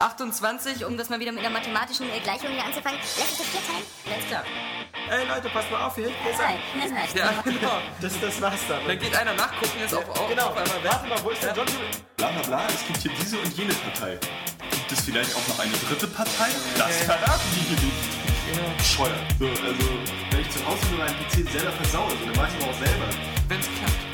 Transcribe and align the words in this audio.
28, 0.00 0.86
um 0.86 0.96
das 0.96 1.10
mal 1.10 1.20
wieder 1.20 1.30
mit 1.30 1.44
einer 1.44 1.50
mathematischen 1.50 2.06
Gleichung 2.22 2.48
hier 2.48 2.64
anzufangen. 2.64 2.98
Lass 3.18 3.28
uns 3.28 3.38
das 3.38 3.46
vier 3.46 3.60
teilen. 3.60 3.84
Alles 4.10 4.26
klar. 4.26 4.44
Ey 5.10 5.28
Leute, 5.28 5.48
passt 5.50 5.70
mal 5.70 5.84
auf 5.84 5.94
hier. 5.94 6.08
Hier 6.08 6.30
ist 6.30 6.38
Nein, 6.38 6.56
ein. 6.56 6.80
das 6.80 6.98
reicht. 6.98 7.16
Ja, 7.16 7.42
genau. 7.44 7.78
Das, 8.00 8.20
das 8.20 8.40
war's 8.40 8.60
dann. 8.66 8.80
Dann 8.86 8.98
geht 8.98 9.14
einer 9.14 9.34
nachgucken, 9.34 9.78
ist 9.84 9.94
auf, 9.94 10.08
auf, 10.08 10.28
genau, 10.28 10.46
auf 10.46 10.56
einmal 10.56 10.82
weg. 10.82 10.90
warte 10.90 11.06
mal, 11.06 11.22
wo 11.22 11.30
ist 11.30 11.42
der 11.42 11.54
John? 11.54 11.66
Bla 12.16 12.28
bla 12.28 12.42
bla, 12.42 12.66
es 12.68 12.86
gibt 12.86 12.98
hier 12.98 13.12
diese 13.20 13.38
und 13.38 13.52
jene 13.56 13.74
Partei. 13.74 14.18
Gibt 14.70 14.92
es 14.92 15.00
vielleicht 15.04 15.36
auch 15.36 15.46
noch 15.48 15.58
eine 15.58 15.72
dritte 15.72 16.06
Partei? 16.06 16.48
Das 16.78 16.96
verraten 17.04 17.48
die 17.54 17.60
hier 17.60 17.84
nicht. 17.84 18.78
Bescheuert. 18.78 19.14
So, 19.38 19.46
also, 19.46 19.84
wenn 20.30 20.40
ich 20.40 20.50
zu 20.50 20.66
Hause 20.66 20.80
nur 20.90 21.04
meinen 21.04 21.16
PC 21.28 21.48
selber 21.52 21.72
versaue, 21.72 22.10
so, 22.10 22.26
dann 22.26 22.36
mache 22.36 22.48
ich 22.56 22.62
aber 22.64 22.72
auch 22.72 22.78
selber. 22.78 23.04
Wenn's 23.48 23.66
klappt. 23.78 23.99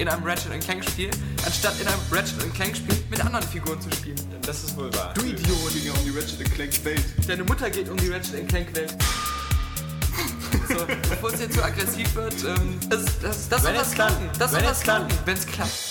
in 0.00 0.08
einem 0.08 0.24
Ratchet 0.24 0.58
Clank 0.64 0.82
Spiel, 0.82 1.10
anstatt 1.44 1.78
in 1.78 1.86
einem 1.86 2.00
Ratchet 2.10 2.54
Clank 2.54 2.74
Spiel 2.74 2.96
mit 3.10 3.20
anderen 3.20 3.46
Figuren 3.46 3.78
zu 3.80 3.90
spielen. 3.92 4.16
Das 4.46 4.64
ist 4.64 4.74
wohl 4.76 4.92
wahr. 4.94 5.12
Du 5.14 5.20
Idiot! 5.20 5.72
ging 5.74 5.84
ja 5.84 5.92
um 5.92 6.04
die 6.04 6.18
Ratchet 6.18 6.52
Clank 6.54 6.84
Welt. 6.84 7.04
Deine 7.28 7.44
Mutter 7.44 7.68
geht 7.68 7.88
um 7.88 7.98
die 7.98 8.08
Ratchet 8.08 8.48
Clank 8.48 8.74
Welt. 8.74 8.96
So, 10.68 10.86
bevor 10.86 11.32
es 11.32 11.40
jetzt 11.40 11.54
zu 11.54 11.62
aggressiv 11.62 12.14
wird, 12.14 12.34
ähm, 12.44 12.78
das, 12.88 13.04
das, 13.20 13.48
das 13.48 13.62
soll 13.62 13.74
was 13.74 13.88
es 13.88 13.94
klappt. 13.94 14.16
klappen. 14.16 14.38
Das 14.38 14.50
soll 14.52 14.60
klappt. 14.60 14.82
klappen, 14.82 15.08
wenn 15.26 15.36
es 15.36 15.46
klappt. 15.46 15.89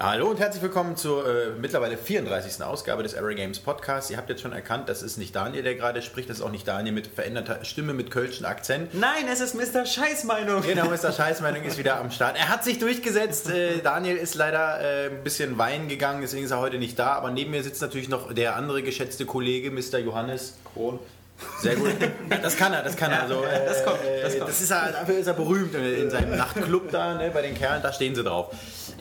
Hallo 0.00 0.28
und 0.28 0.40
herzlich 0.40 0.60
willkommen 0.60 0.96
zur 0.96 1.24
äh, 1.24 1.50
mittlerweile 1.56 1.96
34. 1.96 2.64
Ausgabe 2.64 3.04
des 3.04 3.16
Array 3.16 3.36
Games 3.36 3.60
Podcasts. 3.60 4.10
Ihr 4.10 4.16
habt 4.16 4.28
jetzt 4.28 4.42
schon 4.42 4.52
erkannt, 4.52 4.88
das 4.88 5.02
ist 5.02 5.18
nicht 5.18 5.36
Daniel, 5.36 5.62
der 5.62 5.76
gerade 5.76 6.02
spricht, 6.02 6.28
das 6.28 6.38
ist 6.38 6.42
auch 6.42 6.50
nicht 6.50 6.66
Daniel 6.66 6.92
mit 6.92 7.06
veränderter 7.06 7.64
Stimme, 7.64 7.94
mit 7.94 8.10
kölschen 8.10 8.44
Akzent. 8.44 8.92
Nein, 8.92 9.28
es 9.32 9.40
ist 9.40 9.54
Mr. 9.54 9.86
Scheißmeinung. 9.86 10.62
Genau, 10.62 10.86
Mr. 10.86 11.12
Scheißmeinung 11.16 11.62
ist 11.62 11.78
wieder 11.78 12.00
am 12.00 12.10
Start. 12.10 12.36
Er 12.36 12.48
hat 12.48 12.64
sich 12.64 12.80
durchgesetzt. 12.80 13.48
Äh, 13.48 13.78
Daniel 13.84 14.16
ist 14.16 14.34
leider 14.34 14.80
äh, 14.80 15.10
ein 15.10 15.22
bisschen 15.22 15.58
weinen 15.58 15.86
gegangen, 15.86 16.22
deswegen 16.22 16.44
ist 16.44 16.50
er 16.50 16.58
heute 16.58 16.78
nicht 16.78 16.98
da. 16.98 17.12
Aber 17.12 17.30
neben 17.30 17.52
mir 17.52 17.62
sitzt 17.62 17.80
natürlich 17.80 18.08
noch 18.08 18.32
der 18.32 18.56
andere 18.56 18.82
geschätzte 18.82 19.26
Kollege, 19.26 19.70
Mr. 19.70 19.98
Johannes. 19.98 20.54
Kron. 20.72 20.98
Sehr 21.60 21.76
gut. 21.76 21.90
Das 22.42 22.56
kann 22.56 22.72
er, 22.72 22.82
das 22.82 22.96
kann 22.96 23.10
er. 23.10 23.22
Also, 23.22 23.42
äh, 23.44 23.64
das 23.64 23.84
kommt, 23.84 23.98
das 24.00 24.34
äh, 24.34 24.38
kommt. 24.38 24.50
das 24.50 24.60
ist 24.60 24.70
er, 24.70 24.92
dafür 24.92 25.18
ist 25.18 25.26
er 25.26 25.34
berühmt 25.34 25.74
in, 25.74 25.84
in 25.84 26.10
seinem 26.10 26.36
Nachtclub 26.36 26.90
da, 26.90 27.14
ne, 27.14 27.30
bei 27.32 27.42
den 27.42 27.54
Kerlen, 27.54 27.82
da 27.82 27.92
stehen 27.92 28.14
sie 28.14 28.22
drauf. 28.22 28.52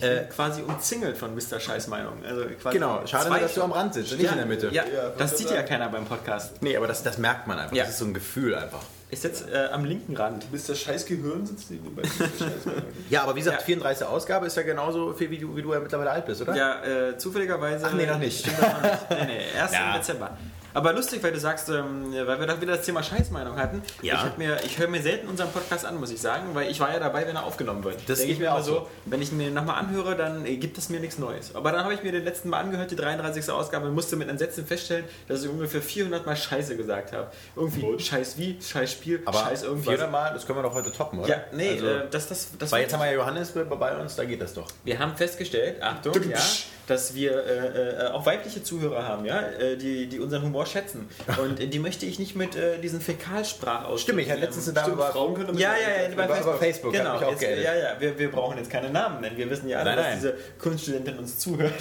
Äh, 0.02 0.24
quasi 0.34 0.62
umzingelt 0.62 1.18
von 1.18 1.34
Mr. 1.36 1.60
Scheißmeinung. 1.60 2.24
Also 2.28 2.46
quasi 2.62 2.78
Genau, 2.78 3.06
schade 3.06 3.30
nur, 3.30 3.40
dass 3.40 3.54
du 3.54 3.62
am 3.64 3.72
Rand 3.72 3.94
sitzt, 3.94 4.12
nicht 4.14 4.24
ja, 4.24 4.32
in 4.32 4.38
der 4.38 4.46
Mitte. 4.46 4.68
Ja, 4.72 4.84
Ja, 4.84 5.10
das 5.18 5.38
sieht 5.38 5.50
ja 5.50 5.58
er? 5.58 5.64
keiner 5.64 5.90
beim 5.90 6.06
Podcast. 6.06 6.62
Nee, 6.62 6.76
aber 6.78 6.88
das, 6.88 7.04
das 7.04 7.18
merkt 7.18 7.48
man 7.48 7.60
einfach. 7.60 7.76
Ja. 7.76 7.84
Das 7.84 7.94
ist 7.94 8.00
so 8.00 8.06
ein 8.06 8.14
Gefühl 8.14 8.56
einfach. 8.56 8.82
Ich 9.10 9.20
sitze 9.22 9.52
äh, 9.52 9.70
am 9.72 9.86
linken 9.86 10.18
Rand. 10.18 10.48
Mr. 10.52 10.74
Scheißgehirn 10.76 11.46
sitzt 11.46 11.70
neben 11.70 11.94
bei 11.96 12.02
Mr. 12.02 12.08
Scheißmeinung. 12.40 12.84
Ja, 13.12 13.22
aber 13.24 13.36
wie 13.36 13.40
gesagt, 13.40 13.60
Ja. 13.60 13.66
34. 13.66 14.08
Ausgabe 14.08 14.48
ist 14.48 14.58
ja 14.58 14.64
genauso 14.64 15.14
viel, 15.14 15.30
wie 15.30 15.38
du, 15.38 15.56
wie 15.56 15.62
du 15.62 15.72
ja 15.74 15.80
mittlerweile 15.80 16.10
alt 16.12 16.26
bist, 16.26 16.42
oder? 16.42 16.56
Ja, 16.56 16.84
äh, 16.84 17.18
zufälligerweise. 17.18 17.86
Ach 17.88 17.94
nee, 17.94 18.08
noch 18.08 18.18
nicht. 18.18 18.40
Stimmt 18.40 18.60
noch 18.62 18.82
nicht. 18.82 19.10
Nee, 19.12 19.26
nee, 19.28 19.42
erst 19.56 19.74
Ja. 19.76 19.92
im 19.94 20.00
Dezember. 20.00 20.38
Aber 20.74 20.94
lustig, 20.94 21.22
weil 21.24 21.32
du 21.32 21.40
sagst, 21.40 21.70
ähm, 21.70 22.14
weil 22.14 22.40
wir 22.40 22.48
da 22.48 22.60
wieder 22.60 22.78
das 22.78 22.86
Thema 22.86 23.04
Scheißmeinung 23.04 23.58
hatten. 23.58 23.82
Ja. 24.02 24.16
Ich, 24.16 24.22
hab 24.22 24.38
mir, 24.38 24.58
ich 24.66 24.78
höre 24.78 24.88
mir 24.88 25.02
selten 25.02 25.28
unseren 25.28 25.52
Podcast 25.52 25.86
an, 25.86 26.00
muss 26.00 26.12
ich 26.12 26.20
sagen, 26.20 26.50
weil 26.54 26.70
ich 26.70 26.80
war 26.80 26.92
ja 26.92 27.00
dabei, 27.00 27.28
wenn 27.28 27.36
er 27.36 27.44
aufgenommen 27.44 27.84
wird. 27.84 27.98
Das 28.08 28.20
Denk 28.20 28.30
geht 28.30 28.38
ich 28.38 28.40
mir 28.40 28.54
auch 28.54 28.62
so. 28.62 28.88
Wenn 29.06 29.22
ich 29.22 29.32
mir 29.32 29.52
nochmal 29.52 29.80
anhöre, 29.80 30.16
dann 30.16 30.46
äh, 30.46 30.58
gibt 30.58 30.78
es 30.78 30.90
mir 30.90 31.00
nichts 31.00 31.18
Neues. 31.18 31.56
Aber 31.56 31.72
dann 31.72 31.84
habe 31.84 31.94
ich 31.94 32.04
mir 32.04 32.12
den 32.12 32.24
letzten 32.24 32.50
Mal 32.50 32.60
angehört, 32.60 32.92
die 32.92 32.96
33. 32.96 33.50
Ausgabe, 33.50 33.88
und 33.88 33.94
musste 33.94 34.16
mit 34.16 34.30
Entsetzen 34.30 34.66
feststellen, 34.66 35.06
dass 35.28 35.44
ich 35.44 35.50
ungefähr 35.50 35.82
400 35.82 36.26
Mal 36.26 36.36
Scheiße 36.36 36.76
gesagt 36.76 37.14
habe. 37.14 37.28
Irgendwie 37.56 37.84
Und? 37.84 38.02
Scheiß 38.02 38.38
wie, 38.38 38.58
Scheiß 38.62 38.92
Spiel, 38.92 39.22
aber 39.26 39.40
Scheiß 39.40 39.64
irgendwas. 39.64 39.94
400 39.96 40.12
Mal, 40.12 40.34
das 40.34 40.46
können 40.46 40.60
wir 40.60 40.64
doch 40.64 40.74
heute 40.74 40.92
toppen, 40.92 41.20
oder? 41.20 41.30
Ja, 41.30 41.44
nee, 41.52 41.72
Also, 41.72 41.88
äh, 41.88 42.10
das, 42.10 42.28
das, 42.28 42.48
das 42.58 42.72
weil 42.72 42.82
jetzt 42.84 42.94
haben 42.94 43.02
wir 43.02 43.08
ja 43.08 43.14
Johannes 43.14 43.52
bei 43.52 43.64
bei 43.64 43.98
uns, 43.98 44.16
da 44.16 44.26
geht 44.26 44.42
das 44.42 44.54
doch. 44.54 44.68
Wir 44.84 45.00
haben 45.00 45.16
festgestellt, 45.16 45.82
Achtung, 45.82 46.14
ja, 46.30 46.40
dass 46.88 47.16
wir 47.16 47.32
äh, 47.46 48.06
äh, 48.06 48.08
auch 48.10 48.26
weibliche 48.26 48.64
Zuhörer 48.64 49.08
haben, 49.08 49.26
ja, 49.26 49.42
äh, 49.42 49.78
die, 49.78 50.08
die 50.08 50.20
unseren 50.20 50.44
Humor 50.44 50.66
schätzen. 50.66 51.08
Und 51.42 51.60
äh, 51.60 51.68
die 51.68 51.80
möchte 51.80 52.06
ich 52.06 52.20
nicht 52.20 52.36
mit 52.36 52.56
äh, 52.56 52.80
diesen 52.80 53.02
Fäkalsprachausdrücken. 53.02 54.00
Stimmt, 54.00 54.20
ich 54.20 54.30
hatte 54.30 54.42
letztens 54.42 54.68
eine 54.68 54.76
Dame 54.76 54.94
über... 54.94 55.08
Frauen 55.08 55.34
können 55.34 55.58
Ja, 55.58 55.74
ja, 55.74 56.04
ja, 56.04 56.16
bei 56.16 56.26
Über- 56.26 56.36
Facebook. 56.36 56.60
Facebook, 56.60 56.94
genau, 56.94 57.16
auch 57.16 57.32
jetzt, 57.32 57.42
ja, 57.42 57.74
ja, 57.74 57.96
wir, 58.00 58.18
wir 58.18 58.32
brauchen 58.32 58.58
jetzt 58.58 58.70
keine 58.70 58.90
Namen 58.90 59.22
nennen. 59.22 59.38
Wir 59.38 59.50
wissen 59.50 59.68
ja 59.70 59.80
alle, 59.80 59.92
Nein, 59.92 59.98
dass 59.98 60.06
nein. 60.06 60.16
diese 60.18 60.34
Kunststudentin 60.60 61.18
uns 61.18 61.40
zuhört. 61.40 61.74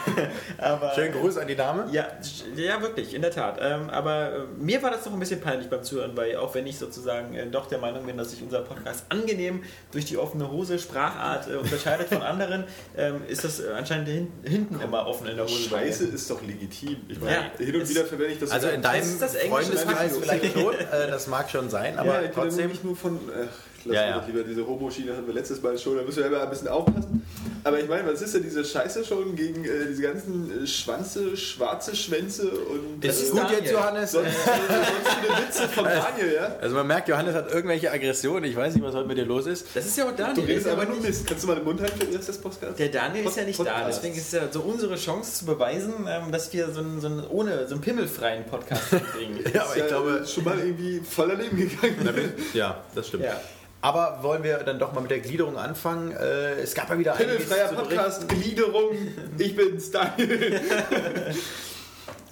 aber, 0.58 0.92
Schönen 0.94 1.12
Gruß 1.12 1.38
an 1.38 1.46
die 1.46 1.56
Dame. 1.56 1.88
Ja, 1.92 2.08
ja, 2.56 2.80
wirklich, 2.82 3.14
in 3.14 3.22
der 3.22 3.30
Tat. 3.30 3.58
Ähm, 3.60 3.90
aber 3.90 4.46
mir 4.58 4.82
war 4.82 4.90
das 4.90 5.04
doch 5.04 5.12
ein 5.12 5.18
bisschen 5.18 5.40
peinlich 5.40 5.68
beim 5.68 5.82
Zuhören, 5.82 6.16
weil 6.16 6.36
auch 6.36 6.54
wenn 6.54 6.66
ich 6.66 6.78
sozusagen 6.78 7.34
äh, 7.34 7.46
doch 7.46 7.66
der 7.66 7.78
Meinung 7.78 8.06
bin, 8.06 8.16
dass 8.16 8.30
sich 8.30 8.42
unser 8.42 8.60
Podcast 8.60 9.04
angenehm 9.08 9.62
durch 9.92 10.04
die 10.04 10.16
offene 10.16 10.50
Hose 10.50 10.78
Sprachart 10.78 11.48
äh, 11.48 11.56
unterscheidet 11.56 12.08
von 12.08 12.22
anderen, 12.22 12.64
ähm, 12.96 13.22
ist 13.28 13.44
das 13.44 13.64
anscheinend 13.64 14.08
hin, 14.08 14.32
hinten 14.44 14.80
immer 14.80 15.06
offen 15.06 15.26
in 15.28 15.36
der 15.36 15.44
Hose. 15.44 15.68
Scheiße 15.68 16.06
ist 16.06 16.30
doch 16.30 16.42
legitim. 16.42 16.96
Ich 17.08 17.20
meine, 17.20 17.32
Ja, 17.32 17.50
hin 17.58 17.80
und 17.80 17.88
wieder 17.88 18.04
verwende 18.04 18.32
ich 18.32 18.38
das 18.38 18.50
Also 18.50 18.68
in 18.68 18.82
deinem 18.82 19.02
ist 19.02 19.22
das 19.22 19.34
englische 19.34 19.76
Freundeskreis 19.76 20.16
vielleicht 20.18 20.52
schon, 20.52 20.74
äh, 20.74 21.10
das 21.10 21.26
mag 21.26 21.50
schon 21.50 21.70
sein, 21.70 21.98
aber 21.98 22.20
ja, 22.20 22.28
ich 22.28 22.30
trotzdem... 22.32 22.68
nicht 22.70 22.84
nur 22.84 22.96
von. 22.96 23.18
Ach, 23.32 23.48
lass 23.84 23.94
Ja, 23.94 24.06
ja, 24.08 24.18
doch 24.18 24.26
lieber 24.26 24.42
diese 24.42 24.66
Homo-Schiene 24.66 25.16
hatten 25.16 25.26
wir 25.26 25.34
letztes 25.34 25.62
Mal 25.62 25.78
schon, 25.78 25.96
da 25.96 26.02
müssen 26.02 26.18
wir 26.18 26.26
immer 26.26 26.42
ein 26.42 26.50
bisschen 26.50 26.68
aufpassen. 26.68 27.26
Aber 27.62 27.78
ich 27.78 27.88
meine, 27.88 28.10
was 28.10 28.22
ist 28.22 28.34
denn 28.34 28.42
diese 28.42 28.64
Scheiße 28.64 29.04
schon 29.04 29.36
gegen 29.36 29.64
äh, 29.64 29.86
diese 29.88 30.02
ganzen 30.02 30.64
äh, 30.64 30.66
Schwanze, 30.66 31.36
schwarze 31.36 31.94
Schwänze 31.94 32.48
und 32.50 33.04
Ist 33.04 33.22
äh, 33.22 33.30
gut 33.30 33.40
Daniel. 33.40 33.58
jetzt, 33.60 33.72
Johannes? 33.72 34.12
sonst, 34.12 34.28
äh, 34.28 34.30
sonstige 34.30 35.46
Witze 35.46 35.68
von 35.68 35.84
Daniel, 36.18 36.34
ja? 36.34 36.56
Also 36.60 36.74
man 36.76 36.86
merkt, 36.86 37.08
Johannes 37.08 37.34
hat 37.34 37.52
irgendwelche 37.52 37.90
Aggressionen. 37.90 38.44
Ich 38.44 38.56
weiß 38.56 38.74
nicht, 38.74 38.82
was 38.82 38.94
heute 38.94 39.08
mit 39.08 39.18
dir 39.18 39.26
los 39.26 39.46
ist. 39.46 39.66
Das 39.74 39.84
ist 39.84 39.96
ja 39.98 40.08
auch 40.08 40.16
Daniel. 40.16 40.34
Du 40.36 40.40
der 40.40 40.48
redest 40.48 40.66
ist 40.66 40.72
aber 40.72 40.84
nur 40.86 41.00
Mist. 41.00 41.26
Kannst 41.26 41.44
du 41.44 41.48
mal 41.48 41.56
den 41.56 41.64
Mund 41.64 41.80
halten 41.82 41.98
für 42.00 42.06
des 42.06 42.38
Podcasts? 42.38 42.76
Der 42.76 42.88
Daniel 42.88 43.26
ist 43.26 43.36
ja 43.36 43.44
nicht 43.44 43.58
da, 43.60 43.64
Podcast. 43.64 43.98
deswegen 43.98 44.14
ist 44.16 44.32
ja 44.32 44.40
so 44.50 44.60
unsere 44.60 44.96
Chance 44.96 45.38
zu 45.40 45.44
beweisen, 45.44 45.92
ähm, 46.08 46.32
dass 46.32 46.52
wir 46.52 46.70
so 46.70 46.80
einen, 46.80 47.00
so 47.00 47.08
einen 47.08 47.26
ohne 47.28 47.66
so 47.66 47.74
einen 47.74 47.82
pimmelfreien 47.82 48.44
Podcast 48.46 48.90
kriegen. 49.14 49.38
Ja, 49.54 49.62
aber 49.62 49.70
Ist 49.70 49.76
ich 49.76 49.82
ja 49.82 49.86
glaube... 49.88 50.26
schon 50.26 50.44
mal 50.44 50.58
irgendwie 50.58 51.00
voller 51.00 51.34
Leben 51.34 51.56
gegangen. 51.56 52.32
Ja, 52.54 52.82
das 52.94 53.08
stimmt. 53.08 53.24
Ja. 53.24 53.40
Aber 53.82 54.18
wollen 54.22 54.42
wir 54.42 54.58
dann 54.58 54.78
doch 54.78 54.92
mal 54.92 55.00
mit 55.00 55.10
der 55.10 55.20
Gliederung 55.20 55.56
anfangen? 55.56 56.12
Äh, 56.12 56.60
es 56.60 56.74
gab 56.74 56.90
ja 56.90 56.98
wieder 56.98 57.14
einiges 57.14 57.48
Pimmelfreier 57.48 57.68
zu 57.70 57.74
Podcast, 57.76 58.28
Gliederung, 58.28 58.90
ich 59.38 59.56
bin's, 59.56 59.90
Daniel. 59.90 60.60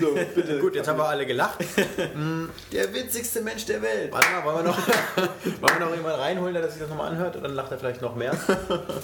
So, 0.01 0.15
bitte. 0.15 0.61
Gut, 0.61 0.77
jetzt 0.77 0.87
haben 0.87 0.97
wir 0.97 1.09
alle 1.09 1.27
gelacht. 1.27 1.59
Der 2.73 2.95
witzigste 2.95 3.41
Mensch 3.41 3.67
der 3.67 3.83
Welt. 3.83 4.13
Warte 4.13 4.31
mal, 4.31 4.45
wollen 4.45 4.59
wir 4.59 4.71
noch, 4.71 4.79
wollen 5.17 5.79
wir 5.81 5.87
noch 5.87 5.97
jemanden 5.97 6.21
reinholen, 6.21 6.55
der 6.55 6.69
sich 6.71 6.81
das 6.81 6.89
nochmal 6.89 7.11
anhört? 7.11 7.35
Und 7.35 7.43
dann 7.43 7.55
lacht 7.57 7.73
er 7.73 7.79
vielleicht 7.79 8.01
noch 8.01 8.15
mehr. 8.15 8.33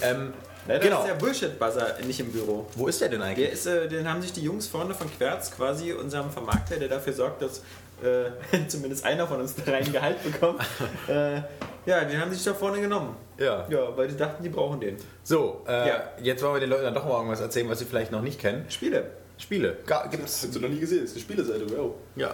Ähm, 0.01 0.31
Leider 0.67 0.79
genau. 0.79 1.01
ist 1.01 1.07
der 1.07 1.15
Bullshit-Buzzer 1.15 1.97
nicht 2.05 2.19
im 2.19 2.31
Büro. 2.31 2.65
Wo 2.75 2.87
ist 2.87 2.99
der 3.01 3.09
denn 3.09 3.21
eigentlich? 3.21 3.45
Der 3.45 3.53
ist, 3.53 3.65
äh, 3.67 3.87
den 3.87 4.09
haben 4.09 4.21
sich 4.21 4.33
die 4.33 4.41
Jungs 4.41 4.67
vorne 4.67 4.95
von 4.95 5.11
Querz, 5.15 5.51
quasi 5.51 5.93
unserem 5.93 6.31
Vermarkter, 6.31 6.77
der 6.77 6.87
dafür 6.87 7.13
sorgt, 7.13 7.41
dass 7.41 7.61
äh, 8.05 8.67
zumindest 8.67 9.05
einer 9.05 9.27
von 9.27 9.39
uns 9.41 9.55
drei 9.55 9.75
ein 9.77 9.91
Gehalt 9.91 10.23
bekommt. 10.23 10.61
äh, 11.07 11.41
ja, 11.85 12.03
den 12.03 12.19
haben 12.19 12.31
sich 12.33 12.43
da 12.43 12.53
vorne 12.53 12.79
genommen. 12.81 13.15
Ja. 13.37 13.65
Ja, 13.69 13.95
weil 13.95 14.07
die 14.07 14.17
dachten, 14.17 14.41
die 14.43 14.49
brauchen 14.49 14.79
den. 14.79 14.97
So, 15.23 15.63
äh, 15.67 15.87
Ja. 15.89 16.03
jetzt 16.21 16.41
wollen 16.43 16.53
wir 16.55 16.59
den 16.61 16.69
Leuten 16.69 16.83
dann 16.85 16.93
doch 16.95 17.05
mal 17.05 17.17
irgendwas 17.17 17.41
erzählen, 17.41 17.69
was 17.69 17.79
sie 17.79 17.85
vielleicht 17.85 18.11
noch 18.11 18.21
nicht 18.21 18.39
kennen. 18.39 18.65
Spiele. 18.69 19.11
Spiele. 19.37 19.77
Gibt's? 20.09 20.43
Hast 20.43 20.55
du 20.55 20.59
noch 20.59 20.69
nie 20.69 20.79
gesehen? 20.79 21.01
Das 21.01 21.09
ist 21.11 21.15
eine 21.17 21.21
Spieleseite, 21.23 21.77
wow. 21.77 21.91
Ja. 22.15 22.33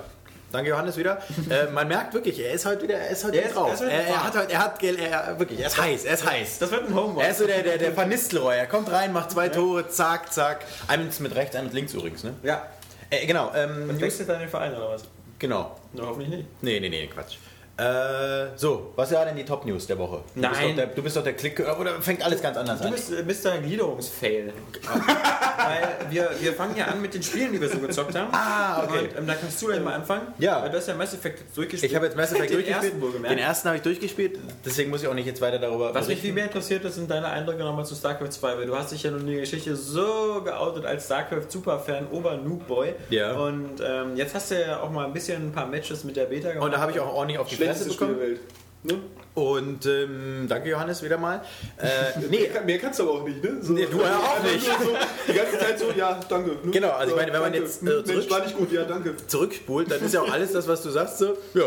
Danke 0.52 0.70
Johannes 0.70 0.98
wieder. 0.98 1.18
äh, 1.50 1.72
man 1.72 1.88
merkt 1.88 2.14
wirklich, 2.14 2.38
er 2.40 2.52
ist 2.54 2.66
heute 2.66 2.84
wieder, 2.84 2.96
er 2.96 3.10
ist 3.10 3.24
heute 3.24 3.38
Er 3.40 3.46
ist- 3.48 3.56
drauf. 3.56 3.68
er 3.70 3.74
ist 3.74 3.82
heute 3.82 3.92
er, 3.92 4.08
er 4.08 4.24
hat 4.24 4.38
heute, 4.38 4.52
er 4.54 4.60
hat, 4.60 4.84
er, 4.84 5.40
wirklich, 5.40 5.60
er 5.62 5.68
ist 5.68 5.82
heiß, 5.82 6.06
er 6.06 6.14
ist 6.14 6.30
heiß. 6.30 6.60
Das 6.60 6.72
wird 6.72 6.88
ein 6.88 6.94
Homework. 6.96 7.24
Er 7.26 7.32
ist 7.32 7.38
so 7.40 7.48
der, 7.48 7.64
der, 7.64 7.78
der 7.78 7.96
Van 7.96 8.10
Nistelrooy. 8.10 8.56
Er 8.58 8.68
kommt 8.68 8.92
rein, 8.92 9.12
macht 9.14 9.32
zwei 9.32 9.48
Tore, 9.50 9.88
zack, 9.88 10.32
zack. 10.32 10.66
Eins 10.88 11.20
mit 11.22 11.34
rechts, 11.36 11.56
eins 11.56 11.66
mit 11.66 11.74
links 11.74 11.94
übrigens, 11.94 12.24
ne? 12.26 12.34
ja. 12.44 12.66
Äh, 13.10 13.26
genau, 13.26 13.52
ähm, 13.56 13.90
Und 13.90 13.96
du 13.98 14.02
wechselst 14.02 14.30
dann 14.30 14.40
den 14.40 14.48
Verein 14.50 14.74
oder 14.76 14.90
was? 14.90 15.04
Genau. 15.42 15.76
Na, 15.94 16.06
hoffentlich 16.06 16.30
nicht. 16.30 16.64
Nee, 16.64 16.80
nee, 16.80 16.90
nee, 16.90 17.08
Quatsch. 17.08 17.38
Äh, 17.78 18.56
so, 18.58 18.94
was 18.96 19.12
war 19.12 19.26
denn 19.26 19.36
die 19.36 19.46
Top-News 19.46 19.88
der 19.88 19.98
Woche? 19.98 20.22
Du 20.36 20.42
Bist 20.42 20.54
Nein. 20.54 20.70
doch 20.70 20.76
der, 20.76 20.86
du 20.88 21.02
bist 21.04 21.18
doch 21.18 21.24
der 21.24 21.34
Klick... 21.34 21.60
Oder 21.80 22.02
fängt 22.02 22.24
alles 22.24 22.42
ganz 22.42 22.58
anders 22.58 22.80
Du 22.80 22.88
an? 22.88 22.94
bist 22.94 23.12
äh, 23.12 23.24
Mr. 23.50 23.58
Gliederungsfail. 23.60 24.54
weil 25.58 25.88
wir, 26.12 26.30
wir 26.40 26.54
fangen 26.54 26.76
ja 26.78 26.86
an 26.86 27.02
mit 27.02 27.14
den 27.14 27.24
Spielen, 27.24 27.52
die 27.54 27.62
wir 27.62 27.70
so 27.70 27.80
gezockt 27.80 28.16
haben. 28.16 28.30
Ah, 28.34 28.84
okay. 28.84 29.00
Und 29.10 29.18
ähm, 29.20 29.28
da 29.28 29.34
kannst 29.36 29.62
du 29.62 29.70
dann 29.70 29.84
mal 29.84 29.94
anfangen. 29.94 30.28
Ja. 30.38 30.62
Weil 30.62 30.70
du 30.70 30.78
hast 30.78 30.88
ja 30.88 30.96
Mass 30.96 31.14
Effect 31.14 31.40
jetzt 31.40 31.58
durchgespielt. 31.58 31.92
Ich 31.92 31.96
habe 31.96 32.06
jetzt 32.06 32.18
Mass 32.18 32.32
Effect 32.34 32.50
den 32.52 32.58
durchgespielt. 32.58 32.94
Ersten. 33.04 33.24
Den 33.24 33.38
ersten 33.38 33.68
habe 33.68 33.78
ich 33.78 33.84
durchgespielt, 33.84 34.40
deswegen 34.66 34.90
muss 34.92 35.02
ich 35.02 35.08
auch 35.08 35.14
nicht 35.14 35.26
jetzt 35.26 35.42
weiter 35.42 35.60
darüber 35.60 35.88
Was 35.94 36.08
mich 36.08 36.18
berichten. 36.18 36.22
viel 36.26 36.34
mehr 36.34 36.46
interessiert, 36.46 36.84
das 36.86 36.96
sind 36.96 37.10
deine 37.10 37.28
Eindrücke 37.28 37.64
nochmal 37.64 37.86
zu 37.86 37.96
StarCraft 37.96 38.30
2, 38.32 38.58
weil 38.58 38.66
du 38.66 38.76
hast 38.76 38.92
dich 38.92 39.04
ja 39.04 39.12
nun 39.12 39.22
in 39.22 39.28
die 39.28 39.36
Geschichte 39.38 39.76
so 39.76 40.42
geoutet 40.44 40.86
als 40.86 41.06
StarCraft-Superfan, 41.06 42.08
Ober-Noob-Boy. 42.12 42.94
Ja. 43.10 43.34
Und 43.34 43.82
ähm, 43.86 44.16
jetzt 44.16 44.36
hast 44.36 44.52
du 44.52 44.62
ja 44.62 44.82
auch 44.82 44.92
mal 44.92 45.06
ein 45.06 45.14
bisschen 45.14 45.48
ein 45.48 45.52
paar 45.52 45.68
Matches 45.68 46.04
mit 46.04 46.16
der 46.16 46.26
Beta 46.26 46.50
gemacht. 46.50 46.66
Und 46.66 46.72
da 46.72 46.80
habe 46.80 46.92
ich 46.92 47.00
auch 47.00 47.14
ordentlich 47.14 47.40
auf 47.40 47.48
die 47.48 47.56
Der 47.80 47.86
bekommen. 47.86 48.20
Welt. 48.20 48.40
Ne? 48.84 48.96
Und 49.34 49.86
ähm, 49.86 50.46
danke 50.50 50.70
Johannes 50.70 51.02
wieder 51.04 51.18
mal. 51.18 51.42
Äh, 51.78 52.20
nee, 52.30 52.50
Mehr, 52.52 52.62
mehr 52.64 52.80
kannst 52.80 53.00
du 53.00 53.04
aber 53.04 53.14
auch 53.22 53.26
nicht, 53.26 53.42
ne? 53.42 53.60
So, 53.62 53.72
Nee, 53.74 53.86
du 53.90 54.00
ja 54.02 54.18
auch 54.18 54.36
einfach 54.36 54.52
nicht. 54.52 54.66
So, 54.66 54.98
die 55.30 55.34
ganze 55.34 55.58
Zeit 55.60 55.80
so, 55.80 55.86
ja, 55.96 56.20
danke. 56.28 56.50
Ne? 56.64 56.72
Genau, 56.72 56.90
also 56.90 57.12
ich 57.12 57.18
meine, 57.18 57.32
wenn 57.32 57.40
man 57.42 57.54
danke. 57.54 57.66
jetzt, 57.68 57.82
äh, 57.82 57.86
Mensch, 57.86 58.06
zurück- 58.08 58.30
war 58.32 58.40
nicht 58.44 58.58
gut, 58.58 58.72
ja, 58.74 58.84
danke. 58.84 59.16
zurückspult, 59.28 59.90
dann 59.90 60.04
ist 60.04 60.14
ja 60.14 60.22
auch 60.22 60.32
alles 60.32 60.52
das, 60.52 60.68
was 60.68 60.82
du 60.82 60.90
sagst, 60.90 61.20
so. 61.20 61.38
Ja. 61.54 61.66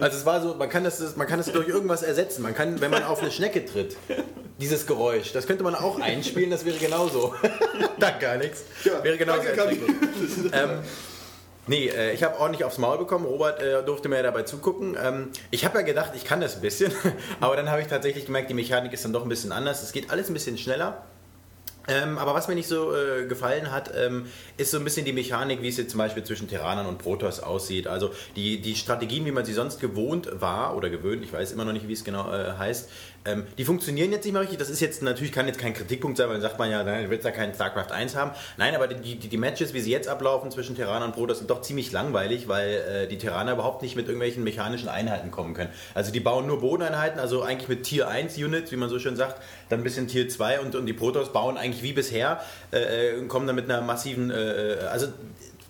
Also 0.00 0.16
es 0.16 0.24
war 0.24 0.40
so, 0.40 0.54
man 0.54 0.70
kann 0.70 0.84
das, 0.84 1.16
man 1.16 1.26
kann 1.26 1.38
das 1.38 1.52
durch 1.52 1.68
irgendwas 1.68 2.02
ersetzen. 2.02 2.42
Man 2.42 2.54
kann, 2.54 2.80
wenn 2.80 2.90
man 2.90 3.02
auf 3.02 3.20
eine 3.20 3.30
Schnecke 3.30 3.66
tritt, 3.66 3.96
dieses 4.58 4.86
Geräusch, 4.86 5.32
das 5.32 5.46
könnte 5.46 5.64
man 5.64 5.74
auch 5.74 6.00
einspielen, 6.00 6.50
das 6.50 6.64
wäre 6.64 6.78
genauso. 6.78 7.34
Danke, 7.98 8.28
Alex. 8.28 8.62
Ja, 8.84 9.04
wäre 9.04 9.18
genauso. 9.18 9.42
danke, 9.54 9.76
ähm, 10.52 10.70
Nee, 11.68 11.88
äh, 11.88 12.14
ich 12.14 12.22
habe 12.22 12.40
ordentlich 12.40 12.64
aufs 12.64 12.78
Maul 12.78 12.98
bekommen. 12.98 13.26
Robert 13.26 13.62
äh, 13.62 13.84
durfte 13.84 14.08
mir 14.08 14.22
dabei 14.22 14.42
zugucken. 14.42 14.96
Ähm, 15.00 15.28
ich 15.50 15.64
habe 15.64 15.78
ja 15.78 15.84
gedacht, 15.84 16.12
ich 16.14 16.24
kann 16.24 16.40
das 16.40 16.56
ein 16.56 16.62
bisschen, 16.62 16.92
aber 17.40 17.56
dann 17.56 17.70
habe 17.70 17.82
ich 17.82 17.86
tatsächlich 17.86 18.26
gemerkt, 18.26 18.48
die 18.48 18.54
Mechanik 18.54 18.92
ist 18.92 19.04
dann 19.04 19.12
doch 19.12 19.22
ein 19.22 19.28
bisschen 19.28 19.52
anders. 19.52 19.82
Es 19.82 19.92
geht 19.92 20.10
alles 20.10 20.28
ein 20.28 20.34
bisschen 20.34 20.56
schneller. 20.56 21.04
Ähm, 21.90 22.18
aber 22.18 22.34
was 22.34 22.48
mir 22.48 22.54
nicht 22.54 22.68
so 22.68 22.94
äh, 22.94 23.26
gefallen 23.26 23.72
hat, 23.72 23.90
ähm, 23.96 24.26
ist 24.58 24.70
so 24.70 24.76
ein 24.76 24.84
bisschen 24.84 25.06
die 25.06 25.14
Mechanik, 25.14 25.62
wie 25.62 25.68
es 25.68 25.78
jetzt 25.78 25.90
zum 25.90 25.98
Beispiel 25.98 26.22
zwischen 26.22 26.46
Terranern 26.46 26.86
und 26.86 26.98
Protoss 26.98 27.40
aussieht. 27.40 27.86
Also 27.86 28.10
die, 28.36 28.60
die 28.60 28.74
Strategien, 28.74 29.24
wie 29.24 29.30
man 29.30 29.46
sie 29.46 29.54
sonst 29.54 29.80
gewohnt 29.80 30.28
war 30.34 30.76
oder 30.76 30.90
gewöhnt, 30.90 31.24
ich 31.24 31.32
weiß 31.32 31.52
immer 31.52 31.64
noch 31.64 31.72
nicht, 31.72 31.88
wie 31.88 31.94
es 31.94 32.04
genau 32.04 32.30
äh, 32.30 32.52
heißt, 32.58 32.90
ähm, 33.28 33.46
die 33.56 33.64
funktionieren 33.64 34.12
jetzt 34.12 34.24
nicht 34.24 34.32
mehr 34.32 34.42
richtig. 34.42 34.58
Das 34.58 34.70
ist 34.70 34.80
jetzt 34.80 35.02
natürlich 35.02 35.32
kann 35.32 35.46
jetzt 35.46 35.58
kein 35.58 35.74
Kritikpunkt 35.74 36.16
sein, 36.16 36.28
weil 36.28 36.34
dann 36.34 36.42
sagt 36.42 36.58
man 36.58 36.70
ja, 36.70 36.82
du 36.82 37.10
willst 37.10 37.24
ja 37.24 37.30
keinen 37.30 37.54
StarCraft 37.54 37.92
1 37.92 38.16
haben. 38.16 38.32
Nein, 38.56 38.74
aber 38.74 38.88
die, 38.88 39.16
die, 39.16 39.28
die 39.28 39.36
Matches, 39.36 39.74
wie 39.74 39.80
sie 39.80 39.90
jetzt 39.90 40.08
ablaufen 40.08 40.50
zwischen 40.50 40.76
Terraner 40.76 41.04
und 41.04 41.12
Protoss, 41.12 41.38
sind 41.38 41.50
doch 41.50 41.62
ziemlich 41.62 41.92
langweilig, 41.92 42.48
weil 42.48 42.68
äh, 42.68 43.08
die 43.08 43.18
Terraner 43.18 43.52
überhaupt 43.52 43.82
nicht 43.82 43.96
mit 43.96 44.06
irgendwelchen 44.06 44.44
mechanischen 44.44 44.88
Einheiten 44.88 45.30
kommen 45.30 45.54
können. 45.54 45.70
Also 45.94 46.12
die 46.12 46.20
bauen 46.20 46.46
nur 46.46 46.60
Bodeneinheiten, 46.60 47.20
also 47.20 47.42
eigentlich 47.42 47.68
mit 47.68 47.84
Tier 47.84 48.08
1 48.08 48.36
Units, 48.38 48.72
wie 48.72 48.76
man 48.76 48.88
so 48.88 48.98
schön 48.98 49.16
sagt, 49.16 49.42
dann 49.68 49.80
ein 49.80 49.84
bisschen 49.84 50.08
Tier 50.08 50.28
2 50.28 50.60
und, 50.60 50.74
und 50.74 50.86
die 50.86 50.92
Protoss 50.92 51.32
bauen 51.32 51.56
eigentlich 51.56 51.82
wie 51.82 51.92
bisher 51.92 52.40
äh, 52.72 53.10
äh, 53.10 53.18
und 53.18 53.28
kommen 53.28 53.46
dann 53.46 53.56
mit 53.56 53.70
einer 53.70 53.82
massiven, 53.82 54.30
äh, 54.30 54.74
äh, 54.74 54.78
also 54.86 55.08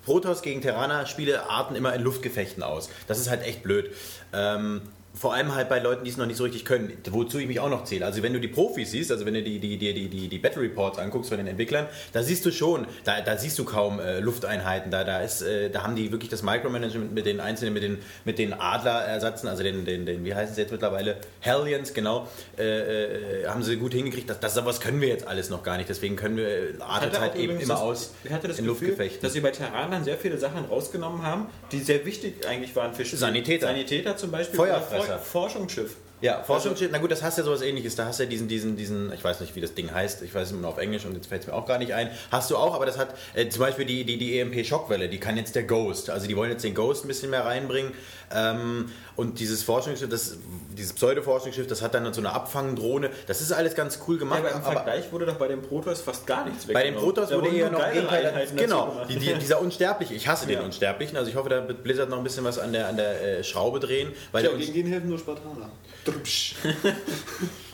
Protoss 0.05 0.41
gegen 0.41 0.63
Terraner 0.63 1.05
spiele 1.05 1.51
Arten 1.51 1.75
immer 1.75 1.95
in 1.95 2.03
Luftgefechten 2.03 2.63
aus. 2.63 2.89
Das 3.07 3.19
ist 3.19 3.29
halt 3.29 3.43
echt 3.43 3.63
blöd. 3.63 3.91
Ähm, 4.33 4.81
vor 5.19 5.35
allem 5.35 5.55
halt 5.55 5.69
bei 5.69 5.81
Leuten, 5.81 6.05
die 6.05 6.11
es 6.11 6.17
noch 6.17 6.27
nicht 6.27 6.37
so 6.37 6.45
richtig 6.45 6.65
können, 6.65 6.93
wozu 7.11 7.39
ich 7.39 7.49
mich 7.49 7.59
auch 7.61 7.69
noch 7.69 7.85
zähle. 7.85 8.07
Also 8.07 8.23
wenn 8.23 8.33
du 8.33 8.41
die 8.41 8.49
Profis 8.49 8.93
siehst, 8.93 9.11
also 9.11 9.27
wenn 9.27 9.35
du 9.35 9.43
die, 9.43 9.59
die, 9.59 9.77
die, 9.77 10.09
die, 10.09 10.29
die, 10.29 10.39
Battle 10.39 10.63
Reports 10.63 10.99
anguckst 10.99 11.31
von 11.31 11.39
den 11.39 11.49
Entwicklern, 11.49 11.87
da 12.13 12.23
siehst 12.23 12.47
du 12.47 12.53
schon, 12.53 12.87
da, 13.05 13.21
da 13.21 13.37
siehst 13.37 13.59
du 13.59 13.65
kaum 13.65 13.99
äh, 13.99 14.21
Lufteinheiten, 14.21 14.91
da, 14.91 15.03
da, 15.03 15.21
ist, 15.21 15.43
äh, 15.43 15.71
da 15.71 15.83
haben 15.83 15.97
die 15.97 16.13
wirklich 16.13 16.31
das 16.31 16.43
Micromanagement 16.43 17.13
mit 17.13 17.27
den 17.27 17.41
einzelnen, 17.41 17.75
mit 17.75 17.83
den, 17.83 17.99
mit 18.25 18.39
den 18.39 18.53
Adlerersatzen, 18.53 19.49
also 19.49 19.63
den, 19.63 19.85
den, 19.85 20.07
den, 20.07 20.25
wie 20.25 20.35
heißen 20.35 20.55
sie 20.55 20.61
jetzt 20.61 20.71
mittlerweile, 20.71 21.17
Hellions, 21.41 21.95
genau, 21.95 22.29
äh, 22.57 23.43
äh, 23.43 23.47
haben 23.47 23.63
sie 23.63 23.77
gut 23.77 23.95
hingekriegt. 23.95 24.31
Das, 24.31 24.39
das 24.39 24.55
sowas 24.55 24.81
können 24.81 25.01
wir 25.01 25.09
jetzt 25.09 25.27
alles 25.27 25.51
noch 25.51 25.65
gar 25.65 25.79
nicht, 25.79 25.89
deswegen 25.89 26.15
können 26.15 26.37
wir 26.37 26.49
äh, 26.49 26.75
auch 26.81 27.35
eben 27.35 27.59
immer 27.59 27.75
das, 27.75 27.81
aus 27.81 28.15
Ich 28.23 28.33
hatte 28.33 28.47
das 28.47 28.59
in 28.59 28.67
Gefühl, 28.67 28.89
Luftgefechten. 28.89 29.23
dass 29.23 29.33
sie 29.33 29.41
bei 29.41 29.51
Terranern 29.51 30.05
sehr 30.05 30.17
viele 30.17 30.39
Sachen 30.39 30.65
rausgenommen 30.67 31.23
haben, 31.23 31.47
die 31.73 31.81
sehr 31.81 32.05
wichtig 32.05 32.47
eigentlich 32.47 32.75
waren 32.77 32.95
für 32.95 33.05
Spiele. 33.05 33.19
Sanitäter. 33.19 33.67
Sanitäter 33.67 34.17
zum 34.17 34.31
Beispiel. 34.31 34.57
Feuerfresser. 34.57 35.08
Oder 35.09 35.19
For 35.19 35.43
Forschungsschiff. 35.43 35.97
Ja, 36.21 36.43
Forschungsschiff, 36.43 36.89
na 36.91 36.99
gut, 36.99 37.13
das 37.13 37.23
hast 37.23 37.39
ja 37.39 37.45
sowas 37.45 37.63
ähnliches. 37.63 37.95
Da 37.95 38.07
hast 38.07 38.19
du 38.19 38.25
ja 38.25 38.29
diesen, 38.29 38.49
diesen, 38.49 38.77
diesen, 38.77 39.13
ich 39.13 39.23
weiß 39.23 39.41
nicht, 39.41 39.55
wie 39.55 39.61
das 39.61 39.75
Ding 39.75 39.93
heißt, 39.93 40.23
ich 40.23 40.35
weiß 40.35 40.49
es 40.49 40.53
immer 40.53 40.63
nur 40.63 40.71
auf 40.71 40.79
Englisch 40.79 41.05
und 41.05 41.15
jetzt 41.15 41.29
fällt 41.29 41.43
es 41.43 41.47
mir 41.47 41.55
auch 41.55 41.65
gar 41.65 41.79
nicht 41.79 41.95
ein. 41.95 42.11
Hast 42.33 42.51
du 42.51 42.57
auch, 42.57 42.75
aber 42.75 42.87
das 42.87 42.99
hat 42.99 43.15
äh, 43.35 43.49
zum 43.49 43.61
Beispiel 43.61 43.85
die, 43.85 44.05
die, 44.05 44.19
die 44.19 44.41
EMP-Schockwelle, 44.41 45.09
die 45.09 45.21
kann 45.21 45.37
jetzt 45.37 45.55
der 45.55 45.63
Ghost. 45.63 46.11
Also 46.11 46.27
die 46.27 46.37
wollen 46.37 46.51
jetzt 46.51 46.65
den 46.65 46.75
Ghost 46.75 47.05
ein 47.05 47.09
bisschen 47.09 47.31
mehr 47.31 47.45
reinbringen. 47.45 47.93
Ähm, 48.35 48.91
und 49.17 49.41
dieses 49.41 49.63
Forschungsschiff, 49.63 50.09
das, 50.09 50.37
dieses 50.77 50.93
Pseudo-Forschungsschiff, 50.93 51.67
das 51.67 51.83
hat 51.83 51.95
dann 51.95 52.13
so 52.13 52.21
eine 52.21 52.33
Abfangdrohne. 52.33 53.11
Das 53.27 53.41
ist 53.41 53.53
alles 53.53 53.75
ganz 53.75 53.99
cool 54.07 54.17
Ja, 54.17 54.21
gemacht. 54.21 54.41
aber 54.41 54.53
im 54.53 54.63
Vergleich 54.63 55.11
wurde 55.13 55.27
doch 55.27 55.37
bei 55.37 55.49
dem 55.49 55.63
Protoss 55.63 56.03
fast 56.03 56.27
gar 56.27 56.45
nichts 56.45 56.67
bei 56.67 56.73
dem 56.75 56.95
weggenommen. 56.95 57.15
Protoss 57.15 57.33
wurde 57.33 57.51
nur 57.51 57.71
noch 57.71 57.93
Gegenteil. 57.93 58.47
Genau, 58.55 59.03
die, 59.09 59.17
die, 59.17 59.35
dieser 59.35 59.61
Unsterbliche. 59.61 60.15
Ich 60.15 60.29
hasse 60.29 60.51
Ja. 60.51 60.59
den 60.59 60.67
Unsterblichen. 60.67 61.17
Also 61.17 61.31
ich 61.31 61.37
hoffe, 61.37 61.49
da 61.49 61.67
wird 61.67 61.83
Blizzard 61.83 62.11
noch 62.11 62.19
ein 62.19 62.25
bisschen 62.25 62.45
was 62.45 62.59
an 62.59 62.73
der, 62.73 62.89
an 62.89 62.97
der 62.97 63.39
äh, 63.39 63.45
Schraube 63.45 63.81
drehen. 63.81 64.13
Weil 64.33 64.45
Ja, 64.45 64.51
der 64.51 64.59
gegen 64.59 64.73
den 64.75 64.87
helfen 64.89 65.09
nur 65.09 65.19
Spartaner. 65.19 65.71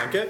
Danke. 0.00 0.28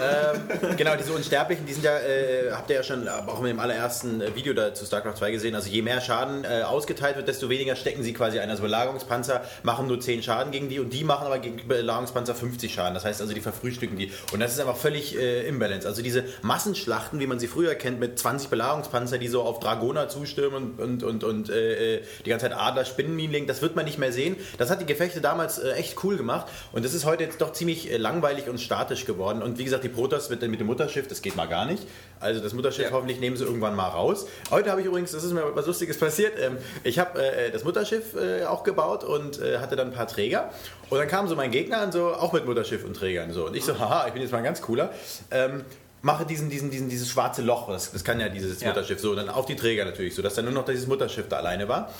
ähm, 0.00 0.76
genau, 0.76 0.96
diese 0.96 1.12
Unsterblichen, 1.12 1.66
die 1.66 1.72
sind 1.72 1.84
ja, 1.84 1.98
äh, 1.98 2.52
habt 2.52 2.70
ihr 2.70 2.76
ja 2.76 2.82
schon 2.82 3.08
auch 3.08 3.38
in 3.40 3.46
dem 3.46 3.60
allerersten 3.60 4.20
äh, 4.20 4.34
Video 4.34 4.52
da 4.52 4.74
zu 4.74 4.84
StarCraft 4.84 5.16
2 5.16 5.30
gesehen. 5.32 5.54
Also 5.54 5.68
je 5.68 5.82
mehr 5.82 6.00
Schaden 6.00 6.44
äh, 6.44 6.62
ausgeteilt 6.62 7.16
wird, 7.16 7.28
desto 7.28 7.48
weniger 7.48 7.76
stecken 7.76 8.02
sie 8.02 8.12
quasi 8.12 8.38
ein. 8.38 8.50
Also 8.50 8.62
Belagerungspanzer 8.62 9.42
machen 9.62 9.86
nur 9.86 10.00
10 10.00 10.22
Schaden 10.22 10.52
gegen 10.52 10.68
die 10.68 10.80
und 10.80 10.92
die 10.92 11.04
machen 11.04 11.26
aber 11.26 11.38
gegen 11.38 11.66
Belagerungspanzer 11.66 12.34
50 12.34 12.72
Schaden. 12.72 12.94
Das 12.94 13.04
heißt 13.04 13.20
also, 13.20 13.34
die 13.34 13.40
verfrühstücken 13.40 13.96
die. 13.96 14.12
Und 14.32 14.40
das 14.40 14.52
ist 14.52 14.60
einfach 14.60 14.76
völlig 14.76 15.18
äh, 15.18 15.46
imbalance. 15.46 15.86
Also 15.86 16.02
diese 16.02 16.24
Massenschlachten, 16.42 17.20
wie 17.20 17.26
man 17.26 17.38
sie 17.38 17.48
früher 17.48 17.74
kennt, 17.74 18.00
mit 18.00 18.18
20 18.18 18.50
Belagerungspanzer, 18.50 19.18
die 19.18 19.28
so 19.28 19.42
auf 19.42 19.60
Dragoner 19.60 20.08
zustürmen 20.08 20.74
und, 20.78 21.02
und, 21.02 21.02
und, 21.02 21.24
und 21.24 21.50
äh, 21.50 22.02
die 22.24 22.30
ganze 22.30 22.48
Zeit 22.48 22.56
Adler, 22.56 22.84
Spinnenminen 22.84 23.32
legen, 23.32 23.46
das 23.46 23.62
wird 23.62 23.76
man 23.76 23.84
nicht 23.84 23.98
mehr 23.98 24.12
sehen. 24.12 24.36
Das 24.58 24.70
hat 24.70 24.80
die 24.80 24.86
Gefechte 24.86 25.20
damals 25.20 25.58
äh, 25.58 25.72
echt 25.72 26.02
cool 26.04 26.16
gemacht. 26.16 26.46
Und 26.72 26.84
das 26.84 26.94
ist 26.94 27.04
heute 27.04 27.24
jetzt 27.24 27.40
doch 27.40 27.52
ziemlich 27.52 27.90
äh, 27.90 27.96
langweilig 28.04 28.48
und 28.48 28.60
statisch 28.60 29.06
geworden. 29.06 29.42
Und 29.42 29.58
wie 29.58 29.64
gesagt, 29.64 29.82
die 29.82 29.88
Protoss 29.88 30.28
mit, 30.30 30.40
mit 30.42 30.60
dem 30.60 30.66
Mutterschiff, 30.66 31.08
das 31.08 31.22
geht 31.22 31.34
mal 31.36 31.46
gar 31.48 31.64
nicht. 31.64 31.82
Also 32.20 32.40
das 32.40 32.52
Mutterschiff 32.52 32.84
Ja. 32.86 32.90
hoffentlich 32.92 33.18
nehmen 33.18 33.36
sie 33.36 33.44
irgendwann 33.44 33.74
mal 33.74 33.88
raus. 33.88 34.26
Heute 34.50 34.70
habe 34.70 34.82
ich 34.82 34.86
übrigens, 34.86 35.10
das 35.12 35.24
ist 35.24 35.32
mir 35.32 35.42
was 35.56 35.66
Lustiges 35.66 35.98
passiert, 35.98 36.34
ähm, 36.38 36.58
ich 36.84 36.98
habe 36.98 37.20
äh, 37.20 37.50
das 37.50 37.64
Mutterschiff 37.64 38.14
äh, 38.14 38.44
auch 38.44 38.62
gebaut 38.62 39.02
und 39.04 39.40
äh, 39.40 39.58
hatte 39.58 39.74
dann 39.74 39.88
ein 39.88 39.92
paar 39.94 40.06
Träger. 40.06 40.50
Und 40.90 40.98
dann 40.98 41.08
kam 41.08 41.26
so 41.28 41.34
mein 41.34 41.50
Gegner 41.50 41.78
an, 41.78 41.90
so 41.90 42.08
auch 42.14 42.32
mit 42.34 42.44
Mutterschiff 42.44 42.84
und 42.84 42.94
Trägern. 42.94 43.32
So. 43.32 43.46
Und 43.46 43.56
ich 43.56 43.64
so, 43.64 43.78
haha, 43.78 44.06
ich 44.06 44.12
bin 44.12 44.20
jetzt 44.22 44.30
mal 44.32 44.38
ein 44.38 44.44
ganz 44.44 44.60
cooler. 44.60 44.92
Ähm, 45.30 45.64
mache 46.02 46.26
diesen, 46.26 46.50
diesen, 46.50 46.70
diesen, 46.70 46.90
dieses 46.90 47.08
schwarze 47.08 47.40
Loch, 47.40 47.68
das, 47.68 47.90
das 47.90 48.04
kann 48.04 48.20
ja 48.20 48.28
dieses 48.28 48.60
Ja. 48.60 48.68
Mutterschiff 48.68 49.00
so, 49.00 49.10
und 49.12 49.16
dann 49.16 49.30
auf 49.30 49.46
die 49.46 49.56
Träger 49.56 49.86
natürlich, 49.86 50.14
so 50.14 50.20
dass 50.20 50.34
dann 50.34 50.44
nur 50.44 50.52
noch 50.52 50.66
dieses 50.66 50.86
Mutterschiff 50.86 51.26
da 51.30 51.38
alleine 51.38 51.66
war. 51.68 51.90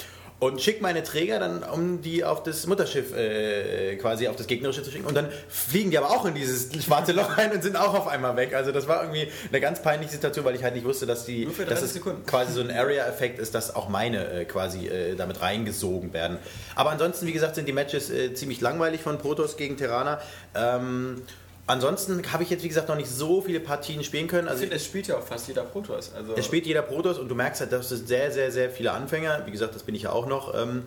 Und 0.45 0.61
schick 0.61 0.83
meine 0.83 1.03
Träger 1.03 1.39
dann, 1.39 1.63
um 1.63 2.03
die 2.03 2.23
auf 2.23 2.43
das 2.43 2.67
Mutterschiff 2.67 3.17
äh, 3.17 3.97
quasi 3.97 4.29
auf 4.29 4.37
das 4.37 4.47
gegnerische 4.47 4.83
zu 4.83 4.91
schicken. 4.91 5.07
Und 5.07 5.15
dann 5.15 5.31
fliegen 5.49 5.91
die 5.91 5.97
aber 5.97 6.11
auch 6.11 6.27
in 6.27 6.35
dieses 6.35 6.69
schwarze 6.85 7.13
Loch 7.13 7.39
rein 7.39 7.51
und 7.53 7.63
sind 7.63 7.77
auch 7.77 7.95
auf 7.95 8.09
einmal 8.09 8.37
weg. 8.37 8.53
Also 8.55 8.71
das 8.71 8.87
war 8.87 9.03
irgendwie 9.03 9.33
eine 9.49 9.61
ganz 9.63 9.81
peinliche 9.81 10.13
Situation, 10.13 10.45
weil 10.45 10.55
ich 10.55 10.63
halt 10.63 10.75
nicht 10.75 10.85
wusste, 10.85 11.07
dass 11.07 11.25
die, 11.25 11.47
dass 11.47 11.81
30 11.81 12.03
es 12.05 12.27
quasi 12.27 12.53
so 12.53 12.61
ein 12.61 12.71
Area-Effekt 12.71 13.39
ist, 13.39 13.55
dass 13.55 13.75
auch 13.75 13.89
meine 13.89 14.41
äh, 14.41 14.45
quasi 14.45 14.87
äh, 14.87 15.15
damit 15.15 15.41
reingesogen 15.41 16.13
werden. 16.13 16.37
Aber 16.75 16.91
ansonsten, 16.91 17.27
wie 17.27 17.33
gesagt, 17.33 17.55
sind 17.55 17.67
die 17.67 17.73
Matches 17.73 18.11
äh, 18.11 18.35
ziemlich 18.35 18.61
langweilig 18.61 19.01
von 19.01 19.17
Protoss 19.17 19.57
gegen 19.57 19.79
Terraner. 19.79 20.21
Ähm, 20.55 21.23
ansonsten 21.67 22.23
habe 22.33 22.43
ich 22.43 22.51
jetzt, 22.51 22.63
wie 22.65 22.69
gesagt, 22.69 22.89
noch 22.89 22.97
nicht 22.97 23.11
so 23.11 23.41
viele 23.41 23.61
Partien 23.61 24.03
spielen 24.05 24.27
können. 24.29 24.47
Ich 24.47 24.51
Also 24.51 24.61
finde, 24.63 24.77
es 24.77 24.85
spielt 24.85 25.07
ja 25.07 25.17
auch 25.19 25.23
fast 25.23 25.49
jeder 25.49 25.63
Protoss. 25.63 26.13
Also 26.15 26.35
es 26.37 26.45
spielt 26.45 26.67
jeder 26.67 26.83
Protoss 26.83 27.19
und 27.19 27.29
du 27.29 27.35
merkst 27.35 27.61
halt, 27.61 27.73
dass 27.73 27.91
es 27.91 28.07
sehr, 28.07 28.31
sehr, 28.31 28.51
sehr 28.53 28.71
viele 28.71 28.93
Anfänger, 28.93 29.43
wie 29.47 29.51
gesagt, 29.51 29.75
das 29.75 29.83
bin 29.83 29.95
ich 29.95 30.03
ja 30.03 30.13
auch 30.13 30.27
noch, 30.27 30.55
ähm, 30.55 30.85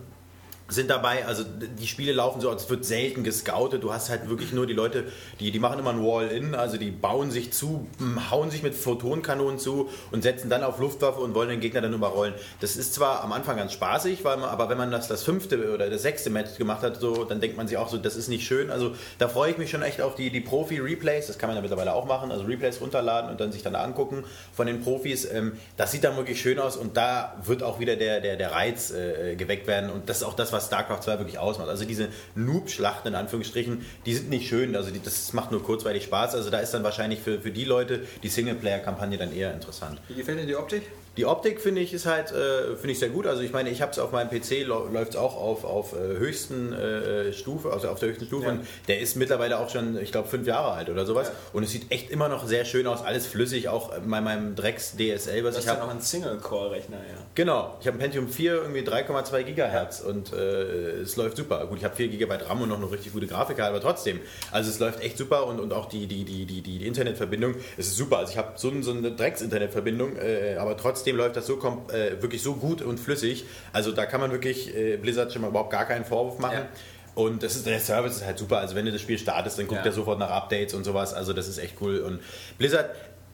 sind 0.68 0.90
dabei. 0.90 1.26
Also 1.26 1.44
die 1.44 1.86
Spiele 1.86 2.12
laufen 2.12 2.40
so, 2.40 2.52
es 2.52 2.68
wird 2.68 2.84
selten 2.84 3.24
gescoutet. 3.24 3.82
Du 3.82 3.92
hast 3.92 4.10
halt 4.10 4.28
wirklich 4.28 4.52
nur 4.52 4.66
die 4.66 4.74
Leute, 4.74 5.04
die, 5.40 5.50
die 5.50 5.58
machen 5.58 5.78
immer 5.78 5.90
ein 5.90 6.04
Wall-In, 6.04 6.54
also 6.54 6.76
die 6.76 6.90
bauen 6.90 7.30
sich 7.30 7.52
zu, 7.52 7.86
hauen 8.30 8.50
sich 8.50 8.62
mit 8.62 8.74
Photonkanonen 8.74 9.58
zu 9.58 9.88
und 10.12 10.22
setzen 10.22 10.50
dann 10.50 10.62
auf 10.62 10.78
Luftwaffe 10.78 11.20
und 11.20 11.34
wollen 11.34 11.48
den 11.48 11.60
Gegner 11.60 11.80
dann 11.80 11.94
überrollen. 11.94 12.34
Das 12.60 12.76
ist 12.76 12.92
zwar 12.94 13.24
am 13.24 13.32
Anfang 13.32 13.56
ganz 13.56 13.72
spaßig, 13.72 14.24
weil 14.24 14.36
man, 14.36 14.50
aber 14.50 14.68
wenn 14.68 14.76
man 14.76 14.90
das 14.90 15.08
das 15.08 15.22
fünfte 15.22 15.72
oder 15.72 15.88
das 15.88 16.02
sechste 16.02 16.28
Match 16.28 16.56
gemacht 16.58 16.82
hat, 16.82 17.00
so, 17.00 17.24
dann 17.24 17.40
denkt 17.40 17.56
man 17.56 17.66
sich 17.66 17.78
auch 17.78 17.88
so, 17.88 17.96
das 17.96 18.16
ist 18.16 18.28
nicht 18.28 18.46
schön. 18.46 18.70
Also 18.70 18.92
da 19.18 19.28
freue 19.28 19.52
ich 19.52 19.58
mich 19.58 19.70
schon 19.70 19.82
echt 19.82 20.02
auf 20.02 20.16
die, 20.16 20.30
die 20.30 20.40
Profi-Replays. 20.40 21.28
Das 21.28 21.38
kann 21.38 21.48
man 21.48 21.56
ja 21.56 21.62
mittlerweile 21.62 21.94
auch 21.94 22.04
machen. 22.04 22.30
Also 22.30 22.44
Replays 22.44 22.80
runterladen 22.82 23.30
und 23.30 23.40
dann 23.40 23.52
sich 23.52 23.62
dann 23.62 23.74
angucken 23.74 24.24
von 24.52 24.66
den 24.66 24.82
Profis. 24.82 25.24
Ähm, 25.32 25.56
das 25.78 25.92
sieht 25.92 26.04
dann 26.04 26.16
wirklich 26.16 26.40
schön 26.40 26.58
aus 26.58 26.76
und 26.76 26.96
da 26.98 27.36
wird 27.44 27.62
auch 27.62 27.80
wieder 27.80 27.96
der, 27.96 28.20
der, 28.20 28.36
der 28.36 28.52
Reiz 28.52 28.90
äh, 28.90 29.34
geweckt 29.36 29.66
werden. 29.66 29.90
Und 29.90 30.10
das 30.10 30.18
ist 30.18 30.22
auch 30.24 30.34
das, 30.34 30.52
was 30.52 30.57
StarCraft 30.60 31.02
2 31.02 31.18
wirklich 31.18 31.38
ausmacht. 31.38 31.68
Also 31.68 31.84
diese 31.84 32.08
Noob-Schlachten 32.34 33.08
in 33.08 33.14
Anführungsstrichen, 33.14 33.84
die 34.06 34.14
sind 34.14 34.30
nicht 34.30 34.48
schön. 34.48 34.76
Also 34.76 34.90
die, 34.90 35.02
das 35.02 35.32
macht 35.32 35.52
nur 35.52 35.62
kurzweilig 35.62 36.04
Spaß. 36.04 36.34
Also 36.34 36.50
da 36.50 36.58
ist 36.58 36.72
dann 36.72 36.84
wahrscheinlich 36.84 37.20
für, 37.20 37.40
für 37.40 37.50
die 37.50 37.64
Leute 37.64 38.02
die 38.22 38.28
Singleplayer-Kampagne 38.28 39.18
dann 39.18 39.34
eher 39.34 39.52
interessant. 39.52 40.00
Wie 40.08 40.14
gefällt 40.14 40.40
dir 40.40 40.46
die 40.46 40.56
Optik? 40.56 40.82
Die 41.18 41.26
Optik 41.26 41.60
finde 41.60 41.80
ich 41.80 41.92
ist 41.92 42.06
halt 42.06 42.30
äh, 42.30 42.76
finde 42.76 42.92
ich 42.92 43.00
sehr 43.00 43.08
gut. 43.08 43.26
Also 43.26 43.42
ich 43.42 43.52
meine, 43.52 43.70
ich 43.70 43.82
habe 43.82 43.90
es 43.90 43.98
auf 43.98 44.12
meinem 44.12 44.30
PC 44.30 44.64
läuft 44.64 45.10
es 45.10 45.16
auch 45.16 45.36
auf, 45.36 45.64
auf 45.64 45.92
äh, 45.92 46.16
höchsten 46.16 46.72
äh, 46.72 47.32
Stufe, 47.32 47.72
also 47.72 47.88
auf 47.88 47.98
der 47.98 48.10
höchsten 48.10 48.26
Stufe. 48.26 48.46
Ja. 48.46 48.52
Und 48.52 48.60
der 48.86 49.00
ist 49.00 49.16
mittlerweile 49.16 49.58
auch 49.58 49.68
schon, 49.68 50.00
ich 50.00 50.12
glaube, 50.12 50.28
fünf 50.28 50.46
Jahre 50.46 50.70
alt 50.72 50.90
oder 50.90 51.04
sowas. 51.06 51.26
Ja. 51.26 51.34
Und 51.52 51.64
es 51.64 51.72
sieht 51.72 51.90
echt 51.90 52.10
immer 52.12 52.28
noch 52.28 52.46
sehr 52.46 52.64
schön 52.64 52.86
aus, 52.86 53.02
alles 53.04 53.26
flüssig, 53.26 53.68
auch 53.68 53.90
bei 53.98 54.20
meinem 54.20 54.54
Drecks 54.54 54.92
DSL, 54.96 55.42
was 55.42 55.56
Das 55.56 55.64
ich 55.64 55.70
habe. 55.70 55.80
noch 55.80 55.90
ein 55.90 56.00
Single-Core-Rechner, 56.00 56.98
ja. 56.98 57.18
Genau, 57.34 57.76
ich 57.80 57.88
habe 57.88 57.96
ein 57.96 58.00
Pentium 58.00 58.28
4, 58.28 58.52
irgendwie 58.54 58.82
3,2 58.82 59.42
Gigahertz 59.42 60.00
und 60.00 60.32
äh, 60.32 61.00
es 61.00 61.16
läuft 61.16 61.36
super. 61.36 61.66
Gut, 61.66 61.78
ich 61.78 61.84
habe 61.84 61.96
4 61.96 62.08
GB 62.10 62.32
RAM 62.48 62.62
und 62.62 62.68
noch 62.68 62.76
eine 62.76 62.88
richtig 62.92 63.12
gute 63.12 63.26
Grafikkarte, 63.26 63.70
aber 63.74 63.80
trotzdem. 63.80 64.20
Also 64.52 64.70
es 64.70 64.78
läuft 64.78 65.02
echt 65.02 65.18
super 65.18 65.48
und, 65.48 65.58
und 65.58 65.72
auch 65.72 65.86
die, 65.86 66.06
die, 66.06 66.24
die, 66.24 66.46
die, 66.46 66.62
die 66.62 66.86
Internetverbindung, 66.86 67.56
es 67.76 67.88
ist 67.88 67.96
super. 67.96 68.18
Also 68.18 68.30
ich 68.30 68.38
habe 68.38 68.52
so, 68.54 68.70
so 68.82 68.92
eine 68.92 69.10
Drecks-Internetverbindung, 69.10 70.16
äh, 70.16 70.56
aber 70.60 70.76
trotzdem 70.76 71.07
läuft 71.16 71.36
das 71.36 71.46
so 71.46 71.58
äh, 71.92 72.20
wirklich 72.22 72.42
so 72.42 72.54
gut 72.54 72.82
und 72.82 72.98
flüssig. 72.98 73.44
Also 73.72 73.92
da 73.92 74.06
kann 74.06 74.20
man 74.20 74.30
wirklich 74.32 74.74
äh, 74.76 74.96
Blizzard 74.96 75.32
schon 75.32 75.42
mal 75.42 75.48
überhaupt 75.48 75.70
gar 75.70 75.84
keinen 75.86 76.04
Vorwurf 76.04 76.38
machen. 76.38 76.58
Ja. 76.58 76.68
Und 77.14 77.42
das 77.42 77.56
ist, 77.56 77.66
der 77.66 77.80
Service 77.80 78.16
ist 78.16 78.24
halt 78.26 78.38
super. 78.38 78.58
Also 78.58 78.76
wenn 78.76 78.86
du 78.86 78.92
das 78.92 79.00
Spiel 79.00 79.18
startest, 79.18 79.58
dann 79.58 79.66
guckt 79.66 79.80
Ja. 79.80 79.86
er 79.86 79.92
sofort 79.92 80.18
nach 80.20 80.30
Updates 80.30 80.74
und 80.74 80.84
sowas. 80.84 81.14
Also 81.14 81.32
das 81.32 81.48
ist 81.48 81.58
echt 81.58 81.74
cool. 81.80 81.98
Und 81.98 82.20
Blizzard 82.58 82.90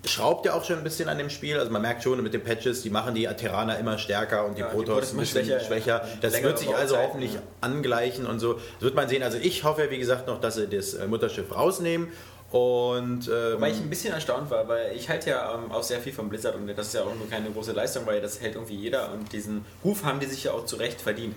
schraubt 0.06 0.46
ja 0.46 0.54
auch 0.54 0.64
schon 0.64 0.78
ein 0.78 0.84
bisschen 0.84 1.08
an 1.08 1.18
dem 1.18 1.30
Spiel. 1.30 1.58
Also 1.58 1.70
man 1.70 1.82
merkt 1.82 2.02
schon 2.02 2.22
mit 2.22 2.32
den 2.34 2.42
Patches, 2.42 2.82
die 2.82 2.90
machen 2.90 3.14
die 3.14 3.26
Terraner 3.26 3.78
immer 3.78 3.98
stärker 3.98 4.46
und 4.46 4.56
die 4.56 4.62
Ja, 4.62 4.68
Protoss 4.68 5.12
ein 5.12 5.18
bisschen 5.18 5.44
schwächer, 5.44 5.60
schwächer. 5.60 6.08
Das 6.20 6.42
wird 6.42 6.58
sich 6.58 6.74
also 6.74 6.96
hoffentlich 6.96 7.34
ja. 7.34 7.42
angleichen 7.60 8.26
und 8.26 8.38
so. 8.38 8.54
Das 8.54 8.82
wird 8.82 8.94
man 8.94 9.08
sehen. 9.08 9.22
Also 9.22 9.38
ich 9.38 9.64
hoffe, 9.64 9.90
wie 9.90 9.98
gesagt, 9.98 10.26
noch, 10.26 10.40
dass 10.40 10.54
sie 10.56 10.66
das 10.66 10.94
äh, 10.94 11.06
Mutterschiff 11.06 11.54
rausnehmen. 11.54 12.08
Und 12.54 13.26
ähm, 13.26 13.54
Wobei 13.54 13.72
ich 13.72 13.78
ein 13.78 13.90
bisschen 13.90 14.14
erstaunt 14.14 14.48
war, 14.48 14.68
weil 14.68 14.94
ich 14.94 15.08
halte 15.08 15.30
ja 15.30 15.54
ähm, 15.54 15.72
auch 15.72 15.82
sehr 15.82 15.98
viel 15.98 16.12
von 16.12 16.28
Blizzard 16.28 16.54
und 16.54 16.68
das 16.68 16.86
ist 16.86 16.94
ja 16.94 17.02
auch 17.02 17.16
nur 17.16 17.28
keine 17.28 17.50
große 17.50 17.72
Leistung, 17.72 18.06
weil 18.06 18.20
das 18.20 18.40
hält 18.40 18.54
irgendwie 18.54 18.76
jeder 18.76 19.12
und 19.12 19.32
diesen 19.32 19.64
Ruf 19.82 20.04
haben 20.04 20.20
die 20.20 20.26
sich 20.26 20.44
ja 20.44 20.52
auch 20.52 20.64
zu 20.64 20.76
Recht 20.76 21.00
verdient. 21.00 21.34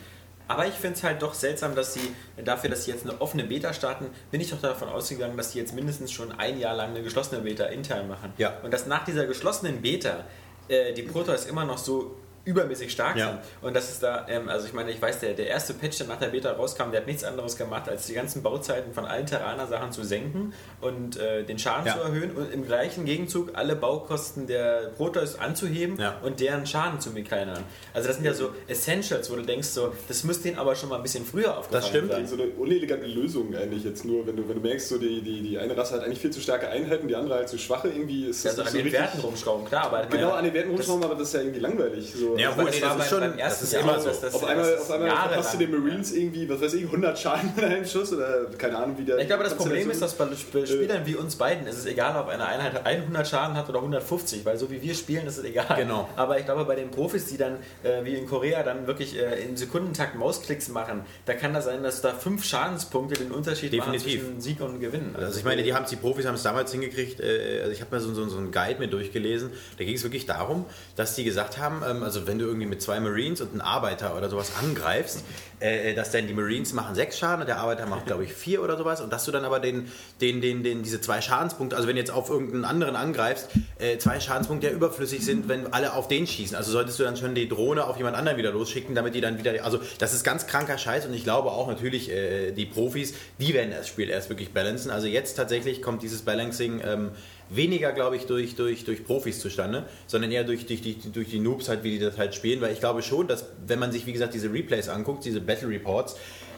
Aber 0.48 0.68
ich 0.68 0.76
finde 0.76 0.96
es 0.96 1.04
halt 1.04 1.24
doch 1.24 1.34
seltsam, 1.34 1.74
dass 1.74 1.96
sie 1.96 2.14
dafür, 2.46 2.70
dass 2.70 2.86
sie 2.86 2.92
jetzt 2.92 3.04
eine 3.10 3.20
offene 3.20 3.46
Beta 3.46 3.74
starten, 3.74 4.12
bin 4.30 4.42
ich 4.42 4.52
doch 4.52 4.62
davon 4.62 4.90
ausgegangen, 4.90 5.36
dass 5.38 5.54
sie 5.54 5.60
jetzt 5.60 5.74
mindestens 5.74 6.12
schon 6.12 6.34
ein 6.34 6.60
Jahr 6.60 6.76
lang 6.76 6.92
eine 6.92 7.02
geschlossene 7.02 7.42
Beta 7.42 7.66
intern 7.66 8.08
machen. 8.08 8.32
Ja. 8.38 8.54
Und 8.62 8.72
dass 8.72 8.86
nach 8.86 9.04
dieser 9.04 9.26
geschlossenen 9.26 9.82
Beta 9.82 10.24
äh, 10.68 10.94
die 10.94 11.02
Protoss 11.02 11.48
immer 11.48 11.66
noch 11.66 11.80
so 11.80 12.16
übermäßig 12.48 12.92
stark 12.92 13.16
Ja. 13.18 13.28
sind. 13.28 13.40
Und 13.62 13.76
das 13.76 13.90
ist 13.92 14.02
da, 14.04 14.26
ähm, 14.30 14.50
also 14.50 14.66
ich 14.68 14.74
meine, 14.74 14.90
ich 14.92 15.02
weiß, 15.02 15.20
der, 15.20 15.34
der 15.34 15.48
erste 15.48 15.74
Patch, 15.74 15.98
der 15.98 16.08
nach 16.08 16.18
der 16.20 16.28
Beta 16.30 16.52
rauskam, 16.54 16.92
der 16.92 17.02
hat 17.02 17.08
nichts 17.08 17.24
anderes 17.24 17.58
gemacht, 17.58 17.90
als 17.90 18.08
die 18.08 18.14
ganzen 18.14 18.42
Bauzeiten 18.42 18.94
von 18.94 19.06
allen 19.06 19.26
Terraner-Sachen 19.26 19.92
zu 19.92 20.04
senken 20.04 20.54
und 20.82 21.18
äh, 21.18 21.44
den 21.44 21.60
Schaden 21.60 21.86
Ja. 21.88 21.94
zu 21.96 22.00
erhöhen 22.02 22.32
und 22.32 22.52
im 22.54 22.66
gleichen 22.66 23.06
Gegenzug 23.06 23.52
alle 23.54 23.76
Baukosten 23.76 24.48
der 24.48 24.92
Protoss 24.96 25.38
anzuheben 25.38 25.98
Ja. 26.00 26.18
und 26.24 26.40
deren 26.40 26.66
Schaden 26.66 27.00
zu 27.00 27.12
verkleinern. 27.12 27.64
Also 27.94 28.08
das 28.08 28.18
sind 28.18 28.26
ja 28.26 28.34
so 28.34 28.50
Essentials, 28.68 29.30
wo 29.30 29.36
du 29.36 29.42
denkst, 29.44 29.68
so, 29.68 29.94
das 30.08 30.24
müsste 30.24 30.44
denen 30.44 30.58
aber 30.58 30.76
schon 30.76 30.90
mal 30.90 30.96
ein 30.98 31.04
bisschen 31.04 31.26
früher 31.26 31.58
aufgefallen 31.58 31.84
stimmt. 31.86 32.12
sein. 32.12 32.28
so 32.28 32.36
eine 32.36 32.46
unelegante 32.52 33.08
Lösung 33.08 33.54
eigentlich 33.56 33.84
jetzt 33.84 34.06
nur, 34.06 34.26
wenn 34.26 34.36
du, 34.38 34.48
wenn 34.48 34.56
du 34.56 34.62
merkst, 34.68 34.88
so 34.88 34.98
die, 34.98 35.22
die, 35.22 35.42
die 35.42 35.58
eine 35.58 35.76
Rasse 35.76 35.96
hat 35.96 36.04
eigentlich 36.04 36.20
viel 36.20 36.32
zu 36.32 36.40
starke 36.40 36.70
Einheiten, 36.70 37.08
die 37.08 37.16
andere 37.16 37.36
halt 37.36 37.50
zu 37.50 37.58
schwache, 37.58 37.90
irgendwie 37.90 38.28
ist 38.28 38.46
das 38.46 38.52
Also 38.52 38.62
an 38.64 38.68
so 38.70 38.78
den. 38.78 38.92
Werten 38.92 39.20
rumschrauben, 39.20 39.66
klar, 39.66 39.86
aber 39.86 40.06
Genau, 40.06 40.32
an 40.32 40.46
den 40.46 40.54
Werten 40.54 40.70
das- 40.70 40.88
rumschrauben, 40.88 41.04
aber 41.04 41.16
das 41.16 41.30
ist 41.30 41.34
ja 41.34 41.42
irgendwie 41.42 41.60
langweilig. 41.60 42.14
So. 42.16 42.37
Ja, 42.40 42.50
das 42.52 42.58
nee, 42.76 42.82
war 42.82 42.96
das 42.96 43.06
ist 43.06 43.10
schon, 43.10 43.20
beim 43.20 43.38
ersten 43.38 43.40
das 43.40 43.62
ist 43.64 43.74
Jahr 43.74 43.84
immer 43.84 44.00
so, 44.00 44.08
dass 44.08 44.22
das- 44.22 44.34
auf 44.36 44.44
einmal, 44.46 44.72
das 44.72 44.82
auf 44.82 44.92
einmal 44.92 45.10
verpasst 45.10 45.54
du 45.54 45.58
den 45.58 45.72
Marines 45.72 46.12
irgendwie, 46.12 46.50
was 46.50 46.62
weiß 46.62 46.74
ich, 46.74 46.84
100 46.84 47.20
Schaden 47.20 47.52
mit 47.56 47.66
einem 47.66 47.86
Schuss 47.86 48.14
oder 48.14 48.46
keine 48.58 48.78
Ahnung, 48.78 48.98
wie 48.98 49.04
der... 49.06 49.18
Ich 49.20 49.28
glaube, 49.28 49.44
das 49.44 49.56
Problem 49.56 49.90
ist, 49.90 50.02
dass 50.02 50.14
bei 50.14 50.28
Spielern 50.36 51.06
wie 51.06 51.16
uns 51.16 51.36
beiden 51.36 51.68
ist 51.68 51.78
es 51.78 51.86
egal, 51.86 52.20
ob 52.20 52.30
eine 52.30 52.46
Einheit 52.46 52.86
100 52.86 53.28
Schaden 53.28 53.56
hat 53.58 53.70
oder 53.70 53.80
150, 53.80 54.46
weil 54.46 54.58
so 54.58 54.70
wie 54.72 54.82
wir 54.82 54.94
spielen, 54.96 55.26
ist 55.28 55.38
es 55.38 55.44
egal. 55.44 55.76
Genau. 55.78 56.08
Aber 56.16 56.38
ich 56.40 56.46
glaube, 56.46 56.66
bei 56.66 56.76
den 56.76 56.92
Profis, 56.92 57.26
die 57.28 57.38
dann 57.38 57.58
äh, 57.84 58.04
wie 58.04 58.16
in 58.16 58.28
Korea 58.28 58.64
dann 58.64 58.88
wirklich 58.88 59.18
äh, 59.18 59.42
in 59.44 59.58
Sekundentakt 59.58 60.16
Mausklicks 60.16 60.70
machen, 60.70 61.02
da 61.26 61.34
kann 61.34 61.54
das 61.54 61.66
sein, 61.66 61.84
dass 61.84 62.02
da 62.02 62.14
fünf 62.14 62.44
Schadenspunkte 62.44 63.16
den 63.16 63.32
Unterschied 63.32 63.74
Definitiv. 63.74 64.16
machen 64.16 64.22
zwischen 64.22 64.42
Sieg 64.42 64.62
und 64.62 64.80
Gewinn. 64.80 65.16
Also 65.18 65.40
ich 65.40 65.46
meine, 65.46 65.64
die, 65.64 65.74
haben, 65.74 65.86
die 65.90 65.96
Profis 65.96 66.26
haben 66.26 66.36
es 66.36 66.44
damals 66.44 66.72
hingekriegt, 66.72 67.20
äh, 67.20 67.62
also 67.62 67.72
ich 67.72 67.82
habe 67.82 67.92
mal 67.96 68.00
so, 68.02 68.14
so, 68.14 68.28
so 68.28 68.38
einen 68.38 68.52
Guide 68.52 68.80
mir 68.80 68.88
durchgelesen, 68.88 69.52
da 69.78 69.84
ging 69.84 69.96
es 69.96 70.04
wirklich 70.04 70.26
darum, 70.26 70.66
dass 70.96 71.16
die 71.16 71.24
gesagt 71.24 71.58
haben, 71.58 71.82
ähm, 71.88 72.04
also 72.04 72.27
wenn 72.28 72.40
du 72.40 72.46
irgendwie 72.46 72.68
mit 72.68 72.82
zwei 72.82 73.00
Marines 73.00 73.42
und 73.42 73.52
einem 73.52 73.62
Arbeiter 73.62 74.16
oder 74.16 74.30
sowas 74.30 74.52
angreifst, 74.62 75.24
äh, 75.60 75.94
dass 75.94 76.12
dann 76.12 76.28
die 76.28 76.34
Marines 76.34 76.74
machen 76.74 76.96
sechs 76.96 77.18
Schaden 77.18 77.42
und 77.42 77.48
der 77.48 77.58
Arbeiter 77.58 77.86
macht, 77.86 78.06
glaube 78.08 78.24
ich, 78.24 78.34
vier 78.34 78.62
oder 78.62 78.78
sowas 78.78 79.02
und 79.02 79.12
dass 79.12 79.26
du 79.26 79.32
dann 79.32 79.46
aber 79.46 79.60
den, 79.60 79.92
den, 80.22 80.42
den, 80.42 80.64
den, 80.64 80.84
diese 80.84 81.02
zwei 81.02 81.22
Schadenspunkte, 81.22 81.76
also 81.76 81.88
wenn 81.88 81.96
du 81.96 82.02
jetzt 82.02 82.12
auf 82.12 82.30
irgendeinen 82.30 82.66
anderen 82.66 82.96
angreifst, 82.96 83.50
äh, 83.80 83.98
zwei 83.98 84.20
Schadenspunkte 84.20 84.68
ja 84.68 84.74
überflüssig 84.74 85.26
sind, 85.26 85.48
wenn 85.48 85.74
alle 85.74 85.94
auf 85.94 86.08
den 86.08 86.28
schießen. 86.28 86.56
Also 86.56 86.72
solltest 86.72 87.00
du 87.00 87.04
dann 87.04 87.18
schon 87.18 87.36
die 87.36 87.50
Drohne 87.50 87.86
auf 87.86 87.98
jemand 87.98 88.16
anderen 88.16 88.38
wieder 88.38 88.52
losschicken, 88.52 88.96
damit 88.96 89.16
die 89.16 89.22
dann 89.22 89.38
wieder, 89.38 89.64
also 89.64 89.80
das 90.00 90.14
ist 90.14 90.24
ganz 90.24 90.48
kranker 90.48 90.78
Scheiß 90.78 91.06
und 91.06 91.14
ich 91.14 91.24
glaube 91.24 91.52
auch 91.52 91.68
natürlich 91.68 92.12
äh, 92.12 92.52
die 92.52 92.66
Profis, 92.66 93.14
die 93.40 93.54
werden 93.54 93.72
das 93.72 93.88
Spiel 93.88 94.10
erst 94.10 94.30
wirklich 94.30 94.54
balancen. 94.54 94.92
Also 94.92 95.08
jetzt 95.08 95.36
tatsächlich 95.36 95.82
kommt 95.82 96.04
dieses 96.04 96.22
Balancing 96.22 96.82
ähm, 96.86 97.12
weniger, 97.50 97.92
glaube 97.94 98.16
ich, 98.16 98.26
durch, 98.26 98.56
durch, 98.56 98.84
durch 98.84 99.04
Profis 99.06 99.40
zustande, 99.40 99.86
sondern 100.08 100.32
eher 100.32 100.44
durch, 100.44 100.66
durch, 100.66 100.82
die, 100.82 100.98
durch 101.12 101.30
die 101.30 101.40
Noobs 101.40 101.70
halt, 101.70 101.84
wie 101.84 101.92
die 101.92 102.00
das 102.00 102.18
halt 102.18 102.36
spielen, 102.36 102.62
weil 102.62 102.74
ich 102.74 102.80
glaube 102.80 103.02
schon, 103.02 103.28
dass 103.28 103.46
wenn 103.66 103.80
man 103.80 103.92
sich, 103.92 104.06
wie 104.06 104.14
gesagt, 104.14 104.34
diese 104.34 104.52
Replays 104.52 104.90
anguckt, 104.90 105.26
diese 105.26 105.42
Battle 105.42 105.70
Reports, 105.70 106.16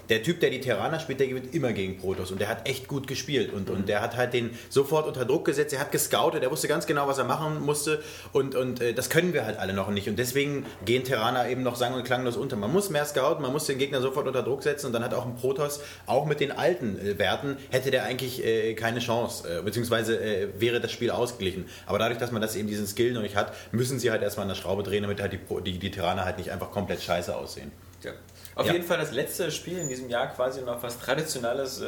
der 0.09 0.23
Typ, 0.23 0.39
der 0.39 0.49
die 0.49 0.59
Terraner 0.59 0.99
spielt, 0.99 1.19
der 1.19 1.27
gewinnt 1.27 1.53
immer 1.53 1.71
gegen 1.71 1.97
Protoss. 1.97 2.31
Und 2.31 2.41
der 2.41 2.49
hat 2.49 2.67
echt 2.67 2.87
gut 2.87 3.07
gespielt. 3.07 3.53
Und, 3.53 3.69
und 3.69 3.87
der 3.87 4.01
hat 4.01 4.17
halt 4.17 4.33
den 4.33 4.51
sofort 4.69 5.07
unter 5.07 5.25
Druck 5.25 5.45
gesetzt, 5.45 5.73
er 5.73 5.79
hat 5.79 5.91
gescoutet, 5.91 6.43
er 6.43 6.51
wusste 6.51 6.67
ganz 6.67 6.87
genau, 6.87 7.07
was 7.07 7.17
er 7.17 7.25
machen 7.25 7.61
musste. 7.61 8.01
Und, 8.33 8.55
und 8.55 8.81
äh, 8.81 8.93
das 8.93 9.09
können 9.09 9.33
wir 9.33 9.45
halt 9.45 9.57
alle 9.57 9.73
noch 9.73 9.89
nicht. 9.89 10.07
Und 10.09 10.17
deswegen 10.17 10.65
gehen 10.85 11.03
Terraner 11.03 11.47
eben 11.47 11.63
noch 11.63 11.75
sang- 11.75 11.93
und 11.93 12.03
klanglos 12.03 12.37
unter. 12.37 12.55
Man 12.55 12.71
muss 12.71 12.89
mehr 12.89 13.05
scouten, 13.05 13.41
man 13.41 13.51
muss 13.51 13.65
den 13.65 13.77
Gegner 13.77 14.01
sofort 14.01 14.27
unter 14.27 14.43
Druck 14.43 14.63
setzen. 14.63 14.87
Und 14.87 14.93
dann 14.93 15.03
hat 15.03 15.13
auch 15.13 15.25
ein 15.25 15.35
Protoss, 15.35 15.81
auch 16.05 16.25
mit 16.25 16.39
den 16.39 16.51
alten 16.51 16.99
äh, 16.99 17.19
Werten, 17.19 17.57
hätte 17.69 17.91
der 17.91 18.03
eigentlich 18.03 18.43
äh, 18.43 18.73
keine 18.73 18.99
Chance, 18.99 19.59
äh, 19.59 19.61
beziehungsweise 19.61 20.19
äh, 20.19 20.47
wäre 20.59 20.79
das 20.79 20.91
Spiel 20.91 21.11
ausgeglichen. 21.11 21.65
Aber 21.85 21.99
dadurch, 21.99 22.19
dass 22.19 22.31
man 22.31 22.41
das 22.41 22.55
eben 22.55 22.67
diesen 22.67 22.87
Skill 22.87 23.13
noch 23.13 23.21
nicht 23.21 23.35
hat, 23.35 23.53
müssen 23.71 23.99
sie 23.99 24.09
halt 24.09 24.23
erstmal 24.23 24.43
an 24.43 24.49
der 24.49 24.55
Schraube 24.55 24.83
drehen, 24.83 25.03
damit 25.03 25.21
halt 25.21 25.33
die, 25.33 25.39
die, 25.63 25.77
die 25.77 25.91
Terraner 25.91 26.25
halt 26.25 26.37
nicht 26.37 26.51
einfach 26.51 26.71
komplett 26.71 27.01
scheiße 27.01 27.35
aussehen. 27.35 27.71
Ja. 28.03 28.11
Auf 28.59 28.65
Ja. 28.65 28.73
jeden 28.73 28.85
Fall 28.85 28.97
das 28.97 29.13
letzte 29.13 29.51
Spiel 29.51 29.77
in 29.77 29.87
diesem 29.87 30.09
Jahr 30.09 30.27
quasi 30.27 30.61
noch 30.61 30.83
was 30.83 30.99
traditionelles 30.99 31.79
äh, 31.79 31.87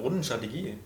Rundenstrategie. 0.00 0.78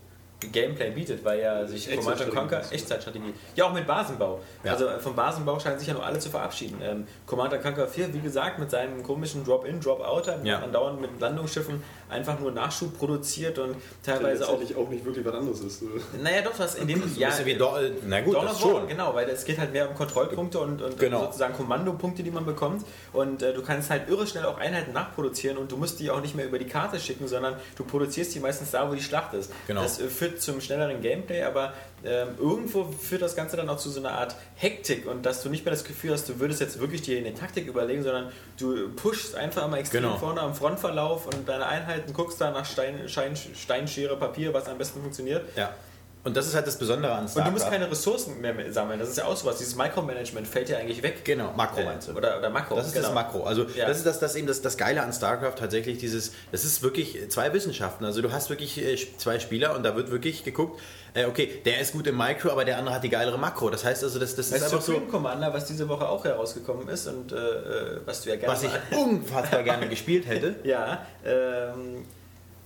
Gameplay 0.51 0.91
bietet, 0.91 1.25
weil 1.25 1.39
ja 1.39 1.65
sich 1.65 1.89
Command. 1.95 2.29
Conquer 2.29 2.61
Echtzeitstrategie. 2.71 3.33
Ja, 3.55 3.65
auch 3.65 3.73
mit 3.73 3.87
Basenbau. 3.87 4.39
Ja. 4.63 4.73
Also 4.73 4.85
äh, 4.87 4.99
vom 4.99 5.15
Basenbau 5.15 5.59
scheinen 5.59 5.79
sich 5.79 5.87
ja 5.87 5.95
nur 5.95 6.05
alle 6.05 6.19
zu 6.19 6.29
verabschieden. 6.29 6.79
Ähm, 6.83 7.07
Command 7.25 7.59
Conquer 7.63 7.87
4, 7.87 8.13
wie 8.13 8.19
gesagt, 8.19 8.59
mit 8.59 8.69
seinem 8.69 9.01
komischen 9.01 9.43
Drop-in, 9.43 9.79
Drop-out, 9.81 10.27
hat 10.27 10.45
Ja. 10.45 10.59
andauernd 10.59 11.01
mit 11.01 11.19
Landungsschiffen 11.19 11.81
einfach 12.09 12.39
nur 12.39 12.51
Nachschub 12.51 12.95
produziert 12.97 13.57
und 13.57 13.75
teilweise 14.03 14.45
auch. 14.47 14.51
letztendlich 14.59 14.77
auch 14.77 14.89
nicht 14.89 15.03
wirklich 15.03 15.25
was 15.25 15.33
anderes 15.33 15.59
ist. 15.61 15.83
Naja, 16.21 16.41
doch, 16.43 16.57
was 16.59 16.75
in 16.75 16.87
dem 16.87 17.01
Ein 17.01 17.09
bisschen 17.09 17.45
wie 17.45 17.55
Do 17.55 17.71
na 18.05 18.21
gut, 18.21 18.35
Dawn 18.35 18.45
das 18.45 18.63
War, 18.63 18.71
schon. 18.71 18.87
genau, 18.87 19.15
weil 19.15 19.27
es 19.29 19.43
geht 19.43 19.57
halt 19.57 19.73
mehr 19.73 19.89
um 19.89 19.95
Kontrollpunkte 19.95 20.59
und, 20.59 20.81
und 20.83 20.99
Genau. 20.99 21.21
sozusagen 21.25 21.55
Kommandopunkte, 21.55 22.21
die 22.21 22.31
man 22.31 22.45
bekommt. 22.45 22.85
Und 23.11 23.41
äh, 23.41 23.53
du 23.53 23.63
kannst 23.63 23.89
halt 23.89 24.07
irre 24.07 24.27
schnell 24.27 24.45
auch 24.45 24.57
Einheiten 24.59 24.93
nachproduzieren 24.93 25.57
und 25.57 25.71
du 25.71 25.77
musst 25.77 25.99
die 25.99 26.11
auch 26.11 26.21
nicht 26.21 26.35
mehr 26.35 26.45
über 26.45 26.59
die 26.59 26.67
Karte 26.67 26.99
schicken, 26.99 27.27
sondern 27.27 27.55
du 27.75 27.83
produzierst 27.83 28.35
die 28.35 28.39
meistens 28.39 28.69
da, 28.71 28.87
wo 28.89 28.93
die 28.93 29.01
Schlacht 29.01 29.33
ist. 29.33 29.51
Genau. 29.65 29.81
Das 29.81 29.99
äh, 29.99 30.07
führt 30.27 30.41
zum 30.41 30.61
schnelleren 30.61 31.01
Gameplay, 31.01 31.43
aber 31.43 31.73
ähm, 32.03 32.29
irgendwo 32.39 32.85
führt 32.85 33.21
das 33.21 33.35
Ganze 33.35 33.57
dann 33.57 33.69
auch 33.69 33.77
zu 33.77 33.89
so 33.89 33.99
einer 33.99 34.11
Art 34.11 34.35
Hektik 34.55 35.07
und 35.07 35.25
dass 35.25 35.41
du 35.43 35.49
nicht 35.49 35.65
mehr 35.65 35.73
das 35.73 35.83
Gefühl 35.83 36.11
hast, 36.13 36.27
du 36.29 36.39
würdest 36.39 36.61
jetzt 36.61 36.79
wirklich 36.79 37.01
dir 37.01 37.17
eine 37.17 37.33
Taktik 37.33 37.67
überlegen, 37.67 38.03
sondern 38.03 38.31
du 38.59 38.89
pushst 38.89 39.35
einfach 39.35 39.65
immer 39.65 39.77
extrem 39.79 40.03
Genau. 40.03 40.17
vorne 40.17 40.41
am 40.41 40.53
Frontverlauf 40.53 41.25
und 41.27 41.47
deine 41.47 41.65
Einheiten 41.65 42.13
guckst 42.13 42.39
da 42.39 42.51
nach 42.51 42.65
Stein, 42.65 43.07
Schein, 43.09 43.35
Steinschere, 43.35 44.15
Papier, 44.17 44.53
was 44.53 44.67
am 44.67 44.77
besten 44.77 45.01
funktioniert. 45.01 45.45
Ja. 45.55 45.73
Und 46.23 46.35
das 46.35 46.45
ist 46.45 46.55
halt 46.55 46.67
das 46.67 46.77
Besondere 46.77 47.13
an 47.13 47.19
Und 47.21 47.25
du 47.27 47.31
StarCraft. 47.31 47.51
musst 47.53 47.69
keine 47.69 47.89
Ressourcen 47.89 48.41
mehr 48.41 48.53
sammeln. 48.73 48.99
Das 48.99 49.07
ist 49.07 49.17
ja 49.17 49.25
auch 49.25 49.37
sowas. 49.37 49.59
Dieses 49.59 49.75
Micromanagement 49.77 50.45
fällt 50.45 50.67
ja 50.67 50.77
eigentlich 50.77 51.01
weg. 51.01 51.23
Genau, 51.23 51.53
Makro 51.55 51.79
Äh, 51.79 51.85
meinst 51.85 52.09
du. 52.09 52.13
Oder, 52.13 52.37
oder 52.39 52.49
Makro. 52.49 52.75
Das 52.75 52.87
ist 52.87 52.93
genau. 52.93 53.05
das 53.05 53.13
Makro. 53.15 53.43
Also 53.43 53.63
Ja. 53.75 53.87
das 53.87 53.97
ist 53.97 54.05
das, 54.05 54.19
das 54.19 54.35
eben 54.35 54.45
das, 54.45 54.61
das 54.61 54.77
Geile 54.77 55.03
an 55.03 55.13
StarCraft 55.13 55.55
tatsächlich 55.57 55.99
dieses, 55.99 56.33
das 56.51 56.65
ist 56.65 56.83
wirklich 56.83 57.29
zwei 57.29 57.53
Wissenschaften. 57.53 58.03
Also 58.03 58.21
du 58.21 58.33
hast 58.33 58.49
wirklich 58.49 58.77
äh, 58.77 58.97
zwei 59.17 59.39
Spieler 59.39 59.73
und 59.73 59.83
da 59.83 59.95
wird 59.95 60.11
wirklich 60.11 60.43
geguckt, 60.43 60.81
äh, 61.13 61.25
okay, 61.25 61.61
der 61.65 61.79
ist 61.79 61.93
gut 61.93 62.05
im 62.07 62.17
Micro, 62.17 62.49
aber 62.51 62.65
der 62.65 62.77
andere 62.77 62.95
hat 62.95 63.03
die 63.05 63.09
geilere 63.09 63.39
Makro. 63.39 63.69
Das 63.69 63.85
heißt 63.85 64.03
also, 64.03 64.19
das, 64.19 64.35
das 64.35 64.47
ist 64.47 64.51
Weißt 64.53 64.61
du, 64.63 64.65
einfach 64.65 64.81
so, 64.81 64.91
Supreme 64.93 65.09
Commander, 65.11 65.53
was 65.53 65.63
diese 65.65 65.87
Woche 65.87 66.09
auch 66.09 66.25
herausgekommen 66.25 66.89
ist 66.89 67.07
und 67.07 67.31
äh, 67.31 67.37
was 68.05 68.23
du 68.23 68.29
ja 68.31 68.35
gerne 68.35 68.53
was 68.53 68.63
ich 68.63 68.71
unfassbar 68.91 69.63
gerne 69.63 69.87
gespielt 69.87 70.27
hätte. 70.27 70.55
Ja, 70.65 71.05
ähm, 71.25 72.03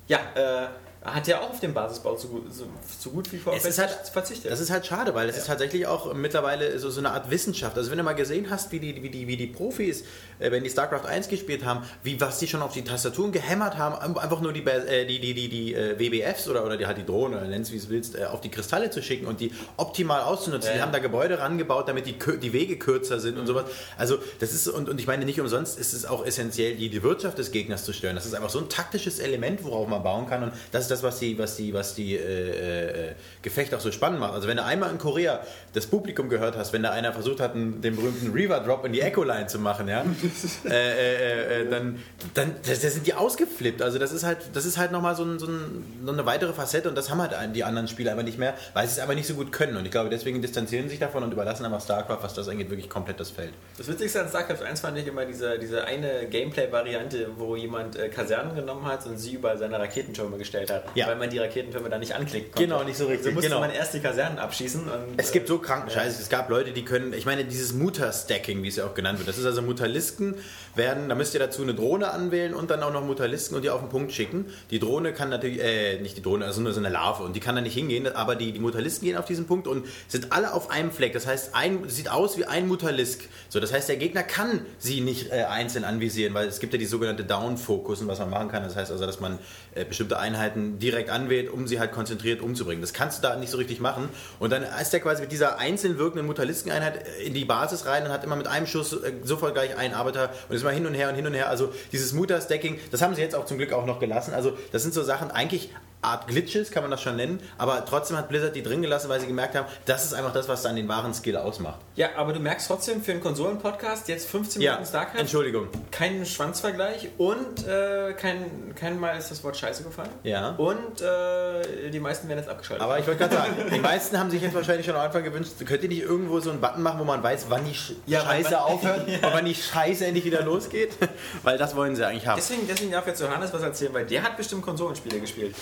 ja, 0.08 0.17
äh, 0.34 0.67
hat 1.03 1.27
ja 1.27 1.41
auch 1.41 1.50
auf 1.50 1.60
den 1.60 1.74
Basisbau 1.74 2.15
so, 2.15 2.27
gut- 2.27 2.53
so, 2.53 2.65
so 3.00 3.10
gut 3.10 3.31
wie 3.34 3.39
vor 3.39 3.55
Es 3.55 3.65
ist 3.65 3.79
halt, 3.79 3.89
verzichtet. 4.13 4.51
Das 4.51 4.60
ist 4.60 4.70
halt 4.70 4.86
schade, 4.86 5.15
weil 5.15 5.27
es 5.29 5.38
ist 5.38 5.48
tatsächlich 5.48 5.88
auch 5.88 6.13
mittlerweile 6.13 6.77
so, 6.77 6.91
so 6.91 7.00
eine 7.00 7.10
Art 7.12 7.31
Wissenschaft. 7.31 7.75
Also 7.75 7.89
wenn 7.89 7.98
du 7.98 8.03
mal 8.03 8.13
gesehen 8.13 8.51
hast, 8.51 8.72
wie 8.72 8.79
die, 8.79 9.01
wie 9.01 9.10
die, 9.10 9.27
wie 9.27 9.36
die 9.36 9.48
Profis, 9.48 10.03
äh, 10.38 10.51
wenn 10.51 10.63
die 10.63 10.70
StarCraft 10.70 11.08
1 11.08 11.27
gespielt 11.27 11.65
haben, 11.65 11.84
wie 12.03 12.22
was 12.22 12.38
die 12.38 12.48
schon 12.48 12.62
auf 12.62 12.74
die 12.74 12.84
Tastaturen 12.84 13.31
gehämmert 13.31 13.79
haben, 13.79 13.96
einfach 13.96 14.41
nur 14.41 14.53
die, 14.53 14.63
äh, 14.63 15.08
die, 15.08 15.20
die, 15.20 15.34
die, 15.34 15.50
die 15.50 15.74
äh, 15.74 15.98
WBFs 15.98 16.48
oder, 16.48 16.63
oder 16.63 16.77
die, 16.77 16.86
halt 16.86 17.00
die 17.00 17.05
Drohne, 17.05 17.38
oder 17.38 17.48
nenn's 17.48 17.72
wie 17.72 17.77
es 17.77 17.89
willst, 17.89 18.15
äh, 18.15 18.25
auf 18.25 18.41
die 18.41 18.50
Kristalle 18.50 18.91
zu 18.91 19.01
schicken 19.01 19.25
und 19.25 19.39
die 19.39 19.51
optimal 19.77 20.22
auszunutzen. 20.22 20.67
Ja, 20.67 20.74
die 20.74 20.77
ja. 20.79 20.86
haben 20.86 20.91
da 20.91 21.00
Gebäude 21.00 21.39
rangebaut, 21.39 21.89
damit 21.89 22.05
die, 22.05 22.15
die 22.38 22.53
Wege 22.53 22.77
kürzer 22.77 23.20
sind 23.20 23.39
und 23.39 23.48
sowas. 23.48 23.65
Also 23.98 24.20
das 24.39 24.53
ist, 24.53 24.67
und, 24.67 24.88
und 24.88 25.00
ich 25.00 25.08
meine, 25.08 25.25
nicht 25.25 25.41
umsonst 25.41 25.79
ist 25.79 25.93
es 25.93 26.05
auch 26.05 26.24
essentiell, 26.24 26.75
die, 26.75 26.89
die 26.89 27.01
Wirtschaft 27.01 27.39
des 27.39 27.51
Gegners 27.51 27.86
zu 27.86 27.91
stören. 27.91 28.15
Das 28.15 28.27
ist 28.27 28.36
einfach 28.36 28.51
so 28.51 28.60
ein 28.60 28.70
taktisches 28.70 29.17
Element, 29.17 29.63
worauf 29.63 29.88
man 29.88 30.03
bauen 30.03 30.27
kann 30.27 30.43
und 30.43 30.53
das 30.72 30.84
ist 30.84 30.90
das, 30.91 31.03
was 31.03 31.19
die, 31.19 31.38
was 31.38 31.55
die, 31.55 31.74
was 31.74 31.95
die 31.95 32.15
äh, 32.15 33.10
äh, 33.10 33.13
Gefechte 33.41 33.75
auch 33.77 33.81
so 33.81 33.91
spannend 33.91 34.19
macht. 34.19 34.33
Also 34.33 34.48
wenn 34.48 34.57
du 34.57 34.63
einmal 34.63 34.91
in 34.91 34.98
Korea 34.98 35.41
das 35.74 35.88
Publikum 35.88 36.29
gehört 36.29 36.55
hast, 36.57 36.74
wenn 36.74 36.83
da 36.83 36.91
einer 36.91 37.13
versucht 37.13 37.39
hat, 37.39 37.55
einen, 37.55 37.81
den 37.81 37.95
berühmten 37.95 38.31
Reaver-Drop 38.31 38.86
in 38.86 38.93
die 38.93 39.01
Echo-Line 39.01 39.48
zu 39.48 39.60
machen, 39.60 39.88
ja, 39.88 40.03
äh, 40.65 40.69
äh, 40.69 41.62
äh, 41.62 41.69
dann, 41.69 42.00
dann 42.33 42.55
da, 42.65 42.71
da 42.71 42.89
sind 42.89 43.07
die 43.07 43.13
ausgeflippt. 43.13 43.81
Also 43.81 44.00
das 44.00 44.12
ist 44.12 44.24
halt, 44.24 44.39
das 44.53 44.65
ist 44.65 44.77
halt 44.77 44.91
nochmal 44.91 45.15
so, 45.15 45.24
ein, 45.24 45.39
so, 45.39 45.48
ein, 45.48 45.83
so 46.03 46.12
eine 46.12 46.25
weitere 46.25 46.53
Facette 46.53 46.89
und 46.89 46.95
das 46.95 47.10
haben 47.10 47.21
halt 47.21 47.31
die 47.55 47.63
anderen 47.63 47.88
Spieler 47.88 48.12
einfach 48.12 48.24
nicht 48.24 48.38
mehr, 48.38 48.55
weil 48.74 48.88
sie 48.88 48.93
es 48.93 49.00
aber 49.00 49.15
nicht 49.15 49.27
so 49.27 49.33
gut 49.33 49.51
können. 49.51 49.77
Und 49.77 49.86
ich 49.86 49.91
glaube, 49.91 50.10
deswegen 50.10 50.41
distanzieren 50.41 50.86
sie 50.86 50.91
sich 50.91 51.00
davon 51.00 51.24
und 51.24 51.31
überlassen 51.31 51.65
aber 51.65 51.79
StarCraft, 51.79 52.19
was 52.21 52.33
das 52.33 52.48
angeht, 52.48 52.69
wirklich 52.69 52.89
komplett 52.89 53.19
das 53.19 53.31
Feld. 53.31 53.53
Das 53.77 53.88
Witzigste 53.88 54.21
an 54.21 54.29
StarCraft 54.29 54.63
1 54.63 54.81
fand 54.81 54.98
ich 54.98 55.07
immer 55.07 55.25
diese, 55.25 55.57
diese 55.57 55.86
eine 55.86 56.27
Gameplay-Variante, 56.29 57.29
wo 57.38 57.55
jemand 57.55 57.95
äh, 57.95 58.10
Kasernen 58.10 58.55
genommen 58.55 58.86
hat 58.86 59.05
und 59.05 59.17
sie 59.17 59.33
über 59.33 59.57
seine 59.57 59.79
Raketentürme 59.79 60.38
gestellt 60.38 60.71
hat. 60.71 60.80
Ja. 60.95 61.07
Weil 61.07 61.15
man 61.15 61.29
die 61.29 61.39
Raketentürme 61.39 61.89
da 61.89 61.97
nicht 61.97 62.13
anklicken 62.13 62.51
konnte. 62.51 62.67
Genau, 62.67 62.83
nicht 62.83 62.97
so 62.97 63.05
richtig, 63.05 63.27
Also 63.27 63.31
musste 63.31 63.50
genau. 63.50 63.61
man 63.61 63.71
erst 63.71 63.93
die 63.93 64.00
Kasernen 64.00 64.39
abschießen. 64.39 64.81
Und, 64.83 64.91
Es 65.17 65.31
gibt 65.31 65.47
so 65.47 65.59
kranken 65.59 65.89
Scheiß. 65.89 66.19
Es 66.19 66.29
gab 66.29 66.50
Leute, 66.50 66.71
die 66.71 66.83
können, 66.85 67.13
ich 67.13 67.25
meine, 67.25 67.45
dieses 67.45 67.73
Mutter-Stacking, 67.73 68.63
wie 68.63 68.67
es 68.67 68.75
ja 68.75 68.85
auch 68.85 68.93
genannt 68.93 69.19
wird. 69.19 69.27
Das 69.27 69.38
ist 69.38 69.45
also 69.45 69.61
Mutalisken 69.61 70.35
werden, 70.75 71.09
da 71.09 71.15
müsst 71.15 71.33
ihr 71.33 71.39
dazu 71.39 71.61
eine 71.61 71.73
Drohne 71.73 72.11
anwählen 72.11 72.53
und 72.53 72.71
dann 72.71 72.83
auch 72.83 72.93
noch 72.93 73.03
Mutalisken 73.03 73.55
und 73.55 73.63
die 73.63 73.69
auf 73.69 73.81
den 73.81 73.89
Punkt 73.89 74.11
schicken. 74.13 74.45
Die 74.69 74.79
Drohne 74.79 75.13
kann 75.13 75.29
natürlich, 75.29 75.59
äh, 75.61 75.99
nicht 75.99 76.17
die 76.17 76.21
Drohne, 76.21 76.45
also 76.45 76.61
nur 76.61 76.73
so 76.73 76.79
eine 76.79 76.89
Larve 76.89 77.23
und 77.23 77.35
die 77.35 77.39
kann 77.39 77.55
da 77.55 77.61
nicht 77.61 77.73
hingehen, 77.73 78.07
aber 78.07 78.35
die, 78.35 78.51
die 78.51 78.59
Mutalisken 78.59 79.07
gehen 79.07 79.17
auf 79.17 79.25
diesen 79.25 79.47
Punkt 79.47 79.67
und 79.67 79.85
sind 80.07 80.31
alle 80.31 80.53
auf 80.53 80.69
einem 80.71 80.91
Fleck. 80.91 81.13
Das 81.13 81.27
heißt, 81.27 81.55
ein, 81.55 81.89
sieht 81.89 82.09
aus 82.11 82.37
wie 82.37 82.45
ein 82.45 82.67
Mutalisk. 82.67 83.27
So, 83.49 83.59
das 83.59 83.73
heißt, 83.73 83.89
der 83.89 83.97
Gegner 83.97 84.23
kann 84.23 84.65
sie 84.77 85.01
nicht 85.01 85.31
äh, 85.31 85.43
einzeln 85.43 85.83
anvisieren, 85.83 86.33
weil 86.33 86.47
es 86.47 86.59
gibt 86.59 86.73
ja 86.73 86.79
die 86.79 86.85
sogenannte 86.85 87.23
Down-Focus 87.23 88.01
und 88.01 88.07
was 88.07 88.19
man 88.19 88.29
machen 88.29 88.49
kann. 88.49 88.63
Das 88.63 88.75
heißt 88.75 88.91
also, 88.91 89.05
dass 89.05 89.19
man 89.19 89.39
äh, 89.75 89.85
bestimmte 89.85 90.19
Einheiten 90.19 90.79
direkt 90.79 91.09
anwählt, 91.09 91.49
um 91.49 91.67
sie 91.67 91.79
halt 91.79 91.91
konzentriert 91.91 92.41
umzubringen. 92.41 92.81
Das 92.81 92.93
kannst 92.93 93.19
du 93.19 93.27
da 93.27 93.35
nicht 93.35 93.49
so 93.49 93.57
richtig 93.57 93.79
machen. 93.79 94.09
Und 94.39 94.51
dann 94.51 94.63
ist 94.63 94.93
der 94.93 94.99
quasi 94.99 95.21
mit 95.21 95.31
dieser 95.31 95.59
einzeln 95.59 95.97
wirkenden 95.97 96.25
Mutaliskeneinheit 96.27 97.07
äh, 97.07 97.23
in 97.23 97.33
die 97.33 97.45
Basis 97.45 97.85
rein 97.85 98.05
und 98.05 98.11
hat 98.11 98.23
immer 98.23 98.35
mit 98.35 98.47
einem 98.47 98.67
Schuss 98.67 98.93
äh, 98.93 99.13
sofort 99.23 99.53
gleich 99.53 99.77
einen 99.77 99.93
Arbeiter 99.93 100.31
und 100.49 100.61
ist 100.62 100.65
mal 100.65 100.74
hin 100.74 100.86
und 100.86 100.94
her 100.94 101.10
und 101.10 101.15
hin 101.15 101.27
und 101.27 101.34
her. 101.34 101.50
Also 101.50 101.74
dieses 101.91 102.13
Mutter-Stacking, 102.13 102.80
das 102.91 103.01
haben 103.01 103.15
sie 103.15 103.22
jetzt 103.22 103.36
auch 103.36 103.46
zum 103.46 103.58
Glück 103.58 103.74
auch 103.74 103.86
noch 103.86 104.00
gelassen. 104.00 104.34
Also 104.34 104.53
das 104.72 104.84
sind 104.84 104.94
so 104.94 105.03
Sachen, 105.03 105.32
eigentlich 105.32 105.70
Art 106.01 106.27
Glitches 106.27 106.72
kann 106.72 106.84
man 106.84 106.89
das 106.91 107.01
schon 107.01 107.15
nennen, 107.15 107.39
aber 107.58 107.86
trotzdem 107.86 108.17
hat 108.17 108.27
Blizzard 108.29 108.55
die 108.55 108.63
drin 108.63 108.81
gelassen, 108.81 109.08
weil 109.10 109.20
sie 109.20 109.27
gemerkt 109.27 109.55
haben, 109.55 109.67
das 109.86 110.03
ist 110.03 110.13
einfach 110.13 110.34
das, 110.34 110.48
was 110.48 110.63
dann 110.63 110.75
den 110.75 110.88
wahren 110.88 111.13
Skill 111.13 111.38
ausmacht. 111.38 111.79
Ja, 111.96 112.10
aber 112.17 112.34
du 112.34 112.39
merkst 112.39 112.67
trotzdem 112.67 113.03
für 113.03 113.12
einen 113.12 113.22
Konsolen-Podcast 113.22 114.08
jetzt 114.08 114.27
15 114.27 114.62
Ja, 114.62 114.72
Minuten 114.74 114.89
StarCraft. 114.89 115.20
Entschuldigung. 115.20 115.67
Kein 115.91 116.25
Schwanzvergleich 116.25 117.10
und 117.20 117.67
äh, 117.67 118.13
kein, 118.13 118.74
kein 118.75 119.00
Mal 119.00 119.17
ist 119.17 119.29
das 119.29 119.43
Wort 119.43 119.58
Scheiße 119.58 119.84
gefallen. 119.84 120.10
Ja. 120.24 120.55
Und 120.58 121.01
äh, 121.01 121.89
die 121.91 122.00
meisten 122.00 122.27
werden 122.27 122.39
jetzt 122.39 122.50
abgeschaltet. 122.50 122.84
Aber 122.84 122.98
ich 122.98 123.05
wollte 123.05 123.20
gerade 123.20 123.36
sagen, 123.36 123.53
die 123.72 123.79
meisten 123.79 124.17
haben 124.17 124.31
sich 124.31 124.41
jetzt 124.41 124.55
wahrscheinlich 124.55 124.86
schon 124.86 124.96
am 124.96 125.01
Anfang 125.01 125.24
gewünscht, 125.24 125.51
könnt 125.65 125.84
ihr 125.84 125.89
nicht 125.89 126.01
irgendwo 126.01 126.39
so 126.39 126.50
einen 126.50 126.62
Button 126.62 126.81
machen, 126.81 127.00
wo 127.00 127.03
man 127.03 127.22
weiß, 127.22 127.46
wann 127.50 127.63
die 127.65 127.75
Sch 127.75 127.93
Ja, 128.08 128.22
Scheiße 128.22 128.60
aufhört 128.60 129.08
und 129.08 129.22
wann 129.22 129.46
die 129.46 129.55
Scheiße 129.55 130.05
endlich 130.05 130.25
wieder 130.25 130.41
losgeht? 130.41 130.93
Weil 131.43 131.60
das 131.60 131.75
wollen 131.75 131.96
sie 131.96 132.05
eigentlich 132.08 132.25
haben. 132.25 132.38
Deswegen, 132.38 132.67
deswegen 132.67 132.91
darf 132.91 133.05
jetzt 133.05 133.22
Johannes 133.22 133.53
was 133.53 133.62
erzählen, 133.62 133.93
weil 133.93 134.05
der 134.05 134.24
hat 134.24 134.38
bestimmt 134.38 134.63
Konsolenspiele 134.63 135.20
gespielt. 135.20 135.55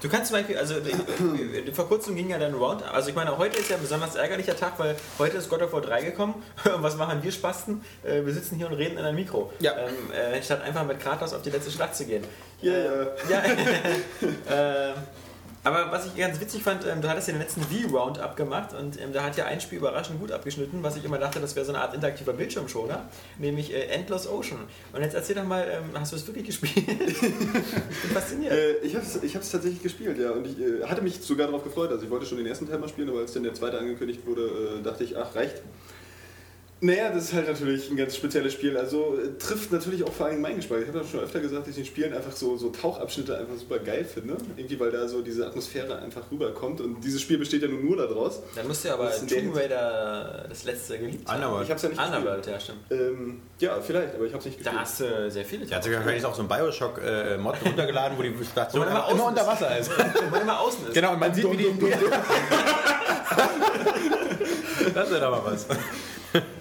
Du 0.00 0.08
kannst 0.08 0.28
zum 0.28 0.36
Beispiel, 0.36 0.56
also 0.56 0.74
äh, 0.74 1.72
vor 1.72 1.88
kurzem 1.88 2.14
ging 2.14 2.30
ja 2.30 2.38
dein 2.38 2.54
Round, 2.54 2.82
also 2.84 3.08
ich 3.08 3.16
meine, 3.16 3.36
heute 3.36 3.58
ist 3.58 3.68
ja 3.68 3.76
ein 3.76 3.82
besonders 3.82 4.14
ärgerlicher 4.14 4.56
Tag, 4.56 4.78
weil 4.78 4.94
heute 5.18 5.36
ist 5.38 5.48
God 5.48 5.62
of 5.62 5.72
War 5.72 5.80
3 5.80 6.02
gekommen 6.02 6.34
und 6.64 6.82
was 6.82 6.96
machen 6.96 7.22
wir 7.22 7.32
Spasten? 7.32 7.82
Äh, 8.04 8.24
Wir 8.24 8.32
sitzen 8.32 8.56
hier 8.56 8.68
und 8.68 8.74
reden 8.74 8.96
in 8.96 9.04
ein 9.04 9.14
Mikro. 9.14 9.52
Ja. 9.58 9.72
Ähm, 9.76 10.12
äh, 10.12 10.40
statt 10.42 10.62
einfach 10.62 10.84
mit 10.86 11.00
Kratos 11.00 11.34
auf 11.34 11.42
die 11.42 11.50
letzte 11.50 11.70
Schlacht 11.72 11.96
zu 11.96 12.04
gehen. 12.04 12.22
Ja, 12.62 12.72
Äh, 12.72 13.06
ja. 13.28 13.42
ja. 14.48 14.90
äh, 14.90 14.94
aber 15.68 15.92
was 15.92 16.06
ich 16.06 16.16
ganz 16.16 16.40
witzig 16.40 16.62
fand, 16.62 16.86
ähm, 16.86 17.02
du 17.02 17.08
hattest 17.08 17.28
ja 17.28 17.34
den 17.34 17.42
letzten 17.42 17.62
V-Roundup 17.62 18.36
gemacht 18.36 18.74
und 18.74 18.98
ähm, 19.00 19.12
da 19.12 19.22
hat 19.22 19.36
ja 19.36 19.44
ein 19.44 19.60
Spiel 19.60 19.78
überraschend 19.78 20.18
gut 20.18 20.32
abgeschnitten, 20.32 20.82
was 20.82 20.96
ich 20.96 21.04
immer 21.04 21.18
dachte, 21.18 21.40
das 21.40 21.54
wäre 21.56 21.66
so 21.66 21.72
eine 21.72 21.82
Art 21.82 21.94
interaktiver 21.94 22.32
Bildschirmschoner, 22.32 23.08
nämlich 23.38 23.74
äh, 23.74 23.86
Endless 23.88 24.26
Ocean. 24.26 24.60
Und 24.92 25.02
jetzt 25.02 25.14
erzähl 25.14 25.36
doch 25.36 25.44
mal, 25.44 25.66
ähm, 25.70 25.90
hast 25.94 26.12
du 26.12 26.16
es 26.16 26.26
wirklich 26.26 26.46
gespielt? 26.46 26.74
ich 27.06 27.20
bin 27.20 28.10
fasziniert. 28.12 28.52
Äh, 28.52 28.78
ich 28.78 28.94
habe 28.94 29.04
es 29.04 29.50
tatsächlich 29.50 29.82
gespielt, 29.82 30.18
ja. 30.18 30.30
Und 30.30 30.46
ich 30.46 30.58
äh, 30.58 30.84
hatte 30.84 31.02
mich 31.02 31.20
sogar 31.20 31.46
darauf 31.46 31.64
gefreut. 31.64 31.90
Also 31.90 32.04
ich 32.04 32.10
wollte 32.10 32.24
schon 32.24 32.38
den 32.38 32.46
ersten 32.46 32.66
Teil 32.68 32.78
mal 32.78 32.88
spielen, 32.88 33.10
aber 33.10 33.20
als 33.20 33.32
dann 33.32 33.42
der 33.42 33.54
zweite 33.54 33.78
angekündigt 33.78 34.26
wurde, 34.26 34.78
äh, 34.78 34.82
dachte 34.82 35.04
ich, 35.04 35.16
ach, 35.18 35.34
reicht. 35.34 35.62
Naja, 36.80 37.10
das 37.10 37.24
ist 37.24 37.32
halt 37.32 37.48
natürlich 37.48 37.90
ein 37.90 37.96
ganz 37.96 38.14
spezielles 38.14 38.52
Spiel. 38.52 38.76
Also 38.76 39.18
äh, 39.18 39.36
trifft 39.36 39.72
natürlich 39.72 40.04
auch 40.04 40.12
vor 40.12 40.26
allem 40.26 40.40
meinen 40.40 40.56
Geschmack. 40.56 40.78
Ich 40.82 40.86
habe 40.88 40.98
ja 40.98 41.04
schon 41.04 41.18
öfter 41.20 41.40
gesagt, 41.40 41.62
dass 41.66 41.72
ich 41.72 41.78
in 41.78 41.84
Spielen 41.84 42.14
einfach 42.14 42.30
so, 42.30 42.56
so 42.56 42.70
Tauchabschnitte 42.70 43.36
einfach 43.36 43.56
super 43.56 43.80
geil 43.80 44.04
finde. 44.04 44.36
Irgendwie, 44.56 44.78
weil 44.78 44.92
da 44.92 45.08
so 45.08 45.20
diese 45.20 45.44
Atmosphäre 45.44 45.98
einfach 45.98 46.30
rüberkommt. 46.30 46.80
Und 46.80 47.00
dieses 47.02 47.20
Spiel 47.20 47.38
besteht 47.38 47.62
ja 47.62 47.68
nun 47.68 47.84
nur 47.84 47.96
daraus. 47.96 48.40
Dann 48.54 48.68
musst 48.68 48.84
du 48.84 48.92
aber 48.92 49.12
in 49.16 49.26
der 49.26 49.38
Tomb 49.42 49.56
Raider 49.56 50.46
das 50.48 50.62
letzte 50.62 50.98
geliebt 51.00 51.28
haben. 51.28 51.38
Underworld. 51.42 51.64
Ich 51.64 51.70
habe 51.70 51.76
es 51.78 51.82
ja 51.82 51.88
nicht 51.88 52.00
Underworld, 52.00 52.46
ja 52.46 52.60
stimmt. 52.60 52.88
gespielt. 52.88 53.10
Ähm, 53.10 53.40
ja, 53.58 53.80
vielleicht, 53.80 54.14
aber 54.14 54.24
ich 54.26 54.32
habe 54.32 54.38
es 54.38 54.44
nicht 54.44 54.58
Da 54.64 54.70
gespielt. 54.70 54.80
hast 54.80 55.00
du 55.00 55.30
sehr 55.32 55.44
viele. 55.44 55.68
Hat 55.74 55.82
sogar 55.82 55.98
wahrscheinlich 55.98 56.24
auch 56.26 56.34
so 56.36 56.42
einen 56.42 56.48
Bioshock-Mod 56.48 57.56
runtergeladen, 57.64 58.16
wo 58.16 58.22
die 58.22 58.32
Station 58.44 58.82
Wo 58.82 58.86
man 58.88 58.94
immer 58.96 59.10
immer, 59.10 59.24
unter 59.26 59.40
ist. 59.40 59.46
Wasser 59.48 59.76
ist. 59.78 59.90
Wenn 60.20 60.30
man 60.30 60.42
immer 60.42 60.60
außen 60.60 60.86
ist. 60.86 60.94
genau, 60.94 61.12
und 61.14 61.18
man 61.18 61.34
sieht, 61.34 61.50
wie 61.50 61.56
die... 61.56 61.64
das 64.94 65.10
wäre 65.10 65.20
doch 65.20 65.44
mal 65.44 65.52
was. 65.52 65.66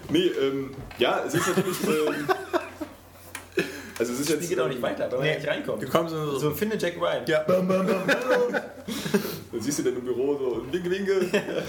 Nee, 0.09 0.31
ähm, 0.41 0.71
ja, 0.97 1.23
es 1.25 1.33
ist 1.33 1.47
natürlich. 1.47 1.77
Ähm, 3.57 3.65
also 3.99 4.13
es 4.13 4.19
ist 4.19 4.29
jetzt. 4.29 4.47
geht 4.47 4.59
auch 4.59 4.67
nicht 4.67 4.75
ähm, 4.77 4.83
weiter, 4.83 5.05
weil 5.11 5.17
man 5.17 5.21
Nee. 5.21 5.29
ja 5.31 5.35
nicht 5.39 5.47
reinkommt. 5.47 5.81
Du 5.81 5.87
kommst 5.87 6.13
so... 6.13 6.37
So 6.37 6.51
finde 6.51 6.77
Jack 6.77 7.01
Ryan. 7.01 7.25
ja. 7.25 7.43
Dann 9.51 9.61
siehst 9.61 9.79
du 9.79 9.83
dann 9.83 9.95
im 9.95 10.03
Büro 10.05 10.37
so 10.37 10.45
und 10.61 10.71
winke, 10.71 10.91
winke. 10.91 11.25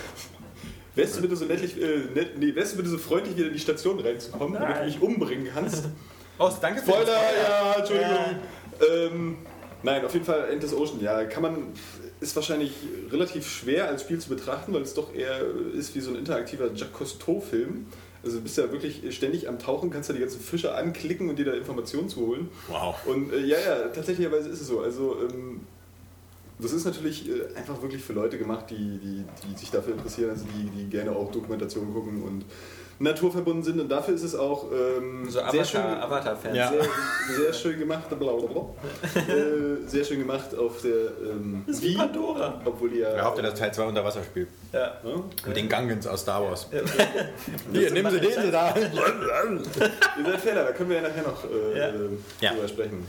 Wärst 0.94 1.16
du 1.16 1.22
bitte 1.22 1.36
so 1.36 1.44
nettlich, 1.46 1.80
äh, 1.80 2.00
nett, 2.14 2.36
nee, 2.38 2.54
wärst 2.54 2.72
du 2.72 2.76
bitte 2.78 2.88
so 2.90 2.98
freundlich, 2.98 3.34
wieder 3.36 3.46
in 3.46 3.52
die 3.54 3.58
Station 3.60 3.98
reinzukommen, 4.00 4.54
damit 4.54 4.68
du 4.68 4.72
Nein. 4.80 4.86
mich 4.86 5.00
umbringen 5.00 5.48
kannst? 5.54 5.84
Oh, 6.38 6.50
danke 6.60 6.82
für 6.82 6.90
Spoiler, 6.90 7.06
das. 7.06 7.48
ja, 7.48 7.74
Entschuldigung. 7.78 9.16
Ähm, 9.16 9.36
nein, 9.84 10.04
auf 10.04 10.12
jeden 10.12 10.24
Fall 10.26 10.48
Endless 10.50 10.74
Ocean, 10.74 11.00
ja, 11.00 11.24
kann 11.24 11.42
man, 11.42 11.68
ist 12.20 12.34
wahrscheinlich 12.34 12.72
relativ 13.12 13.48
schwer 13.48 13.86
als 13.88 14.02
Spiel 14.02 14.18
zu 14.18 14.28
betrachten, 14.28 14.74
weil 14.74 14.82
es 14.82 14.92
doch 14.94 15.14
eher 15.14 15.40
ist 15.72 15.94
wie 15.94 16.00
so 16.00 16.10
ein 16.10 16.16
interaktiver 16.16 16.66
Jacques 16.74 16.92
Cousteau-Film. 16.98 17.86
Also 18.28 18.40
du 18.40 18.42
bist 18.42 18.58
ja 18.58 18.70
wirklich 18.70 19.16
ständig 19.16 19.48
am 19.48 19.58
Tauchen, 19.58 19.88
kannst 19.88 20.10
ja 20.10 20.14
die 20.14 20.20
ganzen 20.20 20.40
Fische 20.40 20.74
anklicken 20.74 21.30
und 21.30 21.38
dir 21.38 21.46
da 21.46 21.52
Informationen 21.52 22.10
zu 22.10 22.26
holen. 22.26 22.50
Wow. 22.68 22.94
Und 23.06 23.32
äh, 23.32 23.40
ja, 23.40 23.56
ja, 23.58 23.88
tatsächlicherweise 23.88 24.50
ist 24.50 24.60
es 24.60 24.66
so. 24.66 24.80
Also 24.80 25.16
ähm, 25.22 25.60
das 26.58 26.72
ist 26.72 26.84
natürlich 26.84 27.26
äh, 27.26 27.56
einfach 27.56 27.80
wirklich 27.80 28.02
für 28.02 28.12
Leute 28.12 28.36
gemacht, 28.36 28.66
die, 28.68 28.98
die, 28.98 29.24
die 29.46 29.58
sich 29.58 29.70
dafür 29.70 29.94
interessieren, 29.94 30.28
also 30.28 30.44
die, 30.44 30.68
die 30.68 30.90
gerne 30.90 31.12
auch 31.12 31.32
Dokumentationen 31.32 31.94
gucken 31.94 32.22
und 32.22 32.44
naturverbunden 33.00 33.62
sind. 33.62 33.80
Und 33.80 33.88
dafür 33.88 34.14
ist 34.14 34.22
es 34.24 34.34
auch 34.34 34.66
ähm, 34.72 35.24
So 35.30 35.40
sehr 35.50 35.64
schön, 35.64 35.80
Avatar- 35.80 36.02
Avatar-Fans. 36.02 36.56
Ja. 36.56 36.68
sehr, 36.70 36.82
sehr 37.36 37.52
schön 37.52 37.78
gemacht. 37.78 38.08
Blablabla. 38.08 38.62
äh, 39.14 39.86
sehr 39.86 40.04
schön 40.04 40.18
gemacht 40.18 40.56
auf 40.56 40.80
der 40.82 40.92
ähm, 41.30 41.62
Das 41.66 41.76
ist 41.76 41.82
wie 41.84 41.94
Pandora. 41.96 42.60
Obwohl 42.64 42.90
die 42.90 42.98
ja. 42.98 43.10
Wer 43.14 43.24
hoffte, 43.24 43.42
dass 43.42 43.54
Teil 43.58 43.72
2 43.72 43.84
unter 43.84 44.04
Wasser 44.04 44.22
spielt. 44.24 44.48
Ja. 44.72 44.80
Ja? 45.04 45.22
Mit 45.46 45.56
den 45.56 45.68
Gangans 45.68 46.06
aus 46.06 46.22
Star 46.22 46.42
Wars. 46.42 46.68
Hier, 47.72 47.90
nehmen 47.92 48.10
Sie 48.12 48.20
den 48.20 48.42
Sie 48.42 48.50
da. 48.50 48.74
Ihr 48.76 50.24
seid 50.24 50.40
Fehler, 50.40 50.64
da 50.64 50.72
können 50.72 50.90
wir 50.90 50.96
ja 50.96 51.02
nachher 51.08 51.22
noch 51.22 51.44
äh, 51.44 51.78
Ja. 51.78 51.90
Ja. 52.40 52.52
drüber 52.54 52.68
sprechen. 52.68 53.06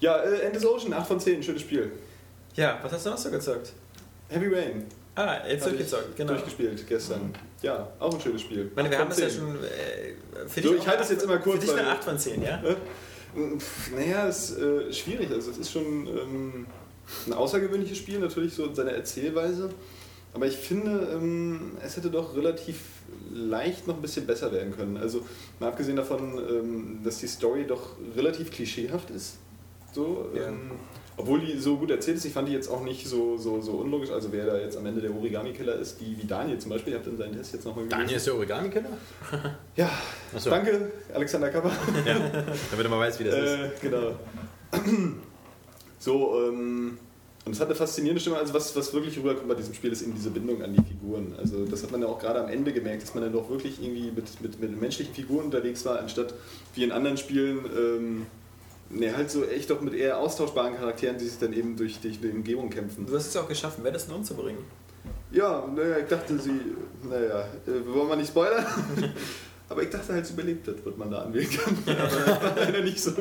Ja, 0.00 0.16
äh, 0.18 0.40
Endless 0.42 0.64
Ocean, 0.66 0.92
8 0.92 1.06
von 1.06 1.20
10, 1.20 1.42
schönes 1.42 1.62
Spiel. 1.62 1.92
Ja, 2.54 2.78
was 2.82 2.92
hast 2.92 3.06
du 3.06 3.10
noch 3.10 3.18
so 3.18 3.30
gezockt? 3.30 3.72
Heavy 4.28 4.48
Rain. 4.54 4.86
Ah, 5.14 5.46
jetzt 5.46 5.62
Hab 5.64 5.70
durchgezockt, 5.70 6.06
ich 6.10 6.16
genau. 6.16 6.32
Durchgespielt 6.32 6.86
gestern. 6.88 7.34
Ja, 7.60 7.86
auch 7.98 8.14
ein 8.14 8.20
schönes 8.20 8.40
Spiel. 8.42 8.66
Ich 8.70 8.76
meine, 8.76 8.90
wir 8.90 8.98
haben 8.98 9.10
das 9.10 9.18
ja 9.20 9.28
10. 9.28 9.38
schon. 9.40 9.56
Äh, 9.56 10.48
für 10.48 10.62
So, 10.62 10.68
dich 10.70 10.78
ich 10.78 10.80
auch 10.82 10.86
halte 10.86 11.02
es 11.02 11.10
jetzt 11.10 11.22
immer 11.24 11.38
kurz, 11.38 11.56
Für 11.56 11.60
dich 11.60 11.70
eine 11.72 11.80
weil- 11.88 11.96
8 11.96 12.04
von 12.04 12.18
10, 12.18 12.42
ja? 12.42 12.62
Äh, 12.62 12.76
Naja, 13.94 14.28
es 14.28 14.50
ist 14.50 14.58
äh, 14.58 14.92
schwierig. 14.92 15.30
Also 15.30 15.50
es 15.50 15.58
ist 15.58 15.70
schon 15.72 16.06
ähm, 16.06 16.66
ein 17.26 17.32
außergewöhnliches 17.32 17.98
Spiel, 17.98 18.18
natürlich 18.20 18.54
so 18.54 18.64
in 18.66 18.74
seiner 18.74 18.92
Erzählweise. 18.92 19.70
Aber 20.34 20.46
ich 20.46 20.56
finde, 20.56 21.08
ähm, 21.12 21.72
es 21.84 21.96
hätte 21.96 22.10
doch 22.10 22.34
relativ 22.36 22.78
leicht 23.34 23.86
noch 23.86 23.96
ein 23.96 24.02
bisschen 24.02 24.26
besser 24.26 24.50
werden 24.52 24.74
können. 24.74 24.96
Also 24.96 25.26
mal 25.60 25.68
abgesehen 25.68 25.96
davon, 25.96 26.38
ähm, 26.38 27.00
dass 27.04 27.18
die 27.18 27.26
Story 27.26 27.66
doch 27.66 27.96
relativ 28.16 28.50
klischeehaft 28.50 29.10
ist. 29.10 29.36
So, 29.92 30.30
ähm, 30.34 30.70
obwohl 31.16 31.40
die 31.40 31.58
so 31.58 31.76
gut 31.76 31.90
erzählt 31.90 32.16
ist, 32.16 32.24
ich 32.24 32.32
fand 32.32 32.48
die 32.48 32.52
jetzt 32.52 32.68
auch 32.68 32.82
nicht 32.82 33.06
so, 33.06 33.36
so, 33.36 33.60
so 33.60 33.72
unlogisch. 33.72 34.10
Also 34.10 34.32
wer 34.32 34.46
da 34.46 34.58
jetzt 34.58 34.76
am 34.76 34.86
Ende 34.86 35.00
der 35.00 35.14
Origami-Killer 35.14 35.76
ist, 35.76 36.00
die 36.00 36.16
wie 36.20 36.26
Daniel 36.26 36.58
zum 36.58 36.70
Beispiel, 36.70 36.94
ihr 36.94 36.98
habt 36.98 37.08
in 37.08 37.16
seinen 37.16 37.36
Test 37.36 37.52
jetzt 37.52 37.64
nochmal 37.64 37.86
Daniel 37.86 38.16
ist 38.16 38.26
der 38.26 38.34
Origami-Killer? 38.34 38.90
Ja, 39.76 39.90
so. 40.36 40.50
danke, 40.50 40.90
Alexander 41.14 41.50
Kapper. 41.50 41.70
Damit 42.70 42.90
man 42.90 42.98
weiß, 42.98 43.20
wie 43.20 43.24
das 43.24 43.34
ist. 43.34 43.50
Äh, 43.50 43.70
genau. 43.80 44.12
So, 45.98 46.48
ähm, 46.48 46.98
und 47.44 47.52
es 47.52 47.60
hat 47.60 47.68
eine 47.68 47.76
faszinierende 47.76 48.20
Stimme. 48.20 48.36
Also, 48.36 48.54
was, 48.54 48.74
was 48.74 48.92
wirklich 48.92 49.16
rüberkommt 49.18 49.48
bei 49.48 49.54
diesem 49.54 49.72
Spiel, 49.72 49.92
ist 49.92 50.02
eben 50.02 50.14
diese 50.14 50.30
Bindung 50.30 50.62
an 50.62 50.74
die 50.74 50.82
Figuren. 50.82 51.34
Also, 51.38 51.64
das 51.64 51.82
hat 51.84 51.92
man 51.92 52.00
ja 52.00 52.08
auch 52.08 52.18
gerade 52.18 52.40
am 52.42 52.48
Ende 52.48 52.72
gemerkt, 52.72 53.02
dass 53.02 53.14
man 53.14 53.22
dann 53.22 53.32
doch 53.32 53.48
wirklich 53.50 53.80
irgendwie 53.80 54.10
mit, 54.10 54.40
mit, 54.40 54.60
mit 54.60 54.80
menschlichen 54.80 55.14
Figuren 55.14 55.44
unterwegs 55.44 55.84
war, 55.84 56.00
anstatt 56.00 56.34
wie 56.74 56.82
in 56.82 56.90
anderen 56.90 57.16
Spielen, 57.16 57.58
ähm, 57.76 58.26
ne, 58.92 59.16
halt 59.16 59.30
so 59.30 59.44
echt 59.44 59.70
doch 59.70 59.80
mit 59.80 59.94
eher 59.94 60.18
austauschbaren 60.18 60.76
Charakteren, 60.76 61.18
die 61.18 61.26
sich 61.26 61.38
dann 61.38 61.52
eben 61.52 61.76
durch, 61.76 62.00
durch 62.00 62.20
die 62.20 62.30
Umgebung 62.30 62.70
kämpfen. 62.70 63.06
Du 63.06 63.16
hast 63.16 63.28
es 63.28 63.36
auch 63.36 63.48
geschafft, 63.48 63.82
Madison 63.82 64.16
umzubringen. 64.16 64.62
Ja, 65.30 65.66
naja, 65.74 65.98
ich 65.98 66.08
dachte, 66.08 66.38
sie, 66.38 66.60
naja, 67.08 67.40
äh, 67.66 67.86
wollen 67.94 68.08
wir 68.08 68.16
nicht 68.16 68.28
spoilern? 68.28 68.66
Aber 69.68 69.82
ich 69.82 69.88
dachte 69.88 70.12
halt, 70.12 70.26
sie 70.26 70.34
überlebt 70.34 70.68
hat, 70.68 70.84
wird 70.84 70.98
man 70.98 71.10
da 71.10 71.22
anwählen 71.22 71.48
kann. 71.48 71.76
Aber 71.96 72.42
war 72.42 72.56
leider 72.56 72.82
nicht 72.82 73.00
so. 73.00 73.12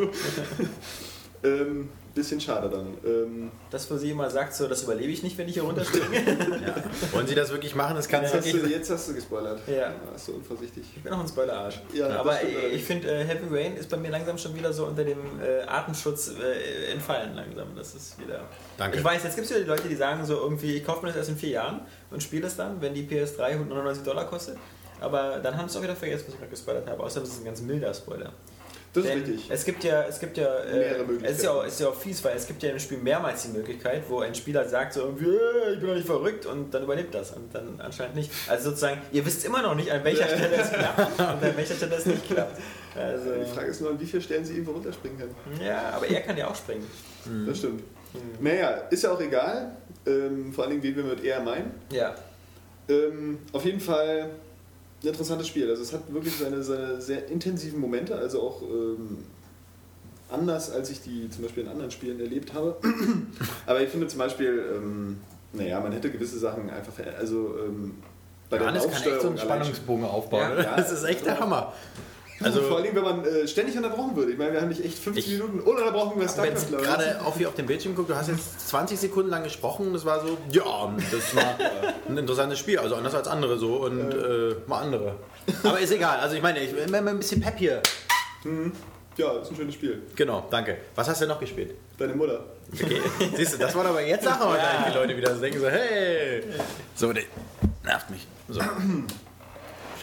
Ähm, 1.43 1.89
bisschen 2.13 2.41
schade 2.41 2.69
dann. 2.69 2.97
Ähm, 3.06 3.51
Das, 3.69 3.89
wo 3.89 3.95
sie 3.97 4.12
immer 4.12 4.30
sagt, 4.30 4.54
so, 4.54 4.67
das 4.67 4.84
überlebe 4.84 5.12
ich 5.12 5.23
nicht, 5.23 5.38
wenn 5.38 5.47
ich 5.47 5.54
hier 5.54 5.63
runterspringe. 5.63 6.04
Wollen 7.12 7.27
Sie 7.27 7.36
das 7.36 7.49
wirklich 7.51 7.73
machen? 7.73 7.95
Das 7.95 8.08
kann 8.08 8.21
jetzt, 8.21 8.32
es 8.32 8.38
hast 8.38 8.45
wirklich. 8.45 8.63
du, 8.63 8.69
jetzt 8.69 8.89
hast 8.89 9.10
du 9.10 9.13
gespoilert. 9.13 9.62
Ja. 9.67 9.93
Warst 10.10 10.27
du 10.27 10.34
unvorsichtig. 10.34 10.84
Ich 10.95 11.01
bin 11.01 11.13
auch 11.13 11.19
ein 11.19 11.27
Spoiler-Arsch. 11.27 11.82
Ja, 11.93 12.10
das 12.10 12.17
aber 12.17 12.43
ich, 12.43 12.73
ich 12.75 12.84
finde, 12.84 13.10
äh, 13.10 13.23
Heavy 13.23 13.47
Rain 13.49 13.77
ist 13.77 13.89
bei 13.89 13.97
mir 13.97 14.12
langsam 14.12 14.38
schon 14.38 14.54
wieder 14.56 14.73
so 14.73 14.86
unter 14.86 15.04
dem 15.04 15.19
äh, 15.41 15.62
Artenschutz 15.67 16.32
äh, 16.32 16.91
entfallen 16.91 17.36
langsam. 17.36 17.75
Das 17.75 17.95
ist 17.95 18.19
wieder. 18.19 18.41
Danke. 18.77 18.97
Ich 18.97 19.04
weiß, 19.04 19.23
jetzt 19.23 19.36
gibt 19.36 19.45
es 19.45 19.51
wieder 19.51 19.62
die 19.63 19.69
Leute, 19.69 19.88
die 19.88 19.95
sagen 19.95 20.25
so 20.25 20.36
irgendwie, 20.36 20.75
ich 20.75 20.86
kaufe 20.86 21.01
mir 21.01 21.08
das 21.08 21.17
erst 21.17 21.30
in 21.30 21.38
vier 21.38 21.51
Jahren 21.51 21.82
und 22.10 22.21
spiele 22.21 22.47
es 22.47 22.56
dann, 22.58 22.82
wenn 22.82 22.93
die 22.93 23.04
PS3 23.08 23.41
199 23.41 24.04
Dollar 24.04 24.27
kostet. 24.27 24.58
Aber 24.99 25.39
dann 25.39 25.58
haben 25.58 25.67
sie 25.67 25.73
es 25.73 25.77
auch 25.77 25.84
wieder 25.84 25.95
vergessen, 25.95 26.25
was 26.27 26.34
ich 26.34 26.39
gerade 26.39 26.51
gespoilert 26.51 26.88
habe. 26.88 27.01
Außerdem 27.01 27.23
ist 27.23 27.34
es 27.34 27.39
ein 27.39 27.45
ganz 27.45 27.62
milder 27.62 27.93
Spoiler. 27.93 28.34
Das 28.93 29.06
ist 29.06 29.10
Denn 29.10 29.19
richtig. 29.23 29.45
Es 29.49 29.63
gibt 29.63 29.84
ja, 29.86 30.04
es 30.04 30.19
gibt 30.19 30.38
ja, 30.38 30.49
Mehrere 30.65 30.95
äh, 30.95 30.97
Möglichkeiten. 30.99 31.25
es 31.32 31.38
ist 31.38 31.43
ja, 31.45 31.51
auch, 31.51 31.65
ist 31.65 31.80
ja 31.80 31.88
auch 31.88 31.95
fies, 31.95 32.21
weil 32.25 32.36
es 32.36 32.45
gibt 32.45 32.62
ja 32.62 32.71
im 32.71 32.80
Spiel 32.80 32.97
mehrmals 32.97 33.43
die 33.43 33.49
Möglichkeit, 33.58 34.04
wo 34.10 34.19
ein 34.19 34.36
Spieler 34.36 34.67
sagt 34.67 34.93
so 34.93 35.01
irgendwie, 35.01 35.30
"Äh, 35.30 35.73
ich 35.75 35.80
bin 35.80 35.88
doch 35.88 35.95
nicht 35.95 36.06
verrückt 36.08 36.45
und 36.45 36.73
dann 36.73 36.84
überlebt 36.84 37.13
das 37.15 37.32
und 37.32 37.56
dann 37.56 37.80
anscheinend 37.80 38.15
nicht. 38.15 38.32
Also 38.49 38.69
sozusagen, 38.71 39.01
ihr 39.13 39.25
wisst 39.25 39.45
immer 39.45 39.62
noch 39.62 39.75
nicht, 39.75 39.89
an 39.91 40.04
welcher 40.04 40.27
Stelle 40.27 40.56
es 40.58 40.69
klappt 40.71 41.19
und 41.19 41.25
an 41.25 41.56
welcher 41.58 41.75
Stelle 41.75 41.95
es 41.95 42.06
nicht 42.06 42.25
klappt. 42.25 42.60
Also, 42.93 43.32
Die 43.34 43.49
Frage 43.56 43.71
ist 43.71 43.80
nur, 43.80 43.91
an 43.91 43.99
wie 44.01 44.06
vielen 44.06 44.21
Stellen 44.23 44.43
sie 44.43 44.54
irgendwo 44.54 44.71
runterspringen 44.73 45.17
können. 45.19 45.34
ja, 45.65 45.91
aber 45.95 46.08
er 46.08 46.19
kann 46.21 46.36
ja 46.36 46.47
auch 46.49 46.56
springen. 46.56 46.86
Das 47.47 47.60
stimmt. 47.60 47.84
Naja, 48.41 48.71
ist 48.89 49.04
ja 49.04 49.12
auch 49.13 49.21
egal. 49.21 49.77
Ähm, 50.06 50.51
vor 50.51 50.65
allen 50.65 50.82
Dingen, 50.82 50.84
wen 50.84 50.95
wir 50.97 51.04
mit 51.15 51.23
eher 51.23 51.39
meinen. 51.39 51.71
Ja. 51.93 52.13
Ähm, 52.89 53.39
auf 53.54 53.63
jeden 53.63 53.80
Fall 53.80 54.32
ein 55.04 55.08
interessantes 55.08 55.48
Spiel. 55.48 55.70
Also 55.70 55.82
es 55.82 55.94
hat 55.94 56.14
wirklich 56.14 56.36
seine, 56.36 56.64
seine 56.64 57.02
sehr 57.02 57.28
intensiven 57.30 57.80
Momente, 57.80 58.16
also 58.16 58.42
auch 58.42 58.62
ähm, 58.62 59.20
anders, 60.30 60.72
als 60.72 60.90
ich 60.90 61.02
die 61.02 61.30
zum 61.30 61.44
Beispiel 61.44 61.64
in 61.64 61.70
anderen 61.70 61.92
Spielen 61.92 62.20
erlebt 62.20 62.54
habe. 62.54 62.78
Aber 63.66 63.82
ich 63.82 63.90
finde 63.90 64.08
zum 64.08 64.20
Beispiel, 64.20 64.64
ähm, 64.76 65.18
naja, 65.54 65.80
man 65.80 65.92
hätte 65.92 66.12
gewisse 66.12 66.40
Sachen 66.40 66.70
einfach, 66.70 66.94
also 67.18 67.56
ähm, 67.66 67.96
bei 68.50 68.58
der 68.58 68.68
Johannes 68.68 68.92
kann 68.92 69.14
echt 69.14 69.22
so 69.22 69.28
einen 69.30 69.38
Spannungsbogen 69.38 70.06
aufbauen. 70.06 70.52
Ja, 70.58 70.62
ja. 70.62 70.76
das 70.76 70.92
ist 70.92 71.04
echt 71.04 71.26
der 71.26 71.40
Hammer. 71.40 71.74
Also, 72.43 72.62
vor 72.62 72.77
allem, 72.77 72.95
wenn 72.95 73.04
man 73.04 73.25
äh, 73.25 73.47
ständig 73.47 73.75
unterbrochen 73.77 74.15
wird. 74.15 74.30
Ich 74.30 74.38
meine, 74.38 74.54
wir 74.54 74.62
haben 74.62 74.69
nicht 74.69 74.84
echt 74.84 74.97
50 74.97 75.25
Ich- 75.25 75.34
Minuten 75.39 75.60
ununterbrochen 75.60 76.17
über 76.19 76.27
StarCraft, 76.30 76.65
ich. 76.71 76.77
gerade 76.77 77.21
auch 77.25 77.38
hier 77.38 77.47
auf 77.49 77.56
dem 77.56 77.65
Bildschirm 77.65 77.95
guckt, 77.95 78.10
du 78.10 78.15
hast 78.15 78.30
jetzt 78.30 78.69
20 78.69 78.99
Sekunden 78.99 79.30
lang 79.30 79.43
gesprochen 79.43 79.88
und 79.88 79.93
das 79.93 80.06
war 80.06 80.21
so, 80.25 80.38
ja, 80.51 80.93
das 81.12 81.36
war 81.36 81.56
ein 82.10 82.17
interessantes 82.17 82.60
Spiel, 82.60 82.80
also 82.80 82.95
anders 82.95 83.15
als 83.15 83.27
andere 83.27 83.58
so 83.58 83.77
und 83.77 84.12
äh, 84.12 84.56
mal 84.67 84.82
andere. 84.82 85.15
Aber 85.63 85.80
ist 85.80 85.91
egal, 85.91 86.19
also 86.19 86.36
ich 86.36 86.41
meine, 86.41 86.60
ich 86.60 86.75
bin 86.75 86.93
ein 86.95 87.17
bisschen 87.17 87.41
Pep 87.41 87.58
hier. 87.58 87.82
Ja, 89.17 89.34
ist 89.39 89.49
ein 89.51 89.56
schönes 89.56 89.75
Spiel. 89.75 90.01
Genau, 90.15 90.47
danke. 90.49 90.77
Was 90.95 91.10
hast 91.10 91.21
du 91.21 91.27
noch 91.27 91.39
gespielt? 91.39 91.75
Deine 91.97 92.15
Mutter. 92.15 92.45
Okay. 92.73 93.01
Siehst 93.36 93.54
du, 93.54 93.58
das 93.58 93.75
war 93.75 93.86
aber 93.86 94.01
jetzt 94.01 94.23
Sache 94.23 94.47
heute 94.47 94.62
die 94.88 94.93
Leute 94.97 95.17
wieder 95.17 95.36
so 95.36 95.41
denken 95.41 95.60
so, 95.60 95.67
hey. 95.67 96.43
So, 96.95 97.12
nervt 97.84 98.10
mich. 98.10 98.25
So. 98.49 98.62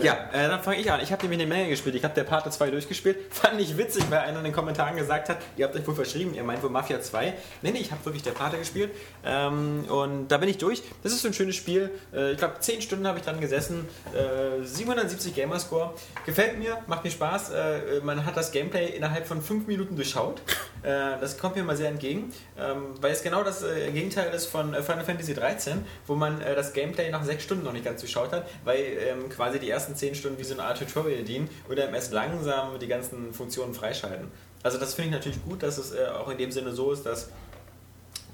Ja, 0.01 0.29
äh, 0.33 0.49
dann 0.49 0.63
fange 0.63 0.79
ich 0.79 0.91
an. 0.91 1.01
Ich 1.01 1.11
habe 1.11 1.23
nämlich 1.23 1.41
eine 1.41 1.49
Menge 1.49 1.69
gespielt. 1.69 1.95
Ich 1.95 2.05
habe 2.05 2.15
der 2.15 2.25
Parte 2.25 2.51
2 2.51 2.71
durchgespielt. 2.71 3.19
Fand 3.31 3.61
ich 3.61 3.77
witzig, 3.77 4.05
weil 4.11 4.21
einer 4.21 4.39
in 4.39 4.45
den 4.45 4.53
Kommentaren 4.53 4.97
gesagt 4.97 5.29
hat, 5.29 5.39
ihr 5.57 5.67
habt 5.67 5.77
euch 5.77 5.87
wohl 5.87 5.95
verschrieben, 5.95 6.35
ihr 6.35 6.45
meint 6.45 6.63
wohl 6.63 6.71
Mafia 6.71 7.01
2. 7.01 7.35
Nee, 7.63 7.71
nee, 7.73 7.79
ich 7.79 7.91
habe 7.91 8.05
wirklich 8.05 8.23
der 8.23 8.33
Parte 8.33 8.59
gespielt. 8.59 8.93
Ähm, 9.25 9.85
und 9.89 10.29
da 10.29 10.39
bin 10.39 10.49
ich 10.49 10.59
durch. 10.59 10.83
Das 11.03 11.13
ist 11.13 11.23
so 11.23 11.29
ein 11.29 11.35
schönes 11.35 11.57
Spiel. 11.57 11.91
Äh, 12.15 12.33
ich 12.33 12.39
glaube, 12.39 12.55
10 12.61 12.83
Stunden 12.83 13.07
habe 13.07 13.19
ich 13.19 13.25
dran 13.25 13.41
gesessen. 13.41 13.89
Äh, 14.15 14.65
770 14.65 15.35
Gamerscore. 15.35 15.95
Gefällt 16.27 16.59
mir, 16.59 16.79
macht 16.87 17.05
mir 17.05 17.11
Spaß. 17.11 17.51
Äh, 17.51 18.01
man 18.03 18.25
hat 18.25 18.37
das 18.37 18.53
Gameplay 18.53 18.89
innerhalb 18.89 19.27
von 19.27 19.43
5 19.43 19.67
Minuten 19.67 19.97
durchschaut. 19.97 20.43
Äh, 20.83 21.19
das 21.21 21.39
kommt 21.39 21.57
mir 21.57 21.65
mal 21.65 21.77
sehr 21.77 21.89
entgegen, 21.89 22.33
ähm, 22.59 22.95
weil 23.01 23.13
es 23.13 23.23
genau 23.23 23.43
das 23.43 23.63
äh, 23.63 23.91
Gegenteil 23.91 24.33
ist 24.33 24.47
von 24.47 24.75
äh, 24.75 24.83
Final 24.83 25.05
Fantasy 25.05 25.35
13, 25.35 25.85
wo 26.07 26.15
man 26.15 26.41
das 26.41 26.73
Gameplay 26.73 27.11
nach 27.11 27.25
6 27.25 27.43
Stunden 27.43 27.65
noch 27.65 27.73
nicht 27.73 27.85
ganz 27.85 28.01
durchschaut 28.01 28.33
hat, 28.33 28.49
weil 28.65 28.81
ähm, 28.81 29.29
quasi 29.29 29.59
die 29.59 29.71
ersten 29.71 29.97
10 29.97 30.15
Stunden 30.15 30.39
wie 30.39 30.45
so 30.45 30.55
eine 30.55 30.65
Art 30.65 30.79
Tutorial 30.79 31.23
dienen 31.25 31.49
und 31.69 31.79
dann 31.79 31.93
erst 31.95 32.13
langsam 32.13 32.79
die 32.79 32.89
ganzen 32.89 33.33
Funktionen 33.33 33.75
freischalten. 33.75 34.29
Also 34.63 34.79
das 34.79 34.95
finde 34.95 35.11
ich 35.11 35.15
natürlich 35.17 35.45
gut, 35.45 35.63
dass 35.63 35.79
es 35.79 35.97
auch 35.97 36.29
in 36.29 36.39
dem 36.39 36.51
Sinne 36.51 36.73
so 36.73 36.93
ist, 36.93 37.07
dass 37.07 37.29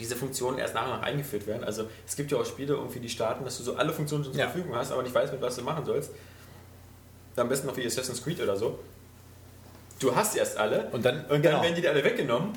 diese 0.00 0.16
Funktionen 0.16 0.58
erst 0.58 0.74
nach 0.74 0.84
und 0.84 0.90
nach 0.90 1.02
eingeführt 1.02 1.46
werden. 1.46 1.64
Also 1.64 1.84
es 2.06 2.16
gibt 2.16 2.32
ja 2.32 2.38
auch 2.38 2.46
Spiele, 2.46 2.74
irgendwie, 2.74 3.00
die 3.00 3.08
starten, 3.08 3.44
dass 3.44 3.58
du 3.58 3.62
so 3.62 3.76
alle 3.76 3.92
Funktionen 3.92 4.24
schon 4.24 4.32
zur 4.32 4.42
Ja. 4.42 4.48
Verfügung 4.48 4.74
hast, 4.74 4.90
aber 4.90 5.02
nicht 5.02 5.14
weißt, 5.14 5.32
mit 5.32 5.42
was 5.42 5.56
du 5.56 5.62
machen 5.62 5.84
sollst. 5.84 6.10
Am 7.36 7.48
besten 7.48 7.66
noch 7.66 7.76
wie 7.76 7.84
Assassin's 7.86 8.22
Creed 8.22 8.40
oder 8.40 8.56
so. 8.56 8.78
Du 10.00 10.14
hast 10.14 10.36
erst 10.36 10.56
alle 10.58 10.88
Und 10.92 11.04
dann- 11.04 11.20
und 11.22 11.30
dann 11.30 11.42
genau. 11.42 11.62
werden 11.62 11.74
die 11.74 11.80
dir 11.82 11.90
alle 11.90 12.04
weggenommen 12.04 12.52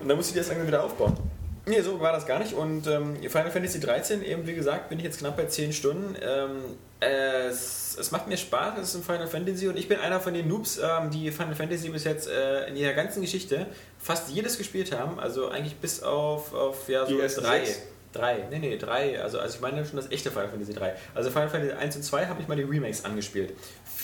und 0.00 0.08
dann 0.08 0.16
musst 0.16 0.30
du 0.30 0.32
die 0.32 0.38
erst 0.38 0.50
langsam 0.50 0.66
wieder 0.66 0.82
aufbauen. 0.82 1.16
Nee, 1.64 1.80
so 1.80 2.00
war 2.00 2.12
das 2.12 2.26
gar 2.26 2.40
nicht. 2.40 2.54
Und 2.54 2.88
ähm, 2.88 3.16
Final 3.22 3.50
Fantasy 3.52 3.78
13, 3.78 4.24
eben 4.24 4.44
wie 4.48 4.54
gesagt, 4.54 4.88
bin 4.88 4.98
ich 4.98 5.04
jetzt 5.04 5.18
knapp 5.20 5.36
bei 5.36 5.44
10 5.44 5.72
Stunden. 5.72 6.16
Ähm, 6.20 6.62
es, 6.98 7.96
es 7.98 8.10
macht 8.10 8.26
mir 8.26 8.36
Spaß, 8.36 8.78
es 8.80 8.88
ist 8.88 8.94
ein 8.96 9.02
Final 9.04 9.28
Fantasy 9.28 9.68
und 9.68 9.76
ich 9.76 9.86
bin 9.88 9.98
einer 10.00 10.20
von 10.20 10.34
den 10.34 10.48
Noobs, 10.48 10.78
ähm, 10.82 11.10
die 11.10 11.30
Final 11.30 11.54
Fantasy 11.54 11.88
bis 11.90 12.02
jetzt 12.02 12.28
äh, 12.28 12.66
in 12.66 12.74
ihrer 12.76 12.94
ganzen 12.94 13.20
Geschichte 13.22 13.66
fast 14.00 14.30
jedes 14.30 14.58
gespielt 14.58 14.90
haben. 14.96 15.20
Also 15.20 15.50
eigentlich 15.50 15.76
bis 15.76 16.02
auf, 16.02 16.52
auf 16.52 16.88
ja, 16.88 17.06
so 17.06 17.16
drei. 17.40 17.64
sechs? 17.64 17.82
Drei, 18.12 18.44
nee, 18.50 18.58
nee, 18.58 18.76
drei. 18.76 19.22
Also, 19.22 19.38
also 19.38 19.54
ich 19.54 19.60
meine 19.62 19.86
schon 19.86 19.96
das 19.96 20.10
echte 20.10 20.30
Final 20.30 20.48
Fantasy 20.50 20.74
3. 20.74 20.94
Also 21.14 21.30
Final 21.30 21.48
Fantasy 21.48 21.72
1 21.72 21.96
und 21.96 22.02
2 22.02 22.26
habe 22.26 22.42
ich 22.42 22.48
mal 22.48 22.56
die 22.56 22.62
Remakes 22.64 23.04
angespielt. 23.06 23.54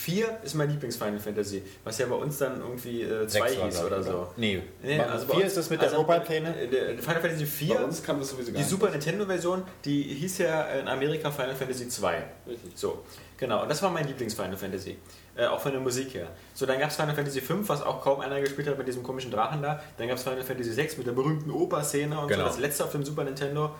4 0.09 0.39
ist 0.43 0.55
mein 0.55 0.69
Lieblings-Final 0.69 1.19
Fantasy, 1.19 1.63
was 1.83 1.97
ja 1.97 2.05
bei 2.07 2.15
uns 2.15 2.37
dann 2.37 2.59
irgendwie 2.59 3.05
2 3.07 3.27
Sechs 3.27 3.57
war, 3.59 3.65
hieß 3.65 3.83
oder 3.83 4.03
so. 4.03 4.27
Nee. 4.37 4.61
Nee, 4.81 4.99
also 4.99 5.25
bei 5.27 5.33
Vier 5.35 5.43
uns- 5.43 5.51
ist 5.51 5.57
das 5.57 5.69
mit 5.69 5.81
der 5.81 5.89
also, 5.91 6.01
äh, 6.09 6.67
der- 6.67 6.97
Final 6.99 7.21
Fantasy 7.21 7.45
4, 7.45 7.75
Bei 7.75 7.83
uns 7.83 8.03
kam 8.03 8.19
das 8.19 8.29
sowieso 8.29 8.51
gar 8.51 8.61
die. 8.61 8.67
Super 8.67 8.89
Nintendo-Version, 8.89 9.63
die 9.85 10.01
hieß 10.03 10.39
ja 10.39 10.63
in 10.63 10.87
Amerika 10.87 11.31
Final 11.31 11.55
Fantasy 11.55 11.87
2. 11.89 12.23
Richtig. 12.47 12.71
So, 12.75 13.03
genau. 13.37 13.61
Und 13.63 13.69
das 13.69 13.81
war 13.83 13.89
mein 13.91 14.07
Lieblings-Final 14.07 14.57
Fantasy. 14.57 14.97
Äh, 15.35 15.45
auch 15.45 15.59
von 15.61 15.71
der 15.71 15.79
Musik 15.79 16.13
her. 16.15 16.27
So, 16.53 16.65
dann 16.65 16.79
gab 16.79 16.89
es 16.89 16.95
Final 16.97 17.15
Fantasy 17.15 17.39
5, 17.39 17.69
was 17.69 17.81
auch 17.81 18.01
kaum 18.01 18.19
einer 18.19 18.41
gespielt 18.41 18.67
hat 18.67 18.77
mit 18.77 18.87
diesem 18.87 19.03
komischen 19.03 19.31
Drachen 19.31 19.61
da. 19.61 19.81
Dann 19.97 20.07
gab 20.09 20.17
es 20.17 20.23
Final 20.23 20.43
Fantasy 20.43 20.71
6 20.73 20.97
mit 20.97 21.07
der 21.07 21.13
berühmten 21.13 21.49
Oper-Szene 21.51 22.19
und 22.19 22.27
Genau. 22.27 22.43
so, 22.43 22.47
das 22.49 22.59
letzte 22.59 22.83
auf 22.83 22.91
dem 22.91 23.05
Super 23.05 23.23
Nintendo. 23.23 23.71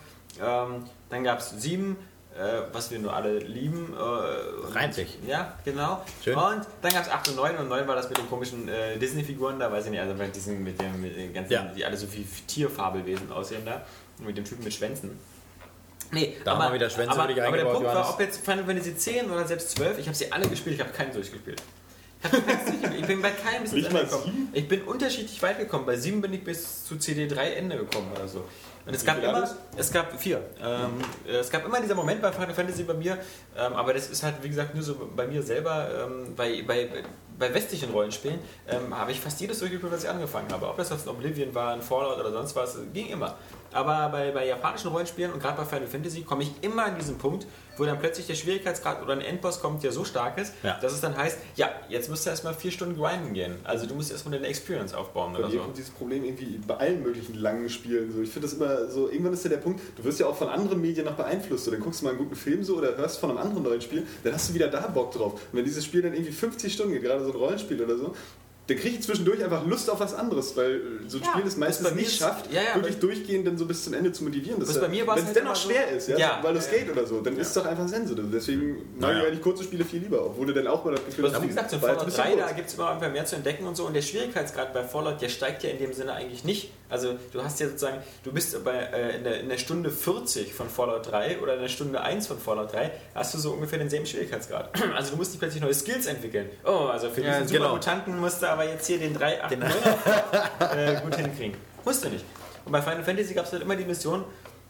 Ähm, 0.42 0.86
dann 1.10 1.24
gab 1.24 1.40
es 1.40 1.50
7, 1.50 1.94
äh, 1.94 1.96
was 2.72 2.92
wir 2.92 3.00
nur 3.00 3.14
alle 3.14 3.40
lieben. 3.40 3.94
Äh, 3.94 4.92
sich. 4.94 5.18
Ja, 5.28 5.58
genau. 5.66 6.06
Schön. 6.24 6.36
Und 6.36 6.66
dann 6.82 6.92
gab 6.94 7.04
es 7.04 7.10
8 7.10 7.30
und 7.30 7.36
9 7.36 7.58
und 7.58 7.68
9 7.68 7.88
war 7.88 7.96
das 7.96 8.08
mit 8.10 8.18
den 8.18 8.30
komischen 8.30 8.68
äh, 8.70 8.98
Disney-Figuren 8.98 9.60
da, 9.60 9.72
weiß 9.72 9.86
ich 9.86 9.92
nicht, 9.92 10.00
also 10.00 10.14
mit 10.14 10.36
diesen, 10.36 10.64
mit 10.64 10.80
den, 10.80 11.02
mit 11.02 11.16
den 11.18 11.34
ganzen, 11.34 11.52
Ja. 11.52 11.64
die 11.76 11.84
alle 11.84 11.98
so 11.98 12.12
wie 12.14 12.26
Tierfabelwesen 12.48 13.32
aussehen 13.32 13.64
da. 13.66 13.82
Und 14.20 14.28
mit 14.28 14.38
dem 14.38 14.46
Typen 14.46 14.64
mit 14.64 14.74
Schwänzen. 14.74 15.20
Nee, 16.12 16.38
Da 16.44 16.58
haben 16.58 16.72
wir 16.72 16.74
wieder 16.74 16.90
Schwänze 16.90 17.12
aber, 17.12 17.24
aber 17.24 17.58
der 17.58 17.66
Punkt 17.66 17.86
war, 17.86 18.10
ob 18.10 18.20
jetzt 18.20 18.44
Final 18.44 18.66
Fantasy 18.66 18.96
10 18.96 19.30
oder 19.30 19.46
selbst 19.48 19.72
12, 19.72 20.00
ich 20.00 20.08
habe 20.08 20.18
sie 20.18 20.32
alle 20.32 20.48
gespielt, 20.48 20.76
ich 20.76 20.82
habe 20.82 20.92
keinen 20.92 21.14
durchgespielt. 21.14 21.62
Ich, 22.22 22.32
hab 22.32 22.46
keins 22.48 22.66
durchgespielt. 22.66 23.02
ich 23.02 23.08
bin 23.08 23.22
bei 23.22 23.32
keinem 23.32 23.64
bis 23.64 23.72
Nicht 23.74 23.86
ins 23.86 23.94
mal 23.94 24.00
Ende 24.02 24.12
gekommen. 24.12 24.50
Ich 24.54 24.68
bin 24.68 24.82
unterschiedlich 24.84 25.42
weit 25.44 25.60
gekommen. 25.60 25.86
Bei 25.86 25.96
7 25.96 26.20
bin 26.22 26.34
ich 26.34 26.44
bis 26.44 26.86
zu 26.86 26.96
CD3 26.96 27.36
Ende 27.54 27.78
gekommen 27.78 28.12
oder 28.16 28.28
so. 28.28 28.46
Und 28.86 28.96
es 28.96 29.06
gab 29.06 29.22
immer, 29.22 29.48
es 29.78 29.92
gab 29.92 30.20
vier. 30.20 30.42
Ähm, 30.62 31.00
äh, 31.28 31.38
es 31.38 31.50
gab 31.50 31.66
immer 31.66 31.80
dieser 31.82 31.96
Moment 31.96 32.22
bei 32.22 32.32
Final 32.32 32.54
Fantasy 32.54 32.84
bei 32.84 32.94
mir, 32.94 33.18
ähm, 33.58 33.74
aber 33.74 33.94
das 33.94 34.10
ist 34.10 34.24
halt, 34.24 34.36
wie 34.42 34.50
gesagt, 34.50 34.74
nur 34.74 34.84
so 34.84 34.96
bei 35.16 35.28
mir 35.28 35.44
selber, 35.44 35.88
ähm, 36.06 36.36
bei, 36.36 36.64
bei, 36.66 36.90
bei 37.38 37.54
westlichen 37.54 37.92
Rollenspielen, 37.92 38.40
ähm, 38.68 38.98
habe 38.98 39.12
ich 39.12 39.20
fast 39.20 39.40
jedes 39.40 39.60
durchgespielt, 39.60 39.92
was 39.92 40.04
ich 40.04 40.10
angefangen 40.10 40.52
habe. 40.52 40.68
Ob 40.68 40.78
das 40.78 40.90
jetzt 40.90 41.08
ein 41.08 41.10
Oblivion 41.10 41.54
war, 41.54 41.74
ein 41.74 41.82
Fallout 41.82 42.20
oder 42.20 42.32
sonst 42.32 42.56
was, 42.56 42.78
ging 42.94 43.08
immer. 43.10 43.38
Aber 43.74 44.10
bei, 44.10 44.32
bei 44.32 44.48
japanischen 44.48 44.88
Rollenspielen 44.90 45.32
und 45.34 45.42
gerade 45.42 45.58
bei 45.58 45.66
Final 45.66 45.88
Fantasy 45.88 46.22
komme 46.22 46.44
ich 46.44 46.52
immer 46.62 46.86
an 46.86 46.96
diesen 46.98 47.18
Punkt, 47.18 47.46
wo 47.78 47.86
dann 47.86 47.98
plötzlich 48.00 48.28
der 48.28 48.36
Schwierigkeitsgrad 48.36 49.02
oder 49.02 49.14
ein 49.14 49.22
Endboss 49.22 49.62
kommt, 49.62 49.84
der 49.84 49.92
so 49.94 50.04
stark 50.04 50.38
ist, 50.38 50.54
Ja. 50.64 50.78
dass 50.82 50.92
es 50.94 51.00
dann 51.02 51.16
heißt, 51.16 51.38
ja, 51.56 51.70
jetzt 51.88 52.10
musst 52.10 52.26
du 52.26 52.30
erstmal 52.30 52.54
vier 52.54 52.72
Stunden 52.72 52.98
grinden 53.00 53.34
gehen. 53.34 53.56
Also 53.64 53.86
du 53.86 53.96
musst 53.96 54.12
erstmal 54.12 54.34
deine 54.38 54.48
Experience 54.48 54.94
aufbauen 54.94 55.32
Bei 55.34 55.40
oder 55.40 55.48
mir 55.48 55.54
so. 55.56 55.60
kommt 55.62 55.78
dieses 55.78 55.92
Problem 55.92 56.26
irgendwie 56.26 56.60
bei 56.68 56.76
allen 56.76 57.02
möglichen 57.04 57.36
langen 57.36 57.70
Spielen 57.70 58.12
so. 58.12 58.22
Ich 58.22 58.30
finde 58.32 58.48
das 58.50 58.58
immer 58.58 58.90
so, 58.90 59.10
irgendwann 59.10 59.34
ist 59.34 59.44
ja 59.46 59.50
der 59.50 59.58
Punkt, 59.58 59.80
du 59.96 60.04
wirst 60.04 60.20
ja 60.20 60.28
auch 60.28 60.36
von 60.36 60.50
anderen 60.50 60.82
Medien 60.82 61.06
noch 61.06 61.16
beeinflusst. 61.16 61.66
So, 61.66 61.72
dann 61.72 61.80
guckst 61.80 62.02
du 62.02 62.06
mal 62.06 62.12
einen 62.12 62.20
guten 62.20 62.36
Film 62.36 62.64
so 62.64 62.76
oder 62.78 62.98
hörst 62.98 63.18
von 63.20 63.30
einem 63.30 63.40
anderen 63.40 63.64
neuen 63.64 63.82
Spiel, 63.82 64.06
dann 64.26 64.34
hast 64.34 64.50
du 64.50 64.54
wieder 64.56 64.68
da 64.68 64.82
Bock 64.88 65.12
drauf. 65.14 65.34
Und 65.34 65.40
wenn 65.54 65.64
dieses 65.66 65.86
Spiel 65.86 66.02
dann 66.02 66.14
irgendwie 66.14 66.34
50 66.34 66.74
Stunden 66.74 66.92
geht, 66.94 67.04
gerade 67.04 67.24
so 67.24 67.32
ein 67.32 67.38
Rollenspiel 67.38 67.82
oder 67.82 67.98
so, 67.98 68.14
dann 68.70 68.78
kriege 68.78 68.96
ich 68.98 69.02
zwischendurch 69.04 69.44
einfach 69.44 69.66
Lust 69.66 69.90
auf 69.90 70.00
was 70.00 70.14
anderes, 70.14 70.56
weil 70.56 70.76
äh, 70.76 70.80
so 71.08 71.18
ein 71.18 71.24
Ja, 71.24 71.32
Spiel 71.32 71.48
es 71.48 71.58
meistens 71.58 71.88
bei 71.88 71.94
mir 71.94 72.02
nicht 72.02 72.10
ist- 72.12 72.18
schafft, 72.20 72.52
ja, 72.54 72.62
ja, 72.62 72.76
wirklich 72.76 73.00
durchgehend 73.00 73.48
dann 73.48 73.58
so 73.58 73.66
bis 73.66 73.84
zum 73.84 73.94
Ende 73.94 74.12
zu 74.12 74.24
motivieren. 74.24 74.60
Das 74.60 74.80
bei 74.80 74.88
mir 74.88 75.06
Wenn 75.08 75.18
es 75.18 75.26
halt 75.26 75.36
dennoch 75.36 75.48
immer 75.50 75.56
so- 75.56 75.70
schwer 75.70 75.90
ist, 75.90 76.08
ja, 76.10 76.18
Ja. 76.18 76.40
weil 76.42 76.56
es 76.56 76.70
geht 76.70 76.90
oder 76.92 77.06
so, 77.06 77.22
dann 77.22 77.38
ist 77.38 77.48
es 77.48 77.54
doch 77.56 77.66
einfach 77.66 77.88
Sense. 77.88 78.16
Deswegen 78.16 78.78
mag 79.00 79.16
ich 79.18 79.26
eigentlich 79.28 79.42
kurze 79.42 79.64
Spiele 79.64 79.84
viel 79.86 80.00
lieber, 80.02 80.26
obwohl 80.26 80.48
du 80.48 80.54
dann 80.54 80.68
auch 80.68 80.86
mal 80.86 80.92
das 80.96 81.06
Gefühl 81.06 81.26
Also 81.26 81.42
wie 81.44 81.48
gesagt, 81.48 81.70
so 81.72 81.76
in 81.78 81.82
Fallout 81.82 82.00
ein 82.00 82.06
bisschen 82.06 82.24
3, 82.24 82.36
da 82.36 82.52
gibt 82.52 82.68
es 82.70 82.76
immer 82.76 82.90
einfach 82.92 83.12
mehr 83.12 83.26
zu 83.26 83.36
entdecken 83.36 83.66
und 83.66 83.76
so. 83.76 83.86
Und 83.86 83.94
der 83.94 84.02
Schwierigkeitsgrad 84.02 84.74
bei 84.74 84.84
Fallout, 84.84 85.22
der 85.22 85.30
steigt 85.30 85.64
ja 85.64 85.70
in 85.72 85.80
dem 85.80 85.94
Sinne 85.94 86.14
eigentlich 86.14 86.44
nicht. 86.44 86.72
Also 86.90 87.16
du 87.34 87.44
hast 87.44 87.60
ja 87.60 87.68
sozusagen, 87.68 87.98
du 88.24 88.32
bist 88.32 88.64
bei, 88.64 88.74
äh, 88.76 89.18
in, 89.18 89.24
der, 89.24 89.40
in 89.42 89.50
der 89.50 89.58
Stunde 89.58 89.92
40 89.92 90.54
von 90.54 90.70
Fallout 90.70 91.12
3 91.12 91.40
oder 91.42 91.56
in 91.56 91.62
der 91.62 91.68
Stunde 91.70 92.02
1 92.02 92.28
von 92.28 92.40
Fallout 92.40 92.74
3, 92.74 92.92
hast 93.14 93.34
du 93.34 93.38
so 93.38 93.52
ungefähr 93.52 93.78
denselben 93.80 94.06
Schwierigkeitsgrad. 94.06 94.70
Also 94.96 95.12
du 95.12 95.18
musst 95.18 95.32
nicht 95.32 95.40
plötzlich 95.40 95.62
neue 95.62 95.74
Skills 95.74 96.08
entwickeln. 96.08 96.50
Oh, 96.66 96.88
also 96.92 97.10
für 97.10 97.22
Ja, 97.22 97.40
diesen 97.40 97.54
genau. 97.54 97.66
Supermutanten 97.66 98.20
musst 98.20 98.42
du 98.42 98.50
aber 98.60 98.70
jetzt 98.70 98.88
hier 98.88 99.00
den 99.00 99.14
3, 99.14 99.44
8, 99.44 99.58
9 99.58 99.72
äh, 100.78 101.02
gut 101.02 101.16
hinkriegen. 101.16 101.58
Musst 101.86 102.04
du 102.04 102.10
nicht. 102.10 102.26
Und 102.66 102.72
bei 102.72 102.82
Final 102.82 103.04
Fantasy 103.04 103.34
gab 103.34 103.46
es 103.46 103.54
halt 103.54 103.62
immer 103.62 103.76
die 103.76 103.86
Mission, 103.86 104.26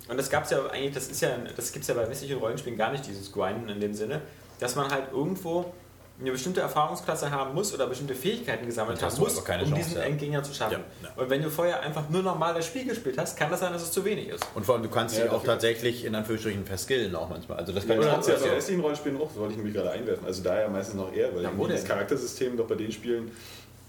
und 0.08 0.18
das 0.18 0.30
gab 0.30 0.46
es 0.46 0.52
ja 0.52 0.66
eigentlich, 0.68 0.94
das 0.94 1.08
ist 1.08 1.22
ja, 1.22 1.30
das 1.56 1.72
gibt 1.72 1.84
es 1.84 1.88
ja 1.90 1.96
bei 1.96 2.08
westlichen 2.10 2.38
Rollenspielen 2.38 2.78
gar 2.78 2.92
nicht, 2.92 3.06
dieses 3.08 3.32
Grinden 3.32 3.70
in 3.70 3.80
dem 3.80 3.94
Sinne, 3.94 4.22
dass 4.60 4.76
man 4.76 4.90
halt 4.92 5.12
irgendwo 5.12 5.74
eine 6.20 6.32
bestimmte 6.32 6.60
Erfahrungsklasse 6.60 7.32
haben 7.32 7.54
muss 7.54 7.74
oder 7.74 7.88
bestimmte 7.88 8.14
Fähigkeiten 8.14 8.66
gesammelt 8.66 9.02
haben 9.02 9.16
du 9.16 9.22
muss, 9.22 9.38
aber 9.38 9.46
keine 9.46 9.64
um 9.64 9.70
Chance, 9.70 9.84
diesen 9.86 9.98
ja. 10.00 10.04
Endgegner 10.04 10.44
zu 10.44 10.54
schaffen. 10.54 10.84
Ja, 11.02 11.10
Und 11.16 11.30
wenn 11.30 11.42
du 11.42 11.50
vorher 11.50 11.80
einfach 11.82 12.10
nur 12.10 12.22
normal 12.22 12.54
das 12.56 12.66
Spiel 12.66 12.86
gespielt 12.86 13.18
hast, 13.18 13.38
kann 13.38 13.50
das 13.50 13.62
sein, 13.62 13.72
dass 13.72 13.84
es 13.84 13.92
zu 13.92 14.04
wenig 14.04 14.28
ist. 14.28 14.46
Und 14.54 14.66
vor 14.66 14.76
allem, 14.76 14.84
du 14.84 14.90
kannst 14.90 15.16
Ja, 15.18 15.24
dich 15.24 15.32
auch 15.32 15.44
tatsächlich 15.44 16.04
in 16.04 16.14
Anführungsstrichen 16.16 16.66
verskillen 16.66 17.16
auch 17.16 17.30
manchmal. 17.30 17.60
Also 17.60 17.72
das 17.72 17.86
Ja, 17.86 17.96
kann 17.96 18.04
ich 18.04 18.10
kannst 18.10 18.28
ja 18.28 18.36
auch 18.36 18.40
bei 18.42 18.48
ja. 18.48 18.54
restlichen 18.54 18.82
Rollenspielen 18.82 19.22
auch, 19.22 19.28
das 19.28 19.38
wollte 19.38 19.52
ich 19.52 19.58
nämlich 19.58 19.76
gerade 19.76 19.92
einwerfen. 19.92 20.26
Also 20.26 20.44
da 20.44 20.60
ja 20.60 20.68
meistens 20.68 20.96
noch 20.96 21.14
eher, 21.14 21.34
weil 21.34 21.44
Ja, 21.44 21.52
das? 21.70 21.86
Charaktersystem 21.86 22.58
doch 22.58 22.68
bei 22.68 22.76
den 22.76 22.92
Spielen 22.92 23.32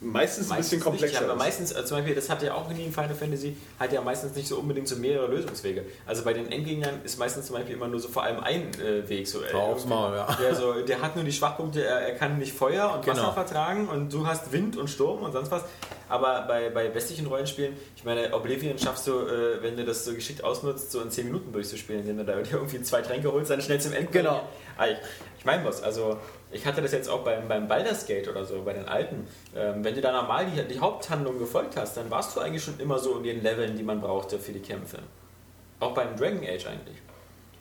meistens 0.00 0.50
ein 0.50 0.56
bisschen 0.58 0.78
nicht, 0.78 0.84
komplexer 0.84 1.22
aber 1.24 1.32
ist. 1.34 1.38
meistens, 1.38 1.72
äh, 1.72 1.84
zum 1.84 1.98
Beispiel, 1.98 2.14
das 2.14 2.30
hat 2.30 2.42
ja 2.42 2.54
auch 2.54 2.68
nie 2.70 2.84
in 2.86 2.92
Final 2.92 3.14
Fantasy, 3.14 3.56
hat 3.78 3.92
ja 3.92 4.00
meistens 4.00 4.34
nicht 4.34 4.48
so 4.48 4.56
unbedingt 4.56 4.88
so 4.88 4.96
mehrere 4.96 5.26
Lösungswege. 5.28 5.84
Also 6.06 6.24
bei 6.24 6.32
den 6.32 6.50
Endgegnern 6.50 7.00
ist 7.04 7.18
meistens 7.18 7.46
zum 7.46 7.56
Beispiel 7.56 7.74
immer 7.74 7.88
nur 7.88 8.00
so 8.00 8.08
vor 8.08 8.22
allem 8.22 8.40
ein 8.40 8.70
äh, 8.80 9.08
Weg. 9.08 9.28
So, 9.28 9.42
äh, 9.42 9.52
Aufs 9.54 9.84
Maul, 9.86 10.14
ja. 10.16 10.26
Der, 10.40 10.54
so, 10.54 10.72
der 10.82 11.02
hat 11.02 11.16
nur 11.16 11.24
die 11.24 11.32
Schwachpunkte, 11.32 11.84
er, 11.84 12.00
er 12.00 12.14
kann 12.16 12.38
nicht 12.38 12.52
Feuer 12.52 12.92
und 12.94 13.06
Wasser 13.06 13.20
Genau. 13.20 13.32
vertragen 13.32 13.88
und 13.88 14.12
du 14.12 14.26
hast 14.26 14.50
Wind 14.52 14.76
und 14.76 14.88
Sturm 14.88 15.22
und 15.22 15.32
sonst 15.32 15.50
was. 15.50 15.64
Aber 16.08 16.42
bei, 16.48 16.70
bei 16.70 16.92
westlichen 16.94 17.26
Rollenspielen, 17.26 17.74
ich 17.94 18.04
meine, 18.04 18.34
Oblivion 18.34 18.76
schaffst 18.78 19.06
du, 19.06 19.12
äh, 19.20 19.62
wenn 19.62 19.76
du 19.76 19.84
das 19.84 20.04
so 20.04 20.12
geschickt 20.12 20.42
ausnutzt, 20.42 20.90
so 20.90 21.00
in 21.02 21.10
10 21.10 21.26
Minuten 21.26 21.52
durchzuspielen, 21.52 22.00
indem 22.02 22.16
du 22.18 22.24
da 22.24 22.34
dir 22.42 22.52
irgendwie 22.54 22.82
zwei 22.82 23.00
Tränke 23.02 23.30
holst, 23.30 23.50
dann 23.50 23.60
schnell 23.60 23.80
zum 23.80 23.92
Endgegner. 23.92 24.42
Genau. 24.78 24.90
Ich, 24.90 24.96
ich 25.38 25.44
meine 25.44 25.64
was, 25.64 25.82
also 25.82 26.18
ich 26.52 26.66
hatte 26.66 26.82
das 26.82 26.92
jetzt 26.92 27.08
auch 27.08 27.20
beim, 27.24 27.48
beim 27.48 27.68
Baldur's 27.68 28.06
Gate 28.06 28.28
oder 28.28 28.44
so, 28.44 28.62
bei 28.62 28.72
den 28.72 28.86
alten. 28.88 29.26
Ähm, 29.56 29.84
wenn 29.84 29.94
du 29.94 30.00
da 30.00 30.12
normal 30.12 30.46
die, 30.46 30.62
die 30.74 30.80
Haupthandlung 30.80 31.38
gefolgt 31.38 31.76
hast, 31.76 31.96
dann 31.96 32.10
warst 32.10 32.36
du 32.36 32.40
eigentlich 32.40 32.64
schon 32.64 32.78
immer 32.80 32.98
so 32.98 33.16
in 33.18 33.24
den 33.24 33.42
Leveln, 33.42 33.76
die 33.76 33.82
man 33.82 34.00
brauchte 34.00 34.38
für 34.38 34.52
die 34.52 34.60
Kämpfe. 34.60 34.98
Auch 35.78 35.92
beim 35.94 36.16
Dragon 36.16 36.42
Age 36.42 36.66
eigentlich. 36.66 36.96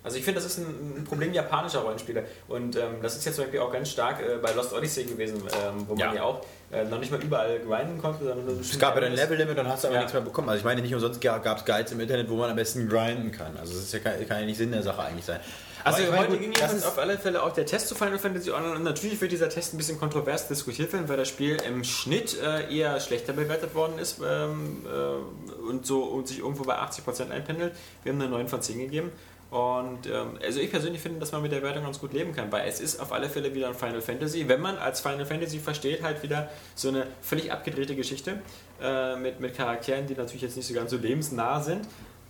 Also 0.02 0.17
ich 0.17 0.23
finde, 0.23 0.39
das 0.39 0.49
ist 0.52 0.60
ein, 0.60 1.04
Problem 1.08 1.34
japanischer 1.34 1.80
Rollenspiele. 1.80 2.23
Und 2.47 2.78
ähm, 2.78 3.02
das 3.02 3.17
ist 3.17 3.25
jetzt 3.25 3.36
zum 3.36 3.43
Beispiel 3.45 3.60
auch 3.60 3.71
ganz 3.71 3.89
stark 3.89 4.21
äh, 4.21 4.38
bei 4.41 4.52
Lost 4.54 4.73
Odyssey 4.73 5.04
gewesen, 5.04 5.41
ähm, 5.43 5.86
wo 5.88 5.93
man 5.93 5.99
Ja. 5.99 6.13
ja 6.15 6.23
auch 6.23 6.41
äh, 6.71 6.86
noch 6.86 6.99
nicht 6.99 7.12
mal 7.12 7.21
überall 7.21 7.60
grinden 7.60 8.02
konnte, 8.02 8.23
sondern 8.23 8.60
Es 8.60 8.80
gab 8.80 8.95
ja 8.95 9.06
ein 9.06 9.13
Level-Limit 9.13 9.60
und 9.60 9.67
hast 9.67 9.86
aber 9.86 9.95
Ja. 9.95 9.99
nichts 10.02 10.13
mehr 10.13 10.21
bekommen. 10.21 10.47
Also 10.49 10.60
ich 10.60 10.65
meine, 10.65 10.82
nicht 10.82 10.93
umsonst 10.93 11.19
gab 11.19 11.45
es 11.45 11.65
Guides 11.65 11.91
im 11.91 11.99
Internet, 11.99 12.30
wo 12.30 12.36
man 12.38 12.49
am 12.49 12.56
besten 12.56 12.88
grinden 12.88 13.32
kann. 13.32 13.58
Also 13.58 13.73
das 13.73 13.84
ist 13.84 13.93
ja, 13.93 13.99
kann, 13.99 14.13
kann 14.28 14.39
ja 14.39 14.45
nicht 14.45 14.58
Sinn 14.58 14.71
der 14.71 14.84
Sache 14.84 15.02
eigentlich 15.04 15.25
sein. 15.25 15.41
Also 15.84 16.02
meine, 16.04 16.18
heute 16.18 16.32
gut, 16.32 16.39
ging 16.42 16.52
ist- 16.54 16.86
auf 16.86 16.98
alle 16.98 17.18
Fälle 17.18 17.42
auch 17.44 17.54
der 17.54 17.65
Test 17.65 17.88
zu 17.88 17.96
Final 17.96 18.20
Fantasy 18.20 18.52
Online 18.52 18.76
und 18.76 18.84
natürlich 18.84 19.20
wird 19.22 19.32
dieser 19.32 19.50
Test 19.50 19.74
ein 19.74 19.78
bisschen 19.78 20.00
kontrovers 20.00 20.48
diskutiert 20.48 20.92
werden, 20.94 21.08
weil 21.10 21.18
das 21.18 21.28
Spiel 21.28 21.58
im 21.68 21.84
Schnitt 21.84 22.38
äh, 22.42 22.74
eher 22.76 23.00
schlechter 23.00 23.34
bewertet 23.34 23.74
worden 23.76 23.98
ist 24.00 24.20
ähm, 24.26 24.86
äh, 24.86 25.62
und 25.70 25.86
so 25.86 26.04
und 26.04 26.28
sich 26.28 26.39
irgendwo 26.39 26.63
bei 26.63 26.78
80% 26.78 27.30
einpendelt. 27.32 27.74
Wir 28.04 28.12
haben 28.13 28.22
eine 28.22 28.30
9 28.30 28.48
von 28.48 28.62
10 28.62 28.80
gegeben. 28.80 29.12
Und 29.52 30.06
ähm, 30.06 30.38
also 30.46 30.60
ich 30.60 30.70
persönlich 30.70 31.02
finde, 31.02 31.20
dass 31.20 31.32
man 31.32 31.42
mit 31.42 31.52
der 31.52 31.63
Wertung 31.63 31.84
ganz 31.84 32.00
gut 32.00 32.13
leben 32.13 32.36
kann, 32.36 32.52
weil 32.52 32.68
es 32.70 32.80
ist 32.80 33.00
auf 33.00 33.12
alle 33.12 33.28
Fälle 33.32 33.52
wieder 33.56 33.68
ein 33.68 33.74
Final 33.74 34.00
Fantasy. 34.00 34.48
Wenn 34.48 34.62
man 34.62 34.78
als 34.78 35.00
Final 35.02 35.26
Fantasy 35.26 35.58
versteht, 35.58 36.04
halt 36.04 36.22
wieder 36.22 36.50
so 36.76 36.89
eine 36.89 37.08
völlig 37.24 37.52
abgedrehte 37.52 37.96
Geschichte 37.96 38.39
äh, 38.80 39.15
mit, 39.15 39.39
mit 39.39 39.56
Charakteren, 39.58 40.06
die 40.06 40.13
natürlich 40.13 40.44
jetzt 40.44 40.56
nicht 40.56 40.68
so 40.68 40.76
ganz 40.76 40.92
so 40.92 40.98
lebensnah 40.98 41.62
sind, 41.63 41.88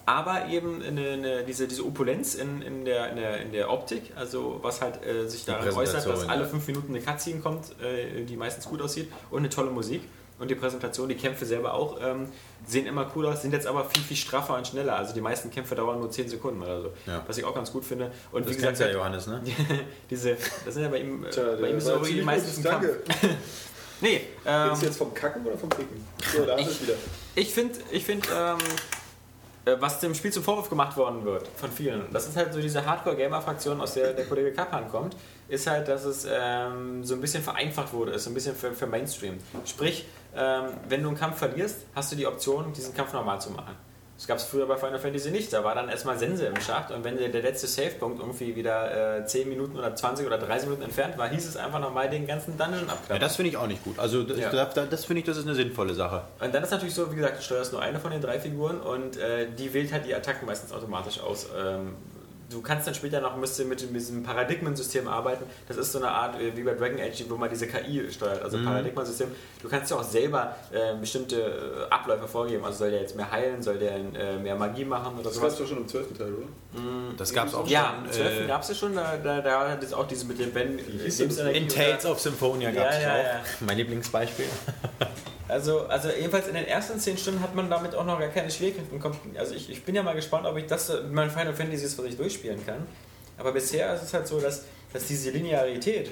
aber 0.09 0.47
eben 0.47 0.81
eine, 0.81 1.09
eine, 1.11 1.43
diese, 1.43 1.67
diese 1.67 1.85
Opulenz 1.85 2.33
in, 2.33 2.63
in, 2.63 2.83
der, 2.83 3.11
in, 3.11 3.15
der, 3.17 3.41
in 3.41 3.51
der 3.51 3.71
Optik, 3.71 4.11
also 4.15 4.57
was 4.63 4.81
halt 4.81 5.05
äh, 5.05 5.27
sich 5.27 5.45
darin 5.45 5.71
äußert, 5.71 6.03
dass 6.07 6.27
alle 6.27 6.47
fünf 6.47 6.65
Minuten 6.65 6.95
eine 6.95 7.03
Cutscene 7.03 7.39
kommt, 7.41 7.79
äh, 7.79 8.23
die 8.23 8.35
meistens 8.35 8.65
gut 8.65 8.81
aussieht 8.81 9.11
und 9.29 9.39
eine 9.39 9.49
tolle 9.49 9.69
Musik. 9.69 10.01
Und 10.39 10.49
die 10.49 10.55
Präsentation, 10.55 11.09
die 11.09 11.15
Kämpfe 11.15 11.45
selber 11.45 11.73
auch, 11.73 11.99
ähm, 12.01 12.29
sehen 12.65 12.87
immer 12.87 13.11
cool 13.13 13.25
aus, 13.27 13.41
sind 13.41 13.51
jetzt 13.51 13.67
aber 13.67 13.83
viel, 13.85 14.01
viel 14.01 14.15
straffer 14.15 14.55
und 14.55 14.65
schneller. 14.65 14.95
Also 14.95 15.13
die 15.13 15.19
meisten 15.19 15.51
Kämpfe 15.51 15.75
dauern 15.75 15.99
nur 15.99 16.09
10 16.09 16.29
Sekunden 16.29 16.63
oder 16.63 16.81
so. 16.81 16.93
Ja. 17.05 17.23
Was 17.27 17.37
ich 17.37 17.43
auch 17.43 17.53
ganz 17.53 17.71
gut 17.73 17.83
finde. 17.83 18.09
Und 18.31 18.45
Das 18.45 18.53
wie 18.53 18.55
gesagt, 18.55 18.79
ja, 18.79 18.89
Johannes, 18.89 19.27
ne? 19.27 19.43
diese, 20.09 20.37
das 20.63 20.73
sind 20.73 20.83
ja 20.83 20.89
bei 20.89 21.01
ihm, 21.01 21.25
äh, 21.25 21.29
Tja, 21.29 21.43
bei 21.59 21.69
ihm 21.69 21.77
ist 21.77 21.87
wie 21.87 21.91
die 21.99 22.05
ziemlich 22.05 22.25
meisten 22.25 22.47
gut. 22.47 22.55
zum 22.55 22.63
Kampf. 22.63 22.87
Danke. 23.05 23.35
Nee, 24.01 24.21
ähm, 24.45 24.71
Ist 24.71 24.83
jetzt 24.83 24.97
vom 24.97 25.13
Kacken 25.13 25.45
oder 25.45 25.57
vom 25.57 25.69
Ficken? 25.71 26.05
So, 26.33 26.45
da 26.45 26.53
hast 26.53 26.65
du 26.67 26.71
es 26.71 26.81
wieder. 26.83 26.93
Ich 27.35 27.53
finde, 27.53 27.79
ich 27.91 28.05
find, 28.05 28.25
ähm, 28.33 28.57
äh, 28.57 28.98
was 29.79 29.99
dem 29.99 30.13
Spiel 30.13 30.31
zum 30.31 30.43
Vorwurf 30.43 30.69
gemacht 30.69 30.95
worden 30.97 31.25
wird 31.25 31.47
von 31.55 31.71
vielen, 31.71 32.11
das 32.11 32.27
ist 32.27 32.35
halt 32.35 32.53
so 32.53 32.61
diese 32.61 32.85
Hardcore-Gamer-Fraktion, 32.85 33.81
aus 33.81 33.93
der 33.93 34.13
der 34.13 34.25
Kollege 34.25 34.53
Kappan 34.53 34.89
kommt, 34.89 35.15
ist 35.47 35.67
halt, 35.67 35.87
dass 35.87 36.05
es 36.05 36.27
ähm, 36.29 37.03
so 37.03 37.15
ein 37.15 37.21
bisschen 37.21 37.43
vereinfacht 37.43 37.93
wurde, 37.93 38.11
ist 38.11 38.23
so 38.23 38.29
ein 38.29 38.33
bisschen 38.33 38.55
für, 38.55 38.73
für 38.73 38.87
Mainstream. 38.87 39.37
Sprich, 39.65 40.05
ähm, 40.35 40.65
wenn 40.87 41.01
du 41.01 41.09
einen 41.09 41.17
Kampf 41.17 41.37
verlierst, 41.37 41.85
hast 41.95 42.11
du 42.11 42.15
die 42.15 42.27
Option, 42.27 42.71
diesen 42.73 42.93
Kampf 42.93 43.13
normal 43.13 43.41
zu 43.41 43.51
machen. 43.51 43.75
Das 44.19 44.27
gab 44.27 44.37
es 44.37 44.43
früher 44.43 44.65
bei 44.65 44.75
Final 44.75 44.99
Fantasy 44.99 45.31
nicht. 45.31 45.53
Da 45.53 45.63
war 45.63 45.73
dann 45.75 45.87
erstmal 45.87 46.19
Sense 46.19 46.45
im 46.45 46.59
Schacht 46.59 46.91
und 46.91 47.05
wenn 47.05 47.17
der, 47.17 47.29
der 47.29 47.41
letzte 47.41 47.67
Save-Punkt 47.67 48.19
irgendwie 48.19 48.53
wieder 48.53 49.19
äh, 49.19 49.25
10 49.25 49.47
Minuten 49.47 49.77
oder 49.77 49.95
20 49.95 50.27
oder 50.27 50.37
30 50.37 50.65
Minuten 50.67 50.83
entfernt 50.83 51.17
war, 51.17 51.29
hieß 51.29 51.47
es 51.47 51.55
einfach 51.55 51.79
nochmal 51.79 52.09
den 52.09 52.27
ganzen 52.27 52.57
Dungeon 52.57 52.85
Ja, 52.85 52.91
abklappen. 52.93 53.21
das 53.21 53.37
finde 53.37 53.51
ich 53.51 53.55
auch 53.55 53.67
nicht 53.67 53.81
gut. 53.81 53.97
Also 53.97 54.23
das, 54.23 54.37
Ja. 54.37 54.51
das, 54.51 54.89
das 54.89 55.05
finde 55.05 55.21
ich, 55.21 55.25
das 55.25 55.37
ist 55.37 55.45
eine 55.45 55.55
sinnvolle 55.55 55.93
Sache. 55.93 56.23
Und 56.41 56.53
dann 56.53 56.61
ist 56.61 56.71
natürlich 56.71 56.93
so, 56.95 57.09
wie 57.13 57.15
gesagt, 57.15 57.37
du 57.37 57.41
steuerst 57.43 57.71
nur 57.71 57.81
eine 57.81 57.97
von 58.01 58.11
den 58.11 58.19
drei 58.19 58.41
Figuren 58.41 58.81
und 58.81 59.15
äh, 59.15 59.47
die 59.57 59.73
wählt 59.73 59.93
halt 59.93 60.05
die 60.05 60.13
Attacken 60.13 60.45
meistens 60.47 60.73
automatisch 60.73 61.21
aus. 61.21 61.47
Ähm, 61.57 61.95
du 62.49 62.61
kannst 62.61 62.87
dann 62.87 62.93
später 62.95 63.21
noch 63.21 63.37
müsst 63.37 63.59
ihr 63.59 63.65
mit 63.65 63.81
diesem 63.93 64.23
Paradigmensystem 64.23 65.07
arbeiten. 65.07 65.43
Das 65.67 65.77
ist 65.77 65.91
so 65.91 65.99
eine 65.99 66.09
Art 66.09 66.39
äh, 66.41 66.55
wie 66.57 66.63
bei 66.63 66.73
Dragon 66.73 66.99
Age, 66.99 67.25
wo 67.29 67.35
man 67.37 67.49
diese 67.49 67.67
KI 67.67 68.11
steuert, 68.11 68.41
also 68.41 68.57
Paradigmensystem. 68.63 69.27
Du 69.61 69.69
kannst 69.69 69.91
ja 69.91 69.97
auch 69.97 70.03
selber 70.03 70.55
äh, 70.71 70.95
bestimmte 70.99 71.35
äh, 71.89 71.93
Abläufe 71.93 72.27
vorgeben. 72.27 72.63
Also 72.65 72.79
soll 72.79 72.91
der 72.91 73.01
jetzt 73.01 73.15
mehr 73.15 73.29
heilen, 73.31 73.61
soll 73.61 73.77
der 73.77 73.95
äh, 73.95 74.37
mehr 74.37 74.55
Magie 74.55 74.85
machen 74.85 75.13
oder 75.15 75.23
Das 75.25 75.35
sowas. 75.35 75.51
warst 75.51 75.59
du 75.61 75.67
schon 75.67 75.77
im 75.77 75.87
12. 75.87 76.17
Teil, 76.17 76.33
oder? 76.33 76.47
Das 77.17 77.33
gab 77.33 77.47
es 77.47 77.53
auch 77.53 77.67
Ja, 77.67 77.95
schon. 77.95 78.05
im 78.05 78.11
12. 78.11 78.41
äh, 78.41 78.47
gab 78.47 78.61
es 78.61 78.69
ja 78.69 78.75
schon, 78.75 78.95
da, 78.95 79.17
da, 79.17 79.41
da 79.41 79.69
hat 79.69 79.83
es 79.83 79.93
auch 79.93 80.07
diese 80.07 80.25
mit 80.25 80.39
dem 80.39 80.51
Ben. 80.51 80.79
in 80.79 81.67
Tales 81.67 82.05
of 82.05 82.19
Symphonia 82.19 82.71
gab 82.71 82.89
es 82.89 82.95
Ja, 82.95 83.01
ja, 83.01 83.13
auch. 83.13 83.23
ja. 83.23 83.41
Mein 83.61 83.77
Lieblingsbeispiel. 83.77 84.45
Also, 85.49 85.87
also 85.87 86.09
jedenfalls 86.09 86.47
in 86.47 86.53
den 86.53 86.67
ersten 86.67 86.99
10 86.99 87.17
Stunden 87.17 87.41
hat 87.41 87.55
man 87.55 87.69
damit 87.71 87.95
auch 87.95 88.05
noch 88.05 88.19
gar 88.19 88.29
keine 88.29 88.51
Schwierigkeiten. 88.51 89.01
Also 89.35 89.55
ich, 89.55 89.69
ich 89.69 89.83
bin 89.83 89.95
ja 89.95 90.03
mal 90.03 90.15
gespannt, 90.15 90.45
ob 90.45 90.55
ich 90.57 90.67
das 90.67 90.89
mit 90.89 91.11
meinem 91.11 91.31
Final 91.31 91.53
Fantasy 91.53 91.85
was 91.97 92.05
ich 92.05 92.15
durchspielen 92.15 92.63
kann. 92.63 92.85
Aber 93.35 93.51
bisher 93.51 93.95
ist 93.95 94.03
es 94.03 94.13
halt 94.13 94.27
so, 94.27 94.39
dass, 94.39 94.65
dass 94.93 95.07
diese 95.07 95.31
Linearität 95.31 96.11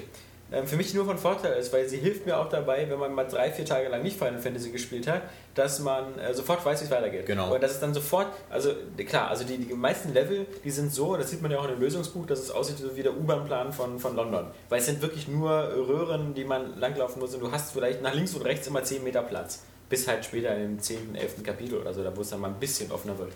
für 0.64 0.76
mich 0.76 0.94
nur 0.94 1.04
von 1.04 1.18
Vorteil 1.18 1.58
ist, 1.58 1.72
weil 1.74 1.86
sie 1.88 1.98
hilft 1.98 2.24
mir 2.24 2.38
auch 2.38 2.48
dabei, 2.48 2.88
wenn 2.88 2.98
man 2.98 3.12
mal 3.12 3.24
drei, 3.24 3.50
vier 3.50 3.66
Tage 3.66 3.88
lang 3.88 4.02
nicht 4.02 4.16
Final 4.16 4.38
Fantasy 4.38 4.70
gespielt 4.70 5.06
hat, 5.06 5.22
dass 5.54 5.78
man 5.80 6.18
äh, 6.18 6.32
sofort 6.32 6.64
weiß, 6.64 6.80
wie 6.80 6.84
es 6.86 6.90
weitergeht. 6.90 7.26
Genau. 7.26 7.52
Und 7.52 7.62
das 7.62 7.72
ist 7.72 7.82
dann 7.82 7.92
sofort, 7.92 8.28
also 8.48 8.72
klar, 9.06 9.28
also 9.28 9.44
die, 9.44 9.58
die 9.58 9.74
meisten 9.74 10.14
Level, 10.14 10.46
die 10.64 10.70
sind 10.70 10.92
so, 10.92 11.16
das 11.16 11.30
sieht 11.30 11.42
man 11.42 11.50
ja 11.50 11.58
auch 11.58 11.64
in 11.64 11.72
dem 11.72 11.80
Lösungsbuch, 11.80 12.24
dass 12.24 12.38
es 12.38 12.50
aussieht 12.50 12.78
so 12.78 12.96
wie 12.96 13.02
der 13.02 13.14
U-Bahn-Plan 13.14 13.74
von, 13.74 13.98
von 13.98 14.16
London. 14.16 14.46
Weil 14.70 14.78
es 14.78 14.86
sind 14.86 15.02
wirklich 15.02 15.28
nur 15.28 15.50
Röhren, 15.50 16.32
die 16.32 16.44
man 16.44 16.78
langlaufen 16.78 17.20
muss 17.20 17.34
und 17.34 17.40
du 17.40 17.52
hast 17.52 17.72
vielleicht 17.72 18.00
nach 18.00 18.14
links 18.14 18.34
und 18.34 18.42
rechts 18.42 18.66
immer 18.66 18.82
10 18.82 19.04
Meter 19.04 19.22
Platz. 19.22 19.64
Bis 19.90 20.08
halt 20.08 20.24
später 20.24 20.56
im 20.56 20.80
10., 20.80 21.14
11. 21.14 21.42
Kapitel 21.42 21.78
oder 21.78 21.92
so, 21.92 22.02
da 22.02 22.16
wo 22.16 22.22
es 22.22 22.30
dann 22.30 22.40
mal 22.40 22.48
ein 22.48 22.60
bisschen 22.60 22.90
offener 22.90 23.18
wird. 23.18 23.32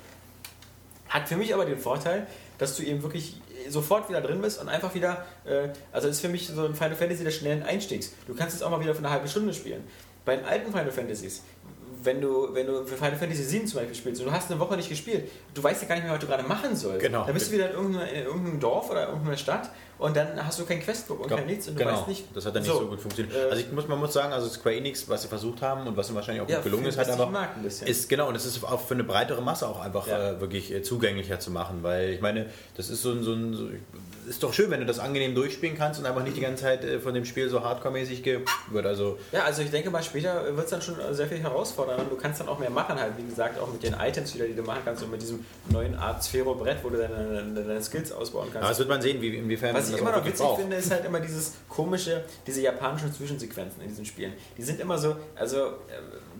Hat 1.10 1.28
für 1.28 1.36
mich 1.36 1.52
aber 1.52 1.66
den 1.66 1.78
Vorteil, 1.78 2.26
dass 2.56 2.74
du 2.76 2.82
eben 2.82 3.02
wirklich 3.02 3.38
sofort 3.68 4.08
wieder 4.08 4.20
drin 4.20 4.40
bist 4.40 4.60
und 4.60 4.68
einfach 4.68 4.94
wieder, 4.94 5.24
äh, 5.44 5.68
also 5.92 6.08
ist 6.08 6.20
für 6.20 6.28
mich 6.28 6.46
so 6.48 6.64
ein 6.64 6.74
Final 6.74 6.96
Fantasy 6.96 7.24
des 7.24 7.34
schnellen 7.36 7.62
Einstiegs. 7.62 8.12
Du 8.26 8.34
kannst 8.34 8.56
es 8.56 8.62
auch 8.62 8.70
mal 8.70 8.80
wieder 8.80 8.92
für 8.94 8.98
eine 9.00 9.10
halbe 9.10 9.28
Stunde 9.28 9.52
spielen. 9.54 9.84
Bei 10.24 10.36
den 10.36 10.44
alten 10.44 10.70
Final 10.70 10.90
Fantasies 10.92 11.42
wenn 12.04 12.20
du, 12.20 12.52
wenn 12.52 12.66
du 12.66 12.84
für 12.84 12.96
Final 12.96 13.14
Fantasy 13.16 13.44
7 13.44 13.64
zum 13.68 13.78
Beispiel 13.78 13.94
spielst 13.94 14.20
und 14.22 14.26
du 14.26 14.32
hast 14.32 14.50
eine 14.50 14.58
Woche 14.58 14.76
nicht 14.76 14.88
gespielt, 14.88 15.30
du 15.54 15.62
weißt 15.62 15.82
ja 15.82 15.86
gar 15.88 15.94
nicht 15.94 16.02
mehr, 16.04 16.12
was 16.12 16.18
du 16.20 16.26
gerade 16.26 16.42
machen 16.42 16.74
sollst. 16.74 16.98
Genau. 17.00 17.24
Dann 17.24 17.32
bist 17.34 17.46
du 17.48 17.52
wieder 17.52 17.70
in 17.70 17.76
irgendeiner- 17.76 18.10
in 18.10 18.24
irgendeinem 18.24 18.58
Dorf 18.58 18.90
oder 18.90 19.06
irgendeiner 19.08 19.36
Stadt 19.36 19.70
und 19.98 20.16
dann 20.16 20.44
hast 20.46 20.58
du 20.58 20.64
kein 20.64 20.80
Questbook 20.80 21.20
und 21.20 21.28
kein 21.28 21.46
nichts 21.46 21.68
und 21.68 21.74
du 21.78 21.84
genau, 21.84 21.96
weißt 21.98 22.08
nicht. 22.08 22.24
das 22.34 22.46
hat 22.46 22.56
dann 22.56 22.62
nicht 22.62 22.72
so, 22.72 22.86
gut 22.86 23.00
funktioniert. 23.00 23.34
äh, 23.36 23.50
also 23.50 23.56
ich 23.56 23.70
muss, 23.72 23.86
man 23.88 23.98
muss 23.98 24.12
sagen, 24.12 24.32
also 24.32 24.48
Square 24.48 24.74
Enix, 24.76 25.08
was 25.08 25.22
sie 25.22 25.28
versucht 25.28 25.62
haben 25.62 25.86
und 25.86 25.96
was 25.96 26.08
ihnen 26.08 26.16
wahrscheinlich 26.16 26.42
auch 26.42 26.48
Ja, 26.48 26.56
gut 26.56 26.64
gelungen 26.64 26.86
ist, 26.86 26.98
halt 26.98 27.08
einfach, 27.10 27.28
ein 27.32 27.64
ist 27.86 28.08
genau 28.08 28.28
und 28.28 28.34
es 28.34 28.44
ist 28.46 28.64
auch 28.64 28.80
für 28.80 28.94
eine 28.94 29.04
breitere 29.04 29.40
Masse 29.42 29.68
auch 29.68 29.80
einfach 29.80 30.06
Ja. 30.06 30.30
äh, 30.32 30.40
wirklich 30.40 30.72
äh, 30.72 30.82
zugänglicher 30.82 31.38
zu 31.40 31.50
machen, 31.50 31.78
weil 31.82 32.10
ich 32.10 32.20
meine, 32.20 32.46
das 32.76 32.90
ist 32.90 33.02
so 33.02 33.12
ein, 33.12 33.22
so 33.22 33.32
ein 33.32 33.54
so, 33.54 33.68
ist 34.28 34.42
doch 34.42 34.52
schön, 34.52 34.70
wenn 34.70 34.78
du 34.80 34.86
das 34.86 34.98
angenehm 35.00 35.34
durchspielen 35.34 35.76
kannst 35.76 35.98
und 35.98 36.06
einfach 36.06 36.22
nicht 36.22 36.36
die 36.36 36.40
ganze 36.40 36.62
Zeit 36.62 36.84
äh, 36.84 37.00
von 37.00 37.12
dem 37.12 37.24
Spiel 37.24 37.48
so 37.48 37.60
hardcore-mäßig 37.62 38.24
wird. 38.70 38.86
Also 38.86 39.18
Ja, 39.32 39.42
also 39.44 39.62
ich 39.62 39.70
denke 39.70 39.90
mal, 39.90 40.02
später 40.02 40.44
wird 40.56 40.64
es 40.64 40.70
dann 40.70 40.80
schon 40.80 40.94
sehr 41.10 41.26
viel 41.26 41.38
herausfordernder. 41.38 42.04
Du 42.08 42.16
kannst 42.16 42.40
dann 42.40 42.48
auch 42.48 42.58
mehr 42.58 42.70
machen, 42.70 42.98
halt, 42.98 43.12
wie 43.18 43.28
gesagt, 43.28 43.58
auch 43.60 43.72
mit 43.72 43.82
den 43.82 43.94
Items 43.94 44.34
wieder, 44.34 44.46
die 44.46 44.54
du 44.54 44.62
machen 44.62 44.80
kannst 44.84 45.02
und 45.02 45.10
mit 45.10 45.20
diesem 45.22 45.44
neuen 45.70 45.96
Art 45.96 46.22
Sphero-Brett, 46.22 46.78
wo 46.82 46.90
du 46.90 46.98
deine, 46.98 47.14
deine, 47.16 47.62
deine 47.64 47.82
Skills 47.82 48.12
ausbauen 48.12 48.44
kannst. 48.52 48.58
aber 48.62 48.68
das 48.68 48.78
wird 48.78 48.88
man 48.88 49.02
sehen, 49.02 49.20
wie, 49.20 49.36
inwiefern 49.36 49.74
Was 49.74 49.81
ich 49.90 49.92
man 49.92 49.92
das 49.92 50.00
immer 50.00 50.10
auch 50.10 50.16
noch 50.20 50.26
witzig 50.26 50.46
braucht. 50.46 50.60
finde, 50.60 50.76
ist 50.76 50.90
halt 50.90 51.04
immer 51.04 51.20
dieses 51.20 51.52
komische, 51.68 52.24
diese 52.46 52.60
japanischen 52.60 53.12
Zwischensequenzen 53.12 53.82
in 53.82 53.88
diesen 53.88 54.04
Spielen. 54.04 54.32
Die 54.56 54.62
sind 54.62 54.80
immer 54.80 54.98
so, 54.98 55.16
also 55.34 55.58
äh, 55.58 55.70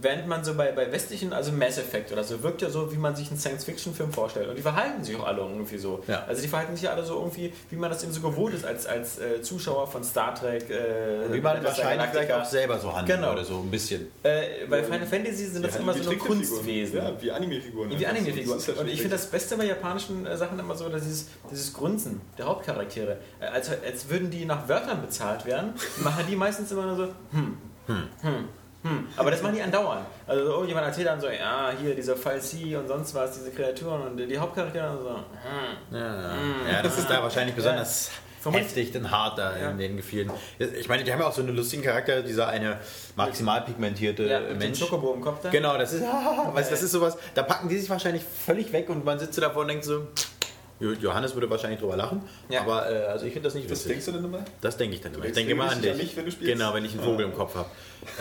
während 0.02 0.26
man 0.28 0.44
so 0.44 0.54
bei, 0.54 0.72
bei 0.72 0.90
westlichen, 0.92 1.32
also 1.32 1.52
Mass 1.52 1.78
Effect 1.78 2.12
oder 2.12 2.24
so, 2.24 2.42
wirkt 2.42 2.60
ja 2.62 2.68
so, 2.70 2.92
wie 2.92 2.96
man 2.98 3.14
sich 3.16 3.28
einen 3.30 3.38
Science-Fiction-Film 3.38 4.12
vorstellt. 4.12 4.48
Und 4.48 4.56
die 4.56 4.62
verhalten 4.62 5.02
sich 5.04 5.16
auch 5.16 5.26
alle 5.26 5.40
irgendwie 5.40 5.78
so. 5.78 6.02
Ja. 6.06 6.24
Also 6.26 6.42
die 6.42 6.48
verhalten 6.48 6.74
sich 6.74 6.84
ja 6.84 6.90
alle 6.92 7.04
so 7.04 7.14
irgendwie, 7.14 7.52
wie 7.70 7.76
man 7.76 7.90
das 7.90 8.02
eben 8.02 8.12
so 8.12 8.20
gewohnt 8.20 8.54
ist 8.54 8.64
als, 8.64 8.86
als 8.86 9.18
äh, 9.18 9.40
Zuschauer 9.42 9.86
von 9.86 10.02
Star 10.04 10.34
Trek. 10.34 10.68
Äh, 10.70 11.32
Wie 11.32 11.40
man 11.40 11.62
wahrscheinlich 11.64 12.08
vielleicht 12.10 12.32
auch 12.32 12.44
selber 12.44 12.78
so 12.78 12.94
handeln 12.94 13.20
Genau. 13.20 13.32
würde, 13.32 13.44
so 13.44 13.58
ein 13.58 13.70
bisschen. 13.70 14.08
Äh, 14.22 14.66
bei 14.68 14.82
Final 14.82 15.06
Fantasy 15.06 15.46
sind 15.46 15.64
das 15.64 15.74
Ja, 15.74 15.80
immer 15.80 15.94
so 15.94 16.10
nur. 16.10 16.18
Kunstwesen. 16.18 16.96
Ja, 16.98 17.12
wie 17.20 17.30
Anime-Figuren. 17.30 17.90
Wie. 17.90 18.06
Anime-Figuren. 18.06 18.58
Und 18.80 18.88
ich 18.88 19.00
finde 19.00 19.16
das 19.16 19.26
Beste 19.26 19.56
bei 19.56 19.64
japanischen 19.64 20.26
äh, 20.26 20.36
Sachen 20.36 20.58
immer 20.58 20.74
so, 20.74 20.88
dass 20.88 21.02
dieses, 21.02 21.28
dieses 21.50 21.72
Grunzen 21.72 22.20
der 22.38 22.46
Hauptcharaktere. 22.46 23.18
Äh, 23.40 23.46
als, 23.46 23.70
als 23.70 24.08
würden 24.08 24.30
die 24.30 24.44
nach 24.44 24.68
Wörtern 24.68 25.00
bezahlt 25.02 25.44
werden, 25.46 25.74
machen 26.02 26.24
die 26.28 26.36
meistens 26.36 26.72
immer 26.72 26.86
nur 26.86 26.96
so, 26.96 27.04
hm, 27.32 27.58
hm, 27.86 28.02
hm, 28.22 28.48
hm. 28.82 29.06
Aber 29.16 29.30
das 29.30 29.42
machen 29.42 29.54
die 29.54 29.62
andauernd. 29.62 30.06
Also 30.26 30.42
irgendjemand 30.44 30.86
erzählt 30.86 31.06
dann 31.06 31.20
so, 31.20 31.28
ja, 31.28 31.72
hier 31.80 31.94
dieser 31.94 32.16
Fall 32.16 32.40
C 32.40 32.74
und 32.76 32.88
sonst 32.88 33.14
was, 33.14 33.32
diese 33.34 33.50
Kreaturen 33.50 34.02
und 34.02 34.16
die 34.16 34.38
Hauptcharaktere 34.38 34.84
dann 34.86 34.98
so, 35.02 35.10
hm. 35.10 35.96
Ja, 35.98 36.72
ja, 36.72 36.82
das 36.82 36.98
ist 36.98 37.08
da 37.08 37.22
wahrscheinlich 37.22 37.54
besonders 37.54 38.10
Vermutlich- 38.40 38.74
heftig 38.74 38.96
und 39.00 39.08
hart 39.10 39.38
da 39.38 39.56
Ja. 39.56 39.70
in 39.70 39.78
den 39.78 39.96
Gefühlen. 39.96 40.30
Ich 40.58 40.88
meine, 40.88 41.04
die 41.04 41.12
haben 41.12 41.20
ja 41.20 41.26
auch 41.28 41.32
so 41.32 41.42
einen 41.42 41.54
lustigen 41.54 41.82
Charakter, 41.82 42.22
dieser 42.22 42.48
eine 42.48 42.80
maximal 43.14 43.60
pigmentierte 43.62 44.24
Ja, 44.24 44.38
äh, 44.40 44.48
mit 44.50 44.58
Mensch. 44.58 44.80
Chocobo 44.80 45.14
im 45.14 45.20
Kopf 45.20 45.42
da. 45.42 45.50
Genau, 45.50 45.78
das 45.78 45.92
ist, 45.92 46.02
weißt, 46.52 46.72
das 46.72 46.82
ist 46.82 46.90
sowas, 46.90 47.16
da 47.34 47.44
packen 47.44 47.68
die 47.68 47.78
sich 47.78 47.88
wahrscheinlich 47.88 48.24
völlig 48.24 48.72
weg 48.72 48.88
und 48.90 49.04
man 49.04 49.18
sitzt 49.20 49.34
so 49.34 49.40
davor 49.40 49.62
und 49.62 49.68
denkt 49.68 49.84
so, 49.84 50.08
Johannes 50.90 51.34
würde 51.34 51.48
wahrscheinlich 51.50 51.80
drüber 51.80 51.96
lachen, 51.96 52.22
Ja. 52.48 52.62
aber 52.62 52.90
äh, 52.90 53.04
also 53.06 53.24
ich 53.26 53.32
finde 53.32 53.46
das 53.48 53.54
nicht 53.54 53.64
Was 53.66 53.70
lustig. 53.78 53.92
denkst 53.92 54.06
du 54.06 54.12
denn 54.12 54.24
immer? 54.24 54.44
Das 54.60 54.76
denke 54.76 54.96
ich 54.96 55.00
dann 55.02 55.14
immer. 55.14 55.24
Ich 55.24 55.32
denke 55.32 55.52
immer 55.52 55.70
an 55.70 55.80
dich. 55.80 55.90
an 55.92 55.96
mich, 55.96 56.16
wenn 56.16 56.24
du 56.24 56.30
spielst? 56.30 56.52
Genau, 56.52 56.74
wenn 56.74 56.84
ich 56.84 56.92
einen 56.92 57.02
Vogel 57.02 57.26
im 57.26 57.34
Kopf 57.34 57.54
habe. 57.54 57.68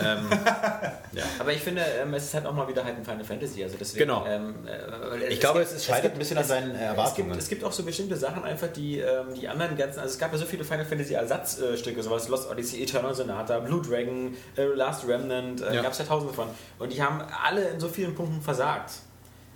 Ähm, 0.00 0.28
ja. 1.12 1.24
Aber 1.40 1.52
ich 1.52 1.60
finde, 1.60 1.82
ähm, 2.00 2.14
es 2.14 2.24
ist 2.24 2.34
halt 2.34 2.46
auch 2.46 2.52
mal 2.52 2.68
wieder 2.68 2.84
halt 2.84 2.96
ein 2.96 3.04
Final 3.04 3.24
Fantasy. 3.24 3.64
Also 3.64 3.76
deswegen, 3.80 4.06
Genau. 4.06 4.24
Ähm, 4.28 4.54
äh, 4.66 5.32
Ich 5.32 5.40
glaube, 5.40 5.60
gibt- 5.60 5.72
es 5.72 5.84
scheitert 5.84 6.02
gibt- 6.02 6.14
ein 6.16 6.18
bisschen 6.20 6.38
an 6.38 6.44
seinen 6.44 6.70
Es 6.74 6.80
Erwartungen. 6.80 7.28
gibt, 7.30 7.42
es 7.42 7.48
gibt 7.48 7.64
auch 7.64 7.72
so 7.72 7.82
bestimmte 7.82 8.16
Sachen 8.16 8.44
einfach, 8.44 8.68
die 8.68 8.98
ähm, 9.00 9.34
die 9.34 9.48
anderen 9.48 9.76
ganzen, 9.76 9.98
also 10.00 10.12
es 10.12 10.18
gab 10.20 10.30
ja 10.32 10.38
so 10.38 10.44
viele 10.46 10.62
Final 10.64 10.84
Fantasy 10.84 11.14
Ersatzstücke, 11.14 12.02
sowas 12.02 12.28
Lost 12.28 12.48
Odyssey, 12.50 12.82
Eternal 12.82 13.14
Sonata, 13.14 13.58
Blue 13.58 13.82
Dragon, 13.82 14.36
äh, 14.56 14.64
Last 14.66 15.06
Remnant, 15.08 15.60
äh, 15.62 15.74
Ja. 15.74 15.82
gab 15.82 15.92
es 15.92 15.98
ja 15.98 16.04
tausende 16.04 16.32
von. 16.32 16.46
Und 16.78 16.92
die 16.92 17.02
haben 17.02 17.20
alle 17.44 17.68
in 17.68 17.80
so 17.80 17.88
vielen 17.88 18.14
Punkten 18.14 18.40
versagt. 18.40 18.92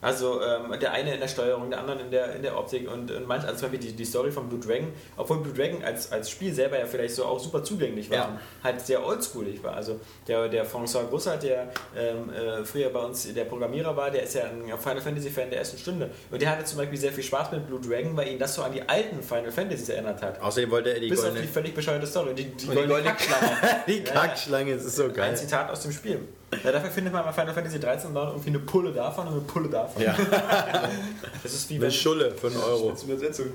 Also 0.07 0.41
ähm, 0.43 0.79
der 0.81 0.93
eine 0.93 1.15
in 1.15 1.21
der 1.21 1.29
Steuerung, 1.29 1.69
der 1.69 1.81
andere 1.81 2.01
in 2.01 2.11
der, 2.11 2.37
in 2.37 2.43
der 2.43 2.57
Optik 2.57 2.91
und, 2.91 3.11
und 3.11 3.27
manch, 3.27 3.43
also 3.45 3.59
zum 3.59 3.71
Beispiel 3.71 3.91
die, 3.91 3.97
die 3.97 4.05
Story 4.05 4.31
von 4.31 4.49
Blue 4.49 4.61
Dragon, 4.61 4.89
obwohl 5.17 5.39
Blue 5.39 5.53
Dragon 5.53 5.83
als, 5.83 6.13
als 6.13 6.31
Spiel 6.31 6.55
selber 6.55 6.79
ja 6.79 6.87
vielleicht 6.87 7.15
so 7.15 7.25
auch 7.25 7.39
super 7.41 7.65
zugänglich 7.65 8.09
war, 8.11 8.17
Ja. 8.17 8.41
halt 8.63 8.81
sehr 8.81 9.05
oldschoolig 9.05 9.63
war. 9.65 9.75
Also 9.75 9.99
der, 10.29 10.49
der 10.49 10.65
François 10.67 11.05
Grussert, 11.09 11.43
der 11.43 11.69
ähm, 11.97 12.31
äh, 12.33 12.65
früher 12.65 12.89
bei 12.91 13.01
uns 13.01 13.33
der 13.35 13.45
Programmierer 13.45 13.97
war, 13.97 14.11
der 14.11 14.23
ist 14.23 14.35
ja 14.35 14.43
ein 14.45 14.67
Final 14.79 15.01
Fantasy 15.01 15.31
Fan 15.31 15.51
der 15.51 15.59
ersten 15.59 15.79
Stunde 15.79 16.11
und 16.31 16.41
der 16.41 16.51
hatte 16.51 16.65
zum 16.65 16.79
Beispiel 16.79 16.99
sehr 16.99 17.13
viel 17.13 17.25
Spaß 17.25 17.51
mit 17.53 17.67
Blue 17.67 17.81
Dragon, 17.81 18.17
weil 18.17 18.29
ihn 18.29 18.39
das 18.39 18.55
so 18.55 18.63
an 18.63 18.73
die 18.73 18.89
alten 18.89 19.23
Final 19.23 19.51
Fantasies 19.51 19.89
erinnert 19.89 20.23
hat. 20.23 20.41
Außerdem 20.41 20.71
wollte 20.71 20.95
er 20.95 21.01
die 21.01 21.09
Bis 21.09 21.19
auf 21.19 21.25
goldene, 21.27 21.47
die 21.47 21.53
völlig 21.53 21.75
bescheuerte 21.75 22.07
Story. 22.07 22.35
Die, 22.35 22.45
die, 22.45 22.57
die 22.57 22.67
goldene 22.67 22.87
goldene 22.89 23.11
Kackschlange. 23.11 23.57
die 23.89 24.05
Kackschlange, 24.05 24.75
das 24.77 24.85
ist 24.85 24.97
so 24.97 25.05
Ein 25.05 25.13
geil. 25.15 25.37
Zitat 25.37 25.71
aus 25.71 25.81
dem 25.83 25.91
Spiel. 25.93 26.21
Ja, 26.65 26.73
dafür 26.73 26.91
findet 26.91 27.13
man 27.13 27.25
bei 27.25 27.33
Final 27.33 27.55
Fantasy 27.55 27.81
13 27.81 28.15
dann 28.15 28.29
irgendwie 28.29 28.51
eine 28.51 28.61
Pulle 28.61 28.93
davon 28.93 29.27
und 29.27 29.33
eine 29.33 29.43
Pulle 29.43 29.69
davon. 29.69 30.01
Ja, 30.01 30.15
Das 31.43 31.53
ist 31.53 31.69
wie 31.69 31.75
eine 31.75 31.85
wenn 31.85 31.91
Schulle 31.91 32.31
für 32.33 32.47
einen 32.47 32.57
Euro. 32.57 32.91
Als 32.91 33.03
Übersetzung. 33.03 33.47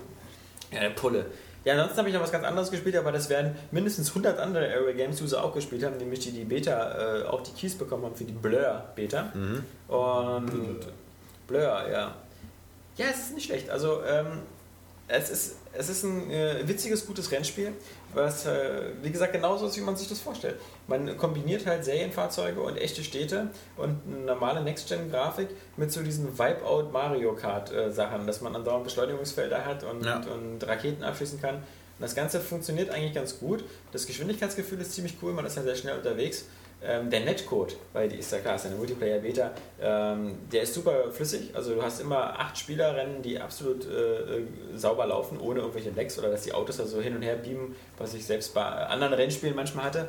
Ja, 0.72 0.82
eine 0.82 0.92
Pulle. 0.92 1.26
Ja, 1.64 1.74
ansonsten 1.74 2.00
habe 2.00 2.10
ich 2.10 2.16
noch 2.16 2.22
was 2.22 2.32
ganz 2.32 2.44
anderes 2.44 2.72
gespielt, 2.72 2.96
aber 2.96 3.12
das 3.12 3.30
werden 3.30 3.56
mindestens 3.72 4.10
100 4.10 4.40
andere 4.40 4.66
Area 4.74 4.94
Games 4.94 5.22
User 5.22 5.44
auch 5.44 5.54
gespielt 5.54 5.84
haben, 5.84 5.96
nämlich 5.98 6.20
die 6.20 6.32
die 6.32 6.44
Beta 6.44 7.20
äh, 7.20 7.24
auch 7.26 7.42
die 7.42 7.52
Keys 7.52 7.76
bekommen 7.76 8.04
haben 8.06 8.16
für 8.16 8.24
die 8.24 8.34
Blur 8.34 8.84
Beta. 8.96 9.32
Und 9.88 10.80
Blur, 11.48 11.62
ja. 11.62 12.16
Ja, 12.98 13.06
es 13.10 13.20
ist 13.20 13.36
nicht 13.36 13.46
schlecht. 13.46 13.70
Also, 13.70 14.02
ähm, 14.04 14.40
es 15.08 15.30
ist, 15.30 15.56
es 15.74 15.90
ist 15.90 16.04
ein 16.04 16.32
äh, 16.32 16.68
witziges, 16.68 17.06
gutes 17.06 17.32
Rennspiel, 17.32 17.74
was, 18.14 18.46
äh, 18.46 18.92
wie 19.02 19.12
gesagt, 19.12 19.34
genauso 19.34 19.68
ist, 19.68 19.78
wie 19.78 19.82
man 19.82 19.96
sich 19.96 20.08
das 20.10 20.20
vorstellt. 20.20 20.56
Man 20.88 21.18
kombiniert 21.18 21.66
halt 21.66 21.86
Serienfahrzeuge 21.86 22.62
und 22.62 22.78
echte 22.78 23.04
Städte 23.04 23.48
und 23.78 24.00
eine 24.08 24.26
normale 24.26 24.62
Next-Gen-Grafik 24.62 25.50
mit 25.78 25.92
so 25.92 26.02
diesen 26.02 26.38
Wipeout 26.38 26.90
Mario 26.92 27.34
Kart-Sachen, 27.34 28.28
dass 28.28 28.42
man 28.42 28.56
andauernd 28.56 28.84
Beschleunigungsfelder 28.86 29.66
hat 29.66 29.84
und, 29.84 30.06
Ja. 30.06 30.18
und, 30.18 30.28
und 30.28 30.68
Raketen 30.68 31.04
abschießen 31.04 31.42
kann. 31.42 31.56
Und 31.56 31.64
das 32.00 32.16
Ganze 32.16 32.40
funktioniert 32.40 32.90
eigentlich 32.90 33.14
ganz 33.14 33.40
gut. 33.40 33.64
Das 33.92 34.06
Geschwindigkeitsgefühl 34.08 34.82
ist 34.82 34.94
ziemlich 34.94 35.18
cool, 35.22 35.34
man 35.34 35.46
ist 35.46 35.56
ja 35.58 35.64
sehr 35.64 35.76
schnell 35.76 35.98
unterwegs. 35.98 36.46
Ähm, 36.84 37.12
der 37.12 37.20
Netcode, 37.20 37.76
weil 37.94 38.10
die 38.10 38.16
ist 38.16 38.32
ja 38.32 38.40
klar, 38.40 38.56
ist 38.56 38.66
eine 38.66 38.76
Multiplayer-Beta, 38.76 39.52
ähm, 39.80 40.36
der 40.52 40.64
ist 40.64 40.74
super 40.74 41.12
flüssig. 41.12 41.52
Also 41.54 41.76
du 41.76 41.84
hast 41.84 42.02
immer 42.02 42.40
acht 42.40 42.58
Spielerrennen, 42.58 43.22
die 43.22 43.40
absolut 43.40 43.86
äh, 43.86 44.40
äh, 44.40 44.46
sauber 44.76 45.06
laufen, 45.06 45.40
ohne 45.40 45.60
irgendwelche 45.60 45.92
Lecks 45.92 46.18
oder 46.18 46.32
dass 46.32 46.42
die 46.42 46.54
Autos 46.54 46.78
da 46.78 46.88
so 46.88 47.00
hin 47.00 47.16
und 47.16 47.22
her 47.22 47.36
beamen, 47.36 47.76
was 48.00 48.16
ich 48.16 48.26
selbst 48.26 48.56
bei 48.56 48.64
anderen 48.64 49.14
Rennspielen 49.14 49.56
manchmal 49.56 49.86
hatte. 49.86 50.08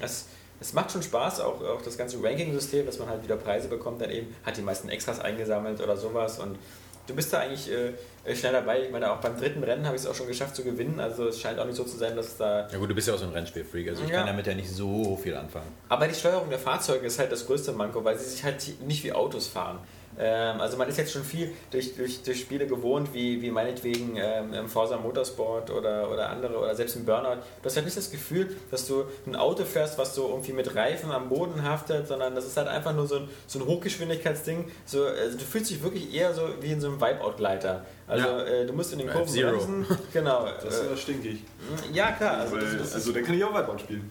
Das, 0.00 0.26
das 0.58 0.72
macht 0.72 0.90
schon 0.90 1.04
Spaß, 1.04 1.38
auch, 1.40 1.62
auch 1.62 1.82
das 1.82 1.96
ganze 1.96 2.20
Ranking-System, 2.20 2.84
dass 2.86 2.98
man 2.98 3.08
halt 3.08 3.22
wieder 3.22 3.36
Preise 3.36 3.68
bekommt, 3.68 4.02
dann 4.02 4.10
eben 4.10 4.34
hat 4.44 4.56
die 4.56 4.62
meisten 4.62 4.88
Extras 4.88 5.20
eingesammelt 5.20 5.80
oder 5.80 5.96
sowas 5.96 6.40
und 6.40 6.58
du 7.08 7.14
bist 7.16 7.32
da 7.32 7.40
eigentlich 7.40 7.68
äh, 7.72 8.34
schnell 8.36 8.52
dabei. 8.52 8.82
Ich 8.82 8.90
meine, 8.92 9.10
auch 9.10 9.16
beim 9.20 9.36
dritten 9.36 9.64
Rennen 9.64 9.84
habe 9.86 9.96
ich 9.96 10.02
es 10.02 10.08
auch 10.08 10.14
schon 10.14 10.28
geschafft 10.28 10.54
zu 10.54 10.62
gewinnen, 10.62 11.00
also 11.00 11.26
es 11.28 11.40
scheint 11.40 11.58
auch 11.58 11.64
nicht 11.64 11.76
so 11.76 11.82
zu 11.84 11.96
sein, 11.96 12.14
dass 12.14 12.36
da 12.36 12.68
Ja 12.70 12.78
gut, 12.78 12.88
du 12.90 12.94
bist 12.94 13.08
ja 13.08 13.14
auch 13.14 13.18
so 13.18 13.24
ein 13.24 13.32
Rennspielfreak, 13.32 13.88
also 13.88 14.04
ich 14.04 14.10
Ja. 14.10 14.18
kann 14.18 14.26
damit 14.26 14.46
ja 14.46 14.54
nicht 14.54 14.70
so 14.70 15.16
viel 15.16 15.34
anfangen. 15.34 15.72
Aber 15.88 16.06
die 16.06 16.14
Steuerung 16.14 16.48
der 16.50 16.58
Fahrzeuge 16.58 17.06
ist 17.06 17.18
halt 17.18 17.32
das 17.32 17.44
größte 17.46 17.72
Manko, 17.72 18.04
weil 18.04 18.16
sie 18.18 18.28
sich 18.28 18.44
halt 18.44 18.56
nicht 18.86 19.02
wie 19.04 19.12
Autos 19.12 19.48
fahren. 19.48 19.78
Ähm, 20.20 20.60
also 20.60 20.76
man 20.76 20.88
ist 20.88 20.98
jetzt 20.98 21.12
schon 21.12 21.22
viel 21.24 21.52
durch, 21.70 21.94
durch, 21.94 22.22
durch 22.22 22.40
Spiele 22.40 22.66
gewohnt, 22.66 23.14
wie, 23.14 23.40
wie 23.40 23.50
meinetwegen 23.50 24.16
ähm, 24.16 24.52
im 24.52 24.68
Forza 24.68 24.96
Motorsport 24.96 25.70
oder, 25.70 26.10
oder 26.10 26.28
andere 26.30 26.58
oder 26.58 26.74
selbst 26.74 26.96
im 26.96 27.04
Burnout. 27.04 27.36
Du 27.62 27.66
hast 27.66 27.76
halt 27.76 27.84
nicht 27.86 27.96
das 27.96 28.10
Gefühl, 28.10 28.56
dass 28.70 28.86
du 28.86 29.04
ein 29.26 29.36
Auto 29.36 29.64
fährst, 29.64 29.96
was 29.98 30.14
so 30.14 30.28
irgendwie 30.28 30.52
mit 30.52 30.74
Reifen 30.74 31.10
am 31.12 31.28
Boden 31.28 31.62
haftet, 31.62 32.08
sondern 32.08 32.34
das 32.34 32.46
ist 32.46 32.56
halt 32.56 32.68
einfach 32.68 32.92
nur 32.94 33.06
so 33.06 33.16
ein, 33.16 33.28
so 33.46 33.60
ein 33.60 33.66
Hochgeschwindigkeitsding. 33.66 34.70
So, 34.86 35.04
also 35.04 35.38
du 35.38 35.44
fühlst 35.44 35.70
dich 35.70 35.82
wirklich 35.82 36.12
eher 36.14 36.34
so 36.34 36.42
wie 36.60 36.72
in 36.72 36.80
so 36.80 36.88
einem 36.88 37.00
Wipeout-Gleiter. 37.00 37.84
Also 38.06 38.26
Ja. 38.26 38.42
äh, 38.44 38.66
du 38.66 38.72
musst 38.72 38.92
in 38.92 38.98
den 38.98 39.08
Kurven 39.08 39.26
F-Zero. 39.28 39.50
bremsen. 39.50 39.86
Genau. 40.12 40.46
Das 40.64 40.74
ist 40.74 40.86
Äh, 40.86 40.90
ja 40.90 40.96
stinkig. 40.96 41.44
ja, 41.92 42.12
klar. 42.12 42.38
Also, 42.38 42.56
Weil, 42.56 42.62
das, 42.64 42.78
das, 42.78 42.94
also 42.94 43.12
dann 43.12 43.22
kann 43.24 43.34
ich 43.34 43.44
auch 43.44 43.54
Wipeout 43.54 43.78
spielen. 43.78 44.08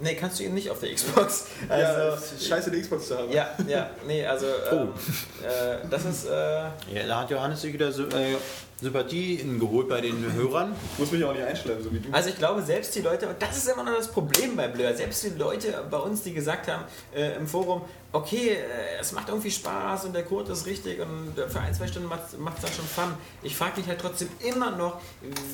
Nee, 0.00 0.14
kannst 0.14 0.38
du 0.38 0.44
ihn 0.44 0.54
nicht 0.54 0.70
auf 0.70 0.80
der 0.80 0.94
Xbox. 0.94 1.46
ja, 1.68 1.74
Also, 1.74 2.34
ist 2.36 2.46
scheiße, 2.46 2.70
die 2.70 2.80
Xbox 2.80 3.08
zu 3.08 3.18
haben. 3.18 3.30
Ja, 3.32 3.50
ja, 3.66 3.90
nee, 4.06 4.24
also 4.26 4.46
ähm, 4.70 4.88
äh, 5.42 5.86
das 5.90 6.04
ist, 6.04 6.26
äh, 6.26 6.30
Ja, 6.32 7.06
da 7.06 7.20
hat 7.20 7.30
Johannes 7.30 7.60
sich 7.60 7.72
wieder 7.72 7.92
so, 7.92 8.04
äh, 8.04 8.36
Sympathie 8.82 9.36
geholt 9.60 9.88
bei 9.88 10.00
den 10.00 10.32
Hörern. 10.32 10.74
Ich 10.94 10.98
muss 10.98 11.12
mich 11.12 11.24
auch 11.24 11.32
nicht 11.32 11.44
einstellen, 11.44 11.80
so 11.82 11.92
wie 11.92 12.00
du. 12.00 12.12
also 12.12 12.28
ich 12.30 12.36
glaube 12.36 12.62
selbst 12.62 12.92
die 12.96 13.00
Leute, 13.00 13.28
und 13.28 13.40
das 13.40 13.56
ist 13.56 13.68
immer 13.68 13.84
noch 13.84 13.96
das 13.96 14.10
Problem 14.10 14.56
bei 14.56 14.66
Blur, 14.66 14.92
selbst 14.92 15.22
die 15.22 15.38
Leute 15.38 15.84
bei 15.88 15.98
uns, 15.98 16.22
die 16.22 16.34
gesagt 16.34 16.66
haben 16.66 16.84
äh, 17.14 17.36
im 17.36 17.46
Forum, 17.46 17.82
okay, 18.10 18.56
äh, 18.56 19.00
es 19.00 19.12
macht 19.12 19.28
irgendwie 19.28 19.52
Spaß 19.52 20.06
und 20.06 20.14
der 20.14 20.24
Code 20.24 20.50
ist 20.50 20.66
richtig 20.66 21.00
und 21.00 21.34
für 21.36 21.60
ein, 21.60 21.72
zwei 21.72 21.86
Stunden 21.86 22.08
macht 22.08 22.24
es 22.24 22.32
dann 22.62 22.72
schon 22.72 22.84
Fun. 22.84 23.14
Ich 23.44 23.54
frage 23.56 23.78
mich 23.80 23.86
halt 23.88 24.00
trotzdem 24.00 24.28
immer 24.40 24.72
noch, 24.72 25.00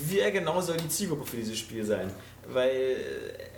wer 0.07 0.31
genau 0.31 0.63
soll 0.63 0.79
die 0.79 0.89
Zielgruppe 0.89 1.27
für 1.27 1.37
dieses 1.37 1.59
Spiel 1.59 1.85
sein? 1.85 2.11
Weil 2.51 2.71
äh, 2.71 2.97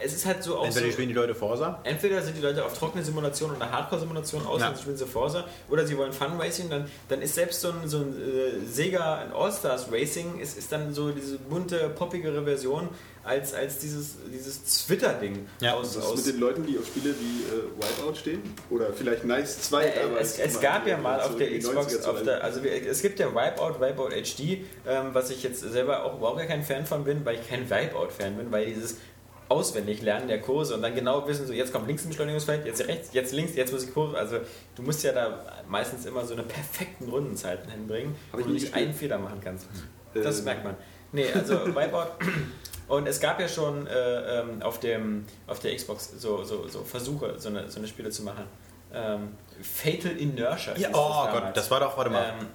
es 0.03 0.14
ist 0.14 0.26
halt 0.26 0.42
so 0.42 0.59
auch 0.59 0.64
Entweder 0.66 0.87
so, 0.87 0.92
spielen 0.92 1.09
die 1.09 1.14
Leute 1.14 1.35
Forsa. 1.35 1.81
Entweder 1.85 2.20
sind 2.22 2.37
die 2.37 2.40
Leute 2.40 2.64
auf 2.64 2.76
trockene 2.76 3.05
Simulation 3.05 3.55
oder 3.55 3.70
Hardcore-Simulation 3.70 4.46
aus, 4.46 4.61
Ja. 4.61 4.68
dann 4.70 4.76
spielen 4.79 4.96
sie 4.96 5.07
Forza, 5.07 5.44
oder 5.68 5.87
sie 5.87 5.96
wollen 5.96 6.12
Fun 6.12 6.40
Racing, 6.40 6.68
dann, 6.70 6.90
dann 7.09 7.22
ist 7.22 7.35
selbst 7.35 7.61
so 7.61 7.68
ein, 7.68 7.87
so 7.88 7.98
ein 7.98 8.14
äh, 8.16 8.66
Sega 8.66 9.16
ein 9.18 9.33
All-Stars 9.33 9.92
Racing, 9.92 10.40
ist, 10.40 10.59
ist 10.59 10.72
dann 10.72 10.92
so 10.92 11.11
diese 11.11 11.38
bunte, 11.38 11.90
poppigere 11.90 12.42
Version. 12.42 12.88
Als, 13.22 13.52
als 13.54 13.78
dieses, 13.78 14.16
dieses 14.33 14.85
Twitter-Ding. 14.87 15.46
Ja, 15.61 15.74
aus, 15.74 15.96
Was 15.96 16.04
aus, 16.06 16.18
ist 16.20 16.26
mit 16.26 16.35
den 16.37 16.40
Leuten, 16.40 16.66
die 16.66 16.78
auf 16.78 16.87
Spiele 16.87 17.14
wie 17.20 17.42
äh, 17.42 17.62
Wipeout 17.76 18.14
stehen? 18.16 18.40
Oder 18.70 18.92
vielleicht 18.92 19.24
Nice 19.24 19.61
2 19.62 19.85
Äh, 19.85 19.90
es, 20.20 20.38
es 20.38 20.61
gab 20.61 20.87
ja 20.87 20.96
mal 20.96 21.20
auf 21.20 21.37
der 21.37 21.59
Xbox, 21.59 21.94
90er 21.94 22.00
zu 22.00 22.11
auf 22.11 22.22
der, 22.22 22.42
also 22.42 22.62
wir- 22.62 22.72
es 22.87 23.02
gibt 23.02 23.18
ja 23.18 23.28
Wipeout, 23.35 23.80
Wipeout 23.80 24.11
HD, 24.11 24.64
ähm, 24.87 25.11
was 25.12 25.30
ich 25.30 25.42
jetzt 25.42 25.61
selber 25.61 26.04
auch 26.04 26.16
überhaupt 26.18 26.38
gar 26.38 26.46
kein 26.46 26.62
Fan 26.62 26.87
von 26.87 27.04
bin, 27.04 27.24
weil 27.24 27.37
ich 27.37 27.48
kein 27.48 27.68
Wipeout-Fan 27.68 28.37
bin, 28.37 28.50
weil 28.50 28.66
dieses 28.66 28.96
auswendig 29.48 30.00
lernen 30.02 30.28
der 30.28 30.40
Kurse 30.40 30.74
und 30.74 30.83
dann 30.83 30.94
genau 30.94 31.26
wissen, 31.26 31.44
so 31.46 31.52
jetzt 31.52 31.72
kommt 31.72 31.88
links 31.88 32.04
ein 32.04 32.09
Beschleunigungsfeld, 32.11 32.64
jetzt 32.64 32.87
rechts, 32.87 33.09
jetzt 33.12 33.33
links, 33.33 33.56
jetzt 33.56 33.72
muss 33.72 33.83
ich 33.83 33.92
Kurve, 33.92 34.16
also 34.16 34.38
du 34.76 34.83
musst 34.83 35.02
ja 35.02 35.11
da 35.12 35.44
meistens 35.68 36.06
immer 36.06 36.24
so 36.24 36.35
eine 36.35 36.44
perfekten 36.44 37.09
Rundenzeiten 37.09 37.68
hinbringen, 37.68 38.14
Hab 38.33 38.38
wo 38.40 38.44
du 38.44 38.50
nicht 38.50 38.72
einen 38.74 38.94
Fehler 38.94 39.18
machen 39.18 39.40
kannst. 39.42 39.66
Das 40.14 40.38
Ähm. 40.38 40.44
merkt 40.44 40.64
man. 40.64 40.76
Nee, 41.12 41.26
also 41.35 41.55
Wipeout 41.66 42.07
und 42.91 43.09
es 43.09 43.18
gab 43.20 43.41
ja 43.41 43.49
schon 43.49 43.86
äh, 43.86 44.41
ähm, 44.41 44.62
auf, 44.62 44.78
dem, 44.80 45.24
auf 45.47 45.61
der 45.61 45.74
Xbox 45.74 46.12
so, 46.18 46.45
so, 46.45 46.68
so 46.68 46.82
Versuche, 46.84 47.34
so 47.38 47.49
eine, 47.49 47.70
so 47.70 47.78
eine 47.78 47.88
Spiele 47.88 48.11
zu 48.11 48.22
machen. 48.22 48.45
Ähm, 48.93 49.28
Fatal 49.62 50.16
Inertia. 50.16 50.76
Ja, 50.76 50.88
oh 50.93 51.24
das 51.24 51.32
Gott, 51.32 51.57
das 51.57 51.70
war 51.70 51.80
doch, 51.80 51.97
warte 51.97 52.11
mal. 52.11 52.34
Ähm, 52.41 52.47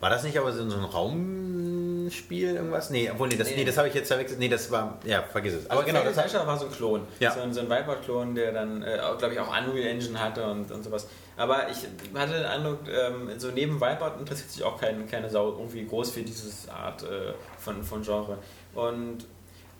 War 0.00 0.10
das 0.10 0.22
nicht 0.24 0.36
aber 0.38 0.50
so 0.52 0.62
ein 0.62 0.70
Raumspiel, 0.70 2.54
irgendwas? 2.56 2.90
Nee, 2.90 3.10
obwohl, 3.10 3.28
nee, 3.28 3.36
das, 3.36 3.48
Nee. 3.50 3.56
nee, 3.56 3.64
das 3.64 3.76
habe 3.76 3.88
ich 3.88 3.94
jetzt 3.94 4.08
verwechselt. 4.08 4.38
Nee, 4.38 4.48
das 4.48 4.70
war, 4.70 4.98
ja, 5.04 5.22
vergiss 5.22 5.54
es. 5.54 5.66
Aber 5.70 5.80
aber 5.80 5.84
genau, 5.86 5.98
Fatal 6.00 6.14
das 6.14 6.24
Inertia 6.32 6.46
war 6.46 6.58
so 6.58 6.66
ein 6.66 6.72
Klon. 6.72 7.02
Ja. 7.20 7.30
So, 7.32 7.40
ein- 7.40 7.52
so 7.52 7.60
ein 7.60 7.68
Viper-Klon, 7.70 8.34
der 8.34 8.52
dann, 8.52 8.82
äh, 8.82 8.98
glaube 9.18 9.34
ich, 9.34 9.40
auch 9.40 9.48
Unreal 9.48 9.86
Engine 9.88 10.18
hatte 10.18 10.44
und, 10.50 10.70
und 10.72 10.82
sowas. 10.82 11.06
Aber 11.36 11.68
ich 11.70 11.86
hatte 12.18 12.32
den 12.32 12.44
Eindruck, 12.46 12.78
ähm, 12.88 13.30
so 13.38 13.48
neben 13.50 13.80
Viper 13.80 14.16
interessiert 14.18 14.50
sich 14.50 14.62
auch 14.64 14.78
kein, 14.80 15.08
keine 15.08 15.28
Sau 15.30 15.50
irgendwie 15.52 15.86
groß 15.86 16.10
für 16.10 16.22
dieses 16.22 16.68
Art 16.68 17.02
äh, 17.02 17.32
von, 17.58 17.82
von 17.84 18.02
Genre. 18.02 18.38
Und 18.74 19.18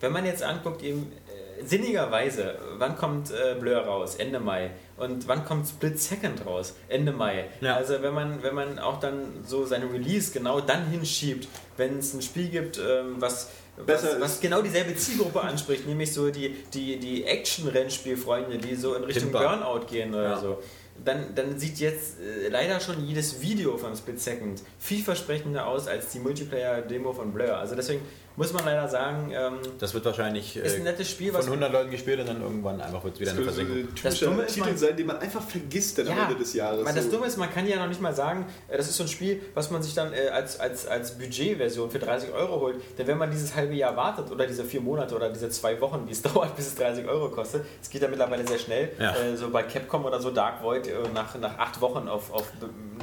wenn 0.01 0.13
man 0.13 0.25
jetzt 0.27 0.43
anguckt, 0.43 0.83
eben 0.83 1.13
äh, 1.61 1.65
sinnigerweise, 1.65 2.57
wann 2.79 2.97
kommt 2.97 3.31
äh, 3.31 3.55
Blur 3.59 3.79
raus? 3.79 4.17
Ende 4.17 4.41
Mai. 4.41 4.71
Und 4.97 5.29
wann 5.29 5.45
kommt 5.45 5.69
Split 5.69 6.01
Second 6.01 6.45
raus? 6.47 6.75
Ende 6.89 7.13
Mai. 7.13 7.47
Ja. 7.61 7.77
Also 7.77 8.01
wenn 8.03 8.15
man, 8.15 8.43
wenn 8.43 8.55
man 8.55 8.79
auch 8.79 9.01
dann 9.01 9.45
so 9.47 9.65
seine 9.67 9.91
Release 9.93 10.33
genau 10.33 10.61
dann 10.61 10.87
hinschiebt, 10.89 11.49
wenn 11.77 11.99
es 11.99 12.15
ein 12.15 12.23
Spiel 12.23 12.49
gibt, 12.49 12.79
ähm, 12.79 13.17
was, 13.19 13.51
was, 13.77 14.05
was 14.21 14.41
genau 14.41 14.63
dieselbe 14.63 14.95
Zielgruppe 14.95 15.41
anspricht, 15.41 15.87
nämlich 15.87 16.13
so 16.13 16.31
die, 16.31 16.57
die, 16.73 16.99
die 16.99 17.25
Action-Rennspielfreunde, 17.25 18.59
die 18.59 18.75
so 18.75 18.95
in 18.95 19.05
Richtung 19.05 19.31
Timber. 19.33 19.41
Burnout 19.61 19.87
gehen 19.87 20.15
oder 20.15 20.31
Ja. 20.31 20.39
so. 20.41 20.63
Dann, 21.03 21.35
dann 21.35 21.59
sieht 21.59 21.79
jetzt 21.79 22.21
äh, 22.21 22.49
leider 22.51 22.79
schon 22.79 23.03
jedes 23.07 23.41
Video 23.41 23.79
von 23.79 23.97
Split 23.97 24.21
Second 24.21 24.61
vielversprechender 24.79 25.67
aus 25.67 25.89
als 25.89 26.09
die 26.09 26.19
Multiplayer-Demo 26.19 27.15
von 27.15 27.33
Blur. 27.33 27.57
Also 27.57 27.75
deswegen 27.75 28.03
muss 28.37 28.53
man 28.53 28.65
leider 28.65 28.89
sagen, 28.89 29.33
ähm, 29.35 29.59
das 29.79 29.93
wird 29.93 30.05
wahrscheinlich 30.05 30.57
ist 30.57 30.77
ein 30.77 30.81
äh, 30.83 30.85
nettes 30.85 31.11
Spiel, 31.11 31.31
von 31.31 31.41
was 31.41 31.47
100 31.47 31.73
Leuten 31.73 31.91
gespielt 31.91 32.21
und 32.21 32.29
dann 32.29 32.41
irgendwann 32.41 32.81
einfach 32.81 33.03
wird 33.05 33.15
es 33.15 33.21
wieder 33.21 33.31
Das 33.33 33.39
eine 33.39 33.45
Versenkung. 33.47 33.77
ein 33.77 33.89
Das 33.91 33.95
typischer 34.15 34.27
Dumme 34.27 34.43
ist, 34.45 34.55
Titel 34.55 34.67
man- 34.69 34.77
sein, 34.79 34.97
den 34.97 35.07
man 35.07 35.19
einfach 35.19 35.43
vergisst 35.43 35.99
dann 35.99 36.09
am 36.09 36.19
Ende 36.19 36.35
des 36.37 36.55
Jahres. 36.55 36.85
weil 36.87 36.95
das 36.95 37.05
So. 37.05 37.11
Dumme 37.11 37.27
ist, 37.27 37.37
man 37.37 37.51
kann 37.53 37.67
ja 37.67 37.77
noch 37.79 37.89
nicht 37.89 38.01
mal 38.01 38.15
sagen, 38.15 38.47
äh, 38.69 38.77
das 38.77 38.89
ist 38.89 38.97
so 38.97 39.05
ein 39.05 39.09
Spiel, 39.09 39.43
was 39.55 39.71
man 39.71 39.83
sich 39.83 39.95
dann 39.95 40.13
äh, 40.13 40.29
als, 40.29 40.59
als, 40.59 40.87
als 40.87 41.19
Budgetversion 41.19 41.91
für 41.91 41.99
30 41.99 42.33
Euro 42.33 42.61
holt. 42.61 42.77
Denn 42.99 43.07
wenn 43.07 43.19
man 43.19 43.31
dieses 43.31 43.55
halbe 43.55 43.75
Jahr 43.75 43.97
wartet 43.97 44.31
oder 44.31 44.47
diese 44.47 44.65
vier 44.65 44.81
Monate 44.81 45.15
oder 45.15 45.29
diese 45.31 45.49
zwei 45.51 45.81
Wochen, 45.81 46.07
die 46.07 46.13
es 46.13 46.23
dauert, 46.23 46.57
bis 46.57 46.69
es 46.69 46.75
30 46.77 47.07
Euro 47.09 47.29
kostet, 47.31 47.65
es 47.83 47.91
geht 47.91 48.01
ja 48.03 48.09
mittlerweile 48.09 48.47
sehr 48.47 48.59
schnell, 48.59 48.91
Ja. 48.99 49.15
äh, 49.17 49.37
so 49.37 49.51
bei 49.51 49.65
Capcom 49.65 50.05
oder 50.05 50.21
so 50.21 50.31
Dark 50.31 50.63
Void 50.63 50.89
nach, 51.15 51.37
nach 51.39 51.59
acht 51.59 51.81
Wochen 51.81 52.09
auf, 52.09 52.33
auf 52.33 52.51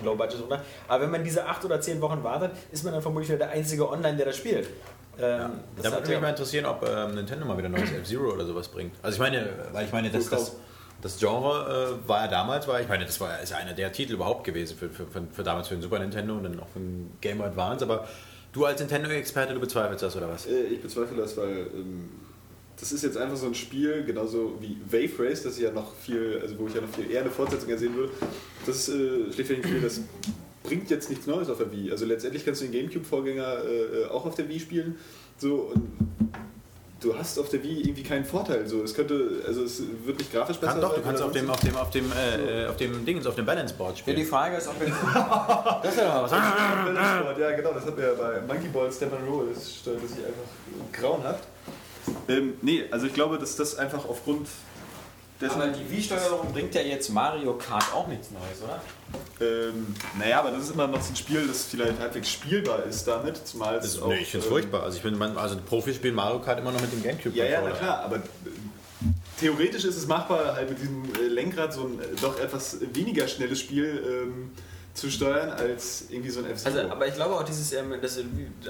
Low 0.03 0.15
Budget 0.15 0.39
runter. 0.41 0.61
Aber 0.87 1.03
wenn 1.03 1.11
man 1.11 1.23
diese 1.23 1.45
acht 1.45 1.63
oder 1.65 1.81
zehn 1.81 1.99
Wochen 2.01 2.23
wartet, 2.23 2.51
ist 2.71 2.83
man 2.83 2.93
dann 2.93 3.01
vermutlich 3.01 3.29
wieder 3.29 3.39
der 3.39 3.49
einzige 3.49 3.89
Online, 3.89 4.15
der 4.15 4.27
das 4.27 4.37
spielt. 4.37 4.67
Ähm, 5.19 5.51
das 5.75 5.83
Da 5.85 5.91
würde 5.91 6.01
mich 6.03 6.11
ja- 6.11 6.19
mal 6.21 6.29
interessieren, 6.29 6.65
ob 6.65 6.87
ähm, 6.87 7.15
Nintendo 7.15 7.45
mal 7.45 7.57
wieder 7.57 7.69
neues 7.69 7.91
F-Zero 8.01 8.33
oder 8.33 8.45
sowas 8.45 8.67
bringt. 8.67 8.93
Also 9.01 9.15
ich 9.15 9.19
meine, 9.19 9.49
weil 9.71 9.85
ich 9.85 9.91
meine, 9.91 10.09
das, 10.11 10.29
das, 10.29 10.55
das 11.01 11.17
Genre 11.19 11.97
äh, 12.05 12.07
war 12.09 12.25
ja 12.25 12.27
damals, 12.31 12.67
war, 12.67 12.79
ich 12.81 12.87
meine, 12.87 13.05
das 13.05 13.19
war 13.19 13.39
ist 13.41 13.51
ja 13.51 13.57
einer 13.57 13.73
der 13.73 13.91
Titel 13.91 14.13
überhaupt 14.13 14.43
gewesen 14.43 14.77
für, 14.77 14.89
für, 14.89 15.05
für, 15.07 15.23
für 15.31 15.43
damals 15.43 15.67
für 15.67 15.75
den 15.75 15.81
Super 15.81 15.99
Nintendo 15.99 16.35
und 16.35 16.43
dann 16.43 16.59
auch 16.59 16.67
für 16.69 16.79
den 16.79 17.11
Game 17.21 17.37
Boy 17.39 17.47
Advance, 17.47 17.83
aber 17.83 18.07
du 18.53 18.65
als 18.65 18.79
Nintendo-Experte, 18.79 19.53
du 19.53 19.59
bezweifelst 19.59 20.03
das 20.03 20.15
oder 20.15 20.29
was? 20.29 20.45
Äh, 20.47 20.63
Ich 20.73 20.81
bezweifle 20.81 21.17
das, 21.17 21.35
weil 21.37 21.67
ähm, 21.73 22.09
das 22.79 22.91
ist 22.91 23.03
jetzt 23.03 23.17
einfach 23.17 23.37
so 23.37 23.47
ein 23.47 23.55
Spiel, 23.55 24.03
genauso 24.05 24.55
wie 24.59 24.77
Wave 24.91 25.23
Race, 25.23 25.41
das 25.43 25.57
ich 25.57 25.63
ja 25.63 25.71
noch 25.71 25.95
viel, 25.95 26.39
also 26.41 26.57
wo 26.59 26.67
ich 26.67 26.75
ja 26.75 26.81
noch 26.81 26.89
viel 26.89 27.09
eher 27.09 27.21
eine 27.21 27.31
Fortsetzung 27.31 27.69
ersehen 27.69 27.95
würde. 27.95 28.11
Das 28.67 28.87
äh, 28.89 29.31
schlichtweg 29.33 29.57
ein 29.57 29.63
Spiel, 29.63 29.81
das 29.81 29.99
bringt 30.67 30.89
jetzt 30.89 31.09
nichts 31.09 31.25
Neues 31.27 31.49
auf 31.49 31.57
der 31.57 31.71
Wii. 31.71 31.91
Also 31.91 32.05
letztendlich 32.05 32.45
kannst 32.45 32.61
du 32.61 32.65
den 32.65 32.73
Gamecube-Vorgänger 32.73 33.57
äh, 33.63 34.05
auch 34.11 34.25
auf 34.25 34.35
der 34.35 34.47
Wii 34.49 34.59
spielen. 34.59 34.97
So 35.37 35.71
und 35.73 35.87
du 36.99 37.17
hast 37.17 37.39
auf 37.39 37.49
der 37.49 37.63
Wii 37.63 37.81
irgendwie 37.81 38.03
keinen 38.03 38.25
Vorteil. 38.25 38.67
So, 38.67 38.83
es 38.83 38.93
könnte, 38.93 39.41
also 39.45 39.63
es 39.63 39.81
wird 40.03 40.17
nicht 40.17 40.31
grafisch 40.31 40.57
besser. 40.57 40.73
Kann, 40.73 40.81
doch, 40.81 40.95
du 40.95 41.01
kannst 41.01 41.21
auf 41.21 41.31
dem, 41.31 41.49
auf 41.49 41.59
dem, 41.59 41.75
auf 41.75 41.89
dem, 41.91 42.11
äh, 42.11 42.63
äh, 42.63 42.67
auf 42.67 42.77
dem 42.77 43.05
Dings, 43.05 43.25
auf 43.25 43.35
dem 43.35 43.45
Balance 43.45 43.73
Board 43.75 43.97
Ja, 43.99 44.05
die 44.05 44.11
spielen. 44.11 44.27
Frage 44.27 44.57
ist, 44.57 44.67
ob 44.67 44.79
wir 44.79 44.87
Das 45.83 45.93
ist 45.93 45.99
ja 45.99 46.05
doch 46.05 46.13
mal 46.13 46.23
was. 46.23 46.31
was. 46.31 47.39
Ja, 47.39 47.51
genau, 47.51 47.73
das 47.73 47.85
hat 47.85 47.97
wir 47.97 48.05
ja 48.07 48.13
bei 48.13 48.41
Monkey 48.41 48.67
Ball 48.69 48.91
Step 48.91 49.13
and 49.13 49.29
Roll. 49.29 49.47
Das 49.53 49.75
steuert 49.75 50.01
sich 50.01 50.17
einfach 50.19 50.91
grauenhaft. 50.99 51.43
Ähm, 52.27 52.53
nee, 52.61 52.85
also 52.89 53.05
ich 53.05 53.13
glaube, 53.13 53.37
dass 53.37 53.55
das 53.55 53.75
einfach 53.77 54.07
aufgrund 54.07 54.47
dessen. 55.39 55.61
Aber 55.61 55.71
die 55.71 55.89
Wii-Steuerung 55.89 56.51
bringt 56.51 56.73
ja 56.75 56.81
jetzt 56.81 57.09
Mario 57.09 57.53
Kart 57.53 57.93
auch 57.93 58.07
nichts 58.07 58.29
Neues, 58.31 58.63
oder? 58.63 58.81
Ähm, 59.39 59.95
naja, 60.17 60.39
aber 60.39 60.51
das 60.51 60.63
ist 60.63 60.71
immer 60.71 60.87
noch 60.87 61.01
so 61.01 61.13
ein 61.13 61.15
Spiel, 61.15 61.47
das 61.47 61.65
vielleicht 61.65 61.99
halbwegs 61.99 62.29
spielbar 62.29 62.83
ist 62.83 63.07
damit, 63.07 63.45
zumal 63.47 63.75
es 63.75 63.93
Das, 63.93 64.01
auch, 64.01 64.07
nee, 64.09 64.19
ich 64.19 64.29
finde 64.29 64.39
es 64.39 64.45
ähm, 64.45 64.51
furchtbar. 64.51 64.83
Also 64.83 64.97
ich 64.97 65.03
bin, 65.03 65.21
also 65.21 65.57
Profis 65.65 65.95
spielen 65.95 66.15
Mario 66.15 66.39
Kart 66.39 66.59
immer 66.59 66.71
noch 66.71 66.81
mit 66.81 66.91
dem 66.91 67.03
Gamecube. 67.03 67.35
Ja, 67.35 67.45
ja, 67.45 67.61
na 67.63 67.71
klar, 67.71 67.99
aber 67.99 68.17
äh, 68.17 68.21
theoretisch 69.39 69.85
ist 69.85 69.95
es 69.97 70.07
machbar, 70.07 70.55
halt 70.55 70.69
mit 70.69 70.79
diesem 70.79 71.03
äh, 71.15 71.27
Lenkrad 71.27 71.73
so 71.73 71.81
ein 71.81 71.99
äh, 71.99 72.15
doch 72.19 72.39
etwas 72.39 72.77
weniger 72.93 73.27
schnelles 73.27 73.59
Spiel 73.59 74.03
ähm, 74.25 74.51
zu 74.97 75.11
steuern 75.11 75.51
als 75.51 76.05
irgendwie 76.09 76.29
so 76.31 76.39
ein 76.39 76.49
f 76.49 76.65
Also, 76.65 76.79
aber 76.89 77.07
ich 77.07 77.13
glaube 77.13 77.35
auch 77.35 77.43
dieses, 77.43 77.71
ähm, 77.73 77.93
das, 78.01 78.17
äh, 78.17 78.23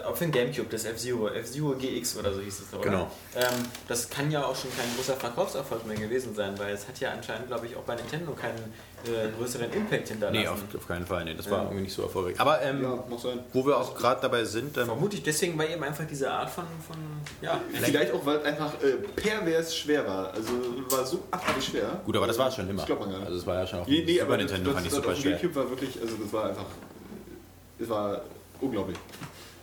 auch 0.05 0.15
für 0.15 0.25
den 0.25 0.31
Gamecube, 0.33 0.67
das 0.69 0.83
F-Zero, 0.83 1.29
F-Zero 1.29 1.71
GX 1.79 2.17
oder 2.17 2.33
so 2.33 2.41
hieß 2.41 2.59
es 2.59 2.69
da, 2.69 2.77
oder? 2.77 2.89
Genau. 2.89 3.11
Ähm, 3.35 3.63
das 3.87 4.09
kann 4.09 4.29
ja 4.29 4.43
auch 4.45 4.55
schon 4.55 4.69
kein 4.77 4.93
großer 4.97 5.15
Verkaufserfolg 5.15 5.85
mehr 5.87 5.95
gewesen 5.97 6.35
sein, 6.35 6.57
weil 6.59 6.73
es 6.73 6.87
hat 6.87 6.99
ja 6.99 7.11
anscheinend, 7.11 7.47
glaube 7.47 7.65
ich, 7.67 7.75
auch 7.77 7.83
bei 7.83 7.95
Nintendo 7.95 8.33
keinen 8.33 8.57
äh, 9.05 9.29
größeren 9.37 9.71
Impact 9.71 10.09
hinterlassen. 10.09 10.41
Nee, 10.41 10.47
auf, 10.47 10.59
auf 10.75 10.87
keinen 10.87 11.05
Fall. 11.05 11.23
Nee, 11.23 11.35
das 11.35 11.49
war 11.49 11.59
Ja. 11.59 11.63
irgendwie 11.65 11.83
nicht 11.83 11.93
so 11.93 12.01
erfolgreich. 12.01 12.37
Aber 12.39 12.61
ähm, 12.61 12.81
Ja, 12.83 13.03
muss 13.07 13.21
sein. 13.21 13.39
wo 13.53 13.65
wir 13.65 13.77
auch 13.77 13.95
gerade 13.95 14.19
dabei 14.21 14.43
sind, 14.43 14.75
ähm, 14.77 14.85
Vermutlich 14.85 15.23
deswegen, 15.23 15.57
weil 15.57 15.71
eben 15.71 15.83
einfach 15.83 16.05
diese 16.05 16.29
Art 16.29 16.49
von, 16.49 16.65
von 16.85 16.97
ja, 17.41 17.61
Vielleicht 17.71 18.11
auch, 18.11 18.25
weil 18.25 18.37
es 18.39 18.43
einfach 18.45 18.73
äh, 18.83 18.93
pervers 19.15 19.75
schwer 19.77 20.05
war. 20.05 20.33
Also 20.33 20.49
war 20.89 21.05
so 21.05 21.23
abartig 21.31 21.63
schwer. 21.65 22.01
gut, 22.05 22.17
aber 22.17 22.27
das 22.27 22.37
war 22.37 22.51
schon 22.51 22.67
immer. 22.69 22.79
Das 22.79 22.85
glaubt 22.87 23.01
man 23.01 23.11
gar 23.11 23.19
nicht. 23.19 23.27
Also 23.27 23.39
es 23.39 23.45
war 23.45 23.55
ja 23.55 23.67
schon 23.67 23.79
auf 23.79 23.87
Nee, 23.87 23.97
dem 23.97 24.05
nee, 24.05 24.13
Super 24.13 24.25
aber 24.25 24.37
Nintendo 24.37 24.65
das, 24.71 24.73
fand 24.75 24.87
ich 24.87 24.93
super 24.93 25.07
auf 25.09 25.13
dem 25.13 25.21
schwer. 25.21 25.31
Gamecube 25.37 25.55
war 25.55 25.69
wirklich, 25.69 26.01
also 26.01 26.16
das 26.21 26.33
war 26.33 26.49
einfach, 26.49 26.65
es 27.79 27.89
war 27.89 28.21
unglaublich. 28.61 28.97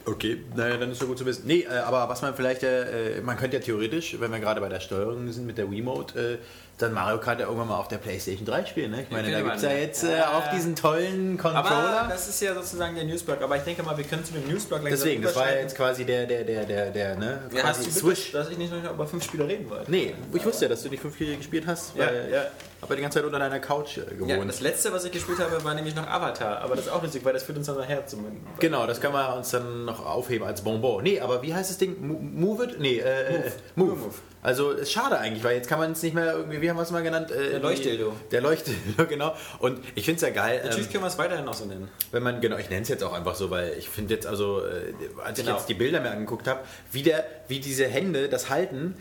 Okay, 0.07 0.45
naja, 0.55 0.77
dann 0.77 0.91
ist 0.91 1.01
ja 1.01 1.07
gut 1.07 1.17
zu 1.17 1.25
wissen. 1.25 1.47
Nee, 1.47 1.61
äh, 1.61 1.79
aber 1.79 2.09
was 2.09 2.21
man 2.21 2.35
vielleicht, 2.35 2.63
äh, 2.63 3.23
man 3.23 3.39
könnte 3.39 3.57
ja 3.57 3.63
theoretisch, 3.63 4.21
wenn 4.21 4.31
wir 4.31 4.39
gerade 4.39 4.61
bei 4.61 4.69
der 4.69 4.81
Steuerung 4.81 5.33
sind 5.33 5.47
mit 5.47 5.57
der 5.57 5.71
Wiimote, 5.71 6.35
äh, 6.35 6.39
dann 6.79 6.93
Mario 6.93 7.18
Kart 7.20 7.39
ja 7.39 7.47
irgendwann 7.47 7.68
mal 7.68 7.79
auf 7.79 7.87
der 7.89 7.99
PlayStation 7.99 8.45
3 8.45 8.66
spielen. 8.66 8.91
Ne? 8.91 9.03
Ich 9.03 9.11
meine, 9.11 9.31
da 9.31 9.41
gibt 9.41 9.57
es 9.57 9.62
ja 9.62 9.70
jetzt 9.72 10.03
äh, 10.03 10.20
auch 10.22 10.51
diesen 10.51 10.75
tollen 10.75 11.39
Aber 11.41 11.68
Controller. 11.68 12.07
das 12.11 12.29
ist 12.29 12.41
ja 12.41 12.53
sozusagen 12.55 12.97
der 12.97 13.05
Newsblock. 13.05 13.41
Aber 13.43 13.57
ich 13.57 13.62
denke 13.62 13.83
mal, 13.85 13.97
wir 13.97 14.05
können 14.05 14.25
zu 14.25 14.33
dem 14.33 14.49
Newsblock 14.49 14.83
langsam 14.83 14.91
Deswegen, 14.91 15.22
das 15.22 15.37
war 15.37 15.53
jetzt 15.55 15.77
quasi 15.77 16.05
der, 16.05 16.27
der, 16.27 16.43
der, 16.43 16.64
der, 16.64 16.91
der, 16.91 17.16
ne? 17.16 17.43
Ja, 17.55 17.62
hast 17.62 17.87
du 17.87 17.91
Swish. 17.91 18.33
dass 18.33 18.51
ich 18.51 18.59
nicht 18.59 18.72
noch 18.72 18.93
über 18.93 19.07
fünf 19.07 19.22
Spiele 19.25 19.47
reden 19.47 19.70
wollte. 19.70 19.89
Nee, 19.91 20.14
ich 20.33 20.45
wusste 20.45 20.64
ja, 20.64 20.68
dass 20.68 20.83
du 20.83 20.89
nicht 20.89 21.01
fünf 21.01 21.14
Spiele 21.14 21.37
gespielt 21.37 21.64
hast, 21.66 21.97
weil 21.97 22.29
ja. 22.33 22.43
ich 22.43 22.83
habe 22.83 22.95
ja 22.95 22.97
die 22.97 23.03
ganze 23.03 23.18
Zeit 23.18 23.25
unter 23.25 23.39
deiner 23.39 23.61
Couch 23.61 23.99
äh, 23.99 24.14
gewohnt. 24.14 24.31
Ja, 24.31 24.45
das 24.45 24.61
letzte, 24.61 24.93
was 24.93 25.05
ich 25.05 25.12
gespielt 25.12 25.39
habe, 25.39 25.62
war 25.62 25.75
nämlich 25.75 25.95
noch 25.95 26.09
Avatar. 26.09 26.61
Aber 26.61 26.75
das 26.75 26.87
ist 26.87 26.93
auch 26.93 27.03
lustig, 27.03 27.25
weil 27.25 27.35
das 27.35 27.45
führt 27.45 27.57
uns 27.57 27.68
dann 27.68 27.79
nachher 27.79 28.05
zum. 28.07 28.27
Genau, 28.59 28.87
das 28.87 29.01
können 29.01 29.14
wir 29.14 29.37
uns 29.37 29.51
dann 29.51 29.85
noch 29.85 30.05
aufheben 30.05 30.47
als 30.47 30.62
Bonbon. 30.62 31.05
Nee, 31.05 31.20
aber 31.20 31.41
wie 31.43 31.55
heißt 31.55 31.70
das 31.70 31.79
Ding? 31.79 31.97
Mo- 32.07 32.18
Move 32.20 32.64
it? 32.64 32.81
Nee, 32.81 32.99
äh, 32.99 33.31
Move. 33.77 33.91
Move. 33.91 33.97
Move. 34.01 34.14
Also 34.45 34.73
ist 34.73 34.93
schade 34.93 35.19
eigentlich, 35.19 35.43
weil 35.43 35.57
jetzt 35.57 35.71
kann 35.71 35.79
man 35.79 35.93
es 35.93 36.03
nicht 36.03 36.15
mehr 36.15 36.35
irgendwie, 36.35 36.61
wie 36.61 36.69
haben 36.69 36.77
wir 36.77 36.83
es 36.83 36.91
mal 36.91 37.03
genannt? 37.03 37.31
Äh, 37.31 37.53
Der 37.53 37.61
Leuchtdildo. 37.61 38.13
Der 38.31 38.43
Leuchtdildo, 38.43 39.07
genau. 39.09 39.35
Und 39.59 39.83
ich 39.95 40.05
finde 40.05 40.17
es 40.17 40.23
ja 40.23 40.29
geil, 40.31 40.61
Natürlich 40.63 40.87
ähm, 40.89 40.93
können 40.93 41.05
wir 41.05 41.09
es 41.09 41.17
weiterhin 41.17 41.49
auch 41.49 41.55
so 41.55 41.65
nennen. 41.65 41.89
wenn 42.13 42.23
man, 42.23 42.43
genau, 42.43 42.59
ich 42.59 42.69
nenne 42.69 42.83
es 42.83 42.89
jetzt 42.89 43.03
auch 43.03 43.15
einfach 43.15 43.35
so, 43.37 43.49
weil 43.51 43.73
ich 43.79 43.89
finde 43.89 44.13
jetzt 44.13 44.27
also, 44.27 44.61
äh, 44.61 44.93
als 45.25 45.39
Genau. 45.39 45.53
ich 45.53 45.57
jetzt 45.57 45.69
die 45.71 45.75
Bilder 45.75 45.99
mir 46.01 46.11
angeguckt 46.11 46.47
habe, 46.47 46.61
wie, 46.93 47.03
der, 47.03 47.25
wie 47.49 47.59
diese 47.59 47.87
Hände 47.87 48.29
das 48.29 48.51
halten, 48.51 48.95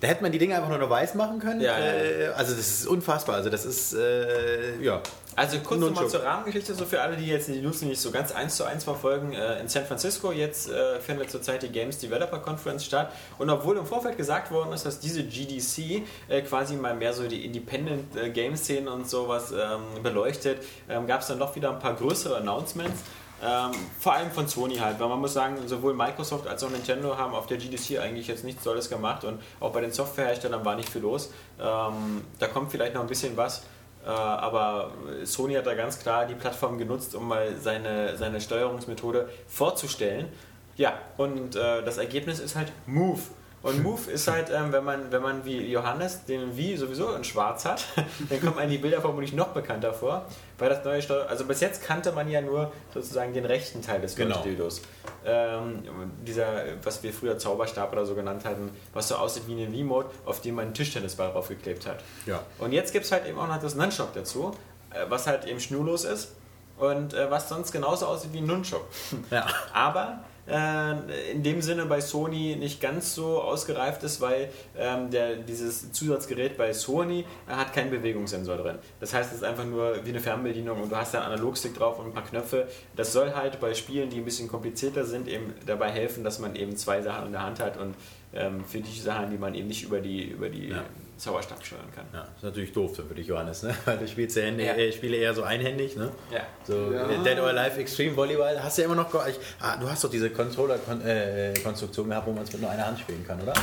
da 0.00 0.08
hätte 0.08 0.22
man 0.22 0.32
die 0.32 0.38
Dinge 0.38 0.56
einfach 0.56 0.70
nur 0.70 0.78
noch 0.78 0.90
weiß 0.90 1.14
machen 1.14 1.40
können. 1.40 1.60
Ja, 1.60 1.78
ja, 1.78 1.84
ja. 1.86 1.92
Äh, 1.92 2.26
also 2.34 2.54
das 2.54 2.66
ist 2.66 2.86
unfassbar. 2.86 3.36
Also 3.36 3.50
das 3.50 3.66
ist, 3.66 3.92
äh, 3.94 4.80
ja. 4.80 5.02
Also 5.36 5.58
kurz 5.58 5.80
nochmal 5.80 6.08
zur 6.08 6.22
Rahmengeschichte, 6.22 6.74
so 6.74 6.86
für 6.86 7.02
alle, 7.02 7.16
die 7.16 7.26
jetzt 7.26 7.48
die 7.48 7.60
News 7.60 7.82
nicht 7.82 8.00
so 8.00 8.10
ganz 8.10 8.32
eins 8.32 8.56
zu 8.56 8.64
eins 8.64 8.84
verfolgen. 8.84 9.34
Äh, 9.34 9.60
In 9.60 9.68
San 9.68 9.84
Francisco 9.84 10.32
jetzt 10.32 10.70
äh, 10.70 10.98
findet 10.98 11.30
zurzeit 11.30 11.62
die 11.62 11.68
Games 11.68 11.98
Developer 11.98 12.38
Conference 12.38 12.86
statt. 12.86 13.12
Und 13.36 13.50
obwohl 13.50 13.76
im 13.76 13.84
Vorfeld 13.84 14.16
gesagt 14.16 14.50
worden 14.50 14.72
ist, 14.72 14.86
dass 14.86 14.98
diese 14.98 15.22
GDC 15.22 16.06
äh, 16.28 16.40
quasi 16.40 16.76
mal 16.76 16.94
mehr 16.94 17.12
so 17.12 17.28
die 17.28 17.44
Independent 17.44 18.16
äh, 18.16 18.30
Game 18.30 18.56
Szenen 18.56 18.88
und 18.88 19.10
sowas 19.10 19.52
ähm, 19.52 20.02
beleuchtet, 20.02 20.62
ähm, 20.88 21.06
gab 21.06 21.20
es 21.20 21.26
dann 21.26 21.38
doch 21.38 21.54
wieder 21.54 21.70
ein 21.70 21.80
paar 21.80 21.94
größere 21.94 22.38
Announcements. 22.38 23.02
Ähm, 23.44 23.72
vor 24.00 24.14
allem 24.14 24.30
von 24.30 24.48
Sony 24.48 24.76
halt, 24.76 24.98
weil 24.98 25.08
man 25.08 25.20
muss 25.20 25.34
sagen, 25.34 25.56
sowohl 25.66 25.92
Microsoft 25.92 26.46
als 26.46 26.64
auch 26.64 26.70
Nintendo 26.70 27.18
haben 27.18 27.34
auf 27.34 27.46
der 27.46 27.58
GDC 27.58 27.98
eigentlich 27.98 28.28
jetzt 28.28 28.44
nichts 28.44 28.64
Tolles 28.64 28.88
gemacht 28.88 29.24
und 29.24 29.42
auch 29.60 29.72
bei 29.72 29.82
den 29.82 29.92
Softwareherstellern 29.92 30.64
war 30.64 30.74
nicht 30.76 30.88
viel 30.88 31.02
los. 31.02 31.30
Ähm, 31.60 32.24
da 32.38 32.46
kommt 32.46 32.72
vielleicht 32.72 32.94
noch 32.94 33.02
ein 33.02 33.06
bisschen 33.06 33.36
was. 33.36 33.62
Äh, 34.06 34.10
aber 34.10 34.92
Sony 35.24 35.54
hat 35.54 35.66
da 35.66 35.74
ganz 35.74 35.98
klar 35.98 36.26
die 36.26 36.34
Plattform 36.34 36.78
genutzt, 36.78 37.14
um 37.16 37.26
mal 37.26 37.56
seine, 37.60 38.16
seine 38.16 38.40
Steuerungsmethode 38.40 39.28
vorzustellen. 39.48 40.28
Ja, 40.76 40.94
und 41.16 41.56
äh, 41.56 41.82
das 41.82 41.98
Ergebnis 41.98 42.38
ist 42.38 42.54
halt 42.54 42.72
Move. 42.86 43.20
Und 43.62 43.82
Move 43.82 44.08
ist 44.10 44.28
halt, 44.30 44.50
ähm, 44.50 44.70
wenn, 44.70 44.84
man, 44.84 45.10
wenn 45.10 45.22
man 45.22 45.44
wie 45.44 45.58
Johannes 45.66 46.24
den 46.24 46.56
Wie 46.56 46.76
sowieso 46.76 47.12
in 47.14 47.24
schwarz 47.24 47.64
hat, 47.64 47.84
dann 48.30 48.40
kommen 48.40 48.58
einem 48.58 48.70
die 48.70 48.78
Bilder 48.78 49.00
vermutlich 49.00 49.32
noch 49.32 49.48
bekannter 49.48 49.92
vor. 49.92 50.26
Weil 50.58 50.70
das 50.70 50.84
neue 50.84 51.02
Steuer 51.02 51.28
also 51.28 51.44
bis 51.44 51.60
jetzt 51.60 51.82
kannte 51.82 52.12
man 52.12 52.30
ja 52.30 52.40
nur 52.40 52.72
sozusagen 52.94 53.34
den 53.34 53.44
rechten 53.44 53.82
Teil 53.82 54.00
des 54.00 54.16
Genau. 54.16 54.40
Dildos. 54.42 54.80
Ähm, 55.24 55.82
dieser, 56.26 56.62
was 56.82 57.02
wir 57.02 57.12
früher 57.12 57.36
Zauberstab 57.38 57.92
oder 57.92 58.06
so 58.06 58.14
genannt 58.14 58.44
hatten, 58.44 58.70
was 58.94 59.08
so 59.08 59.16
aussieht 59.16 59.42
wie 59.46 59.52
eine 59.60 59.70
Wii-Mode, 59.70 60.08
auf 60.24 60.40
dem 60.40 60.54
man 60.54 60.66
einen 60.66 60.74
Tischtennisball 60.74 61.32
draufgeklebt 61.32 61.86
hat. 61.86 61.98
Ja. 62.24 62.40
Und 62.58 62.72
jetzt 62.72 62.92
gibt 62.92 63.04
es 63.04 63.12
halt 63.12 63.26
eben 63.26 63.38
auch 63.38 63.48
noch 63.48 63.60
das 63.60 63.74
Nunchok 63.74 64.14
dazu, 64.14 64.56
äh, 64.90 65.04
was 65.08 65.26
halt 65.26 65.44
eben 65.46 65.60
schnurlos 65.60 66.04
ist 66.04 66.32
und 66.78 67.12
äh, 67.12 67.30
was 67.30 67.48
sonst 67.48 67.72
genauso 67.72 68.06
aussieht 68.06 68.32
wie 68.32 68.38
ein 68.38 68.46
Nunchok. 68.46 68.86
Ja. 69.30 69.46
Aber 69.74 70.20
äh, 70.48 71.32
in 71.32 71.42
dem 71.42 71.62
Sinne 71.62 71.86
bei 71.86 72.00
Sony 72.00 72.56
nicht 72.56 72.80
ganz 72.80 73.14
so 73.14 73.40
ausgereift 73.40 74.02
ist, 74.02 74.20
weil 74.20 74.48
ähm, 74.78 75.10
der, 75.10 75.36
dieses 75.36 75.92
Zusatzgerät 75.92 76.56
bei 76.56 76.72
Sony 76.72 77.24
äh, 77.48 77.52
hat 77.52 77.72
keinen 77.72 77.90
Bewegungssensor 77.90 78.56
drin. 78.56 78.78
Das 79.00 79.12
heißt, 79.12 79.30
es 79.30 79.38
ist 79.38 79.44
einfach 79.44 79.64
nur 79.64 80.04
wie 80.04 80.10
eine 80.10 80.20
Fernbedienung 80.20 80.82
und 80.82 80.92
du 80.92 80.96
hast 80.96 81.14
da 81.14 81.22
einen 81.22 81.32
Analogstick 81.32 81.74
drauf 81.74 81.98
und 81.98 82.06
ein 82.06 82.12
paar 82.12 82.24
Knöpfe. 82.24 82.68
Das 82.94 83.12
soll 83.12 83.34
halt 83.34 83.60
bei 83.60 83.74
Spielen, 83.74 84.10
die 84.10 84.18
ein 84.18 84.24
bisschen 84.24 84.48
komplizierter 84.48 85.04
sind, 85.04 85.28
eben 85.28 85.54
dabei 85.66 85.90
helfen, 85.90 86.24
dass 86.24 86.38
man 86.38 86.54
eben 86.56 86.76
zwei 86.76 87.02
Sachen 87.02 87.26
in 87.26 87.32
der 87.32 87.42
Hand 87.42 87.60
hat 87.60 87.76
und 87.76 87.94
ähm, 88.34 88.64
für 88.64 88.80
die 88.80 88.98
Sachen, 88.98 89.30
die 89.30 89.38
man 89.38 89.54
eben 89.54 89.68
nicht 89.68 89.84
über 89.84 90.00
die, 90.00 90.24
über 90.24 90.48
die 90.48 90.68
Ja. 90.68 90.84
Zauberstab 91.18 91.64
steuern 91.64 91.90
kann. 91.94 92.04
Ja, 92.12 92.28
ist 92.36 92.42
natürlich 92.42 92.72
doof 92.72 92.94
für 92.96 93.14
dich, 93.14 93.26
Johannes, 93.26 93.62
ne? 93.62 93.74
weil 93.86 93.96
du 93.98 94.06
spielst 94.06 94.36
ja 94.36 94.42
Hände, 94.44 94.64
Ja. 94.64 94.74
äh, 94.74 94.92
Spiele 94.92 95.16
eher 95.16 95.32
so 95.34 95.42
einhändig. 95.44 95.96
Ne? 95.96 96.10
Ja. 96.30 96.40
So 96.64 96.92
Ja. 96.92 97.08
äh, 97.10 97.18
Dead 97.24 97.38
or 97.38 97.48
Alive 97.48 97.80
Extreme 97.80 98.14
Volleyball 98.16 98.62
hast 98.62 98.76
du 98.76 98.82
ja 98.82 98.86
immer 98.86 98.96
noch. 98.96 99.26
Ich, 99.26 99.36
ah, 99.60 99.76
du 99.78 99.88
hast 99.88 100.04
doch 100.04 100.10
diese 100.10 100.28
Controller-Konstruktion 100.30 102.08
gehabt, 102.08 102.26
wo 102.26 102.32
man 102.32 102.44
es 102.44 102.52
mit 102.52 102.60
nur 102.60 102.70
einer 102.70 102.86
Hand 102.86 103.00
spielen 103.00 103.26
kann, 103.26 103.40
oder? 103.40 103.54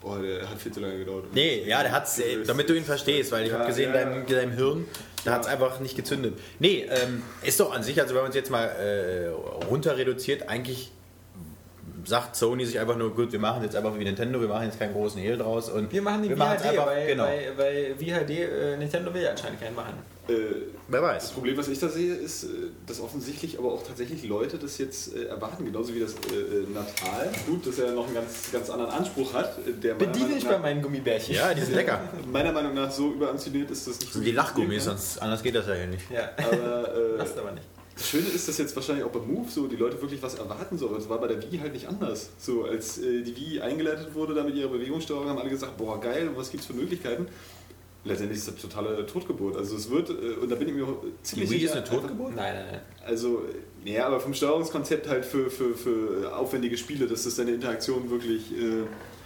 Boah, 0.00 0.20
der 0.20 0.48
hat 0.48 0.58
viel 0.58 0.72
zu 0.72 0.80
lange 0.80 0.98
gedauert. 0.98 1.24
Nee, 1.32 1.64
ja, 1.66 1.82
der 1.82 1.92
hat's, 1.92 2.18
äh, 2.18 2.42
damit 2.44 2.68
du 2.68 2.74
ihn 2.74 2.84
verstehst, 2.84 3.32
weil 3.32 3.44
ich 3.44 3.50
Ja, 3.52 3.58
habe 3.58 3.66
gesehen, 3.68 3.92
ja, 3.94 4.04
deinem, 4.04 4.26
deinem 4.26 4.52
Hirn, 4.52 4.86
da 5.24 5.32
hat 5.32 5.42
es 5.42 5.46
einfach 5.46 5.80
nicht 5.80 5.96
gezündet. 5.96 6.38
Nee, 6.58 6.86
ähm, 6.90 7.22
ist 7.42 7.58
doch 7.58 7.72
an 7.74 7.82
sich, 7.82 7.98
also 8.00 8.14
wenn 8.14 8.20
man 8.22 8.30
es 8.30 8.36
jetzt 8.36 8.50
mal 8.50 8.64
äh, 8.66 9.28
runter 9.66 9.96
reduziert, 9.96 10.48
eigentlich 10.48 10.92
sagt 12.04 12.36
Sony 12.36 12.64
sich 12.64 12.78
einfach 12.78 12.96
nur, 12.96 13.14
gut, 13.14 13.32
wir 13.32 13.38
machen 13.38 13.62
jetzt 13.62 13.76
einfach 13.76 13.98
wie 13.98 14.04
Nintendo, 14.04 14.40
wir 14.40 14.48
machen 14.48 14.64
jetzt 14.66 14.78
keinen 14.78 14.92
großen 14.92 15.20
Hehl 15.20 15.36
draus 15.38 15.68
und 15.70 15.92
Wir 15.92 16.02
machen 16.02 16.22
den 16.22 16.36
machen's 16.38 16.62
VHD, 16.62 16.76
weil, 16.78 17.06
genau. 17.06 17.24
weil, 17.24 17.52
weil 17.56 17.94
VHD, 17.96 18.30
äh, 18.30 18.76
Nintendo 18.76 19.12
will 19.14 19.22
ja 19.22 19.30
anscheinend 19.30 19.60
keinen 19.60 19.74
machen. 19.74 19.94
Äh, 20.26 20.32
Wer 20.88 21.00
Das 21.02 21.10
weiß. 21.24 21.30
Problem, 21.32 21.56
was 21.56 21.68
ich 21.68 21.78
da 21.78 21.88
sehe, 21.88 22.14
ist, 22.14 22.44
äh, 22.44 22.48
dass 22.86 23.00
offensichtlich 23.00 23.58
aber 23.58 23.72
auch 23.72 23.86
tatsächlich 23.86 24.24
Leute 24.26 24.56
das 24.58 24.78
jetzt 24.78 25.14
äh, 25.14 25.24
erwarten, 25.24 25.64
genauso 25.66 25.94
wie 25.94 26.00
das 26.00 26.12
äh, 26.12 26.34
äh, 26.36 26.66
Natal. 26.72 27.30
Gut, 27.46 27.66
dass 27.66 27.78
er 27.78 27.92
noch 27.92 28.06
einen 28.06 28.14
ganz, 28.14 28.50
ganz 28.50 28.70
anderen 28.70 28.90
Anspruch 28.90 29.34
hat, 29.34 29.56
der 29.82 29.94
Bediene 29.94 30.38
nach- 30.38 30.44
bei 30.52 30.58
meinen 30.58 30.80
Gummibärchen. 30.82 31.34
Ja, 31.34 31.52
die 31.52 31.60
sind 31.60 31.74
lecker. 31.74 32.00
meiner 32.32 32.52
Meinung 32.52 32.74
nach 32.74 32.90
so 32.90 33.12
überambitioniert 33.12 33.70
ist 33.70 33.86
das 33.86 33.94
nicht 33.98 34.08
Das 34.08 34.14
sind 34.14 34.24
die 34.24 34.32
Lachgummis, 34.32 34.84
sonst 34.84 35.18
anders 35.20 35.42
geht 35.42 35.54
das 35.54 35.66
ja 35.66 35.74
hier 35.74 35.86
nicht. 35.88 36.10
Ja. 36.10 36.30
Aber 36.38 36.94
äh, 36.96 37.18
Passt 37.18 37.38
aber 37.38 37.52
nicht. 37.52 37.66
Das 37.96 38.08
Schöne 38.08 38.28
ist, 38.28 38.48
dass 38.48 38.58
jetzt 38.58 38.74
wahrscheinlich 38.74 39.04
auch 39.04 39.10
beim 39.10 39.26
Move 39.26 39.48
so 39.48 39.66
die 39.66 39.76
Leute 39.76 40.00
wirklich 40.00 40.22
was 40.22 40.34
erwarten 40.34 40.76
so, 40.78 40.88
aber 40.88 40.96
das 40.96 41.08
war 41.08 41.20
bei 41.20 41.28
der 41.28 41.40
Wii 41.40 41.58
halt 41.58 41.72
nicht 41.72 41.86
anders. 41.86 42.30
So 42.38 42.64
als 42.64 42.98
äh, 42.98 43.22
die 43.22 43.36
Wii 43.36 43.60
eingeleitet 43.60 44.14
wurde 44.14 44.34
da 44.34 44.42
mit 44.42 44.56
ihrer 44.56 44.68
Bewegungssteuerung, 44.68 45.28
haben 45.28 45.38
alle 45.38 45.50
gesagt, 45.50 45.76
boah 45.76 46.00
geil, 46.00 46.30
was 46.34 46.50
gibt's 46.50 46.66
für 46.66 46.72
Möglichkeiten? 46.72 47.26
Letztendlich 48.06 48.38
ist 48.38 48.48
das 48.48 48.56
totale 48.56 49.06
Totgeburt. 49.06 49.56
Also 49.56 49.76
es 49.76 49.88
wird, 49.90 50.10
äh, 50.10 50.34
und 50.40 50.50
da 50.50 50.56
bin 50.56 50.68
ich 50.68 50.74
mir 50.74 50.86
ziemlich 51.22 51.48
Die 51.48 51.56
Wii 51.56 51.64
ist 51.64 51.72
eine 51.72 51.84
Totgeburt? 51.84 52.34
Nein, 52.34 52.54
nein, 52.54 52.66
nein. 52.72 52.80
Also, 53.06 53.42
ja, 53.84 54.06
aber 54.06 54.20
vom 54.20 54.34
Steuerungskonzept 54.34 55.08
halt 55.08 55.24
für, 55.24 55.48
für, 55.48 55.74
für 55.74 56.36
aufwendige 56.36 56.76
Spiele, 56.76 57.06
dass 57.06 57.24
das 57.24 57.36
deine 57.36 57.52
Interaktion 57.52 58.10
wirklich 58.10 58.52
äh, 58.52 58.82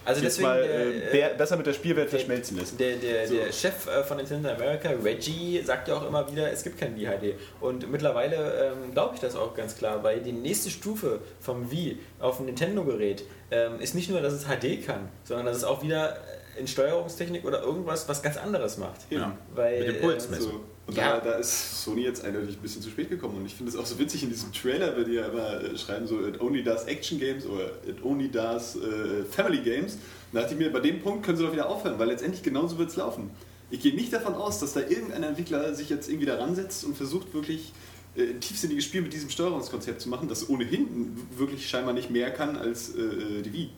Also 0.08 0.22
jetzt 0.22 0.38
deswegen, 0.38 0.48
mal 0.48 0.62
äh, 0.62 0.98
äh, 0.98 1.28
ber- 1.28 1.34
besser 1.36 1.56
mit 1.56 1.66
der 1.66 1.72
Spielwelt 1.74 2.10
verschmelzen 2.10 2.56
lässt. 2.58 2.78
Der, 2.80 2.96
der, 2.96 3.28
So. 3.28 3.34
der 3.36 3.52
Chef 3.52 3.86
äh, 3.86 4.02
von 4.02 4.16
Nintendo 4.16 4.48
America, 4.50 4.90
Reggie, 5.04 5.60
sagt 5.62 5.88
ja 5.88 5.96
auch 5.96 6.06
immer 6.06 6.30
wieder, 6.30 6.50
es 6.50 6.62
gibt 6.64 6.78
kein 6.78 6.96
VHD. 6.96 7.34
Und 7.60 7.90
mittlerweile 7.90 8.72
ähm, 8.72 8.92
glaube 8.92 9.14
ich 9.14 9.20
das 9.20 9.36
auch 9.36 9.54
ganz 9.54 9.76
klar, 9.76 10.02
weil 10.02 10.20
die 10.20 10.32
nächste 10.32 10.70
Stufe 10.70 11.20
vom 11.40 11.70
Wii 11.70 11.98
auf 12.20 12.38
dem 12.38 12.46
Nintendo-Gerät 12.46 13.24
ähm, 13.50 13.80
ist 13.80 13.94
nicht 13.94 14.10
nur, 14.10 14.20
dass 14.20 14.32
es 14.32 14.44
HD 14.46 14.84
kann, 14.84 15.08
sondern 15.24 15.46
dass 15.46 15.56
es 15.58 15.64
auch 15.64 15.82
wieder 15.82 16.16
in 16.58 16.66
Steuerungstechnik 16.66 17.44
oder 17.44 17.62
irgendwas 17.62 18.08
was 18.08 18.22
ganz 18.22 18.36
anderes 18.36 18.78
macht. 18.78 19.02
Ja. 19.10 19.36
Weil, 19.54 19.78
Mit 19.80 19.88
dem 19.96 20.00
Puls 20.00 20.24
ähm, 20.24 20.30
messen. 20.32 20.50
So. 20.52 20.60
Und 20.88 20.96
Ja. 20.96 21.18
da, 21.20 21.32
da 21.32 21.32
ist 21.34 21.84
Sony 21.84 22.02
jetzt 22.02 22.24
eindeutig 22.24 22.56
ein 22.56 22.62
bisschen 22.62 22.80
zu 22.80 22.88
spät 22.88 23.10
gekommen. 23.10 23.36
Und 23.36 23.46
ich 23.46 23.54
finde 23.54 23.70
es 23.70 23.76
auch 23.76 23.84
so 23.84 23.98
witzig 23.98 24.22
in 24.22 24.30
diesem 24.30 24.52
Trailer, 24.52 24.96
wenn 24.96 25.04
die 25.04 25.12
ja 25.12 25.26
immer 25.26 25.60
äh, 25.62 25.76
schreiben, 25.76 26.06
so 26.06 26.26
it 26.26 26.40
only 26.40 26.62
does 26.64 26.84
Action 26.84 27.18
Games 27.20 27.44
oder 27.44 27.66
it 27.86 28.02
only 28.02 28.30
does 28.30 28.76
äh, 28.76 29.22
Family 29.30 29.58
Games. 29.58 29.98
Da 30.32 30.40
dachte 30.40 30.54
ich 30.54 30.58
mir, 30.58 30.72
bei 30.72 30.80
dem 30.80 31.00
Punkt 31.00 31.24
können 31.26 31.36
sie 31.36 31.44
doch 31.44 31.52
wieder 31.52 31.68
aufhören, 31.68 31.98
weil 31.98 32.08
letztendlich 32.08 32.42
genauso 32.42 32.78
wird 32.78 32.88
es 32.90 32.96
laufen. 32.96 33.30
Ich 33.70 33.80
gehe 33.80 33.94
nicht 33.94 34.12
davon 34.14 34.34
aus, 34.34 34.60
dass 34.60 34.72
da 34.72 34.80
irgendein 34.80 35.22
Entwickler 35.24 35.74
sich 35.74 35.90
jetzt 35.90 36.08
irgendwie 36.08 36.26
da 36.26 36.36
ransetzt 36.38 36.84
und 36.84 36.96
versucht 36.96 37.34
wirklich 37.34 37.72
äh, 38.16 38.22
ein 38.30 38.40
tiefsinniges 38.40 38.84
Spiel 38.86 39.02
mit 39.02 39.12
diesem 39.12 39.28
Steuerungskonzept 39.28 40.00
zu 40.00 40.08
machen, 40.08 40.26
das 40.26 40.48
ohnehin 40.48 41.18
wirklich 41.36 41.68
scheinbar 41.68 41.92
nicht 41.92 42.10
mehr 42.10 42.30
kann 42.30 42.56
als 42.56 42.94
äh, 42.94 43.00
äh, 43.02 43.42
die 43.42 43.52
Wii. 43.52 43.70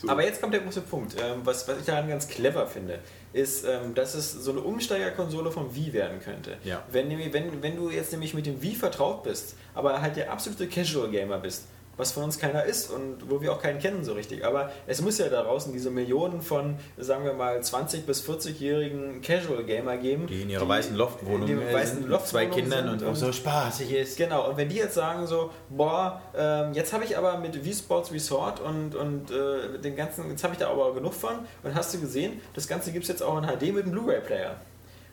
So. 0.00 0.08
Aber 0.08 0.24
jetzt 0.24 0.40
kommt 0.40 0.54
der 0.54 0.62
große 0.62 0.80
Punkt. 0.80 1.14
Ähm, 1.20 1.40
was, 1.44 1.68
was 1.68 1.78
ich 1.80 1.84
daran 1.84 2.08
ganz 2.08 2.26
clever 2.26 2.66
finde, 2.66 3.00
ist, 3.34 3.66
ähm, 3.66 3.94
dass 3.94 4.14
es 4.14 4.32
so 4.32 4.50
eine 4.50 4.60
Umsteigerkonsole 4.60 5.50
vom 5.50 5.74
Wii 5.74 5.92
werden 5.92 6.20
könnte. 6.20 6.56
Ja. 6.64 6.82
Wenn, 6.90 7.10
wenn, 7.32 7.62
wenn 7.62 7.76
du 7.76 7.90
jetzt 7.90 8.10
nämlich 8.10 8.32
mit 8.32 8.46
dem 8.46 8.62
Wii 8.62 8.76
vertraut 8.76 9.22
bist, 9.24 9.56
aber 9.74 10.00
halt 10.00 10.16
der 10.16 10.32
absolute 10.32 10.68
Casual 10.68 11.10
Gamer 11.10 11.38
bist, 11.38 11.64
was 11.96 12.12
von 12.12 12.24
uns 12.24 12.38
keiner 12.38 12.64
ist 12.64 12.90
und 12.90 13.30
wo 13.30 13.40
wir 13.40 13.52
auch 13.52 13.60
keinen 13.60 13.78
kennen 13.78 14.04
so 14.04 14.14
richtig. 14.14 14.44
Aber 14.44 14.70
es 14.86 15.02
muss 15.02 15.18
ja 15.18 15.28
da 15.28 15.42
draußen 15.42 15.72
diese 15.72 15.90
Millionen 15.90 16.40
von, 16.42 16.76
sagen 16.96 17.24
wir 17.24 17.34
mal, 17.34 17.58
20- 17.58 18.02
bis 18.02 18.26
40-jährigen 18.26 19.20
Casual 19.20 19.64
Gamer 19.64 19.96
geben. 19.98 20.26
Die 20.26 20.42
in 20.42 20.50
ihrer 20.50 20.68
weißen 20.68 20.96
Loftwohnung 20.96 21.46
die 21.46 21.52
äh, 21.52 21.74
weißen 21.74 21.98
sind, 21.98 22.08
mit 22.08 22.26
zwei 22.26 22.44
Loftwohnungen 22.44 22.70
Kindern 22.70 22.98
sind 22.98 23.08
und 23.08 23.12
auch 23.12 23.16
so 23.16 23.32
spaßig 23.32 23.92
ist. 23.92 24.16
Genau, 24.16 24.48
und 24.48 24.56
wenn 24.56 24.68
die 24.68 24.76
jetzt 24.76 24.94
sagen 24.94 25.26
so, 25.26 25.50
boah, 25.68 26.22
ähm, 26.36 26.72
jetzt 26.72 26.92
habe 26.92 27.04
ich 27.04 27.16
aber 27.16 27.38
mit 27.38 27.64
Wii 27.64 27.74
Sports 27.74 28.12
Resort 28.12 28.60
und, 28.60 28.94
und 28.94 29.30
äh, 29.30 29.78
den 29.78 29.96
ganzen, 29.96 30.30
jetzt 30.30 30.42
habe 30.42 30.54
ich 30.54 30.58
da 30.58 30.70
aber 30.70 30.94
genug 30.94 31.14
von 31.14 31.40
und 31.62 31.74
hast 31.74 31.92
du 31.94 32.00
gesehen, 32.00 32.40
das 32.54 32.66
Ganze 32.66 32.92
gibt 32.92 33.04
es 33.04 33.08
jetzt 33.08 33.22
auch 33.22 33.36
in 33.38 33.44
HD 33.44 33.74
mit 33.74 33.84
einem 33.84 33.92
Blu-ray-Player. 33.92 34.56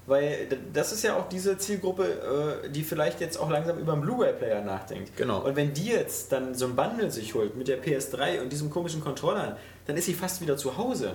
Weil 0.07 0.47
das 0.71 0.93
ist 0.93 1.03
ja 1.03 1.17
auch 1.17 1.27
diese 1.27 1.57
Zielgruppe, 1.57 2.63
äh, 2.63 2.69
die 2.69 2.83
vielleicht 2.83 3.19
jetzt 3.19 3.37
auch 3.37 3.49
langsam 3.49 3.77
über 3.77 3.91
einen 3.91 4.01
Blu-ray-Player 4.01 4.61
nachdenkt. 4.61 5.17
Genau. 5.17 5.41
Und 5.41 5.57
wenn 5.57 5.73
die 5.73 5.87
jetzt 5.87 6.31
dann 6.31 6.55
so 6.55 6.65
ein 6.65 6.77
Bundle 6.77 7.11
sich 7.11 7.35
holt 7.35 7.57
mit 7.57 7.67
der 7.67 7.83
PS3 7.83 8.41
und 8.41 8.49
diesem 8.49 8.69
komischen 8.69 9.01
Controller, 9.01 9.57
dann 9.85 9.97
ist 9.97 10.05
sie 10.05 10.13
fast 10.13 10.41
wieder 10.41 10.55
zu 10.55 10.77
Hause. 10.77 11.11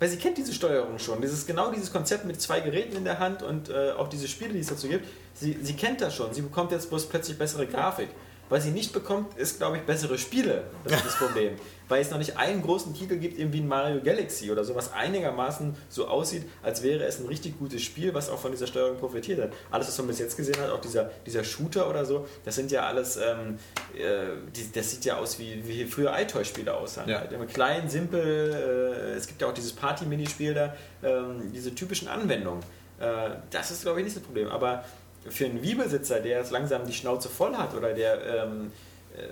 Weil 0.00 0.08
sie 0.08 0.16
kennt 0.16 0.36
diese 0.36 0.52
Steuerung 0.52 0.98
schon. 0.98 1.20
Dieses, 1.20 1.46
genau 1.46 1.70
dieses 1.70 1.92
Konzept 1.92 2.24
mit 2.24 2.40
zwei 2.40 2.58
Geräten 2.58 2.96
in 2.96 3.04
der 3.04 3.20
Hand 3.20 3.44
und 3.44 3.68
äh, 3.68 3.92
auch 3.92 4.08
diese 4.08 4.26
Spiele, 4.26 4.52
die 4.52 4.58
es 4.58 4.66
dazu 4.66 4.88
gibt. 4.88 5.06
Sie, 5.34 5.56
sie 5.62 5.74
kennt 5.74 6.00
das 6.00 6.16
schon. 6.16 6.34
Sie 6.34 6.42
bekommt 6.42 6.72
jetzt 6.72 6.88
bloß 6.90 7.08
plötzlich 7.08 7.38
bessere 7.38 7.68
Grafik. 7.68 8.08
Was 8.48 8.64
sie 8.64 8.72
nicht 8.72 8.92
bekommt, 8.92 9.38
ist, 9.38 9.58
glaube 9.58 9.76
ich, 9.76 9.84
bessere 9.84 10.18
Spiele. 10.18 10.64
Das 10.82 10.94
ist 10.94 11.06
das 11.06 11.16
Problem. 11.16 11.54
Weil 11.88 12.00
es 12.00 12.10
noch 12.10 12.18
nicht 12.18 12.36
einen 12.38 12.62
großen 12.62 12.94
Titel 12.94 13.16
gibt, 13.16 13.38
eben 13.38 13.52
wie 13.52 13.60
ein 13.60 13.68
Mario 13.68 14.00
Galaxy 14.02 14.50
oder 14.50 14.64
so, 14.64 14.74
was 14.74 14.92
einigermaßen 14.92 15.76
so 15.88 16.08
aussieht, 16.08 16.44
als 16.62 16.82
wäre 16.82 17.04
es 17.04 17.20
ein 17.20 17.26
richtig 17.26 17.58
gutes 17.58 17.82
Spiel, 17.82 18.14
was 18.14 18.30
auch 18.30 18.38
von 18.38 18.52
dieser 18.52 18.66
Steuerung 18.66 18.96
profitiert 18.96 19.40
hat. 19.40 19.52
Alles, 19.70 19.88
was 19.88 19.98
man 19.98 20.06
bis 20.06 20.18
jetzt 20.18 20.36
gesehen 20.36 20.58
hat, 20.60 20.70
auch 20.70 20.80
dieser, 20.80 21.10
dieser 21.26 21.44
Shooter 21.44 21.88
oder 21.90 22.04
so, 22.04 22.26
das 22.44 22.54
sind 22.54 22.70
ja 22.70 22.86
alles, 22.86 23.16
ähm, 23.16 23.58
äh, 23.94 24.36
die, 24.56 24.72
das 24.72 24.90
sieht 24.90 25.04
ja 25.04 25.18
aus 25.18 25.38
wie, 25.38 25.66
wie 25.66 25.84
früher 25.84 26.14
iToy-Spiele 26.18 26.72
aussahen. 26.74 27.08
Ja. 27.08 27.20
Halt. 27.20 27.32
Immer 27.32 27.46
klein, 27.46 27.88
simpel, 27.88 29.12
äh, 29.12 29.16
es 29.16 29.26
gibt 29.26 29.42
ja 29.42 29.48
auch 29.48 29.54
dieses 29.54 29.72
Party-Minispiel 29.72 30.54
da, 30.54 30.74
ähm, 31.02 31.52
diese 31.52 31.74
typischen 31.74 32.08
Anwendungen. 32.08 32.62
Äh, 32.98 33.30
das 33.50 33.70
ist, 33.70 33.82
glaube 33.82 34.00
ich, 34.00 34.04
nicht 34.04 34.16
das 34.16 34.22
Problem. 34.22 34.48
Aber 34.48 34.84
für 35.28 35.46
einen 35.46 35.62
Wii-Besitzer, 35.62 36.20
der 36.20 36.38
jetzt 36.38 36.50
langsam 36.50 36.86
die 36.86 36.92
Schnauze 36.92 37.28
voll 37.28 37.54
hat 37.56 37.74
oder 37.74 37.92
der 37.92 38.44
ähm, 38.44 38.72
äh, 39.16 39.28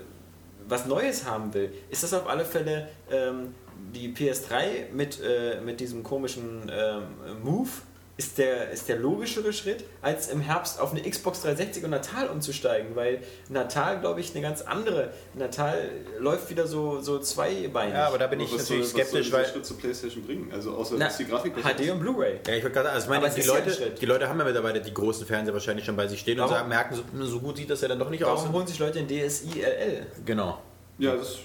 was 0.67 0.85
Neues 0.85 1.25
haben 1.25 1.53
will, 1.53 1.73
ist 1.89 2.03
das 2.03 2.13
auf 2.13 2.27
alle 2.27 2.45
Fälle 2.45 2.87
ähm, 3.11 3.53
die 3.93 4.13
PS3 4.13 4.91
mit, 4.93 5.19
äh, 5.21 5.61
mit 5.61 5.79
diesem 5.79 6.03
komischen 6.03 6.71
ähm, 6.71 7.03
Move 7.43 7.69
ist 8.15 8.37
der, 8.37 8.69
ist 8.69 8.87
der 8.89 8.97
logischere 8.97 9.51
Schritt, 9.53 9.85
als 10.03 10.27
im 10.27 10.39
Herbst 10.39 10.79
auf 10.79 10.91
eine 10.91 11.01
Xbox 11.01 11.41
360 11.41 11.83
und 11.83 11.89
Natal 11.89 12.27
umzusteigen, 12.29 12.95
weil 12.95 13.23
Natal, 13.49 13.99
glaube 14.01 14.19
ich, 14.19 14.33
eine 14.35 14.43
ganz 14.43 14.61
andere. 14.61 15.11
Natal 15.33 15.89
läuft 16.19 16.47
wieder 16.51 16.67
so, 16.67 17.01
so 17.01 17.17
zweibeinig. 17.17 17.95
Ja, 17.95 18.07
aber 18.09 18.19
da 18.19 18.27
bin 18.27 18.39
Aber 18.39 18.47
ich 18.47 18.53
was 18.53 18.67
soll- 18.67 18.77
natürlich 18.77 18.83
was 18.85 18.91
soll 18.91 19.01
skeptisch, 19.01 19.25
dieser 19.27 19.37
weil. 19.39 19.45
Schritt 19.47 19.65
zur 19.65 19.77
Playstation 19.79 20.23
bringen? 20.25 20.51
Also 20.53 20.75
außer 20.75 20.95
Na, 20.99 21.05
dass 21.05 21.17
die 21.17 21.25
Grafik 21.25 21.53
HD 21.55 21.89
und 21.91 21.99
Blu-ray. 22.01 22.39
Ja, 22.45 22.53
ich 22.53 22.61
wollte 22.63 22.75
gerade 22.75 22.85
sagen, 22.89 22.95
also 22.95 23.05
ich 23.05 23.09
meine, 23.09 23.25
Aber 23.25 23.33
die 23.33 23.41
ist 23.41 23.47
Leute, 23.47 23.89
die 23.99 24.05
Leute 24.05 24.29
haben 24.29 24.37
ja 24.39 24.45
mittlerweile 24.45 24.79
die 24.81 24.93
großen 24.93 25.25
Fernseher 25.25 25.53
wahrscheinlich 25.53 25.85
schon 25.85 25.95
bei 25.95 26.07
sich 26.07 26.19
stehen 26.19 26.39
und 26.39 26.41
Warum- 26.45 26.55
sagen, 26.57 26.69
merken, 26.69 26.95
so, 26.95 27.25
so 27.25 27.39
gut 27.39 27.57
sieht 27.57 27.71
das 27.71 27.81
ja 27.81 27.87
dann 27.87 27.97
doch 27.97 28.11
nicht 28.11 28.23
aus. 28.23 28.41
Warum 28.41 28.53
holen 28.53 28.67
sich 28.67 28.77
Leute 28.77 29.03
den 29.03 29.07
DSi 29.07 29.59
LL? 29.59 30.05
Genau. 30.23 30.61
Ja, 30.99 31.15
das 31.15 31.39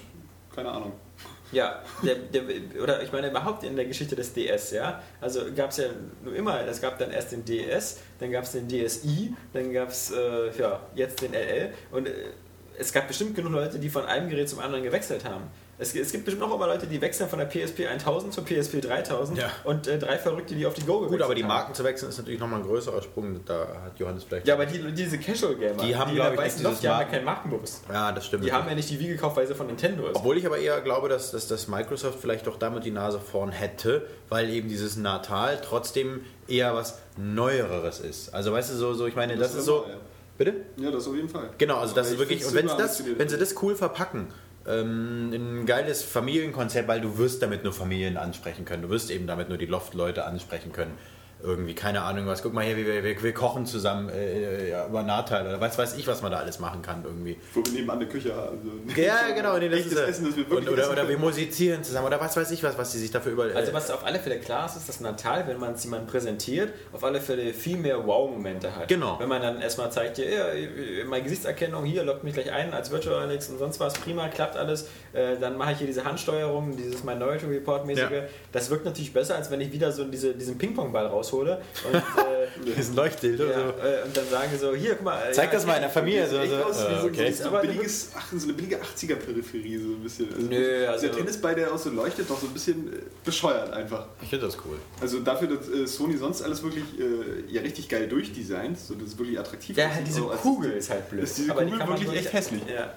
keine 0.55 0.71
Ahnung. 0.71 0.93
Ja, 1.51 1.83
der, 2.03 2.17
der, 2.17 2.43
oder 2.83 3.03
ich 3.03 3.11
meine 3.11 3.31
überhaupt 3.31 3.65
in 3.65 3.75
der 3.75 3.87
Geschichte 3.87 4.15
des 4.15 4.35
DS, 4.35 4.73
ja. 4.73 5.03
Also 5.21 5.41
gab 5.57 5.71
es 5.71 5.79
ja 5.79 5.87
nur 6.23 6.35
immer, 6.35 6.61
es 6.67 6.81
gab 6.81 6.99
dann 6.99 7.11
erst 7.11 7.33
den 7.33 7.45
DS, 7.45 7.99
dann 8.19 8.31
gab 8.31 8.45
es 8.45 8.53
den 8.53 8.69
DSi, 8.69 9.35
dann 9.53 9.73
gab 9.73 9.89
es 9.89 10.11
äh, 10.11 10.51
ja, 10.59 10.81
jetzt 10.95 11.23
den 11.23 11.33
LL 11.33 11.73
und 11.91 12.07
äh, 12.07 12.13
es 12.79 12.93
gab 12.93 13.09
bestimmt 13.09 13.35
genug 13.35 13.53
Leute, 13.53 13.79
die 13.79 13.89
von 13.89 14.05
einem 14.05 14.29
Gerät 14.29 14.49
zum 14.49 14.61
anderen 14.61 14.85
gewechselt 14.85 15.25
haben. 15.25 15.45
Es, 15.81 15.95
es 15.95 16.11
gibt 16.11 16.25
bestimmt 16.25 16.43
auch 16.43 16.55
immer 16.55 16.67
Leute, 16.67 16.89
die 16.89 17.01
wechseln 17.01 17.29
von 17.29 17.39
der 17.39 17.47
PSP 17.47 17.87
1000 17.87 18.35
zur 18.35 18.45
PSP 18.45 18.81
3000 18.81 19.39
Ja. 19.39 19.51
und 19.63 19.87
äh, 19.87 19.97
drei 19.99 20.19
Verrückte, 20.19 20.57
die 20.57 20.67
auf 20.67 20.75
die 20.75 20.83
Go 20.83 20.99
gewechselt 20.99 21.19
Gut, 21.19 21.23
aber 21.25 21.35
die 21.37 21.43
haben. 21.45 21.49
Marken 21.49 21.75
zu 21.75 21.85
wechseln 21.85 22.09
ist 22.09 22.19
natürlich 22.19 22.41
nochmal 22.41 22.61
ein 22.61 22.67
größerer 22.67 23.01
Sprung. 23.01 23.41
Da 23.45 23.69
hat 23.85 23.99
Johannes 23.99 24.25
vielleicht. 24.25 24.49
Ja, 24.49 24.55
aber 24.55 24.67
die, 24.67 24.93
diese 24.93 25.19
Casual 25.19 25.55
Gamer, 25.55 25.81
Die 25.85 25.95
haben, 25.95 26.11
in 26.11 26.17
glaub 26.17 26.35
der 26.37 26.47
ich, 26.47 26.55
dieses 26.55 26.81
die 26.81 26.89
haben 26.89 27.01
ja 27.01 27.05
keinen 27.07 27.25
Markenbewusst. 27.25 27.85
ja, 27.93 28.11
das 28.11 28.27
stimmt. 28.27 28.45
Die 28.45 28.53
haben 28.53 28.69
ja 28.69 28.75
nicht 28.75 28.91
die 28.91 28.99
Wii 28.99 29.09
gekauft, 29.09 29.37
weil 29.37 29.47
sie 29.47 29.55
von 29.55 29.69
Nintendo 29.69 30.09
ist. 30.09 30.17
Obwohl 30.17 30.37
ich 30.37 30.45
aber 30.47 30.59
eher 30.59 30.81
glaube, 30.81 31.09
dass, 31.09 31.31
dass, 31.31 31.47
dass 31.47 31.69
Microsoft 31.69 32.19
vielleicht 32.21 32.49
doch 32.49 32.59
damit 32.59 32.85
die 32.85 32.91
Nase 32.91 33.21
vorn 33.21 33.51
hätte, 33.53 34.05
weil 34.29 34.51
eben 34.51 34.69
dieses 34.69 34.97
Natal 34.97 35.61
trotzdem 35.65 36.23
eher 36.49 36.75
was 36.75 36.99
Neueres 37.17 38.01
ist. 38.01 38.35
Also 38.35 38.53
weißt 38.53 38.71
du, 38.73 38.75
so, 38.75 38.95
so 38.95 39.07
ich 39.07 39.15
meine, 39.15 39.35
das, 39.37 39.49
Das 39.49 39.51
ist 39.53 39.59
ist 39.61 39.67
so. 39.67 39.87
Bitte? 40.39 40.55
Ja, 40.77 40.91
das 40.93 41.07
auf 41.09 41.17
jeden 41.17 41.29
Fall. 41.29 41.51
Genau, 41.59 41.79
also 41.79 41.95
das 41.95 42.07
Aber 42.07 42.09
ist 42.09 42.13
ich 42.15 42.19
wirklich. 42.21 42.47
Und 42.47 42.55
wenn, 42.55 42.69
super 42.69 42.81
das, 42.83 43.03
wenn 43.19 43.29
sie 43.29 43.39
das 43.39 43.61
cool 43.63 43.75
verpacken, 43.75 44.29
ähm, 44.69 45.31
ein 45.33 45.67
geiles 45.67 46.03
Familienkonzept, 46.03 46.89
weil 46.89 47.01
du 47.01 47.19
wirst 47.19 47.43
damit 47.43 47.65
nur 47.65 47.73
Familien 47.73 48.17
ansprechen 48.17 48.65
können. 48.65 48.83
Du 48.83 48.91
wirst 48.91 49.11
eben 49.11 49.27
damit 49.27 49.49
nur 49.49 49.59
die 49.59 49.67
Loft-Leute 49.67 50.25
ansprechen 50.25 50.73
können. 50.73 50.93
Irgendwie, 51.41 51.75
keine 51.75 52.03
Ahnung 52.03 52.27
was. 52.27 52.43
Guck 52.43 52.53
mal 52.53 52.65
hier, 52.65 52.77
wir, 52.77 53.05
wir, 53.05 53.23
wir 53.23 53.35
kochen 53.35 53.65
zusammen 53.65 54.09
äh, 54.09 54.71
ja, 54.71 54.87
über 54.87 55.05
Natal 55.05 55.47
oder 55.47 55.61
was 55.61 55.79
weiß 55.79 55.97
ich, 55.97 56.07
was 56.09 56.21
man 56.21 56.33
da 56.33 56.39
alles 56.39 56.59
machen 56.59 56.83
kann 56.83 57.05
irgendwie. 57.05 57.37
Wo 57.55 57.65
wir 57.65 57.73
nebenan 57.73 57.99
eine 57.99 58.09
Küche 58.09 58.35
haben. 58.35 58.59
So. 58.65 59.01
Ja, 59.01 59.31
genau. 59.35 59.57
Nee, 59.59 59.69
das 59.69 59.81
ist, 59.81 59.97
äh, 59.97 60.07
Essen, 60.07 60.27
das 60.27 60.37
wir 60.37 60.45
und, 60.45 60.51
wirklich 60.51 60.71
oder, 60.71 60.83
essen 60.83 60.93
oder 60.93 61.09
wir 61.09 61.19
musizieren 61.19 61.85
zusammen 61.85 62.09
oder 62.09 62.21
was 62.21 62.37
weiß 62.37 62.51
ich 62.51 62.63
was, 62.65 62.77
was 62.77 62.91
die 62.91 62.99
sich 62.99 63.13
dafür 63.13 63.33
über. 63.33 63.45
Also 63.55 63.71
äh, 63.71 63.75
was 63.75 63.91
auf 63.91 64.05
alle 64.05 64.19
Fälle 64.19 64.41
klar 64.41 64.67
ist, 64.67 64.77
ist, 64.77 64.89
dass 64.89 65.01
Natal, 65.01 65.47
wenn 65.47 65.59
man 65.59 65.75
es 65.75 65.85
jemandem 65.85 66.09
präsentiert, 66.09 66.73
auf 66.93 67.05
alle 67.05 67.21
Fälle 67.21 67.55
viel 67.55 67.77
mehr 67.77 68.05
Wow-Momente 68.05 68.75
hat. 68.75 68.89
Genau. 68.89 69.21
Wenn 69.21 69.29
man 69.29 69.41
dann 69.41 69.61
erstmal 69.61 69.93
zeigt, 69.93 70.17
hier, 70.17 70.29
ja, 70.29 71.05
meine 71.07 71.23
Gesichtserkennung, 71.23 71.85
hier, 71.85 72.03
lockt 72.03 72.25
mich 72.25 72.35
gleich 72.35 72.51
ein 72.51 72.73
als 72.73 72.91
Virtual 72.91 73.23
Alex 73.23 73.49
und 73.49 73.59
sonst 73.59 73.79
was, 73.79 73.95
prima, 73.95 74.29
klappt 74.29 74.57
alles. 74.57 74.89
Äh, 75.13 75.37
dann 75.41 75.57
mache 75.57 75.73
ich 75.73 75.79
hier 75.79 75.87
diese 75.87 76.05
Handsteuerung, 76.05 76.77
dieses 76.77 77.05
Minority 77.05 77.47
Report-mäßige. 77.47 78.11
Ja. 78.11 78.23
Das 78.51 78.71
wirkt 78.71 78.85
natürlich 78.85 79.13
besser, 79.13 79.37
als 79.37 79.51
wenn 79.53 79.61
ich 79.61 79.73
wieder 79.73 79.93
so 79.93 80.05
diese, 80.05 80.35
diesen 80.35 80.59
Ping-Pong-Ball 80.59 81.07
raushole 81.29 81.61
und, 81.87 81.95
äh, 81.95 82.75
diesen 82.77 82.97
Leuchtdildo. 82.97 83.45
ja, 83.45 83.55
so. 83.55 83.61
äh, 83.87 84.03
und 84.05 84.17
dann 84.17 84.29
sagen 84.29 84.51
so, 84.59 84.75
hier, 84.75 84.95
guck 84.95 85.05
mal. 85.05 85.29
äh, 85.29 85.33
Zeig 85.33 85.47
ja, 85.47 85.53
das 85.53 85.67
mal 85.67 85.75
in 85.75 85.83
der 85.83 85.91
Familie. 85.91 86.27
So, 86.29 86.39
Echt 86.39 86.51
so. 86.51 86.57
aus 86.57 86.81
äh, 86.83 87.07
okay. 87.07 87.33
so, 87.33 87.55
ein 87.55 87.61
billiges, 87.63 88.11
ach, 88.17 88.27
so 88.37 88.45
eine 88.45 88.53
billige 88.55 88.77
80er-Peripherie, 88.77 89.79
so 89.79 89.89
ein 89.89 90.03
bisschen. 90.03 90.35
Also, 90.35 90.47
Nö, 90.47 90.87
also- 90.87 91.07
der 91.07 91.17
Tennisball, 91.17 91.55
der 91.55 91.73
auch 91.73 91.79
so 91.79 91.91
leuchtet, 91.91 92.29
doch 92.29 92.41
so 92.41 92.47
ein 92.47 92.53
bisschen 92.53 92.93
äh, 92.93 92.97
bescheuert 93.25 93.73
einfach. 93.73 94.07
Ich 94.23 94.29
finde 94.31 94.47
das 94.47 94.57
cool. 94.65 94.79
Also 95.01 95.21
dafür, 95.21 95.49
dass 95.49 95.69
äh, 95.69 95.87
Sony 95.87 96.17
sonst 96.17 96.43
alles 96.43 96.63
wirklich 96.63 96.85
äh, 96.99 97.51
ja 97.53 97.61
richtig 97.63 97.89
geil 97.89 98.09
durchdesignt, 98.09 98.79
so 98.79 98.95
dass 98.95 99.09
es 99.09 99.19
wirklich 99.19 99.39
attraktiv 99.39 99.77
Ja, 99.77 99.91
halt 99.91 100.07
diese 100.07 100.23
Kugel 100.23 100.73
ist 100.73 100.91
halt 100.91 101.09
blöd. 101.11 101.23
Ist 101.25 101.39
diese 101.39 101.53
Kugel 101.53 101.79
kann 101.79 101.89
man 101.89 102.01
wirklich 102.01 102.21
echt 102.21 102.33
hässlich? 102.33 102.63
Ja. 102.73 102.93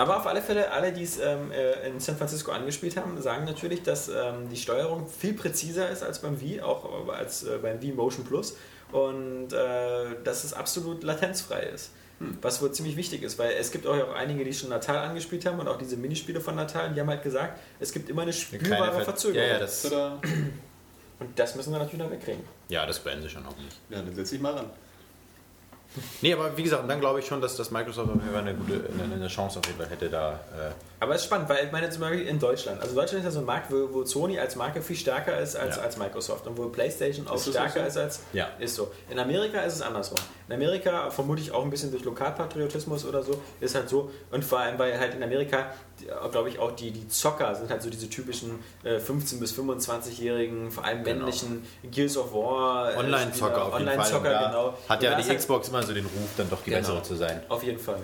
Aber 0.00 0.16
auf 0.16 0.26
alle 0.26 0.40
Fälle, 0.40 0.70
alle, 0.72 0.92
die 0.92 1.02
es 1.02 1.18
ähm, 1.18 1.52
äh, 1.52 1.86
in 1.88 2.00
San 2.00 2.16
Francisco 2.16 2.52
angespielt 2.52 2.96
haben, 2.96 3.20
sagen 3.20 3.44
natürlich, 3.44 3.82
dass 3.82 4.08
ähm, 4.08 4.48
die 4.50 4.56
Steuerung 4.56 5.06
viel 5.06 5.34
präziser 5.34 5.90
ist 5.90 6.02
als 6.02 6.20
beim 6.20 6.40
Wii, 6.40 6.62
auch 6.62 7.08
äh, 7.08 7.12
als 7.12 7.42
äh, 7.42 7.58
beim 7.60 7.82
Wii 7.82 7.92
Motion 7.92 8.24
Plus. 8.24 8.56
Und 8.92 9.52
äh, 9.52 10.16
dass 10.24 10.44
es 10.44 10.54
absolut 10.54 11.02
latenzfrei 11.02 11.64
ist. 11.64 11.90
Hm. 12.18 12.38
Was 12.40 12.62
wohl 12.62 12.72
ziemlich 12.72 12.96
wichtig 12.96 13.22
ist, 13.22 13.38
weil 13.38 13.52
es 13.52 13.70
gibt 13.72 13.86
auch, 13.86 13.94
auch 13.94 14.14
einige, 14.14 14.42
die 14.44 14.52
schon 14.54 14.70
Natal 14.70 14.98
angespielt 14.98 15.44
haben 15.44 15.58
und 15.60 15.68
auch 15.68 15.78
diese 15.78 15.96
Minispiele 15.98 16.40
von 16.40 16.54
Natal, 16.54 16.88
und 16.88 16.94
die 16.94 17.00
haben 17.00 17.08
halt 17.10 17.22
gesagt, 17.22 17.58
es 17.78 17.92
gibt 17.92 18.08
immer 18.08 18.22
eine 18.22 18.32
spürbare 18.32 18.92
Ver- 18.92 19.04
Verzögerung. 19.04 19.46
Ja, 19.46 19.54
ja, 19.54 19.58
das, 19.58 19.84
und 21.18 21.38
das 21.38 21.54
müssen 21.56 21.72
wir 21.72 21.78
natürlich 21.78 22.02
noch 22.02 22.10
wegkriegen. 22.10 22.42
ja, 22.68 22.86
das 22.86 22.98
beenden 23.00 23.22
sie 23.24 23.28
schon 23.28 23.44
auch 23.46 23.56
nicht. 23.58 23.76
Ja, 23.90 24.00
dann 24.02 24.14
setz 24.14 24.30
dich 24.30 24.40
mal 24.40 24.54
ran. 24.54 24.70
Nee, 26.22 26.32
aber 26.32 26.56
wie 26.56 26.62
gesagt, 26.62 26.88
dann 26.88 27.00
glaube 27.00 27.20
ich 27.20 27.26
schon, 27.26 27.40
dass, 27.40 27.56
dass 27.56 27.70
Microsoft 27.70 28.10
auf 28.10 28.16
jeden 28.16 28.32
Fall 28.32 28.42
eine 28.42 28.54
gute 28.54 28.84
eine, 28.92 29.14
eine 29.14 29.28
Chance 29.28 29.58
auf 29.58 29.66
jeden 29.66 29.78
Fall 29.78 29.88
hätte 29.88 30.08
da. 30.08 30.40
Aber 31.02 31.14
es 31.14 31.22
ist 31.22 31.26
spannend, 31.28 31.48
weil 31.48 31.64
ich 31.64 31.72
meine 31.72 31.88
zum 31.88 32.02
Beispiel 32.02 32.26
in 32.28 32.38
Deutschland. 32.38 32.80
Also 32.82 32.94
Deutschland 32.94 33.20
ist 33.20 33.24
ja 33.24 33.30
so 33.30 33.38
ein 33.40 33.46
Markt, 33.46 33.72
wo, 33.72 33.88
wo 33.92 34.04
Sony 34.04 34.38
als 34.38 34.54
Marke 34.54 34.82
viel 34.82 34.96
stärker 34.96 35.38
ist 35.40 35.56
als, 35.56 35.76
Ja. 35.76 35.82
als 35.82 35.96
Microsoft 35.96 36.46
und 36.46 36.58
wo 36.58 36.68
PlayStation 36.68 37.26
auch 37.26 37.36
Ist 37.36 37.48
stärker 37.48 37.80
so? 37.80 37.86
ist 37.86 37.96
als. 37.96 38.20
Ja. 38.34 38.48
Ist 38.58 38.74
so. 38.76 38.90
In 39.08 39.18
Amerika 39.18 39.60
ist 39.62 39.76
es 39.76 39.82
andersrum. 39.82 40.18
In 40.48 40.54
Amerika, 40.56 41.08
vermute 41.10 41.40
ich 41.40 41.52
auch 41.52 41.64
ein 41.64 41.70
bisschen 41.70 41.90
durch 41.90 42.04
Lokalpatriotismus 42.04 43.06
oder 43.06 43.22
so, 43.22 43.40
ist 43.60 43.74
halt 43.74 43.88
so. 43.88 44.10
Und 44.30 44.44
vor 44.44 44.58
allem, 44.58 44.78
weil 44.78 44.98
halt 45.00 45.14
in 45.14 45.22
Amerika, 45.22 45.72
glaube 46.30 46.50
ich, 46.50 46.58
auch 46.58 46.72
die, 46.72 46.90
die 46.90 47.08
Zocker 47.08 47.54
sind 47.54 47.70
halt 47.70 47.80
so 47.82 47.88
diese 47.88 48.10
typischen 48.10 48.58
äh, 48.84 48.98
15- 48.98 49.38
bis 49.40 49.52
25-jährigen, 49.58 50.70
vor 50.70 50.84
allem 50.84 51.02
Genau. 51.02 51.16
männlichen 51.24 51.66
Gears 51.90 52.16
of 52.16 52.32
War. 52.34 52.92
äh, 52.92 52.96
Online-Zocker 52.98 53.64
auf 53.64 53.78
jeden 53.78 53.86
Fall. 53.88 53.96
Online-Zocker, 53.96 54.46
genau. 54.48 54.74
Hat 54.88 55.02
ja 55.02 55.14
die 55.14 55.24
halt- 55.28 55.38
Xbox 55.38 55.68
immer 55.68 55.82
so 55.82 55.94
den 55.94 56.04
Ruf, 56.04 56.28
dann 56.36 56.50
doch 56.50 56.62
die 56.62 56.70
Genau. 56.70 56.80
bessere 56.82 57.02
zu 57.02 57.14
sein. 57.16 57.42
Auf 57.48 57.62
jeden 57.62 57.78
Fall. 57.78 58.00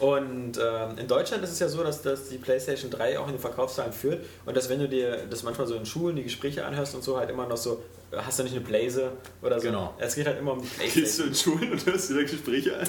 Und 0.00 0.58
ähm, 0.58 0.98
in 0.98 1.08
Deutschland 1.08 1.42
ist 1.42 1.52
es 1.52 1.58
ja 1.58 1.68
so, 1.68 1.82
dass, 1.82 2.02
dass 2.02 2.28
die 2.28 2.38
PlayStation 2.38 2.90
3 2.90 3.18
auch 3.18 3.26
in 3.26 3.34
den 3.34 3.40
Verkaufszahlen 3.40 3.92
führt. 3.92 4.24
Und 4.44 4.56
dass 4.56 4.68
wenn 4.68 4.80
du 4.80 4.88
dir 4.88 5.26
das 5.28 5.42
manchmal 5.42 5.66
so 5.66 5.74
in 5.74 5.86
Schulen 5.86 6.16
die 6.16 6.24
Gespräche 6.24 6.64
anhörst 6.64 6.94
und 6.94 7.02
so 7.02 7.18
halt 7.18 7.30
immer 7.30 7.46
noch 7.46 7.56
so, 7.56 7.82
hast 8.14 8.38
du 8.38 8.42
nicht 8.44 8.54
eine 8.54 8.64
Blaze 8.64 9.12
oder 9.42 9.58
so. 9.60 9.66
Genau. 9.66 9.94
Es 9.98 10.14
geht 10.14 10.26
halt 10.26 10.38
immer 10.38 10.52
um 10.52 10.62
die 10.62 10.88
Gehst 10.88 11.18
du 11.18 11.24
in 11.24 11.34
Schulen 11.34 11.72
und 11.72 11.86
hörst 11.86 12.10
dir 12.10 12.24
Gespräche 12.24 12.78
an? 12.78 12.86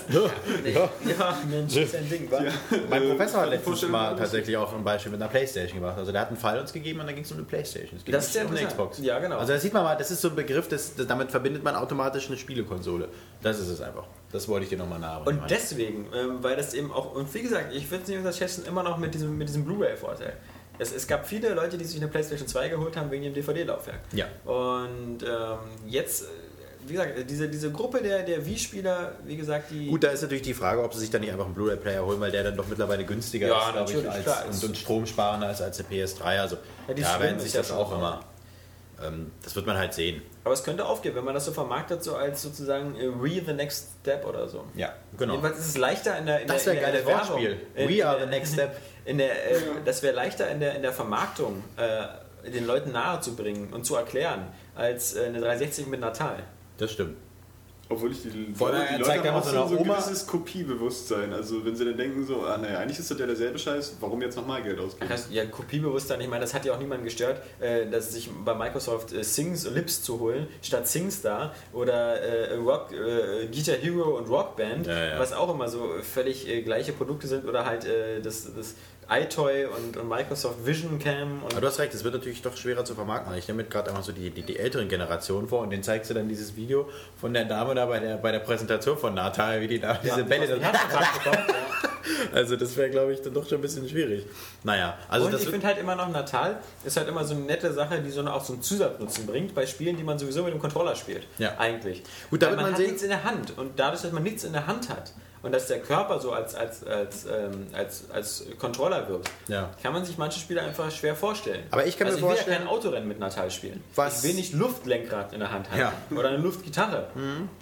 Nee. 0.63 0.73
Ja, 0.73 1.37
Mensch, 1.49 1.75
ist 1.75 1.93
ja 1.93 1.99
ein 1.99 2.09
Ding, 2.09 2.29
wa? 2.29 2.41
Mein 2.89 3.03
Äh, 3.03 3.09
Professor 3.09 3.41
hat 3.41 3.49
letztens 3.49 3.87
mal 3.87 4.15
tatsächlich 4.15 4.55
auch 4.57 4.73
ein 4.73 4.83
Beispiel 4.83 5.11
mit 5.11 5.21
einer 5.21 5.29
Playstation 5.29 5.79
gemacht. 5.79 5.97
Also 5.97 6.11
der 6.11 6.21
hat 6.21 6.27
einen 6.29 6.37
Fall 6.37 6.59
uns 6.59 6.71
gegeben 6.71 6.99
und 6.99 7.07
dann 7.07 7.15
ging 7.15 7.23
es 7.23 7.31
um 7.31 7.37
eine 7.37 7.45
Playstation. 7.45 7.99
Das 8.05 8.05
ist 8.05 8.11
nicht 8.11 8.33
sehr 8.33 8.45
um 8.45 8.55
eine. 8.55 8.67
Xbox. 8.67 8.99
Ja, 8.99 9.19
genau. 9.19 9.37
Also 9.37 9.53
da 9.53 9.59
sieht 9.59 9.73
man 9.73 9.83
mal, 9.83 9.95
das 9.95 10.11
ist 10.11 10.21
so 10.21 10.29
ein 10.29 10.35
Begriff, 10.35 10.67
das, 10.67 10.95
das, 10.95 11.07
damit 11.07 11.31
verbindet 11.31 11.63
man 11.63 11.75
automatisch 11.75 12.27
eine 12.27 12.37
Spielekonsole. 12.37 13.07
Das 13.41 13.59
ist 13.59 13.69
es 13.69 13.81
einfach. 13.81 14.05
Das 14.31 14.47
wollte 14.47 14.65
ich 14.65 14.69
dir 14.69 14.77
nochmal 14.77 14.99
nahe. 14.99 15.23
Und 15.23 15.41
deswegen, 15.49 16.07
ähm, 16.13 16.37
weil 16.41 16.55
das 16.55 16.73
eben 16.73 16.91
auch, 16.91 17.15
und 17.15 17.33
wie 17.33 17.41
gesagt, 17.41 17.73
ich 17.73 17.89
würde 17.89 18.03
es 18.03 18.09
nicht 18.09 18.17
unterschätzen, 18.17 18.65
immer 18.67 18.83
noch 18.83 18.97
mit 18.97 19.13
diesem, 19.13 19.37
mit 19.37 19.47
diesem 19.47 19.63
Blu-ray-Vorteil. 19.65 20.33
Es, 20.79 20.91
es 20.93 21.07
gab 21.07 21.27
viele 21.27 21.53
Leute, 21.53 21.77
die 21.77 21.85
sich 21.85 21.97
eine 21.97 22.07
PlayStation 22.07 22.47
2 22.47 22.69
geholt 22.69 22.95
haben 22.97 23.09
wegen 23.11 23.23
dem 23.23 23.33
DVD-Laufwerk. 23.33 23.99
Ja. 24.13 24.25
Und 24.45 25.19
ähm, 25.23 25.57
jetzt, 25.87 26.23
äh, 26.23 26.25
wie 26.85 26.93
gesagt, 26.93 27.29
diese, 27.29 27.49
diese 27.49 27.71
Gruppe 27.71 28.01
der, 28.01 28.23
der 28.23 28.45
Wii-Spieler, 28.45 29.13
wie 29.25 29.37
gesagt, 29.37 29.71
die. 29.71 29.87
Gut, 29.87 30.03
da 30.03 30.09
ist 30.09 30.21
natürlich 30.21 30.43
die 30.43 30.53
Frage, 30.53 30.83
ob 30.83 30.93
sie 30.93 30.99
sich 31.01 31.09
dann 31.09 31.21
nicht 31.21 31.31
einfach 31.31 31.45
einen 31.45 31.53
Blu-ray-Player 31.55 32.05
holen, 32.05 32.19
weil 32.19 32.31
der 32.31 32.43
dann 32.43 32.55
doch 32.55 32.67
mittlerweile 32.67 33.03
günstiger 33.05 33.47
Ja, 33.47 33.67
ist, 33.67 33.73
glaube 33.73 33.91
ich, 33.91 34.09
als, 34.09 34.23
klar. 34.23 34.45
und, 34.49 34.63
und 34.63 34.77
stromsparender 34.77 35.51
ist 35.51 35.61
als 35.61 35.77
der 35.77 35.85
PS3. 35.87 36.21
Also 36.39 36.57
Ja, 36.87 36.93
die 36.93 37.01
da 37.01 37.19
werden 37.19 37.39
sich 37.39 37.51
das 37.53 37.71
auch 37.71 37.91
immer. 37.93 38.23
Ähm, 39.03 39.31
das 39.43 39.55
wird 39.55 39.67
man 39.67 39.77
halt 39.77 39.93
sehen. 39.93 40.23
Aber 40.43 40.53
es 40.55 40.63
könnte 40.63 40.83
aufgehen, 40.85 41.13
wenn 41.13 41.23
man 41.23 41.35
das 41.35 41.45
so 41.45 41.51
vermarktet, 41.51 42.03
so 42.03 42.15
als 42.15 42.41
sozusagen 42.41 42.95
äh, 42.95 43.05
Re 43.05 43.41
the 43.45 43.53
Next 43.53 43.89
Step 44.01 44.25
oder 44.25 44.47
so. 44.47 44.63
Ja, 44.75 44.93
genau. 45.17 45.33
Jedenfalls 45.33 45.59
ist 45.59 45.67
es 45.67 45.77
leichter 45.77 46.17
in 46.17 46.25
der, 46.25 46.41
in 46.41 46.47
Das 46.47 46.63
der, 46.63 46.73
wär 46.73 46.87
in 46.87 46.93
der, 46.93 47.01
ein 47.01 47.05
geiles. 47.05 47.29
Wortspiel. 47.29 47.57
We 47.75 48.03
are 48.07 48.19
the 48.19 48.25
next 48.25 48.53
step. 48.53 48.75
In 49.07 49.17
der, 49.17 49.31
äh, 49.51 49.59
das 49.85 50.03
wäre 50.03 50.13
leichter 50.15 50.49
in 50.49 50.59
der, 50.59 50.75
in 50.75 50.81
der 50.81 50.93
Vermarktung, 50.93 51.63
äh, 51.77 52.49
den 52.51 52.65
Leuten 52.67 52.91
nahe 52.91 53.19
zu 53.21 53.35
bringen 53.35 53.73
und 53.73 53.85
zu 53.85 53.95
erklären, 53.95 54.47
als 54.75 55.15
äh, 55.15 55.25
eine 55.25 55.39
360 55.39 55.87
mit 55.87 55.99
Natal. 56.01 56.43
Das 56.77 56.91
stimmt. 56.91 57.15
Obwohl 57.89 58.11
ich 58.11 58.21
die, 58.21 58.53
Vor 58.53 58.67
allem, 58.67 58.81
die 58.81 58.93
er 58.95 58.99
Leute 58.99 59.03
zeigt 59.11 59.25
haben 59.27 59.35
auch 59.37 59.43
so 59.45 59.51
so, 59.51 59.75
ein 59.75 59.77
Oma- 59.77 59.95
gewisses 59.95 60.27
Kopiebewusstsein. 60.27 61.31
Also 61.31 61.63
wenn 61.63 61.73
sie 61.73 61.85
dann 61.85 61.95
denken 61.95 62.25
so, 62.25 62.41
ah 62.41 62.57
naja, 62.57 62.79
eigentlich 62.79 62.99
ist 62.99 63.09
das 63.09 63.17
ja 63.17 63.25
derselbe 63.25 63.57
Scheiß, 63.57 63.95
warum 64.01 64.21
jetzt 64.21 64.35
nochmal 64.35 64.61
Geld 64.61 64.77
ausgeben? 64.77 65.07
Das, 65.09 65.27
ja, 65.31 65.45
Kopiebewusstsein, 65.45 66.19
ich 66.19 66.27
meine, 66.27 66.41
das 66.41 66.53
hat 66.53 66.65
ja 66.65 66.73
auch 66.73 66.79
niemanden 66.79 67.05
gestört, 67.05 67.41
äh, 67.61 67.85
dass 67.89 68.11
sich 68.11 68.29
bei 68.43 68.53
Microsoft 68.55 69.13
äh, 69.13 69.23
Sings 69.23 69.69
Lips 69.69 70.03
zu 70.03 70.19
holen, 70.19 70.47
statt 70.61 70.85
SingStar 70.85 71.53
oder 71.71 72.19
äh, 72.21 72.55
Rock, 72.55 72.91
äh, 72.91 73.47
Guitar 73.47 73.75
Hero 73.75 74.17
und 74.17 74.27
Rockband, 74.29 74.85
Ja, 74.87 75.05
ja. 75.13 75.19
was 75.19 75.31
auch 75.31 75.53
immer 75.53 75.69
so 75.69 75.89
völlig 76.01 76.45
äh, 76.49 76.61
gleiche 76.63 76.91
Produkte 76.91 77.27
sind 77.27 77.45
oder 77.45 77.65
halt 77.65 77.85
äh, 77.85 78.19
das, 78.21 78.53
das 78.53 78.75
iToy 79.09 79.65
und, 79.65 79.97
und 79.97 80.09
Microsoft 80.09 80.65
Vision 80.65 80.99
Cam 80.99 81.43
und 81.43 81.53
Aber 81.53 81.61
du 81.61 81.67
hast 81.67 81.79
recht, 81.79 81.93
es 81.93 82.03
wird 82.03 82.13
natürlich 82.13 82.41
doch 82.41 82.55
schwerer 82.55 82.83
zu 82.83 82.95
vermarkten. 82.95 83.33
Ich 83.37 83.47
nehme 83.47 83.63
mir 83.63 83.69
gerade 83.69 83.89
einmal 83.89 84.03
so 84.03 84.11
die, 84.11 84.29
die, 84.29 84.43
die 84.43 84.57
älteren 84.59 84.87
Generationen 84.87 85.47
vor 85.47 85.61
und 85.61 85.69
denen 85.69 85.83
zeigst 85.83 86.09
du 86.09 86.13
dann 86.13 86.27
dieses 86.27 86.55
Video 86.55 86.89
von 87.19 87.33
der 87.33 87.45
Dame 87.45 87.75
da 87.75 87.85
bei 87.85 87.99
der, 87.99 88.17
bei 88.17 88.31
der 88.31 88.39
Präsentation 88.39 88.97
von 88.97 89.13
Natal, 89.13 89.61
wie 89.61 89.67
die 89.67 89.79
da 89.79 89.93
diese 89.95 90.23
Bälle 90.23 90.47
den 90.47 90.61
dann. 90.61 90.73
Ja. 90.73 91.45
Also 92.33 92.55
das 92.55 92.75
wäre, 92.75 92.89
glaube 92.89 93.13
ich, 93.13 93.21
dann 93.21 93.33
doch 93.33 93.47
schon 93.47 93.59
ein 93.59 93.61
bisschen 93.61 93.87
schwierig. 93.87 94.25
Naja, 94.63 94.97
also 95.07 95.25
und 95.25 95.33
das 95.33 95.43
ich 95.43 95.49
finde 95.49 95.67
halt 95.67 95.77
immer 95.77 95.95
noch 95.95 96.09
Natal 96.09 96.57
ist 96.83 96.97
halt 96.97 97.07
immer 97.07 97.23
so 97.23 97.35
eine 97.35 97.43
nette 97.43 97.71
Sache, 97.73 97.99
die 98.01 98.09
so 98.09 98.21
eine, 98.21 98.33
auch 98.33 98.43
so 98.43 98.53
einen 98.53 98.61
Zusatznutzen 98.61 99.25
bringt 99.25 99.53
bei 99.53 99.65
Spielen, 99.65 99.97
die 99.97 100.03
man 100.03 100.17
sowieso 100.17 100.43
mit 100.43 100.53
dem 100.53 100.59
Controller 100.59 100.95
spielt. 100.95 101.25
Ja. 101.37 101.57
Eigentlich. 101.57 102.03
Gut, 102.29 102.41
da 102.41 102.47
Weil 102.47 102.51
wird 102.53 102.61
man, 102.61 102.71
man 102.71 102.79
hat 102.79 102.87
nichts 102.87 103.03
in 103.03 103.09
der 103.09 103.23
Hand. 103.23 103.57
Und 103.57 103.79
dadurch, 103.79 104.01
dass 104.01 104.11
man 104.11 104.23
nichts 104.23 104.43
in 104.43 104.53
der 104.53 104.67
Hand 104.67 104.89
hat 104.89 105.11
und 105.47 105.53
dass 105.53 105.67
der 105.67 105.79
Körper 105.79 106.19
so 106.19 106.31
als, 106.33 106.53
als, 106.53 106.85
als, 106.85 107.25
ähm, 107.25 107.67
als, 107.73 108.11
als 108.11 108.45
Controller 108.59 109.07
wirkt, 109.09 109.31
Ja. 109.47 109.69
kann 109.81 109.93
man 109.93 110.03
sich 110.05 110.17
manche 110.17 110.39
Spiele 110.39 110.61
einfach 110.61 110.91
schwer 110.91 111.15
vorstellen. 111.15 111.63
Aber 111.71 111.85
ich 111.87 111.97
kann 111.97 112.07
also 112.07 112.19
mir 112.19 112.25
ich 112.25 112.29
will 112.29 112.35
vorstellen- 112.35 112.53
ja 112.61 112.65
kein 112.65 112.67
Autorennen 112.67 113.07
mit 113.07 113.19
Natal 113.19 113.49
spielen. 113.49 113.83
Was- 113.95 114.23
Ich 114.23 114.29
will 114.29 114.35
nicht 114.35 114.53
Luftlenkrad 114.53 115.31
in 115.33 115.39
der 115.39 115.51
Hand 115.51 115.71
haben. 115.71 115.79
Ja. 115.79 115.93
Oder 116.11 116.27
eine 116.29 116.37
Luftgitarre. 116.37 117.07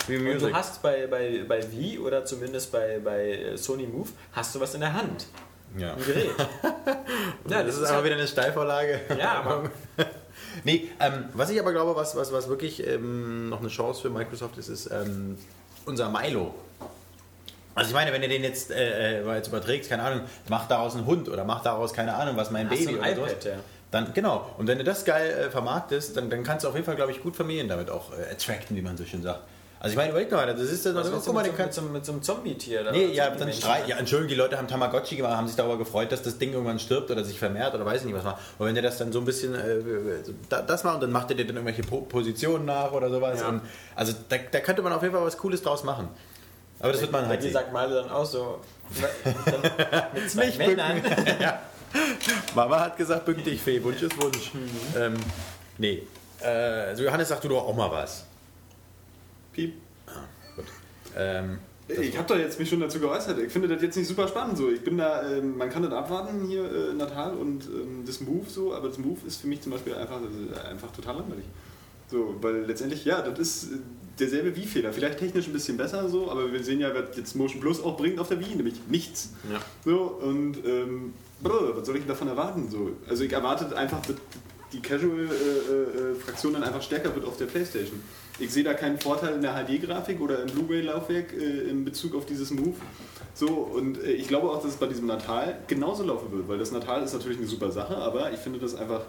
wie 0.07 0.17
Und 0.17 0.23
Music. 0.23 0.39
du 0.49 0.53
hast 0.53 0.81
bei, 0.81 1.07
bei, 1.07 1.45
bei 1.47 1.71
Wii 1.71 1.99
oder 1.99 2.25
zumindest 2.25 2.71
bei, 2.71 2.99
bei 3.03 3.29
äh, 3.31 3.57
Sony 3.57 3.85
Move, 3.87 4.09
hast 4.33 4.55
du 4.55 4.59
was 4.59 4.73
in 4.73 4.81
der 4.81 4.93
Hand. 4.93 5.27
ja. 5.77 5.93
Ein 5.93 6.03
Gerät. 6.05 6.31
ja, 7.49 7.63
Das 7.63 7.75
ist 7.75 7.83
aber 7.83 7.95
halt- 7.97 8.05
wieder 8.05 8.15
eine 8.15 8.27
Steilvorlage. 8.27 9.01
Ja, 9.19 9.33
aber 9.43 9.69
Nee, 10.63 10.89
ähm, 10.99 11.25
was 11.33 11.49
ich 11.49 11.59
aber 11.59 11.71
glaube, 11.73 11.95
was, 11.95 12.15
was, 12.15 12.31
was 12.31 12.47
wirklich 12.47 12.85
ähm, 12.85 13.49
noch 13.49 13.59
eine 13.59 13.67
Chance 13.67 14.01
für 14.01 14.09
Microsoft 14.09 14.57
ist, 14.57 14.69
ist 14.69 14.89
ähm, 14.91 15.37
unser 15.85 16.09
Milo. 16.09 16.53
Also 17.75 17.89
ich 17.89 17.93
meine, 17.93 18.11
wenn 18.13 18.23
ihr 18.23 18.29
den 18.29 18.43
jetzt, 18.43 18.71
äh, 18.71 19.19
äh, 19.21 19.35
jetzt 19.35 19.49
überträgt, 19.49 19.89
keine 19.89 20.03
Ahnung, 20.03 20.21
macht 20.49 20.71
daraus 20.71 20.95
einen 20.95 21.05
Hund 21.05 21.27
oder 21.29 21.43
macht 21.43 21.65
daraus, 21.65 21.93
keine 21.93 22.13
Ahnung, 22.15 22.37
was 22.37 22.49
mein 22.49 22.69
Hast 22.69 22.79
Baby 22.79 22.93
ein 22.93 22.99
oder 22.99 23.27
iPad, 23.27 23.29
sowas. 23.43 23.45
ja. 23.45 23.51
Dann, 23.91 24.13
genau. 24.13 24.49
Und 24.57 24.67
wenn 24.67 24.77
du 24.77 24.83
das 24.83 25.05
geil 25.05 25.29
äh, 25.47 25.49
vermarktest, 25.51 26.17
dann, 26.17 26.29
dann 26.29 26.43
kannst 26.43 26.63
du 26.65 26.69
auf 26.69 26.73
jeden 26.73 26.85
Fall, 26.85 26.95
glaube 26.95 27.11
ich, 27.11 27.21
gut 27.21 27.35
Familien 27.35 27.67
damit 27.67 27.89
auch 27.89 28.11
äh, 28.13 28.31
attracten, 28.33 28.75
wie 28.75 28.81
man 28.81 28.97
so 28.97 29.05
schön 29.05 29.21
sagt. 29.21 29.41
Also 29.77 29.91
ich 29.91 29.97
meine, 29.97 30.11
überleg 30.11 30.31
mal, 30.31 30.47
das 30.47 30.59
ist 30.61 30.85
Was 30.85 30.95
also, 30.95 31.11
guck 31.11 31.25
du 31.25 31.33
mal, 31.33 31.43
mit, 31.43 31.51
den 31.51 31.51
so, 31.51 31.51
mit, 31.51 31.57
kannst 31.57 31.75
so, 31.75 31.81
mit 31.83 32.05
so 32.05 32.11
einem 32.13 32.23
Zombie-Tier? 32.23 32.91
Nee, 32.91 33.07
ja, 33.07 33.29
dann? 33.29 33.51
Streit. 33.53 33.87
Ja, 33.87 33.97
Entschuldigung, 33.97 34.29
die 34.29 34.35
Leute 34.35 34.57
haben 34.57 34.67
Tamagotchi 34.67 35.17
gemacht, 35.17 35.35
haben 35.35 35.47
sich 35.47 35.55
darüber 35.57 35.77
gefreut, 35.77 36.11
dass 36.11 36.23
das 36.23 36.37
Ding 36.39 36.53
irgendwann 36.53 36.79
stirbt 36.79 37.11
oder 37.11 37.23
sich 37.23 37.37
vermehrt 37.37 37.75
oder 37.75 37.85
weiß 37.85 37.99
ich 38.01 38.05
nicht 38.07 38.15
was 38.15 38.23
macht. 38.23 38.37
Und 38.57 38.65
wenn 38.67 38.75
ihr 38.75 38.81
das 38.81 38.97
dann 38.97 39.11
so 39.11 39.19
ein 39.19 39.25
bisschen 39.25 39.53
äh, 39.53 40.23
so 40.23 40.31
da- 40.49 40.61
das 40.63 40.83
macht 40.85 40.95
und 40.95 41.01
dann 41.01 41.11
macht 41.11 41.29
ihr 41.29 41.35
dir 41.35 41.45
dann 41.45 41.57
irgendwelche 41.57 41.83
po 41.83 42.01
Positionen 42.01 42.65
nach 42.65 42.93
oder 42.93 43.09
sowas. 43.11 43.41
Ja. 43.41 43.49
Und, 43.49 43.61
also 43.95 44.13
da, 44.29 44.37
da 44.49 44.59
könnte 44.61 44.81
man 44.81 44.91
auf 44.93 45.03
jeden 45.03 45.13
Fall 45.13 45.23
was 45.23 45.37
Cooles 45.37 45.61
draus 45.61 45.83
machen. 45.83 46.07
Aber 46.79 46.91
das 46.91 47.01
wird 47.01 47.11
man 47.11 47.27
halt 47.27 47.41
sehen. 47.41 47.53
sagt 47.53 47.71
Male 47.71 47.95
dann 47.95 48.09
auch 48.09 48.25
so 48.25 48.59
mit 50.13 50.29
zwei 50.29 50.45
Nicht 50.47 50.57
Männern. 50.57 51.01
Mama 52.53 52.79
hat 52.81 52.97
gesagt, 52.97 53.25
bück 53.25 53.43
dich, 53.43 53.61
Fee, 53.61 53.81
Wunsch 53.83 54.01
ist 54.01 54.21
Wunsch. 54.21 54.51
Ähm, 54.97 55.15
nee. 55.77 56.03
Äh, 56.41 56.47
also 56.47 57.03
Johannes, 57.03 57.29
sag 57.29 57.41
du 57.41 57.47
doch 57.49 57.63
auch 57.65 57.75
mal 57.75 57.89
was. 57.91 58.25
Piep. 59.53 59.73
Gut. 60.55 60.65
Ähm, 61.17 61.59
Ich 61.87 62.17
habe 62.17 62.27
doch 62.27 62.37
jetzt 62.37 62.59
mich 62.59 62.69
schon 62.69 62.81
dazu 62.81 62.99
geäußert. 62.99 63.39
Ich 63.39 63.51
finde 63.53 63.69
das 63.69 63.81
jetzt 63.81 63.95
nicht 63.95 64.07
super 64.07 64.27
spannend 64.27 64.57
so. 64.57 64.69
Ich 64.69 64.83
bin 64.83 64.97
da, 64.97 65.29
ähm, 65.31 65.57
man 65.57 65.69
kann 65.69 65.83
das 65.83 65.93
abwarten 65.93 66.45
hier 66.47 66.63
äh, 66.65 66.93
Natal 66.93 67.33
und 67.35 67.65
ähm, 67.65 68.03
das 68.05 68.19
Move 68.19 68.49
so, 68.49 68.73
aber 68.73 68.89
das 68.89 68.97
Move 68.97 69.19
ist 69.25 69.39
für 69.39 69.47
mich 69.47 69.61
zum 69.61 69.71
Beispiel 69.71 69.95
einfach, 69.95 70.19
äh, 70.19 70.67
einfach 70.67 70.91
total 70.91 71.15
langweilig. 71.17 71.45
So, 72.11 72.35
weil 72.41 72.65
letztendlich, 72.65 73.05
ja, 73.05 73.21
das 73.21 73.39
ist 73.39 73.63
äh, 73.71 73.77
derselbe 74.19 74.55
Wii-Fehler. 74.55 74.93
Vielleicht 74.93 75.19
technisch 75.19 75.47
ein 75.47 75.53
bisschen 75.53 75.77
besser 75.77 76.09
so, 76.09 76.31
aber 76.31 76.51
wir 76.51 76.63
sehen 76.63 76.79
ja, 76.79 76.93
was 76.93 77.15
jetzt 77.17 77.35
Motion 77.35 77.61
Plus 77.61 77.83
auch 77.83 77.97
bringt 77.97 78.19
auf 78.19 78.29
der 78.29 78.39
Wii, 78.39 78.55
nämlich 78.55 78.75
nichts. 78.87 79.33
Ja. 79.51 79.59
So, 79.83 80.01
und 80.21 80.57
ähm, 80.65 81.13
brr, 81.41 81.75
was 81.75 81.85
soll 81.85 81.95
ich 81.95 82.01
denn 82.01 82.09
davon 82.09 82.27
erwarten? 82.27 82.69
So? 82.69 82.91
Also 83.07 83.23
ich 83.23 83.33
erwarte 83.33 83.75
einfach, 83.75 84.01
dass 84.05 84.15
die 84.73 84.81
Casual-Fraktion 84.81 86.53
dann 86.53 86.63
einfach 86.63 86.81
stärker 86.81 87.13
wird 87.15 87.25
auf 87.25 87.37
der 87.37 87.45
Playstation. 87.45 88.01
Ich 88.39 88.51
sehe 88.51 88.63
da 88.63 88.73
keinen 88.73 88.99
Vorteil 88.99 89.35
in 89.35 89.41
der 89.41 89.53
HD-Grafik 89.53 90.19
oder 90.19 90.41
im 90.41 90.47
Blu-ray-Laufwerk 90.47 91.31
äh, 91.33 91.69
in 91.69 91.85
Bezug 91.85 92.15
auf 92.15 92.25
dieses 92.25 92.51
Move. 92.51 92.75
So, 93.33 93.47
und 93.47 94.03
äh, 94.03 94.11
ich 94.11 94.27
glaube 94.27 94.49
auch, 94.49 94.61
dass 94.61 94.71
es 94.71 94.77
bei 94.77 94.87
diesem 94.87 95.05
Natal 95.05 95.57
genauso 95.67 96.03
laufen 96.03 96.31
wird, 96.31 96.47
weil 96.47 96.57
das 96.57 96.71
Natal 96.71 97.03
ist 97.03 97.13
natürlich 97.13 97.37
eine 97.37 97.47
super 97.47 97.71
Sache, 97.71 97.95
aber 97.97 98.33
ich 98.33 98.39
finde 98.39 98.59
das 98.59 98.75
einfach 98.75 99.01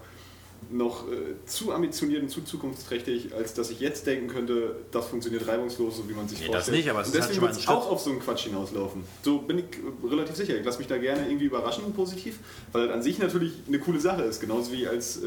noch 0.70 1.04
äh, 1.10 1.16
zu 1.46 1.72
ambitioniert 1.72 2.22
und 2.22 2.28
zu 2.28 2.42
zukunftsträchtig, 2.42 3.32
als 3.34 3.54
dass 3.54 3.70
ich 3.70 3.78
jetzt 3.80 4.06
denken 4.06 4.26
könnte, 4.28 4.76
das 4.90 5.06
funktioniert 5.06 5.46
reibungslos, 5.46 5.96
so 5.98 6.08
wie 6.08 6.12
man 6.12 6.28
sich 6.28 6.40
Nee, 6.40 6.46
das 6.46 6.54
vorstellt. 6.54 6.76
nicht, 6.78 6.90
aber 6.90 7.00
es 7.02 7.08
und 7.08 7.14
halt 7.14 7.24
deswegen 7.24 7.42
wird 7.42 7.52
es 7.56 7.68
auch 7.68 7.90
auf 7.90 8.00
so 8.00 8.10
einen 8.10 8.18
Quatsch 8.20 8.44
hinauslaufen. 8.44 9.04
So 9.22 9.38
bin 9.38 9.58
ich 9.58 9.64
äh, 9.64 10.08
relativ 10.08 10.34
sicher. 10.34 10.56
Ich 10.58 10.64
lasse 10.64 10.78
mich 10.78 10.88
da 10.88 10.98
gerne 10.98 11.26
irgendwie 11.28 11.44
überraschen, 11.44 11.84
positiv, 11.94 12.38
weil 12.72 12.88
das 12.88 12.96
an 12.96 13.02
sich 13.02 13.18
natürlich 13.18 13.52
eine 13.68 13.78
coole 13.78 14.00
Sache 14.00 14.22
ist. 14.22 14.40
Genauso 14.40 14.72
wie 14.72 14.86
als 14.88 15.18
äh, 15.18 15.20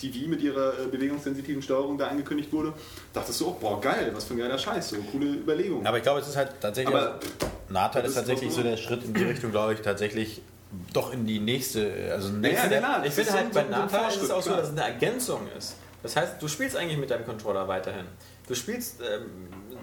die 0.00 0.14
Wii 0.14 0.28
mit 0.28 0.40
ihrer 0.42 0.78
äh, 0.80 0.86
bewegungssensitiven 0.86 1.62
Steuerung 1.62 1.98
da 1.98 2.06
angekündigt 2.06 2.52
wurde, 2.52 2.72
dachtest 3.12 3.40
du 3.40 3.48
auch, 3.48 3.56
boah, 3.56 3.80
geil, 3.80 4.10
was 4.14 4.24
für 4.24 4.34
ein 4.34 4.38
geiler 4.38 4.58
Scheiß, 4.58 4.90
so 4.90 4.96
coole 5.10 5.26
Überlegung. 5.34 5.84
aber 5.84 5.96
ich 5.96 6.02
glaube, 6.04 6.20
es 6.20 6.28
ist 6.28 6.36
halt 6.36 6.52
tatsächlich. 6.60 6.94
Aber- 6.94 7.18
Natal 7.68 8.02
das 8.02 8.10
ist 8.12 8.16
tatsächlich 8.16 8.52
so 8.52 8.62
der 8.62 8.76
Schritt 8.76 9.04
in 9.04 9.14
die 9.14 9.22
Richtung, 9.22 9.50
glaube 9.52 9.74
ich, 9.74 9.80
tatsächlich 9.80 10.42
doch 10.92 11.12
in 11.12 11.26
die 11.26 11.40
nächste, 11.40 12.10
also 12.12 12.28
nächste. 12.30 12.72
ja, 12.74 12.78
klar. 12.78 13.04
Ich 13.06 13.12
finde 13.12 13.32
halt, 13.32 13.52
so- 13.54 13.60
bei 13.60 13.66
Natal 13.66 14.08
ist 14.10 14.22
es 14.22 14.30
auch 14.30 14.42
so, 14.42 14.50
dass 14.50 14.68
es 14.68 14.70
eine 14.70 14.82
Ergänzung 14.82 15.48
ist. 15.56 15.76
Das 16.02 16.16
heißt, 16.16 16.34
du 16.40 16.48
spielst 16.48 16.76
eigentlich 16.76 16.98
mit 16.98 17.10
deinem 17.10 17.24
Controller 17.26 17.66
weiterhin. 17.68 18.06
Du 18.50 18.56
spielst 18.56 18.96
ähm, 19.00 19.30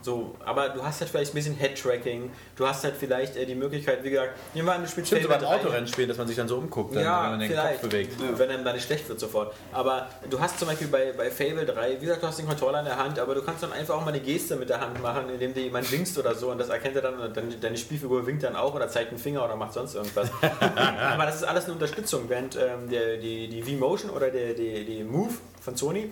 so, 0.01 0.36
aber 0.43 0.68
du 0.68 0.84
hast 0.84 0.99
halt 0.99 1.09
vielleicht 1.09 1.32
ein 1.32 1.36
bisschen 1.36 1.55
Head-Tracking. 1.55 2.30
Du 2.57 2.68
hast 2.68 2.84
halt 2.84 2.95
vielleicht 2.99 3.38
äh, 3.38 3.45
die 3.45 3.55
Möglichkeit, 3.55 4.03
wie 4.03 4.09
gesagt, 4.09 4.34
an, 4.53 4.82
du 4.82 4.88
spielst 4.89 5.07
Stimmt, 5.07 5.22
Fable 5.22 5.38
beim 5.38 5.39
3. 5.39 5.55
Autorennen 5.55 5.88
spielen, 5.88 6.09
dass 6.09 6.18
man 6.18 6.28
sich 6.28 6.36
dann 6.36 6.49
so 6.49 6.57
umguckt, 6.57 6.93
dann, 6.93 7.03
ja, 7.03 7.24
wenn 7.24 7.30
man 7.30 7.39
den 7.39 7.49
vielleicht. 7.49 7.80
Kopf 7.80 7.89
bewegt. 7.89 8.15
Wenn 8.38 8.49
einem 8.49 8.65
da 8.65 8.74
nicht 8.74 8.86
schlecht 8.86 9.07
wird 9.07 9.22
sofort. 9.22 9.55
Aber 9.72 10.09
du 10.30 10.38
hast 10.41 10.59
zum 10.59 10.68
Beispiel 10.68 10.88
bei, 10.88 11.13
bei 11.13 11.32
Fable 11.32 11.65
3, 11.65 11.95
wie 12.01 12.05
gesagt, 12.07 12.22
du 12.24 12.28
hast 12.28 12.39
den 12.39 12.45
Controller 12.45 12.80
in 12.80 12.86
der 12.88 12.97
Hand, 12.97 13.20
aber 13.20 13.36
du 13.36 13.41
kannst 13.41 13.63
dann 13.63 13.72
einfach 13.72 13.95
auch 13.95 14.01
mal 14.03 14.09
eine 14.09 14.20
Geste 14.20 14.57
mit 14.57 14.68
der 14.68 14.82
Hand 14.82 15.01
machen, 15.01 15.30
indem 15.30 15.53
dir 15.53 15.63
jemand 15.63 15.89
winkst 15.89 16.18
oder 16.18 16.36
so 16.36 16.51
und 16.51 16.57
das 16.57 16.68
erkennt 16.68 16.97
er 16.97 17.03
dann 17.03 17.20
und 17.22 17.38
dann 17.38 17.61
deine 17.61 17.78
Spielfigur 17.78 18.28
winkt 18.28 18.43
dann 18.43 18.57
auch 18.57 18.76
oder 18.76 18.89
zeigt 18.89 19.11
einen 19.11 19.18
Finger 19.18 19.45
oder 19.45 19.55
macht 19.55 19.72
sonst 19.72 19.95
irgendwas. 19.95 20.30
aber 20.41 21.26
das 21.26 21.38
ist 21.38 21.43
alles 21.45 21.63
eine 21.63 21.74
Unterstützung, 21.76 22.28
während 22.28 22.57
ähm, 22.57 22.89
der, 22.89 23.15
die, 23.15 23.47
die 23.47 23.63
V-Motion 23.63 24.11
oder 24.11 24.30
der, 24.30 24.53
die, 24.55 24.84
die 24.84 25.05
Move 25.05 25.36
von 25.61 25.78
Sony, 25.78 26.11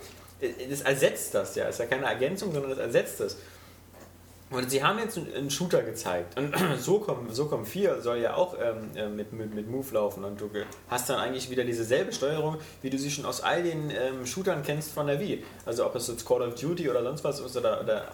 das 0.69 0.81
ersetzt 0.81 1.33
das 1.33 1.55
ja. 1.55 1.65
Ist 1.65 1.79
ja 1.79 1.86
keine 1.86 2.05
Ergänzung, 2.05 2.51
sondern 2.53 2.71
das 2.71 2.79
ersetzt 2.79 3.21
es. 3.21 3.38
Und 4.51 4.69
sie 4.69 4.83
haben 4.83 4.99
jetzt 4.99 5.17
einen- 5.17 5.49
Shooter 5.49 5.81
gezeigt. 5.81 6.38
Und 6.38 6.53
SOCOM, 6.79 7.31
SOCOM 7.31 7.65
4 7.65 8.01
soll 8.01 8.19
ja 8.19 8.36
auch 8.36 8.55
ähm, 8.61 8.95
äh, 8.95 9.07
mit, 9.07 9.33
mit, 9.33 9.55
mit 9.55 9.67
Move 9.69 9.91
laufen. 9.93 10.23
Und 10.23 10.39
du 10.39 10.49
hast 10.88 11.09
dann 11.09 11.19
eigentlich 11.19 11.49
wieder 11.49 11.63
dieselbe 11.63 12.13
Steuerung, 12.13 12.57
wie 12.81 12.89
du 12.89 12.97
sie 12.97 13.09
schon 13.09 13.25
aus 13.25 13.41
all 13.41 13.63
den 13.63 13.89
ähm, 13.89 14.25
Shootern 14.25 14.61
kennst 14.63 14.91
von 14.91 15.07
der 15.07 15.19
Wii. 15.19 15.43
Also 15.65 15.86
ob 15.86 15.95
es 15.95 16.07
jetzt 16.07 16.27
Call 16.27 16.43
of 16.43 16.55
Duty 16.55 16.89
oder 16.89 17.01
sonst 17.03 17.23
was 17.23 17.39
ist 17.39 17.57
oder, 17.57 17.81
oder 17.81 18.07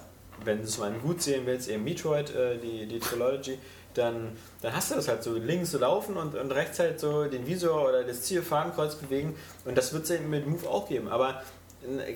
wenn 0.45 0.59
du 0.59 0.63
es 0.63 0.77
mal 0.77 0.91
gut 0.93 1.21
sehen 1.21 1.45
willst, 1.45 1.69
eben 1.69 1.83
Metroid, 1.83 2.33
äh, 2.33 2.57
die, 2.57 2.87
die 2.87 2.99
Trilogy, 2.99 3.59
dann, 3.93 4.37
dann 4.61 4.73
hast 4.73 4.89
du 4.89 4.95
das 4.95 5.09
halt 5.09 5.21
so 5.21 5.33
links 5.33 5.71
so 5.71 5.77
laufen 5.79 6.15
und, 6.15 6.33
und 6.35 6.51
rechts 6.53 6.79
halt 6.79 6.97
so 6.99 7.25
den 7.25 7.45
Visor 7.45 7.89
oder 7.89 8.05
das 8.05 8.21
Zielfahnenkreuz 8.21 8.95
bewegen. 8.95 9.35
Und 9.65 9.77
das 9.77 9.91
wird 9.91 10.05
es 10.05 10.11
eben 10.11 10.29
mit 10.29 10.47
Move 10.47 10.67
auch 10.69 10.87
geben. 10.87 11.09
Aber 11.09 11.41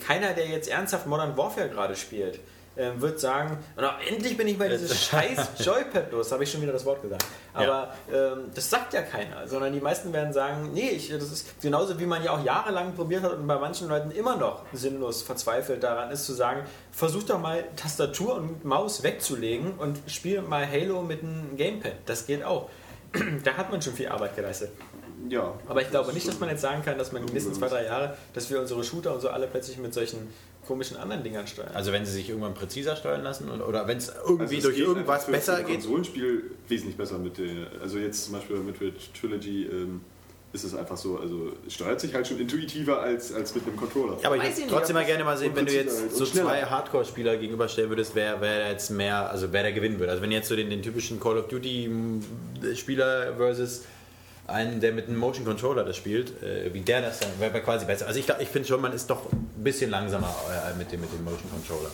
keiner, 0.05 0.33
der 0.33 0.47
jetzt 0.47 0.69
ernsthaft 0.69 1.07
Modern 1.07 1.35
Warfare 1.37 1.69
gerade 1.69 1.95
spielt, 1.95 2.39
ähm, 2.77 3.01
wird 3.01 3.19
sagen, 3.19 3.57
"Na, 3.77 3.97
endlich 4.07 4.35
bin 4.35 4.47
ich 4.47 4.57
mal 4.57 4.69
dieses 4.69 5.05
scheiß 5.05 5.51
Joypad 5.59 6.11
los, 6.11 6.31
habe 6.31 6.43
ich 6.43 6.51
schon 6.51 6.61
wieder 6.61 6.73
das 6.73 6.85
Wort 6.85 7.01
gesagt. 7.01 7.25
Aber 7.53 7.93
ähm, 8.13 8.51
das 8.53 8.69
sagt 8.69 8.93
ja 8.93 9.01
keiner, 9.01 9.47
sondern 9.47 9.71
die 9.71 9.79
meisten 9.79 10.11
werden 10.11 10.33
sagen, 10.33 10.71
nee, 10.73 10.89
ich, 10.89 11.09
das 11.09 11.31
ist 11.31 11.61
genauso 11.61 11.97
wie 11.99 12.05
man 12.05 12.21
ja 12.21 12.31
auch 12.31 12.43
jahrelang 12.43 12.93
probiert 12.93 13.23
hat 13.23 13.33
und 13.33 13.47
bei 13.47 13.57
manchen 13.57 13.87
Leuten 13.87 14.11
immer 14.11 14.35
noch 14.35 14.63
sinnlos 14.73 15.21
verzweifelt 15.21 15.83
daran 15.83 16.11
ist 16.11 16.25
zu 16.25 16.33
sagen, 16.33 16.63
versuch 16.91 17.23
doch 17.23 17.39
mal 17.39 17.63
Tastatur 17.77 18.35
und 18.35 18.65
Maus 18.65 19.03
wegzulegen 19.03 19.75
und 19.75 19.99
spiel 20.07 20.41
mal 20.41 20.69
Halo 20.69 21.01
mit 21.01 21.23
einem 21.23 21.55
Gamepad. 21.55 21.93
Das 22.05 22.27
geht 22.27 22.43
auch. 22.43 22.69
da 23.43 23.53
hat 23.53 23.71
man 23.71 23.81
schon 23.81 23.93
viel 23.93 24.09
Arbeit 24.09 24.35
geleistet. 24.35 24.71
Ja. 25.29 25.53
Aber 25.67 25.81
ich 25.81 25.89
glaube 25.89 26.13
nicht, 26.13 26.27
dass 26.27 26.39
man 26.39 26.49
jetzt 26.49 26.61
sagen 26.61 26.81
kann, 26.83 26.97
dass 26.97 27.11
man 27.11 27.25
die 27.25 27.33
nächsten 27.33 27.53
zwei, 27.53 27.67
drei 27.67 27.85
Jahre, 27.85 28.15
dass 28.33 28.49
wir 28.49 28.59
unsere 28.59 28.83
Shooter 28.83 29.13
und 29.13 29.21
so 29.21 29.29
alle 29.29 29.47
plötzlich 29.47 29.77
mit 29.77 29.93
solchen 29.93 30.27
komischen 30.67 30.97
anderen 30.97 31.23
Dingern 31.23 31.45
steuern. 31.45 31.69
Also 31.75 31.91
wenn 31.91 32.05
sie 32.05 32.11
sich 32.11 32.27
irgendwann 32.29 32.53
präziser 32.55 32.95
steuern 32.95 33.21
lassen 33.23 33.49
oder, 33.51 33.67
oder 33.67 33.87
wenn 33.87 33.97
es 33.97 34.11
irgendwie 34.25 34.43
Also 34.43 34.55
es 34.57 34.63
durch 34.63 34.75
geht 34.77 34.85
irgendwas 34.85 35.25
für- 35.25 35.31
besser 35.31 35.57
für 35.57 35.63
geht. 35.63 35.75
Konsolenspiel 35.75 36.43
wesentlich 36.67 36.97
besser 36.97 37.17
mit 37.19 37.37
der, 37.37 37.67
also 37.81 37.99
jetzt 37.99 38.25
zum 38.25 38.33
Beispiel 38.33 38.57
mit 38.57 38.75
Trilogy 39.19 39.65
ähm, 39.65 40.01
ist 40.53 40.63
es 40.63 40.73
einfach 40.73 40.95
so, 40.97 41.19
also 41.19 41.51
es 41.67 41.73
steuert 41.73 41.99
sich 41.99 42.13
halt 42.15 42.25
schon 42.25 42.39
intuitiver 42.39 43.01
als, 43.01 43.33
als 43.33 43.53
mit 43.53 43.67
einem 43.67 43.75
Controller. 43.75 44.17
Ja, 44.23 44.29
aber 44.29 44.37
ich 44.37 44.43
würde 44.43 44.69
trotzdem 44.69 44.95
nicht, 44.95 45.03
mal 45.03 45.05
gerne 45.05 45.23
mal 45.25 45.37
sehen, 45.37 45.51
wenn 45.53 45.65
du 45.65 45.73
jetzt 45.73 46.15
so 46.15 46.25
schneller. 46.25 46.47
zwei 46.47 46.63
Hardcore-Spieler 46.63 47.35
gegenüberstellen 47.37 47.89
würdest, 47.89 48.15
wer, 48.15 48.39
wer 48.39 48.71
jetzt 48.71 48.89
mehr, 48.89 49.29
also 49.29 49.51
wer 49.51 49.63
der 49.63 49.73
gewinnen 49.73 49.99
würde. 49.99 50.11
Also 50.13 50.23
wenn 50.23 50.31
jetzt 50.31 50.47
so 50.47 50.55
den, 50.55 50.69
den 50.69 50.81
typischen 50.81 51.19
Call 51.19 51.37
of 51.37 51.49
Duty-Spieler 52.61 53.35
versus 53.37 53.83
einen, 54.47 54.79
der 54.79 54.93
mit 54.93 55.07
einem 55.07 55.17
Motion 55.17 55.45
Controller 55.45 55.83
das 55.83 55.97
spielt, 55.97 56.41
äh, 56.43 56.73
wie 56.73 56.81
der 56.81 57.01
das 57.01 57.19
dann, 57.19 57.29
wäre 57.39 57.61
quasi 57.61 57.85
besser. 57.85 58.07
Also 58.07 58.19
ich, 58.19 58.27
ich 58.39 58.49
finde 58.49 58.67
schon, 58.67 58.81
man 58.81 58.93
ist 58.93 59.09
doch 59.09 59.31
ein 59.31 59.63
bisschen 59.63 59.89
langsamer 59.89 60.33
äh, 60.49 60.77
mit, 60.77 60.91
dem, 60.91 61.01
mit 61.01 61.11
dem 61.11 61.23
Motion 61.23 61.49
Controller. 61.49 61.91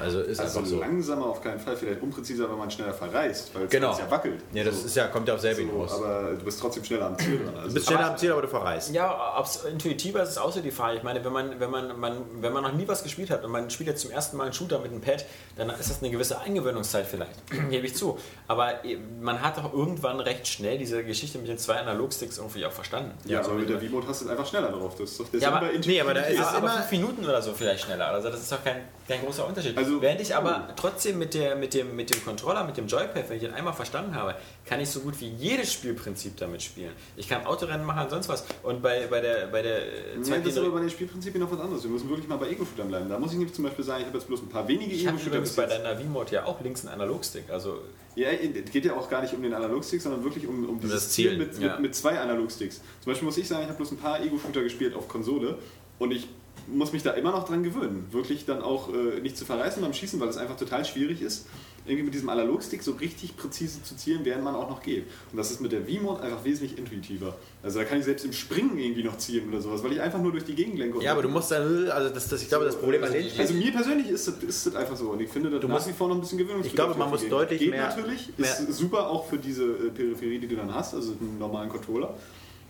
Also 0.00 0.20
ist 0.20 0.38
Also 0.40 0.58
einfach 0.60 0.70
so. 0.70 0.78
langsamer 0.80 1.26
auf 1.26 1.42
keinen 1.42 1.58
Fall, 1.58 1.76
vielleicht 1.76 2.00
unpräziser, 2.02 2.48
wenn 2.48 2.56
man 2.58 2.70
schneller 2.70 2.92
verreist, 2.94 3.54
weil 3.54 3.64
es 3.64 3.70
Genau. 3.70 3.98
ja 3.98 4.10
wackelt. 4.10 4.40
Ja, 4.52 4.64
das 4.64 4.80
so, 4.80 4.86
ist 4.86 4.96
ja, 4.96 5.08
kommt 5.08 5.26
ja 5.28 5.34
auf 5.34 5.40
selbe 5.40 5.62
so, 5.62 5.94
aber 5.96 6.34
du 6.38 6.44
bist 6.44 6.60
trotzdem 6.60 6.84
schneller 6.84 7.06
am 7.06 7.18
Ziel 7.18 7.38
dran. 7.44 7.54
Also 7.56 7.68
Du 7.68 7.74
bist 7.74 7.86
schneller 7.88 8.10
am 8.10 8.16
Ziel, 8.16 8.32
aber 8.32 8.42
du 8.42 8.48
verreist. 8.48 8.90
Ja, 8.94 9.34
ob 9.38 9.44
es 9.46 9.64
intuitiver 9.64 10.22
ist, 10.22 10.30
ist 10.30 10.38
auch 10.38 10.52
so 10.52 10.60
die 10.60 10.70
Frage. 10.70 10.98
Ich 10.98 11.02
meine, 11.02 11.24
wenn 11.24 11.32
man, 11.32 11.58
wenn, 11.60 11.70
man, 11.70 11.98
man, 11.98 12.16
wenn 12.40 12.52
man 12.52 12.62
noch 12.62 12.72
nie 12.72 12.86
was 12.86 13.02
gespielt 13.02 13.30
hat 13.30 13.44
und 13.44 13.50
man 13.50 13.70
spielt 13.70 13.88
jetzt 13.88 14.02
zum 14.02 14.10
ersten 14.12 14.36
Mal 14.36 14.44
einen 14.44 14.52
Shooter 14.52 14.78
mit 14.78 14.92
einem 14.92 15.00
Pad, 15.00 15.24
dann 15.56 15.68
ist 15.70 15.90
das 15.90 15.98
eine 16.00 16.10
gewisse 16.10 16.38
Eingewöhnungszeit 16.40 17.06
vielleicht, 17.06 17.32
gebe 17.70 17.86
ich 17.86 17.96
zu. 17.96 18.18
Aber 18.46 18.74
man 19.20 19.42
hat 19.42 19.58
doch 19.58 19.72
irgendwann 19.72 20.20
recht 20.20 20.46
schnell 20.46 20.78
diese 20.78 21.02
Geschichte 21.02 21.38
mit 21.38 21.48
den 21.48 21.58
zwei 21.58 21.74
Analogsticks 21.80 22.38
irgendwie 22.38 22.64
auch 22.66 22.72
verstanden. 22.72 23.12
ja, 23.24 23.42
so 23.42 23.50
aber 23.50 23.60
mit 23.60 23.68
der 23.68 23.80
V-Mode 23.80 24.06
hast 24.06 24.20
du 24.20 24.26
es 24.26 24.30
einfach 24.30 24.46
schneller 24.46 24.70
drauf. 24.70 24.94
Das 24.96 25.10
ist 25.10 25.18
doch 25.20 25.28
der 25.28 25.40
Ja, 25.40 25.50
aber- 25.54 25.70
nee, 25.84 26.00
aber 26.00 26.14
da 26.14 26.20
ist 26.20 26.38
es 26.38 26.46
aber 26.46 26.58
immer- 26.58 26.70
fünf 26.82 26.90
Minuten 26.92 27.24
oder 27.24 27.42
so 27.42 27.52
vielleicht 27.52 27.84
schneller. 27.84 28.06
Also 28.08 28.30
das 28.30 28.40
ist 28.40 28.52
doch 28.52 28.62
kein, 28.62 28.82
kein 29.08 29.20
großer 29.24 29.46
Unterschied. 29.46 29.76
Also- 29.76 29.87
Während 30.00 30.20
ich 30.20 30.34
aber 30.34 30.68
trotzdem 30.76 31.18
mit, 31.18 31.34
der, 31.34 31.56
mit, 31.56 31.74
dem, 31.74 31.96
mit 31.96 32.10
dem 32.10 32.24
Controller, 32.24 32.64
mit 32.64 32.76
dem 32.76 32.86
Joypad, 32.86 33.28
wenn 33.28 33.36
ich 33.36 33.42
den 33.42 33.52
einmal 33.52 33.72
verstanden 33.72 34.14
habe, 34.14 34.34
kann 34.64 34.80
ich 34.80 34.88
so 34.90 35.00
gut 35.00 35.20
wie 35.20 35.28
jedes 35.28 35.72
Spielprinzip 35.72 36.36
damit 36.36 36.62
spielen. 36.62 36.92
Ich 37.16 37.28
kann 37.28 37.46
Autorennen 37.46 37.86
machen 37.86 38.04
und 38.04 38.10
sonst 38.10 38.28
was. 38.28 38.44
Und 38.62 38.82
bei, 38.82 39.06
bei 39.06 39.20
der, 39.20 39.46
bei 39.48 39.62
der 39.62 39.78
äh, 39.78 39.90
Nein, 40.16 40.42
das 40.42 40.52
ist 40.52 40.58
aber 40.58 40.70
bei 40.70 40.80
den 40.80 40.90
Spielprinzipien 40.90 41.42
noch 41.42 41.50
was 41.50 41.60
anderes. 41.60 41.82
Wir 41.82 41.90
müssen 41.90 42.08
wirklich 42.08 42.28
mal 42.28 42.36
bei 42.36 42.48
Ego-Shootern 42.48 42.88
bleiben. 42.88 43.08
Da 43.08 43.18
muss 43.18 43.32
ich 43.32 43.38
nämlich 43.38 43.54
zum 43.54 43.64
Beispiel 43.64 43.84
sagen, 43.84 44.00
ich 44.00 44.06
habe 44.06 44.18
jetzt 44.18 44.26
bloß 44.26 44.42
ein 44.42 44.48
paar 44.48 44.66
wenige 44.68 44.94
ich 44.94 45.06
habe 45.06 45.16
Ego-Shooter 45.16 45.36
übrigens 45.36 45.56
bis 45.56 45.64
bei 45.64 45.66
deiner 45.66 45.96
V-Mode 45.96 46.32
ja 46.32 46.44
auch 46.44 46.60
links 46.60 46.84
einen 46.84 46.94
Analogstick. 46.94 47.50
Also 47.50 47.80
Ja, 48.14 48.28
es 48.30 48.70
geht 48.70 48.84
ja 48.84 48.94
auch 48.94 49.08
gar 49.08 49.22
nicht 49.22 49.34
um 49.34 49.42
den 49.42 49.54
Analogstick, 49.54 50.02
sondern 50.02 50.24
wirklich 50.24 50.46
um, 50.46 50.68
um 50.68 50.80
dieses 50.80 51.04
das 51.04 51.12
Ziel, 51.12 51.30
Ziel 51.30 51.38
mit, 51.38 51.58
ja. 51.58 51.72
mit, 51.72 51.80
mit 51.80 51.94
zwei 51.94 52.18
Analogsticks. 52.18 52.76
Zum 53.00 53.12
Beispiel 53.12 53.26
muss 53.26 53.38
ich 53.38 53.48
sagen, 53.48 53.62
ich 53.62 53.68
habe 53.68 53.76
bloß 53.76 53.92
ein 53.92 53.98
paar 53.98 54.20
Ego-Shooter 54.20 54.62
gespielt 54.62 54.94
auf 54.94 55.08
Konsole 55.08 55.58
und 55.98 56.10
ich 56.10 56.28
muss 56.72 56.92
mich 56.92 57.02
da 57.02 57.12
immer 57.12 57.30
noch 57.32 57.46
dran 57.48 57.62
gewöhnen, 57.62 58.06
wirklich 58.10 58.44
dann 58.46 58.62
auch 58.62 58.88
äh, 58.92 59.20
nicht 59.20 59.36
zu 59.36 59.44
verreißen 59.44 59.82
beim 59.82 59.92
Schießen, 59.94 60.18
weil 60.20 60.28
es 60.28 60.36
einfach 60.36 60.56
total 60.56 60.84
schwierig 60.84 61.22
ist, 61.22 61.46
irgendwie 61.86 62.04
mit 62.04 62.12
diesem 62.14 62.28
Analogstick 62.28 62.82
so 62.82 62.92
richtig 62.92 63.36
präzise 63.38 63.82
zu 63.82 63.96
zielen, 63.96 64.20
während 64.24 64.44
man 64.44 64.54
auch 64.54 64.68
noch 64.68 64.82
geht. 64.82 65.04
Und 65.32 65.38
das 65.38 65.50
ist 65.50 65.60
mit 65.62 65.72
der 65.72 65.86
V-Mode 65.86 66.22
einfach 66.22 66.44
wesentlich 66.44 66.76
intuitiver. 66.76 67.36
Also 67.62 67.78
da 67.78 67.84
kann 67.86 67.98
ich 67.98 68.04
selbst 68.04 68.26
im 68.26 68.34
Springen 68.34 68.76
irgendwie 68.78 69.02
noch 69.04 69.16
zielen 69.16 69.48
oder 69.48 69.62
sowas, 69.62 69.82
weil 69.82 69.92
ich 69.92 70.00
einfach 70.00 70.20
nur 70.20 70.32
durch 70.32 70.44
die 70.44 70.54
Gegend 70.54 70.78
lenke. 70.78 71.02
Ja, 71.02 71.12
aber 71.12 71.22
du 71.22 71.30
musst 71.30 71.50
dann, 71.50 71.88
also 71.90 72.10
das, 72.12 72.28
das, 72.28 72.42
ich 72.42 72.48
glaube, 72.48 72.66
das 72.66 72.76
Problem 72.76 73.02
an 73.04 73.12
den 73.12 73.26
also 73.38 73.54
mir 73.54 73.72
persönlich 73.72 74.08
ist 74.10 74.28
das, 74.28 74.34
ist 74.42 74.66
das 74.66 74.74
einfach 74.76 74.96
so 74.96 75.08
und 75.10 75.20
ich 75.20 75.30
finde 75.30 75.48
das 75.50 75.60
Du 75.60 75.68
nach 75.68 75.76
musst- 75.76 75.88
wie 75.88 75.92
vor 75.94 76.08
noch 76.08 76.16
ein 76.16 76.20
bisschen 76.20 76.36
gewöhnungsbedürftig. 76.38 76.72
Ich 76.72 76.76
glaube, 76.76 76.98
man 76.98 77.08
muss 77.08 77.22
Geht- 77.22 77.32
deutlich 77.32 77.58
Geht 77.60 77.70
mehr- 77.70 77.88
natürlich, 77.88 78.28
mehr- 78.36 78.50
ist 78.50 78.74
super 78.74 79.08
auch 79.08 79.26
für 79.26 79.38
diese 79.38 79.64
äh, 79.64 79.88
Peripherie, 79.90 80.38
die 80.40 80.48
du 80.48 80.56
dann 80.56 80.74
hast, 80.74 80.94
also 80.94 81.12
einen 81.18 81.38
normalen 81.38 81.70
Controller. 81.70 82.14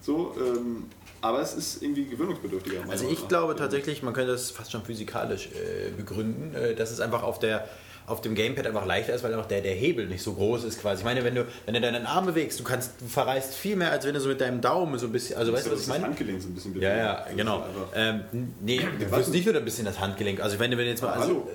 So, 0.00 0.32
ähm, 0.38 0.84
aber 1.20 1.40
es 1.40 1.54
ist 1.54 1.82
irgendwie 1.82 2.06
gewöhnungsbedürftiger. 2.06 2.80
Also 2.88 3.08
ich 3.08 3.20
nach. 3.20 3.28
glaube 3.28 3.56
tatsächlich, 3.56 4.02
man 4.02 4.14
könnte 4.14 4.32
das 4.32 4.50
fast 4.50 4.72
schon 4.72 4.84
physikalisch 4.84 5.48
äh, 5.48 5.90
begründen, 5.96 6.54
äh, 6.54 6.74
dass 6.74 6.90
es 6.90 7.00
einfach 7.00 7.22
auf 7.22 7.38
der 7.38 7.68
auf 8.08 8.22
dem 8.22 8.34
Gamepad 8.34 8.66
einfach 8.66 8.86
leichter 8.86 9.14
ist, 9.14 9.22
weil 9.22 9.34
einfach 9.34 9.46
der, 9.46 9.60
der 9.60 9.74
Hebel 9.74 10.06
nicht 10.06 10.22
so 10.22 10.32
groß 10.32 10.64
ist 10.64 10.80
quasi. 10.80 11.00
Ich 11.00 11.04
meine, 11.04 11.24
wenn 11.24 11.34
du, 11.34 11.46
wenn 11.66 11.74
du 11.74 11.80
deinen 11.80 12.06
Arm 12.06 12.26
bewegst, 12.26 12.58
du 12.58 12.64
kannst, 12.64 12.92
du 13.00 13.06
verreist 13.06 13.54
viel 13.54 13.76
mehr, 13.76 13.90
als 13.90 14.06
wenn 14.06 14.14
du 14.14 14.20
so 14.20 14.28
mit 14.28 14.40
deinem 14.40 14.60
Daumen 14.60 14.98
so 14.98 15.06
ein 15.06 15.12
bisschen, 15.12 15.36
also 15.36 15.52
weißt 15.52 15.66
du, 15.66 15.70
was 15.72 15.78
das 15.80 15.86
ich 15.86 15.92
meine? 15.92 16.04
Handgelenk 16.06 16.40
so 16.40 16.48
ein 16.48 16.54
bisschen 16.54 16.80
Ja, 16.80 16.96
ja, 16.96 17.14
Das 17.16 17.30
ist 17.30 17.36
genau. 17.36 17.66
Ähm, 17.94 18.22
nee, 18.60 18.80
du 18.98 19.10
wirst 19.10 19.30
nicht 19.30 19.44
nur 19.44 19.54
ein 19.54 19.64
bisschen 19.64 19.84
das 19.84 20.00
Handgelenk. 20.00 20.40
Also 20.40 20.58
wenn 20.58 20.70
du 20.70 20.78
wenn 20.78 20.84
du 20.84 20.90
jetzt 20.90 21.02
mal. 21.02 21.12
Also, 21.12 21.28
hallo. 21.28 21.48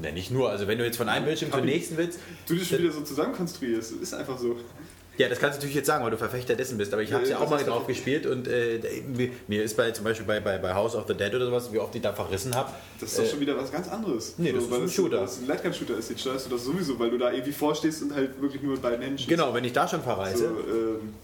ne, 0.00 0.12
nicht 0.12 0.30
nur. 0.30 0.50
Also 0.50 0.68
wenn 0.68 0.78
du 0.78 0.84
jetzt 0.84 0.96
von 0.96 1.08
einem 1.08 1.24
Bildschirm 1.24 1.50
zum 1.50 1.64
nächsten 1.64 1.96
willst. 1.96 2.20
Du 2.46 2.54
das 2.54 2.68
schon 2.68 2.78
wieder 2.78 2.92
so 2.92 3.00
zusammenkonstruierst, 3.00 3.92
ist 4.00 4.14
einfach 4.14 4.38
so. 4.38 4.56
Ja, 5.18 5.28
das 5.28 5.40
kannst 5.40 5.56
du 5.56 5.58
natürlich 5.58 5.74
jetzt 5.74 5.86
sagen, 5.86 6.04
weil 6.04 6.12
du 6.12 6.16
Verfechter 6.16 6.54
dessen 6.54 6.78
bist. 6.78 6.92
Aber 6.92 7.02
ich 7.02 7.12
habe 7.12 7.24
es 7.24 7.30
Ja, 7.30 7.34
ja 7.34 7.38
auch 7.38 7.42
das 7.42 7.50
mal 7.50 7.56
ist 7.60 7.66
drauf 7.68 7.86
gespielt 7.86 8.24
und 8.24 8.46
äh, 8.46 8.80
mir, 9.48 9.64
ist 9.64 9.76
bei 9.76 9.90
zum 9.90 10.04
Beispiel 10.04 10.24
bei, 10.24 10.38
bei, 10.40 10.58
bei 10.58 10.72
House 10.74 10.94
of 10.94 11.04
the 11.08 11.14
Dead 11.14 11.34
oder 11.34 11.46
sowas, 11.46 11.72
wie 11.72 11.78
oft 11.78 11.94
ich 11.94 12.02
da 12.02 12.12
verrissen 12.12 12.54
habe. 12.54 12.70
Das 13.00 13.10
ist 13.10 13.18
doch 13.18 13.26
schon 13.26 13.40
wieder 13.40 13.56
was 13.56 13.72
ganz 13.72 13.88
anderes. 13.88 14.34
nee, 14.38 14.52
das 14.52 14.62
ist 14.64 14.70
weil 14.70 14.82
ein 14.82 14.88
Shooter. 14.88 15.18
Weil 15.18 15.24
es 15.24 15.38
ein 15.38 15.46
Lightgun-Shooter 15.48 15.98
ist, 15.98 16.10
jetzt 16.10 16.20
steuerst 16.20 16.46
du 16.46 16.50
das 16.50 16.64
sowieso, 16.64 16.98
weil 16.98 17.10
du 17.10 17.18
da 17.18 17.32
irgendwie 17.32 17.52
vorstehst 17.52 18.02
und 18.02 18.14
halt 18.14 18.40
wirklich 18.40 18.62
nur 18.62 18.72
mit 18.74 18.82
beiden 18.82 19.02
Händen 19.02 19.18
schießt. 19.18 19.28
Genau, 19.28 19.52
wenn 19.52 19.64
ich 19.64 19.72
da 19.72 19.88
schon 19.88 20.02
verreise, 20.02 20.38
So, 20.38 20.44
ähm, 20.72 21.14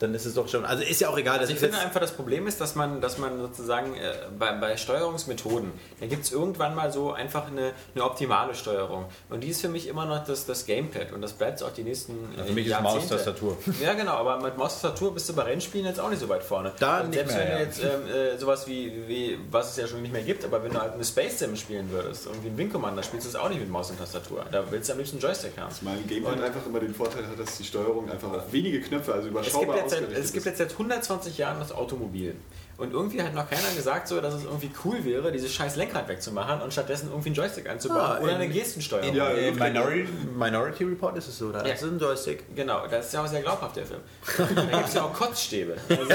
dann 0.00 0.14
ist 0.14 0.24
es 0.24 0.34
doch 0.34 0.48
schon. 0.48 0.64
Also 0.64 0.82
ist 0.82 1.00
ja 1.00 1.10
auch 1.10 1.18
egal, 1.18 1.34
das 1.34 1.42
Also 1.42 1.52
ich 1.52 1.56
ist 1.56 1.60
finde 1.60 1.76
jetzt, 1.76 1.86
einfach, 1.86 2.00
das 2.00 2.12
Problem 2.12 2.46
ist, 2.46 2.60
dass 2.60 2.74
man, 2.74 3.00
dass 3.00 3.18
man 3.18 3.38
sozusagen 3.38 3.94
äh, 3.94 4.12
bei, 4.38 4.52
bei 4.52 4.76
Steuerungsmethoden, 4.76 5.72
da 6.00 6.06
gibt 6.06 6.24
es 6.24 6.32
irgendwann 6.32 6.74
mal 6.74 6.90
so 6.90 7.12
einfach 7.12 7.46
eine, 7.48 7.72
eine 7.94 8.04
optimale 8.04 8.54
Steuerung. 8.54 9.04
Und 9.28 9.44
die 9.44 9.48
ist 9.48 9.60
für 9.60 9.68
mich 9.68 9.86
immer 9.86 10.06
noch 10.06 10.24
das, 10.24 10.46
das 10.46 10.64
Gamepad. 10.64 11.12
Und 11.12 11.20
das 11.20 11.34
bleibt 11.34 11.58
es 11.58 11.62
auch 11.62 11.72
die 11.72 11.82
nächsten 11.82 12.14
äh, 12.38 12.44
für 12.44 12.52
mich 12.54 12.66
ist. 12.66 12.80
Maustastatur. 12.80 13.56
Ja, 13.80 13.94
genau, 13.94 14.12
aber 14.12 14.40
mit 14.40 14.58
Maustastatur 14.58 15.14
bist 15.14 15.28
du 15.28 15.32
bei 15.32 15.42
Rennspielen 15.42 15.86
jetzt 15.86 16.00
auch 16.00 16.10
nicht 16.10 16.18
so 16.18 16.28
weit 16.28 16.42
vorne. 16.42 16.72
Da 16.78 17.00
Und 17.00 17.10
nicht 17.10 17.16
selbst 17.16 17.36
mehr, 17.36 17.44
wenn 17.44 17.52
du 17.52 17.58
ja. 17.58 17.64
jetzt 17.64 17.82
ähm, 17.82 18.34
äh, 18.34 18.38
sowas 18.38 18.66
wie, 18.66 19.08
wie, 19.08 19.38
was 19.50 19.70
es 19.70 19.76
ja 19.76 19.86
schon 19.86 20.02
nicht 20.02 20.12
mehr 20.12 20.22
gibt, 20.22 20.44
aber 20.44 20.62
wenn 20.62 20.72
du 20.72 20.80
halt 20.80 20.94
eine 20.94 21.04
Space 21.04 21.38
Sim 21.38 21.56
spielen 21.56 21.90
würdest, 21.90 22.26
irgendwie 22.26 22.48
ein 22.48 22.58
Wing 22.58 22.70
Commander, 22.70 23.02
spielst 23.02 23.26
du 23.26 23.30
es 23.30 23.36
auch 23.36 23.48
nicht 23.48 23.60
mit 23.60 23.70
Maus 23.70 23.90
und 23.90 23.98
Tastatur. 23.98 24.44
Da 24.50 24.64
willst 24.70 24.88
du 24.88 24.92
am 24.92 24.98
liebsten 24.98 25.16
einen 25.16 25.22
Joystick 25.22 25.56
haben. 25.58 25.74
mein 25.82 26.06
Gamepad 26.06 26.42
einfach 26.42 26.66
immer 26.66 26.80
den 26.80 26.94
Vorteil 26.94 27.26
hat, 27.26 27.38
dass 27.38 27.56
die 27.56 27.64
Steuerung 27.64 28.10
einfach 28.10 28.32
auf 28.32 28.52
wenige 28.52 28.80
Knöpfe, 28.80 29.14
also 29.14 29.28
überschaubar 29.28 29.86
jetzt 29.92 30.08
seit, 30.08 30.18
es 30.24 30.32
gibt 30.32 30.46
jetzt 30.46 30.58
seit 30.58 30.72
120 30.72 31.38
Jahren 31.38 31.58
das 31.58 31.72
Automobil. 31.72 32.34
Und 32.78 32.94
irgendwie 32.94 33.20
hat 33.22 33.34
noch 33.34 33.48
keiner 33.50 33.68
gesagt, 33.76 34.08
so, 34.08 34.22
dass 34.22 34.32
es 34.32 34.44
irgendwie 34.44 34.70
cool 34.86 35.04
wäre, 35.04 35.30
dieses 35.30 35.52
scheiß 35.52 35.76
Lenkrad 35.76 36.08
wegzumachen 36.08 36.62
und 36.62 36.72
stattdessen 36.72 37.10
irgendwie 37.10 37.28
einen 37.28 37.34
Joystick 37.36 37.68
einzubauen 37.68 38.00
Ah, 38.00 38.18
oder 38.20 38.30
in- 38.30 38.36
eine 38.36 38.48
Gestensteuerung. 38.48 39.14
Ja, 39.14 39.28
in 39.32 39.58
ja, 39.58 39.64
Minority, 39.68 40.08
Minority 40.34 40.84
Report 40.84 41.14
ist 41.18 41.28
es 41.28 41.36
so, 41.36 41.52
da 41.52 41.62
Ja. 41.66 41.74
ist 41.74 41.82
ein 41.82 41.98
Joystick. 41.98 42.56
Genau, 42.56 42.86
das 42.86 43.06
ist 43.08 43.12
ja 43.12 43.22
auch 43.22 43.26
sehr 43.26 43.42
glaubhaft, 43.42 43.76
der 43.76 43.84
Film. 43.84 44.00
da 44.38 44.44
gibt 44.78 44.88
es 44.88 44.94
ja 44.94 45.02
auch 45.04 45.12
Kotzstäbe. 45.12 45.76
Also, 45.90 46.14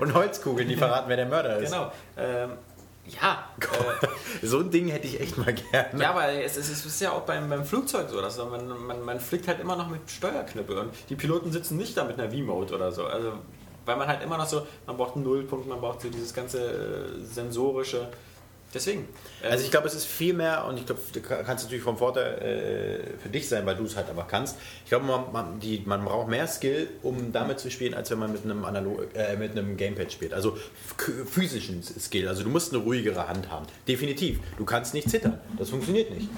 Und 0.00 0.12
Holzkugeln, 0.14 0.68
die 0.68 0.74
verraten, 0.74 1.08
wer 1.08 1.16
der 1.16 1.26
Mörder 1.26 1.58
ist. 1.58 1.70
genau. 1.70 1.92
Ähm, 2.18 2.50
ja, 3.20 3.50
äh, 3.60 4.46
So 4.46 4.58
ein 4.60 4.70
Ding 4.70 4.88
hätte 4.88 5.06
ich 5.06 5.20
echt 5.20 5.38
mal 5.38 5.52
gerne. 5.52 6.00
ja, 6.00 6.10
aber 6.10 6.28
es 6.28 6.56
ist, 6.56 6.70
es 6.70 6.84
ist 6.84 7.00
ja 7.00 7.12
auch 7.12 7.22
beim, 7.22 7.48
beim 7.48 7.64
Flugzeug 7.64 8.08
so, 8.08 8.20
dass 8.20 8.38
man, 8.38 8.68
man, 8.86 9.02
man 9.02 9.20
flickt 9.20 9.48
halt 9.48 9.60
immer 9.60 9.76
noch 9.76 9.88
mit 9.88 10.10
Steuerknüppel 10.10 10.78
und 10.78 10.92
die 11.08 11.16
Piloten 11.16 11.52
sitzen 11.52 11.76
nicht 11.76 11.96
da 11.96 12.04
mit 12.04 12.18
einer 12.18 12.30
V-Mode 12.30 12.74
oder 12.74 12.92
so. 12.92 13.06
Also, 13.06 13.32
weil 13.84 13.96
man 13.96 14.06
halt 14.06 14.22
immer 14.22 14.36
noch 14.36 14.46
so, 14.46 14.66
man 14.86 14.96
braucht 14.96 15.16
einen 15.16 15.24
Nullpunkt, 15.24 15.68
man 15.68 15.80
braucht 15.80 16.02
so 16.02 16.08
dieses 16.10 16.32
ganze 16.34 16.60
äh, 16.60 17.24
sensorische. 17.24 18.08
Deswegen. 18.72 19.08
Also 19.42 19.64
ich 19.64 19.70
glaube, 19.70 19.88
es 19.88 19.94
ist 19.94 20.06
viel 20.06 20.32
mehr, 20.32 20.64
und 20.66 20.78
ich 20.78 20.86
glaube, 20.86 21.00
du 21.12 21.20
kannst 21.20 21.64
natürlich 21.64 21.82
vom 21.82 21.98
Vorteil 21.98 22.38
äh, 22.38 23.18
für 23.20 23.28
dich 23.28 23.48
sein, 23.48 23.66
weil 23.66 23.74
du 23.74 23.84
es 23.84 23.96
halt 23.96 24.08
einfach 24.08 24.28
kannst. 24.28 24.56
Ich 24.84 24.90
glaube, 24.90 25.06
man, 25.06 25.32
man, 25.32 25.60
die, 25.60 25.82
man 25.84 26.04
braucht 26.04 26.28
mehr 26.28 26.46
Skill, 26.46 26.88
um 27.02 27.32
damit 27.32 27.58
zu 27.58 27.70
spielen, 27.70 27.94
als 27.94 28.10
wenn 28.10 28.18
man 28.18 28.32
mit 28.32 28.44
einem, 28.44 28.64
Analog, 28.64 29.08
äh, 29.14 29.36
mit 29.36 29.52
einem 29.52 29.76
Gamepad 29.76 30.12
spielt. 30.12 30.32
Also 30.32 30.56
physischen 31.26 31.82
Skill. 31.82 32.28
Also 32.28 32.44
du 32.44 32.48
musst 32.48 32.72
eine 32.72 32.82
ruhigere 32.82 33.26
Hand 33.26 33.50
haben. 33.50 33.66
Definitiv. 33.88 34.38
Du 34.56 34.64
kannst 34.64 34.94
nicht 34.94 35.10
zittern. 35.10 35.40
Das 35.58 35.70
funktioniert 35.70 36.10
nicht. 36.10 36.28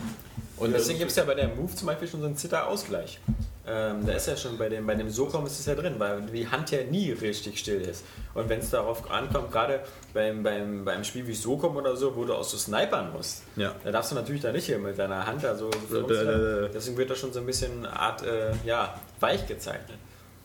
Und 0.56 0.72
Deswegen 0.72 1.00
gibt 1.00 1.10
es 1.10 1.16
ja 1.16 1.24
bei 1.24 1.34
der 1.34 1.48
Move 1.48 1.74
zum 1.74 1.86
Beispiel 1.86 2.08
schon 2.08 2.20
so 2.20 2.26
einen 2.26 2.36
Zitterausgleich. 2.36 3.18
Ähm, 3.64 4.04
da 4.04 4.14
ist 4.14 4.26
ja 4.26 4.36
schon 4.36 4.58
bei 4.58 4.68
dem, 4.68 4.86
bei 4.86 4.94
dem 4.96 5.08
SOCOM 5.08 5.46
ist 5.46 5.60
es 5.60 5.66
ja 5.66 5.76
drin, 5.76 5.94
weil 5.98 6.20
die 6.22 6.48
Hand 6.48 6.72
ja 6.72 6.82
nie 6.82 7.12
richtig 7.12 7.60
still 7.60 7.80
ist. 7.80 8.04
Und 8.34 8.48
wenn 8.48 8.58
es 8.58 8.70
darauf 8.70 9.08
ankommt, 9.08 9.52
gerade 9.52 9.80
beim, 10.12 10.42
beim, 10.42 10.84
beim 10.84 11.04
Spiel 11.04 11.26
wie 11.28 11.34
SOCOM 11.34 11.76
oder 11.76 11.94
so, 11.96 12.16
wo 12.16 12.24
du 12.24 12.34
auch 12.34 12.42
so 12.42 12.56
snipern 12.56 13.12
musst, 13.12 13.44
Ja. 13.54 13.72
da 13.84 13.92
darfst 13.92 14.10
du 14.10 14.16
natürlich 14.16 14.42
da 14.42 14.50
nicht 14.50 14.66
hier 14.66 14.78
mit 14.78 14.98
deiner 14.98 15.24
Hand 15.26 15.44
da 15.44 15.54
so. 15.54 15.70
Da, 15.70 16.00
da, 16.00 16.24
da, 16.24 16.38
da. 16.62 16.68
Deswegen 16.68 16.96
wird 16.96 17.10
das 17.10 17.18
schon 17.18 17.32
so 17.32 17.38
ein 17.38 17.46
bisschen 17.46 17.86
Art, 17.86 18.24
äh, 18.24 18.52
ja, 18.64 18.98
weich 19.20 19.46
gezeichnet. 19.46 19.98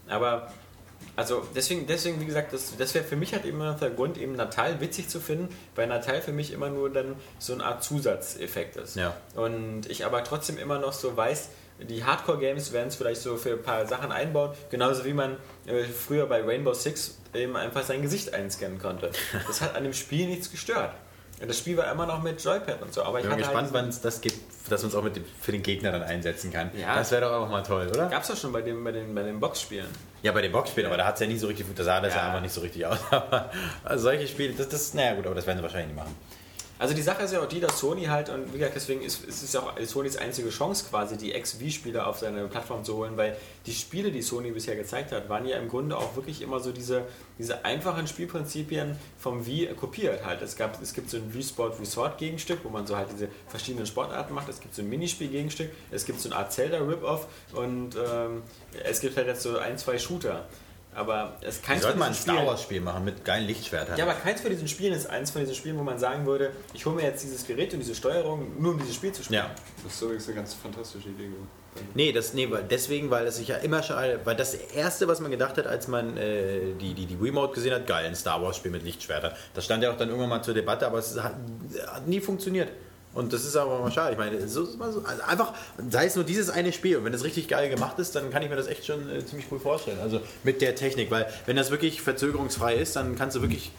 Aber 0.07 0.51
also 1.15 1.43
deswegen, 1.55 1.87
deswegen 1.87 2.21
wie 2.21 2.25
gesagt, 2.25 2.53
das, 2.53 2.77
das 2.77 2.93
wäre 2.93 3.03
für 3.03 3.15
mich 3.15 3.33
halt 3.33 3.45
immer 3.45 3.71
noch 3.71 3.79
der 3.79 3.89
Grund, 3.89 4.19
eben 4.19 4.35
Natal 4.35 4.79
witzig 4.79 5.09
zu 5.09 5.19
finden, 5.19 5.49
weil 5.75 5.87
Natal 5.87 6.21
für 6.21 6.31
mich 6.31 6.53
immer 6.53 6.69
nur 6.69 6.91
dann 6.91 7.15
so 7.39 7.53
eine 7.53 7.65
Art 7.65 7.83
Zusatzeffekt 7.83 8.75
ist. 8.77 8.95
Ja. 8.95 9.15
Und 9.35 9.89
ich 9.89 10.05
aber 10.05 10.23
trotzdem 10.23 10.59
immer 10.59 10.77
noch 10.77 10.93
so 10.93 11.17
weiß, 11.17 11.49
die 11.79 12.03
Hardcore-Games 12.03 12.71
werden 12.73 12.87
es 12.87 12.95
vielleicht 12.95 13.21
so 13.21 13.37
für 13.37 13.51
ein 13.51 13.63
paar 13.63 13.85
Sachen 13.85 14.11
einbauen, 14.11 14.51
genauso 14.69 15.05
wie 15.05 15.13
man 15.13 15.37
äh, 15.65 15.83
früher 15.83 16.25
bei 16.25 16.41
Rainbow 16.43 16.73
Six 16.73 17.17
eben 17.33 17.55
einfach 17.55 17.83
sein 17.83 18.01
Gesicht 18.01 18.33
einscannen 18.33 18.79
konnte. 18.79 19.11
Das 19.47 19.61
hat 19.61 19.75
an 19.75 19.83
dem 19.83 19.93
Spiel 19.93 20.27
nichts 20.27 20.49
gestört. 20.49 20.93
Das 21.45 21.59
Spiel 21.59 21.77
war 21.77 21.91
immer 21.91 22.07
noch 22.07 22.23
mit 22.23 22.43
Joypad 22.43 22.81
und 22.81 22.91
so, 22.91 23.03
aber 23.03 23.19
ich 23.19 23.23
bin 23.23 23.31
hatte 23.31 23.43
gespannt, 23.43 23.65
halt 23.65 23.73
wann 23.73 23.89
es 23.89 24.01
das 24.01 24.21
gibt, 24.21 24.39
dass 24.71 24.81
man 24.81 24.89
es 24.89 24.95
auch 24.95 25.03
mit 25.03 25.17
dem, 25.17 25.25
für 25.39 25.51
den 25.51 25.61
Gegner 25.61 25.91
dann 25.91 26.01
einsetzen 26.01 26.51
kann. 26.51 26.71
Ja. 26.75 26.95
Das 26.95 27.11
wäre 27.11 27.21
doch 27.21 27.31
auch 27.31 27.49
mal 27.49 27.61
toll, 27.61 27.87
oder? 27.89 28.07
Gab 28.07 28.23
es 28.23 28.29
doch 28.29 28.37
schon 28.37 28.51
bei, 28.51 28.63
dem, 28.63 28.83
bei, 28.83 28.91
den, 28.91 29.13
bei 29.13 29.21
den 29.21 29.39
Boxspielen. 29.39 29.87
Ja, 30.23 30.31
bei 30.31 30.41
den 30.41 30.51
Boxspielen, 30.51 30.87
aber 30.87 30.97
da 30.97 31.05
hat 31.05 31.13
es 31.13 31.21
ja 31.21 31.27
nie 31.27 31.37
so 31.37 31.45
richtig, 31.45 31.67
da 31.75 31.83
sah 31.83 32.01
das 32.01 32.15
ja. 32.15 32.21
Ja. 32.21 32.27
einfach 32.27 32.41
nicht 32.41 32.53
so 32.53 32.61
richtig 32.61 32.87
aus. 32.87 32.97
Aber 33.11 33.51
solche 33.93 34.27
Spiele, 34.27 34.53
das, 34.55 34.67
das, 34.69 34.95
naja 34.95 35.13
gut, 35.13 35.27
aber 35.27 35.35
das 35.35 35.45
werden 35.45 35.59
sie 35.59 35.63
wahrscheinlich 35.63 35.89
nicht 35.89 35.97
machen. 35.97 36.15
Also 36.79 36.93
die 36.93 37.01
Sache 37.01 37.23
ist 37.23 37.33
ja 37.33 37.41
auch 37.41 37.47
die, 37.47 37.59
dass 37.59 37.79
Sony 37.79 38.05
halt, 38.05 38.29
und 38.29 38.53
wie 38.53 38.59
gesagt, 38.59 38.75
deswegen 38.75 39.01
ist, 39.01 39.25
ist 39.25 39.41
es 39.41 39.53
ja 39.53 39.61
auch 39.61 39.73
Sonys 39.81 40.15
einzige 40.15 40.49
Chance 40.49 40.85
quasi, 40.89 41.17
die 41.17 41.31
XV-Spiele 41.31 42.05
auf 42.05 42.19
seine 42.19 42.47
Plattform 42.47 42.83
zu 42.83 42.97
holen, 42.97 43.17
weil 43.17 43.35
die 43.65 43.73
Spiele, 43.73 44.11
die 44.11 44.21
Sony 44.21 44.51
bisher 44.51 44.75
gezeigt 44.75 45.11
hat, 45.11 45.27
waren 45.27 45.47
ja 45.47 45.57
im 45.57 45.69
Grunde 45.69 45.97
auch 45.97 46.15
wirklich 46.15 46.41
immer 46.41 46.59
so 46.59 46.71
diese, 46.71 47.05
diese 47.39 47.65
einfachen 47.65 48.07
Spielprinzipien 48.07 48.95
vom 49.17 49.45
Wii 49.45 49.73
kopiert 49.75 50.23
halt. 50.23 50.43
Es, 50.43 50.55
gab, 50.55 50.79
es 50.81 50.93
gibt 50.93 51.09
so 51.09 51.17
ein 51.17 51.33
Wii 51.33 51.43
Sport 51.43 51.79
Resort 51.79 52.19
Gegenstück, 52.19 52.59
wo 52.63 52.69
man 52.69 52.85
so 52.85 52.95
halt 52.95 53.09
diese 53.11 53.29
verschiedenen 53.47 53.87
Sportarten 53.87 54.35
macht, 54.35 54.47
es 54.47 54.59
gibt 54.59 54.75
so 54.75 54.83
ein 54.83 54.89
Minispiel 54.89 55.29
Gegenstück, 55.29 55.71
es 55.89 56.05
gibt 56.05 56.19
so 56.19 56.29
eine 56.29 56.37
Art 56.37 56.53
Zelda 56.53 56.77
Rip-Off 56.77 57.27
und 57.53 57.95
ähm, 57.95 58.43
es 58.83 58.99
gibt 58.99 59.17
halt 59.17 59.25
jetzt 59.25 59.41
so 59.41 59.57
ein, 59.57 59.77
zwei 59.79 59.97
Shooter. 59.97 60.45
Aber 60.97 61.37
es 61.41 61.61
keins 61.61 61.83
sollten 61.83 61.93
von 61.93 61.99
mal 61.99 62.05
ein 62.07 62.11
diesen 62.13 62.23
Star 62.23 62.45
Wars 62.45 62.63
Spiel 62.63 62.81
machen 62.81 63.05
mit 63.05 63.23
geilen 63.23 63.45
Lichtschwertern. 63.45 63.97
Ja, 63.97 64.05
aber 64.05 64.15
keins 64.15 64.41
von 64.41 64.49
diesen 64.49 64.67
Spielen 64.67 64.93
ist 64.93 65.07
eins 65.07 65.29
von 65.29 65.41
diesen 65.41 65.53
Spielen, 65.53 65.77
wo 65.77 65.83
man 65.83 65.99
sagen 65.99 66.25
würde, 66.25 66.51
ich 66.73 66.83
hole 66.87 66.95
mir 66.95 67.03
jetzt 67.03 67.23
dieses 67.23 67.45
Gerät 67.45 67.71
und 67.73 67.81
diese 67.81 67.93
Steuerung, 67.93 68.59
nur 68.59 68.73
um 68.73 68.79
dieses 68.79 68.95
Spiel 68.95 69.11
zu 69.11 69.23
spielen. 69.23 69.43
ja. 69.43 69.51
Das 69.83 69.93
ist 69.93 70.01
übrigens 70.01 70.25
eine 70.27 70.35
ganz 70.37 70.53
fantastische 70.55 71.09
Idee. 71.09 71.25
gewesen. 71.25 71.47
Nee, 71.93 72.11
das, 72.11 72.33
nee, 72.33 72.49
weil 72.49 72.63
deswegen, 72.63 73.11
weil 73.11 73.27
es 73.27 73.37
sich 73.37 73.49
ja 73.49 73.57
immer 73.57 73.83
schade, 73.83 74.19
weil 74.23 74.35
das 74.35 74.55
erste, 74.55 75.07
was 75.07 75.19
man 75.19 75.29
gedacht 75.29 75.57
hat, 75.57 75.67
als 75.67 75.87
man 75.87 76.17
äh, 76.17 76.73
die, 76.81 76.95
die, 76.95 77.05
die 77.05 77.15
Remote 77.15 77.53
gesehen 77.53 77.75
hat, 77.75 77.85
geil, 77.85 78.07
ein 78.07 78.15
Star 78.15 78.41
Wars 78.41 78.57
Spiel 78.57 78.71
mit 78.71 78.81
Lichtschwertern. 78.81 79.33
Das 79.53 79.65
stand 79.65 79.83
ja 79.83 79.91
auch 79.91 79.97
dann 79.97 80.09
irgendwann 80.09 80.29
mal 80.29 80.41
zur 80.41 80.55
Debatte, 80.55 80.87
aber 80.87 80.97
es 80.97 81.21
hat, 81.21 81.35
hat 81.87 82.07
nie 82.07 82.19
funktioniert. 82.19 82.69
Und 83.13 83.33
das 83.33 83.45
ist 83.45 83.55
aber 83.55 83.79
mal 83.79 83.91
schade. 83.91 84.11
Ich 84.11 84.17
meine, 84.17 84.47
so, 84.47 84.63
so, 84.65 84.79
also 84.79 85.01
einfach, 85.27 85.53
sei 85.89 86.05
es 86.05 86.15
nur 86.15 86.23
dieses 86.23 86.49
eine 86.49 86.71
Spiel 86.71 86.97
und 86.97 87.05
wenn 87.05 87.13
es 87.13 87.23
richtig 87.23 87.47
geil 87.47 87.69
gemacht 87.69 87.97
ist, 87.97 88.15
dann 88.15 88.29
kann 88.29 88.43
ich 88.43 88.49
mir 88.49 88.55
das 88.55 88.67
echt 88.67 88.85
schon 88.85 89.09
äh, 89.09 89.25
ziemlich 89.25 89.47
cool 89.51 89.59
vorstellen. 89.59 89.99
Also 89.99 90.21
mit 90.43 90.61
der 90.61 90.75
Technik, 90.75 91.09
weil 91.09 91.25
wenn 91.45 91.55
das 91.55 91.71
wirklich 91.71 92.01
verzögerungsfrei 92.01 92.75
ist, 92.75 92.95
dann 92.95 93.15
kannst 93.15 93.35
du 93.35 93.41
wirklich, 93.41 93.71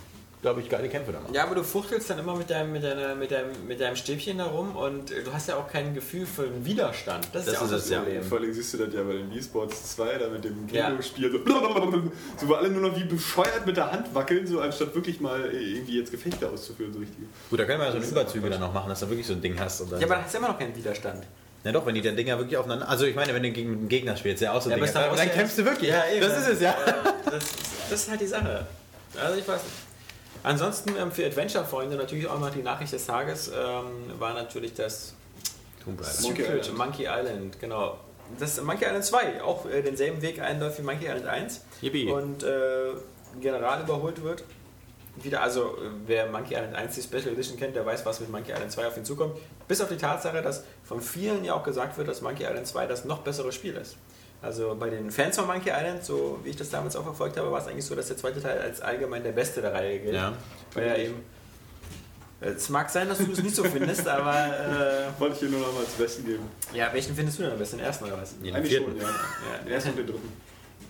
glaube 0.43 0.61
ich, 0.61 0.69
geile 0.69 0.89
Kämpfe 0.89 1.13
da 1.13 1.21
machen. 1.21 1.35
Ja, 1.35 1.45
aber 1.45 1.57
du 1.57 1.65
fuchtelst 1.65 2.09
dann 2.11 2.19
immer 2.19 2.37
mit 2.37 2.49
deinem, 2.49 2.73
mit 2.73 2.85
deiner, 2.85 3.15
mit 3.15 3.31
deinem, 3.31 3.51
mit 3.67 3.81
deinem 3.81 3.97
Stäbchen 3.97 4.37
herum 4.37 4.77
und 4.77 5.11
äh, 5.11 5.23
du 5.25 5.33
hast 5.33 5.49
ja 5.49 5.57
auch 5.57 5.69
kein 5.69 5.95
Gefühl 5.95 6.27
für 6.27 6.43
einen 6.43 6.65
Widerstand. 6.65 7.27
Das, 7.33 7.45
Das 7.45 7.55
ist 7.55 7.61
ja 7.61 7.67
auch 7.67 7.71
das 7.71 7.91
ja. 7.91 7.99
Problem. 8.01 8.23
Vor 8.23 8.39
allem 8.39 8.53
siehst 8.53 8.75
du 8.75 8.79
das 8.79 8.95
ja 8.95 9.03
bei 9.03 9.15
den 9.15 9.33
E-Sports 9.33 9.97
2, 9.97 10.19
da 10.19 10.29
mit 10.29 10.45
dem 10.45 10.69
Ja. 10.73 10.91
Kino-Spiel, 10.91 11.33
so, 11.33 12.03
so 12.41 12.49
wo 12.49 12.55
alle 12.55 12.69
nur 12.71 12.91
noch 12.91 12.97
wie 12.97 13.05
bescheuert 13.05 13.67
mit 13.67 13.77
der 13.77 13.91
Hand 13.91 14.15
wackeln, 14.15 14.47
so 14.47 14.61
anstatt 14.61 14.95
wirklich 14.95 15.21
mal 15.21 15.41
irgendwie 15.53 15.99
jetzt 15.99 16.11
Gefechte 16.11 16.49
auszuführen, 16.49 16.93
so 16.93 17.01
richtig. 17.01 17.25
Gut, 17.51 17.59
da 17.59 17.65
können 17.65 17.81
wir 17.81 17.87
ja 17.87 17.93
so 17.93 17.99
eine 17.99 18.07
Überzüge 18.07 18.49
dann 18.49 18.61
noch 18.61 18.73
machen, 18.73 18.89
dass 18.89 19.01
du 19.01 19.09
wirklich 19.09 19.27
so 19.27 19.33
ein 19.33 19.41
Ding 19.41 19.59
hast. 19.59 19.81
Und 19.81 19.93
dann 19.93 20.01
Ja, 20.01 20.07
aber 20.07 20.17
da 20.17 20.23
hast 20.23 20.35
du 20.35 20.39
immer 20.39 20.49
noch 20.49 20.59
keinen 20.59 20.77
Widerstand. 20.77 21.25
Ja 21.65 21.73
doch, 21.73 21.85
wenn 21.85 21.95
die 21.97 22.03
dann 22.03 22.17
Dinger 22.17 22.39
wirklich 22.39 22.57
aufeinander. 22.57 22.89
Also 22.89 23.05
ich 23.05 23.17
meine, 23.17 23.35
wenn 23.35 23.43
du 23.43 23.51
gegen 23.51 23.73
einen 23.73 23.89
Gegner 23.89 24.17
spielst, 24.17 24.41
ja 24.41 24.53
auch 24.53 24.63
so 24.63 24.71
Ja, 24.71 24.77
Dinger. 24.77 24.93
dann 24.93 25.17
dann, 25.17 25.31
kämpfst 25.33 25.59
du 25.59 25.65
wirklich. 25.65 25.91
Ja, 25.91 26.05
eben. 26.09 26.21
das 26.21 26.39
ist 26.39 26.49
es, 26.49 26.61
ja. 26.61 26.77
Das, 27.25 27.45
das 27.91 28.01
ist 28.03 28.11
halt 28.11 28.21
die 28.21 28.27
Sache. 28.27 28.65
Also 29.21 29.39
ich 29.39 29.47
weiß 29.49 29.61
nicht. 29.65 29.88
Ansonsten 30.43 30.95
ähm, 30.99 31.13
für 31.13 31.27
Adventure-Freunde 31.27 31.97
natürlich 31.97 32.29
auch 32.29 32.39
noch 32.39 32.51
die 32.51 32.63
Nachricht 32.63 32.93
des 32.93 33.07
Tages 33.07 33.49
ähm, 33.49 34.19
war 34.19 34.35
natürlich 34.35 34.75
das. 34.75 35.15
Monkey 35.87 36.05
Secret 36.05 36.61
Island. 36.61 36.79
Monkey 36.79 37.07
Island, 37.09 37.61
genau. 37.61 37.99
Das 38.39 38.61
Monkey 38.61 38.85
Island 38.85 39.05
2, 39.05 39.43
auch 39.43 39.65
äh, 39.67 39.83
denselben 39.83 40.21
Weg 40.21 40.41
einläuft 40.41 40.79
wie 40.79 40.83
Monkey 40.83 41.07
Island 41.07 41.27
1 41.27 41.65
Yippie. 41.81 42.11
und 42.11 42.43
äh, 42.43 42.93
general 43.41 43.83
überholt 43.83 44.23
wird. 44.23 44.45
Wieder, 45.17 45.43
also 45.43 45.77
wer 46.07 46.27
Monkey 46.31 46.55
Island 46.55 46.77
1 46.77 46.95
die 46.95 47.03
Special 47.03 47.33
Edition 47.33 47.57
kennt, 47.57 47.75
der 47.75 47.85
weiß, 47.87 48.05
was 48.05 48.21
mit 48.21 48.31
Monkey 48.31 48.53
Island 48.53 48.71
2 48.71 48.87
auf 48.87 48.97
ihn 48.97 49.05
zukommt. 49.05 49.39
Bis 49.67 49.81
auf 49.81 49.89
die 49.89 49.97
Tatsache, 49.97 50.43
dass 50.43 50.63
von 50.85 51.01
vielen 51.01 51.45
ja 51.45 51.55
auch 51.55 51.65
gesagt 51.65 51.97
wird, 51.97 52.07
dass 52.07 52.21
Monkey 52.21 52.45
Island 52.45 52.67
2 52.67 52.87
das 52.87 53.05
noch 53.05 53.19
bessere 53.21 53.51
Spiel 53.51 53.77
ist. 53.77 53.97
Also 54.41 54.77
bei 54.79 54.89
den 54.91 55.11
Fans 55.11 55.37
von 55.37 55.47
Monkey 55.49 55.71
Island, 55.71 56.05
so 56.05 56.39
wie 56.45 56.51
ich 56.51 56.57
das 56.57 56.71
damals 56.71 56.95
auch 56.95 57.03
verfolgt 57.03 57.37
habe, 57.37 57.51
war 57.51 57.61
es 57.61 57.67
eigentlich 57.67 57.85
so, 57.85 57.95
dass 57.97 58.07
der 58.09 58.17
zweite 58.17 58.41
Teil 58.41 58.61
als 58.61 58.81
allgemein 58.81 59.23
der 59.25 59.33
beste 59.33 59.61
der 59.61 59.73
Reihe 59.75 59.99
gilt. 59.99 60.15
Ja. 60.15 60.33
Weil 60.75 60.85
er 60.85 60.99
eben. 60.99 61.23
Es 62.41 62.69
mag 62.69 62.89
sein, 62.89 63.09
dass 63.09 63.19
du 63.19 63.33
es 63.33 63.43
nicht 63.43 63.57
so 63.57 63.65
findest, 63.65 64.07
aber 64.09 64.33
äh, 64.33 65.21
Wollte 65.21 65.35
ich 65.35 65.41
hier 65.41 65.49
nur 65.49 65.59
noch 65.61 65.73
mal 65.73 65.81
als 65.81 65.91
Besten 65.95 66.25
geben. 66.25 66.45
ja, 66.73 66.89
welchen 66.93 67.17
findest 67.17 67.39
du 67.39 67.43
denn 67.43 67.53
am 67.53 67.59
besten? 67.59 67.79
Den 67.79 67.87
ersten 67.87 68.05
oder 68.05 68.17
was? 68.23 68.39
Den 68.39 68.55
Eigentlich 68.55 68.69
vierten. 68.75 68.93
schon, 68.93 69.01
ja. 69.01 69.09
Ja, 69.09 69.59
Den 69.65 69.73
ersten 69.73 69.91
und 69.91 69.97
den 69.99 70.07
dritten. 70.07 70.33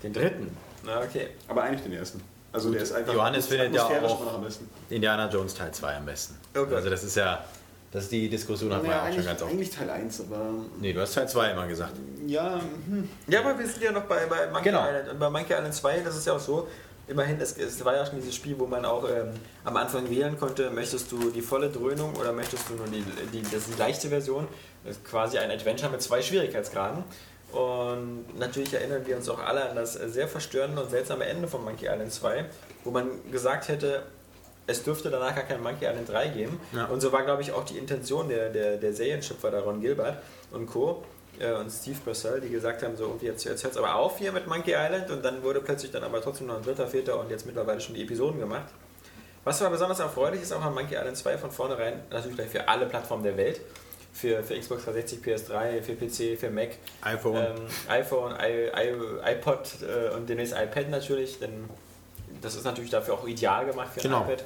Den 0.02 0.12
dritten. 0.12 0.56
Na, 0.84 1.00
okay. 1.00 1.28
Aber 1.48 1.62
eigentlich 1.62 1.82
den 1.82 1.94
ersten. 1.94 2.20
Also 2.52 2.70
der 2.70 2.82
ist 2.82 2.92
einfach 2.92 3.14
Johannes 3.14 3.46
findet 3.46 3.74
ja 3.74 3.84
auch- 3.84 4.34
am 4.34 4.42
besten. 4.44 4.68
Indiana 4.90 5.28
Jones 5.30 5.54
Teil 5.54 5.72
2 5.72 5.96
am 5.96 6.04
besten. 6.06 6.34
Okay. 6.54 6.74
Also 6.74 6.90
das 6.90 7.02
ist 7.02 7.16
ja, 7.16 7.42
das 7.90 8.04
ist 8.04 8.12
die 8.12 8.28
Diskussion 8.28 8.72
hat 8.72 8.82
man 8.82 8.90
Naja, 8.90 8.96
ja 8.96 9.02
auch 9.02 9.06
schon 9.06 9.14
eigentlich, 9.14 9.26
ganz 9.26 9.42
oft. 9.42 9.50
eigentlich 9.52 9.70
Teil 9.70 9.90
1, 9.90 10.20
aber 10.22 10.50
Nee, 10.80 10.92
du 10.92 11.00
hast 11.00 11.14
Teil 11.14 11.28
2 11.28 11.50
immer 11.52 11.66
gesagt. 11.66 11.92
ja, 12.26 12.60
hm. 12.88 13.08
Ja, 13.26 13.40
aber 13.40 13.58
wir 13.58 13.66
sind 13.66 13.82
ja 13.82 13.92
noch 13.92 14.04
bei, 14.04 14.26
bei 14.26 14.46
Monkey 14.48 14.64
Genau. 14.70 14.86
Island. 14.86 15.08
Und 15.10 15.18
bei 15.18 15.30
Monkey 15.30 15.52
Island 15.54 15.74
2, 15.74 16.00
das 16.00 16.16
ist 16.16 16.26
ja 16.26 16.34
auch 16.34 16.40
so, 16.40 16.68
immerhin, 17.06 17.40
es, 17.40 17.56
es 17.56 17.82
war 17.84 17.96
ja 17.96 18.04
schon 18.04 18.16
dieses 18.16 18.34
Spiel, 18.34 18.58
wo 18.58 18.66
man 18.66 18.84
auch 18.84 19.08
ähm, 19.08 19.30
am 19.64 19.76
Anfang 19.78 20.10
wählen 20.10 20.38
konnte, 20.38 20.70
möchtest 20.70 21.10
du 21.10 21.30
die 21.30 21.40
volle 21.42 21.70
Dröhnung 21.70 22.14
oder 22.16 22.32
möchtest 22.32 22.68
du 22.68 22.74
nur 22.74 22.86
die, 22.86 23.02
die, 23.32 23.40
das 23.42 23.54
ist 23.54 23.74
die 23.74 23.78
leichte 23.78 24.08
Version. 24.08 24.46
Das 24.84 24.96
ist 24.96 25.04
quasi 25.06 25.38
ein 25.38 25.50
Adventure 25.50 25.90
mit 25.90 26.02
zwei 26.02 26.20
Schwierigkeitsgraden. 26.20 27.02
Und 27.52 28.38
natürlich 28.38 28.74
erinnern 28.74 29.06
wir 29.06 29.16
uns 29.16 29.26
auch 29.30 29.38
alle 29.38 29.70
an 29.70 29.76
das 29.76 29.94
sehr 29.94 30.28
verstörende 30.28 30.82
und 30.82 30.90
seltsame 30.90 31.24
Ende 31.24 31.48
von 31.48 31.64
Monkey 31.64 31.86
Island 31.86 32.12
2, 32.12 32.44
wo 32.84 32.90
man 32.90 33.08
gesagt 33.32 33.68
hätte, 33.68 34.02
es 34.68 34.82
dürfte 34.84 35.10
danach 35.10 35.34
gar 35.34 35.44
kein 35.44 35.62
Monkey 35.62 35.86
Island 35.86 36.08
3 36.08 36.28
geben. 36.28 36.60
Ja. 36.72 36.84
Und 36.84 37.00
so 37.00 37.10
war, 37.10 37.24
glaube 37.24 37.42
ich, 37.42 37.52
auch 37.52 37.64
die 37.64 37.78
Intention 37.78 38.28
der, 38.28 38.50
der, 38.50 38.76
der 38.76 38.92
Serienschöpfer, 38.92 39.50
der 39.50 39.62
Ron 39.62 39.80
Gilbert 39.80 40.18
und 40.52 40.66
Co. 40.66 41.02
äh, 41.40 41.52
und 41.52 41.70
Steve 41.70 41.98
Purcell, 42.04 42.40
die 42.40 42.50
gesagt 42.50 42.82
haben, 42.82 42.96
so 42.96 43.04
irgendwie 43.04 43.26
jetzt, 43.26 43.44
jetzt 43.44 43.64
hört 43.64 43.72
es 43.72 43.78
aber 43.78 43.94
auf 43.94 44.18
hier 44.18 44.30
mit 44.30 44.46
Monkey 44.46 44.74
Island 44.76 45.10
und 45.10 45.24
dann 45.24 45.42
wurde 45.42 45.60
plötzlich 45.60 45.90
dann 45.90 46.04
aber 46.04 46.20
trotzdem 46.20 46.48
noch 46.48 46.58
ein 46.58 46.62
dritter, 46.62 46.86
vierter 46.86 47.18
und 47.18 47.30
jetzt 47.30 47.46
mittlerweile 47.46 47.80
schon 47.80 47.94
die 47.94 48.02
Episoden 48.02 48.38
gemacht. 48.38 48.66
Was 49.44 49.62
aber 49.62 49.70
besonders 49.70 50.00
erfreulich 50.00 50.42
ist, 50.42 50.52
auch 50.52 50.62
an 50.62 50.74
Monkey 50.74 50.94
Island 50.94 51.16
2 51.16 51.38
von 51.38 51.50
vornherein, 51.50 52.02
natürlich 52.10 52.36
gleich 52.36 52.50
für 52.50 52.68
alle 52.68 52.84
Plattformen 52.84 53.22
der 53.24 53.38
Welt, 53.38 53.62
für, 54.12 54.42
für 54.42 54.58
Xbox 54.58 54.84
360, 54.84 55.20
PS3, 55.24 55.82
für 55.82 55.94
PC, 55.94 56.38
für 56.38 56.50
Mac, 56.50 56.70
iPhone. 57.02 57.36
ähm, 57.36 57.66
iPhone, 57.88 58.32
I, 58.32 58.68
I, 58.76 59.32
iPod 59.32 59.60
äh, 59.80 60.14
und 60.14 60.28
demnächst 60.28 60.54
iPad 60.54 60.90
natürlich, 60.90 61.38
denn 61.38 61.70
das 62.40 62.54
ist 62.54 62.64
natürlich 62.64 62.90
dafür 62.90 63.14
auch 63.14 63.26
ideal 63.26 63.66
gemacht 63.66 63.88
für 63.94 64.00
ein 64.00 64.02
Genau. 64.02 64.22
iPad. 64.24 64.44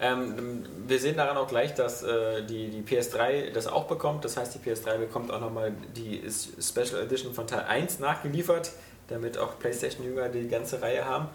Ähm, 0.00 0.64
wir 0.86 0.98
sehen 0.98 1.16
daran 1.16 1.36
auch 1.36 1.46
gleich, 1.46 1.72
dass 1.74 2.02
äh, 2.02 2.44
die, 2.44 2.68
die 2.68 2.82
PS3 2.82 3.52
das 3.52 3.66
auch 3.68 3.84
bekommt. 3.84 4.24
Das 4.24 4.36
heißt, 4.36 4.54
die 4.54 4.58
PS3 4.58 4.98
bekommt 4.98 5.30
auch 5.32 5.40
nochmal 5.40 5.72
die 5.94 6.22
Special 6.60 7.00
Edition 7.02 7.32
von 7.32 7.46
Teil 7.46 7.64
1 7.64 8.00
nachgeliefert, 8.00 8.72
damit 9.08 9.38
auch 9.38 9.58
PlayStation-Jünger 9.58 10.30
die 10.30 10.48
ganze 10.48 10.82
Reihe 10.82 11.04
haben. 11.04 11.28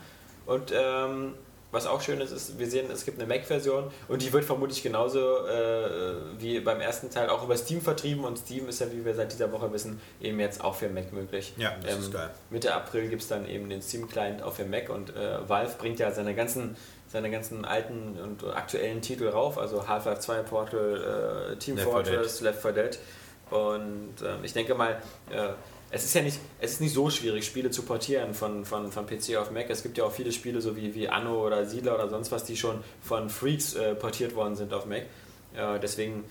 Und 0.45 0.73
ähm, 0.75 1.35
was 1.71 1.85
auch 1.85 2.01
schön 2.01 2.19
ist, 2.21 2.31
ist, 2.31 2.57
wir 2.57 2.67
sehen, 2.67 2.89
es 2.91 3.05
gibt 3.05 3.19
eine 3.19 3.27
Mac-Version 3.27 3.91
und 4.07 4.21
die 4.21 4.33
wird 4.33 4.45
vermutlich 4.45 4.81
genauso 4.81 5.45
äh, 5.47 6.15
wie 6.37 6.59
beim 6.59 6.81
ersten 6.81 7.09
Teil 7.09 7.29
auch 7.29 7.43
über 7.43 7.55
Steam 7.57 7.81
vertrieben 7.81 8.25
und 8.25 8.37
Steam 8.37 8.67
ist 8.67 8.79
ja, 8.79 8.91
wie 8.91 9.05
wir 9.05 9.13
seit 9.13 9.31
dieser 9.31 9.51
Woche 9.51 9.71
wissen, 9.71 10.01
eben 10.19 10.39
jetzt 10.39 10.63
auch 10.63 10.75
für 10.75 10.89
Mac 10.89 11.13
möglich. 11.13 11.53
Ja, 11.57 11.75
das 11.81 11.99
ist 11.99 12.13
geil. 12.13 12.29
Mitte 12.49 12.73
April 12.73 13.09
gibt 13.09 13.21
es 13.21 13.27
dann 13.27 13.47
eben 13.47 13.69
den 13.69 13.81
Steam-Client 13.81 14.41
auch 14.41 14.53
für 14.53 14.65
Mac 14.65 14.89
und 14.89 15.15
äh, 15.15 15.47
Valve 15.47 15.75
bringt 15.77 15.99
ja 15.99 16.11
seine 16.11 16.33
ganzen, 16.33 16.75
seine 17.07 17.29
ganzen 17.29 17.65
alten 17.65 18.17
und 18.19 18.43
aktuellen 18.45 19.01
Titel 19.01 19.27
rauf, 19.27 19.57
also 19.57 19.87
Half-Life 19.87 20.21
2, 20.21 20.41
Portal, 20.43 21.51
äh, 21.53 21.55
Team 21.57 21.75
Left 21.75 21.87
4 21.87 21.93
Fortress, 21.93 22.41
Left 22.41 22.61
4 22.61 22.71
Dead 22.71 22.99
und 23.51 24.15
ähm, 24.23 24.43
ich 24.43 24.53
denke 24.53 24.75
mal, 24.75 25.01
äh, 25.29 25.49
es 25.91 26.05
ist 26.05 26.13
ja 26.13 26.21
nicht, 26.21 26.39
es 26.59 26.73
ist 26.73 26.81
nicht 26.81 26.93
so 26.93 27.09
schwierig, 27.09 27.45
Spiele 27.45 27.71
zu 27.71 27.81
portieren 27.83 28.33
von, 28.33 28.63
von, 28.65 28.91
von 28.91 29.07
PC 29.07 29.37
auf 29.37 29.51
Mac. 29.51 29.69
Es 29.69 29.81
gibt 29.81 29.97
ja 29.97 30.03
auch 30.03 30.11
viele 30.11 30.31
Spiele, 30.31 30.61
so 30.61 30.75
wie, 30.75 30.93
wie 30.93 31.09
Anno 31.09 31.45
oder 31.45 31.65
Siedler 31.65 31.95
oder 31.95 32.09
sonst 32.09 32.31
was, 32.31 32.43
die 32.43 32.55
schon 32.55 32.83
von 33.01 33.29
Freaks 33.29 33.73
äh, 33.73 33.95
portiert 33.95 34.35
worden 34.35 34.55
sind 34.55 34.73
auf 34.73 34.85
Mac. 34.85 35.03
Äh, 35.55 35.79
deswegen 35.81 36.25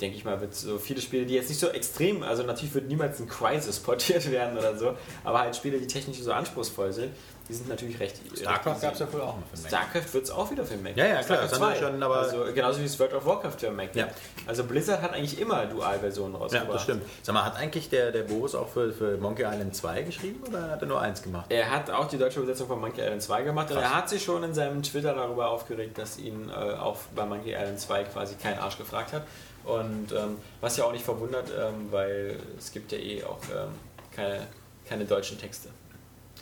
denke 0.00 0.16
ich 0.16 0.24
mal, 0.24 0.40
wird 0.40 0.54
so 0.54 0.78
viele 0.78 1.00
Spiele, 1.00 1.26
die 1.26 1.34
jetzt 1.34 1.48
nicht 1.48 1.60
so 1.60 1.68
extrem, 1.68 2.22
also 2.22 2.42
natürlich 2.42 2.74
wird 2.74 2.88
niemals 2.88 3.20
ein 3.20 3.28
Crisis 3.28 3.78
portiert 3.80 4.30
werden 4.30 4.58
oder 4.58 4.76
so, 4.76 4.96
aber 5.22 5.40
halt 5.40 5.54
Spiele, 5.54 5.78
die 5.78 5.86
technisch 5.86 6.18
so 6.18 6.32
anspruchsvoll 6.32 6.92
sind, 6.92 7.12
die 7.48 7.54
sind 7.54 7.68
natürlich 7.68 7.98
recht. 8.00 8.16
StarCraft 8.36 8.70
recht 8.72 8.80
gab 8.82 8.92
es 8.94 8.98
ja 9.00 9.06
früher 9.06 9.24
auch 9.24 9.36
noch 9.36 9.46
für 9.52 9.56
Mac. 9.62 9.68
StarCraft 9.68 10.14
wird 10.14 10.24
es 10.24 10.30
auch 10.30 10.50
wieder 10.50 10.64
für 10.64 10.76
Mac. 10.76 10.96
Ja, 10.96 11.06
ja, 11.06 11.22
klar, 11.22 11.24
StarCraft 11.46 11.50
das 11.50 11.58
2. 11.58 11.76
schon, 11.76 12.02
aber- 12.02 12.16
also, 12.16 12.44
genauso 12.54 12.80
wie 12.80 12.84
es 12.84 12.98
World 12.98 13.14
of 13.14 13.26
Warcraft 13.26 13.56
für 13.58 13.70
Mac. 13.70 13.94
Ja. 13.94 14.08
Also 14.46 14.64
Blizzard 14.64 15.02
hat 15.02 15.12
eigentlich 15.12 15.38
immer 15.40 15.66
Dualversionen 15.66 16.34
Ja, 16.34 16.38
rausgebracht. 16.40 16.74
das 16.74 16.82
stimmt. 16.82 17.02
Sag 17.22 17.34
mal, 17.34 17.44
hat 17.44 17.56
eigentlich 17.56 17.88
der, 17.90 18.12
der 18.12 18.22
Boris 18.22 18.54
auch 18.54 18.68
für, 18.68 18.92
für 18.92 19.16
Monkey 19.18 19.42
Island 19.42 19.74
2 19.76 20.02
geschrieben 20.02 20.42
oder 20.48 20.70
hat 20.70 20.80
er 20.82 20.86
nur 20.88 21.00
eins 21.00 21.22
gemacht? 21.22 21.46
Er 21.50 21.70
hat 21.70 21.90
auch 21.90 22.08
die 22.08 22.18
deutsche 22.18 22.38
Übersetzung 22.40 22.68
von 22.68 22.80
Monkey 22.80 23.00
Island 23.00 23.22
2 23.22 23.42
gemacht 23.42 23.70
und 23.70 23.76
er 23.78 23.94
hat 23.94 24.08
sich 24.08 24.22
schon 24.22 24.42
in 24.44 24.54
seinem 24.54 24.82
Twitter 24.82 25.14
darüber 25.14 25.48
aufgeregt, 25.50 25.98
dass 25.98 26.18
ihn 26.18 26.48
äh, 26.48 26.52
auch 26.52 26.98
bei 27.14 27.24
Monkey 27.24 27.50
Island 27.52 27.80
2 27.80 28.04
quasi 28.04 28.34
kein 28.36 28.58
Arsch 28.58 28.78
gefragt 28.78 29.12
hat. 29.12 29.22
Und 29.64 30.10
ähm, 30.12 30.38
was 30.60 30.76
ja 30.76 30.84
auch 30.84 30.92
nicht 30.92 31.04
verwundert, 31.04 31.48
ähm, 31.56 31.86
weil 31.92 32.36
es 32.58 32.72
gibt 32.72 32.90
ja 32.90 32.98
eh 32.98 33.22
auch 33.22 33.38
ähm, 33.54 33.68
keine, 34.14 34.46
keine 34.88 35.04
deutschen 35.04 35.38
Texte. 35.38 35.68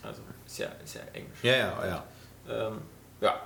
Also 0.03 0.22
ist 0.51 0.59
ja, 0.59 0.68
ist 0.84 0.94
ja 0.94 1.01
Englisch. 1.12 1.38
Ja, 1.42 1.57
ja, 1.57 1.86
ja. 1.86 2.05
Ähm, 2.48 2.82
ja. 3.20 3.40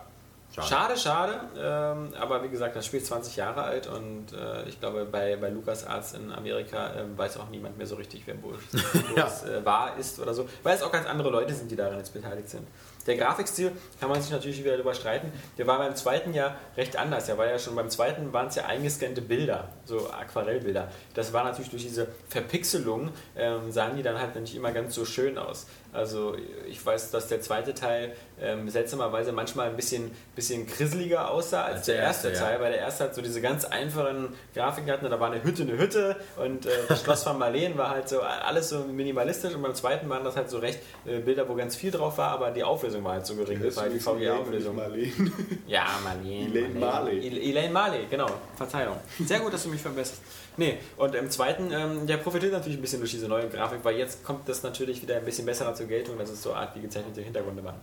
Schade. 0.54 0.68
Schade, 0.68 0.96
schade. 0.96 1.40
Ähm, 1.58 2.14
aber 2.18 2.44
wie 2.44 2.48
gesagt, 2.48 2.76
das 2.76 2.86
Spiel 2.86 3.00
ist 3.00 3.08
20 3.08 3.34
Jahre 3.34 3.64
alt 3.64 3.88
und 3.88 4.32
äh, 4.32 4.68
ich 4.68 4.78
glaube, 4.78 5.04
bei, 5.04 5.34
bei 5.34 5.48
LucasArts 5.48 6.12
in 6.12 6.30
Amerika 6.30 6.92
ähm, 6.96 7.18
weiß 7.18 7.38
auch 7.38 7.48
niemand 7.48 7.76
mehr 7.76 7.88
so 7.88 7.96
richtig, 7.96 8.22
wer 8.26 8.34
Boris, 8.34 8.60
Boris 8.70 9.42
äh, 9.50 9.64
war, 9.64 9.96
ist 9.98 10.20
oder 10.20 10.32
so. 10.32 10.48
Weil 10.62 10.76
es 10.76 10.82
auch 10.84 10.92
ganz 10.92 11.08
andere 11.08 11.30
Leute 11.30 11.52
sind, 11.52 11.72
die 11.72 11.76
daran 11.76 11.98
jetzt 11.98 12.14
beteiligt 12.14 12.48
sind. 12.48 12.68
Der 13.06 13.16
Grafikstil 13.16 13.72
kann 14.00 14.08
man 14.08 14.22
sich 14.22 14.30
natürlich 14.30 14.60
wieder 14.60 14.72
darüber 14.72 14.94
streiten. 14.94 15.32
Der 15.58 15.66
war 15.66 15.78
beim 15.78 15.94
zweiten 15.94 16.32
Jahr 16.32 16.56
recht 16.76 16.96
anders. 16.96 17.26
Der 17.26 17.36
war 17.36 17.46
ja 17.46 17.58
schon 17.58 17.74
beim 17.74 17.90
zweiten 17.90 18.32
waren 18.32 18.46
es 18.46 18.54
ja 18.54 18.64
eingescannte 18.66 19.22
Bilder, 19.22 19.68
so 19.84 20.10
Aquarellbilder. 20.10 20.88
Das 21.14 21.32
war 21.32 21.44
natürlich 21.44 21.70
durch 21.70 21.82
diese 21.82 22.08
Verpixelung, 22.28 23.10
ähm, 23.36 23.70
sahen 23.72 23.96
die 23.96 24.02
dann 24.02 24.18
halt 24.18 24.36
nicht 24.36 24.54
immer 24.54 24.72
ganz 24.72 24.94
so 24.94 25.04
schön 25.04 25.36
aus. 25.36 25.66
Also 25.94 26.34
ich 26.68 26.84
weiß, 26.84 27.12
dass 27.12 27.28
der 27.28 27.40
zweite 27.40 27.72
Teil 27.72 28.12
ähm, 28.40 28.68
seltsamerweise 28.68 29.30
manchmal 29.32 29.68
ein 29.68 29.76
bisschen, 29.76 30.10
bisschen 30.34 30.66
grisseliger 30.66 31.30
aussah 31.30 31.62
als, 31.62 31.76
Als 31.76 31.86
der 31.86 31.94
der 31.96 32.04
erste, 32.04 32.28
erste, 32.28 32.42
ja. 32.44 32.48
Teil, 32.50 32.60
weil 32.60 32.72
der 32.72 32.80
erste 32.80 33.04
hat 33.04 33.14
so 33.14 33.22
diese 33.22 33.40
ganz 33.40 33.64
einfachen 33.64 34.28
Grafiken 34.54 34.86
gehabt, 34.86 35.04
und 35.04 35.10
da 35.10 35.20
war 35.20 35.30
eine 35.30 35.42
Hütte, 35.44 35.62
eine 35.62 35.78
Hütte 35.78 36.16
und 36.36 36.66
äh, 36.66 36.70
das 36.88 37.02
Schloss 37.04 37.22
von 37.22 37.38
Marleen 37.38 37.78
war 37.78 37.90
halt 37.90 38.08
so 38.08 38.20
alles 38.20 38.70
so 38.70 38.80
minimalistisch 38.80 39.54
und 39.54 39.62
beim 39.62 39.74
zweiten 39.74 40.08
waren 40.08 40.24
das 40.24 40.34
halt 40.36 40.50
so 40.50 40.58
recht 40.58 40.80
äh, 41.06 41.20
Bilder, 41.20 41.48
wo 41.48 41.54
ganz 41.54 41.76
viel 41.76 41.92
drauf 41.92 42.18
war, 42.18 42.30
aber 42.30 42.50
die 42.50 42.64
Auflösung 42.64 43.04
war 43.04 43.12
halt 43.12 43.26
so 43.26 43.36
gering, 43.36 43.62
das 43.62 43.76
war 43.76 43.88
die 43.88 44.00
VGA-Auflösung. 44.00 44.74
Marleen. 44.74 45.32
Ja, 45.68 45.86
Marleen. 46.02 46.50
Elaine 46.54 46.80
Marley. 46.80 47.26
El- 47.28 47.38
Elaine 47.50 47.72
Marley, 47.72 48.06
genau. 48.10 48.26
Verzeihung. 48.56 48.96
Sehr 49.24 49.38
gut, 49.38 49.52
dass 49.54 49.62
du 49.62 49.68
mich 49.68 49.80
verbesserst. 49.80 50.20
Nee, 50.56 50.78
und 50.96 51.14
im 51.14 51.30
zweiten, 51.30 51.72
ähm, 51.72 52.06
der 52.06 52.18
profitiert 52.18 52.52
natürlich 52.52 52.78
ein 52.78 52.80
bisschen 52.80 53.00
durch 53.00 53.10
diese 53.10 53.28
neue 53.28 53.48
Grafik, 53.48 53.80
weil 53.82 53.96
jetzt 53.96 54.24
kommt 54.24 54.48
das 54.48 54.62
natürlich 54.62 55.02
wieder 55.02 55.16
ein 55.16 55.24
bisschen 55.24 55.46
besser 55.46 55.74
zur 55.74 55.86
Geltung, 55.86 56.16
dass 56.18 56.30
es 56.30 56.42
so 56.42 56.54
Art 56.54 56.76
wie 56.76 56.80
gezeichnete 56.80 57.22
Hintergründe 57.22 57.64
waren. 57.64 57.80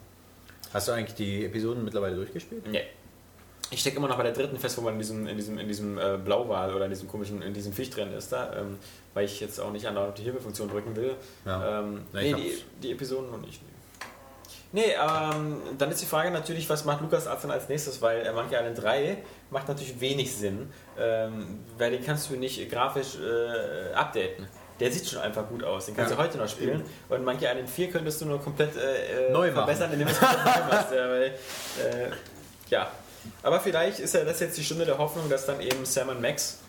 Hast 0.74 0.88
du 0.88 0.94
eigentlich 0.94 1.16
die 1.16 1.46
Episoden 1.46 1.84
mittlerweile 1.84 2.16
durchgespielt? 2.16 2.66
Nee. 2.68 2.84
Ich 3.74 3.80
stecke 3.80 3.98
immer 3.98 4.10
noch 4.10 4.18
bei 4.18 4.24
der 4.24 4.34
dritten 4.34 4.58
fest, 4.58 4.78
wo 4.78 4.82
man 4.82 4.94
in 4.94 5.00
diesem, 5.00 5.28
in 5.28 5.38
diesem, 5.38 5.58
in 5.58 5.68
diesem 5.68 5.98
äh, 5.98 6.18
Blauwal 6.18 6.76
oder 6.76 6.86
in 6.86 6.92
diesem 6.92 7.08
komischen, 7.08 7.42
in 7.42 7.54
diesem 7.54 7.72
Viech 7.72 7.90
drin 7.90 8.12
ist 8.12 8.32
da, 8.32 8.54
ähm, 8.58 8.78
weil 9.14 9.26
ich 9.26 9.40
jetzt 9.40 9.60
auch 9.60 9.72
nicht 9.72 9.88
auf 9.88 10.14
die 10.14 10.24
Hilfefunktion 10.24 10.70
drücken 10.70 10.96
will. 10.96 11.16
Ja. 11.46 11.80
Ähm, 11.80 12.02
ich 12.14 12.14
nee, 12.14 12.34
die, 12.34 12.64
die 12.84 12.92
Episoden 12.92 13.32
noch 13.32 13.40
nicht. 13.40 13.62
Nee, 14.74 14.94
ähm, 14.94 15.58
dann 15.78 15.92
ist 15.92 16.02
die 16.02 16.06
Frage 16.06 16.32
natürlich, 16.32 16.70
was 16.70 16.86
macht 16.86 17.02
Lukas 17.02 17.28
Arzt 17.28 17.44
dann 17.44 17.52
als 17.52 17.68
nächstes, 17.68 18.02
weil 18.02 18.26
äh, 18.26 18.32
Monkey 18.32 18.56
Island 18.56 18.82
3 18.82 19.18
macht 19.50 19.68
natürlich 19.68 20.00
wenig 20.00 20.34
Sinn, 20.36 20.72
ähm, 20.98 21.60
weil 21.78 21.92
den 21.92 22.06
kannst 22.06 22.30
du 22.30 22.36
nicht 22.36 22.70
grafisch 22.72 23.18
äh, 23.20 23.94
updaten. 23.94 24.48
Der 24.80 24.90
sieht 24.92 25.08
schon 25.08 25.20
einfach 25.20 25.48
gut 25.48 25.64
aus, 25.64 25.86
den 25.88 25.96
kannst 25.96 26.12
Ja. 26.12 26.18
du 26.18 26.24
heute 26.24 26.38
noch 26.38 26.48
spielen. 26.48 26.84
Und 27.10 27.24
Monkey 27.26 27.46
Island 27.46 27.70
4 27.70 27.92
könntest 27.92 28.22
du 28.22 28.26
nur 28.26 28.42
komplett 28.42 28.76
äh, 28.78 29.28
äh, 29.28 29.32
Neu 29.32 29.52
verbessern, 29.52 29.92
indem 29.92 30.08
du 30.08 30.14
es 30.14 30.22
neu 30.22 30.28
machst. 30.28 30.92
Ja, 30.96 31.10
weil, 31.10 31.24
äh, 31.26 32.12
ja. 32.70 32.90
Aber 33.44 33.60
vielleicht 33.60 34.00
ist 34.00 34.16
ja 34.16 34.24
das 34.24 34.40
jetzt 34.40 34.58
die 34.58 34.64
Stunde 34.64 34.86
der 34.86 34.98
Hoffnung, 34.98 35.30
dass 35.30 35.46
dann 35.46 35.60
eben 35.62 35.86
Sam 35.86 36.10
und 36.10 36.22
Max 36.22 36.61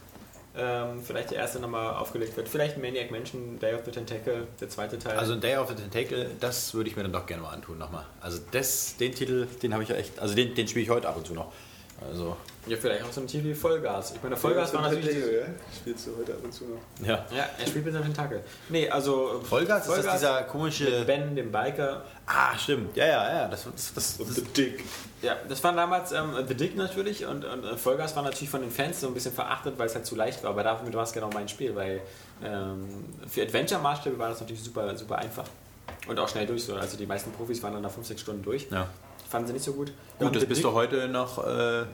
ähm, 0.56 1.02
vielleicht 1.02 1.30
der 1.30 1.38
erste 1.38 1.60
nochmal 1.60 1.94
aufgelegt 1.94 2.36
wird. 2.36 2.48
Vielleicht 2.48 2.76
Maniac 2.76 3.10
Mansion, 3.10 3.58
Day 3.58 3.74
of 3.74 3.82
the 3.84 3.90
Tentacle, 3.90 4.46
der 4.60 4.68
zweite 4.68 4.98
Teil. 4.98 5.18
Also 5.18 5.36
Day 5.36 5.56
of 5.56 5.68
the 5.68 5.74
Tentacle, 5.74 6.30
das 6.40 6.74
würde 6.74 6.90
ich 6.90 6.96
mir 6.96 7.02
dann 7.02 7.12
doch 7.12 7.26
gerne 7.26 7.42
mal 7.42 7.50
antun 7.50 7.78
nochmal. 7.78 8.04
Also 8.20 8.38
das, 8.50 8.96
den 8.96 9.14
Titel, 9.14 9.46
den 9.62 9.72
habe 9.72 9.82
ich 9.82 9.88
ja 9.88 9.96
echt, 9.96 10.18
also 10.18 10.34
den, 10.34 10.54
den 10.54 10.68
spiele 10.68 10.84
ich 10.84 10.90
heute 10.90 11.08
ab 11.08 11.16
und 11.16 11.26
zu 11.26 11.34
noch. 11.34 11.52
Also, 12.06 12.36
ja, 12.66 12.76
vielleicht 12.76 13.02
auch 13.04 13.12
so 13.12 13.20
ein 13.20 13.26
Titel 13.26 13.46
wie 13.46 13.54
Vollgas. 13.54 14.12
Ich 14.14 14.22
meine, 14.22 14.36
Vollgas 14.36 14.72
war 14.72 14.82
natürlich... 14.82 15.06
Ja? 15.06 15.46
Spielst 15.76 16.06
du 16.06 16.16
heute 16.16 16.34
ab 16.34 16.38
und 16.44 16.52
zu 16.52 16.64
noch? 16.64 17.06
ja. 17.06 17.26
Ja, 17.34 17.48
er 17.58 17.66
spielt 17.66 17.84
mit 17.84 17.92
seinem 17.92 18.04
Tentakel. 18.04 18.44
Nee, 18.68 18.88
also... 18.88 19.40
Vollgas, 19.42 19.88
ist 19.88 20.04
das 20.04 20.14
dieser 20.14 20.42
komische... 20.44 20.84
mit 20.84 21.06
Ben, 21.06 21.34
dem 21.34 21.50
Biker. 21.50 22.04
Ah, 22.26 22.56
stimmt. 22.56 22.96
Ja, 22.96 23.06
ja, 23.06 23.34
ja. 23.34 23.48
Das, 23.48 23.64
das, 23.64 23.94
das, 23.94 24.16
Und 24.20 24.28
das, 24.28 24.36
The 24.36 24.42
Dick. 24.42 24.84
Ja, 25.22 25.36
das 25.48 25.62
war 25.64 25.72
damals 25.72 26.12
ähm, 26.12 26.34
The 26.46 26.54
Dick 26.54 26.76
natürlich 26.76 27.26
und, 27.26 27.44
und 27.44 27.64
äh, 27.64 27.76
Vollgas 27.76 28.14
war 28.14 28.22
natürlich 28.22 28.50
von 28.50 28.60
den 28.60 28.70
Fans 28.70 29.00
so 29.00 29.08
ein 29.08 29.14
bisschen 29.14 29.32
verachtet, 29.32 29.76
weil 29.78 29.86
es 29.86 29.94
halt 29.94 30.06
zu 30.06 30.14
leicht 30.14 30.42
war. 30.44 30.50
Aber 30.50 30.62
damit 30.62 30.94
war 30.94 31.02
es 31.02 31.12
genau 31.12 31.30
mein 31.34 31.48
Spiel, 31.48 31.74
weil 31.74 32.00
ähm, 32.44 33.06
für 33.28 33.42
Adventure-Maßstäbe 33.42 34.18
war 34.18 34.28
das 34.28 34.40
natürlich 34.40 34.62
super, 34.62 34.96
super 34.96 35.18
einfach. 35.18 35.44
Und 36.06 36.18
auch 36.18 36.28
schnell 36.28 36.46
durch. 36.46 36.64
So. 36.64 36.74
Also 36.74 36.96
die 36.96 37.06
meisten 37.06 37.32
Profis 37.32 37.62
waren 37.62 37.72
dann 37.74 37.82
nach 37.82 37.90
5, 37.90 38.06
6 38.06 38.20
Stunden 38.20 38.42
durch. 38.42 38.68
ja. 38.70 38.88
Fanden 39.32 39.46
sie 39.46 39.54
nicht 39.54 39.64
so 39.64 39.72
gut. 39.72 39.90
Gut, 40.18 40.36
das 40.36 40.44
bist 40.44 40.62
du 40.62 40.72
heute 40.72 41.08
noch 41.08 41.42
äh, 41.42 41.84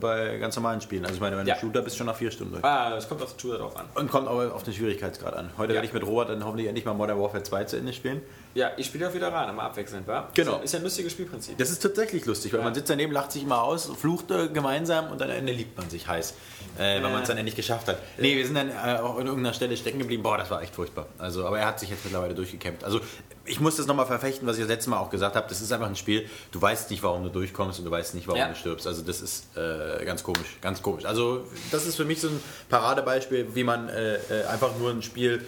bei 0.00 0.38
ganz 0.38 0.56
normalen 0.56 0.80
Spielen. 0.80 1.04
Also 1.04 1.16
ich 1.16 1.20
meine, 1.20 1.36
wenn 1.36 1.44
du 1.44 1.50
Ja. 1.50 1.58
Shooter 1.58 1.82
bist, 1.82 1.98
schon 1.98 2.06
nach 2.06 2.16
vier 2.16 2.30
Stunden 2.30 2.54
durch. 2.54 2.64
Ah, 2.64 2.96
es 2.96 3.06
kommt 3.06 3.20
auf 3.22 3.34
den 3.34 3.38
Shooter 3.38 3.58
drauf 3.58 3.76
an. 3.76 3.84
Und 3.94 4.10
kommt 4.10 4.26
aber 4.26 4.54
auf 4.54 4.62
den 4.62 4.72
Schwierigkeitsgrad 4.72 5.34
an. 5.34 5.50
Heute 5.58 5.74
Ja. 5.74 5.76
werde 5.76 5.86
ich 5.86 5.92
mit 5.92 6.02
Robert 6.06 6.30
dann 6.30 6.42
hoffentlich 6.46 6.66
endlich 6.66 6.86
mal 6.86 6.94
Modern 6.94 7.20
Warfare 7.20 7.42
2 7.42 7.64
zu 7.64 7.76
Ende 7.76 7.92
spielen. 7.92 8.22
Ja, 8.58 8.72
ich 8.76 8.86
spiele 8.86 9.06
auf 9.06 9.14
Veteran, 9.14 9.48
immer 9.50 9.62
abwechselnd, 9.62 10.04
wa? 10.08 10.28
Genau. 10.34 10.58
Ist 10.60 10.72
ja, 10.72 10.80
ein 10.80 10.82
lustiges 10.82 11.12
Spielprinzip. 11.12 11.56
Das 11.58 11.70
ist 11.70 11.78
tatsächlich 11.80 12.26
lustig, 12.26 12.52
weil 12.52 12.58
Ja. 12.58 12.64
man 12.64 12.74
sitzt 12.74 12.90
daneben, 12.90 13.12
lacht 13.12 13.30
sich 13.30 13.44
immer 13.44 13.62
aus, 13.62 13.86
flucht 13.96 14.32
äh, 14.32 14.48
gemeinsam 14.48 15.12
und 15.12 15.20
dann 15.20 15.30
am 15.30 15.36
Ende 15.36 15.52
liebt 15.52 15.78
man 15.78 15.88
sich 15.88 16.08
heiß, 16.08 16.34
äh, 16.76 16.96
wenn 16.96 17.02
man 17.12 17.22
es 17.22 17.28
dann 17.28 17.36
endlich 17.38 17.54
geschafft 17.54 17.86
hat. 17.86 17.98
Nee, 18.18 18.36
wir 18.36 18.44
sind 18.44 18.56
dann 18.56 18.70
äh, 18.70 18.98
auch 19.00 19.16
an 19.16 19.26
irgendeiner 19.26 19.54
Stelle 19.54 19.76
stecken 19.76 20.00
geblieben. 20.00 20.24
Boah, 20.24 20.38
das 20.38 20.50
war 20.50 20.60
echt 20.60 20.74
furchtbar. 20.74 21.06
Also, 21.18 21.46
aber 21.46 21.60
er 21.60 21.66
hat 21.66 21.78
sich 21.78 21.88
jetzt 21.88 22.02
mittlerweile 22.04 22.34
durchgekämpft. 22.34 22.82
Also 22.82 23.00
ich 23.44 23.60
muss 23.60 23.76
das 23.76 23.86
nochmal 23.86 24.06
verfechten, 24.06 24.46
was 24.48 24.56
ich 24.56 24.62
das 24.62 24.68
letzte 24.68 24.90
Mal 24.90 24.98
auch 24.98 25.08
gesagt 25.08 25.36
habe. 25.36 25.46
Das 25.48 25.60
ist 25.60 25.70
einfach 25.72 25.86
ein 25.86 25.94
Spiel, 25.96 26.28
du 26.50 26.60
weißt 26.60 26.90
nicht, 26.90 27.02
warum 27.04 27.22
du 27.22 27.28
durchkommst 27.30 27.78
und 27.78 27.84
du 27.84 27.92
weißt 27.92 28.16
nicht, 28.16 28.26
warum 28.26 28.40
Ja. 28.40 28.48
du 28.48 28.56
stirbst. 28.56 28.88
Also 28.88 29.02
das 29.02 29.20
ist 29.22 29.56
äh, 29.56 30.04
ganz 30.04 30.24
komisch, 30.24 30.58
ganz 30.60 30.82
komisch. 30.82 31.04
Also 31.04 31.44
das 31.70 31.86
ist 31.86 31.94
für 31.94 32.04
mich 32.04 32.20
so 32.20 32.26
ein 32.28 32.40
Paradebeispiel, 32.68 33.54
wie 33.54 33.62
man 33.64 33.88
äh, 33.88 34.16
äh, 34.16 34.44
einfach 34.50 34.76
nur 34.78 34.90
ein 34.90 35.02
Spiel 35.02 35.44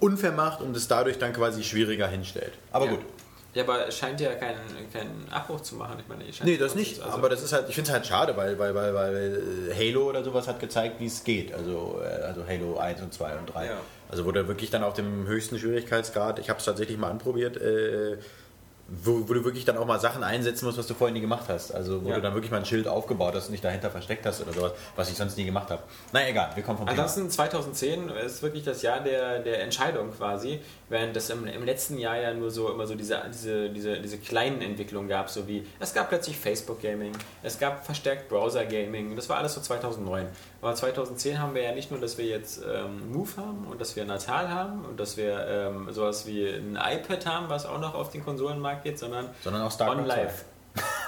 unfair 0.00 0.32
macht 0.32 0.60
und 0.60 0.76
es 0.76 0.88
dadurch 0.88 1.18
dann 1.18 1.32
quasi 1.32 1.62
schwieriger 1.62 2.08
hinstellt. 2.08 2.52
Aber 2.72 2.86
ja. 2.86 2.92
gut. 2.92 3.00
Ja, 3.54 3.62
aber 3.62 3.86
es 3.86 3.96
scheint 3.96 4.20
ja 4.20 4.34
keinen, 4.34 4.58
keinen 4.92 5.28
Abbruch 5.30 5.60
zu 5.60 5.76
machen. 5.76 5.96
Ich 6.00 6.08
meine, 6.08 6.24
Nee, 6.42 6.56
das 6.56 6.74
nicht. 6.74 7.00
Also, 7.00 7.16
aber 7.16 7.28
das 7.28 7.40
ist 7.40 7.52
halt, 7.52 7.68
ich 7.68 7.74
finde 7.76 7.88
es 7.88 7.94
halt 7.94 8.04
schade, 8.04 8.36
weil, 8.36 8.58
weil, 8.58 8.74
weil, 8.74 8.92
weil 8.94 9.70
äh, 9.70 9.74
Halo 9.74 10.08
oder 10.08 10.24
sowas 10.24 10.48
hat 10.48 10.58
gezeigt, 10.58 10.98
wie 10.98 11.06
es 11.06 11.22
geht. 11.22 11.54
Also, 11.54 12.00
äh, 12.02 12.22
also 12.22 12.44
Halo 12.46 12.78
1 12.78 13.00
und 13.00 13.14
2 13.14 13.38
und 13.38 13.54
3. 13.54 13.66
Ja. 13.66 13.76
Also 14.08 14.24
du 14.24 14.48
wirklich 14.48 14.70
dann 14.70 14.82
auf 14.82 14.94
dem 14.94 15.28
höchsten 15.28 15.58
Schwierigkeitsgrad, 15.58 16.40
ich 16.40 16.50
habe 16.50 16.58
es 16.58 16.64
tatsächlich 16.64 16.98
mal 16.98 17.10
anprobiert, 17.10 17.56
äh, 17.56 18.18
wo, 19.02 19.28
wo 19.28 19.34
du 19.34 19.44
wirklich 19.44 19.64
dann 19.64 19.76
auch 19.78 19.86
mal 19.86 19.98
Sachen 19.98 20.22
einsetzen 20.22 20.66
musst, 20.66 20.78
was 20.78 20.86
du 20.86 20.94
vorher 20.94 21.12
nie 21.14 21.20
gemacht 21.20 21.44
hast. 21.48 21.72
Also 21.74 22.04
wo 22.04 22.08
Ja. 22.10 22.16
du 22.16 22.20
dann 22.22 22.34
wirklich 22.34 22.50
mal 22.50 22.58
ein 22.58 22.64
Schild 22.66 22.86
aufgebaut 22.86 23.34
hast 23.34 23.46
und 23.46 23.52
dich 23.52 23.60
dahinter 23.60 23.90
versteckt 23.90 24.24
hast 24.26 24.40
oder 24.42 24.52
sowas, 24.52 24.72
was 24.96 25.10
ich 25.10 25.16
sonst 25.16 25.36
nie 25.36 25.44
gemacht 25.44 25.70
habe. 25.70 25.82
Na 26.12 26.28
egal, 26.28 26.50
wir 26.54 26.62
kommen 26.62 26.78
vom 26.78 26.86
Thema. 26.86 27.02
Ansonsten 27.02 27.30
2010 27.30 28.08
ist 28.10 28.42
wirklich 28.42 28.64
das 28.64 28.82
Jahr 28.82 29.00
der, 29.00 29.38
der 29.40 29.62
Entscheidung 29.62 30.10
quasi, 30.12 30.60
während 30.94 31.14
das 31.16 31.28
im, 31.28 31.46
im 31.46 31.64
letzten 31.64 31.98
Jahr 31.98 32.16
ja 32.16 32.32
nur 32.32 32.50
so 32.50 32.70
immer 32.70 32.86
so 32.86 32.94
diese, 32.94 33.20
diese, 33.28 33.68
diese, 33.68 34.00
diese 34.00 34.18
kleinen 34.18 34.62
Entwicklungen 34.62 35.08
gab, 35.08 35.28
so 35.28 35.46
wie 35.48 35.66
es 35.80 35.92
gab 35.92 36.08
plötzlich 36.08 36.38
Facebook 36.38 36.80
Gaming, 36.80 37.12
es 37.42 37.58
gab 37.58 37.84
verstärkt 37.84 38.28
Browser 38.28 38.64
Gaming, 38.64 39.16
das 39.16 39.28
war 39.28 39.38
alles 39.38 39.54
so 39.54 39.60
2009. 39.60 40.26
Aber 40.62 40.74
2010 40.74 41.38
haben 41.38 41.54
wir 41.54 41.62
ja 41.62 41.74
nicht 41.74 41.90
nur, 41.90 42.00
dass 42.00 42.16
wir 42.16 42.24
jetzt 42.24 42.62
ähm, 42.62 43.12
Move 43.12 43.36
haben 43.36 43.66
und 43.66 43.80
dass 43.80 43.96
wir 43.96 44.04
Natal 44.04 44.48
haben 44.48 44.84
und 44.84 44.98
dass 44.98 45.16
wir 45.16 45.46
ähm, 45.46 45.92
sowas 45.92 46.26
wie 46.26 46.46
ein 46.46 46.76
iPad 46.76 47.26
haben, 47.26 47.48
was 47.48 47.66
auch 47.66 47.80
noch 47.80 47.94
auf 47.94 48.10
den 48.10 48.24
Konsolenmarkt 48.24 48.84
geht, 48.84 48.98
sondern, 48.98 49.28
sondern 49.42 49.62
auch 49.62 49.72
Star 49.72 49.88
Wars. 49.88 50.44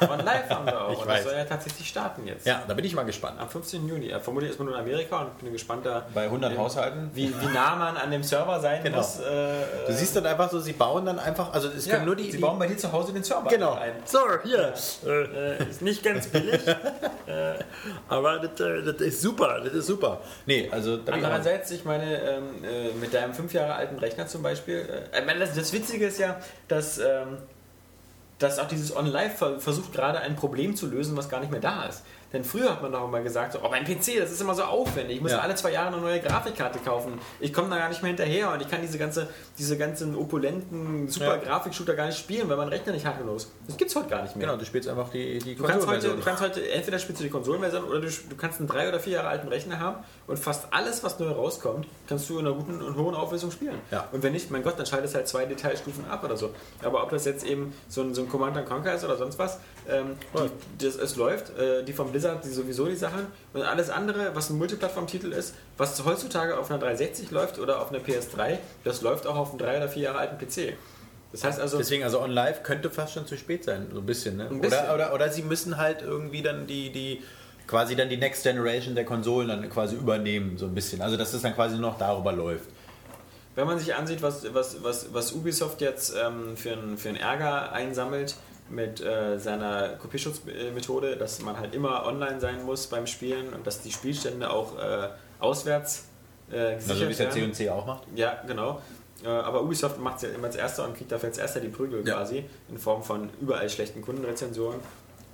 Und 0.01 0.25
live 0.25 0.51
haben 0.51 0.67
wir 0.67 0.81
auch. 0.81 1.01
und 1.03 1.09
das 1.09 1.25
soll 1.25 1.35
ja 1.35 1.45
tatsächlich 1.45 1.89
starten 1.89 2.27
jetzt. 2.27 2.47
Ja, 2.47 2.63
da 2.67 2.75
bin 2.75 2.85
ich 2.85 2.95
mal 2.95 3.05
gespannt. 3.05 3.41
Am 3.41 3.49
15. 3.49 3.89
Juni. 3.89 4.11
Äh, 4.11 4.21
vermutlich 4.21 4.53
ist 4.53 4.59
man 4.59 4.67
nur 4.67 4.77
in 4.77 4.83
Amerika 4.83 5.23
und 5.23 5.39
bin 5.39 5.53
gespannt 5.53 5.87
da. 5.87 6.07
Bei 6.15 6.25
100 6.25 6.51
wie, 6.51 6.55
äh, 6.55 6.59
Haushalten. 6.59 7.11
Wie, 7.15 7.41
wie 7.41 7.47
nah 7.47 7.75
man 7.77 7.97
an 7.97 8.11
dem 8.11 8.23
Server 8.23 8.61
sein 8.61 8.83
genau. 8.83 8.99
muss. 8.99 9.19
Äh, 9.19 9.23
du 9.87 9.93
siehst 9.93 10.15
dann 10.17 10.27
einfach 10.27 10.51
so, 10.51 10.61
sie 10.61 10.73
bauen 10.73 11.07
dann 11.07 11.19
einfach, 11.19 11.53
also 11.53 11.69
es 11.69 11.87
ja, 11.87 11.95
können 11.95 12.07
nur 12.07 12.17
die. 12.17 12.25
Sie 12.25 12.33
die, 12.33 12.39
bauen 12.39 12.59
bei 12.59 12.67
dir 12.67 12.77
zu 12.77 12.93
Hause 12.93 13.13
den 13.13 13.25
Server 13.25 13.49
genau. 13.49 13.75
ein. 13.75 13.93
So, 14.05 14.21
hier. 14.45 14.73
Ja. 15.05 15.11
Äh, 15.11 15.69
ist 15.69 15.83
nicht 15.83 16.03
ganz 16.03 16.27
billig. 16.29 16.61
Äh, 17.27 17.59
aber 18.09 18.39
das, 18.39 18.61
äh, 18.61 18.83
das, 18.85 19.01
ist 19.01 19.21
super. 19.21 19.61
Das 19.65 19.73
ist 19.73 19.87
super. 19.87 20.21
Nee, 20.47 20.69
also. 20.71 21.01
Andererseits, 21.11 21.73
ich 21.73 21.85
meine, 21.85 22.21
ähm, 22.23 23.01
mit 23.01 23.13
deinem 23.13 23.35
fünf 23.35 23.53
Jahre 23.53 23.75
alten 23.75 23.99
Rechner 23.99 24.29
zum 24.29 24.45
Beispiel. 24.45 24.89
Äh, 25.13 25.39
das, 25.39 25.55
das 25.55 25.73
Witzige 25.73 26.07
ist 26.07 26.21
ja, 26.21 26.37
dass. 26.69 26.99
Ähm, 26.99 27.39
dass 28.39 28.59
auch 28.59 28.69
dieses 28.69 28.95
On-Live 28.95 29.39
ver 29.39 29.61
versucht 29.61 29.93
gerade 29.93 30.21
ein 30.21 30.37
Problem 30.37 30.77
zu 30.77 30.87
lösen, 30.87 31.17
was 31.17 31.29
gar 31.29 31.41
nicht 31.41 31.51
mehr 31.51 31.61
da 31.61 31.85
ist. 31.85 32.03
Denn 32.33 32.45
früher 32.45 32.71
hat 32.71 32.83
man 32.83 32.93
doch 32.93 33.05
immer 33.05 33.21
gesagt, 33.21 33.53
so, 33.53 33.61
oh, 33.63 33.69
mein 33.71 33.85
PC, 33.85 34.19
das 34.19 34.31
ist 34.33 34.41
immer 34.41 34.55
so 34.55 34.65
aufwendig. 34.65 35.17
Ich 35.17 35.23
muss 35.23 35.31
Ja. 35.33 35.39
alle 35.39 35.55
zwei 35.55 35.73
Jahre 35.73 35.89
eine 35.89 35.99
neue 35.99 36.21
Grafikkarte 36.21 36.79
kaufen. 36.81 37.19
Ich 37.41 37.53
komme 37.53 37.71
da 37.71 37.79
gar 37.79 37.89
nicht 37.89 38.03
mehr 38.03 38.09
hinterher 38.09 38.53
und 38.53 38.61
ich 38.61 38.69
kann 38.69 38.81
diese, 38.83 38.99
ganze, 38.99 39.29
diese 39.59 39.79
ganzen 39.79 40.17
opulenten, 40.17 41.09
super 41.09 41.37
Ja. 41.37 41.43
Grafikshooter 41.43 41.95
gar 41.95 42.07
nicht 42.07 42.19
spielen, 42.19 42.49
weil 42.49 42.57
mein 42.57 42.69
Rechner 42.69 42.93
nicht 42.93 43.07
genug 43.19 43.37
ist. 43.37 43.51
Das 43.67 43.77
gibt's 43.77 43.95
heute 43.97 44.09
gar 44.09 44.23
nicht 44.23 44.37
mehr. 44.37 44.47
Genau, 44.47 44.59
du 44.59 44.65
spielst 44.65 44.89
einfach 44.89 45.09
die, 45.11 45.39
die 45.39 45.55
Du 45.55 45.65
kannst, 45.65 45.87
heute, 45.87 46.09
du 46.09 46.21
kannst 46.23 46.43
heute, 46.43 46.69
entweder 46.71 46.99
spielst 46.99 47.21
du 47.21 47.25
die 47.25 47.31
Konsolenversion 47.31 47.85
oder 47.85 48.01
du, 48.01 48.09
du 48.09 48.37
kannst 48.37 48.59
einen 48.59 48.69
drei 48.69 48.89
oder 48.89 49.01
vier 49.01 49.15
Jahre 49.15 49.29
alten 49.29 49.49
Rechner 49.49 49.79
haben 49.81 49.99
und 50.27 50.39
fast 50.39 50.67
alles, 50.73 51.05
was 51.05 51.19
neu 51.19 51.29
rauskommt, 51.31 51.87
kannst 52.09 52.29
du 52.29 52.39
in 52.39 52.47
einer 52.47 52.55
guten 52.57 52.83
und 52.83 52.97
hohen 52.97 53.15
Auflösung 53.15 53.51
spielen. 53.51 53.79
Ja. 53.91 54.09
Und 54.13 54.23
wenn 54.23 54.33
nicht, 54.33 54.51
mein 54.51 54.63
Gott, 54.63 54.79
dann 54.79 54.87
schaltest 54.87 55.15
halt 55.15 55.29
zwei 55.29 55.47
Detailstufen 55.47 56.07
ab 56.11 56.25
oder 56.25 56.37
so. 56.37 56.51
Aber 56.83 57.03
ob 57.03 57.11
das 57.11 57.25
jetzt 57.25 57.45
eben 57.47 57.73
so 57.89 58.03
ein, 58.03 58.15
so 58.15 58.23
ein 58.23 58.29
Command 58.29 58.57
Conquer 58.67 58.95
ist 58.95 59.05
oder 59.05 59.17
sonst 59.17 59.39
was, 59.39 59.59
ähm, 59.89 60.17
die, 60.35 60.85
das, 60.85 60.97
es 60.97 61.17
läuft, 61.17 61.57
äh, 61.59 61.85
die 61.85 61.93
vom 61.93 62.13
Blizzard, 62.17 62.43
die 62.47 62.49
sowieso 62.49 62.87
die 62.87 62.97
Sachen 62.97 63.27
und 63.53 63.61
alles 63.61 63.91
andere, 63.91 64.35
was 64.35 64.49
ein 64.49 64.57
Multiplattform-Titel 64.57 65.33
ist, 65.33 65.55
was 65.77 66.03
heutzutage 66.03 66.59
auf 66.59 66.71
einer 66.71 66.79
360 66.79 67.31
läuft 67.31 67.59
oder 67.59 67.83
auf 67.83 67.91
einer 67.91 68.01
PS3, 68.01 68.57
das 68.85 69.03
läuft 69.03 69.27
auch 69.27 69.37
auf 69.37 69.51
einem 69.51 69.59
drei 69.59 69.77
oder 69.77 69.89
vier 69.91 70.05
Jahre 70.05 70.19
alten 70.21 70.39
PC. 70.39 70.73
Das 71.33 71.45
heißt 71.45 71.61
also, 71.61 71.77
Deswegen, 71.77 72.05
also 72.05 72.23
on 72.23 72.31
live 72.31 72.63
könnte 72.63 72.91
fast 72.91 73.13
schon 73.13 73.27
zu 73.27 73.37
spät 73.37 73.65
sein, 73.65 73.89
so 73.93 73.99
ein 73.99 74.07
bisschen, 74.07 74.39
ne? 74.39 74.49
Ein 74.49 74.63
bisschen. 74.63 74.85
Oder, 74.87 74.95
oder, 74.95 75.15
oder 75.15 75.29
sie 75.29 75.43
müssen 75.43 75.77
halt 75.77 76.01
irgendwie 76.01 76.41
dann 76.41 76.67
die, 76.67 76.91
die 76.91 77.23
quasi 77.67 77.97
dann 77.97 78.09
die 78.09 78.17
Next 78.17 78.45
Generation 78.45 78.95
der 78.95 79.05
Konsolen 79.05 79.49
dann 79.49 79.69
quasi 79.69 79.97
übernehmen, 79.97 80.57
so 80.57 80.65
ein 80.65 80.75
bisschen. 80.75 81.03
Also 81.03 81.19
dass 81.19 81.35
es 81.35 81.43
dann 81.43 81.55
quasi 81.55 81.77
nur 81.77 81.91
noch 81.91 81.99
darüber 81.99 82.33
läuft. 82.33 82.71
Wenn 83.57 83.67
man 83.67 83.79
sich 83.79 83.95
ansieht, 83.95 84.23
was, 84.23 84.55
was, 84.55 84.83
was, 84.83 85.13
was 85.13 85.33
Ubisoft 85.33 85.83
jetzt 85.83 86.15
ähm, 86.17 86.57
für 86.57 86.73
einen 86.73 86.97
für 86.97 87.11
einen 87.11 87.19
Ärger 87.19 87.73
einsammelt 87.73 88.37
mit 88.69 89.01
äh, 89.01 89.39
seiner 89.39 89.91
Kopierschutzmethode, 89.91 91.17
dass 91.17 91.41
man 91.43 91.59
halt 91.59 91.75
immer 91.75 92.05
online 92.07 92.41
sein 92.41 92.65
muss 92.65 92.87
beim 92.89 93.07
Spielen 93.07 93.53
und 93.55 93.67
dass 93.67 93.81
die 93.83 93.93
Spielstände 93.93 94.51
auch 94.51 94.79
äh, 94.79 95.09
auswärts 95.39 96.07
äh, 96.51 96.75
gesichert 96.77 96.91
Also 96.91 97.07
wie 97.09 97.11
es 97.13 97.17
der. 97.19 97.31
C&C 97.31 97.71
auch 97.71 97.87
macht. 97.87 98.03
Ja, 98.15 98.43
genau. 98.47 98.81
Äh, 99.25 99.29
Aber 99.29 99.63
Ubisoft 99.63 99.99
macht 99.99 100.17
es 100.17 100.23
ja 100.23 100.29
immer 100.31 100.47
als 100.49 100.57
erster 100.57 100.85
und 100.85 100.97
kriegt 100.97 101.11
dafür 101.13 101.29
als 101.29 101.39
erster 101.39 101.61
die 101.61 101.69
Prügel 101.69 102.07
Ja. 102.07 102.17
quasi 102.17 102.45
in 102.69 102.79
Form 102.79 103.03
von 103.03 103.31
überall 103.41 103.69
schlechten 103.71 104.03
Kundenrezensionen. 104.03 104.81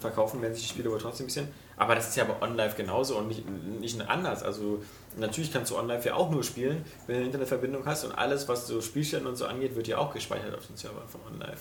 verkaufen 0.01 0.43
werden 0.43 0.53
sich 0.55 0.65
die 0.65 0.69
Spiele 0.71 0.91
wohl 0.91 0.99
trotzdem 0.99 1.25
ein 1.25 1.29
bisschen. 1.29 1.49
Aber 1.77 1.95
das 1.95 2.09
ist 2.09 2.17
ja 2.17 2.25
bei 2.25 2.35
OnLive 2.45 2.75
genauso 2.77 3.17
und 3.19 3.29
nicht, 3.29 3.45
nicht 3.81 4.01
anders. 4.09 4.43
Also 4.43 4.83
natürlich 5.17 5.53
kannst 5.53 5.71
du 5.71 5.79
OnLive 5.79 6.07
ja 6.09 6.15
auch 6.15 6.29
nur 6.29 6.43
spielen, 6.43 6.85
wenn 7.07 7.15
du 7.15 7.19
eine 7.21 7.27
Internetverbindung 7.27 7.87
hast 7.87 8.05
und 8.05 8.13
alles, 8.13 8.49
was 8.49 8.67
so 8.67 8.81
Spielstände 8.81 9.29
und 9.29 9.37
so 9.37 9.47
angeht, 9.47 9.77
wird 9.77 9.87
ja 9.87 9.99
auch 9.99 10.13
gespeichert 10.13 10.57
auf 10.57 10.67
den 10.67 10.77
Servern 10.77 11.07
von 11.09 11.21
OnLive. 11.33 11.57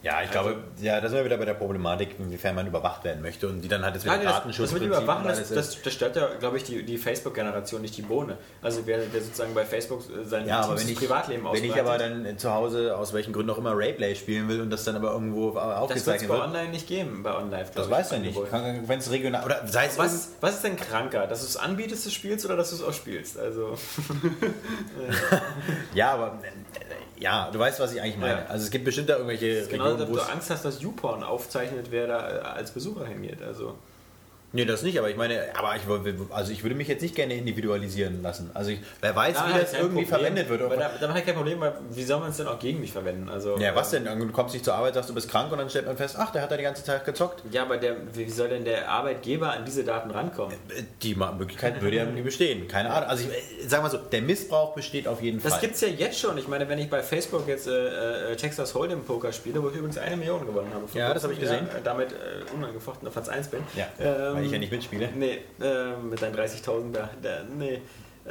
Ja, 0.00 0.22
ich 0.22 0.30
glaube, 0.30 0.56
ja, 0.80 1.00
da 1.00 1.08
sind 1.08 1.18
wir 1.18 1.24
wieder 1.24 1.38
bei 1.38 1.44
der 1.44 1.54
Problematik, 1.54 2.10
inwiefern 2.20 2.54
man 2.54 2.68
überwacht 2.68 3.02
werden 3.02 3.20
möchte 3.20 3.48
und 3.48 3.62
die 3.62 3.68
dann 3.68 3.84
halt 3.84 3.94
jetzt 3.94 4.06
Ja, 4.06 4.14
wieder 4.14 4.24
das, 4.24 4.34
Datenschutz 4.34 4.70
das 4.70 4.78
mit 4.78 4.88
Überwachen, 4.88 5.26
das, 5.26 5.48
das, 5.48 5.82
das 5.82 5.92
stört 5.92 6.14
ja, 6.14 6.28
glaube 6.38 6.56
ich, 6.56 6.62
die, 6.62 6.84
die 6.84 6.98
Facebook-Generation, 6.98 7.82
nicht 7.82 7.96
die 7.96 8.02
Bohne. 8.02 8.38
Also 8.62 8.82
wer, 8.84 9.00
wer 9.12 9.20
sozusagen 9.20 9.54
bei 9.54 9.64
Facebook 9.64 10.04
äh, 10.08 10.24
sein 10.24 10.46
Ja, 10.46 10.60
aber 10.60 10.78
wenn 10.78 10.88
ich, 10.88 10.96
Privatleben 10.96 11.44
wenn 11.50 11.64
ich 11.64 11.72
aber 11.72 11.94
ausbreitet, 11.94 12.26
dann 12.26 12.38
zu 12.38 12.54
Hause 12.54 12.96
aus 12.96 13.12
welchen 13.12 13.32
Gründen 13.32 13.50
auch 13.50 13.58
immer 13.58 13.72
Rayplay 13.76 14.14
spielen 14.14 14.48
will 14.48 14.60
und 14.60 14.70
das 14.70 14.84
dann 14.84 14.94
aber 14.94 15.10
irgendwo 15.10 15.50
das 15.50 15.64
wird 15.64 15.72
es 15.72 15.78
aufgezeichnet 15.78 16.28
bei 16.28 16.34
wird, 16.36 16.46
Online 16.46 16.68
nicht 16.68 16.86
geben, 16.86 17.22
bei 17.24 17.36
OnLive. 17.36 17.70
das 17.74 17.88
du 18.08 18.14
ja 18.14 18.20
nicht. 18.20 18.38
Wenn 18.86 18.98
es 19.00 19.10
regional 19.10 19.44
oder 19.44 19.66
sei 19.66 19.86
es 19.86 19.98
Was, 19.98 20.30
was 20.40 20.54
ist 20.54 20.64
denn 20.64 20.76
kranker? 20.76 21.26
Dass 21.26 21.40
du 21.40 21.46
es 21.46 21.56
anbietest, 21.56 22.06
du 22.06 22.10
spielst 22.10 22.44
oder 22.44 22.56
dass 22.56 22.70
du 22.70 22.76
es 22.76 22.82
auch 22.84 22.92
spielst? 22.92 23.36
Also, 23.36 23.76
Ja, 25.94 26.12
aber 26.12 26.38
äh, 26.42 26.87
ja, 27.20 27.50
du 27.50 27.58
weißt, 27.58 27.80
was 27.80 27.92
ich 27.92 28.00
eigentlich 28.00 28.18
meine. 28.18 28.40
Ja. 28.40 28.46
Also 28.46 28.64
es 28.64 28.70
gibt 28.70 28.84
bestimmt 28.84 29.08
da 29.08 29.14
irgendwelche 29.14 29.66
genau, 29.66 29.92
Regionen, 29.92 30.12
du 30.12 30.20
Angst 30.20 30.50
hast, 30.50 30.64
dass 30.64 30.80
YouPorn 30.80 31.22
aufzeichnet, 31.22 31.86
wer 31.90 32.06
da 32.06 32.36
äh, 32.36 32.40
als 32.40 32.70
Besucher 32.70 33.06
hingeht. 33.06 33.42
Also, 33.42 33.76
Nee, 34.52 34.64
das 34.64 34.82
nicht, 34.82 34.98
aber 34.98 35.10
ich 35.10 35.16
meine, 35.16 35.42
aber 35.58 35.74
ich, 35.76 35.82
also 36.30 36.52
ich 36.52 36.62
würde 36.62 36.74
mich 36.74 36.88
jetzt 36.88 37.02
nicht 37.02 37.14
gerne 37.14 37.34
individualisieren 37.34 38.22
lassen. 38.22 38.50
Also 38.54 38.70
ich, 38.70 38.80
wer 39.00 39.14
weiß, 39.14 39.34
Da 39.36 39.48
wie 39.48 39.52
das 39.60 39.72
irgendwie 39.74 40.04
Problem, 40.04 40.06
verwendet 40.06 40.48
wird. 40.48 40.62
Da, 40.62 40.90
da 41.00 41.08
habe 41.08 41.18
ich 41.18 41.24
kein 41.26 41.34
Problem, 41.34 41.60
weil 41.60 41.74
wie 41.90 42.02
soll 42.02 42.18
man 42.20 42.30
es 42.30 42.38
denn 42.38 42.46
auch 42.46 42.58
gegen 42.58 42.80
mich 42.80 42.90
verwenden? 42.92 43.28
Also, 43.28 43.58
ja, 43.58 43.74
was 43.74 43.92
äh, 43.92 44.00
denn? 44.00 44.18
Du 44.18 44.28
kommst 44.32 44.54
nicht 44.54 44.64
zur 44.64 44.74
Arbeit, 44.74 44.94
sagst, 44.94 45.10
du 45.10 45.14
bist 45.14 45.30
krank 45.30 45.52
und 45.52 45.58
dann 45.58 45.68
stellt 45.68 45.84
man 45.86 45.96
fest, 45.98 46.16
ach, 46.18 46.30
der 46.32 46.40
hat 46.42 46.50
da 46.50 46.56
die 46.56 46.62
ganze 46.62 46.82
Zeit 46.82 47.04
gezockt. 47.04 47.42
Ja, 47.50 47.62
aber 47.62 47.76
der, 47.76 47.96
wie 48.14 48.28
soll 48.30 48.48
denn 48.48 48.64
der 48.64 48.88
Arbeitgeber 48.88 49.52
an 49.52 49.64
diese 49.66 49.84
Daten 49.84 50.10
rankommen? 50.10 50.54
Äh, 50.70 50.82
Die 51.02 51.14
Ma- 51.14 51.32
Möglichkeit 51.32 51.82
würde 51.82 51.96
ja 51.96 52.04
nie 52.06 52.22
bestehen. 52.22 52.66
Keine 52.68 52.90
Ahnung. 52.90 53.10
Also 53.10 53.24
ich 53.24 53.64
äh, 53.64 53.68
sag 53.68 53.82
mal 53.82 53.90
so, 53.90 53.98
der 53.98 54.22
Missbrauch 54.22 54.74
besteht 54.74 55.06
auf 55.08 55.20
jeden 55.20 55.42
Das 55.42 55.52
Fall. 55.52 55.60
gibt's 55.60 55.80
ja 55.82 55.88
jetzt 55.88 56.18
schon. 56.18 56.38
Ich 56.38 56.48
meine, 56.48 56.66
wenn 56.68 56.78
ich 56.78 56.88
bei 56.88 57.02
Facebook 57.02 57.46
jetzt 57.48 57.66
äh, 57.68 58.32
äh, 58.32 58.36
Texas 58.36 58.74
Hold'em 58.74 59.00
Poker 59.02 59.30
spiele, 59.32 59.62
wo 59.62 59.68
ich 59.68 59.74
übrigens 59.74 59.98
eine 59.98 60.16
Million 60.16 60.46
gewonnen 60.46 60.72
habe. 60.72 60.84
Ja, 60.94 61.12
das 61.12 61.22
habe 61.22 61.34
ich 61.34 61.40
gesehen. 61.40 61.68
Ja, 61.72 61.80
damit 61.84 62.12
äh, 62.12 62.16
unangefochten 62.54 63.06
auf 63.06 63.12
Platz 63.12 63.28
1 63.28 63.48
bin. 63.48 63.60
ja, 63.76 63.86
Ähm, 64.00 64.37
weil 64.38 64.46
ich 64.46 64.52
ja 64.52 64.58
nicht 64.58 64.72
mitspiele. 64.72 65.08
Nee, 65.14 65.38
äh, 65.60 65.96
mit 65.96 66.20
deinen 66.22 66.34
30.000 66.36 66.92
da, 66.92 67.10
da. 67.22 67.42
Nee. 67.56 67.80
Äh, 68.24 68.30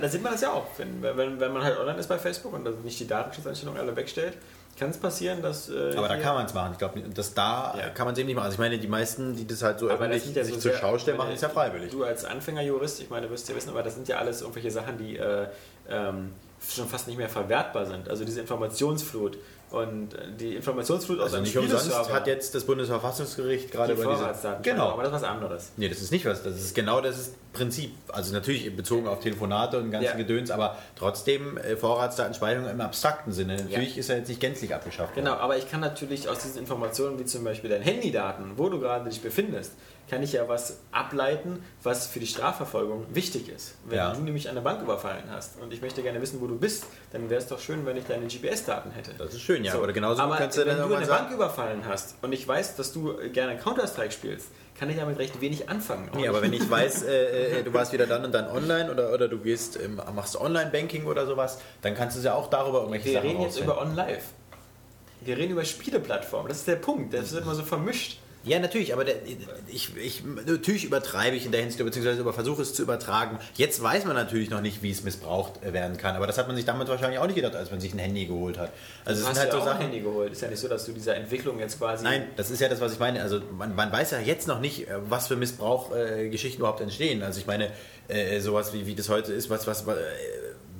da 0.00 0.08
sieht 0.08 0.22
man 0.22 0.32
das 0.32 0.42
ja 0.42 0.52
auch. 0.52 0.66
Wenn, 0.76 1.02
wenn, 1.02 1.40
wenn 1.40 1.52
man 1.52 1.62
halt 1.62 1.78
online 1.78 1.98
ist 1.98 2.08
bei 2.08 2.18
Facebook 2.18 2.52
und 2.52 2.64
das 2.64 2.74
nicht 2.84 2.98
die 3.00 3.06
Datenschutzeinstellungen 3.06 3.80
alle 3.80 3.96
wegstellt, 3.96 4.34
kann 4.78 4.90
es 4.90 4.98
passieren, 4.98 5.40
dass. 5.40 5.70
Äh, 5.70 5.94
Aber 5.96 6.08
da 6.08 6.16
kann 6.16 6.34
man 6.34 6.46
es 6.46 6.52
machen. 6.52 6.72
Ich 6.72 6.78
glaube, 6.78 7.00
das 7.00 7.32
da 7.32 7.74
Ja. 7.78 7.88
kann 7.90 8.06
man 8.06 8.12
es 8.14 8.18
eben 8.18 8.26
nicht 8.26 8.34
machen. 8.36 8.46
Also 8.46 8.54
ich 8.56 8.58
meine, 8.60 8.78
die 8.78 8.88
meisten, 8.88 9.34
die 9.36 9.46
das 9.46 9.62
halt 9.62 9.78
so 9.78 9.86
Aber 9.88 9.94
öffentlich 10.04 10.34
ja 10.34 10.44
sich 10.44 10.54
so 10.54 10.60
zur 10.60 10.72
Schau 10.74 10.98
stellen, 10.98 11.16
machen 11.16 11.32
es 11.32 11.40
ja 11.40 11.48
freiwillig. 11.48 11.90
Du 11.90 12.04
als 12.04 12.24
Anfängerjurist, 12.24 13.00
ich 13.00 13.08
meine, 13.08 13.30
wirst 13.30 13.48
ja 13.48 13.54
wissen, 13.54 13.70
aber 13.70 13.82
das 13.82 13.94
sind 13.94 14.08
ja 14.08 14.18
alles 14.18 14.40
irgendwelche 14.42 14.70
Sachen, 14.70 14.98
die 14.98 15.16
äh, 15.16 15.46
ähm, 15.88 16.32
schon 16.72 16.88
fast 16.88 17.08
nicht 17.08 17.16
mehr 17.16 17.28
verwertbar 17.28 17.86
sind. 17.86 18.08
Also 18.08 18.24
diese 18.24 18.40
Informationsflut 18.40 19.38
und 19.70 20.10
die 20.38 20.54
Informationsflut 20.56 21.18
aus 21.18 21.24
Also 21.26 21.36
einem 21.36 21.44
nicht 21.44 21.56
umsonst 21.56 22.12
hat 22.12 22.26
jetzt 22.26 22.54
das 22.54 22.64
Bundesverfassungsgericht 22.64 23.72
gerade 23.72 23.94
die 23.94 24.00
über 24.00 24.12
diese... 24.12 24.58
Genau. 24.62 24.90
Aber 24.90 25.02
das 25.02 25.12
ist 25.12 25.22
was 25.22 25.28
anderes. 25.28 25.72
Nee, 25.76 25.88
das 25.88 26.00
ist 26.00 26.12
nicht 26.12 26.24
was. 26.24 26.42
Das 26.42 26.54
ist 26.54 26.74
genau 26.74 27.00
das 27.00 27.18
ist 27.18 27.34
Prinzip. 27.54 27.92
Also 28.12 28.32
natürlich 28.34 28.76
bezogen 28.76 29.08
auf 29.08 29.20
Telefonate 29.20 29.78
und 29.78 29.90
ganzen 29.90 30.04
Ja. 30.10 30.16
Gedöns, 30.16 30.50
aber 30.50 30.76
trotzdem 30.96 31.56
äh, 31.56 31.76
Vorratsdatenspeicherung 31.76 32.68
im 32.68 32.80
abstrakten 32.82 33.32
Sinne. 33.32 33.56
Natürlich 33.56 33.96
ist 33.96 34.10
er 34.10 34.18
jetzt 34.18 34.28
nicht 34.28 34.40
gänzlich 34.40 34.74
abgeschafft. 34.74 35.16
worden. 35.16 35.24
Genau, 35.24 35.36
aber 35.38 35.56
ich 35.56 35.70
kann 35.70 35.80
natürlich 35.80 36.28
aus 36.28 36.40
diesen 36.40 36.58
Informationen, 36.58 37.18
wie 37.18 37.24
zum 37.24 37.42
Beispiel 37.44 37.70
deinen 37.70 37.82
Handydaten, 37.82 38.52
wo 38.58 38.68
du 38.68 38.78
gerade 38.78 39.08
dich 39.08 39.22
befindest, 39.22 39.72
kann 40.10 40.22
ich 40.22 40.34
ja 40.34 40.46
was 40.48 40.80
ableiten, 40.92 41.62
was 41.82 42.06
für 42.06 42.20
die 42.20 42.26
Strafverfolgung 42.26 43.06
wichtig 43.14 43.48
ist. 43.48 43.76
Wenn 43.86 43.96
Ja. 43.96 44.12
du 44.12 44.20
nämlich 44.20 44.50
eine 44.50 44.60
Bank 44.60 44.82
überfallen 44.82 45.24
hast 45.30 45.58
und 45.62 45.72
ich 45.72 45.80
möchte 45.80 46.02
gerne 46.02 46.20
wissen, 46.20 46.42
wo 46.42 46.46
du 46.46 46.58
bist, 46.58 46.84
dann 47.12 47.30
wäre 47.30 47.40
es 47.40 47.46
doch 47.46 47.58
schön, 47.58 47.86
wenn 47.86 47.96
ich 47.96 48.04
deine 48.04 48.26
GPS-Daten 48.26 48.90
hätte. 48.90 49.12
Das 49.16 49.32
ist 49.32 49.40
schön, 49.40 49.64
ja. 49.64 49.72
So, 49.72 49.78
Aber 49.78 49.92
genauso 49.94 50.20
aber 50.20 50.36
kannst 50.36 50.58
du 50.58 50.66
wenn 50.66 50.76
dann 50.76 50.88
du 50.90 50.94
eine 50.94 51.06
sagen... 51.06 51.24
Bank 51.24 51.34
überfallen 51.34 51.82
hast 51.88 52.16
und 52.22 52.32
ich 52.34 52.46
weiß, 52.46 52.76
dass 52.76 52.92
du 52.92 53.14
gerne 53.32 53.56
Counter-Strike 53.56 54.12
spielst, 54.12 54.48
kann 54.84 54.90
ich 54.90 54.98
damit 54.98 55.18
recht 55.18 55.40
wenig 55.40 55.70
anfangen. 55.70 56.10
Nee, 56.14 56.28
aber 56.28 56.42
wenn 56.42 56.52
ich 56.52 56.68
weiß, 56.70 57.04
äh, 57.04 57.60
äh, 57.60 57.62
du 57.62 57.72
warst 57.72 57.94
wieder 57.94 58.06
dann 58.06 58.22
und 58.22 58.32
dann 58.32 58.48
online 58.48 58.90
oder, 58.90 59.14
oder 59.14 59.28
du 59.28 59.38
gehst, 59.38 59.80
ähm, 59.80 59.98
machst 60.14 60.38
Online-Banking 60.38 61.06
oder 61.06 61.26
sowas, 61.26 61.58
dann 61.80 61.94
kannst 61.94 62.16
du 62.16 62.18
es 62.18 62.26
ja 62.26 62.34
auch 62.34 62.50
darüber 62.50 62.80
irgendwelche 62.80 63.06
wir 63.06 63.12
Sachen 63.14 63.28
reden 63.28 63.40
jetzt 63.40 63.60
rausfinden. 63.62 63.72
über 63.72 63.80
OnLive. 63.80 64.22
Wir 65.22 65.38
reden 65.38 65.52
über 65.52 65.64
Spieleplattformen. 65.64 66.48
Das 66.48 66.58
ist 66.58 66.68
der 66.68 66.76
Punkt. 66.76 67.14
Das 67.14 67.32
wird 67.32 67.44
immer 67.44 67.54
so 67.54 67.62
vermischt. 67.62 68.18
Ja, 68.44 68.58
natürlich, 68.58 68.92
aber 68.92 69.04
der, 69.04 69.16
ich, 69.68 69.96
ich, 69.96 70.22
natürlich 70.24 70.84
übertreibe 70.84 71.34
ich 71.34 71.46
in 71.46 71.52
der 71.52 71.62
Hinsicht, 71.62 71.82
beziehungsweise 71.82 72.20
über 72.20 72.32
versuche 72.34 72.60
es 72.62 72.74
zu 72.74 72.82
übertragen. 72.82 73.38
Jetzt 73.54 73.82
weiß 73.82 74.04
man 74.04 74.14
natürlich 74.14 74.50
noch 74.50 74.60
nicht, 74.60 74.82
wie 74.82 74.90
es 74.90 75.02
missbraucht 75.02 75.60
werden 75.62 75.96
kann, 75.96 76.14
aber 76.14 76.26
das 76.26 76.36
hat 76.36 76.46
man 76.46 76.54
sich 76.56 76.66
damals 76.66 76.90
wahrscheinlich 76.90 77.18
auch 77.18 77.26
nicht 77.26 77.36
gedacht, 77.36 77.54
als 77.56 77.70
man 77.70 77.80
sich 77.80 77.94
ein 77.94 77.98
Handy 77.98 78.26
geholt 78.26 78.58
hat. 78.58 78.70
Also 79.04 79.22
Du 79.22 79.24
es 79.24 79.30
hast 79.30 79.38
halt 79.38 79.48
ja 79.48 79.54
so 79.54 79.58
auch 79.62 79.66
ein 79.66 79.72
Sachen. 79.72 79.82
Handy 79.82 80.00
geholt. 80.00 80.32
Ist 80.32 80.42
ja 80.42 80.48
nicht 80.48 80.60
so, 80.60 80.68
dass 80.68 80.84
du 80.84 80.92
dieser 80.92 81.16
Entwicklung 81.16 81.58
jetzt 81.58 81.78
quasi. 81.78 82.04
Nein, 82.04 82.26
das 82.36 82.50
ist 82.50 82.60
ja 82.60 82.68
das, 82.68 82.80
was 82.80 82.92
ich 82.92 82.98
meine. 82.98 83.22
Also 83.22 83.40
man, 83.56 83.74
man 83.74 83.90
weiß 83.90 84.10
ja 84.10 84.20
jetzt 84.20 84.46
noch 84.46 84.60
nicht, 84.60 84.88
äh, 84.88 84.96
was 85.08 85.28
für 85.28 85.36
Missbrauchgeschichten 85.36 86.58
äh, 86.58 86.60
überhaupt 86.60 86.82
entstehen. 86.82 87.22
Also 87.22 87.40
ich 87.40 87.46
meine, 87.46 87.70
äh, 88.08 88.40
sowas 88.40 88.74
wie, 88.74 88.86
wie 88.86 88.94
das 88.94 89.08
heute 89.08 89.32
ist, 89.32 89.48
was, 89.48 89.66
was, 89.66 89.86
äh, 89.86 89.94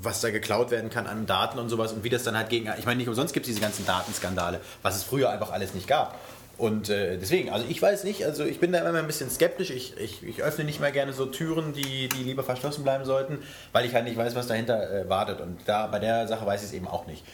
was 0.03 0.21
da 0.21 0.31
geklaut 0.31 0.71
werden 0.71 0.91
kann 0.91 1.07
an 1.07 1.27
Daten 1.27 1.59
und 1.59 1.71
sowas 1.71 1.93
und 1.93 2.05
wie 2.05 2.11
das 2.11 2.25
dann 2.25 2.37
halt 2.37 2.51
gegen. 2.51 2.71
Ich 2.79 2.85
meine, 2.85 2.99
nicht 2.99 3.09
umsonst 3.09 3.33
gibt 3.33 3.47
es 3.47 3.49
diese 3.49 3.61
ganzen 3.61 3.87
Datenskandale, 3.87 4.61
was 4.83 4.97
es 4.97 5.03
früher 5.03 5.31
einfach 5.31 5.51
alles 5.51 5.73
nicht 5.73 5.87
gab. 5.89 6.19
Und 6.57 6.89
äh, 6.89 7.17
deswegen, 7.19 7.51
also 7.51 7.67
ich 7.69 7.83
weiß 7.83 8.05
nicht, 8.05 8.25
also 8.25 8.45
ich 8.45 8.61
bin 8.61 8.71
da 8.73 8.79
immer 8.89 8.99
ein 8.99 9.07
bisschen 9.07 9.29
skeptisch. 9.29 9.71
Ich, 9.71 9.97
ich, 9.99 10.23
ich 10.23 10.43
öffne 10.43 10.65
nicht 10.65 10.81
mehr 10.81 10.93
gerne 10.93 11.13
so 11.13 11.27
Türen, 11.27 11.73
die, 11.73 12.09
die 12.09 12.23
lieber 12.23 12.45
verschlossen 12.45 12.85
bleiben 12.85 13.05
sollten, 13.05 13.39
weil 13.73 13.85
ich 13.87 13.95
halt 13.95 14.05
nicht 14.05 14.17
weiß, 14.17 14.35
was 14.37 14.47
dahinter 14.47 14.91
äh, 14.91 15.09
wartet. 15.09 15.41
Und 15.41 15.59
da 15.67 15.87
bei 15.89 15.99
der 15.99 16.29
Sache 16.29 16.47
weiß 16.47 16.63
ich 16.63 16.69
es 16.69 16.73
eben 16.73 16.87
auch 16.87 17.07
nicht, 17.07 17.25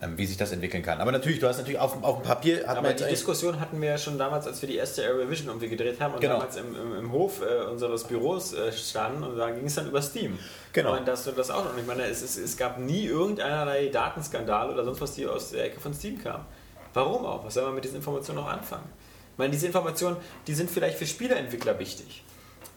ähm, 0.00 0.16
wie 0.16 0.24
sich 0.24 0.38
das 0.38 0.52
entwickeln 0.52 0.82
kann. 0.82 0.98
Aber 0.98 1.12
natürlich, 1.12 1.40
du 1.40 1.46
hast 1.46 1.58
natürlich 1.58 1.78
auf, 1.78 2.02
auf 2.02 2.16
dem 2.20 2.22
Papier 2.22 2.66
Aber 2.66 2.94
die 2.94 3.04
Diskussion 3.04 3.60
hatten 3.60 3.82
wir 3.82 3.90
ja 3.90 3.98
schon 3.98 4.16
damals, 4.16 4.46
als 4.46 4.62
wir 4.62 4.68
die 4.70 4.76
erste 4.76 5.02
Aerovision 5.02 5.48
irgendwie 5.48 5.68
gedreht 5.68 6.00
haben 6.00 6.14
und 6.14 6.20
Genau. 6.22 6.38
damals 6.38 6.56
im, 6.56 6.74
im, 6.74 6.96
im 7.00 7.12
Hof 7.12 7.42
äh, 7.42 7.64
unseres 7.70 8.04
Büros 8.04 8.54
äh, 8.54 8.72
standen 8.72 9.24
und 9.24 9.36
da 9.36 9.50
ging 9.50 9.66
es 9.66 9.74
dann 9.74 9.88
über 9.88 10.00
Steam. 10.00 10.38
Genau. 10.72 10.96
Und 10.96 11.06
das, 11.06 11.24
das 11.24 11.50
auch. 11.50 11.70
Und 11.70 11.78
ich 11.78 11.86
meine, 11.86 12.04
es, 12.04 12.22
es, 12.22 12.38
es 12.38 12.56
gab 12.56 12.78
nie 12.78 13.04
irgendeiner 13.04 13.66
Datenskandal 13.90 14.70
oder 14.70 14.84
sonst 14.84 15.02
was, 15.02 15.12
die 15.12 15.26
aus 15.26 15.50
der 15.50 15.64
Ecke 15.66 15.80
von 15.80 15.92
Steam 15.92 16.22
kam. 16.22 16.46
Warum 16.94 17.24
auch? 17.24 17.44
Was 17.44 17.54
soll 17.54 17.64
man 17.64 17.74
mit 17.74 17.84
diesen 17.84 17.96
Informationen 17.96 18.40
noch 18.40 18.48
anfangen? 18.48 18.88
Ich 19.32 19.38
meine, 19.38 19.52
diese 19.52 19.66
Informationen, 19.66 20.16
die 20.46 20.54
sind 20.54 20.70
vielleicht 20.70 20.98
für 20.98 21.06
Spieleentwickler 21.06 21.78
wichtig. 21.78 22.24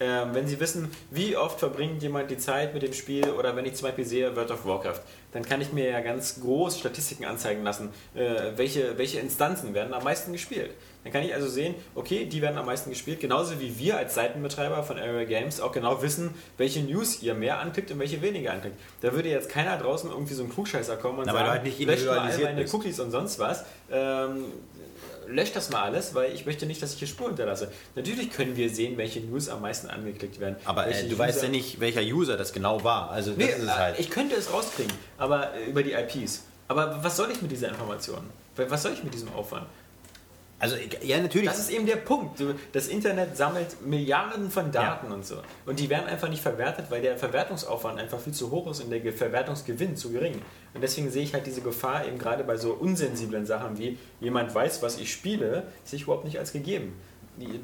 Ähm, 0.00 0.34
wenn 0.34 0.48
sie 0.48 0.58
wissen, 0.58 0.90
wie 1.10 1.36
oft 1.36 1.60
verbringt 1.60 2.02
jemand 2.02 2.30
die 2.30 2.36
Zeit 2.36 2.74
mit 2.74 2.82
dem 2.82 2.92
Spiel 2.92 3.30
oder 3.30 3.54
wenn 3.54 3.64
ich 3.64 3.74
zum 3.74 3.86
Beispiel 3.86 4.04
sehe 4.04 4.34
World 4.34 4.50
of 4.50 4.66
Warcraft, 4.66 5.00
dann 5.32 5.44
kann 5.44 5.60
ich 5.60 5.72
mir 5.72 5.88
ja 5.88 6.00
ganz 6.00 6.40
groß 6.40 6.78
Statistiken 6.80 7.26
anzeigen 7.26 7.62
lassen, 7.62 7.90
äh, 8.14 8.52
welche, 8.56 8.98
welche 8.98 9.20
Instanzen 9.20 9.72
werden 9.72 9.94
am 9.94 10.02
meisten 10.02 10.32
gespielt. 10.32 10.70
Dann 11.04 11.12
kann 11.12 11.22
ich 11.22 11.34
also 11.34 11.46
sehen, 11.48 11.74
okay, 11.94 12.24
die 12.24 12.40
werden 12.42 12.56
am 12.58 12.66
meisten 12.66 12.90
gespielt, 12.90 13.20
genauso 13.20 13.60
wie 13.60 13.78
wir 13.78 13.96
als 13.98 14.14
Seitenbetreiber 14.14 14.82
von 14.82 14.98
Area 14.98 15.24
Games 15.24 15.60
auch 15.60 15.70
genau 15.70 16.00
wissen, 16.02 16.34
welche 16.56 16.80
News 16.80 17.22
ihr 17.22 17.34
mehr 17.34 17.60
anklickt 17.60 17.90
und 17.90 17.98
welche 17.98 18.20
weniger 18.22 18.52
anklickt. 18.52 18.76
Da 19.02 19.12
würde 19.12 19.28
jetzt 19.28 19.50
keiner 19.50 19.76
draußen 19.76 20.10
irgendwie 20.10 20.34
so 20.34 20.42
ein 20.42 20.50
Klugscheißer 20.50 20.96
kommen 20.96 21.18
und 21.20 21.26
Na, 21.26 21.32
sagen, 21.34 21.50
halt 21.50 21.62
nicht 21.64 21.78
löscht 21.78 22.06
mal 22.06 22.18
all 22.18 22.30
individualisiert 22.30 22.48
meine 22.50 22.62
bist. 22.62 22.74
Cookies 22.74 23.00
und 23.00 23.10
sonst 23.10 23.38
was. 23.38 23.64
Ähm, 23.92 24.46
löscht 25.26 25.56
das 25.56 25.70
mal 25.70 25.82
alles, 25.82 26.14
weil 26.14 26.32
ich 26.34 26.46
möchte 26.46 26.66
nicht, 26.66 26.82
dass 26.82 26.92
ich 26.94 26.98
hier 26.98 27.08
Spuren 27.08 27.30
hinterlasse. 27.30 27.70
Natürlich 27.94 28.30
können 28.30 28.56
wir 28.56 28.68
sehen, 28.70 28.96
welche 28.96 29.20
News 29.20 29.48
am 29.48 29.60
meisten 29.62 29.88
angeklickt 29.88 30.40
werden. 30.40 30.56
Aber 30.64 30.86
äh, 30.86 31.08
du 31.08 31.18
weißt 31.18 31.38
User- 31.38 31.46
ja 31.46 31.50
nicht, 31.50 31.80
welcher 31.80 32.00
User 32.02 32.36
das 32.36 32.52
genau 32.52 32.82
war. 32.84 33.10
Also 33.10 33.32
Nee, 33.36 33.44
ist 33.46 33.58
es 33.62 33.70
halt. 33.76 33.98
äh, 33.98 34.00
ich 34.00 34.10
könnte 34.10 34.36
es 34.36 34.52
rauskriegen, 34.52 34.92
aber 35.18 35.54
äh, 35.54 35.64
über 35.70 35.82
die 35.82 35.92
IPs. 35.92 36.44
Aber 36.68 36.98
was 37.02 37.16
soll 37.16 37.30
ich 37.30 37.42
mit 37.42 37.50
dieser 37.50 37.68
Information? 37.68 38.20
Was 38.56 38.82
soll 38.82 38.92
ich 38.92 39.02
mit 39.04 39.12
diesem 39.12 39.32
Aufwand? 39.34 39.66
Also 40.58 40.76
ja, 41.02 41.20
natürlich. 41.20 41.48
Das 41.48 41.58
ist 41.58 41.70
eben 41.70 41.84
der 41.86 41.96
Punkt. 41.96 42.42
Das 42.72 42.88
Internet 42.88 43.36
sammelt 43.36 43.84
Milliarden 43.84 44.50
von 44.50 44.70
Daten 44.70 45.12
und 45.12 45.26
so. 45.26 45.36
Und 45.66 45.78
die 45.80 45.90
werden 45.90 46.06
einfach 46.06 46.28
nicht 46.28 46.42
verwertet, 46.42 46.86
weil 46.90 47.02
der 47.02 47.18
Verwertungsaufwand 47.18 47.98
einfach 47.98 48.20
viel 48.20 48.32
zu 48.32 48.50
hoch 48.50 48.70
ist 48.70 48.80
und 48.80 48.90
der 48.90 49.00
Ge- 49.00 49.12
Verwertungsgewinn 49.12 49.96
zu 49.96 50.10
gering. 50.10 50.40
Und 50.72 50.80
deswegen 50.82 51.10
sehe 51.10 51.22
ich 51.22 51.34
halt 51.34 51.46
diese 51.46 51.60
Gefahr 51.60 52.06
eben 52.06 52.18
gerade 52.18 52.44
bei 52.44 52.56
so 52.56 52.72
unsensiblen 52.72 53.44
Sachen 53.46 53.78
wie 53.78 53.98
jemand 54.20 54.54
weiß, 54.54 54.82
was 54.82 54.98
ich 54.98 55.12
spiele, 55.12 55.64
sehe 55.84 55.98
ich 55.98 56.04
überhaupt 56.04 56.24
nicht 56.24 56.38
als 56.38 56.52
gegeben. 56.52 56.94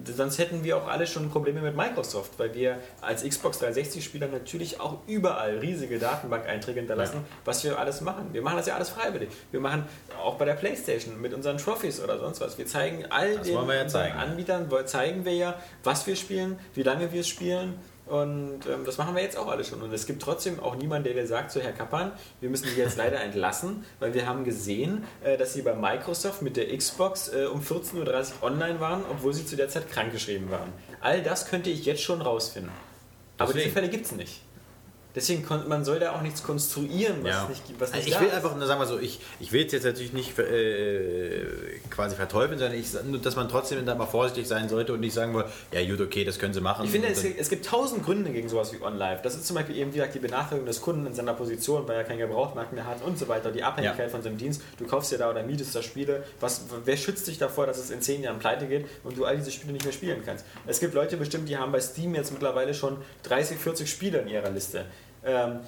Sonst 0.05 0.39
hätten 0.39 0.65
wir 0.65 0.77
auch 0.77 0.89
alle 0.89 1.07
schon 1.07 1.31
Probleme 1.31 1.61
mit 1.61 1.77
Microsoft, 1.77 2.39
weil 2.39 2.53
wir 2.55 2.79
als 3.01 3.23
Xbox 3.23 3.63
360-Spieler 3.63 4.27
natürlich 4.27 4.81
auch 4.81 4.99
überall 5.07 5.59
riesige 5.59 5.99
Datenbank-Einträge 5.99 6.81
hinterlassen, 6.81 7.25
was 7.45 7.63
wir 7.63 7.79
alles 7.79 8.01
machen. 8.01 8.31
Wir 8.33 8.43
machen 8.43 8.57
das 8.57 8.67
ja 8.67 8.75
alles 8.75 8.91
freiwillig. 8.91 9.31
Wir 9.53 9.61
machen 9.61 9.85
auch 10.23 10.35
bei 10.35 10.45
der 10.45 10.55
Playstation 10.55 11.21
mit 11.21 11.35
unseren 11.35 11.59
Trophies 11.59 12.01
oder 12.01 12.19
sonst 12.19 12.41
was. 12.41 12.59
Wir 12.59 12.67
zeigen 12.67 13.07
all 13.11 13.37
Das 13.37 13.47
den 13.47 13.69
ja 13.69 13.87
zeigen. 13.87 14.17
Anbietern, 14.17 14.69
zeigen 14.87 15.25
wir 15.25 15.35
ja, 15.35 15.55
was 15.85 16.07
wir 16.07 16.17
spielen, 16.17 16.59
wie 16.75 16.83
lange 16.83 17.13
wir 17.13 17.21
es 17.21 17.29
spielen 17.29 17.79
Und 18.11 18.67
ähm, 18.67 18.85
das 18.85 18.99
machen 18.99 19.15
wir 19.15 19.23
jetzt 19.23 19.39
auch 19.39 19.47
alle 19.47 19.63
schon. 19.63 19.81
Und 19.83 19.93
es 19.93 20.05
gibt 20.05 20.21
trotzdem 20.21 20.59
auch 20.59 20.75
niemanden, 20.75 21.05
der 21.05 21.15
dir 21.15 21.29
sagt, 21.29 21.53
so 21.53 21.61
Herr 21.61 21.71
Kappan, 21.71 22.11
wir 22.41 22.51
müssen 22.51 22.67
Sie 22.67 22.77
jetzt 22.77 22.97
leider 22.97 23.21
entlassen, 23.21 23.85
weil 24.01 24.15
wir 24.15 24.27
haben 24.27 24.43
gesehen, 24.43 25.05
äh, 25.23 25.39
dass 25.39 25.53
Sie 25.53 25.63
bei 25.63 25.75
Microsoft 25.75 26.43
mit 26.43 26.57
der 26.57 26.77
Xbox 26.77 27.29
äh, 27.29 27.47
um 27.47 27.61
14.30 27.61 27.95
Uhr 27.95 28.43
online 28.43 28.81
waren, 28.81 29.05
obwohl 29.09 29.33
Sie 29.33 29.47
zu 29.47 29.55
der 29.55 29.69
Zeit 29.69 29.89
krankgeschrieben 29.93 30.51
waren. 30.51 30.73
All 31.01 31.23
das 31.23 31.47
könnte 31.47 31.71
ich 31.71 31.85
jetzt 31.85 32.03
schon 32.03 32.21
rausfinden. 32.21 32.73
Aber 33.39 33.53
diese 33.53 33.59
Deswegen. 33.59 33.75
Fälle 33.75 33.89
gibt 33.89 34.07
es 34.07 34.13
nicht. 34.13 34.43
Deswegen 35.15 35.45
kon 35.45 35.69
man 35.69 35.85
soll 35.85 35.99
da 35.99 36.13
auch 36.13 36.23
nichts 36.23 36.43
konstruieren, 36.43 37.17
was 37.23 37.31
Ja. 37.31 37.49
nicht 37.49 37.67
gibt. 37.67 37.81
Was 37.81 37.93
nicht 37.93 38.09
ich 38.09 38.21
will 38.21 38.29
ist. 38.29 38.35
einfach 38.35 38.55
nur 38.57 38.67
sagen 38.67 38.81
wir 38.81 38.87
so, 38.87 38.99
ich, 38.99 39.21
ich 39.41 39.51
will 39.53 39.67
es 39.67 39.73
jetzt 39.73 39.85
natürlich 39.85 40.13
nicht 40.13 40.39
äh, 40.39 41.47
quasi 41.91 42.17
verteufeln, 42.17 42.59
sondern 42.59 42.79
ich, 42.79 42.87
nur, 43.05 43.19
dass 43.21 43.37
man 43.37 43.49
trotzdem 43.49 43.85
da 43.85 43.95
mal 43.95 44.07
vorsichtig 44.07 44.47
sein 44.47 44.69
sollte 44.69 44.93
und 44.93 45.01
nicht 45.01 45.13
sagen 45.15 45.35
will, 45.35 45.45
ja 45.73 45.85
gut, 45.89 46.01
okay, 46.01 46.25
das 46.25 46.39
können 46.39 46.55
sie 46.55 46.61
machen. 46.61 46.85
Ich 46.85 46.91
finde, 46.91 47.09
es, 47.09 47.25
es 47.25 47.49
gibt 47.49 47.67
tausend 47.67 48.05
Gründe 48.05 48.31
gegen 48.31 48.49
sowas 48.49 48.73
wie 48.73 48.81
OnLive. 48.83 49.21
Das 49.23 49.35
ist 49.35 49.47
zum 49.47 49.57
Beispiel 49.57 49.77
eben, 49.77 49.93
wie 49.93 49.97
gesagt, 49.97 50.15
die 50.15 50.19
Benachteiligung 50.21 50.67
des 50.67 50.81
Kunden 50.81 51.07
in 51.07 51.15
seiner 51.15 51.35
Position, 51.35 51.87
weil 51.89 51.97
er 51.97 52.05
keinen 52.05 52.19
Gebrauchtmarkt 52.19 52.73
mehr 52.73 52.87
hat 52.87 53.03
und 53.05 53.19
so 53.19 53.29
weiter. 53.29 53.51
Die 53.51 53.63
Abhängigkeit 53.63 54.07
Ja. 54.07 54.09
von 54.09 54.23
seinem 54.23 54.39
Dienst. 54.39 54.63
Du 54.79 54.87
kaufst 54.87 55.13
dir 55.13 55.19
da 55.19 55.31
oder 55.31 55.43
mietest 55.43 55.75
da 55.75 55.83
Spiele. 55.83 56.25
Was, 56.41 56.63
wer 56.85 56.97
schützt 56.97 57.27
dich 57.27 57.39
davor, 57.39 57.67
dass 57.67 57.79
es 57.79 57.91
in 57.91 58.01
zehn 58.01 58.23
Jahren 58.23 58.39
pleite 58.39 58.67
geht 58.67 58.87
und 59.05 59.17
du 59.17 59.25
all 59.25 59.37
diese 59.37 59.51
Spiele 59.51 59.73
nicht 59.73 59.85
mehr 59.85 59.93
spielen 59.93 60.23
kannst? 60.25 60.45
Es 60.67 60.81
gibt 60.81 60.95
Leute 60.95 61.17
bestimmt, 61.17 61.49
die 61.49 61.57
haben 61.57 61.73
bei 61.73 61.81
Steam 61.81 62.15
jetzt 62.15 62.33
mittlerweile 62.33 62.75
schon 62.75 62.97
30, 63.25 63.59
40 63.59 63.91
Spiele 63.91 64.19
in 64.21 64.29
ihrer 64.29 64.51
Liste. 64.51 64.85
Ähm, 65.25 65.61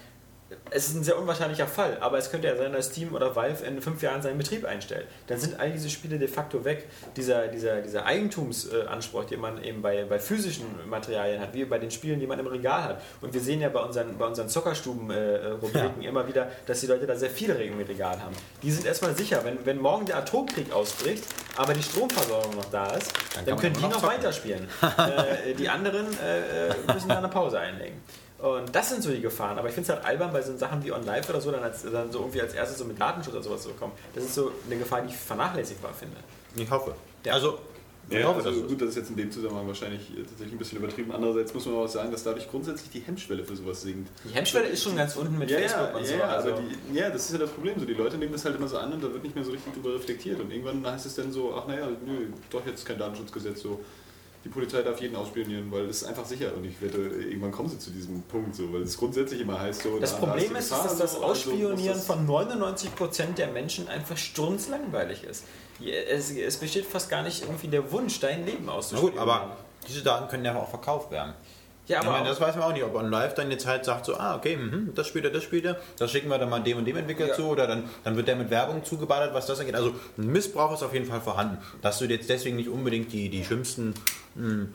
es 0.70 0.88
ist 0.88 0.94
ein 0.94 1.04
sehr 1.04 1.18
unwahrscheinlicher 1.18 1.66
Fall, 1.66 1.98
aber 2.00 2.18
es 2.18 2.30
könnte 2.30 2.48
ja 2.48 2.56
sein, 2.56 2.72
dass 2.72 2.86
Steam 2.86 3.14
oder 3.14 3.34
Valve 3.34 3.64
in 3.64 3.80
fünf 3.80 4.02
Jahren 4.02 4.22
seinen 4.22 4.38
Betrieb 4.38 4.64
einstellt. 4.64 5.06
Dann 5.26 5.38
sind 5.38 5.58
all 5.58 5.70
diese 5.70 5.90
Spiele 5.90 6.18
de 6.18 6.28
facto 6.28 6.64
weg. 6.64 6.88
Dieser, 7.16 7.48
dieser, 7.48 7.80
dieser 7.82 8.04
Eigentumsanspruch, 8.06 9.24
den 9.24 9.40
man 9.40 9.62
eben 9.62 9.82
bei, 9.82 10.04
bei 10.04 10.18
physischen 10.18 10.66
Materialien 10.88 11.40
hat, 11.40 11.54
wie 11.54 11.64
bei 11.64 11.78
den 11.78 11.90
Spielen, 11.90 12.20
die 12.20 12.26
man 12.26 12.38
im 12.38 12.46
Regal 12.46 12.84
hat. 12.84 13.02
Und 13.20 13.32
wir 13.34 13.40
sehen 13.40 13.60
ja 13.60 13.68
bei 13.68 13.80
unseren, 13.80 14.16
bei 14.18 14.26
unseren 14.26 14.48
Zockerstuben-Rubriken 14.48 16.02
immer 16.02 16.26
wieder, 16.26 16.50
dass 16.66 16.80
die 16.80 16.86
Leute 16.86 17.06
da 17.06 17.16
sehr 17.16 17.30
viele 17.30 17.54
im 17.62 17.78
Regal 17.80 18.20
haben. 18.20 18.34
Die 18.62 18.70
sind 18.70 18.86
erstmal 18.86 19.14
sicher, 19.16 19.44
wenn, 19.44 19.64
wenn 19.64 19.78
morgen 19.78 20.06
der 20.06 20.16
Atomkrieg 20.18 20.72
ausbricht, 20.72 21.24
aber 21.56 21.74
die 21.74 21.82
Stromversorgung 21.82 22.56
noch 22.56 22.70
da 22.70 22.94
ist, 22.94 23.12
dann, 23.34 23.44
man 23.46 23.58
können 23.58 23.74
die 23.74 23.80
noch 23.80 23.90
noch 23.90 24.02
weiterspielen. 24.02 24.68
äh, 24.98 25.54
die 25.54 25.68
anderen 25.68 26.06
äh, 26.18 26.68
äh, 26.68 26.74
müssen 26.92 27.08
da 27.08 27.18
eine 27.18 27.28
Pause 27.28 27.60
einlegen. 27.60 28.00
Und 28.43 28.74
das 28.74 28.89
sind 28.90 29.02
so 29.05 29.10
die 29.12 29.20
Gefahren. 29.20 29.56
Aber 29.59 29.69
ich 29.69 29.74
finde 29.74 29.90
es 29.90 29.97
halt 29.97 30.05
albern, 30.05 30.32
bei 30.32 30.43
so 30.43 30.56
Sachen 30.56 30.82
wie 30.85 30.90
OnLive 30.90 31.28
oder 31.31 31.40
so, 31.40 31.52
dann, 31.52 31.62
als, 31.62 31.82
dann 31.85 32.10
so 32.10 32.19
irgendwie 32.20 32.40
als 32.40 32.55
erstes 32.55 32.78
so 32.78 32.85
mit 32.85 33.01
Datenschutz 33.01 33.35
oder 33.35 33.43
sowas 33.44 33.62
zu 33.62 33.69
kommen. 33.70 33.93
Das 34.14 34.24
ist 34.24 34.35
so 34.35 34.51
eine 34.66 34.77
Gefahr, 34.78 35.02
die 35.02 35.09
ich 35.10 35.16
vernachlässigbar 35.16 35.93
finde. 35.94 36.16
ich 36.56 36.69
hoffe. 36.70 36.94
Ja. 37.24 37.35
Also, 37.35 37.59
ich 38.10 38.19
Ja, 38.19 38.27
hoffe, 38.27 38.39
also 38.39 38.51
dass 38.51 38.59
es- 38.59 38.66
gut, 38.69 38.81
das 38.82 38.89
ist 38.89 38.97
jetzt 38.97 39.10
in 39.10 39.16
dem 39.16 39.31
Zusammenhang 39.31 39.69
wahrscheinlich 39.69 40.10
äh, 40.10 40.23
tatsächlich 40.24 40.52
ein 40.55 40.59
bisschen 40.59 40.78
übertrieben. 40.78 41.12
Andererseits 41.12 41.55
muss 41.55 41.66
man 41.66 41.77
auch 41.77 41.86
sagen, 41.86 42.10
dass 42.10 42.24
dadurch 42.24 42.51
grundsätzlich 42.51 42.90
die 42.90 42.98
Hemmschwelle 42.98 43.44
für 43.44 43.55
sowas 43.55 43.81
sinkt. 43.82 44.10
Die 44.24 44.35
Hemmschwelle 44.35 44.66
ist 44.66 44.82
schon 44.82 44.97
ganz 44.97 45.14
unten 45.14 45.39
mit 45.39 45.48
ja, 45.48 45.59
Facebook 45.59 45.89
ja, 45.93 45.97
und 45.97 46.06
so. 46.06 46.14
ja, 46.14 46.24
also, 46.27 46.48
aber 46.55 46.62
die, 46.90 46.98
ja, 46.98 47.10
das 47.10 47.27
ist 47.27 47.32
ja 47.32 47.39
das 47.39 47.51
Problem. 47.51 47.78
So, 47.78 47.86
die 47.86 47.94
Leute 47.94 48.19
nehmen 48.19 48.32
das 48.32 48.44
halt 48.44 48.56
immer 48.56 48.66
so 48.66 48.77
an 48.77 48.93
und 48.93 49.05
da 49.05 49.12
wird 49.12 49.23
nicht 49.23 49.36
mehr 49.36 49.44
so 49.44 49.52
richtig 49.52 49.73
drüber 49.74 49.94
reflektiert. 49.94 50.40
Und 50.40 50.51
irgendwann 50.51 50.85
heißt 50.85 51.06
es 51.06 51.14
dann 51.14 51.31
so, 51.31 51.55
ach 51.55 51.69
naja, 51.69 51.86
nö, 52.05 52.27
doch 52.51 52.66
jetzt 52.66 52.85
kein 52.85 52.98
Datenschutzgesetz. 52.98 53.60
So. 53.62 53.78
Die 54.44 54.48
Polizei 54.48 54.82
darf 54.82 55.01
jeden 55.01 55.14
ausspionieren, 55.14 55.70
weil 55.70 55.86
das 55.86 55.98
ist 56.02 56.05
einfach 56.05 56.24
sicher. 56.27 56.52
Und 56.56 56.64
ich 56.64 56.81
wette, 56.82 56.98
irgendwann 56.98 57.52
kommen 57.52 57.69
sie 57.69 57.78
zu 57.78 57.90
diesem 57.90 58.23
Punkt, 58.23 58.56
so, 58.56 58.73
weil 58.73 58.82
es 58.82 58.97
grundsätzlich 58.98 59.40
immer 59.40 59.60
heißt 59.60 59.82
so. 59.82 59.98
das 60.01 60.14
da- 60.14 60.20
da 60.20 60.27
Problem 60.27 60.55
hast 60.56 60.64
ist, 60.64 60.73
dass 60.73 60.82
das 60.98 61.12
so, 61.12 61.19
also 61.19 61.24
Ausspionieren 61.24 61.94
das- 61.97 62.06
von 62.06 62.27
99% 62.27 63.39
der 63.39 63.48
Menschen 63.48 63.86
einfach 63.89 64.16
strunzlangweilig 64.16 65.24
ist. 65.24 65.44
Es, 65.85 66.31
es 66.31 66.56
besteht 66.56 66.86
fast 66.86 67.09
gar 67.10 67.23
nicht 67.23 67.43
irgendwie 67.43 67.69
der 67.69 67.90
Wunsch, 67.93 68.19
dein 68.20 68.44
Leben 68.44 68.64
Na 68.66 68.73
auszuspielen. 68.73 69.12
gut, 69.14 69.20
aber 69.20 69.56
diese 69.89 70.02
Daten 70.02 70.28
können 70.28 70.44
ja 70.44 70.56
auch 70.56 70.69
verkauft 70.70 71.10
werden. 71.10 71.35
Ja, 71.88 71.98
ich 72.00 72.06
aber 72.06 72.12
meine, 72.18 72.28
das 72.28 72.40
weiß 72.40 72.54
man 72.56 72.64
auch 72.64 72.72
nicht, 72.72 72.84
ob 72.84 72.94
OnLive 72.94 73.34
dann 73.34 73.50
jetzt 73.50 73.66
halt 73.66 73.84
sagt 73.84 74.04
so, 74.06 74.16
ah, 74.16 74.36
okay, 74.36 74.56
mhm, 74.56 74.92
das 74.94 75.06
spielt 75.09 75.24
er, 75.24 75.30
das 75.30 75.42
spielt 75.42 75.64
er, 75.64 75.78
das 75.98 76.10
schicken 76.10 76.28
wir 76.28 76.38
dann 76.38 76.48
mal 76.48 76.60
dem 76.60 76.78
und 76.78 76.84
dem 76.84 76.96
Entwickler 76.96 77.28
Ja. 77.28 77.34
zu 77.34 77.46
oder 77.48 77.66
dann, 77.66 77.84
dann 78.04 78.16
wird 78.16 78.28
der 78.28 78.36
mit 78.36 78.50
Werbung 78.50 78.84
zugeballert, 78.84 79.34
was 79.34 79.46
das 79.46 79.59
angeht. 79.60 79.74
Also 79.74 79.92
ein 80.18 80.26
Missbrauch 80.26 80.72
ist 80.74 80.82
auf 80.82 80.94
jeden 80.94 81.06
Fall 81.06 81.20
vorhanden. 81.20 81.59
Dass 81.82 81.98
du 81.98 82.04
jetzt 82.06 82.28
deswegen 82.30 82.56
nicht 82.56 82.68
unbedingt 82.68 83.12
die, 83.12 83.28
die 83.28 83.44
schlimmsten 83.44 83.94
mh, 84.36 84.66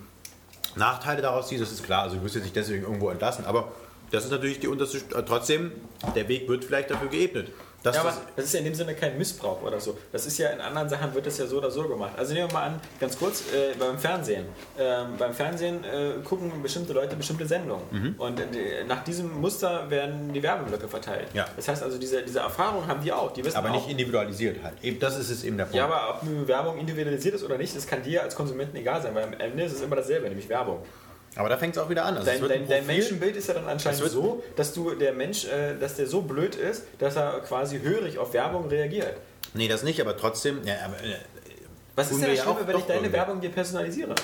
Nachteile 0.76 1.22
daraus 1.22 1.48
ziehst, 1.48 1.62
das 1.62 1.72
ist 1.72 1.84
klar. 1.84 2.04
Also 2.04 2.18
du 2.18 2.24
wirst 2.24 2.36
jetzt 2.36 2.44
nicht 2.44 2.56
deswegen 2.56 2.84
irgendwo 2.84 3.10
entlassen, 3.10 3.46
aber 3.46 3.72
das 4.12 4.26
ist 4.26 4.32
natürlich 4.32 4.60
die 4.60 4.68
unterste, 4.68 4.98
äh, 5.16 5.24
trotzdem, 5.26 5.72
der 6.16 6.28
Weg 6.28 6.48
wird 6.48 6.64
vielleicht 6.66 6.92
dafür 6.92 7.10
geebnet. 7.10 7.52
Dass 7.88 7.96
Ja, 7.96 8.02
aber 8.02 8.12
das, 8.12 8.22
das 8.36 8.46
ist 8.46 8.54
ja 8.54 8.60
in 8.60 8.66
dem 8.66 8.76
Sinne 8.76 8.94
kein 8.96 9.18
Missbrauch 9.18 9.62
oder 9.62 9.80
so. 9.80 9.98
Das 10.12 10.26
ist 10.26 10.38
ja 10.38 10.50
in 10.50 10.60
anderen 10.60 10.90
Sachen 10.90 11.14
wird 11.14 11.26
das 11.26 11.38
ja 11.38 11.48
so 11.48 11.58
oder 11.58 11.72
so 11.72 11.88
gemacht. 11.88 12.14
Also 12.18 12.34
nehmen 12.34 12.50
wir 12.50 12.54
mal 12.54 12.64
an, 12.64 12.82
ganz 13.00 13.18
kurz, 13.18 13.42
äh, 13.54 13.76
beim 13.80 13.98
Fernsehen. 13.98 14.46
Ähm, 14.78 15.16
beim 15.18 15.34
Fernsehen 15.34 15.84
äh, 15.84 16.22
gucken 16.24 16.52
bestimmte 16.62 16.94
Leute 16.94 17.16
bestimmte 17.16 17.46
Sendungen. 17.46 17.84
Mhm. 17.92 18.16
Und 18.18 18.40
äh, 18.40 18.84
nach 18.86 19.04
diesem 19.04 19.40
Muster 19.40 19.90
werden 19.90 20.34
die 20.34 20.44
Werbeblöcke 20.44 20.88
verteilt. 20.88 21.30
Ja. 21.34 21.46
Das 21.56 21.68
heißt 21.68 21.82
also, 21.82 21.98
diese, 21.98 22.24
diese 22.24 22.40
Erfahrung 22.40 22.88
haben 22.88 23.02
die 23.02 23.12
auch. 23.12 23.32
Die 23.32 23.44
wissen 23.44 23.58
aber 23.58 23.70
auch, 23.70 23.76
nicht 23.76 23.90
individualisiert 23.90 24.62
halt. 24.64 24.76
Eben, 24.84 25.00
das 25.00 25.18
ist 25.18 25.30
es 25.30 25.44
eben 25.44 25.58
der 25.58 25.66
Punkt. 25.66 25.78
ja, 25.78 25.86
aber 25.86 26.22
ob 26.22 26.48
Werbung 26.48 26.78
individualisiert 26.78 27.36
ist 27.36 27.44
oder 27.44 27.58
nicht, 27.58 27.76
das 27.76 27.88
kann 27.88 28.04
dir 28.04 28.24
als 28.24 28.36
Konsumenten 28.36 28.76
egal 28.76 29.02
sein, 29.02 29.16
weil 29.16 29.24
am 29.24 29.34
Ende 29.34 29.64
ist 29.64 29.74
es 29.74 29.82
immer 29.82 29.96
dasselbe, 29.96 30.28
nämlich 30.28 30.50
Werbung. 30.50 30.84
Aber 31.38 31.50
da 31.50 31.58
fängt 31.58 31.76
es 31.76 31.82
auch 31.82 31.90
wieder 31.90 32.06
an. 32.06 32.18
Also 32.18 32.26
Dein, 32.26 32.48
dein, 32.48 32.68
dein 32.68 32.86
Menschenbild 32.88 33.36
ist 33.36 33.48
ja 33.48 33.54
dann 33.54 33.68
anscheinend 33.68 34.02
wird- 34.02 34.12
so, 34.12 34.44
dass 34.56 34.74
du 34.74 34.92
der 34.96 35.14
Mensch, 35.14 35.46
äh, 35.46 35.76
dass 35.80 35.96
der 35.96 36.08
so 36.08 36.22
blöd 36.22 36.56
ist, 36.56 36.84
dass 37.00 37.16
er 37.16 37.40
quasi 37.42 37.80
hörig 37.80 38.18
auf 38.18 38.34
Werbung 38.34 38.68
reagiert. 38.68 39.14
Nee, 39.54 39.68
das 39.68 39.84
nicht, 39.84 40.02
aber 40.02 40.18
trotzdem. 40.18 40.62
Ja, 40.66 40.76
aber, 40.86 40.96
äh, 40.98 41.16
Was 41.96 42.12
ist 42.12 42.22
denn 42.22 42.30
das 42.30 42.38
ja 42.40 42.44
Schlimme, 42.44 42.68
wenn 42.68 42.78
ich 42.78 42.84
deine 42.84 43.00
irgendwie. 43.00 43.14
Werbung 43.14 43.42
dir 43.42 43.50
personalisiere? 43.50 44.16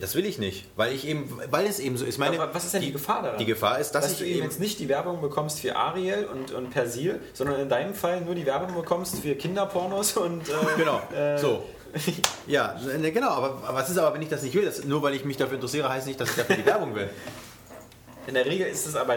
Das 0.00 0.14
will 0.14 0.24
ich 0.24 0.38
nicht, 0.38 0.66
weil 0.76 0.92
ich 0.94 1.06
eben, 1.06 1.40
weil 1.50 1.66
es 1.66 1.80
eben 1.80 1.96
so 1.96 2.04
ist. 2.04 2.16
Meine, 2.18 2.40
Aber 2.40 2.54
was 2.54 2.64
ist 2.64 2.74
denn 2.74 2.82
die, 2.82 2.92
Gefahr 2.92 3.22
daran? 3.22 3.38
Die 3.38 3.44
Gefahr 3.44 3.80
ist, 3.80 3.90
dass, 3.92 4.04
dass 4.04 4.18
du 4.18 4.24
eben 4.24 4.34
eben 4.36 4.44
jetzt 4.44 4.60
nicht 4.60 4.78
die 4.78 4.88
Werbung 4.88 5.20
bekommst 5.20 5.58
für 5.58 5.74
Ariel 5.74 6.26
und, 6.32 6.52
und 6.52 6.70
Persil, 6.70 7.18
sondern 7.32 7.58
in 7.60 7.68
deinem 7.68 7.94
Fall 7.94 8.20
nur 8.20 8.36
die 8.36 8.46
Werbung 8.46 8.72
bekommst 8.74 9.16
für 9.18 9.34
Kinderpornos 9.34 10.16
und 10.16 10.48
äh, 10.48 10.52
genau 10.76 11.00
äh, 11.12 11.38
so. 11.38 11.64
Ja, 12.46 12.74
ne, 12.98 13.12
genau. 13.12 13.28
Aber, 13.30 13.62
aber 13.66 13.74
was 13.78 13.90
ist 13.90 13.98
aber, 13.98 14.14
wenn 14.14 14.22
ich 14.22 14.28
das 14.28 14.42
nicht 14.42 14.54
will? 14.54 14.64
Das, 14.64 14.84
nur 14.84 15.02
weil 15.02 15.14
ich 15.14 15.24
mich 15.24 15.36
dafür 15.36 15.54
interessiere, 15.54 15.88
heißt 15.88 16.06
nicht, 16.06 16.20
dass 16.20 16.30
ich 16.30 16.36
dafür 16.36 16.56
die 16.56 16.66
Werbung 16.66 16.94
will. 16.94 17.08
In 18.26 18.34
der 18.34 18.44
Regel 18.44 18.66
ist 18.66 18.86
es 18.86 18.94
aber 18.94 19.16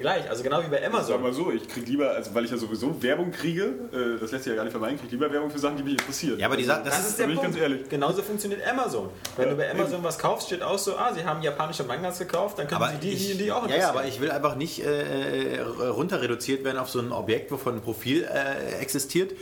gleich, 0.00 0.30
also 0.30 0.42
genau 0.44 0.62
wie 0.62 0.68
bei 0.68 0.78
Sag 0.78 0.86
Amazon. 0.86 1.22
mal 1.22 1.32
so, 1.32 1.50
ich 1.50 1.68
kriege 1.68 1.86
lieber, 1.86 2.10
also 2.12 2.34
weil 2.34 2.44
ich 2.44 2.50
ja 2.52 2.56
sowieso 2.56 3.02
Werbung 3.02 3.30
kriege, 3.32 3.64
äh, 3.92 4.18
das 4.20 4.30
lässt 4.30 4.44
sich 4.44 4.52
ja 4.52 4.54
gar 4.54 4.62
nicht 4.62 4.70
vermeiden, 4.70 4.96
kriege 4.96 5.06
ich 5.08 5.12
lieber 5.20 5.30
Werbung 5.30 5.50
für 5.50 5.58
Sachen, 5.58 5.76
die 5.76 5.82
mich 5.82 5.94
interessieren. 5.94 6.38
Ja, 6.38 6.46
aber 6.46 6.56
die 6.56 6.64
Sache, 6.64 6.82
das, 6.84 6.96
Das 6.96 7.08
ist 7.10 7.18
der 7.18 7.26
Punkt. 7.26 7.42
ganz 7.42 7.56
ehrlich. 7.56 7.88
Genauso 7.88 8.22
funktioniert 8.22 8.66
Amazon. 8.66 9.10
Wenn 9.36 9.46
Ja, 9.46 9.50
du 9.50 9.56
bei 9.58 9.70
Amazon 9.70 9.94
eben. 9.96 10.04
was 10.04 10.18
kaufst, 10.18 10.46
steht 10.46 10.62
auch 10.62 10.78
so, 10.78 10.96
ah, 10.96 11.12
sie 11.12 11.24
haben 11.24 11.42
japanische 11.42 11.82
Mangas 11.82 12.18
gekauft, 12.20 12.58
dann 12.58 12.68
können 12.68 12.80
aber 12.80 12.92
sie 12.92 12.98
die, 12.98 13.10
ich, 13.10 13.32
die, 13.32 13.38
die 13.38 13.52
auch 13.52 13.68
ja, 13.68 13.76
ja, 13.76 13.88
aber 13.90 14.04
ich 14.06 14.20
will 14.20 14.30
einfach 14.30 14.54
nicht 14.54 14.82
äh, 14.84 15.56
äh, 15.56 15.60
runter 15.60 16.22
reduziert 16.22 16.64
werden 16.64 16.78
auf 16.78 16.88
so 16.88 17.00
ein 17.00 17.10
Objekt, 17.12 17.50
wovon 17.50 17.74
ein 17.74 17.80
Profil 17.82 18.22
äh, 18.24 18.76
existiert, 18.80 19.32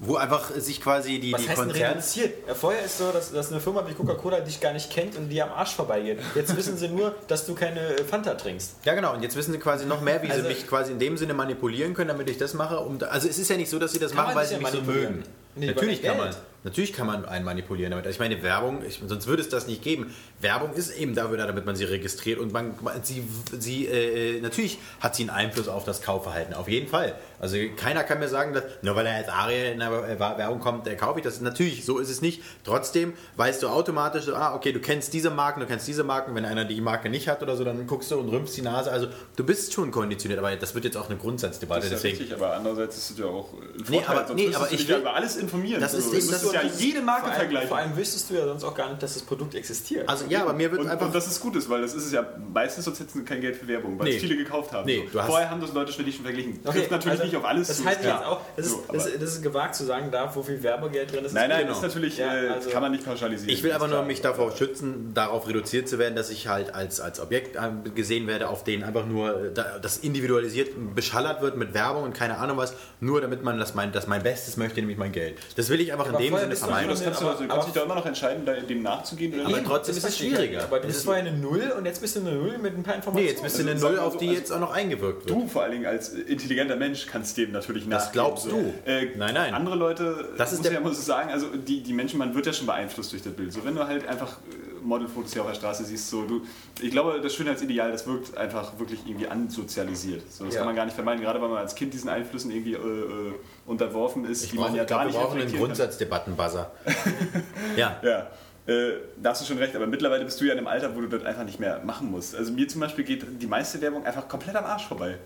wo 0.00 0.16
einfach 0.16 0.50
sich 0.56 0.80
quasi 0.80 1.18
die, 1.18 1.32
Was 1.32 1.42
die 1.42 1.48
heißt 1.48 1.58
denn 1.58 1.68
Konzerne. 1.68 1.94
reduziert? 1.96 2.34
Ja, 2.46 2.54
vorher 2.54 2.84
ist 2.84 2.98
so, 2.98 3.10
dass, 3.10 3.32
dass 3.32 3.50
eine 3.50 3.60
Firma 3.60 3.84
wie 3.88 3.94
Coca-Cola 3.94 4.40
dich 4.40 4.60
gar 4.60 4.72
nicht 4.72 4.90
kennt 4.90 5.16
und 5.16 5.28
dir 5.28 5.44
am 5.44 5.52
Arsch 5.52 5.74
vorbeigeht. 5.74 6.20
Jetzt 6.36 6.56
wissen 6.56 6.76
sie 6.76 6.88
nur, 6.88 7.14
dass 7.26 7.46
du 7.46 7.54
keine 7.54 7.80
äh, 7.80 8.04
Fanta 8.04 8.34
trinkst. 8.34 8.76
Ja, 8.84 8.94
genau. 8.94 9.14
Und 9.14 9.22
jetzt 9.22 9.34
wissen 9.34 9.52
sie 9.52 9.58
quasi 9.58 9.86
noch 9.86 10.00
mehr, 10.00 10.22
wie 10.22 10.30
Also- 10.30 10.42
sie 10.42 10.48
mich 10.48 10.66
quasi 10.68 10.92
in 10.92 10.98
dem 11.00 11.16
Sinne 11.16 11.34
manipulieren 11.34 11.94
können, 11.94 12.08
damit 12.08 12.30
ich 12.30 12.38
das 12.38 12.54
mache. 12.54 12.78
Um, 12.78 12.98
also 13.10 13.28
es 13.28 13.38
ist 13.38 13.50
ja 13.50 13.56
nicht 13.56 13.70
so, 13.70 13.78
dass 13.80 13.92
sie 13.92 13.98
das 13.98 14.14
machen, 14.14 14.34
weil 14.36 14.46
sie 14.46 14.56
mich 14.56 14.68
so 14.68 14.82
mögen. 14.82 15.24
Nee, 15.56 15.66
natürlich 15.66 16.02
kann 16.02 16.16
man. 16.16 16.30
Natürlich 16.68 16.92
kann 16.92 17.06
man 17.06 17.24
einen 17.24 17.46
manipulieren 17.46 17.92
damit. 17.92 18.04
Ich 18.06 18.18
meine, 18.18 18.42
Werbung, 18.42 18.82
ich, 18.86 19.00
sonst 19.06 19.26
würde 19.26 19.40
es 19.42 19.48
das 19.48 19.66
nicht 19.66 19.82
geben. 19.82 20.14
Werbung 20.40 20.74
ist 20.74 20.90
eben 20.90 21.14
dafür 21.14 21.38
da, 21.38 21.46
damit 21.46 21.64
man 21.64 21.74
sie 21.76 21.84
registriert 21.84 22.38
und 22.38 22.52
man, 22.52 22.74
sie, 23.02 23.24
sie 23.58 23.86
äh, 23.86 24.40
natürlich 24.42 24.78
hat 25.00 25.16
sie 25.16 25.22
einen 25.22 25.30
Einfluss 25.30 25.66
auf 25.66 25.84
das 25.84 26.02
Kaufverhalten, 26.02 26.52
auf 26.52 26.68
jeden 26.68 26.86
Fall. 26.86 27.14
Also 27.40 27.56
keiner 27.76 28.04
kann 28.04 28.18
mir 28.18 28.28
sagen, 28.28 28.52
dass 28.52 28.64
nur 28.82 28.94
weil 28.96 29.06
er 29.06 29.14
als 29.16 29.28
Ariel 29.28 29.72
in 29.72 29.78
der 29.78 29.88
äh, 29.90 30.18
Werbung 30.20 30.60
kommt, 30.60 30.86
äh, 30.86 30.94
kaufe 30.94 31.20
ich 31.20 31.24
das. 31.24 31.40
Natürlich, 31.40 31.86
so 31.86 31.98
ist 31.98 32.10
es 32.10 32.20
nicht. 32.20 32.42
Trotzdem 32.64 33.14
weißt 33.36 33.62
du 33.62 33.68
automatisch, 33.68 34.24
so, 34.24 34.34
ah, 34.34 34.54
okay, 34.54 34.72
du 34.72 34.80
kennst 34.80 35.14
diese 35.14 35.30
Marken, 35.30 35.60
du 35.60 35.66
kennst 35.66 35.88
diese 35.88 36.04
Marken. 36.04 36.34
Wenn 36.34 36.44
einer 36.44 36.66
die 36.66 36.80
Marke 36.82 37.08
nicht 37.08 37.28
hat 37.28 37.42
oder 37.42 37.56
so, 37.56 37.64
dann 37.64 37.86
guckst 37.86 38.10
du 38.10 38.18
und 38.18 38.28
rümpfst 38.28 38.56
die 38.56 38.62
Nase. 38.62 38.90
Also 38.92 39.06
du 39.36 39.44
bist 39.44 39.72
schon 39.72 39.90
konditioniert, 39.90 40.38
aber 40.38 40.54
das 40.54 40.74
wird 40.74 40.84
jetzt 40.84 40.98
auch 40.98 41.08
eine 41.08 41.16
Grundsatzdebatte. 41.18 41.88
Das 41.88 41.98
ist 41.98 42.04
ja 42.04 42.10
deswegen. 42.10 42.18
richtig, 42.18 42.34
aber 42.36 42.52
andererseits 42.54 42.98
ist 42.98 43.10
es 43.12 43.18
ja 43.18 43.24
auch 43.24 43.54
ein 43.54 43.68
Nee, 43.88 43.96
Vorteil, 43.96 44.16
aber- 44.18 44.28
sonst 44.28 44.40
nee, 44.40 44.54
aber 44.54 44.70
ich 44.72 44.86
will- 44.88 44.96
über 44.98 45.14
alles 45.14 45.36
informieren. 45.36 45.80
Das 45.80 45.94
ist 45.94 46.04
So, 46.06 46.14
das- 46.14 46.26
müsstest 46.26 46.52
ja 46.52 46.57
jede 46.62 47.00
Marke 47.02 47.22
vor 47.22 47.30
allem, 47.30 47.38
vergleichen. 47.40 47.68
vor 47.68 47.76
allem 47.78 47.96
wüsstest 47.96 48.30
du 48.30 48.34
ja 48.34 48.44
sonst 48.46 48.64
auch 48.64 48.74
gar 48.74 48.88
nicht, 48.90 49.02
dass 49.02 49.14
das 49.14 49.22
Produkt 49.22 49.54
existiert. 49.54 50.08
Also 50.08 50.24
ja, 50.28 50.42
aber 50.42 50.52
mir 50.52 50.70
wird 50.70 50.80
Und, 50.82 50.88
einfach 50.88 51.06
und 51.06 51.14
das 51.14 51.26
ist 51.26 51.40
gut 51.40 51.56
ist, 51.56 51.68
weil 51.70 51.80
das 51.82 51.94
ist 51.94 52.06
es 52.06 52.12
ja 52.12 52.24
meistens, 52.52 52.84
sonst 52.84 53.00
hätten 53.00 53.18
sie 53.20 53.24
kein 53.24 53.40
Geld 53.40 53.56
für 53.56 53.66
Werbung, 53.68 53.98
weil 53.98 54.08
Nee. 54.08 54.16
es 54.16 54.20
viele 54.20 54.36
gekauft 54.36 54.72
haben. 54.72 54.86
Nee, 54.86 55.08
du 55.12 55.18
hast- 55.20 55.26
Vorher 55.28 55.50
haben 55.50 55.60
das 55.60 55.72
Leute 55.72 55.92
ständig 55.92 56.16
schon 56.16 56.24
verglichen. 56.24 56.62
Trifft 56.64 56.90
natürlich 56.90 57.12
also, 57.20 57.24
nicht 57.24 57.36
auf 57.36 57.44
alles 57.44 57.68
Das 57.68 57.76
zu. 57.78 57.82
ich 57.84 57.88
ist 57.90 58.02
jetzt 58.04 58.24
auch. 58.24 58.40
Das 58.56 58.66
ist, 58.66 58.72
So, 58.72 58.84
das, 58.92 59.06
aber- 59.06 59.18
das 59.18 59.30
ist 59.34 59.42
gewagt 59.42 59.74
zu 59.74 59.84
sagen, 59.84 60.10
da, 60.10 60.30
wo 60.34 60.42
viel 60.42 60.62
Werbegeld 60.62 61.12
drin 61.12 61.24
ist. 61.24 61.32
Nein, 61.32 61.48
nein, 61.48 61.58
genau. 61.60 61.68
das 61.70 61.78
ist 61.78 61.82
natürlich, 61.94 62.18
Ja, 62.18 62.34
äh, 62.36 62.48
also- 62.48 62.70
kann 62.70 62.82
man 62.82 62.92
nicht 62.92 63.04
pauschalisieren. 63.04 63.50
Ich 63.54 63.62
will 63.62 63.72
aber 63.72 63.86
ist 63.86 63.90
nur 63.92 64.02
mich 64.04 64.20
davor 64.20 64.56
schützen, 64.56 65.12
darauf 65.14 65.46
reduziert 65.48 65.88
zu 65.88 65.98
werden, 65.98 66.14
dass 66.16 66.30
ich 66.30 66.48
halt 66.48 66.74
als, 66.74 67.00
als 67.00 67.20
Objekt 67.20 67.56
äh, 67.56 67.60
gesehen 67.94 68.26
werde, 68.26 68.48
auf 68.48 68.64
denen 68.64 68.82
einfach 68.84 69.06
nur 69.06 69.44
äh, 69.46 69.52
da- 69.52 69.78
das 69.80 69.98
individualisiert 69.98 70.70
beschallert 70.94 71.40
wird 71.42 71.56
mit 71.56 71.74
Werbung 71.74 72.04
und 72.04 72.14
keine 72.14 72.38
Ahnung 72.38 72.56
was, 72.56 72.72
nur 73.00 73.20
damit 73.20 73.42
man 73.42 73.58
das 73.58 73.74
mein, 73.74 73.92
das 73.92 74.06
mein 74.06 74.22
Bestes 74.22 74.56
möchte, 74.56 74.80
nämlich 74.80 74.98
mein 74.98 75.12
Geld. 75.12 75.38
Das 75.56 75.68
will 75.68 75.80
ich 75.80 75.92
einfach 75.92 76.08
Aber 76.08 76.18
in 76.18 76.24
dem 76.24 76.32
Sinne 76.38 76.50
bist 76.50 76.62
du 76.62 76.66
vermeiden. 76.66 76.90
Das 76.90 77.02
kannst 77.04 77.20
du, 77.22 77.28
also, 77.28 77.42
du 77.42 77.48
kannst 77.48 77.66
dich 77.68 77.74
da 77.74 77.82
immer 77.82 77.94
noch 77.94 78.06
entscheiden, 78.06 78.44
da- 78.44 78.54
dem 78.54 78.82
nachzugehen 78.82 79.34
oder 79.34 79.46
Aber 79.46 79.64
trotzdem 79.64 79.94
Das 79.94 80.04
ist 80.04 80.10
es 80.10 80.18
schwieriger. 80.18 80.62
Aber 80.64 80.76
du 80.78 80.82
Es 80.82 80.86
bist 80.88 80.98
ist- 80.98 81.04
vorher 81.04 81.24
eine 81.24 81.36
Null 81.36 81.72
und 81.76 81.84
jetzt 81.86 82.00
bist 82.00 82.16
du 82.16 82.20
eine 82.20 82.32
Null 82.32 82.58
mit 82.58 82.76
ein 82.76 82.82
paar 82.82 82.94
Informationen. 82.96 83.24
Nee, 83.26 83.30
jetzt 83.30 83.42
bist 83.42 83.58
du 83.58 83.62
eine 83.62 83.74
Null, 83.74 83.98
auf 83.98 84.16
die 84.16 84.28
also- 84.28 84.38
jetzt 84.40 84.52
auch 84.52 84.60
noch 84.60 84.72
eingewirkt 84.72 85.26
wird. 85.28 85.30
Du 85.30 85.46
vor 85.48 85.62
allen 85.62 85.72
Dingen 85.72 85.86
als 85.86 86.10
intelligenter 86.10 86.76
Mensch 86.76 87.06
kannst 87.06 87.36
dem 87.36 87.52
natürlich 87.52 87.84
Das 87.88 88.06
nachgeben. 88.06 88.12
glaubst 88.12 88.44
so. 88.44 88.50
du. 88.50 88.74
Äh, 88.84 89.10
Nein, 89.16 89.34
nein. 89.34 89.54
Andere 89.54 89.76
Leute, 89.76 90.28
Das 90.36 90.52
ist 90.52 90.58
muss 90.58 90.66
der- 90.66 90.72
ja 90.74 90.80
muss 90.80 90.98
ich 90.98 91.04
sagen, 91.04 91.30
also 91.30 91.46
die, 91.54 91.82
die 91.82 91.92
Menschen, 91.92 92.18
man 92.18 92.34
wird 92.34 92.46
ja 92.46 92.52
schon 92.52 92.66
beeinflusst 92.66 93.12
durch 93.12 93.22
das 93.22 93.32
Bild. 93.32 93.52
So 93.52 93.64
wenn 93.64 93.74
du 93.74 93.86
halt 93.86 94.06
einfach 94.06 94.32
äh, 94.50 94.67
Modelfotos 94.82 95.32
hier 95.32 95.42
auf 95.42 95.48
der 95.48 95.54
Straße 95.54 95.84
siehst, 95.84 96.08
so 96.10 96.22
du, 96.24 96.42
ich 96.80 96.90
glaube, 96.90 97.20
das 97.20 97.34
Schönheitsideal, 97.34 97.90
das 97.92 98.06
wirkt 98.06 98.36
einfach 98.36 98.78
wirklich 98.78 99.00
irgendwie 99.06 99.26
ansozialisiert. 99.28 100.22
So, 100.32 100.44
das 100.44 100.54
Ja. 100.54 100.60
kann 100.60 100.66
man 100.68 100.76
gar 100.76 100.84
nicht 100.84 100.94
vermeiden, 100.94 101.20
gerade 101.22 101.40
weil 101.40 101.48
man 101.48 101.58
als 101.58 101.74
Kind 101.74 101.92
diesen 101.94 102.08
Einflüssen 102.08 102.50
irgendwie 102.50 102.74
äh, 102.74 102.76
äh, 102.76 103.34
unterworfen 103.66 104.24
ist, 104.24 104.44
Ich, 104.44 104.50
die 104.50 104.56
brauch, 104.56 104.66
man 104.66 104.74
ja 104.76 104.82
ich 104.82 104.88
gar 104.88 105.06
glaube, 105.06 105.14
wir 105.14 105.20
nicht 105.20 105.28
brauchen 105.28 105.40
einen. 105.40 105.56
Grundsatzdebattenbuzzer. 105.56 106.70
ja. 107.76 107.96
Ja, 108.02 108.26
äh, 108.66 108.92
da 109.16 109.30
hast 109.30 109.42
du 109.42 109.46
schon 109.46 109.58
recht, 109.58 109.74
aber 109.74 109.86
mittlerweile 109.86 110.24
bist 110.24 110.40
du 110.40 110.44
ja 110.44 110.52
in 110.52 110.58
einem 110.58 110.66
Alter, 110.66 110.94
wo 110.94 111.00
du 111.00 111.08
das 111.08 111.24
einfach 111.24 111.44
nicht 111.44 111.58
mehr 111.60 111.80
machen 111.84 112.10
musst. 112.10 112.34
Also 112.36 112.52
mir 112.52 112.68
zum 112.68 112.80
Beispiel 112.80 113.04
geht 113.04 113.24
die 113.40 113.46
meiste 113.46 113.80
Werbung 113.80 114.04
einfach 114.04 114.28
komplett 114.28 114.56
am 114.56 114.64
Arsch 114.64 114.86
vorbei. 114.86 115.16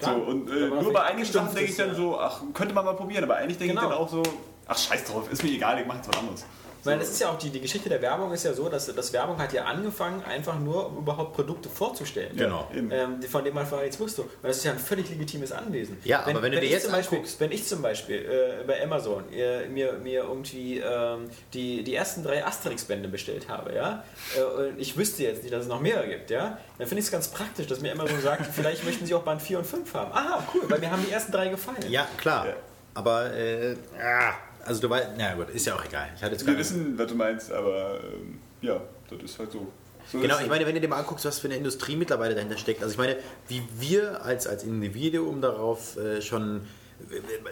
So, 0.00 0.10
und 0.12 0.48
äh, 0.50 0.68
nur 0.68 0.92
bei 0.94 1.02
einigen 1.02 1.30
Sachen 1.30 1.54
denke 1.54 1.70
ich 1.70 1.76
dann 1.76 1.88
ja. 1.88 1.94
so, 1.94 2.18
ach, 2.18 2.40
könnte 2.54 2.74
man 2.74 2.86
mal 2.86 2.94
probieren, 2.94 3.22
aber 3.24 3.36
eigentlich 3.36 3.58
denke 3.58 3.74
Genau. 3.74 3.86
ich 3.86 3.92
dann 3.92 3.98
auch 4.02 4.08
so, 4.08 4.22
ach 4.66 4.78
scheiß 4.78 5.04
drauf, 5.04 5.30
ist 5.30 5.42
mir 5.44 5.50
egal, 5.50 5.78
ich 5.78 5.86
mache 5.86 5.98
jetzt 5.98 6.08
was 6.08 6.16
anderes. 6.18 6.44
Meine, 6.84 7.00
das 7.00 7.10
ist 7.10 7.20
ja 7.20 7.28
auch 7.30 7.38
die, 7.38 7.50
die 7.50 7.60
Geschichte 7.60 7.88
der 7.88 8.00
Werbung 8.02 8.32
ist 8.32 8.44
ja 8.44 8.52
so, 8.52 8.68
dass 8.68 8.86
das 8.94 9.12
Werbung 9.12 9.38
hat 9.38 9.52
ja 9.52 9.64
angefangen, 9.64 10.22
einfach 10.24 10.58
nur 10.58 10.86
um 10.88 10.98
überhaupt 10.98 11.34
Produkte 11.34 11.68
vorzustellen. 11.68 12.36
Genau. 12.36 12.68
Ähm, 12.74 13.22
von 13.22 13.44
denen 13.44 13.54
man 13.54 13.66
vorher 13.66 13.86
nichts 13.86 14.00
wusste. 14.00 14.22
Weil 14.42 14.48
das 14.50 14.58
ist 14.58 14.64
ja 14.64 14.72
ein 14.72 14.78
völlig 14.78 15.08
legitimes 15.10 15.52
Anwesen. 15.52 15.98
Ja, 16.04 16.20
aber 16.26 16.42
wenn 16.42 16.52
du 16.52 16.60
dir 16.60 16.68
jetzt 16.68 16.84
zum 16.84 16.92
Beispiel, 16.92 17.18
anguckst- 17.18 17.40
Wenn 17.40 17.52
ich 17.52 17.66
zum 17.66 17.82
Beispiel 17.82 18.16
äh, 18.18 18.64
bei 18.66 18.82
Amazon 18.82 19.24
äh, 19.32 19.66
mir, 19.68 19.92
mir 19.94 20.22
irgendwie 20.24 20.78
ähm, 20.78 21.30
die, 21.54 21.82
die 21.84 21.94
ersten 21.94 22.22
drei 22.22 22.44
Asterix-Bände 22.44 23.08
bestellt 23.08 23.48
habe, 23.48 23.74
ja, 23.74 24.04
äh, 24.36 24.42
und 24.70 24.78
ich 24.80 24.96
wüsste 24.96 25.22
jetzt 25.22 25.42
nicht, 25.42 25.52
dass 25.54 25.62
es 25.64 25.68
noch 25.68 25.80
mehrere 25.80 26.08
gibt, 26.08 26.30
ja, 26.30 26.58
dann 26.78 26.86
finde 26.86 27.00
ich 27.00 27.06
es 27.06 27.12
ganz 27.12 27.28
praktisch, 27.28 27.66
dass 27.66 27.80
mir 27.80 27.92
Amazon 27.92 28.20
sagt, 28.20 28.46
vielleicht 28.54 28.84
möchten 28.84 29.06
sie 29.06 29.14
auch 29.14 29.22
Band 29.22 29.42
4 29.42 29.58
und 29.58 29.66
5 29.66 29.92
haben. 29.94 30.12
Aha, 30.12 30.46
cool, 30.54 30.62
weil 30.68 30.78
mir 30.78 30.90
haben 30.90 31.04
die 31.06 31.12
ersten 31.12 31.32
drei 31.32 31.48
gefallen. 31.48 31.78
Ja, 31.88 32.06
klar. 32.16 32.46
Ja. 32.46 32.52
Aber, 32.94 33.32
äh, 33.34 33.76
ah, 34.02 34.32
also 34.64 34.80
du 34.80 34.90
weißt, 34.90 35.08
na 35.16 35.34
gut, 35.34 35.50
ist 35.50 35.66
ja 35.66 35.74
auch 35.74 35.84
egal. 35.84 36.08
Ich 36.14 36.22
hatte 36.22 36.32
jetzt 36.32 36.46
Wir 36.46 36.56
wissen, 36.56 36.98
was 36.98 37.06
du 37.06 37.14
meinst, 37.14 37.52
aber 37.52 38.00
ähm, 38.02 38.38
ja, 38.60 38.80
das 39.08 39.22
ist 39.22 39.38
halt 39.38 39.52
so. 39.52 39.66
so 40.10 40.20
Genau, 40.20 40.38
ich 40.40 40.48
meine, 40.48 40.66
wenn 40.66 40.74
du 40.74 40.80
dir 40.80 40.88
mal 40.88 40.98
anguckst, 40.98 41.24
was 41.24 41.38
für 41.38 41.48
eine 41.48 41.56
Industrie 41.56 41.96
mittlerweile 41.96 42.34
dahinter 42.34 42.56
steckt. 42.56 42.82
Also 42.82 42.92
ich 42.92 42.98
meine, 42.98 43.16
wie 43.48 43.62
wir 43.78 44.24
als, 44.24 44.46
als 44.46 44.64
Individuum 44.64 45.40
darauf 45.40 45.96
äh, 45.96 46.22
schon... 46.22 46.62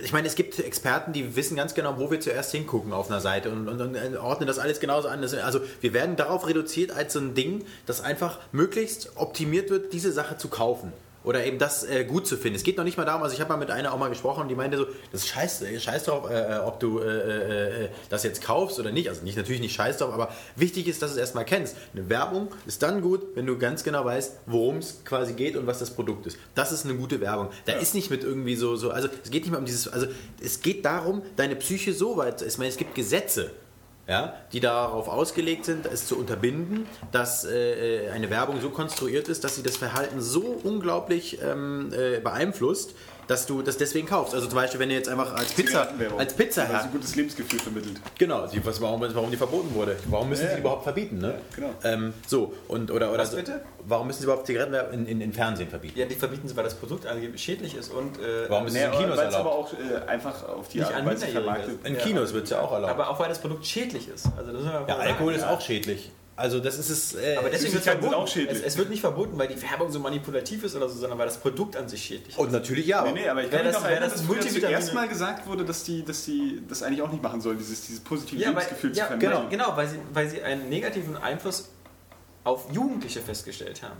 Ich 0.02 0.12
meine, 0.12 0.28
es 0.28 0.34
gibt 0.34 0.58
Experten, 0.58 1.14
die 1.14 1.34
wissen 1.34 1.56
ganz 1.56 1.72
genau, 1.72 1.98
wo 1.98 2.10
wir 2.10 2.20
zuerst 2.20 2.52
hingucken 2.52 2.92
auf 2.92 3.10
einer 3.10 3.22
Seite 3.22 3.50
und, 3.50 3.66
und, 3.66 3.80
und 3.80 4.16
ordnen 4.18 4.46
das 4.46 4.58
alles 4.58 4.78
genauso 4.78 5.08
an. 5.08 5.22
Also 5.22 5.60
wir 5.80 5.94
werden 5.94 6.16
darauf 6.16 6.46
reduziert 6.46 6.90
als 6.90 7.14
so 7.14 7.20
ein 7.20 7.34
Ding, 7.34 7.64
das 7.86 8.02
einfach 8.02 8.40
möglichst 8.52 9.12
optimiert 9.16 9.70
wird, 9.70 9.94
diese 9.94 10.12
Sache 10.12 10.36
zu 10.36 10.48
kaufen. 10.48 10.92
Oder 11.24 11.44
eben 11.44 11.58
das 11.58 11.82
äh, 11.84 12.04
gut 12.04 12.26
zu 12.26 12.36
finden. 12.36 12.56
Es 12.56 12.62
geht 12.62 12.76
noch 12.76 12.84
nicht 12.84 12.96
mal 12.96 13.04
darum, 13.04 13.22
also 13.22 13.34
ich 13.34 13.40
habe 13.40 13.50
mal 13.50 13.56
mit 13.56 13.70
einer 13.70 13.92
auch 13.92 13.98
mal 13.98 14.08
gesprochen 14.08 14.42
und 14.42 14.48
die 14.48 14.54
meinte 14.54 14.78
so, 14.78 14.86
das 15.10 15.22
ist 15.22 15.28
scheiß, 15.28 15.64
scheiß 15.78 16.04
drauf, 16.04 16.30
äh, 16.30 16.56
äh, 16.56 16.58
ob 16.60 16.78
du 16.80 17.00
äh, 17.00 17.04
äh, 17.04 17.84
äh, 17.84 17.88
das 18.08 18.22
jetzt 18.22 18.42
kaufst 18.42 18.78
oder 18.78 18.92
nicht. 18.92 19.08
Also 19.08 19.24
nicht 19.24 19.36
natürlich 19.36 19.60
nicht 19.60 19.74
scheiß 19.74 19.98
drauf, 19.98 20.12
aber 20.14 20.32
wichtig 20.56 20.86
ist, 20.86 21.02
dass 21.02 21.10
du 21.10 21.16
es 21.16 21.20
erstmal 21.20 21.44
kennst. 21.44 21.76
Eine 21.92 22.08
Werbung 22.08 22.48
ist 22.66 22.82
dann 22.82 23.02
gut, 23.02 23.22
wenn 23.34 23.46
du 23.46 23.58
ganz 23.58 23.82
genau 23.82 24.04
weißt, 24.04 24.38
worum 24.46 24.78
es 24.78 25.04
quasi 25.04 25.32
geht 25.32 25.56
und 25.56 25.66
was 25.66 25.80
das 25.80 25.90
Produkt 25.90 26.26
ist. 26.26 26.38
Das 26.54 26.72
ist 26.72 26.84
eine 26.84 26.94
gute 26.94 27.20
Werbung. 27.20 27.48
Da 27.66 27.72
ist 27.72 27.94
nicht 27.94 28.10
mit 28.10 28.22
irgendwie 28.22 28.54
so, 28.54 28.76
so, 28.76 28.90
also 28.90 29.08
es 29.24 29.30
geht 29.30 29.42
nicht 29.42 29.50
mehr 29.50 29.58
um 29.60 29.66
dieses, 29.66 29.88
also 29.88 30.06
es 30.40 30.60
geht 30.62 30.84
darum, 30.84 31.22
deine 31.36 31.56
Psyche 31.56 31.92
so 31.92 32.16
weit, 32.16 32.42
ich 32.42 32.58
meine, 32.58 32.70
es 32.70 32.76
gibt 32.76 32.94
Gesetze 32.94 33.50
ja, 34.08 34.34
die 34.52 34.60
darauf 34.60 35.06
ausgelegt 35.06 35.66
sind, 35.66 35.84
es 35.86 36.06
zu 36.06 36.18
unterbinden, 36.18 36.86
dass 37.12 37.44
äh, 37.44 38.08
eine 38.12 38.30
Werbung 38.30 38.60
so 38.60 38.70
konstruiert 38.70 39.28
ist, 39.28 39.44
dass 39.44 39.56
sie 39.56 39.62
das 39.62 39.76
Verhalten 39.76 40.22
so 40.22 40.58
unglaublich 40.64 41.38
ähm, 41.42 41.92
äh, 41.92 42.18
beeinflusst, 42.18 42.94
dass 43.28 43.46
du 43.46 43.62
das 43.62 43.76
deswegen 43.76 44.08
kaufst. 44.08 44.34
Also 44.34 44.46
zum 44.48 44.56
Beispiel, 44.56 44.80
wenn 44.80 44.88
du 44.88 44.94
jetzt 44.96 45.08
einfach 45.08 45.32
als 45.34 45.52
Pizza, 45.52 45.88
als 46.16 46.34
Pizza 46.34 46.62
Weil 46.62 46.80
sie 46.80 46.86
ein 46.86 46.92
gutes 46.92 47.14
Lebensgefühl 47.14 47.60
vermittelt. 47.60 48.00
Genau, 48.18 48.46
die, 48.46 48.64
was, 48.66 48.80
warum, 48.80 49.00
warum 49.14 49.30
die 49.30 49.36
verboten 49.36 49.72
wurde. 49.74 49.96
Warum 50.06 50.28
müssen 50.30 50.42
Ja, 50.42 50.46
sie 50.48 50.50
ja. 50.52 50.56
die 50.56 50.60
überhaupt 50.62 50.82
verbieten? 50.82 51.18
Ne? 51.18 51.34
genau. 51.54 51.68
Ähm, 51.84 52.12
so, 52.26 52.52
und, 52.66 52.90
oder, 52.90 53.10
oder 53.12 53.20
Was 53.22 53.36
bitte? 53.36 53.60
Warum 53.86 54.06
müssen 54.08 54.18
sie 54.20 54.24
überhaupt 54.24 54.46
Zigaretten 54.46 54.74
in, 54.94 55.06
in, 55.06 55.20
in 55.20 55.32
Fernsehen 55.32 55.68
verbieten? 55.70 55.98
Ja, 55.98 56.06
die 56.06 56.14
verbieten 56.14 56.48
sie, 56.48 56.56
weil 56.56 56.64
das 56.64 56.74
Produkt 56.74 57.06
angeblich 57.06 57.42
schädlich 57.42 57.74
ist 57.76 57.92
und 57.92 58.18
äh, 58.18 58.48
Warum 58.50 58.66
ist 58.66 58.74
es 58.74 58.82
in 58.82 58.90
Kinos 58.92 59.16
weil 59.16 59.28
es 59.28 59.34
aber 59.34 59.50
erlaubt? 59.50 59.74
auch 59.74 60.06
äh, 60.06 60.08
einfach 60.10 60.48
auf 60.48 60.68
die 60.68 60.78
Nicht 60.78 60.88
Art 60.88 60.96
an 60.96 61.06
und 61.06 61.12
Weise 61.12 61.26
vermarktet 61.28 61.86
In 61.86 61.94
Ja. 61.94 62.00
Kinos 62.00 62.32
wird 62.34 62.44
es 62.44 62.50
ja 62.50 62.60
auch 62.60 62.72
erlaubt. 62.72 62.92
aber 62.92 63.10
auch 63.10 63.20
weil 63.20 63.28
das 63.28 63.40
Produkt 63.40 63.64
schädlich 63.66 64.08
ist. 64.08 64.26
Also 64.36 64.52
das 64.52 64.62
man 64.62 64.72
ja, 64.72 64.80
mal 64.96 65.00
Alkohol 65.00 65.34
ist 65.34 65.44
auch 65.44 65.60
schädlich. 65.60 66.10
Also 66.38 66.60
das 66.60 66.78
ist 66.78 66.88
es. 66.88 67.14
Äh, 67.14 67.34
Aber 67.36 67.50
deswegen 67.50 67.74
wird 67.74 67.82
verboten. 67.82 68.14
auch 68.14 68.28
schädlich. 68.28 68.58
Es, 68.60 68.64
es 68.64 68.78
wird 68.78 68.90
nicht 68.90 69.00
verboten, 69.00 69.36
weil 69.36 69.48
die 69.48 69.60
Werbung 69.60 69.90
so 69.90 69.98
manipulativ 69.98 70.62
ist 70.62 70.76
oder 70.76 70.88
so, 70.88 70.96
sondern 70.98 71.18
weil 71.18 71.26
das 71.26 71.38
Produkt 71.38 71.76
an 71.76 71.88
sich 71.88 72.00
schädlich 72.00 72.28
ist. 72.28 72.38
und 72.38 72.52
natürlich 72.52 72.86
ja. 72.86 73.02
Nee, 73.02 73.12
nee, 73.12 73.28
aber 73.28 73.42
ich 73.42 73.50
kann 73.50 73.64
das- 73.64 73.74
noch 73.74 73.84
erinnern, 73.84 74.04
das 74.04 74.12
dass 74.20 74.22
früher 74.22 74.36
Multivitamine- 74.40 74.60
zuerst 74.60 74.94
mal 74.94 75.08
gesagt 75.08 75.48
wurde, 75.48 75.64
dass 75.64 75.82
die, 75.82 76.04
dass 76.04 76.24
die 76.26 76.62
das 76.68 76.84
eigentlich 76.84 77.02
auch 77.02 77.10
nicht 77.10 77.22
machen 77.24 77.40
sollen, 77.40 77.58
dieses, 77.58 77.80
dieses 77.86 78.00
positive 78.00 78.40
Ja, 78.40 78.50
Lebensgefühl 78.50 78.90
ja 78.96 79.04
zu 79.04 79.08
vermitteln. 79.08 79.32
genau, 79.50 79.64
genau 79.66 79.76
weil, 79.76 79.88
sie, 79.88 79.98
weil 80.12 80.28
sie 80.30 80.40
einen 80.40 80.68
negativen 80.68 81.16
Einfluss 81.16 81.70
auf 82.44 82.72
Jugendliche 82.72 83.20
festgestellt 83.20 83.82
haben. 83.82 83.96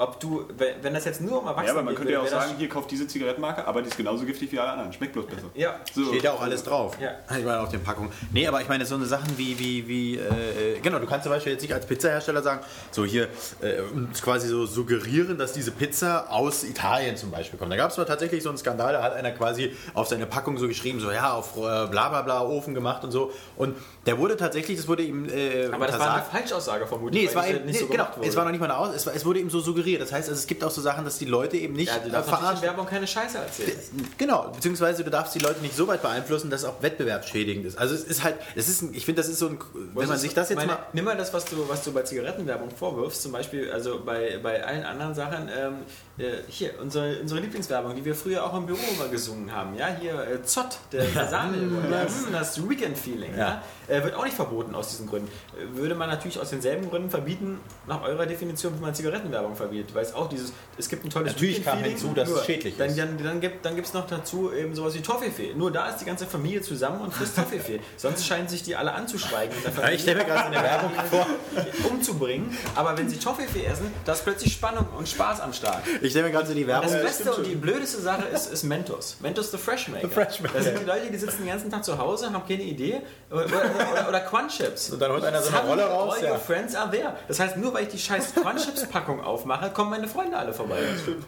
Ob 0.00 0.18
du, 0.18 0.46
wenn 0.56 0.94
das 0.94 1.04
jetzt 1.04 1.20
nur 1.20 1.42
um 1.42 1.46
Erwachsene 1.46 1.66
Ja, 1.66 1.72
aber 1.74 1.82
man 1.82 1.88
geht, 1.90 1.98
könnte 1.98 2.12
ja 2.14 2.20
auch 2.20 2.26
sagen, 2.26 2.54
hier 2.56 2.70
kauft 2.70 2.90
diese 2.90 3.06
Zigarettenmarke, 3.06 3.66
aber 3.66 3.82
die 3.82 3.88
ist 3.88 3.98
genauso 3.98 4.24
giftig 4.24 4.50
wie 4.50 4.58
alle 4.58 4.70
anderen. 4.72 4.92
Schmeckt 4.94 5.12
bloß 5.12 5.26
besser. 5.26 5.42
Ja, 5.54 5.78
So. 5.94 6.06
Steht 6.06 6.22
ja 6.22 6.32
auch 6.32 6.40
alles 6.40 6.64
drauf. 6.64 6.96
Ja. 6.98 7.10
Ich 7.36 7.44
meine 7.44 7.60
auf 7.60 7.68
den 7.68 7.82
Packungen. 7.82 8.10
Nee, 8.32 8.46
aber 8.46 8.62
ich 8.62 8.68
meine 8.68 8.86
so 8.86 8.94
eine 8.94 9.04
Sachen 9.04 9.36
wie, 9.36 9.58
wie, 9.58 9.86
wie, 9.86 10.16
äh, 10.16 10.76
äh, 10.76 10.80
genau, 10.80 11.00
du 11.00 11.06
kannst 11.06 11.24
zum 11.24 11.32
Beispiel 11.32 11.52
jetzt 11.52 11.60
nicht 11.60 11.74
als 11.74 11.84
Pizzahersteller 11.84 12.42
sagen, 12.42 12.60
so 12.90 13.04
hier 13.04 13.28
äh, 13.60 13.82
uns 13.94 14.22
quasi 14.22 14.48
so 14.48 14.64
suggerieren, 14.64 15.36
dass 15.36 15.52
diese 15.52 15.70
Pizza 15.70 16.30
aus 16.30 16.64
Italien 16.64 17.18
zum 17.18 17.30
Beispiel 17.30 17.58
kommt. 17.58 17.70
Da 17.70 17.76
gab 17.76 17.90
es 17.90 17.98
mal 17.98 18.06
tatsächlich 18.06 18.42
so 18.42 18.48
einen 18.48 18.56
Skandal, 18.56 18.94
da 18.94 19.02
hat 19.02 19.12
einer 19.12 19.32
quasi 19.32 19.76
auf 19.92 20.08
seine 20.08 20.24
Packung 20.24 20.56
so 20.56 20.66
geschrieben, 20.66 21.00
so 21.00 21.10
ja, 21.10 21.34
auf 21.34 21.58
äh, 21.58 21.60
bla 21.60 22.08
bla 22.08 22.22
bla 22.22 22.40
Ofen 22.40 22.72
gemacht 22.72 23.04
und 23.04 23.10
so. 23.10 23.32
Und 23.58 23.76
der 24.06 24.16
wurde 24.16 24.38
tatsächlich, 24.38 24.78
das 24.78 24.88
wurde 24.88 25.02
ihm 25.02 25.28
äh, 25.28 25.66
aber 25.70 25.86
das 25.86 25.98
war 25.98 26.14
eine. 26.14 26.22
Falschaussage 26.22 26.86
vermutlich. 26.86 27.22
Nee, 27.22 27.28
es 27.28 27.34
war 27.34 27.46
eben, 27.46 27.66
nicht 27.66 27.74
nee, 27.74 27.80
so 27.80 27.86
genau, 27.86 28.06
es 28.22 28.34
war 28.34 28.44
noch 28.44 28.50
nicht 28.50 28.60
mal 28.60 28.70
eine 28.70 28.78
Aus, 28.78 28.94
es, 28.94 29.04
war, 29.04 29.14
es 29.14 29.26
wurde 29.26 29.40
eben 29.40 29.50
so 29.50 29.60
suggeriert. 29.60 29.89
Das 29.98 30.12
heißt, 30.12 30.28
also, 30.28 30.38
es 30.38 30.46
gibt 30.46 30.62
auch 30.64 30.70
so 30.70 30.80
Sachen, 30.80 31.04
dass 31.04 31.18
die 31.18 31.24
Leute 31.24 31.56
eben 31.56 31.74
nicht 31.74 31.88
ja, 31.88 31.98
du 31.98 32.08
äh, 32.08 32.12
darfst 32.12 32.30
verarschen. 32.30 32.62
Werbung 32.62 32.86
keine 32.86 33.06
Scheiße 33.06 33.38
erzählen. 33.38 33.78
Genau, 34.18 34.50
beziehungsweise 34.54 35.04
du 35.04 35.10
darfst 35.10 35.34
die 35.34 35.38
Leute 35.38 35.60
nicht 35.60 35.76
so 35.76 35.86
weit 35.88 36.02
beeinflussen, 36.02 36.50
dass 36.50 36.64
auch 36.64 36.82
wettbewerbsschädigend 36.82 37.66
ist. 37.66 37.78
Also 37.78 37.94
es 37.94 38.04
ist 38.04 38.22
halt, 38.22 38.36
es 38.54 38.68
ist, 38.68 38.82
ein, 38.82 38.94
ich 38.94 39.04
finde, 39.04 39.22
das 39.22 39.30
ist 39.30 39.38
so 39.38 39.48
ein, 39.48 39.58
wenn 39.94 40.08
man 40.08 40.18
sich 40.18 40.34
das 40.34 40.48
jetzt 40.48 40.58
meine, 40.58 40.72
mal, 40.72 40.86
Nimm 40.92 41.04
mal 41.04 41.16
das, 41.16 41.32
was 41.32 41.44
du, 41.44 41.68
was 41.68 41.84
du 41.84 41.92
bei 41.92 42.02
Zigarettenwerbung 42.02 42.70
vorwirfst, 42.70 43.22
zum 43.22 43.32
Beispiel, 43.32 43.70
also 43.70 44.02
bei, 44.04 44.38
bei 44.42 44.64
allen 44.64 44.84
anderen 44.84 45.14
Sachen, 45.14 45.48
ähm, 45.48 45.74
äh, 46.09 46.09
hier, 46.48 46.74
unsere, 46.80 47.20
unsere 47.20 47.40
Lieblingswerbung, 47.40 47.94
die 47.94 48.04
wir 48.04 48.14
früher 48.14 48.44
auch 48.44 48.54
im 48.56 48.66
Büro 48.66 48.78
immer 48.96 49.08
gesungen 49.08 49.54
haben, 49.54 49.76
ja, 49.76 49.88
hier 49.98 50.14
äh, 50.14 50.42
Zott, 50.42 50.78
der 50.92 51.04
Sahne, 51.28 51.56
ja, 51.58 52.04
mm, 52.04 52.32
das 52.32 52.68
Weekend-Feeling, 52.68 53.36
ja. 53.36 53.62
äh, 53.88 54.02
wird 54.02 54.14
auch 54.14 54.24
nicht 54.24 54.36
verboten 54.36 54.74
aus 54.74 54.90
diesen 54.90 55.06
Gründen. 55.06 55.28
Äh, 55.56 55.76
Würde 55.76 55.94
man 55.94 56.08
natürlich 56.08 56.38
aus 56.38 56.50
denselben 56.50 56.90
Gründen 56.90 57.10
verbieten, 57.10 57.58
nach 57.86 58.02
eurer 58.02 58.26
Definition, 58.26 58.76
wie 58.76 58.82
man 58.82 58.94
Zigarettenwerbung 58.94 59.56
verbietet, 59.56 59.94
weil 59.94 60.04
es 60.04 60.14
auch 60.14 60.28
dieses, 60.28 60.52
es 60.76 60.88
gibt 60.88 61.04
ein 61.04 61.10
tolles 61.10 61.32
Natürlich 61.32 61.64
kam 61.64 61.78
hinzu, 61.78 62.12
dass 62.14 62.28
es 62.28 62.44
schädlich 62.44 62.76
dann, 62.76 62.88
ist. 62.88 62.98
Dann, 62.98 63.18
dann 63.22 63.40
gibt 63.40 63.56
es 63.56 63.62
dann 63.62 63.76
gibt's 63.76 63.92
noch 63.92 64.06
dazu 64.06 64.52
eben 64.52 64.74
sowas 64.74 64.94
wie 64.94 65.02
Toffifee. 65.02 65.54
Nur 65.54 65.70
da 65.70 65.88
ist 65.88 65.98
die 65.98 66.04
ganze 66.04 66.26
Familie 66.26 66.60
zusammen 66.60 67.00
und 67.00 67.12
frisst 67.14 67.36
Toffifee. 67.36 67.80
Sonst 67.96 68.26
scheinen 68.26 68.48
sich 68.48 68.62
die 68.62 68.76
alle 68.76 68.92
anzuschweigen. 68.92 69.56
Ja, 69.76 69.90
ich 69.90 70.02
stelle 70.02 70.18
mir 70.18 70.24
gerade 70.24 70.40
so 70.40 70.46
eine 70.46 70.62
Werbung 70.62 70.90
vor, 71.10 71.26
umzubringen, 71.90 72.56
aber 72.74 72.96
wenn 72.96 73.08
sie 73.08 73.18
Toffifee 73.18 73.64
essen, 73.64 73.92
da 74.04 74.12
ist 74.12 74.24
plötzlich 74.24 74.52
Spannung 74.52 74.86
und 74.96 75.08
Spaß 75.08 75.40
am 75.40 75.52
Start. 75.52 75.82
ich 76.00 76.09
stelle 76.10 76.26
mir 76.26 76.32
gerade 76.32 76.46
so 76.46 76.54
die 76.54 76.66
Werbung, 76.66 76.90
Das 76.90 77.02
Beste 77.02 77.32
und 77.32 77.46
die 77.46 77.54
blödeste 77.54 78.00
Sache 78.00 78.24
ist, 78.32 78.52
ist 78.52 78.64
Mentos. 78.64 79.16
Mentos 79.20 79.50
the 79.50 79.58
Fresh 79.58 79.88
Maker. 79.88 80.08
Fresh 80.08 80.40
Maker. 80.40 80.54
Das 80.54 80.64
sind 80.64 80.78
die 80.80 80.84
Leute, 80.84 81.10
die 81.10 81.16
sitzen 81.18 81.38
den 81.38 81.48
ganzen 81.48 81.70
Tag 81.70 81.84
zu 81.84 81.98
Hause, 81.98 82.32
haben 82.32 82.46
keine 82.46 82.62
Idee. 82.62 83.00
Oder, 83.30 83.44
oder, 83.44 84.08
oder 84.08 84.20
Crunchips. 84.20 84.90
Und 84.90 85.00
dann 85.00 85.12
holt 85.12 85.24
einer 85.24 85.42
so 85.42 85.50
eine 85.50 85.68
Rolle 85.68 85.84
raus, 85.84 86.14
All 86.18 86.24
ja. 86.24 86.32
your 86.32 86.38
friends 86.38 86.74
are 86.74 86.90
there. 86.90 87.14
Das 87.28 87.40
heißt, 87.40 87.56
nur 87.56 87.72
weil 87.74 87.84
ich 87.84 87.88
die 87.90 87.98
scheiß 87.98 88.34
Crunchips-Packung 88.34 89.20
aufmache, 89.22 89.70
kommen 89.70 89.90
meine 89.90 90.08
Freunde 90.08 90.36
alle 90.36 90.52
vorbei. 90.52 90.78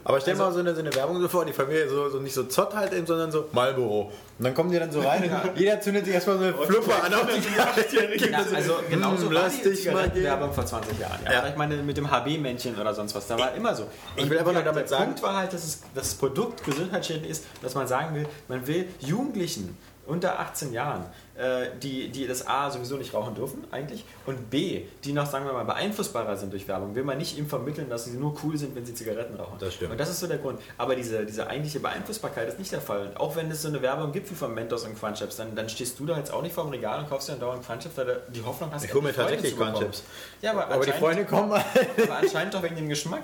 aber 0.04 0.20
stell 0.20 0.34
dir 0.34 0.40
mal 0.40 0.52
so 0.52 0.60
eine, 0.60 0.74
so 0.74 0.80
eine 0.80 0.94
Werbung 0.94 1.20
so 1.20 1.28
vor, 1.28 1.44
die 1.44 1.52
Familie 1.52 1.88
so, 1.88 2.08
so 2.10 2.18
nicht 2.18 2.34
so 2.34 2.44
Zott 2.44 2.74
halt 2.74 2.92
eben, 2.92 3.06
sondern 3.06 3.30
so 3.30 3.48
Marlboro. 3.52 4.12
Und 4.38 4.46
dann 4.46 4.54
kommen 4.54 4.70
die 4.72 4.78
dann 4.78 4.90
so 4.90 5.00
rein 5.00 5.22
und 5.24 5.58
jeder 5.58 5.80
zündet 5.80 6.06
sich 6.06 6.14
erstmal 6.14 6.38
so 6.38 6.44
eine 6.44 6.54
Flupper 6.54 7.04
an 7.04 7.14
auf 7.14 7.26
die 7.26 8.26
Ja, 8.30 8.38
also 8.54 8.76
genauso 8.90 9.26
Hm, 9.28 9.34
war 9.34 9.48
die. 9.48 9.72
Zigarettenwerbung 9.74 10.52
vor 10.52 10.66
20 10.66 10.98
Jahren. 10.98 11.18
Ja. 11.24 11.32
Ja. 11.32 11.38
Aber 11.40 11.48
Ich 11.50 11.56
meine, 11.56 11.76
mit 11.76 11.96
dem 11.96 12.10
HB-Männchen 12.10 12.76
oder 12.80 12.92
sonst 12.94 13.14
was, 13.14 13.26
da 13.28 13.38
war 13.38 13.54
immer 13.54 13.74
so. 13.74 13.86
Ich 14.16 14.28
will 14.28 14.38
einfach 14.38 14.52
nur 14.52 14.62
der 14.62 14.72
damit 14.72 14.82
der 14.84 14.88
sagen- 14.88 15.04
Punkt 15.04 15.22
war 15.22 15.36
halt, 15.36 15.52
dass 15.52 15.62
es, 15.64 15.82
das 15.94 16.14
Produkt 16.14 16.64
gesundheitsschädlich 16.64 17.30
ist, 17.30 17.44
dass 17.62 17.74
man 17.74 17.86
sagen 17.86 18.14
will, 18.14 18.26
man 18.48 18.66
will 18.66 18.88
Jugendlichen 19.00 19.76
unter 20.12 20.38
18 20.38 20.74
Jahren, 20.74 21.06
äh, 21.34 21.68
die, 21.82 22.10
die 22.10 22.26
das 22.26 22.46
A 22.46 22.70
sowieso 22.70 22.96
nicht 22.96 23.14
rauchen 23.14 23.34
dürfen 23.34 23.64
eigentlich 23.70 24.04
und 24.26 24.50
B, 24.50 24.82
die 25.04 25.14
noch, 25.14 25.24
sagen 25.24 25.46
wir 25.46 25.54
mal, 25.54 25.64
beeinflussbarer 25.64 26.36
sind 26.36 26.52
durch 26.52 26.68
Werbung, 26.68 26.94
will 26.94 27.04
man 27.04 27.16
nicht 27.16 27.38
ihm 27.38 27.48
vermitteln, 27.48 27.88
dass 27.88 28.04
sie 28.04 28.12
nur 28.12 28.34
cool 28.44 28.58
sind, 28.58 28.76
wenn 28.76 28.84
sie 28.84 28.94
Zigaretten 28.94 29.36
rauchen. 29.36 29.56
Das 29.58 29.72
stimmt. 29.72 29.92
Und 29.92 29.98
das 29.98 30.10
ist 30.10 30.20
so 30.20 30.26
der 30.26 30.36
Grund. 30.36 30.60
Aber 30.76 30.94
diese, 30.94 31.24
diese 31.24 31.46
eigentliche 31.46 31.80
Beeinflussbarkeit 31.80 32.46
ist 32.46 32.58
nicht 32.58 32.70
der 32.70 32.82
Fall. 32.82 33.06
Und 33.06 33.16
auch 33.16 33.34
wenn 33.36 33.50
es 33.50 33.62
so 33.62 33.68
eine 33.68 33.80
Werbung 33.80 34.12
gibt 34.12 34.30
wie 34.30 34.34
von 34.34 34.54
Mentos 34.54 34.84
und 34.84 34.98
Crunchips, 34.98 35.36
dann, 35.36 35.56
dann 35.56 35.70
stehst 35.70 35.98
du 35.98 36.04
da 36.04 36.18
jetzt 36.18 36.30
auch 36.30 36.42
nicht 36.42 36.54
vor 36.54 36.64
dem 36.64 36.70
Regal 36.70 36.98
und 36.98 37.08
kaufst 37.08 37.28
dir 37.28 37.32
dann 37.32 37.40
dauernd 37.40 37.66
Crunchips, 37.66 37.96
weil 37.96 38.04
du 38.04 38.22
die 38.28 38.42
Hoffnung 38.42 38.70
hast, 38.70 38.84
Ich 38.84 38.92
hole 38.92 39.02
mir 39.02 39.14
tatsächlich. 39.14 39.56
Crunchips. 39.56 40.02
Ja, 40.42 40.50
aber, 40.50 40.68
Aber 40.68 40.84
die 40.84 40.92
Freunde 40.92 41.24
kommen 41.24 41.48
mal. 41.48 41.64
aber 42.02 42.18
anscheinend 42.18 42.52
doch 42.52 42.62
wegen 42.62 42.76
dem 42.76 42.90
Geschmack. 42.90 43.22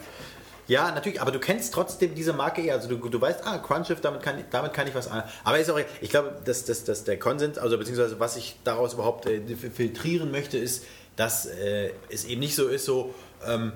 Ja, 0.68 0.92
natürlich, 0.92 1.20
aber 1.20 1.30
du 1.32 1.38
kennst 1.40 1.72
trotzdem 1.74 2.14
diese 2.14 2.32
Marke 2.34 2.60
eher. 2.62 2.74
Also 2.74 2.88
du, 2.88 2.96
du 3.08 3.20
weißt, 3.20 3.40
ah, 3.46 3.58
Crunchiff, 3.58 4.00
damit 4.02 4.22
kann, 4.22 4.36
damit 4.50 4.74
kann 4.74 4.86
ich 4.86 4.94
was 4.94 5.08
an. 5.10 5.22
Aber 5.42 5.58
ist 5.58 5.70
auch, 5.70 5.80
ich 6.00 6.10
glaube, 6.10 6.36
dass, 6.44 6.64
dass, 6.66 6.84
dass 6.84 7.04
der 7.04 7.18
Konsens, 7.18 7.56
also 7.58 7.78
beziehungsweise 7.78 8.20
was 8.20 8.36
ich 8.36 8.56
daraus 8.64 8.92
überhaupt 8.94 9.26
äh, 9.26 9.40
filtrieren 9.56 10.30
möchte, 10.30 10.58
ist, 10.58 10.84
dass 11.16 11.46
äh, 11.46 11.90
es 12.10 12.26
eben 12.26 12.40
nicht 12.40 12.54
so 12.54 12.68
ist, 12.68 12.84
so, 12.84 13.14
ähm, 13.46 13.72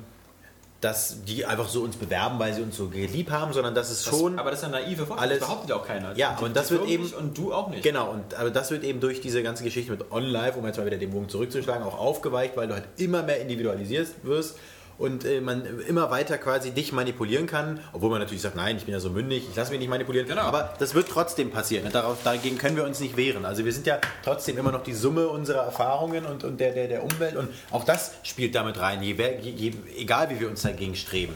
dass 0.82 1.22
die 1.24 1.46
einfach 1.46 1.68
so 1.68 1.80
uns 1.82 1.94
bewerben, 1.96 2.38
weil 2.40 2.52
sie 2.54 2.60
uns 2.60 2.76
so 2.76 2.90
lieb 2.92 3.30
haben, 3.30 3.52
sondern 3.52 3.72
dass 3.74 3.88
es 3.90 4.04
Das, 4.04 4.18
schon. 4.18 4.38
aber 4.38 4.50
das 4.50 4.58
ist 4.60 4.64
ja 4.64 4.70
naive 4.70 5.08
Worte, 5.08 5.22
alles- 5.22 5.38
das 5.38 5.48
behauptet 5.48 5.72
auch 5.72 5.86
keiner. 5.86 6.16
Ja, 6.16 6.36
Die- 6.38 6.44
und 6.44 6.56
das 6.56 6.70
wird 6.72 6.86
eben- 6.88 7.10
Und 7.12 7.38
du 7.38 7.54
auch 7.54 7.68
nicht. 7.68 7.82
Genau, 7.84 8.10
und 8.10 8.34
aber 8.34 8.50
das 8.50 8.70
wird 8.72 8.82
eben 8.84 8.98
durch 9.00 9.20
diese 9.20 9.42
ganze 9.44 9.62
Geschichte 9.64 9.92
mit 9.92 10.10
OnLive, 10.10 10.58
um 10.58 10.66
jetzt 10.66 10.76
mal 10.78 10.84
wieder 10.86 10.98
den 10.98 11.10
Bogen 11.10 11.28
zurückzuschlagen, 11.28 11.84
auch 11.84 11.96
aufgeweicht, 11.98 12.56
weil 12.56 12.66
du 12.68 12.74
halt 12.74 12.84
immer 12.96 13.22
mehr 13.22 13.40
individualisiert 13.40 14.08
wirst 14.24 14.56
und 15.02 15.24
äh, 15.24 15.40
man 15.40 15.64
immer 15.88 16.10
weiter 16.10 16.38
quasi 16.38 16.70
dich 16.70 16.92
manipulieren 16.92 17.46
kann, 17.46 17.80
obwohl 17.92 18.10
man 18.10 18.20
natürlich 18.20 18.40
sagt, 18.40 18.54
nein, 18.54 18.76
ich 18.76 18.84
bin 18.84 18.94
ja 18.94 19.00
so 19.00 19.10
mündig, 19.10 19.46
ich 19.50 19.56
lasse 19.56 19.72
mich 19.72 19.80
nicht 19.80 19.88
manipulieren, 19.88 20.28
Genau. 20.28 20.42
aber 20.42 20.74
das 20.78 20.94
wird 20.94 21.08
trotzdem 21.08 21.50
passieren. 21.50 21.84
Und 21.84 21.94
darauf, 21.94 22.18
dagegen 22.22 22.56
können 22.56 22.76
wir 22.76 22.84
uns 22.84 23.00
nicht 23.00 23.16
wehren. 23.16 23.44
Also 23.44 23.64
wir 23.64 23.72
sind 23.72 23.86
ja 23.86 23.98
trotzdem 24.24 24.56
immer 24.58 24.70
noch 24.70 24.84
die 24.84 24.94
Summe 24.94 25.26
unserer 25.28 25.64
Erfahrungen 25.64 26.24
und, 26.24 26.44
und 26.44 26.60
der, 26.60 26.72
der, 26.72 26.86
der 26.86 27.02
Umwelt 27.02 27.36
und 27.36 27.48
auch 27.72 27.84
das 27.84 28.12
spielt 28.22 28.54
damit 28.54 28.78
rein, 28.78 29.02
je, 29.02 29.14
je, 29.40 29.50
je, 29.50 29.72
egal 29.98 30.30
wie 30.30 30.38
wir 30.38 30.48
uns 30.48 30.62
dagegen 30.62 30.94
streben. 30.94 31.34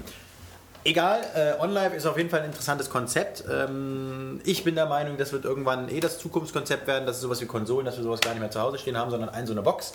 Egal, 0.84 1.20
äh, 1.34 1.60
OnLive 1.60 1.96
ist 1.96 2.06
auf 2.06 2.16
jeden 2.16 2.30
Fall 2.30 2.40
ein 2.42 2.46
interessantes 2.46 2.88
Konzept. 2.88 3.42
Ähm, 3.50 4.40
ich 4.44 4.62
bin 4.62 4.76
der 4.76 4.86
Meinung, 4.86 5.16
das 5.16 5.32
wird 5.32 5.44
irgendwann 5.44 5.88
eh 5.88 5.98
das 5.98 6.20
Zukunftskonzept 6.20 6.86
werden, 6.86 7.06
dass 7.06 7.20
sowas 7.20 7.40
wie 7.40 7.46
Konsolen, 7.46 7.84
dass 7.84 7.96
wir 7.96 8.04
sowas 8.04 8.20
gar 8.20 8.30
nicht 8.30 8.38
mehr 8.40 8.52
zu 8.52 8.60
Hause 8.60 8.78
stehen 8.78 8.96
haben, 8.96 9.10
sondern 9.10 9.28
ein 9.30 9.48
so 9.48 9.52
eine 9.52 9.62
Box. 9.62 9.94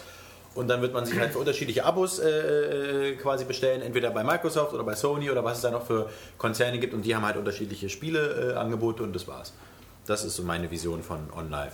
Und 0.53 0.67
dann 0.67 0.81
wird 0.81 0.93
man 0.93 1.05
sich 1.05 1.17
halt 1.17 1.31
für 1.31 1.39
unterschiedliche 1.39 1.85
Abos 1.85 2.19
äh, 2.19 3.11
äh, 3.11 3.15
quasi 3.15 3.45
bestellen, 3.45 3.81
entweder 3.81 4.11
bei 4.11 4.23
Microsoft 4.23 4.73
oder 4.73 4.83
bei 4.83 4.95
Sony 4.95 5.31
oder 5.31 5.43
was 5.43 5.57
es 5.57 5.63
da 5.63 5.71
noch 5.71 5.85
für 5.85 6.09
Konzerne 6.37 6.77
gibt. 6.77 6.93
Und 6.93 7.03
die 7.03 7.15
haben 7.15 7.25
halt 7.25 7.37
unterschiedliche 7.37 7.89
Spieleangebote 7.89 9.01
äh, 9.01 9.05
und 9.05 9.15
das 9.15 9.27
war's. 9.27 9.53
Das 10.05 10.25
ist 10.25 10.35
so 10.35 10.43
meine 10.43 10.69
Vision 10.69 11.03
von 11.03 11.29
OnLive. 11.31 11.71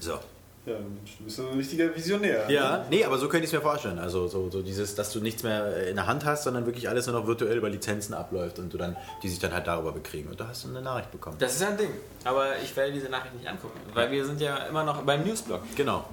So. 0.00 0.18
Ja, 0.66 0.74
du 0.74 1.24
bist 1.24 1.36
so 1.36 1.48
ein 1.48 1.56
richtiger 1.56 1.94
Visionär. 1.94 2.50
Ja, 2.50 2.84
nee, 2.90 3.02
aber 3.02 3.16
so 3.16 3.28
könnte 3.28 3.44
ich 3.44 3.52
es 3.52 3.52
mir 3.52 3.62
vorstellen. 3.62 3.98
Also 3.98 4.28
so, 4.28 4.50
so 4.50 4.60
dieses, 4.60 4.94
dass 4.94 5.12
du 5.12 5.20
nichts 5.20 5.42
mehr 5.42 5.88
in 5.88 5.96
der 5.96 6.06
Hand 6.06 6.26
hast, 6.26 6.44
sondern 6.44 6.66
wirklich 6.66 6.88
alles 6.88 7.06
nur 7.06 7.18
noch 7.18 7.26
virtuell 7.26 7.56
über 7.56 7.70
Lizenzen 7.70 8.12
abläuft 8.12 8.58
und 8.58 8.72
du 8.74 8.76
dann, 8.76 8.96
die 9.22 9.28
sich 9.28 9.38
dann 9.38 9.54
halt 9.54 9.66
darüber 9.66 9.92
bekriegen. 9.92 10.28
Und 10.28 10.38
da 10.38 10.48
hast 10.48 10.64
du 10.64 10.68
eine 10.68 10.82
Nachricht 10.82 11.10
bekommen. 11.10 11.36
Das 11.38 11.54
ist 11.54 11.62
ja 11.62 11.68
ein 11.68 11.78
Ding. 11.78 11.90
Aber 12.24 12.58
ich 12.62 12.76
werde 12.76 12.92
diese 12.92 13.08
Nachricht 13.08 13.34
nicht 13.34 13.46
angucken, 13.46 13.78
weil 13.94 14.10
wir 14.10 14.26
sind 14.26 14.40
ja 14.40 14.56
immer 14.66 14.84
noch 14.84 15.02
beim 15.02 15.24
Newsblog. 15.24 15.62
Genau. 15.74 16.04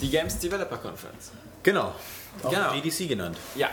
Die 0.00 0.10
Games 0.10 0.38
Developer 0.38 0.76
Conference. 0.78 1.30
Genau. 1.62 1.92
Auch 2.42 2.50
Genau. 2.50 2.72
GDC 2.72 3.08
genannt. 3.08 3.36
Ja. 3.54 3.68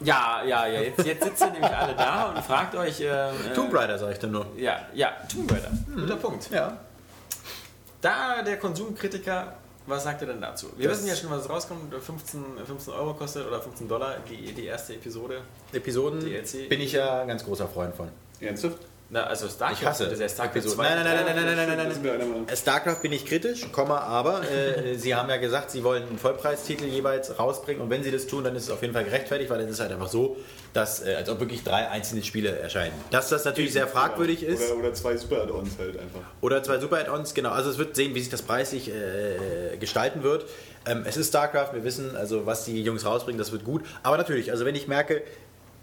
Ja, 0.00 0.42
ja, 0.44 0.66
ja. 0.66 0.80
Jetzt, 0.80 1.06
jetzt 1.06 1.22
sitzt 1.24 1.40
ihr 1.42 1.50
nämlich 1.50 1.70
alle 1.70 1.94
da 1.94 2.30
und 2.30 2.42
fragt 2.44 2.74
euch. 2.74 3.00
Äh, 3.00 3.04
äh, 3.06 3.54
Tomb 3.54 3.72
Raider, 3.72 3.98
sage 3.98 4.12
ich 4.14 4.18
dann 4.18 4.32
nur. 4.32 4.46
Ja, 4.56 4.80
ja, 4.94 5.12
Tomb 5.32 5.50
Raider. 5.52 5.70
Guter 5.94 6.16
Punkt. 6.16 6.50
Ja. 6.50 6.76
Da 8.00 8.42
der 8.42 8.58
Konsumkritiker, 8.58 9.52
was 9.86 10.02
sagt 10.04 10.22
er 10.22 10.28
denn 10.28 10.40
dazu? 10.40 10.68
Wir 10.76 10.88
Das- 10.88 10.98
wissen 10.98 11.08
ja 11.08 11.14
schon, 11.16 11.30
was 11.30 11.48
rauskommt. 11.48 11.94
15, 11.94 12.44
15 12.66 12.92
Euro 12.94 13.14
kostet 13.14 13.46
oder 13.46 13.60
15 13.60 13.86
Dollar 13.88 14.16
die, 14.28 14.52
die 14.52 14.66
erste 14.66 14.94
Episode. 14.94 15.42
Episoden 15.72 16.18
DLC. 16.20 16.68
bin 16.68 16.80
ich 16.80 16.92
ja 16.92 17.20
ein 17.22 17.28
ganz 17.28 17.44
großer 17.44 17.68
Freund 17.68 17.94
von. 17.94 18.08
Ernsthaft? 18.40 18.78
Na, 19.12 19.24
also 19.24 19.46
StarCraft. 19.46 19.78
Ich 19.78 19.86
hasse 19.86 20.04
das 20.04 20.14
ist 20.14 20.20
ja 20.20 20.28
StarCraft. 20.30 20.62
2. 20.62 20.82
Nein, 20.82 21.04
nein, 21.04 21.04
nein, 21.04 21.14
nein, 21.26 21.34
nein, 21.36 21.44
nein, 21.44 21.56
nein, 21.68 21.76
nein, 21.76 21.88
Das 21.90 21.98
nein. 21.98 22.18
Meinung. 22.18 22.46
StarCraft 22.48 23.02
bin 23.02 23.12
ich 23.12 23.26
kritisch, 23.26 23.70
Komma, 23.70 23.98
aber 23.98 24.40
äh, 24.50 24.94
Sie 24.96 25.14
haben 25.14 25.28
ja 25.28 25.36
gesagt, 25.36 25.70
Sie 25.70 25.84
wollen 25.84 26.04
einen 26.08 26.18
Vollpreistitel 26.18 26.86
jeweils 26.86 27.38
rausbringen 27.38 27.82
und 27.82 27.90
wenn 27.90 28.02
Sie 28.02 28.10
das 28.10 28.26
tun, 28.26 28.42
dann 28.42 28.56
ist 28.56 28.62
es 28.64 28.70
auf 28.70 28.80
jeden 28.80 28.94
Fall 28.94 29.04
gerechtfertigt, 29.04 29.50
weil 29.50 29.58
dann 29.58 29.68
ist 29.68 29.74
es 29.74 29.80
halt 29.80 29.92
einfach 29.92 30.08
so, 30.08 30.38
dass 30.72 31.06
äh, 31.06 31.14
als 31.14 31.28
ob 31.28 31.40
wirklich 31.40 31.62
drei 31.62 31.90
einzelne 31.90 32.22
Spiele 32.24 32.58
erscheinen. 32.58 32.94
Dass 33.10 33.28
das 33.28 33.44
natürlich 33.44 33.74
sehr 33.74 33.86
fragwürdig 33.86 34.42
ist. 34.44 34.70
Oder, 34.70 34.78
oder 34.78 34.94
zwei 34.94 35.14
Super 35.18 35.42
Add-ons 35.42 35.72
halt 35.78 35.98
einfach. 35.98 36.20
Oder 36.40 36.62
zwei 36.62 36.78
Super 36.78 36.96
Add-ons, 37.00 37.34
genau. 37.34 37.50
Also 37.50 37.68
es 37.68 37.76
wird 37.76 37.94
sehen, 37.94 38.14
wie 38.14 38.20
sich 38.20 38.30
das 38.30 38.40
preislich 38.40 38.88
äh, 38.88 39.76
gestalten 39.76 40.22
wird. 40.22 40.46
Ähm, 40.86 41.04
es 41.06 41.18
ist 41.18 41.28
StarCraft, 41.28 41.74
wir 41.74 41.84
wissen, 41.84 42.16
also 42.16 42.46
was 42.46 42.64
die 42.64 42.82
Jungs 42.82 43.04
rausbringen, 43.04 43.38
das 43.38 43.52
wird 43.52 43.64
gut. 43.64 43.82
Aber 44.02 44.16
natürlich, 44.16 44.52
also 44.52 44.64
wenn 44.64 44.74
ich 44.74 44.88
merke, 44.88 45.20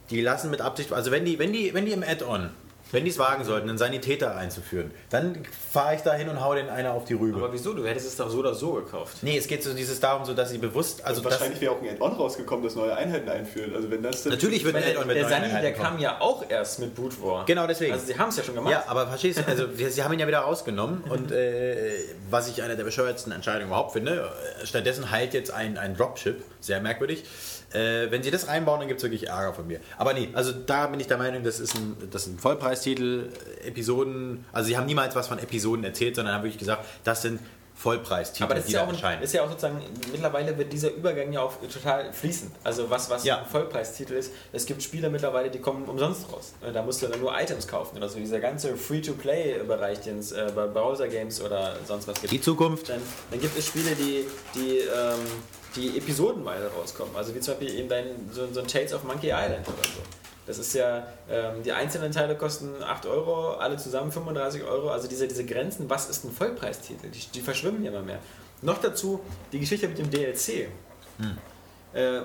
die 0.09 0.19
lassen 0.21 0.49
mit 0.49 0.61
Absicht, 0.61 0.91
also 0.91 1.11
wenn 1.11 1.25
die, 1.25 1.37
wenn 1.37 1.53
die, 1.53 1.75
wenn 1.75 1.85
die 1.85 1.91
im 1.91 2.01
Add-on, 2.01 2.49
wenn 2.91 3.03
die 3.03 3.11
es 3.11 3.19
wagen 3.19 3.43
sollten, 3.43 3.69
einen 3.69 3.77
Sanitäter 3.77 4.35
einzuführen, 4.35 4.91
dann 5.09 5.43
fahre 5.71 5.95
ich 5.95 6.01
da 6.01 6.13
hin 6.13 6.29
und 6.29 6.43
hau 6.43 6.55
den 6.55 6.69
einer 6.69 6.93
auf 6.93 7.05
die 7.05 7.13
Rübe. 7.13 7.37
Aber 7.37 7.53
wieso? 7.53 7.73
Du 7.73 7.85
hättest 7.85 8.07
es 8.07 8.15
doch 8.15 8.29
so 8.29 8.39
oder 8.39 8.53
so 8.53 8.73
gekauft. 8.73 9.17
nee, 9.21 9.37
es 9.37 9.47
geht 9.47 9.63
so 9.63 9.73
dieses 9.73 9.99
darum, 9.99 10.25
so 10.25 10.33
dass 10.33 10.49
sie 10.49 10.57
bewusst, 10.57 11.05
also 11.05 11.21
das, 11.21 11.33
wahrscheinlich 11.33 11.61
wäre 11.61 11.73
auch 11.73 11.81
ein 11.81 11.89
Add-on 11.89 12.13
rausgekommen, 12.13 12.63
das 12.63 12.75
neue 12.75 12.95
Einheiten 12.95 13.29
einführt. 13.29 13.75
Also 13.75 13.91
wenn 13.91 14.01
das 14.01 14.25
natürlich 14.25 14.63
wird 14.63 14.75
ein 14.75 14.81
der, 14.81 14.91
Add-on 14.91 15.07
mit 15.07 15.15
der 15.15 15.23
neuen 15.23 15.33
Sani, 15.33 15.47
der 15.47 15.57
Einheiten 15.57 15.77
kommen. 15.77 15.89
kam 15.89 15.99
ja 15.99 16.21
auch 16.21 16.49
erst 16.49 16.79
mit 16.79 16.95
Boot 16.95 17.21
War. 17.21 17.45
Genau 17.45 17.67
deswegen. 17.67 17.93
Also 17.93 18.05
sie 18.05 18.17
haben 18.17 18.29
es 18.29 18.37
ja 18.37 18.43
schon 18.43 18.55
gemacht. 18.55 18.71
Ja, 18.71 18.83
aber 18.87 19.07
verstehst 19.07 19.39
du, 19.39 19.47
also 19.47 19.67
sie 19.75 20.03
haben 20.03 20.13
ihn 20.13 20.19
ja 20.19 20.27
wieder 20.27 20.39
rausgenommen 20.39 21.03
und 21.09 21.31
äh, 21.31 21.93
was 22.29 22.49
ich 22.49 22.63
eine 22.63 22.75
der 22.75 22.83
bescheuertsten 22.83 23.31
Entscheidungen 23.31 23.67
überhaupt 23.67 23.93
finde, 23.93 24.29
äh, 24.61 24.65
stattdessen 24.65 25.11
heilt 25.11 25.33
jetzt 25.33 25.51
ein, 25.51 25.77
ein 25.77 25.95
Dropship, 25.95 26.43
sehr 26.59 26.81
merkwürdig. 26.81 27.23
Äh, 27.73 28.09
wenn 28.11 28.23
sie 28.23 28.31
das 28.31 28.47
reinbauen, 28.47 28.79
dann 28.79 28.87
gibt 28.87 28.99
es 28.99 29.03
wirklich 29.03 29.27
Ärger 29.27 29.53
von 29.53 29.67
mir. 29.67 29.79
Aber 29.97 30.13
nee, 30.13 30.29
also 30.33 30.51
da 30.51 30.87
bin 30.87 30.99
ich 30.99 31.07
der 31.07 31.17
Meinung, 31.17 31.43
das 31.43 31.59
ist 31.59 31.75
ein, 31.75 31.95
das 32.11 32.23
ist 32.27 32.33
ein 32.33 32.39
Vollpreistitel, 32.39 33.29
äh, 33.63 33.67
Episoden, 33.67 34.45
also 34.51 34.67
sie 34.67 34.77
haben 34.77 34.85
niemals 34.87 35.15
was 35.15 35.27
von 35.27 35.37
Episoden 35.39 35.83
erzählt, 35.83 36.15
sondern 36.15 36.33
haben 36.35 36.43
wirklich 36.43 36.57
gesagt, 36.59 36.83
das 37.03 37.21
sind 37.21 37.39
Vollpreistitel, 37.75 38.43
Aber 38.43 38.55
das 38.55 38.65
ist 38.65 38.69
die 38.71 38.73
ja, 38.73 38.81
da 38.81 38.87
auch, 38.87 38.91
erscheinen. 38.91 39.23
ist 39.23 39.33
ja 39.33 39.41
auch 39.41 39.47
sozusagen, 39.49 39.81
mittlerweile 40.11 40.57
wird 40.57 40.73
dieser 40.73 40.91
Übergang 40.91 41.31
ja 41.31 41.41
auch 41.41 41.53
total 41.71 42.11
fließen. 42.11 42.51
Also 42.61 42.89
was, 42.89 43.09
was 43.09 43.23
Ja. 43.23 43.39
ein 43.39 43.45
Vollpreistitel 43.45 44.15
ist, 44.15 44.33
es 44.51 44.65
gibt 44.65 44.83
Spiele 44.83 45.09
mittlerweile, 45.09 45.49
die 45.49 45.59
kommen 45.59 45.85
umsonst 45.85 46.29
raus. 46.29 46.53
Äh, 46.61 46.73
Da 46.73 46.81
musst 46.83 47.01
du 47.01 47.07
dann 47.07 47.21
nur 47.21 47.31
Items 47.39 47.69
kaufen. 47.69 47.95
Oder 47.95 48.09
so 48.09 48.19
dieser 48.19 48.41
ganze 48.41 48.75
Free-to-Play-Bereich, 48.75 50.01
den 50.01 50.19
es 50.19 50.33
äh, 50.33 50.51
bei 50.53 50.67
Browser-Games 50.67 51.41
oder 51.41 51.77
sonst 51.87 52.07
was 52.09 52.19
gibt. 52.19 52.33
die 52.33 52.41
Zukunft. 52.41 52.89
Dann, 52.89 52.99
dann 53.31 53.39
gibt 53.39 53.57
es 53.57 53.67
Spiele, 53.67 53.91
die, 53.95 54.25
die, 54.55 54.79
ähm, 54.79 55.19
die 55.79 55.97
episodenweise 55.97 56.69
rauskommen. 56.71 57.15
Also 57.15 57.33
wie 57.33 57.39
zum 57.39 57.55
Beispiel 57.55 57.79
eben 57.79 57.89
dein, 57.89 58.05
so, 58.31 58.47
so 58.51 58.59
ein 58.59 58.67
Tales 58.67 58.93
of 58.93 59.03
Monkey 59.03 59.27
Island 59.27 59.67
oder 59.67 59.83
so. 59.83 60.01
Das 60.45 60.57
ist 60.57 60.73
ja, 60.73 61.05
ähm, 61.29 61.61
die 61.63 61.71
einzelnen 61.71 62.11
Teile 62.11 62.35
kosten 62.35 62.81
8 62.83 63.05
Euro, 63.05 63.53
alle 63.53 63.77
zusammen 63.77 64.11
35 64.11 64.63
Euro. 64.63 64.89
Also 64.89 65.07
diese, 65.07 65.27
diese 65.27 65.45
Grenzen, 65.45 65.89
was 65.89 66.09
ist 66.09 66.25
ein 66.25 66.31
Vollpreistitel, 66.31 67.09
die, 67.09 67.19
die 67.33 67.41
verschwimmen 67.41 67.83
ja 67.83 67.91
immer 67.91 68.01
mehr. 68.01 68.19
Noch 68.61 68.79
dazu 68.79 69.19
die 69.51 69.59
Geschichte 69.59 69.87
mit 69.87 69.97
dem 69.97 70.09
DLC. 70.09 70.67
Äh, 71.93 72.21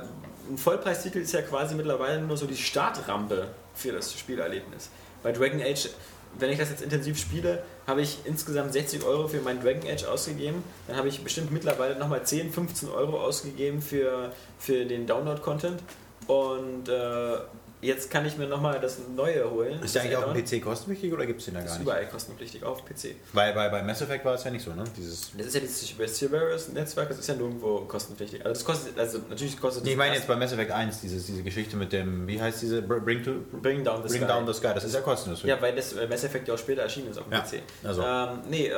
ein 0.51 0.59
Vollpreistitel 0.59 1.19
ist 1.19 1.33
ja 1.33 1.43
quasi 1.43 1.75
mittlerweile 1.75 2.21
nur 2.21 2.37
so 2.37 2.47
die 2.47 2.57
Startrampe 2.57 3.49
für 3.75 3.93
das 3.93 4.19
Spielerlebnis. 4.19 4.91
Bei 5.23 5.33
Dragon 5.33 5.61
Age, 5.61 5.91
wenn 6.39 6.51
ich 6.51 6.59
das 6.59 6.71
jetzt 6.71 6.83
intensiv 6.83 7.19
spiele, 7.19 7.63
habe 7.87 8.03
ich 8.03 8.19
insgesamt 8.25 8.73
60 8.73 9.05
Euro 9.05 9.29
für 9.29 9.41
mein 9.41 9.63
Dragon 9.63 9.89
Age 9.89 10.05
ausgegeben. 10.05 10.63
Dann 10.87 10.97
habe 10.97 11.09
ich 11.09 11.23
bestimmt 11.23 11.53
mittlerweile 11.53 11.97
nochmal 11.97 12.25
10, 12.25 12.53
15 12.53 12.89
Euro 12.91 13.21
ausgegeben 13.21 13.83
für, 13.83 14.33
für 14.59 14.85
den 14.85 15.07
Download-Content. 15.07 15.83
Und 16.27 16.89
äh, 16.89 17.37
jetzt 17.85 18.11
kann 18.11 18.25
ich 18.27 18.37
mir 18.37 18.47
nochmal 18.47 18.81
das 18.81 18.99
Neue 19.15 19.49
holen. 19.51 19.83
Ist 19.83 19.95
der 19.95 20.03
eigentlich 20.03 20.17
Add-on. 20.19 20.35
PC 20.61 20.63
kostenpflichtig 20.63 21.13
oder 21.13 21.27
gibt 21.27 21.41
es 21.41 21.45
den 21.47 21.55
da 21.55 21.61
gar 21.61 21.67
ist 21.69 21.73
nicht? 21.75 21.83
überall 21.83 22.07
kostenpflichtig 22.09 22.65
auf 22.65 22.85
PC. 22.85 23.15
Weil 23.33 23.53
bei, 23.53 23.69
bei 23.69 23.83
Mass 23.83 24.01
Effect 24.03 24.25
war 24.25 24.35
es 24.35 24.45
ja 24.45 24.51
nicht 24.51 24.65
so, 24.65 24.73
ne? 24.73 24.85
Dieses 24.97 25.31
Das 25.37 25.47
ist 25.47 25.55
ja 25.55 25.61
dieses 25.61 26.19
Cerberus-Netzwerk, 26.19 27.09
das 27.09 27.19
ist 27.19 27.29
ja 27.29 27.35
nirgendwo 27.35 27.81
kostenpflichtig. 27.81 28.41
Also 28.45 28.55
das 28.55 28.65
kostet, 28.65 28.99
also 28.99 29.19
natürlich 29.29 29.61
kostet 29.61 29.85
Nee, 29.85 29.93
ich 29.93 29.97
meine 29.97 30.15
jetzt 30.15 30.27
bei 30.27 30.37
Mass 30.37 30.53
Effect 30.53 30.71
1, 30.71 31.01
dieses, 31.01 31.27
diese 31.27 31.43
Geschichte 31.43 31.77
mit 31.77 31.93
dem, 31.93 32.27
wie 32.27 32.41
heißt 32.41 32.63
diese, 32.63 32.81
Br- 32.83 33.01
Bring, 33.01 33.23
to, 33.23 33.33
Bring 33.61 33.85
Down 33.85 34.03
the 34.03 34.09
Bring 34.09 34.23
Sky. 34.23 34.27
Down 34.29 34.47
the 34.47 34.53
Sky, 34.55 34.69
das 34.75 34.85
ist 34.85 34.95
ja 34.95 35.01
kostenlos. 35.01 35.43
Ja, 35.43 35.61
weil 35.61 35.75
das 35.75 35.93
äh, 35.93 36.07
Mass 36.07 36.25
Effect 36.25 36.49
ja 36.49 36.55
auch 36.55 36.59
später 36.59 36.83
erschienen 36.83 37.11
ist 37.11 37.19
auf 37.19 37.25
dem 37.25 37.33
Ja, 37.35 37.41
PC. 37.41 37.63
also. 37.85 38.03
Ähm, 38.03 38.39
nee, 38.49 38.67
äh, 38.69 38.75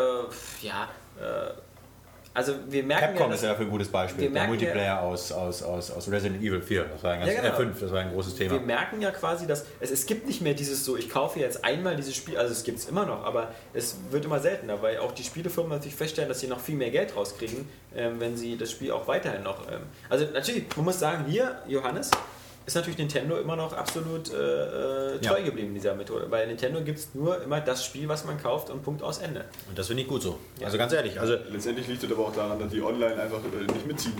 ja, 0.62 0.88
äh, 1.20 1.50
also 2.36 2.52
wir 2.68 2.82
merken 2.84 3.14
Capcom 3.14 3.30
ja, 3.30 3.34
ist 3.34 3.42
ja 3.42 3.48
dafür 3.48 3.64
ein 3.64 3.70
gutes 3.70 3.88
Beispiel. 3.88 4.28
Der 4.28 4.46
Multiplayer 4.46 5.00
aus, 5.00 5.32
aus, 5.32 5.62
aus, 5.62 5.90
aus 5.90 6.10
Resident 6.10 6.42
Evil 6.42 6.60
4, 6.60 6.84
das 6.84 7.02
war 7.02 7.12
ein 7.12 7.20
ganz, 7.20 7.32
Ja, 7.32 7.40
genau. 7.40 7.54
äh, 7.54 7.56
5, 7.56 7.80
das 7.80 7.92
war 7.92 8.00
ein 8.00 8.12
großes 8.12 8.34
Thema. 8.36 8.52
wir 8.52 8.60
merken 8.60 9.00
ja 9.00 9.10
quasi, 9.10 9.46
dass 9.46 9.64
es, 9.80 9.90
es 9.90 10.04
gibt 10.04 10.26
nicht 10.26 10.42
mehr 10.42 10.52
dieses 10.52 10.84
so, 10.84 10.98
ich 10.98 11.08
kaufe 11.08 11.40
jetzt 11.40 11.64
einmal 11.64 11.96
dieses 11.96 12.14
Spiel, 12.14 12.36
also 12.36 12.52
es 12.52 12.62
gibt 12.62 12.78
es 12.78 12.90
immer 12.90 13.06
noch, 13.06 13.24
aber 13.24 13.54
es 13.72 13.96
wird 14.10 14.26
immer 14.26 14.38
seltener, 14.38 14.82
weil 14.82 14.98
auch 14.98 15.12
die 15.12 15.24
Spielefirmen 15.24 15.72
natürlich 15.72 15.96
feststellen, 15.96 16.28
dass 16.28 16.40
sie 16.40 16.46
noch 16.48 16.60
viel 16.60 16.76
mehr 16.76 16.90
Geld 16.90 17.16
rauskriegen, 17.16 17.66
ähm, 17.96 18.20
wenn 18.20 18.36
sie 18.36 18.58
das 18.58 18.70
Spiel 18.70 18.90
auch 18.90 19.08
weiterhin 19.08 19.42
noch. 19.42 19.66
Ähm, 19.72 19.80
also 20.10 20.26
natürlich, 20.34 20.64
man 20.76 20.84
muss 20.84 21.00
sagen, 21.00 21.24
hier, 21.26 21.62
Johannes, 21.66 22.10
ist 22.66 22.74
natürlich 22.74 22.98
Nintendo 22.98 23.38
immer 23.38 23.55
noch 23.56 23.72
absolut 23.72 24.32
äh, 24.32 25.14
äh, 25.14 25.20
treu 25.20 25.38
Ja. 25.38 25.44
geblieben 25.44 25.72
dieser 25.72 25.94
Methode. 25.94 26.26
Bei 26.26 26.44
Nintendo 26.47 26.82
gibt 26.82 26.98
es 26.98 27.14
nur 27.14 27.40
immer 27.43 27.60
das 27.60 27.84
Spiel, 27.84 28.09
was 28.09 28.24
man 28.24 28.43
kauft 28.43 28.70
und 28.70 28.82
Punkt 28.82 29.02
aus 29.02 29.18
Ende. 29.18 29.44
Und 29.68 29.78
das 29.78 29.86
finde 29.86 30.02
ich 30.02 30.09
gut 30.09 30.22
so. 30.22 30.38
Also 30.62 30.76
ganz 30.76 30.93
ehrlich, 30.93 31.18
also 31.20 31.36
Letztendlich 31.51 31.86
liegt 31.86 32.02
es 32.02 32.10
aber 32.10 32.26
auch 32.26 32.32
daran, 32.34 32.59
dass 32.59 32.70
die 32.70 32.82
online 32.82 33.14
einfach 33.22 33.38
äh, 33.38 33.72
nicht 33.72 33.86
mitziehen. 33.86 34.14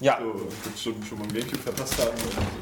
Ja. 0.00 0.18
So, 0.20 0.48
schon, 0.92 1.02
schon 1.04 1.18
beim 1.20 1.28
Gamecube 1.32 1.58
verpasst 1.62 1.98
haben 2.00 2.10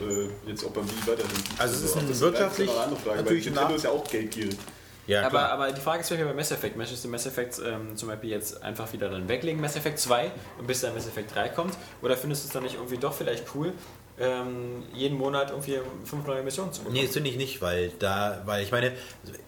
und 0.03 0.11
äh, 0.13 0.29
jetzt 0.51 0.65
auch 0.67 0.71
beim 0.71 0.85
Wii 0.87 1.07
weiterhin. 1.13 1.31
Also 1.59 1.75
es 1.77 1.83
ist 1.83 1.97
ein 1.97 2.09
das 2.09 2.21
wirtschaftlich 2.21 2.69
das 2.69 2.77
ist 2.77 2.83
eine 2.83 2.93
andere 2.95 3.01
Frage, 3.05 3.23
natürlich 3.23 3.45
weil 3.47 3.51
Nintendo 3.53 3.69
nach- 3.71 3.77
ist 3.77 3.85
ja 3.85 3.91
auch 3.91 4.05
geldgierig. 4.11 4.57
ja, 5.07 5.21
aber, 5.23 5.31
klar. 5.31 5.51
aber 5.53 5.73
die 5.73 5.81
Frage 5.81 6.03
ist 6.03 6.11
welche 6.11 6.25
bei 6.27 6.35
Mass 6.35 6.51
Effect. 6.53 6.77
Möchtest 6.77 7.05
du 7.05 7.09
Mass 7.09 7.25
Effect 7.27 7.61
ähm, 7.67 7.97
zum 7.97 8.09
Beispiel 8.09 8.31
jetzt 8.31 8.63
einfach 8.63 8.93
wieder 8.93 9.09
dann 9.09 9.27
weglegen, 9.29 9.61
Mass 9.63 9.77
Effect 9.77 9.99
2, 9.99 10.31
und 10.59 10.67
bis 10.67 10.83
dann 10.83 10.93
Mass 10.95 11.07
Effect 11.09 11.35
3 11.35 11.49
kommt? 11.49 11.75
Oder 12.03 12.17
findest 12.19 12.45
du 12.45 12.49
es 12.49 12.53
dann 12.53 12.63
nicht 12.65 12.75
irgendwie 12.75 12.99
doch 12.99 13.15
vielleicht 13.15 13.47
cool, 13.55 13.73
ähm, 14.21 14.83
jeden 14.95 15.17
Monat 15.17 15.51
irgendwie 15.51 15.79
fünf 16.05 16.27
neue 16.27 16.43
Missionen 16.43 16.73
zu 16.73 16.81
bekommen? 16.81 16.97
Nee, 16.97 17.05
das 17.07 17.13
finde 17.15 17.31
ich 17.31 17.37
nicht, 17.37 17.63
weil 17.63 17.91
da, 17.99 18.43
weil 18.45 18.63
ich 18.63 18.71
meine, 18.71 18.93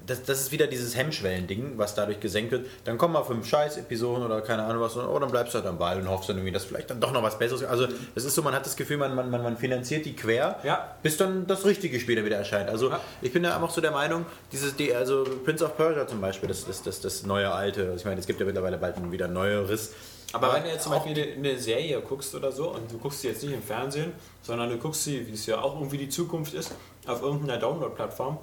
das, 0.06 0.22
das 0.24 0.40
ist 0.40 0.52
wieder 0.52 0.66
dieses 0.66 0.96
Hemmschwellen-Ding, 0.96 1.74
was 1.76 1.94
dadurch 1.94 2.20
gesenkt 2.20 2.52
wird. 2.52 2.66
Dann 2.84 2.98
kommen 2.98 3.14
mal 3.14 3.24
fünf 3.24 3.46
Scheiß-Episoden 3.46 4.24
oder 4.24 4.40
keine 4.40 4.64
Ahnung 4.64 4.82
was, 4.82 4.96
und, 4.96 5.06
oh, 5.06 5.18
dann 5.18 5.30
bleibst 5.30 5.54
du 5.54 5.58
halt 5.58 5.66
am 5.66 5.78
Ball 5.78 6.00
und 6.00 6.08
hoffst 6.08 6.28
dann 6.28 6.36
irgendwie, 6.36 6.52
dass 6.52 6.64
vielleicht 6.64 6.90
dann 6.90 7.00
doch 7.00 7.12
noch 7.12 7.22
was 7.22 7.38
Besseres. 7.38 7.62
Also, 7.64 7.88
es 8.14 8.24
ist 8.24 8.34
so, 8.34 8.42
man 8.42 8.54
hat 8.54 8.64
das 8.66 8.76
Gefühl, 8.76 8.96
man, 8.96 9.14
man, 9.14 9.30
man, 9.30 9.56
finanziert 9.56 10.06
die 10.06 10.16
quer, 10.16 10.58
Ja. 10.64 10.96
bis 11.02 11.16
dann 11.16 11.46
das 11.46 11.64
richtige 11.64 12.00
Spiel 12.00 12.16
dann 12.16 12.24
wieder 12.24 12.36
erscheint. 12.36 12.68
Also, 12.68 12.90
Ja. 12.90 13.00
ich 13.22 13.32
bin 13.32 13.42
da 13.42 13.60
auch 13.62 13.70
so 13.70 13.80
der 13.80 13.92
Meinung, 13.92 14.26
dieses, 14.52 14.76
die, 14.76 14.94
also 14.94 15.24
Prince 15.44 15.64
of 15.64 15.76
Persia 15.76 16.06
zum 16.06 16.20
Beispiel, 16.20 16.48
das, 16.48 16.66
das, 16.66 16.82
das, 16.82 17.00
das 17.00 17.24
neue 17.24 17.52
alte, 17.52 17.94
ich 17.96 18.04
meine, 18.04 18.18
es 18.20 18.26
gibt 18.26 18.40
ja 18.40 18.46
mittlerweile 18.46 18.78
bald 18.78 18.94
wieder 19.12 19.28
neueres. 19.28 19.92
Aber 20.34 20.52
wenn 20.52 20.64
du 20.64 20.68
jetzt 20.68 20.82
zum 20.82 20.92
Beispiel 20.92 21.12
eine, 21.12 21.32
eine 21.32 21.58
Serie 21.58 22.00
guckst 22.00 22.34
oder 22.34 22.50
so 22.50 22.70
und 22.70 22.90
du 22.90 22.98
guckst 22.98 23.20
sie 23.20 23.28
jetzt 23.28 23.44
nicht 23.44 23.52
im 23.52 23.62
Fernsehen, 23.62 24.12
sondern 24.42 24.68
du 24.68 24.78
guckst 24.78 25.04
sie, 25.04 25.24
wie 25.28 25.32
es 25.32 25.46
ja 25.46 25.60
auch 25.60 25.74
irgendwie 25.74 25.98
die 25.98 26.08
Zukunft 26.08 26.54
ist, 26.54 26.72
auf 27.06 27.22
irgendeiner 27.22 27.56
Download-Plattform, 27.58 28.38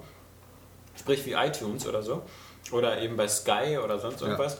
sprich 0.96 1.26
wie 1.26 1.32
iTunes 1.32 1.86
oder 1.86 2.02
so, 2.02 2.22
oder 2.70 2.98
eben 3.00 3.16
bei 3.16 3.28
Sky 3.28 3.78
oder 3.82 3.98
sonst 3.98 4.22
irgendwas, 4.22 4.58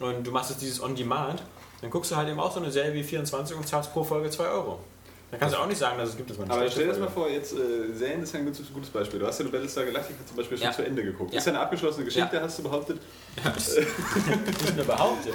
und 0.00 0.26
du 0.26 0.30
machst 0.30 0.50
jetzt 0.50 0.62
dieses 0.62 0.82
On-Demand, 0.82 1.42
dann 1.82 1.90
guckst 1.90 2.12
du 2.12 2.16
halt 2.16 2.30
eben 2.30 2.40
auch 2.40 2.52
so 2.52 2.60
eine 2.60 2.70
Serie 2.70 2.94
wie 2.94 3.02
24 3.02 3.56
und 3.56 3.68
zahlst 3.68 3.92
pro 3.92 4.02
Folge 4.02 4.30
2 4.30 4.48
Euro. 4.48 4.80
Dann 5.30 5.38
kannst 5.38 5.54
du 5.54 5.60
auch 5.60 5.66
nicht 5.66 5.78
sagen, 5.78 5.96
dass 5.96 6.08
es 6.08 6.16
gibt 6.16 6.36
mal 6.36 6.44
eine 6.44 6.52
Aber 6.54 6.68
stell 6.70 6.84
dir 6.84 6.90
das 6.90 6.98
mal 6.98 7.08
vor, 7.08 7.30
jetzt 7.30 7.52
äh, 7.52 7.92
Serien 7.94 8.20
ist 8.22 8.32
ja 8.34 8.40
ein 8.40 8.46
gutes, 8.46 8.72
gutes 8.72 8.90
Beispiel. 8.90 9.20
Du 9.20 9.26
hast 9.26 9.38
ja 9.38 9.44
eine 9.44 9.52
Battlestar 9.52 9.84
Galactica 9.84 10.18
zum 10.26 10.36
Beispiel 10.36 10.58
schon 10.58 10.66
Ja. 10.66 10.72
zu 10.72 10.84
Ende 10.84 11.04
geguckt. 11.04 11.32
Ja. 11.32 11.38
Ist 11.38 11.46
ja 11.46 11.52
eine 11.52 11.60
abgeschlossene 11.60 12.04
Geschichte, 12.04 12.34
Ja. 12.36 12.42
hast 12.42 12.58
du 12.58 12.62
behauptet. 12.64 13.00
nicht 13.44 14.76
nur 14.76 14.84
behauptet. 14.84 15.34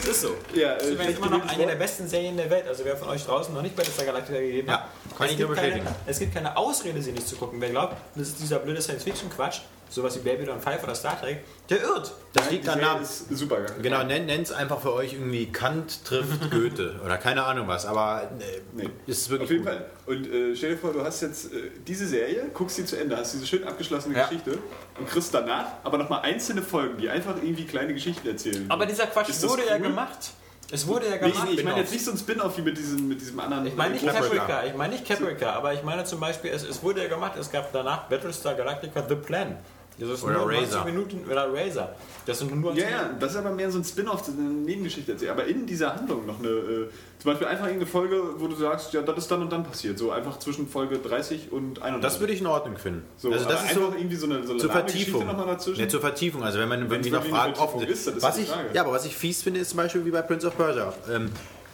Das 0.00 0.08
ist 0.10 0.20
so. 0.22 0.34
Ja, 0.54 0.76
Das 0.76 0.86
ist 0.86 1.18
immer 1.18 1.28
noch 1.30 1.46
eine 1.46 1.66
der 1.66 1.74
besten 1.74 2.08
Serien 2.08 2.36
der 2.38 2.48
Welt. 2.48 2.66
Also 2.66 2.84
wer 2.86 2.96
von 2.96 3.08
euch 3.08 3.22
draußen 3.24 3.52
noch 3.54 3.60
nicht 3.62 3.76
Battlestar 3.76 4.06
Galactica 4.06 4.38
gegeben 4.38 4.68
Ja, 4.68 4.74
hat, 4.78 4.88
kann 5.16 5.26
es 5.26 5.32
ich 5.32 5.38
gibt 5.38 5.48
nur 5.48 5.56
keine, 5.56 5.68
bestätigen. 5.74 5.94
Es 6.06 6.18
gibt 6.18 6.34
keine 6.34 6.56
Ausrede, 6.56 7.00
sie 7.02 7.12
nicht 7.12 7.28
zu 7.28 7.36
gucken. 7.36 7.60
Wer 7.60 7.70
glaubt, 7.70 7.96
das 8.14 8.28
ist 8.28 8.40
dieser 8.40 8.58
blöde 8.58 8.80
Science-Fiction-Quatsch, 8.82 9.60
sowas 9.88 10.16
wie 10.16 10.20
Babylon 10.28 10.60
5 10.60 10.82
oder 10.82 10.94
Star 10.94 11.20
Trek, 11.20 11.44
der 11.70 11.82
irrt. 11.82 12.12
Das 12.32 12.50
liegt 12.50 12.68
an 12.68 12.80
Namen. 12.80 13.04
super. 13.30 13.58
Genau, 13.80 14.02
nennt 14.02 14.30
es 14.30 14.50
einfach 14.52 14.80
für 14.80 14.92
euch 14.92 15.12
irgendwie 15.12 15.46
Kant 15.52 16.04
trifft 16.04 16.50
Goethe 16.50 17.00
oder 17.04 17.16
keine 17.18 17.44
Ahnung 17.44 17.68
was, 17.68 17.86
aber 17.86 18.28
äh, 18.40 18.60
Nee. 18.72 18.90
ist 19.06 19.30
wirklich 19.30 19.46
Auf 19.48 19.50
jeden 19.52 19.64
gut. 19.64 19.72
Fall. 19.72 19.86
Und 20.06 20.26
äh, 20.26 20.56
stell 20.56 20.70
dir 20.72 20.78
vor, 20.78 20.92
du 20.92 21.02
hast 21.04 21.20
jetzt 21.22 21.52
äh, 21.52 21.70
diese 21.86 22.06
Serie, 22.08 22.50
guckst 22.52 22.76
sie 22.76 22.84
zu 22.84 22.96
Ende, 22.96 23.16
hast 23.16 23.34
diese 23.34 23.46
schön 23.46 23.62
abgeschlossene 23.64 24.16
Ja. 24.16 24.26
Geschichte 24.26 24.58
und 24.98 25.08
kriegst 25.08 25.32
danach 25.32 25.66
aber 25.84 25.98
nochmal 25.98 26.22
einzelne 26.22 26.62
Folgen, 26.62 26.98
die 26.98 27.08
einfach 27.08 27.36
irgendwie 27.36 27.64
kleine 27.64 27.94
Geschichten 27.94 28.26
erzählen. 28.26 28.66
Aber 28.68 28.86
dieser 28.86 29.06
Quatsch 29.06 29.28
wurde 29.42 29.62
ja 29.66 29.76
cool? 29.76 29.82
gemacht. 29.82 30.32
Es 30.70 30.86
wurde 30.86 31.06
ja 31.06 31.12
Nee, 31.12 31.30
gemacht. 31.30 31.48
ich, 31.52 31.58
ich 31.58 31.64
meine 31.64 31.78
jetzt 31.80 31.92
nicht 31.92 32.04
so 32.04 32.10
ein 32.10 32.16
Spin-off 32.18 32.56
wie 32.58 32.62
mit 32.62 32.76
diesem, 32.78 33.06
mit 33.08 33.20
diesem 33.20 33.38
anderen. 33.38 33.66
Ich 33.66 33.76
meine 33.76 33.94
nicht 33.94 34.06
Caprica. 34.06 34.44
Caprica, 34.46 34.64
ich 34.64 34.74
meine 34.74 34.92
nicht 34.94 35.06
Caprica, 35.06 35.52
aber 35.52 35.72
ich 35.74 35.82
meine 35.82 36.04
zum 36.04 36.20
Beispiel, 36.20 36.50
es, 36.50 36.62
es 36.62 36.82
wurde 36.82 37.02
ja 37.02 37.08
gemacht, 37.08 37.32
es 37.38 37.50
gab 37.50 37.72
danach 37.72 38.08
Battlestar 38.08 38.54
Galactica 38.54 39.04
The 39.08 39.14
Plan. 39.16 39.56
Das 39.98 40.08
ist 40.10 40.24
Oder 40.24 40.38
nur 40.38 40.46
90 40.52 40.62
Razor. 40.72 40.84
Minuten, 40.86 41.24
oder 41.30 41.52
Razor. 41.54 41.94
Das 42.26 42.38
sind 42.40 42.60
nur 42.60 42.74
Ja, 42.74 42.88
ja, 42.88 43.10
das 43.18 43.32
ist 43.32 43.36
aber 43.36 43.50
mehr 43.50 43.70
so 43.70 43.78
ein 43.78 43.84
Spin-off, 43.84 44.28
eine 44.28 44.48
Nebengeschichte 44.48 45.12
erzählt. 45.12 45.30
Aber 45.30 45.44
in 45.46 45.66
dieser 45.66 45.94
Handlung 45.94 46.26
noch 46.26 46.40
eine, 46.40 46.48
äh, 46.48 46.88
zum 47.18 47.30
Beispiel 47.30 47.46
einfach 47.46 47.66
irgendeine 47.66 47.90
Folge, 47.90 48.20
wo 48.38 48.48
du 48.48 48.56
sagst, 48.56 48.92
ja, 48.92 49.02
das 49.02 49.18
ist 49.18 49.30
dann 49.30 49.42
und 49.42 49.52
dann 49.52 49.62
passiert. 49.62 49.98
So 49.98 50.10
einfach 50.10 50.38
zwischen 50.40 50.68
Folge 50.68 50.98
30 50.98 51.52
und 51.52 51.80
31. 51.80 52.02
Das 52.02 52.18
würde 52.20 52.32
ich 52.32 52.40
in 52.40 52.46
Ordnung 52.46 52.76
finden. 52.76 53.04
so, 53.16 53.30
also 53.30 53.44
das 53.44 53.54
aber 53.56 53.64
ist 53.64 53.70
einfach 53.70 53.92
so 53.92 53.96
irgendwie 53.96 54.16
so 54.16 54.26
eine, 54.26 54.44
so 54.44 54.52
eine 54.52 54.60
zur 54.60 54.70
Vertiefung. 54.70 55.26
noch 55.26 55.36
mal 55.36 55.46
dazwischen. 55.46 55.80
Ja, 55.80 55.88
zur 55.88 56.00
Vertiefung. 56.00 56.42
Also 56.42 56.58
wenn 56.58 56.68
man 56.68 56.90
wenn 56.90 57.00
noch 57.00 57.24
Fragen 57.24 57.54
offen 57.54 57.82
ist, 57.82 58.06
das 58.06 58.16
ist 58.16 58.22
was 58.22 58.34
die 58.36 58.42
ich, 58.42 58.48
Frage. 58.48 58.70
ja, 58.72 58.82
aber 58.82 58.92
was 58.92 59.04
ich 59.06 59.14
fies 59.16 59.42
finde, 59.42 59.60
ist 59.60 59.70
zum 59.70 59.76
Beispiel 59.76 60.04
wie 60.04 60.10
bei 60.10 60.22
Prince 60.22 60.46
of 60.48 60.56
Persia. 60.56 60.92
Ähm, 61.08 61.30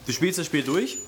du 0.07 0.13
spielst 0.13 0.39
das 0.39 0.47
Spiel 0.47 0.63
durch, 0.63 0.99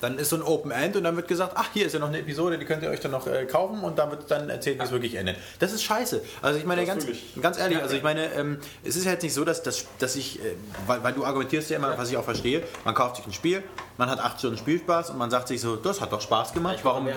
dann 0.00 0.18
ist 0.18 0.30
so 0.30 0.36
ein 0.36 0.42
Open 0.42 0.70
End 0.70 0.96
und 0.96 1.04
dann 1.04 1.16
wird 1.16 1.28
gesagt, 1.28 1.52
ach, 1.54 1.68
hier 1.72 1.86
ist 1.86 1.92
ja 1.92 1.98
noch 1.98 2.08
eine 2.08 2.18
Episode, 2.18 2.58
die 2.58 2.64
könnt 2.64 2.82
ihr 2.82 2.90
euch 2.90 3.00
dann 3.00 3.12
noch 3.12 3.26
äh, 3.26 3.44
kaufen 3.46 3.80
und 3.80 3.98
dann 3.98 4.10
wird 4.10 4.30
dann 4.30 4.48
erzählt, 4.50 4.78
wie 4.78 4.84
es 4.84 4.90
wirklich 4.90 5.14
endet. 5.14 5.36
Das 5.58 5.72
ist 5.72 5.82
scheiße. 5.82 6.22
Also 6.42 6.58
ich 6.58 6.64
meine 6.64 6.84
ganz, 6.84 7.06
wirklich. 7.06 7.34
ganz 7.40 7.58
ehrlich, 7.58 7.80
also 7.80 7.96
ich 7.96 8.02
meine, 8.02 8.32
ähm, 8.34 8.58
es 8.84 8.96
ist 8.96 9.04
ja 9.04 9.12
jetzt 9.12 9.22
nicht 9.22 9.34
so, 9.34 9.44
dass, 9.44 9.62
dass, 9.62 9.86
dass 9.98 10.16
ich, 10.16 10.40
äh, 10.40 10.54
weil, 10.86 11.02
weil 11.02 11.12
du 11.12 11.24
argumentierst 11.24 11.70
ja 11.70 11.76
immer, 11.76 11.96
was 11.96 12.10
ich 12.10 12.16
auch 12.16 12.24
verstehe, 12.24 12.62
man 12.84 12.94
kauft 12.94 13.16
sich 13.16 13.26
ein 13.26 13.32
Spiel, 13.32 13.62
man 13.96 14.10
hat 14.10 14.20
acht 14.20 14.38
Stunden 14.38 14.58
Spielspaß 14.58 15.10
und 15.10 15.18
man 15.18 15.30
sagt 15.30 15.48
sich 15.48 15.60
so, 15.60 15.76
das 15.76 16.00
hat 16.00 16.12
doch 16.12 16.20
Spaß 16.20 16.52
gemacht, 16.52 16.78
warum, 16.82 17.08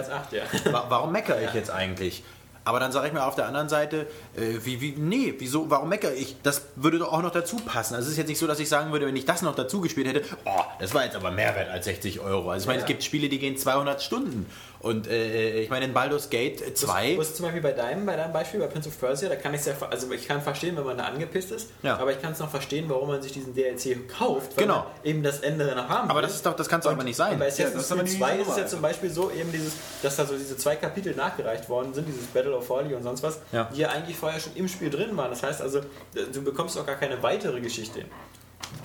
warum 0.90 1.12
meckere 1.12 1.42
ich 1.42 1.54
jetzt 1.54 1.72
eigentlich? 1.72 2.24
Aber 2.66 2.80
dann 2.80 2.92
sage 2.92 3.08
ich 3.08 3.14
mir 3.14 3.24
auf 3.24 3.36
der 3.36 3.48
anderen 3.48 3.70
Seite, 3.70 4.08
äh, 4.36 4.60
wie, 4.64 4.82
wie, 4.82 4.92
nee, 4.98 5.34
wieso, 5.38 5.70
warum 5.70 5.90
meckere 5.90 6.14
ich? 6.14 6.36
Das 6.44 6.64
würde 6.76 7.00
doch 7.00 7.12
auch 7.12 7.22
noch 7.22 7.32
dazu 7.32 7.58
passen. 7.58 7.96
Also 7.96 8.08
es 8.08 8.14
ist 8.14 8.18
jetzt 8.18 8.28
nicht 8.28 8.40
so, 8.40 8.48
dass 8.48 8.60
ich 8.60 8.70
sagen 8.70 8.92
würde, 8.92 9.08
wenn 9.08 9.16
ich 9.16 9.26
das 9.26 9.42
noch 9.42 9.56
dazu 9.56 9.82
gespielt 9.82 10.08
hätte, 10.08 10.24
oh, 10.46 10.62
das 10.80 10.94
war 10.94 11.04
jetzt 11.04 11.16
aber 11.16 11.32
mehr 11.32 11.56
wert 11.56 11.70
als 11.70 11.86
60 11.86 12.20
Euro. 12.20 12.52
Also 12.52 12.64
ich 12.64 12.68
meine, 12.68 12.80
es 12.80 12.86
gibt 12.86 13.04
Spiele, 13.04 13.30
die 13.30 13.40
gehen 13.40 13.58
200 13.58 14.02
Stunden. 14.02 14.46
Und 14.82 15.08
äh, 15.08 15.60
ich 15.60 15.70
meine, 15.70 15.84
in 15.86 15.94
Baldur's 15.94 16.30
Gate 16.30 16.78
2... 16.78 17.18
Was 17.18 17.36
zum 17.36 17.44
Beispiel 17.46 17.62
bei 17.62 17.74
deinem, 17.74 18.06
bei 18.06 18.16
deinem 18.16 18.32
Beispiel, 18.32 18.62
bei 18.62 18.68
Prince 18.68 18.88
of 18.88 18.98
Persia, 18.98 19.28
da 19.28 19.36
kann 19.36 19.54
ich 19.54 19.66
ja, 19.66 19.74
also 19.90 20.10
ich 20.14 20.26
kann 20.26 20.42
verstehen, 20.42 20.78
wenn 20.78 20.86
man 20.86 20.98
da 20.98 21.04
angepisst 21.04 21.52
ist, 21.52 21.70
Ja. 21.84 21.98
aber 21.98 22.12
ich 22.14 22.22
kann 22.22 22.32
es 22.32 22.40
noch 22.40 22.50
verstehen, 22.50 22.86
warum 22.88 23.10
man 23.10 23.22
sich 23.22 23.34
diesen 23.34 23.54
DLC 23.54 24.08
kauft, 24.08 24.56
weil 24.56 24.64
Genau. 24.64 24.86
eben 25.04 25.22
das 25.22 25.42
Ende 25.42 25.66
noch 25.76 25.90
haben 25.90 26.10
Aber 26.10 26.20
will. 26.22 26.28
das 26.28 26.36
ist 26.36 26.46
doch, 26.46 26.56
das 26.56 26.70
kann 26.70 26.80
es 26.80 26.86
doch 26.86 26.94
aber 26.94 27.04
nicht 27.04 27.18
sein. 27.18 27.38
Bei 27.38 27.46
Ja, 27.50 27.52
Assassin's 27.52 27.92
aber 27.92 28.04
Creed 28.04 28.14
nie 28.14 28.18
2 28.20 28.36
so 28.38 28.42
ist 28.44 28.48
es 28.52 28.58
ja 28.58 28.66
zum 28.68 28.82
Beispiel 28.82 29.10
so, 29.10 29.32
eben 29.32 29.52
dieses, 29.52 29.74
dass 30.02 30.16
da 30.16 30.26
so 30.26 30.38
diese 30.38 30.56
zwei 30.56 30.78
Kapitel 30.78 31.14
nachgereicht 31.14 31.68
worden 31.68 31.94
sind, 31.94 32.08
dieses 32.08 32.28
Battle 32.28 32.56
of 32.56 32.66
Folly 32.66 32.96
und 32.96 33.04
sonst 33.04 33.22
was, 33.22 33.40
Ja. 33.52 33.66
die 33.76 33.82
ja 33.82 33.90
eigentlich 33.90 34.16
vorher 34.16 34.40
schon 34.40 34.56
im 34.56 34.70
Spiel 34.70 34.90
drin 34.90 35.18
waren. 35.18 35.30
Das 35.30 35.44
heißt 35.44 35.62
also, 35.62 35.82
du 36.34 36.42
bekommst 36.42 36.78
auch 36.78 36.86
gar 36.86 36.96
keine 36.96 37.22
weitere 37.22 37.60
Geschichte. 37.60 38.06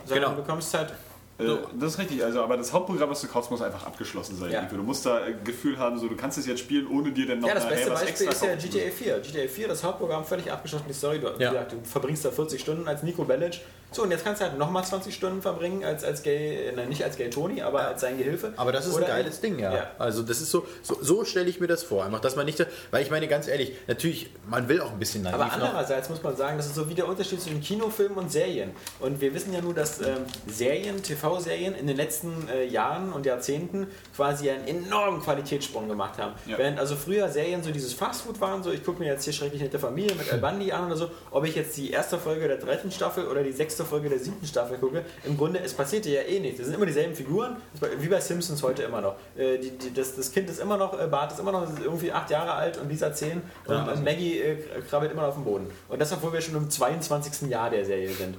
Sondern 0.07 0.25
Genau. 0.25 0.35
du 0.37 0.43
bekommst 0.43 0.75
halt. 0.75 0.93
Äh, 1.39 1.57
das 1.81 1.95
ist 1.95 1.99
richtig, 1.99 2.23
also 2.25 2.43
aber 2.43 2.57
das 2.57 2.73
Hauptprogramm, 2.73 3.11
was 3.11 3.21
du 3.21 3.27
kaufst, 3.27 3.51
muss 3.51 3.61
einfach 3.61 3.85
abgeschlossen 3.87 4.37
sein. 4.39 4.53
Ja. 4.53 4.63
Du 4.63 4.77
musst 4.77 5.05
da 5.05 5.17
ein 5.17 5.43
Gefühl 5.43 5.79
haben, 5.79 5.99
so 5.99 6.07
du 6.09 6.15
kannst 6.17 6.39
es 6.39 6.47
jetzt 6.47 6.61
spielen, 6.61 6.87
ohne 6.87 7.11
dir 7.11 7.27
dann 7.27 7.41
noch 7.41 7.49
Ja, 7.49 7.55
das 7.55 7.69
beste 7.69 7.91
was 7.91 8.05
Beispiel 8.05 8.29
extra 8.29 8.47
ist 8.49 8.65
ja 8.65 8.81
GTA 8.81 8.91
4. 8.91 9.19
GTA 9.21 9.49
4, 9.49 9.69
das 9.69 9.83
Hauptprogramm, 9.83 10.25
völlig 10.25 10.51
abgeschlossen, 10.53 10.85
die 10.89 10.95
Story. 10.95 11.19
Du, 11.19 11.27
Ja. 11.39 11.51
gesagt, 11.51 11.73
du 11.73 11.77
verbringst 11.83 12.25
da 12.25 12.31
40 12.31 12.61
Stunden 12.61 12.87
als 12.87 13.03
Nico 13.03 13.25
Bellic. 13.25 13.61
So, 13.91 14.03
und 14.03 14.11
jetzt 14.11 14.25
kannst 14.25 14.41
du 14.41 14.47
halt 14.47 14.59
nochmal 14.59 14.85
20 14.85 15.15
Stunden 15.15 15.41
verbringen 15.41 15.85
als, 15.85 16.03
als 16.03 16.23
Gay, 16.25 16.73
nein, 16.75 16.89
nicht 16.89 17.05
als 17.05 17.17
Gay 17.17 17.31
Tony, 17.31 17.63
aber 17.63 17.87
als 17.87 18.01
sein 18.01 18.19
Gehilfe. 18.19 18.53
Aber 18.57 18.73
das 18.73 18.87
ist 18.87 18.95
Oder 18.95 19.07
ein 19.07 19.11
geiles 19.23 19.41
Ding, 19.41 19.59
ja. 19.61 19.73
Ja. 19.73 19.91
Also 20.01 20.23
das 20.23 20.41
ist 20.41 20.51
so, 20.51 20.67
so, 20.83 20.99
so 21.01 21.25
stelle 21.25 21.49
ich 21.49 21.61
mir 21.61 21.69
das 21.69 21.85
vor. 21.85 22.05
Einfach, 22.05 22.19
dass 22.21 22.35
man 22.35 22.45
nicht, 22.47 22.65
weil 22.91 23.03
ich 23.05 23.11
meine 23.13 23.29
ganz 23.29 23.47
ehrlich, 23.47 23.73
natürlich, 23.87 24.31
man 24.49 24.69
will 24.69 24.81
auch 24.81 24.91
ein 24.91 24.99
bisschen 24.99 25.23
naiv 25.23 25.35
Aber 25.35 25.45
noch. 25.47 25.53
andererseits 25.53 26.09
muss 26.11 26.21
man 26.25 26.37
sagen, 26.37 26.57
das 26.57 26.67
ist 26.67 26.75
so 26.75 26.89
wie 26.89 26.95
der 26.95 27.07
Unterschied 27.07 27.41
zwischen 27.41 27.61
Kinofilmen 27.61 28.19
und 28.19 28.33
Serien. 28.33 28.73
Und 28.99 29.21
wir 29.21 29.33
wissen 29.33 29.53
ja 29.53 29.61
nur, 29.61 29.75
dass 29.75 30.01
ähm, 30.01 30.25
Serien, 30.49 31.01
TV-Serien 31.25 31.75
in 31.75 31.87
den 31.87 31.97
letzten 31.97 32.49
äh, 32.49 32.67
Jahren 32.67 33.13
und 33.13 33.27
Jahrzehnten 33.27 33.87
quasi 34.15 34.51
einen 34.51 34.67
enormen 34.67 35.21
Qualitätssprung 35.23 35.89
gemacht 35.89 36.19
haben. 36.19 36.35
Ja. 36.47 36.59
Während 36.59 36.79
also 36.79 36.97
früher 36.97 37.29
Serien 37.29 37.63
so 37.63 37.71
dieses 37.71 37.95
Fastfood 37.95 38.41
waren, 38.41 38.63
so 38.63 38.71
ich 38.71 38.85
gucke 38.85 38.99
mir 39.01 39.07
jetzt 39.07 39.25
hier 39.25 39.33
schrecklich 39.33 39.63
nette 39.63 39.79
Familie 39.79 40.15
mit 40.15 40.31
Al 40.33 40.39
Bundy 40.39 40.71
an 40.73 40.87
oder 40.87 40.97
so, 40.97 41.11
ob 41.31 41.45
ich 41.45 41.55
jetzt 41.55 41.77
die 41.77 41.91
erste 41.91 42.19
Folge 42.19 42.47
der 42.47 42.59
dritten 42.59 42.91
Staffel 42.91 43.27
oder 43.27 43.43
die 43.43 43.53
sechste 43.53 43.85
Folge 43.85 44.09
der 44.09 44.19
siebten 44.19 44.47
Staffel 44.47 44.79
gucke, 44.79 45.05
im 45.25 45.37
Grunde, 45.37 45.61
es 45.61 45.75
passierte 45.75 46.11
ja 46.11 46.23
eh 46.23 46.41
nichts. 46.41 46.61
Es 46.61 46.67
sind 46.67 46.75
immer 46.75 46.87
dieselben 46.87 47.15
Figuren, 47.15 47.57
wie 47.99 48.09
bei 48.09 48.21
Simpsons 48.21 48.63
heute 48.63 48.83
immer 48.83 49.01
noch. 49.01 49.17
Äh, 49.37 49.59
die, 49.59 49.71
die, 49.71 49.95
das, 49.95 50.17
das 50.17 50.31
Kind 50.33 50.51
ist 50.51 50.61
immer 50.61 50.77
noch, 50.77 50.99
äh, 51.01 51.07
Bart 51.07 51.33
ist 51.33 51.41
immer 51.41 51.53
noch 51.53 51.67
irgendwie 51.81 52.13
acht 52.13 52.31
Jahre 52.31 52.53
alt 52.53 52.79
und 52.79 52.89
Lisa 52.89 53.13
zehn 53.13 53.43
und, 53.67 53.89
und 53.89 54.05
Maggie 54.05 54.39
äh, 54.41 54.57
krabbelt 54.89 55.13
immer 55.13 55.23
noch 55.23 55.29
auf 55.29 55.35
dem 55.35 55.45
Boden. 55.45 55.71
Und 55.89 56.01
das, 56.01 56.13
obwohl 56.13 56.33
wir 56.33 56.41
schon 56.41 56.57
im 56.57 56.71
22. 56.71 57.49
Jahr 57.49 57.71
der 57.71 57.85
Serie 57.85 58.13
sind. 58.13 58.37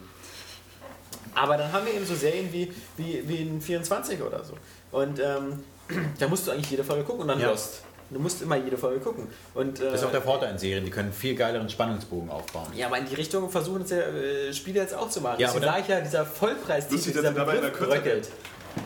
Aber 1.36 1.57
dann 1.57 1.72
haben 1.72 1.86
wir 1.86 1.94
eben 1.94 2.06
so 2.06 2.16
Serien 2.16 2.52
wie, 2.52 2.72
wie, 2.98 3.24
wie 3.28 3.36
in 3.41 3.62
24 3.62 4.22
oder 4.22 4.44
so. 4.44 4.53
Und 4.91 5.20
ähm, 5.20 5.64
da 6.20 6.28
musst 6.28 6.48
du 6.48 6.52
eigentlich 6.52 6.72
jede 6.72 6.84
Folge 6.84 7.03
gucken 7.03 7.22
und 7.24 7.28
dann 7.28 7.40
Ja. 7.40 7.49
Lost. 7.49 7.82
Du 8.12 8.20
musst 8.20 8.40
immer 8.44 8.56
jede 8.56 8.78
Folge 8.78 8.99
gucken. 8.99 9.28
Und, 9.56 9.80
äh, 9.80 9.86
Das 9.91 10.02
ist 10.02 10.06
auch 10.06 10.12
der 10.12 10.22
Vorteil 10.22 10.52
in 10.52 10.60
Serien, 10.60 10.86
die 10.86 10.91
können 10.91 11.12
viel 11.12 11.36
geileren 11.36 11.68
Spannungsbogen 11.70 12.30
aufbauen. 12.30 12.68
ja, 12.76 12.86
aber 12.86 12.99
in 12.99 13.07
die 13.07 13.16
Richtung 13.16 13.49
versuchen 13.49 13.82
es 13.82 13.90
ja 13.90 13.98
äh, 13.98 14.53
Spiele 14.53 14.80
jetzt 14.80 14.94
auch 14.94 15.10
zu 15.10 15.22
machen. 15.22 15.40
Ja, 15.40 15.48
Deswegen 15.48 15.64
aber 15.66 15.74
sage 15.74 15.82
ich 15.84 15.88
ja, 15.90 16.02
dieser 16.02 16.26
Vollpreistitel, 16.26 16.95
Lustig, 16.95 17.14
dass 17.16 17.34
dieser 17.34 17.45
Begriff 17.45 17.80
bröckelt. 17.80 18.30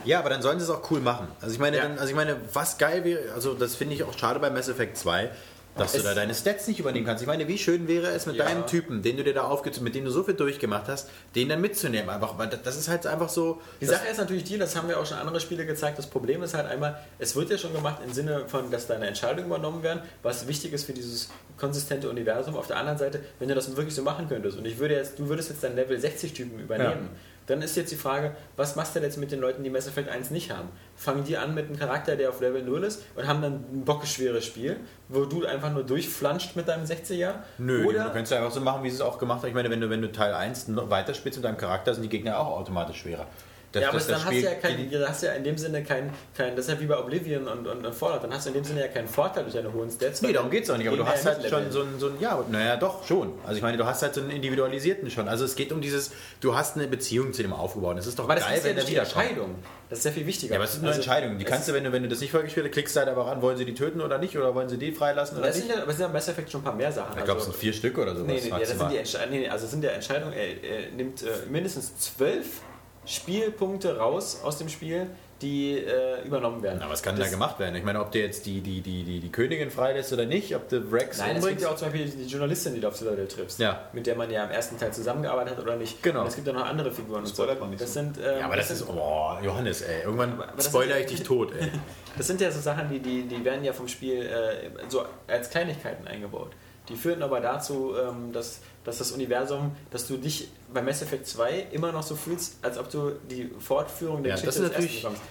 Ja, 0.06 0.20
aber 0.20 0.30
dann 0.30 0.42
sollen 0.42 0.58
sie 0.60 0.64
es 0.64 0.70
auch 0.70 0.90
cool 0.90 1.02
machen. 1.02 1.28
Also 1.42 1.54
ich 1.54 1.60
meine, 1.60 1.78
Ja. 1.78 1.84
dann, 1.84 1.98
also 1.98 2.10
ich 2.10 2.16
meine, 2.16 2.38
was 2.54 2.78
geil 2.78 3.04
wäre, 3.04 3.34
also 3.34 3.56
das 3.56 3.76
finde 3.76 3.96
ich 3.96 4.04
auch 4.06 4.18
schade 4.18 4.40
bei 4.40 4.50
Mass 4.50 4.70
Effect 4.70 4.98
2. 4.98 5.30
Dass 5.78 5.94
du 5.94 6.00
Es- 6.00 6.04
da 6.04 6.14
deine 6.14 6.34
Stats 6.36 6.68
nicht 6.68 6.80
übernehmen 6.80 7.06
kannst. 7.06 7.22
Ich 7.22 7.28
meine, 7.28 7.48
wie 7.48 7.58
schön 7.58 7.88
wäre 7.88 8.08
es 8.08 8.26
mit 8.26 8.36
Ja. 8.36 8.44
deinem 8.46 8.66
Typen, 8.68 9.02
den 9.02 9.16
du 9.16 9.24
dir 9.24 9.34
da 9.34 9.44
aufgezogen, 9.44 9.86
mit 9.86 9.96
dem 9.96 10.04
du 10.04 10.12
so 10.12 10.24
viel 10.24 10.34
durchgemacht 10.34 10.88
hast, 10.88 11.10
den 11.36 11.48
dann 11.48 11.62
mitzunehmen. 11.62 12.10
Einfach, 12.10 12.38
weil 12.38 12.48
das- 12.48 12.76
ist 12.76 12.90
halt 12.90 13.06
einfach 13.08 13.30
so. 13.30 13.62
Die 13.80 13.86
Sache 13.86 14.08
ist 14.08 14.18
natürlich 14.18 14.44
die, 14.44 14.58
das 14.58 14.76
haben 14.76 14.90
wir 14.90 15.00
auch 15.00 15.06
schon 15.06 15.18
andere 15.18 15.40
Spiele 15.40 15.66
gezeigt, 15.66 15.98
das 15.98 16.08
Problem 16.08 16.44
ist 16.44 16.54
halt 16.54 16.66
einmal, 16.68 16.98
es 17.18 17.36
wird 17.36 17.50
ja 17.50 17.58
schon 17.58 17.74
gemacht 17.74 18.02
im 18.06 18.12
Sinne 18.12 18.44
von, 18.48 18.70
dass 18.72 18.88
deine 18.88 19.08
Entscheidungen 19.08 19.46
übernommen 19.48 19.82
werden, 19.84 20.02
was 20.22 20.48
wichtig 20.48 20.74
ist 20.74 20.84
für 20.86 20.94
dieses 20.94 21.30
konsistente 21.58 22.10
Universum. 22.10 22.58
Auf 22.58 22.68
der 22.68 22.78
anderen 22.78 22.98
Seite, 22.98 23.22
wenn 23.40 23.48
du 23.48 23.56
das 23.56 23.74
wirklich 23.76 23.96
so 23.96 24.02
machen 24.02 24.28
könntest 24.28 24.58
und 24.58 24.66
ich 24.66 24.80
würde 24.80 24.96
jetzt, 24.96 25.18
du 25.20 25.30
würdest 25.30 25.50
jetzt 25.50 25.64
deinen 25.64 25.76
Level 25.76 25.98
60 26.00 26.34
Typen 26.34 26.60
übernehmen, 26.60 27.10
dann 27.50 27.62
ist 27.62 27.76
jetzt 27.76 27.92
die 27.92 27.96
Frage, 27.96 28.36
was 28.56 28.76
machst 28.76 28.96
du 28.96 29.00
denn 29.00 29.10
jetzt 29.10 29.18
mit 29.18 29.32
den 29.32 29.40
Leuten, 29.40 29.64
die 29.64 29.70
Mass 29.70 29.88
Effect 29.88 30.10
1 30.10 30.30
nicht 30.30 30.52
haben? 30.52 30.70
Fangen 30.96 31.24
die 31.24 31.36
an 31.36 31.56
mit 31.56 31.66
einem 31.66 31.78
Charakter, 31.78 32.16
der 32.16 32.30
auf 32.30 32.42
Level 32.42 32.64
0 32.64 32.84
ist 32.84 33.04
und 33.16 33.28
haben 33.28 33.42
dann 33.42 33.54
ein 33.54 33.86
bockeschweres 33.86 34.46
Spiel, 34.46 34.78
wo 35.08 35.26
du 35.26 35.46
einfach 35.46 35.72
nur 35.74 35.84
durchflanscht 35.84 36.56
mit 36.56 36.68
deinem 36.68 36.86
60er? 36.86 37.34
Nö, 37.58 37.86
Oder 37.86 38.06
du 38.06 38.14
kannst 38.14 38.32
ja 38.32 38.38
einfach 38.38 38.52
so 38.52 38.62
machen, 38.62 38.84
wie 38.84 38.90
sie 38.90 38.98
es 38.98 39.02
auch 39.02 39.18
gemacht 39.18 39.42
haben. 39.42 39.50
Ich 39.50 39.56
meine, 39.56 39.70
wenn 39.70 39.82
du, 39.82 39.90
wenn 39.90 40.02
du 40.02 40.12
Teil 40.12 40.34
1 40.34 40.68
noch 40.70 40.90
weiterspielst 40.90 41.40
mit 41.40 41.46
deinem 41.46 41.58
Charakter, 41.58 41.94
sind 41.94 42.04
die 42.04 42.10
Gegner 42.10 42.40
auch 42.40 42.60
automatisch 42.60 42.98
schwerer. 42.98 43.26
Das, 43.72 43.84
ja, 43.84 43.90
aber 43.90 43.98
das- 44.00 44.08
dann 44.08 44.16
das 44.16 44.26
hast 44.26 44.34
du 44.34 44.40
ja, 44.40 44.54
kein, 44.56 45.08
hast 45.08 45.22
ja 45.24 45.32
in 45.34 45.44
dem 45.44 45.58
Sinne 45.58 45.84
kein, 45.84 46.12
kein, 46.36 46.56
das 46.56 46.66
ist 46.68 46.72
ja 46.74 46.80
wie 46.80 46.88
bei 46.88 46.98
Oblivion 46.98 47.48
und, 47.48 47.68
und, 47.68 47.86
und 47.86 47.94
Fallout, 47.94 48.24
dann 48.24 48.34
hast 48.34 48.46
du 48.46 48.50
in 48.50 48.56
dem 48.56 48.64
Sinne 48.64 48.80
ja 48.82 48.88
keinen 48.88 49.08
Vorteil 49.08 49.44
durch 49.44 49.54
deine 49.56 49.72
hohen 49.72 49.92
Stats. 49.92 50.24
Nee, 50.24 50.34
darum 50.34 50.50
geht 50.50 50.64
es 50.64 50.70
auch 50.72 50.78
nicht, 50.78 50.88
aber 50.88 50.98
du 50.98 51.06
hast 51.06 51.24
ja 51.24 51.32
halt 51.34 51.48
schon 51.48 51.72
so 51.72 51.82
einen, 51.82 52.00
so 52.00 52.08
einen, 52.08 52.20
ja, 52.20 52.44
naja, 52.50 52.78
doch, 52.78 53.06
schon. 53.06 53.34
Also 53.44 53.58
ich 53.58 53.62
meine, 53.62 53.78
du 53.78 53.86
hast 53.86 54.02
halt 54.02 54.16
so 54.16 54.22
einen 54.22 54.32
individualisierten 54.32 55.12
schon. 55.12 55.28
Also 55.28 55.46
es 55.46 55.56
geht 55.56 55.72
um 55.72 55.82
dieses, 55.82 56.12
du 56.42 56.56
hast 56.56 56.78
eine 56.78 56.88
Beziehung 56.88 57.32
zu 57.32 57.44
dem 57.44 57.54
aufgebaut. 57.54 57.98
Es 58.00 58.08
ist 58.08 58.18
doch 58.18 58.24
Aber 58.24 58.34
das 58.36 58.46
geil, 58.46 58.58
ist 58.58 58.64
ja 58.64 58.70
wenn 58.70 58.76
der 58.78 58.86
die. 58.86 58.96
Entscheidung. 58.96 59.56
Das 59.90 60.00
ist 60.00 60.06
ja 60.06 60.12
viel 60.12 60.26
wichtiger. 60.26 60.54
Ja, 60.54 60.58
aber 60.60 60.66
es 60.66 60.74
ist 60.74 60.82
nur 60.82 60.90
Also, 60.90 61.02
Entscheidung. 61.02 61.38
Die 61.38 61.46
kannst 61.46 61.68
du, 61.68 61.74
wenn 61.74 61.84
du, 61.84 61.92
wenn 61.92 62.04
du 62.04 62.10
das 62.10 62.20
nicht 62.22 62.32
vorgespielt 62.32 62.66
hast, 62.66 62.74
klickst 62.74 62.96
du 62.96 63.00
halt 63.02 63.10
einfach 63.10 63.28
an, 63.28 63.42
wollen 63.44 63.58
sie 63.58 63.66
die 63.66 63.74
töten 63.76 64.02
oder 64.02 64.18
nicht, 64.18 64.36
oder 64.38 64.54
wollen 64.56 64.70
sie 64.70 64.78
die 64.78 64.92
freilassen 64.92 65.38
oder 65.38 65.48
Das 65.48 65.56
sind 65.58 65.68
nicht. 65.68 65.76
ja, 65.76 65.82
aber 65.84 65.92
es 65.92 65.98
sind 65.98 66.02
ja 66.04 66.08
im 66.08 66.14
Mass 66.14 66.28
Effect 66.28 66.52
schon 66.52 66.62
ein 66.62 66.64
paar 66.64 66.76
mehr 66.76 66.92
Sachen. 66.92 67.18
Ich 67.20 67.24
glaube, 67.24 67.40
es 67.40 67.46
sind 67.46 67.56
vier 67.56 67.74
Stück 67.74 67.98
oder 68.00 68.16
sowas. 68.16 68.26
Nee, 68.28 68.42
nee, 68.44 68.52
nee, 68.52 68.60
das 68.60 68.70
sind 68.70 68.92
die 68.92 68.98
Entscheidungen, 68.98 69.32
nee, 69.32 69.40
nee, 69.46 69.50
also 69.50 69.68
sind 69.68 69.82
der 69.84 69.94
Entscheidung, 69.94 70.32
er, 70.34 70.64
er 70.64 70.92
nimmt 70.96 71.22
äh, 71.22 71.28
mindestens 71.50 71.96
zwölf 71.98 72.62
Spielpunkte 73.10 73.98
raus 73.98 74.42
aus 74.44 74.58
dem 74.58 74.70
Spiel, 74.70 75.08
die 75.42 75.78
äh, 75.78 76.22
übernommen 76.26 76.62
werden. 76.62 76.80
Na, 76.82 76.90
was 76.90 77.02
kann 77.02 77.16
das, 77.16 77.28
da 77.28 77.32
gemacht 77.32 77.58
werden? 77.60 77.74
Ich 77.76 77.84
meine, 77.86 78.02
ob 78.02 78.12
der 78.12 78.24
jetzt 78.24 78.46
die, 78.46 78.60
die, 78.60 78.82
die, 78.82 79.04
die, 79.04 79.20
die 79.22 79.32
Königin 79.32 79.72
freilässt 79.72 80.12
oder 80.12 80.26
nicht, 80.26 80.54
ob 80.54 80.68
du 80.68 80.78
Rex 80.92 81.18
Nein, 81.20 81.38
es 81.38 81.48
gibt 81.48 81.62
ja 81.62 81.70
auch 81.70 81.76
zum 81.78 81.90
Beispiel 81.92 82.10
die 82.10 82.26
Journalistin, 82.26 82.74
die 82.76 82.82
du 82.82 82.88
auf 82.90 83.00
der 83.00 83.12
Level 83.12 83.26
triffst, 83.28 83.58
Ja. 83.58 83.86
mit 83.94 84.06
der 84.06 84.16
man 84.18 84.30
ja 84.30 84.44
im 84.44 84.52
ersten 84.52 84.78
Teil 84.78 84.92
zusammengearbeitet 84.92 85.56
hat 85.58 85.64
oder 85.64 85.78
nicht. 85.78 86.04
Genau. 86.04 86.22
Und 86.22 86.28
es 86.28 86.36
gibt 86.36 86.46
ja 86.46 86.52
noch 86.54 86.66
andere 86.66 86.92
Figuren. 86.92 87.20
und 87.22 87.26
so. 87.28 87.34
Spoilert 87.36 87.60
man 87.62 87.70
nicht 87.70 87.82
Das 87.82 87.94
so. 87.94 88.02
sind, 88.02 88.18
ähm, 88.18 88.40
Ja, 88.40 88.46
aber 88.46 88.58
das 88.58 88.70
ist, 88.70 88.80
sind, 88.80 88.90
oh, 88.90 89.38
Johannes, 89.42 89.82
ey, 89.82 90.04
irgendwann 90.04 90.34
Aber 90.34 90.48
das 90.58 90.66
spoiler 90.66 90.98
ist- 90.98 91.10
ich 91.12 91.18
dich 91.20 91.26
tot, 91.28 91.54
ey. 91.58 91.68
Das 92.18 92.28
sind 92.28 92.42
ja 92.42 92.52
so 92.52 92.60
Sachen, 92.60 92.90
die, 92.90 93.00
die, 93.00 93.22
die 93.24 93.46
werden 93.46 93.64
ja 93.64 93.72
vom 93.72 93.88
Spiel 93.88 94.24
äh, 94.26 94.70
so 94.90 95.06
als 95.28 95.50
Kleinigkeiten 95.50 96.06
eingebaut. 96.06 96.52
Die 96.90 96.96
führen 96.96 97.22
aber 97.24 97.40
dazu, 97.40 97.94
ähm, 97.96 98.34
dass, 98.34 98.60
dass 98.84 98.98
das 98.98 99.12
Universum, 99.12 99.76
dass 99.92 100.08
du 100.08 100.18
dich 100.18 100.50
bei 100.74 100.82
Mass 100.82 101.02
Effect 101.02 101.28
2 101.28 101.68
immer 101.72 101.92
noch 101.92 102.04
so 102.04 102.16
fühlst, 102.16 102.56
als 102.62 102.78
ob 102.78 102.90
du 102.90 103.12
die 103.30 103.52
Fortführung 103.60 104.24
der 104.24 104.36
Ja, 104.36 104.42
Geschichte 104.42 104.62
des 104.62 104.72
ersten 104.72 104.96
bekommst. 104.96 105.22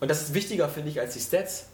Und 0.00 0.10
das 0.10 0.22
ist 0.22 0.34
wichtiger, 0.34 0.68
finde 0.68 0.90
ich, 0.90 1.00
als 1.00 1.14
die 1.14 1.20
Stats. 1.20 1.66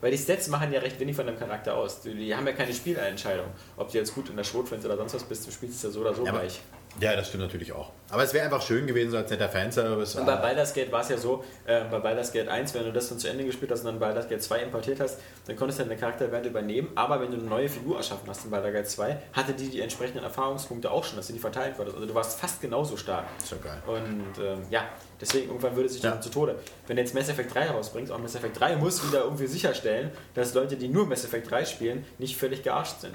Weil 0.00 0.10
die 0.12 0.18
Stats 0.18 0.48
machen 0.48 0.72
ja 0.72 0.80
recht 0.80 0.98
wenig 0.98 1.14
von 1.14 1.26
deinem 1.26 1.38
Charakter 1.38 1.74
aus. 1.76 2.00
Die, 2.00 2.14
die 2.14 2.34
haben 2.34 2.46
ja 2.46 2.52
keine 2.54 2.72
Spielentscheidung. 2.72 3.46
Ob 3.76 3.90
du 3.92 3.98
jetzt 3.98 4.14
gut 4.14 4.28
in 4.30 4.36
der 4.36 4.44
Schrotflinte 4.44 4.86
oder 4.86 4.96
sonst 4.96 5.14
was 5.14 5.24
bist, 5.24 5.46
du 5.46 5.50
spielst 5.50 5.76
es 5.76 5.82
ja 5.82 5.90
so 5.90 6.00
oder 6.00 6.14
so 6.14 6.24
Ja, 6.24 6.32
gleich. 6.32 6.60
ja, 7.00 7.14
das 7.14 7.28
stimmt 7.28 7.42
natürlich 7.42 7.70
auch. 7.72 7.90
Aber 8.10 8.22
es 8.24 8.32
wäre 8.32 8.44
einfach 8.46 8.62
schön 8.62 8.86
gewesen, 8.86 9.10
so 9.10 9.18
als 9.18 9.30
netter 9.30 9.48
Fanservice. 9.50 10.18
Und 10.18 10.24
bei 10.24 10.32
Ah, 10.32 10.36
Baldur's 10.36 10.72
Gate 10.72 10.90
war 10.90 11.02
es 11.02 11.10
ja 11.10 11.18
so, 11.18 11.44
äh, 11.66 11.84
bei 11.90 11.98
Baldur's 11.98 12.32
Gate 12.32 12.48
1, 12.48 12.72
wenn 12.74 12.84
du 12.84 12.92
das 12.92 13.10
dann 13.10 13.18
zu 13.18 13.28
Ende 13.28 13.44
gespielt 13.44 13.70
hast 13.70 13.80
und 13.80 13.86
dann 13.86 13.98
Baldur's 14.00 14.26
Gate 14.28 14.42
2 14.42 14.60
importiert 14.62 15.00
hast, 15.00 15.18
dann 15.46 15.54
konntest 15.56 15.80
du 15.80 15.84
deine 15.84 15.96
Charakterwerte 15.98 16.48
übernehmen, 16.48 16.88
aber 16.94 17.20
wenn 17.20 17.30
du 17.30 17.36
eine 17.36 17.44
neue 17.46 17.68
Figur 17.68 17.98
erschaffen 17.98 18.26
hast 18.28 18.44
in 18.46 18.50
Baldur's 18.50 18.72
Gate 18.72 18.88
2, 18.88 19.16
hatte 19.34 19.52
die 19.52 19.68
die 19.68 19.80
entsprechenden 19.82 20.24
Erfahrungspunkte 20.24 20.90
auch 20.90 21.04
schon, 21.04 21.16
dass 21.16 21.26
du 21.26 21.34
die 21.34 21.38
verteilt 21.38 21.76
wurdest. 21.78 21.96
Also 21.96 22.08
du 22.08 22.14
warst 22.14 22.40
fast 22.40 22.62
genauso 22.62 22.96
stark. 22.96 23.26
ist 23.38 23.50
ja 23.50 23.58
geil. 23.62 23.82
Und 23.86 24.42
ähm, 24.42 24.62
ja, 24.70 24.84
deswegen 25.20 25.48
irgendwann 25.48 25.76
würde 25.76 25.88
sich 25.88 26.00
das 26.00 26.14
Ja. 26.14 26.20
zu 26.20 26.30
Tode. 26.30 26.56
Wenn 26.86 26.96
du 26.96 27.02
jetzt 27.02 27.14
Mass 27.14 27.28
Effect 27.28 27.54
3 27.54 27.66
rausbringst, 27.70 28.10
auch 28.12 28.18
Mass 28.18 28.34
Effect 28.34 28.58
3 28.58 28.76
muss 28.76 29.06
wieder 29.06 29.24
irgendwie 29.24 29.46
sicherstellen, 29.46 30.10
dass 30.34 30.54
Leute, 30.54 30.76
die 30.76 30.88
nur 30.88 31.06
Mass 31.06 31.24
Effect 31.24 31.50
3 31.50 31.64
spielen, 31.64 32.04
nicht 32.18 32.36
völlig 32.36 32.62
gearscht 32.62 33.00
sind. 33.00 33.14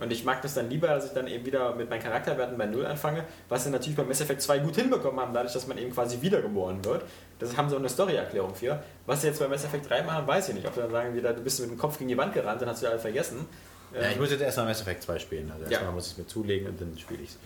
Und 0.00 0.10
ich 0.10 0.24
mag 0.24 0.42
das 0.42 0.54
dann 0.54 0.68
lieber, 0.70 0.88
dass 0.88 1.04
ich 1.06 1.12
dann 1.12 1.28
eben 1.28 1.44
wieder 1.44 1.74
mit 1.76 1.88
meinen 1.90 2.02
Charakterwerten 2.02 2.56
bei 2.56 2.66
Null 2.66 2.86
anfange, 2.86 3.24
was 3.48 3.64
sie 3.64 3.70
natürlich 3.70 3.96
bei 3.96 4.02
Mass 4.04 4.20
Effect 4.20 4.40
2 4.42 4.58
gut 4.60 4.74
hinbekommen 4.74 5.20
haben, 5.20 5.32
dadurch, 5.34 5.52
dass 5.52 5.66
man 5.68 5.78
eben 5.78 5.92
quasi 5.92 6.20
wiedergeboren 6.22 6.84
wird. 6.84 7.04
Das 7.38 7.56
haben 7.56 7.68
sie 7.68 7.74
auch 7.76 7.78
eine 7.78 7.88
Story-Erklärung 7.90 8.54
für. 8.54 8.82
Was 9.06 9.20
sie 9.20 9.28
jetzt 9.28 9.38
bei 9.38 9.46
Mass 9.48 9.64
Effect 9.64 9.88
3 9.88 10.02
machen, 10.02 10.26
weiß 10.26 10.48
ich 10.48 10.54
nicht. 10.54 10.66
Ob 10.66 10.74
sie 10.74 10.80
dann 10.80 10.90
sagen, 10.90 11.14
wieder, 11.14 11.32
du 11.34 11.42
bist 11.42 11.60
mit 11.60 11.70
dem 11.70 11.78
Kopf 11.78 11.98
gegen 11.98 12.08
die 12.08 12.16
Wand 12.16 12.32
gerannt, 12.34 12.62
dann 12.62 12.68
hast 12.70 12.82
du 12.82 12.88
alles 12.88 13.02
vergessen. 13.02 13.46
Ja, 13.94 14.08
ich 14.08 14.18
muss 14.18 14.30
jetzt 14.30 14.40
erstmal 14.40 14.66
Mass 14.66 14.80
Effect 14.80 15.02
2 15.02 15.18
spielen. 15.18 15.50
Also 15.52 15.64
Ja. 15.66 15.72
erstmal 15.72 15.92
muss 15.92 16.06
ich 16.06 16.12
es 16.12 16.18
mir 16.18 16.26
zulegen 16.26 16.68
und 16.68 16.80
dann 16.80 16.96
spiele 16.98 17.22
ich 17.22 17.28
es. 17.28 17.38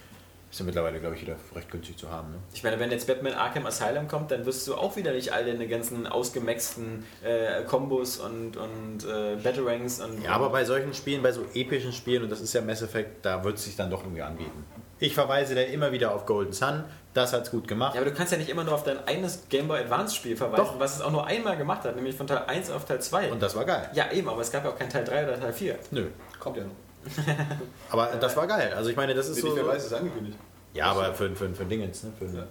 Ist 0.57 0.61
ja 0.61 0.65
mittlerweile, 0.65 0.99
glaube 1.01 1.17
ich, 1.17 1.21
wieder 1.21 1.37
recht 1.55 1.71
günstig 1.71 1.99
zu 1.99 2.11
haben. 2.11 2.31
Ne? 2.31 2.39
Ich 2.55 2.65
meine, 2.65 2.81
wenn 2.81 2.91
jetzt 2.91 3.07
Batman 3.07 3.35
Arkham 3.35 3.67
Asylum 3.67 4.09
kommt, 4.09 4.31
dann 4.31 4.47
wirst 4.47 4.67
du 4.67 4.75
auch 4.75 4.97
wieder 4.97 5.13
nicht 5.13 5.31
all 5.31 5.45
deine 5.45 5.69
ganzen 5.69 6.07
ausgemaxten 6.07 7.05
äh, 7.23 7.63
Kombos 7.65 8.17
und, 8.17 8.57
und 8.57 9.05
äh, 9.05 9.37
Batarangs 9.37 10.01
und. 10.01 10.25
Ja, 10.25 10.31
aber 10.31 10.49
bei 10.49 10.65
solchen 10.65 10.95
Spielen, 10.95 11.23
bei 11.23 11.31
so 11.31 11.43
epischen 11.53 11.93
Spielen, 11.93 12.23
und 12.23 12.33
das 12.33 12.41
ist 12.41 12.55
ja 12.55 12.63
Mass 12.63 12.81
Effect, 12.81 13.27
da 13.27 13.45
wird 13.45 13.59
es 13.59 13.65
sich 13.65 13.77
dann 13.77 13.91
doch 13.91 14.03
irgendwie 14.03 14.23
anbieten. 14.23 14.65
Ich 14.99 15.13
verweise 15.13 15.55
da 15.55 15.61
immer 15.61 15.93
wieder 15.93 16.15
auf 16.15 16.25
Golden 16.25 16.55
Sun, 16.55 16.85
das 17.13 17.35
hat's 17.35 17.51
gut 17.51 17.69
gemacht. 17.69 17.95
Ja, 17.95 18.01
aber 18.01 18.09
du 18.09 18.17
kannst 18.17 18.33
ja 18.33 18.39
nicht 18.39 18.49
immer 18.49 18.65
nur 18.65 18.73
auf 18.73 18.83
dein 18.83 19.07
eines 19.07 19.51
Game 19.51 19.69
Boy 19.69 19.81
Advance 19.81 20.17
Spiel 20.17 20.39
verweisen, 20.39 20.65
Doch. 20.65 20.81
was 20.81 20.97
es 20.97 21.03
auch 21.03 21.13
nur 21.13 21.27
einmal 21.27 21.59
gemacht 21.59 21.85
hat, 21.85 21.97
nämlich 21.97 22.17
von 22.17 22.27
Teil 22.27 22.45
1 22.47 22.71
auf 22.71 22.87
Teil 22.87 23.03
2. 23.03 23.31
Und 23.31 23.43
das 23.43 23.55
war 23.55 23.67
geil. 23.67 23.91
ja, 23.93 24.11
eben, 24.11 24.27
aber 24.27 24.41
es 24.41 24.51
gab 24.51 24.65
ja 24.65 24.71
auch 24.71 24.79
kein 24.79 24.89
Teil 24.89 25.05
3 25.05 25.25
oder 25.25 25.39
Teil 25.39 25.53
4. 25.53 25.79
Nö. 25.91 26.07
Kommt 26.41 26.57
ja 26.57 26.65
noch. 26.65 26.86
Aber 27.91 28.07
das 28.21 28.37
war 28.37 28.47
geil. 28.47 28.73
Also 28.77 28.91
ich 28.91 28.97
meine, 28.97 29.15
das 29.15 29.29
ist 29.29 29.37
Nee, 29.43 29.51
so. 29.51 29.57
wer 29.57 29.67
weiß, 29.67 29.87
ist 29.87 29.93
angekündigt. 29.93 30.39
Ja, 30.75 30.87
aber 30.91 31.15
für, 31.15 31.35
für, 31.35 31.49
für 31.55 31.65
Dingens, 31.65 32.03
ne? 32.03 32.13
Für, 32.19 32.27
Ja. 32.27 32.47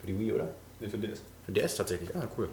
für 0.00 0.06
die 0.06 0.18
Wii, 0.18 0.32
oder? 0.32 0.48
Nee, 0.80 0.88
für 0.88 0.96
DS. 0.96 1.20
Für 1.44 1.52
DS 1.52 1.76
tatsächlich. 1.76 2.08
Ah, 2.16 2.26
cool. 2.38 2.48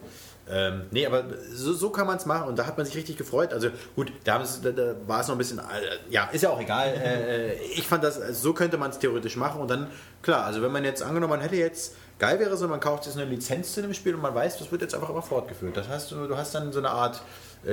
Ähm, 0.50 0.82
nee, 0.92 1.06
aber 1.06 1.24
so, 1.54 1.72
so 1.74 1.90
kann 1.92 2.06
man 2.06 2.18
es 2.18 2.26
machen 2.26 2.50
und 2.50 2.60
da 2.60 2.66
hat 2.66 2.76
man 2.78 2.86
sich 2.86 2.96
richtig 2.98 3.16
gefreut. 3.18 3.54
Also 3.54 3.70
gut, 3.96 4.12
da, 4.26 4.44
da, 4.62 4.72
da 4.72 4.96
war 5.08 5.22
es 5.22 5.28
noch 5.30 5.36
ein 5.36 5.38
bisschen, 5.38 5.60
äh, 5.60 5.64
ja, 6.10 6.26
ist 6.34 6.42
ja 6.44 6.50
auch 6.50 6.60
egal. 6.60 6.90
äh, 6.90 7.52
äh, 7.54 7.62
ich 7.74 7.88
fand 7.88 8.04
das, 8.04 8.20
so 8.42 8.54
könnte 8.54 8.78
man 8.78 8.92
es 8.92 9.00
theoretisch 9.00 9.38
machen 9.38 9.62
und 9.62 9.70
dann, 9.72 9.88
klar, 10.22 10.44
also 10.46 10.62
wenn 10.62 10.72
man 10.74 10.84
jetzt 10.84 11.02
angenommen, 11.02 11.32
man 11.32 11.40
hätte 11.42 11.56
jetzt, 11.56 11.96
geil 12.20 12.38
wäre 12.40 12.58
so, 12.58 12.68
man 12.68 12.82
kauft 12.82 13.06
jetzt 13.06 13.18
eine 13.18 13.26
Lizenz 13.30 13.74
zu 13.74 13.82
dem 13.82 13.94
Spiel 13.94 14.16
und 14.16 14.22
man 14.22 14.36
weiß, 14.36 14.58
das 14.60 14.70
wird 14.72 14.82
jetzt 14.82 14.94
einfach 14.94 15.10
immer 15.10 15.22
fortgeführt. 15.22 15.78
Das 15.78 15.88
heißt, 15.88 16.12
du, 16.12 16.28
du 16.28 16.36
hast 16.36 16.54
dann 16.54 16.74
so 16.74 16.80
eine 16.80 16.90
Art, 16.90 17.22
äh, 17.66 17.72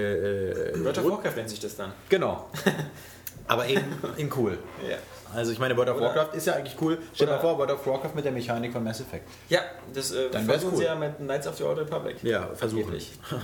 äh, 0.71 0.85
World 0.85 0.99
of 0.99 1.05
Warcraft 1.11 1.35
nennt 1.37 1.51
sich 1.51 1.59
das 1.59 1.75
dann. 1.77 1.93
Genau. 2.09 2.49
aber 3.51 3.67
eben 3.67 3.85
in 4.17 4.31
cool. 4.37 4.59
Ja. 4.89 4.97
Also 5.35 5.53
ich 5.53 5.59
meine, 5.59 5.77
World 5.77 5.91
of 5.91 5.97
Oder- 5.97 6.07
Warcraft 6.07 6.35
ist 6.37 6.47
ja 6.47 6.55
eigentlich 6.55 6.77
cool. 6.81 6.99
Stell 7.15 7.27
dir 7.27 7.35
mal 7.35 7.41
vor, 7.41 7.57
World 7.59 7.71
of 7.73 7.87
Warcraft 7.87 8.15
mit 8.15 8.25
der 8.25 8.33
Mechanik 8.33 8.73
von 8.73 8.83
Mass 8.83 9.01
Effect. 9.01 9.29
Ja, 9.49 9.61
das 9.95 10.11
äh, 10.13 10.29
Dann 10.31 10.45
versuchen 10.45 10.73
cool. 10.73 10.79
sie 10.79 10.85
ja 10.85 10.95
mit 10.95 11.17
Knights 11.19 11.47
of 11.47 11.57
the 11.57 11.65
Old 11.65 11.79
Republic. 11.79 12.17
Ja, 12.23 12.49
versuchen. 12.55 12.83
Angeblich. 12.85 13.13
ja. 13.31 13.39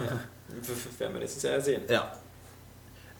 Werden 1.00 1.12
wir 1.14 1.20
nächstes 1.20 1.42
Jahr 1.42 1.60
sehen. 1.60 1.82
Ja. 1.88 2.12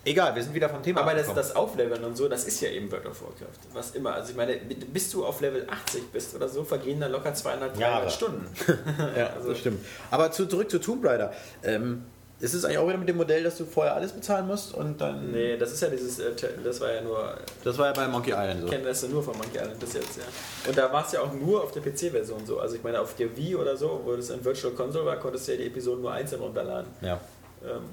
Egal, 0.04 0.36
wir 0.36 0.42
sind 0.42 0.54
wieder 0.54 0.68
vom 0.68 0.82
Thema 0.84 1.00
Aber 1.00 1.14
das, 1.14 1.32
das 1.34 1.56
Aufleveln 1.56 2.04
und 2.04 2.16
so, 2.16 2.28
das 2.28 2.44
ist 2.44 2.60
ja 2.60 2.68
eben 2.68 2.90
World 2.92 3.06
of 3.06 3.20
Warcraft. 3.22 3.58
Was 3.72 3.90
immer. 3.92 4.14
Also 4.14 4.30
ich 4.30 4.36
meine, 4.36 4.54
bis 4.56 5.10
du 5.10 5.24
auf 5.26 5.40
Level 5.40 5.66
80 5.68 6.12
bist 6.12 6.34
oder 6.36 6.48
so, 6.48 6.62
vergehen 6.62 7.00
dann 7.00 7.10
locker 7.10 7.34
200, 7.34 7.70
300 7.76 7.80
Jahre. 7.80 8.10
Stunden. 8.10 8.46
Ja, 9.16 9.26
Also- 9.36 9.48
das 9.50 9.58
stimmt. 9.58 9.84
Aber 10.12 10.30
zu, 10.30 10.46
zurück 10.46 10.70
zu 10.70 10.78
Tomb 10.78 11.04
Raider. 11.04 11.32
Ähm, 11.64 12.04
ist 12.38 12.52
es 12.52 12.64
eigentlich 12.64 12.78
auch 12.78 12.86
wieder 12.88 12.98
mit 12.98 13.08
dem 13.08 13.16
Modell, 13.16 13.42
dass 13.44 13.56
du 13.56 13.64
vorher 13.64 13.94
alles 13.94 14.12
bezahlen 14.12 14.46
musst 14.46 14.74
und 14.74 15.00
dann... 15.00 15.30
Nee, 15.30 15.56
das 15.56 15.72
ist 15.72 15.80
ja 15.80 15.88
dieses, 15.88 16.18
äh, 16.18 16.32
das 16.62 16.80
war 16.80 16.92
ja 16.92 17.00
nur, 17.00 17.34
Das 17.64 17.78
war 17.78 17.86
ja 17.86 17.92
bei 17.92 18.06
Monkey 18.06 18.30
Island 18.30 18.60
so. 18.60 18.66
ich 18.66 18.72
kenne 18.72 18.84
das 18.84 19.00
ja 19.02 19.08
nur 19.08 19.22
von 19.22 19.36
Monkey 19.38 19.56
Island 19.56 19.78
bis 19.80 19.94
jetzt, 19.94 20.18
ja. 20.18 20.24
Und 20.68 20.76
da 20.76 20.92
war 20.92 21.06
es 21.06 21.12
ja 21.12 21.22
auch 21.22 21.32
nur 21.32 21.62
auf 21.62 21.72
der 21.72 21.80
PC-Version 21.80 22.44
so. 22.44 22.60
Also 22.60 22.76
ich 22.76 22.82
meine, 22.82 23.00
auf 23.00 23.14
der 23.16 23.34
Wii 23.34 23.56
oder 23.56 23.76
so, 23.76 24.02
wo 24.04 24.14
das 24.14 24.28
in 24.28 24.44
Virtual 24.44 24.74
Console 24.74 25.06
war, 25.06 25.16
konntest 25.16 25.48
du 25.48 25.52
ja 25.52 25.58
die 25.58 25.66
Episoden 25.66 26.02
nur 26.02 26.12
einzeln 26.12 26.42
runterladen. 26.42 26.90
Ja. 27.00 27.18
Ähm, 27.64 27.84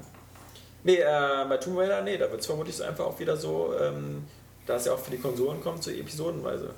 nee, 0.82 0.96
äh, 0.96 1.44
bei 1.48 1.56
Tomb 1.56 1.78
Raider, 1.78 2.02
nee, 2.02 2.18
da 2.18 2.30
wird 2.30 2.40
es 2.40 2.46
vermutlich 2.46 2.76
so 2.76 2.84
einfach 2.84 3.06
auch 3.06 3.18
wieder 3.18 3.38
so, 3.38 3.72
ähm, 3.80 4.24
da 4.66 4.76
es 4.76 4.84
ja 4.84 4.92
auch 4.92 4.98
für 4.98 5.10
die 5.10 5.18
Konsolen 5.18 5.62
kommt, 5.62 5.82
so 5.82 5.90
episodenweise. 5.90 6.68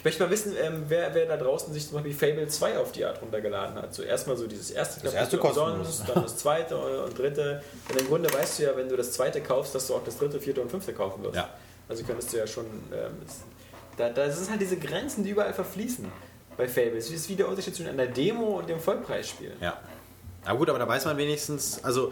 Ich 0.00 0.04
möchte 0.04 0.22
mal 0.22 0.30
wissen, 0.30 0.54
ähm, 0.58 0.84
wer, 0.88 1.14
wer 1.14 1.26
da 1.26 1.36
draußen 1.36 1.74
sich 1.74 1.86
zum 1.86 2.02
Beispiel 2.02 2.14
Fable 2.14 2.48
2 2.48 2.78
auf 2.78 2.90
die 2.90 3.04
Art 3.04 3.20
runtergeladen 3.20 3.76
hat. 3.76 3.92
Zuerst 3.92 4.26
mal 4.26 4.34
so 4.34 4.46
dieses 4.46 4.70
erste 4.70 4.98
Das 5.02 5.12
erste 5.12 5.36
Kapitel 5.36 5.60
kostenlos. 5.62 5.86
umsonst, 5.88 6.08
dann 6.08 6.22
das 6.22 6.36
zweite 6.38 6.78
und 6.78 7.18
dritte. 7.18 7.62
Und 7.90 8.00
im 8.00 8.06
Grunde 8.06 8.32
weißt 8.32 8.58
du 8.58 8.62
ja, 8.62 8.74
wenn 8.76 8.88
du 8.88 8.96
das 8.96 9.12
zweite 9.12 9.42
kaufst, 9.42 9.74
dass 9.74 9.88
du 9.88 9.94
auch 9.94 10.02
das 10.02 10.16
dritte, 10.16 10.40
vierte 10.40 10.62
und 10.62 10.70
fünfte 10.70 10.94
kaufen 10.94 11.22
wirst. 11.22 11.36
Ja. 11.36 11.50
Also 11.86 12.02
könntest 12.04 12.32
du 12.32 12.38
ja 12.38 12.46
schon. 12.46 12.64
Ähm, 12.64 13.12
da, 13.98 14.08
da 14.08 14.30
sind 14.30 14.48
halt 14.48 14.62
diese 14.62 14.78
Grenzen, 14.78 15.22
die 15.22 15.30
überall 15.30 15.52
verfließen 15.52 16.10
bei 16.56 16.66
Fable. 16.66 16.96
Es 16.96 17.10
ist 17.10 17.28
wie 17.28 17.36
der 17.36 17.48
Unterschied 17.48 17.76
zwischen 17.76 17.90
einer 17.90 18.06
Demo 18.06 18.58
und 18.60 18.70
dem 18.70 18.80
Vollpreisspiel. 18.80 19.52
Ja. 19.60 19.76
Na 20.46 20.54
gut, 20.54 20.70
aber 20.70 20.78
da 20.78 20.88
weiß 20.88 21.04
man 21.04 21.18
wenigstens, 21.18 21.84
also, 21.84 22.10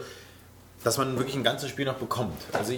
dass 0.83 0.99
man 0.99 1.17
wirklich 1.17 1.35
ein 1.35 1.43
ganzes 1.43 1.71
Spiel 1.71 1.85
noch 1.85 1.95
bekommt. 1.95 2.39
Also, 2.53 2.71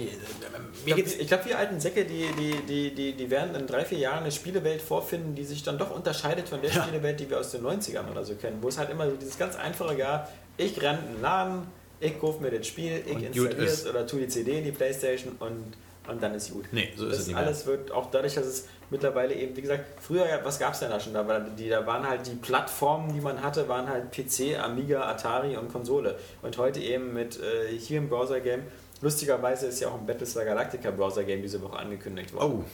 Ich 0.84 0.94
glaube, 0.94 1.24
glaub, 1.26 1.46
wir 1.46 1.58
alten 1.58 1.80
Säcke, 1.80 2.04
die, 2.04 2.26
die, 2.38 2.54
die, 2.66 2.94
die, 2.94 3.12
die 3.12 3.30
werden 3.30 3.54
in 3.54 3.66
drei, 3.66 3.84
vier 3.84 3.98
Jahren 3.98 4.20
eine 4.20 4.32
Spielewelt 4.32 4.80
vorfinden, 4.82 5.34
die 5.34 5.44
sich 5.44 5.62
dann 5.62 5.78
doch 5.78 5.94
unterscheidet 5.94 6.48
von 6.48 6.60
der. 6.62 6.70
Spielewelt, 6.70 7.20
die 7.20 7.28
wir 7.28 7.38
aus 7.38 7.50
den 7.50 7.62
90ern 7.62 8.10
oder 8.10 8.24
so 8.24 8.34
kennen. 8.34 8.58
Wo 8.60 8.68
es 8.68 8.78
halt 8.78 8.90
immer 8.90 9.08
so 9.08 9.16
dieses 9.16 9.38
ganz 9.38 9.56
einfache 9.56 9.96
gab, 9.96 10.32
ich 10.56 10.80
renne 10.80 10.98
in 11.06 11.14
den 11.14 11.22
Laden, 11.22 11.66
ich 12.00 12.18
kaufe 12.18 12.42
mir 12.42 12.50
das 12.50 12.66
Spiel, 12.66 13.02
ich 13.06 13.22
installiere 13.22 13.64
es 13.64 13.86
oder 13.86 14.06
tue 14.06 14.20
die 14.20 14.28
CD 14.28 14.58
in 14.58 14.64
die 14.64 14.72
Playstation 14.72 15.36
und 15.38 15.74
und 16.08 16.22
dann 16.22 16.34
ist 16.34 16.52
gut. 16.52 16.64
Nee, 16.72 16.90
so 16.96 17.06
ist 17.06 17.20
es 17.20 17.26
nicht 17.26 17.36
mehr. 17.36 17.44
alles 17.44 17.66
wird 17.66 17.92
auch 17.92 18.10
dadurch, 18.10 18.34
dass 18.34 18.46
es 18.46 18.68
mittlerweile 18.92 19.34
eben, 19.34 19.56
wie 19.56 19.62
gesagt, 19.62 19.84
früher, 20.00 20.24
was 20.44 20.60
gab 20.60 20.74
es 20.74 20.78
denn 20.80 20.90
da 20.90 21.00
schon? 21.00 21.14
Da, 21.14 21.26
war, 21.26 21.40
die, 21.40 21.68
da 21.68 21.84
waren 21.84 22.08
halt 22.08 22.24
die 22.26 22.36
Plattformen, 22.36 23.12
die 23.12 23.20
man 23.20 23.42
hatte, 23.42 23.68
waren 23.68 23.88
halt 23.88 24.12
PC, 24.12 24.56
Amiga, 24.62 25.02
Atari 25.06 25.56
und 25.56 25.72
Konsole. 25.72 26.16
Und 26.42 26.56
heute 26.58 26.78
eben 26.78 27.12
mit 27.12 27.40
äh, 27.40 27.76
hier 27.76 27.98
im 27.98 28.08
Browser-Game. 28.08 28.62
Lustigerweise 29.00 29.66
ist 29.66 29.80
ja 29.80 29.88
auch 29.88 29.94
ein 29.98 30.06
Battlestar 30.06 30.44
Galactica 30.44 30.92
Browser-Game 30.92 31.42
diese 31.42 31.60
Woche 31.60 31.76
angekündigt 31.76 32.32
worden. 32.32 32.60
Oh, 32.60 32.64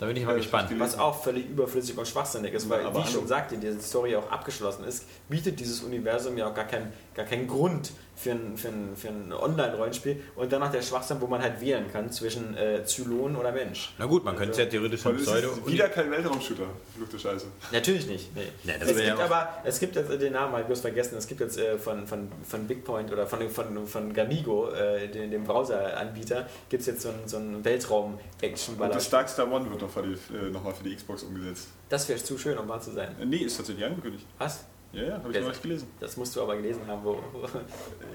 da 0.00 0.06
bin 0.06 0.16
ich 0.16 0.24
mal 0.24 0.32
Ja, 0.32 0.38
gespannt. 0.38 0.70
ich 0.72 0.80
Was 0.80 0.98
auch 0.98 1.22
völlig 1.22 1.48
überflüssig 1.48 1.96
und 1.96 2.08
schwachsinnig 2.08 2.52
ist, 2.52 2.68
weil, 2.68 2.84
aber 2.84 2.98
wie 2.98 3.04
ich 3.04 3.10
schon 3.14 3.28
sagte, 3.28 3.56
die 3.56 3.72
Story 3.80 4.16
auch 4.16 4.30
abgeschlossen 4.32 4.84
ist, 4.84 5.04
bietet 5.28 5.60
dieses 5.60 5.82
Universum 5.82 6.36
ja 6.36 6.48
auch 6.48 6.54
gar 6.54 6.66
keinen 6.66 6.92
gar 7.14 7.24
keinen 7.24 7.46
Grund 7.46 7.92
für 8.16 8.30
ein, 8.32 8.56
für 8.56 8.68
ein, 8.68 8.96
für 8.96 9.08
ein 9.08 9.32
Online-Rollenspiel 9.32 10.22
und 10.36 10.50
dann 10.50 10.60
noch 10.60 10.72
der 10.72 10.82
Schwachsinn, 10.82 11.20
wo 11.20 11.26
man 11.26 11.42
halt 11.42 11.60
wählen 11.60 11.84
kann 11.92 12.10
zwischen 12.10 12.56
äh, 12.56 12.84
Zylon 12.84 13.36
oder 13.36 13.52
Mensch. 13.52 13.94
Na 13.98 14.06
gut, 14.06 14.24
man 14.24 14.34
könnte 14.36 14.52
es 14.52 14.58
ja 14.58 14.66
theoretisch 14.66 15.04
ein 15.06 15.16
es 15.16 15.24
Pseudo. 15.24 15.50
ist 15.50 15.66
wieder 15.66 15.88
kein 15.88 16.10
Weltraumshooter. 16.10 16.64
Verfluchte 16.92 17.18
Scheiße. 17.18 17.46
Natürlich 17.72 18.06
nicht. 18.06 18.34
Nee. 18.34 18.48
Ja, 18.64 18.74
das 18.78 18.88
es 18.90 18.96
gibt 18.96 19.06
ja 19.08 19.18
aber, 19.18 19.48
es 19.64 19.78
gibt 19.78 19.96
jetzt 19.96 20.10
den 20.10 20.32
Namen, 20.32 20.52
habe 20.52 20.62
ich 20.62 20.66
bloß 20.66 20.80
vergessen, 20.80 21.16
es 21.18 21.26
gibt 21.26 21.40
jetzt 21.40 21.58
äh, 21.58 21.78
von, 21.78 22.06
von, 22.06 22.28
von 22.42 22.66
Bigpoint 22.66 23.12
oder 23.12 23.26
von, 23.26 23.48
von, 23.50 23.86
von 23.86 24.12
Gamigo, 24.14 24.70
äh, 24.70 25.08
dem, 25.08 25.30
dem 25.30 25.44
Browser-Anbieter, 25.44 26.46
gibt 26.70 26.80
es 26.80 26.86
jetzt 26.86 27.02
so 27.02 27.10
einen, 27.10 27.28
so 27.28 27.36
einen 27.36 27.56
Und 27.56 27.64
Weltraum-Action-Baller. 27.64 28.94
das 28.94 29.10
Darkstar 29.10 29.50
One 29.50 29.68
wird 29.70 29.82
noch 29.82 29.90
für 29.90 30.02
die, 30.02 30.14
äh, 30.34 30.50
nochmal 30.50 30.74
für 30.74 30.84
die 30.84 30.94
Xbox 30.94 31.22
umgesetzt. 31.22 31.68
Das 31.88 32.08
wäre 32.08 32.22
zu 32.22 32.38
schön, 32.38 32.56
um 32.58 32.68
wahr 32.68 32.80
zu 32.80 32.92
sein. 32.92 33.14
Äh, 33.20 33.26
nee, 33.26 33.38
ist 33.38 33.56
tatsächlich 33.56 33.84
angekündigt. 33.84 34.24
Was? 34.38 34.64
Ja, 34.96 35.02
ja, 35.02 35.12
habe 35.18 35.28
ich 35.28 35.34
Wer- 35.34 35.42
neulich 35.42 35.60
gelesen. 35.62 35.88
Das 36.00 36.16
musst 36.16 36.34
du 36.34 36.42
aber 36.42 36.56
gelesen 36.56 36.80
haben, 36.86 37.04
wo. 37.04 37.18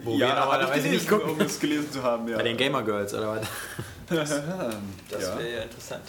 Wo 0.04 0.12
ja, 0.16 0.28
wir 0.30 0.36
normalerweise 0.40 0.88
ich 0.88 0.94
nicht 0.94 1.08
gucken. 1.10 1.30
um 1.32 1.40
es 1.42 1.60
gelesen 1.60 1.92
zu 1.92 2.02
haben, 2.02 2.28
ja. 2.28 2.38
Bei 2.38 2.44
den 2.44 2.58
Gamer 2.58 2.82
Girls 2.82 3.14
oder 3.14 3.36
was? 3.36 3.48
Das 4.10 4.30
ja. 4.32 5.38
wäre 5.38 5.54
ja 5.58 5.62
interessant. 5.62 6.04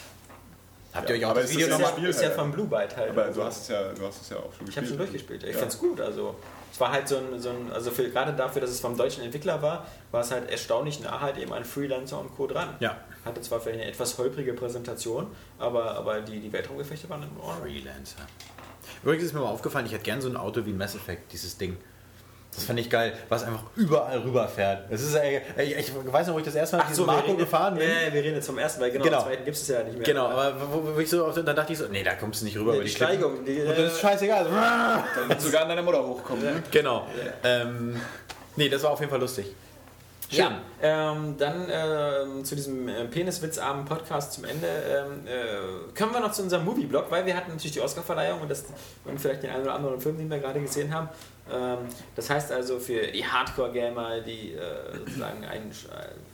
Habt 0.92 1.08
ihr 1.08 1.16
euch 1.16 1.24
auch 1.24 1.30
aber 1.30 1.42
das 1.42 1.50
Video 1.52 1.68
das 1.68 1.76
Ist 1.76 1.80
ja 1.82 1.86
nochmal? 1.88 2.02
ja, 2.04 2.10
ist 2.10 2.20
ja 2.20 2.26
halt. 2.28 2.36
von 2.36 2.52
Blue 2.52 2.66
Byte 2.66 2.96
halt. 2.96 3.10
Aber 3.10 3.24
Also, 3.24 3.40
du 3.40 3.46
hast 3.46 3.62
es 3.62 3.68
ja, 3.68 3.92
du 3.92 4.06
hast 4.06 4.22
es 4.22 4.28
ja 4.30 4.36
auch 4.38 4.52
schon 4.58 4.68
ich 4.68 4.76
habe 4.76 4.86
schon 4.86 4.98
durchgespielt. 4.98 5.42
Ich 5.44 5.52
Ja. 5.52 5.58
find's 5.58 5.78
gut. 5.78 6.00
Also, 6.00 6.34
es 6.72 6.80
war 6.80 6.90
halt 6.92 7.06
so 7.08 7.16
ein, 7.18 7.38
so 7.38 7.50
ein 7.50 7.70
also 7.72 7.90
für, 7.90 8.08
gerade 8.10 8.32
dafür, 8.32 8.60
dass 8.62 8.70
es 8.70 8.80
vom 8.80 8.96
deutschen 8.96 9.22
Entwickler 9.24 9.62
war, 9.62 9.86
war 10.10 10.20
es 10.22 10.30
halt 10.32 10.50
erstaunlich 10.50 11.00
nah 11.00 11.20
halt 11.20 11.38
eben 11.38 11.52
an 11.52 11.64
Freelancer 11.64 12.18
und 12.18 12.34
Co. 12.36 12.46
dran. 12.46 12.74
Ja. 12.80 12.96
Hatte 13.24 13.40
zwar 13.40 13.60
vielleicht 13.60 13.80
eine 13.82 13.90
etwas 13.90 14.18
holprige 14.18 14.52
Präsentation, 14.54 15.28
aber, 15.58 15.92
aber 15.96 16.20
die, 16.22 16.40
die 16.40 16.52
Weltraumgefechte 16.52 17.08
waren 17.08 17.22
in 17.22 17.28
Ordnung. 17.40 17.62
Freelancer. 17.62 18.22
Übrigens 19.02 19.24
ist 19.24 19.32
mir 19.34 19.40
mal 19.40 19.48
aufgefallen, 19.50 19.86
ich 19.86 19.92
hätte 19.92 20.04
gern 20.04 20.20
so 20.20 20.28
ein 20.28 20.36
Auto 20.36 20.64
wie 20.64 20.70
ein 20.70 20.78
Mass 20.78 20.94
Effect, 20.94 21.32
dieses 21.32 21.56
Ding. 21.58 21.76
Das 22.54 22.64
fand 22.64 22.78
ich 22.78 22.90
geil, 22.90 23.14
was 23.30 23.44
einfach 23.44 23.62
überall 23.76 24.18
rüberfährt. 24.18 24.84
Das 24.92 25.00
ist, 25.00 25.14
äh, 25.14 25.40
ich, 25.62 25.74
ich 25.74 25.92
weiß 26.12 26.26
noch, 26.26 26.34
wo 26.34 26.38
ich 26.38 26.44
das 26.44 26.54
erste 26.54 26.76
Mal 26.76 26.84
diesen 26.86 27.04
wir 27.04 27.06
Marco 27.06 27.26
reden- 27.28 27.38
gefahren 27.38 27.74
bin. 27.76 27.88
Ja, 27.88 28.12
wir 28.12 28.22
reden 28.22 28.34
jetzt 28.34 28.46
vom 28.46 28.58
ersten, 28.58 28.82
weil 28.82 28.90
genau, 28.90 29.04
Genau. 29.06 29.22
zweiten 29.22 29.44
gibt 29.46 29.56
es 29.56 29.66
ja 29.68 29.82
nicht 29.82 29.94
mehr. 29.96 30.04
Genau, 30.06 30.26
aber 30.26 30.54
wo, 30.70 30.94
wo 30.94 31.00
ich 31.00 31.08
so 31.08 31.24
auf, 31.24 31.34
dann 31.34 31.46
dachte 31.56 31.72
ich 31.72 31.78
so, 31.78 31.86
nee, 31.88 32.02
da 32.04 32.14
kommst 32.14 32.42
du 32.42 32.44
nicht 32.44 32.58
rüber. 32.58 32.72
Ja, 32.72 32.76
über 32.76 32.84
die. 32.84 32.90
Steigung, 32.90 33.42
die, 33.46 33.58
Und 33.62 33.70
das 33.78 33.94
ist 33.94 34.00
scheißegal. 34.00 34.44
Dann 35.16 35.28
wird 35.30 35.40
sogar 35.40 35.62
an 35.62 35.68
deiner 35.70 35.80
Mutter 35.82 36.06
hochkommen. 36.06 36.44
Ne? 36.44 36.62
Genau. 36.70 37.06
Ähm, 37.42 37.96
nee, 38.56 38.68
das 38.68 38.82
war 38.82 38.90
auf 38.90 39.00
jeden 39.00 39.10
Fall 39.10 39.20
lustig. 39.20 39.46
Schön. 40.32 40.40
Ja, 40.40 41.12
ähm, 41.12 41.36
dann 41.36 41.68
ähm, 41.70 42.42
zu 42.42 42.56
diesem 42.56 42.88
äh, 42.88 43.04
peniswitzarmen 43.04 43.84
Podcast 43.84 44.32
zum 44.32 44.44
Ende 44.44 44.66
ähm, 44.66 45.26
äh, 45.26 45.98
kommen 45.98 46.14
wir 46.14 46.20
noch 46.20 46.32
zu 46.32 46.42
unserem 46.42 46.64
Movie-Blog, 46.64 47.10
weil 47.10 47.26
wir 47.26 47.36
hatten 47.36 47.50
natürlich 47.50 47.72
die 47.72 47.82
Oscar-Verleihung 47.82 48.40
und, 48.40 48.50
das, 48.50 48.64
und 49.04 49.20
vielleicht 49.20 49.42
den 49.42 49.50
einen 49.50 49.64
oder 49.64 49.74
anderen 49.74 50.00
Film, 50.00 50.16
den 50.16 50.30
wir 50.30 50.38
gerade 50.38 50.58
gesehen 50.60 50.92
haben. 50.94 51.10
Ähm, 51.52 51.80
das 52.16 52.30
heißt 52.30 52.50
also 52.50 52.78
für 52.78 53.08
die 53.08 53.26
Hardcore-Gamer, 53.26 54.20
die 54.20 54.54
äh, 54.54 54.96
sozusagen 55.00 55.44
einen, 55.44 55.70
äh, 55.70 56.31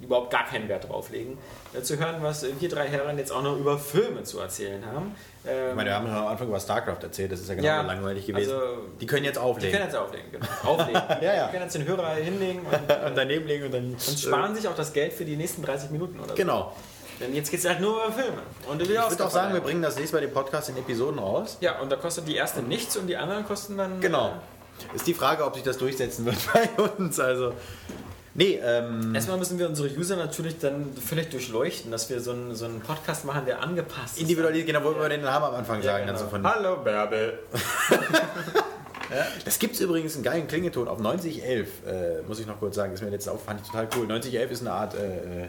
überhaupt 0.00 0.30
gar 0.30 0.44
keinen 0.44 0.68
Wert 0.68 0.88
drauf 0.88 1.10
legen, 1.10 1.38
äh, 1.74 1.80
zu 1.82 1.98
hören, 1.98 2.16
was 2.20 2.44
wir 2.60 2.68
drei 2.68 2.86
Herren 2.88 3.16
jetzt 3.18 3.32
auch 3.32 3.42
noch 3.42 3.56
über 3.56 3.78
Filme 3.78 4.22
zu 4.24 4.38
erzählen 4.40 4.84
haben. 4.84 5.14
Ähm, 5.46 5.70
Ich 5.70 5.74
meine, 5.76 5.90
wir 5.90 5.96
haben 5.96 6.06
ja 6.06 6.20
am 6.20 6.26
Anfang 6.26 6.48
über 6.48 6.60
StarCraft 6.60 7.02
erzählt, 7.02 7.32
das 7.32 7.40
ist 7.40 7.48
ja 7.48 7.54
genau 7.54 7.66
Ja, 7.66 7.80
langweilig 7.82 8.26
gewesen. 8.26 8.52
also- 8.52 8.66
die 9.00 9.06
können 9.06 9.24
jetzt 9.24 9.36
die 9.36 9.40
auflegen. 9.40 9.72
können 9.72 9.84
jetzt 9.90 9.96
auflegen, 9.96 10.30
genau. 10.32 10.46
Auflegen. 10.64 11.02
Ja, 11.22 11.34
ja. 11.34 11.44
Die 11.46 11.50
können 11.52 11.62
jetzt 11.62 11.74
den 11.74 11.86
Hörer 11.86 12.10
hinlegen 12.16 12.60
und, 12.60 12.90
äh, 12.90 13.06
und 13.06 13.16
daneben 13.16 13.46
legen 13.46 13.64
und 13.66 13.72
dann. 13.74 13.84
und 13.94 14.18
sparen 14.20 14.54
sich 14.54 14.68
auch 14.68 14.74
das 14.74 14.92
Geld 14.92 15.12
für 15.12 15.24
die 15.24 15.36
nächsten 15.36 15.62
30 15.62 15.90
Minuten 15.90 16.18
oder 16.20 16.30
so. 16.30 16.34
Genau. 16.34 16.72
Denn 17.18 17.34
jetzt 17.34 17.50
geht 17.50 17.60
es 17.60 17.66
halt 17.66 17.80
nur 17.80 17.94
über 18.04 18.12
Filme. 18.12 18.42
Und 18.68 18.78
die 18.78 18.84
Ich 18.84 18.90
würde 18.90 19.24
auch 19.24 19.30
sagen, 19.30 19.54
wir 19.54 19.62
bringen 19.62 19.80
das 19.80 19.96
nächste 19.96 20.16
Mal 20.16 20.20
den 20.20 20.34
Podcast 20.34 20.68
in 20.68 20.76
Episoden 20.76 21.18
raus. 21.18 21.56
Ja, 21.62 21.78
und 21.80 21.90
da 21.90 21.96
kostet 21.96 22.28
die 22.28 22.36
erste 22.36 22.60
nichts 22.60 22.94
und 22.98 23.06
die 23.06 23.16
anderen 23.16 23.46
kosten 23.46 23.78
dann. 23.78 24.02
Genau. 24.02 24.32
Ist 24.94 25.06
die 25.06 25.14
Frage, 25.14 25.42
ob 25.46 25.54
sich 25.54 25.62
das 25.64 25.78
durchsetzen 25.78 26.26
wird 26.26 26.36
bei 26.52 26.82
uns. 26.82 27.18
Also. 27.18 27.54
Nee, 28.36 28.60
ähm. 28.62 29.12
Äh, 29.12 29.16
erstmal 29.16 29.38
müssen 29.38 29.58
wir 29.58 29.68
unsere 29.68 29.88
User 29.88 30.16
natürlich 30.16 30.58
dann 30.58 30.92
völlig 30.94 31.30
durchleuchten, 31.30 31.90
dass 31.90 32.10
wir 32.10 32.20
so 32.20 32.32
einen, 32.32 32.54
so 32.54 32.66
einen 32.66 32.80
Podcast 32.80 33.24
machen, 33.24 33.46
der 33.46 33.62
angepasst 33.62 34.16
ist. 34.16 34.22
Individualisiert, 34.22 34.66
genau, 34.66 34.84
wollten 34.84 35.00
wir 35.00 35.08
den 35.08 35.22
Namen 35.22 35.46
am 35.46 35.54
Anfang 35.54 35.78
Ja, 35.78 35.92
sagen. 35.92 36.06
genau. 36.06 36.18
dann 36.18 36.22
so 36.24 36.30
von, 36.30 36.46
Hallo 36.46 36.76
Bärbel. 36.82 37.38
Das 39.44 39.60
gibt 39.60 39.76
es 39.76 39.80
übrigens 39.80 40.14
einen 40.16 40.24
geilen 40.24 40.48
Klingelton 40.48 40.88
auf 40.88 40.98
9011, 40.98 41.68
äh, 41.86 42.22
muss 42.26 42.40
ich 42.40 42.46
noch 42.46 42.58
kurz 42.58 42.74
sagen. 42.74 42.92
Ist 42.92 43.02
mir 43.04 43.10
jetzt 43.10 43.28
auf, 43.28 43.44
fand 43.44 43.60
ich 43.60 43.66
total 43.68 43.88
cool. 43.96 44.06
9011 44.08 44.50
ist 44.50 44.60
eine 44.62 44.72
Art 44.72 44.94
äh, 44.94 45.44
äh, 45.44 45.48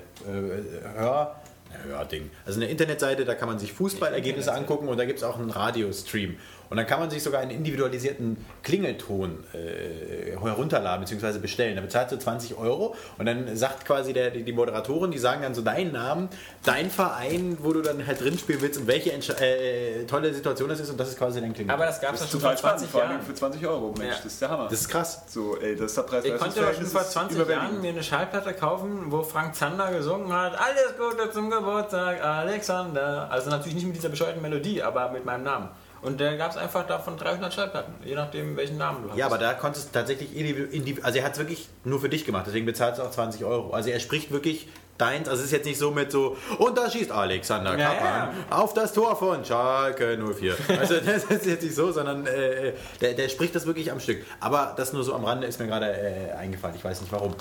Hör. 0.96 1.36
Ja, 1.72 1.90
Hörding. 1.90 2.30
Also 2.46 2.60
eine 2.60 2.70
Internetseite, 2.70 3.26
da 3.26 3.36
kann 3.36 3.50
man 3.50 3.60
sich 3.60 3.74
Fußballergebnisse 3.74 4.54
angucken 4.54 4.88
und 4.88 4.98
da 4.98 5.06
gibt 5.06 5.20
es 5.20 5.24
auch 5.24 5.38
einen 5.38 5.50
Radiostream. 5.50 6.38
Und 6.70 6.78
dann 6.78 6.86
kann 6.86 7.00
man 7.00 7.10
sich 7.10 7.24
sogar 7.24 7.42
einen 7.42 7.52
individualisierten 7.52 8.38
Klingelton 8.64 9.44
äh, 9.54 10.38
herunterladen 10.38 11.06
bzw. 11.06 11.40
bestellen. 11.40 11.76
Da 11.76 11.82
bezahlst 11.82 12.12
du 12.12 12.18
20 12.20 12.58
Euro 12.58 12.96
und 13.18 13.26
dann 13.26 13.56
sagt 13.56 13.86
quasi 13.86 14.14
der, 14.14 14.32
die, 14.32 14.44
die 14.44 14.52
Moderatorin, 14.54 15.12
die 15.12 15.18
sagen 15.18 15.42
dann 15.42 15.54
so 15.56 15.62
deinen 15.62 15.94
Namen, 15.94 16.30
dein 16.66 16.90
Verein, 16.90 17.58
wo 17.62 17.74
du 17.74 17.82
dann 17.82 18.06
halt 18.06 18.22
drin 18.22 18.38
spielen 18.38 18.62
willst 18.62 18.80
und 18.80 18.88
welche 18.88 19.12
Entsch- 19.14 19.40
äh, 19.40 20.06
tolle 20.06 20.34
Situation 20.34 20.70
das 20.70 20.80
ist 20.80 20.90
und 20.90 21.00
das 21.00 21.10
ist 21.10 21.18
quasi 21.18 21.40
dein 21.42 21.54
Klingelton. 21.54 21.80
Aber 21.82 21.86
das 21.86 22.02
gab 22.02 22.14
es 22.14 22.20
Das 22.20 22.22
ja 22.22 22.26
ist 22.26 22.32
schon 22.32 22.42
vor 22.42 22.50
total 22.56 22.58
spannend, 22.58 22.80
20 22.80 22.92
vor 22.92 23.02
allem 23.02 23.12
Jahren. 23.12 23.26
für 23.26 23.34
20 23.34 23.68
Euro. 23.68 23.94
Mensch, 23.98 24.02
Ja. 24.10 24.16
das 24.24 24.26
ist 24.26 24.42
der 24.42 24.50
Hammer. 24.50 24.64
das 24.70 24.82
ist 24.82 24.90
krass. 24.90 25.24
so, 25.28 25.58
ey, 25.60 25.76
das 25.76 25.86
ist 25.86 25.98
der 25.98 26.02
Preis. 26.04 26.26
Ich 26.26 26.36
konnte 26.38 26.60
doch 26.62 26.74
schon 26.74 26.86
vor 26.86 27.02
20 27.04 27.48
Jahren 27.50 27.82
mir 27.82 27.90
eine 27.90 28.04
Schallplatte 28.04 28.54
kaufen, 28.54 29.06
wo 29.08 29.24
Frank 29.24 29.56
Zander 29.56 29.92
gesungen 29.92 30.32
hat, 30.34 30.54
alles 30.60 30.94
Gute 30.98 31.32
zum 31.32 31.50
Geburtstag, 31.50 32.24
Alexander. 32.24 33.30
Also 33.32 33.50
natürlich 33.50 33.76
nicht 33.76 33.88
mit 33.88 33.96
dieser 33.96 34.10
bescheuerten 34.10 34.42
Melodie, 34.42 34.82
aber 34.84 35.12
mit 35.12 35.24
meinem 35.26 35.44
Namen. 35.44 35.70
Und 36.02 36.22
da 36.22 36.36
gab 36.36 36.52
es 36.52 36.58
einfach 36.58 36.86
davon 36.88 37.18
300 37.18 37.54
Schallplatten, 37.54 37.94
je 38.06 38.16
nachdem 38.16 38.56
welchen 38.56 38.78
Namen 38.78 39.04
du 39.04 39.10
hast. 39.10 39.18
Ja, 39.18 39.26
aber 39.26 39.38
da 39.38 39.54
konntest 39.54 39.90
du 39.90 39.94
tatsächlich 39.94 40.30
individu- 40.32 40.70
individu- 40.72 41.04
also 41.04 41.18
er 41.20 41.26
hat 41.26 41.34
es 41.34 41.40
wirklich 41.40 41.68
nur 41.84 42.00
für 42.00 42.10
dich 42.10 42.26
gemacht, 42.26 42.46
deswegen 42.48 42.66
bezahlst 42.66 43.00
du 43.00 43.04
auch 43.04 43.12
20 43.12 43.44
Euro. 43.46 43.72
Also 43.74 43.90
er 43.90 44.00
spricht 44.00 44.32
wirklich 44.32 44.68
deins, 44.98 45.28
also 45.30 45.42
es 45.42 45.48
ist 45.48 45.52
jetzt 45.54 45.66
nicht 45.66 45.78
so 45.78 45.92
mit 45.92 46.12
so, 46.12 46.38
und 46.58 46.78
da 46.78 46.90
schießt 46.90 47.12
Alexander 47.12 47.78
Ja, 47.78 47.94
Kappan 47.94 48.30
auf 48.50 48.74
das 48.74 48.94
Tor 48.94 49.16
von 49.16 49.44
Schalke 49.46 50.18
04. 50.18 50.56
Also 50.80 50.96
das 51.06 51.24
ist 51.26 51.46
jetzt 51.46 51.64
nicht 51.64 51.76
so, 51.76 51.92
sondern 51.92 52.26
äh, 52.26 52.74
der, 53.02 53.14
der 53.14 53.30
spricht 53.30 53.56
das 53.56 53.66
wirklich 53.66 53.92
am 53.92 54.00
Stück. 54.00 54.26
Aber 54.40 54.74
das 54.78 54.94
nur 54.94 55.04
so 55.04 55.14
am 55.14 55.24
Rande 55.26 55.46
ist 55.48 55.60
mir 55.60 55.68
gerade 55.68 55.92
äh, 55.92 56.32
eingefallen, 56.34 56.76
ich 56.76 56.84
weiß 56.84 57.02
nicht 57.02 57.12
warum. 57.12 57.36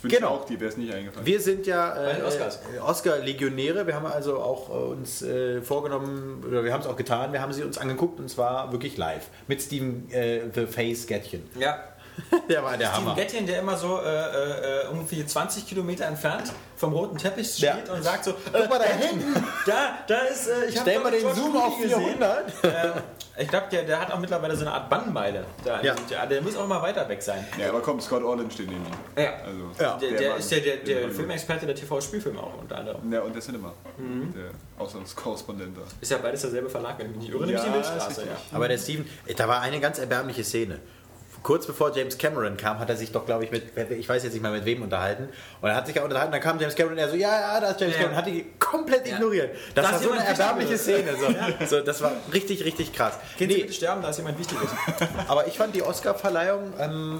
Ich 0.00 0.04
wünsche 0.04 0.16
Genau. 0.16 0.30
auch 0.30 0.46
die, 0.46 0.58
wäre 0.58 0.70
es 0.70 0.78
nicht 0.78 0.94
eingefallen. 0.94 1.26
Wir 1.26 1.40
sind 1.40 1.66
ja 1.66 1.92
äh, 1.94 2.20
äh, 2.20 2.80
Oscar-Legionäre. 2.80 3.86
Wir 3.86 3.94
haben 3.94 4.06
also 4.06 4.38
auch 4.38 4.70
äh, 4.70 4.72
uns 4.72 5.20
äh, 5.20 5.60
vorgenommen, 5.60 6.42
oder 6.48 6.64
wir 6.64 6.72
haben 6.72 6.80
es 6.80 6.86
auch 6.86 6.96
getan, 6.96 7.34
wir 7.34 7.42
haben 7.42 7.52
sie 7.52 7.62
uns 7.62 7.76
angeguckt 7.76 8.18
und 8.18 8.30
zwar 8.30 8.72
wirklich 8.72 8.96
live. 8.96 9.28
Mit 9.46 9.60
Steven 9.60 10.10
äh, 10.10 10.40
The 10.54 10.64
Face 10.66 11.06
Gättchen. 11.06 11.42
Ja. 11.58 11.84
Der 12.48 12.62
war 12.62 12.76
der 12.76 12.88
Steven 12.88 13.06
Hammer. 13.06 13.14
Gettchen, 13.16 13.46
der 13.46 13.60
immer 13.60 13.76
so 13.76 13.98
äh, 14.00 14.02
äh, 14.08 14.82
irgendwie 14.84 15.24
20 15.24 15.66
Kilometer 15.66 16.06
entfernt 16.06 16.52
vom 16.76 16.92
roten 16.92 17.16
Teppich 17.18 17.48
steht 17.54 17.86
Ja. 17.88 17.92
und 17.94 18.02
sagt 18.02 18.24
so, 18.24 18.34
Guck 18.52 18.68
mal 18.68 18.78
da 18.78 18.84
äh, 18.84 18.92
hinten. 19.08 19.34
da, 19.66 19.98
da 20.06 20.18
ist, 20.22 20.46
äh, 20.48 20.66
ich 20.68 20.78
Stell 20.78 20.98
mal 21.00 21.10
den 21.10 21.20
George 21.20 21.40
Zoom 21.40 21.50
Clooney 21.52 21.66
auf 21.66 21.80
gesehen. 21.80 22.00
400. 22.00 22.64
Äh, 22.64 23.00
ich 23.42 23.48
glaube, 23.48 23.66
der, 23.72 23.84
der 23.84 24.00
hat 24.00 24.12
auch 24.12 24.18
mittlerweile 24.18 24.54
so 24.54 24.62
eine 24.66 24.72
Art 24.74 24.90
Bannmeile. 24.90 25.44
Da, 25.64 25.80
Ja. 25.82 25.94
der, 26.10 26.26
der 26.26 26.42
muss 26.42 26.56
auch 26.56 26.66
mal 26.66 26.82
weiter 26.82 27.08
weg 27.08 27.22
sein. 27.22 27.46
Ja, 27.58 27.70
aber 27.70 27.80
komm, 27.80 28.00
Scott 28.00 28.22
Orland 28.22 28.52
steht 28.52 28.68
neben 28.68 28.84
ihm. 28.84 29.22
Ja. 29.22 29.32
Also, 29.44 29.70
Ja. 29.82 29.96
Der, 29.98 30.10
der 30.18 30.30
Mann, 30.30 30.38
ist 30.40 30.50
der, 30.50 30.60
der, 30.60 30.76
der. 30.76 31.10
Filmexperte 31.10 31.64
der 31.66 31.74
TV-Spielfilme 31.74 32.38
auch 32.40 32.58
unter 32.60 32.76
anderem. 32.76 33.10
Ja, 33.12 33.20
und 33.22 33.34
der 33.34 33.40
Cinema. 33.42 33.72
Mhm. 33.96 34.34
Der 34.34 34.50
Auslandskorrespondent 34.84 35.76
da. 35.76 35.82
Ist 36.00 36.10
ja 36.10 36.18
beides 36.18 36.42
derselbe 36.42 36.68
Verlag, 36.68 36.98
wenn 36.98 37.06
ich 37.06 37.12
mich 37.12 37.20
nicht 37.26 37.30
irre, 37.34 37.46
nämlich 37.46 37.58
Ja, 37.62 37.64
die 37.66 37.70
Milchstraße. 37.70 38.22
Ja. 38.22 38.36
Aber 38.52 38.68
der 38.68 38.78
Steven, 38.78 39.06
äh, 39.26 39.34
da 39.34 39.48
war 39.48 39.60
eine 39.60 39.80
ganz 39.80 39.98
erbärmliche 39.98 40.44
Szene. 40.44 40.78
Kurz 41.42 41.66
bevor 41.66 41.96
James 41.96 42.18
Cameron 42.18 42.56
kam, 42.56 42.78
hat 42.78 42.88
er 42.90 42.96
sich 42.96 43.12
doch, 43.12 43.24
glaube 43.24 43.44
ich, 43.44 43.50
mit, 43.50 43.76
ich 43.90 44.08
weiß 44.08 44.22
jetzt 44.24 44.32
nicht 44.34 44.42
mal 44.42 44.52
mit 44.52 44.64
wem 44.66 44.82
unterhalten. 44.82 45.28
Und 45.60 45.68
er 45.70 45.74
hat 45.76 45.86
sich 45.86 45.96
ja 45.96 46.02
unterhalten, 46.02 46.32
dann 46.32 46.40
kam 46.40 46.60
James 46.60 46.74
Cameron 46.74 46.94
und 46.94 46.98
er 47.02 47.08
so, 47.08 47.16
ja, 47.16 47.40
ja, 47.54 47.60
da 47.60 47.68
ist 47.70 47.80
James 47.80 47.94
Ja. 47.94 48.00
Cameron, 48.02 48.16
hat 48.18 48.26
die 48.26 48.46
komplett 48.58 49.06
Ja. 49.06 49.14
ignoriert. 49.16 49.56
Das, 49.74 49.86
Da 49.86 49.92
war 49.92 49.98
so 49.98 50.10
eine 50.12 50.24
erbärmliche. 50.24 50.76
Szene. 50.78 51.14
So. 51.16 51.66
So, 51.66 51.80
das 51.82 52.00
war 52.02 52.12
richtig, 52.32 52.64
richtig 52.64 52.92
krass. 52.92 53.14
Sie 53.38 53.46
Nee, 53.46 53.54
bitte 53.62 53.72
sterben, 53.72 54.02
da 54.02 54.10
ist 54.10 54.18
jemand 54.18 54.38
Wichtiges. 54.38 54.68
aber 55.28 55.46
ich 55.46 55.56
fand 55.56 55.74
die 55.74 55.82
Oscar-Verleihung, 55.82 56.72
ähm, 56.78 57.18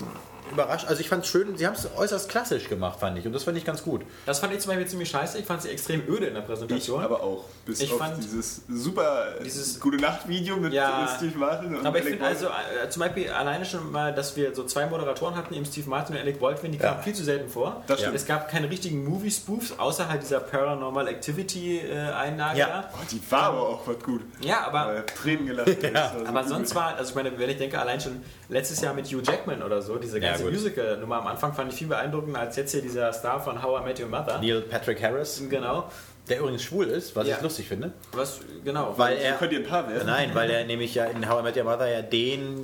überrascht. 0.52 0.86
Also 0.89 1.01
ich 1.01 1.09
fand 1.09 1.24
es 1.24 1.31
schön, 1.31 1.56
sie 1.56 1.66
haben 1.66 1.74
es 1.74 1.89
äußerst 1.97 2.28
klassisch 2.28 2.68
gemacht, 2.68 3.01
fand 3.01 3.18
ich. 3.18 3.27
Und 3.27 3.32
das 3.32 3.44
fand 3.44 3.56
ich 3.59 3.64
ganz 3.64 3.82
gut. 3.82 4.02
Das 4.27 4.39
fand 4.40 4.52
ich 4.52 4.60
zum 4.60 4.70
Beispiel 4.70 4.86
ziemlich 4.86 5.09
scheiße. 5.10 5.39
Ich 5.39 5.47
fand 5.47 5.62
sie 5.62 5.68
extrem 5.70 6.02
öde 6.09 6.27
in 6.27 6.35
der 6.35 6.43
Ich 6.43 6.48
Präsentation. 6.48 7.02
aber 7.02 7.22
auch. 7.22 7.44
Bis 7.66 7.81
Ich 7.81 7.93
auf 7.93 7.98
fand- 7.98 8.16
dieses 8.22 8.62
super 8.68 9.35
Dieses- 9.44 9.78
gute 9.81 9.97
Nacht-Video 9.98 10.56
mit 10.56 10.72
Ja. 10.72 11.05
äh, 11.05 11.16
Steve 11.16 11.39
Martin 11.39 11.77
und 11.77 11.86
Aber 11.86 11.98
ich 11.98 12.05
finde 12.05 12.24
also 12.24 12.47
äh, 12.47 12.89
zum 12.89 13.01
Beispiel 13.01 13.31
alleine 13.31 13.64
schon 13.64 13.90
mal, 13.93 14.14
dass 14.14 14.36
wir 14.36 14.55
so 14.55 14.64
zwei 14.64 14.86
Moderatoren 14.86 15.36
hatten, 15.36 15.55
eben 15.55 15.64
Steve 15.64 15.89
Martin 15.89 16.16
und 16.16 16.22
Alec 16.22 16.40
Baldwin, 16.40 16.72
die 16.72 16.78
Ja. 16.78 16.90
kamen 16.93 17.02
viel 17.02 17.14
zu 17.14 17.24
selten 17.24 17.48
vor. 17.48 17.82
Das 17.86 18.01
stimmt. 18.01 18.14
Es 18.16 18.27
gab 18.27 18.48
keine 18.51 18.68
richtigen 18.70 19.05
Movie-Spoofs, 19.05 19.74
außer 19.78 20.09
halt 20.09 20.22
dieser 20.22 20.40
Paranormal 20.40 21.09
Activity-Einlage 21.09 22.59
Ja. 22.59 22.66
da. 22.66 22.90
Oh, 22.93 22.98
die 23.10 23.20
war 23.31 23.43
aber 23.44 23.60
auch 23.68 23.86
was 23.86 23.98
gut. 24.02 24.22
Ja, 24.40 24.66
aber 24.66 24.97
Äh, 24.97 25.02
Tränen 25.06 25.47
gelacht. 25.47 25.68
ja. 25.82 26.12
Aber 26.27 26.44
sonst 26.44 26.74
war, 26.74 26.97
also 26.97 27.10
ich 27.10 27.14
meine, 27.14 27.39
wenn 27.39 27.51
ich 27.51 27.59
denke, 27.59 27.78
allein 27.78 28.01
schon 28.01 28.22
letztes 28.48 28.81
Jahr 28.81 28.94
mit 28.94 29.06
Hugh 29.06 29.22
Jackman 29.24 29.62
oder 29.62 29.81
so, 29.82 29.97
diese 29.97 30.20
ganze 30.20 30.39
gut. 30.42 30.52
Musical-Nummer 30.52 31.16
am 31.20 31.26
Anfang 31.26 31.52
fand 31.52 31.72
ich 31.72 31.78
viel 31.78 31.88
beeindruckender 31.88 32.40
als 32.40 32.56
jetzt 32.56 32.72
hier 32.72 32.82
dieser 32.82 33.12
Star 33.12 33.40
von 33.40 33.62
How 33.62 33.80
I 33.80 33.84
Met 33.84 34.00
Your 34.00 34.08
Mother. 34.08 34.38
Neil 34.40 34.62
Patrick 34.62 35.02
Harris, 35.02 35.42
Genau. 35.48 35.88
der 36.28 36.40
übrigens 36.40 36.62
schwul 36.62 36.86
ist, 36.86 37.14
was 37.16 37.26
Ja. 37.26 37.36
ich 37.36 37.42
lustig 37.42 37.66
finde. 37.68 37.92
Was, 38.12 38.40
genau. 38.64 38.94
Weil 38.96 39.18
er, 39.18 39.32
könnt 39.34 39.52
ihr 39.52 39.58
ein 39.60 39.66
Paar 39.66 39.88
werden. 39.88 40.06
nein, 40.06 40.30
weil 40.34 40.50
er 40.50 40.64
nämlich 40.66 40.94
ja 40.94 41.04
in 41.06 41.28
How 41.28 41.40
I 41.40 41.42
Met 41.44 41.56
Your 41.56 41.64
Mother 41.64 41.88
ja 41.88 42.02
den 42.02 42.56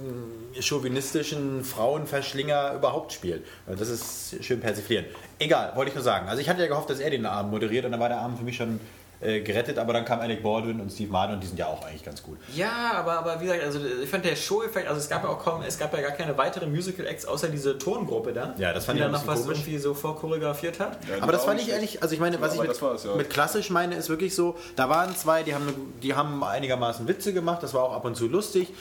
chauvinistischen 0.59 1.65
Frauenverschlinger 1.65 2.74
überhaupt 2.74 3.12
spielt. 3.12 3.44
Das 3.66 3.89
ist 3.89 4.43
schön 4.44 4.61
persiflieren. 4.61 5.05
Egal, 5.39 5.73
wollte 5.74 5.90
ich 5.90 5.94
nur 5.94 6.05
sagen. 6.05 6.28
Also 6.28 6.40
ich 6.40 6.48
hatte 6.48 6.62
ja 6.62 6.66
gehofft, 6.69 6.89
dass 6.90 6.98
er 7.01 7.11
den 7.11 7.27
Abend 7.27 7.53
moderiert 7.53 7.85
und 7.85 7.90
dann 7.93 8.01
war 8.01 8.09
der 8.09 8.19
Abend 8.19 8.39
für 8.39 8.44
mich 8.44 8.57
schon 8.57 8.81
äh, 9.21 9.41
gerettet, 9.41 9.79
aber 9.79 9.93
dann 9.93 10.05
kam 10.05 10.21
Alec 10.21 10.43
Baldwin 10.43 10.81
und 10.81 10.91
Steve 10.93 11.11
Martin 11.11 11.35
und 11.37 11.43
die 11.43 11.47
sind 11.47 11.59
ja 11.59 11.67
auch 11.67 11.85
eigentlich 11.85 12.05
ganz 12.05 12.23
gut. 12.23 12.39
Ja, 12.55 12.93
aber, 12.97 13.19
aber 13.19 13.41
wie 13.41 13.45
gesagt, 13.47 13.63
also 13.65 13.81
ich 14.03 14.09
fand 14.09 14.25
der 14.25 14.37
Show-Effekt, 14.37 14.89
also 14.89 15.01
es 15.01 15.09
gab 15.09 15.23
ja 15.25 15.31
auch 15.31 15.43
kaum, 15.43 15.63
es 15.63 15.79
gab 15.79 15.95
ja 15.95 16.03
gar 16.03 16.11
keine 16.13 16.37
weiteren 16.37 16.71
Musical-Acts 16.71 17.27
außer 17.27 17.49
diese 17.49 17.79
Tongruppe 17.79 18.33
da, 18.33 18.55
Ja, 18.59 18.73
das 18.73 18.85
fand 18.85 18.97
die 18.99 19.01
ich 19.03 19.05
dann 19.05 19.13
noch 19.13 19.27
was 19.27 19.43
komisch. 19.43 19.59
irgendwie 19.59 19.79
so 19.79 19.95
vorchoreografiert 19.95 20.81
hat. 20.81 20.99
Ja, 21.09 21.23
Aber 21.23 21.33
das 21.33 21.43
war 21.43 21.49
fand 21.49 21.61
ich 21.61 21.67
nicht 21.67 21.75
ehrlich, 21.75 22.03
also 22.03 22.15
ich 22.15 22.21
meine, 22.21 22.41
was 22.41 22.53
Aber 22.55 22.63
ich 22.65 22.69
mit, 22.69 22.83
war's, 22.83 23.05
ja. 23.05 23.15
mit 23.15 23.31
klassisch 23.31 23.71
meine, 23.71 23.95
ist 23.95 24.09
wirklich 24.09 24.35
so, 24.35 24.57
da 24.77 24.89
waren 24.89 25.15
zwei, 25.17 25.43
die 25.43 25.55
haben, 25.55 25.95
die 26.03 26.15
haben 26.15 26.43
einigermaßen 26.45 27.09
Witze 27.09 27.33
gemacht, 27.33 27.63
das 27.63 27.75
war 27.75 27.85
auch 27.85 27.93
ab 27.93 28.05
und 28.05 28.17
zu 28.17 28.29
lustig. 28.29 28.73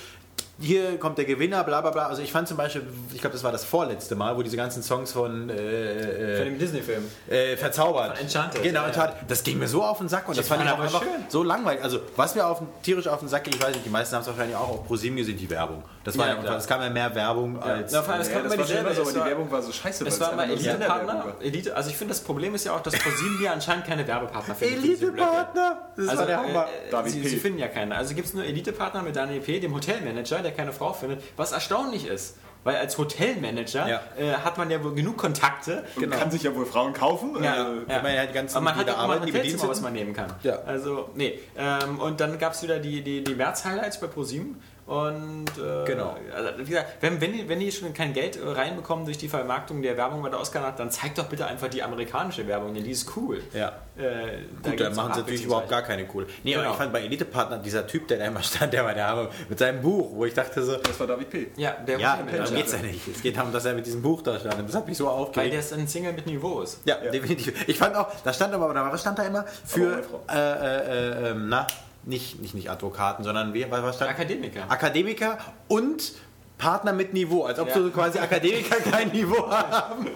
Hier 0.59 0.97
kommt 0.99 1.17
der 1.17 1.25
Gewinner, 1.25 1.63
bla 1.63 1.81
bla 1.81 1.91
bla. 1.91 2.07
Also 2.07 2.21
ich 2.21 2.31
fand 2.31 2.47
zum 2.47 2.55
Beispiel, 2.57 2.81
ich 3.13 3.19
glaube, 3.19 3.33
das 3.33 3.43
war 3.43 3.51
das 3.51 3.65
vorletzte 3.65 4.15
Mal, 4.15 4.37
wo 4.37 4.41
diese 4.41 4.55
ganzen 4.55 4.81
Songs 4.83 5.11
von 5.11 5.49
äh, 5.49 5.53
Von 5.53 5.57
äh, 5.57 6.45
dem 6.45 6.57
Disney-Film. 6.59 7.03
äh, 7.27 7.57
Verzaubert. 7.57 8.17
Von 8.17 8.25
Enchanted, 8.25 8.63
Genau, 8.63 8.87
ja, 8.87 9.13
das 9.27 9.43
ging 9.43 9.59
mir 9.59 9.67
so 9.67 9.83
auf 9.83 9.97
den 9.97 10.07
Sack 10.07 10.27
und 10.29 10.37
das 10.37 10.45
Die 10.45 10.49
fand 10.49 10.63
ich 10.63 10.69
auch 10.69 10.73
aber 10.75 10.83
einfach 10.83 11.01
schön. 11.01 11.09
so 11.27 11.43
langweilig. 11.43 11.83
Also 11.83 11.99
was 12.15 12.35
mir 12.35 12.45
auf 12.47 12.61
tierisch 12.83 13.07
auf 13.07 13.19
den 13.19 13.27
Sack 13.27 13.43
ging, 13.43 13.53
ich 13.53 13.61
weiß 13.61 13.73
nicht, 13.73 13.85
die 13.85 13.89
meisten 13.89 14.15
haben 14.15 14.21
es 14.21 14.27
wahrscheinlich 14.27 14.55
auch 14.55 14.69
auf 14.69 14.87
ProSieben 14.87 15.17
gesehen, 15.17 15.37
die 15.37 15.49
Werbung. 15.49 15.83
Das 16.05 16.17
war 16.17 16.27
Ja, 16.27 16.41
ja, 16.43 16.55
es 16.55 16.67
kam 16.67 16.81
ja 16.81 16.89
mehr 16.89 17.13
Werbung 17.13 17.61
als... 17.61 17.91
Na, 17.91 18.01
vor 18.01 18.13
allem, 18.13 18.21
es 18.21 18.29
Ja, 18.29 18.35
kam 18.35 18.43
das 18.45 18.53
immer 18.53 18.63
dieselbe, 18.63 18.89
immer 18.91 18.95
so, 18.95 19.01
aber 19.01 19.11
die 19.11 19.25
Werbung 19.29 19.51
war 19.51 19.61
so 19.61 19.71
scheiße. 19.71 20.05
Es 20.07 20.19
war 20.21 20.29
Senderwerbung 20.29 20.57
Elite-Partner. 20.57 21.33
Elite, 21.41 21.75
also 21.75 21.89
ich 21.89 21.97
finde, 21.97 22.13
das 22.13 22.21
Problem 22.21 22.55
ist 22.55 22.65
ja 22.65 22.75
auch, 22.75 22.81
dass 22.81 22.93
ProSieben 22.97 23.37
hier 23.39 23.51
anscheinend 23.51 23.85
keine 23.87 24.07
Werbepartner 24.07 24.55
findet. 24.55 24.81
Blöcke. 24.81 25.05
Elite-Partner! 25.05 25.77
Das 25.97 26.07
Also, 26.07 26.19
war 26.19 26.25
der 26.27 26.37
Hammer. 26.37 26.67
äh, 26.67 26.87
äh, 26.87 26.91
David 26.91 27.11
sie, 27.11 27.27
sie 27.27 27.37
finden 27.37 27.59
ja 27.59 27.67
keine. 27.67 27.95
Also 27.95 28.13
gibt 28.15 28.27
es 28.27 28.33
nur 28.33 28.43
Elite-Partner 28.45 29.01
mit 29.01 29.15
Daniel 29.15 29.41
P., 29.41 29.59
dem 29.59 29.73
Hotelmanager, 29.73 30.41
der 30.45 30.53
keine 30.53 30.71
Frau 30.73 30.93
findet, 30.93 31.21
was 31.37 31.51
erstaunlich 31.51 32.07
ist. 32.07 32.37
Weil 32.63 32.77
als 32.77 32.97
Hotelmanager 32.97 33.87
Ja. 33.87 34.01
äh, 34.17 34.33
hat 34.43 34.57
man 34.57 34.71
ja 34.71 34.83
wohl 34.83 34.95
genug 34.95 35.17
Kontakte. 35.17 35.83
Und 35.97 36.09
kann 36.09 36.31
sich 36.31 36.41
ja 36.41 36.55
wohl 36.55 36.65
Frauen 36.65 36.93
kaufen. 36.93 37.35
Ja, 37.43 37.71
Äh, 37.71 37.75
ja. 37.87 38.01
man 38.01 38.13
ja 38.15 38.25
die 38.25 38.33
ganzen, 38.33 38.55
Aber 38.57 38.63
man 38.63 38.75
hat 38.75 38.89
auch 38.89 39.03
immer 39.03 39.13
ein 39.15 39.21
Hotelzimmer, 39.21 39.69
was 39.69 39.81
man 39.81 39.93
nehmen 39.93 40.13
kann. 40.13 40.33
Ja. 40.41 40.59
Also, 40.65 41.09
nee. 41.13 41.37
Ähm, 41.55 41.99
und 41.99 42.19
dann 42.21 42.39
gab 42.39 42.53
es 42.53 42.63
wieder 42.63 42.79
die, 42.79 43.03
die, 43.03 43.23
die 43.23 43.35
März-Highlights 43.35 43.99
bei 43.99 44.07
ProSieben. 44.07 44.59
Und 44.85 45.45
äh, 45.57 45.83
Genau. 45.85 46.15
also, 46.35 46.49
wie 46.59 46.65
gesagt, 46.65 46.97
wenn, 47.01 47.19
wenn, 47.19 47.33
die, 47.33 47.49
wenn 47.49 47.59
die 47.59 47.71
schon 47.71 47.91
kein 47.93 48.13
Geld 48.13 48.37
äh, 48.37 48.47
reinbekommen 48.47 49.05
durch 49.05 49.17
die 49.17 49.27
Vermarktung 49.27 49.81
der 49.81 49.97
Werbung 49.97 50.21
bei 50.21 50.29
der 50.29 50.39
Oscar-Nacht, 50.39 50.77
dann 50.79 50.91
zeigt 50.91 51.17
doch 51.17 51.25
bitte 51.25 51.47
einfach 51.47 51.69
die 51.69 51.81
amerikanische 51.81 52.45
Werbung, 52.47 52.71
denn 52.75 52.83
die 52.83 52.91
ist 52.91 53.09
cool. 53.17 53.41
Ja. 53.53 53.69
Äh, 53.97 54.03
da 54.03 54.05
Gut, 54.05 54.45
dann 54.63 54.75
gibt's 54.77 54.95
machen 54.95 55.13
sie 55.15 55.19
natürlich 55.21 55.43
überhaupt 55.45 55.69
gar 55.69 55.81
keine 55.81 56.05
cool. 56.13 56.27
Nee, 56.43 56.53
aber 56.53 56.63
Genau. 56.63 56.73
ich 56.73 56.77
fand 56.79 56.93
bei 56.93 57.01
Elite-Partner, 57.01 57.57
dieser 57.57 57.87
Typ, 57.87 58.07
der 58.09 58.19
da 58.19 58.25
immer 58.25 58.43
stand, 58.43 58.73
der 58.73 58.85
war 58.85 58.93
der 58.93 59.07
Hammer, 59.07 59.29
mit 59.49 59.57
seinem 59.57 59.81
Buch, 59.81 60.09
wo 60.13 60.25
ich 60.25 60.35
dachte 60.35 60.61
so, 60.63 60.75
Das 60.77 60.99
war 60.99 61.07
David 61.07 61.29
P. 61.31 61.47
Ja, 61.57 61.71
der 61.71 61.99
ja, 61.99 62.13
Hotelmanager. 62.13 62.43
darum 62.43 62.55
geht's 62.57 62.71
ja 62.73 62.79
nicht. 62.79 63.07
Es 63.07 63.21
geht 63.23 63.37
darum, 63.37 63.51
dass 63.51 63.65
er 63.65 63.73
mit 63.73 63.85
diesem 63.87 64.03
Buch 64.03 64.21
da 64.21 64.39
stand. 64.39 64.67
Das 64.69 64.75
hat 64.75 64.87
mich 64.87 64.97
so 64.97 65.05
Weil 65.05 65.11
aufgeregt. 65.13 65.53
der 65.53 65.59
ist 65.61 65.73
ein 65.73 65.87
Single 65.87 66.13
mit 66.13 66.27
Niveau 66.27 66.61
ist. 66.61 66.81
Ja, 66.85 66.97
definitiv. 66.97 67.67
Ich 67.67 67.77
fand 67.79 67.95
auch, 67.95 68.07
da 68.23 68.31
stand 68.33 68.53
aber, 68.53 68.71
was 68.75 69.01
stand 69.01 69.17
da 69.17 69.23
immer? 69.23 69.45
Für, 69.65 70.03
Frau. 70.03 70.21
äh, 70.31 70.37
äh, 70.37 71.27
äh, 71.27 71.31
ähm, 71.31 71.49
na, 71.49 71.65
nicht, 72.05 72.41
nicht, 72.41 72.53
nicht 72.53 72.69
Advokaten, 72.69 73.23
sondern 73.23 73.53
wie, 73.53 73.65
was 73.69 73.81
was 73.83 73.95
stand? 73.95 74.11
Akademiker. 74.11 74.63
Akademiker 74.69 75.37
und 75.67 76.13
Partner 76.57 76.93
mit 76.93 77.11
Niveau. 77.13 77.43
Als 77.43 77.59
ob 77.59 77.67
Ja. 77.67 77.73
so 77.73 77.89
quasi 77.89 78.17
Akademiker 78.17 78.75
kein 78.91 79.09
Niveau 79.09 79.49
haben 79.49 80.07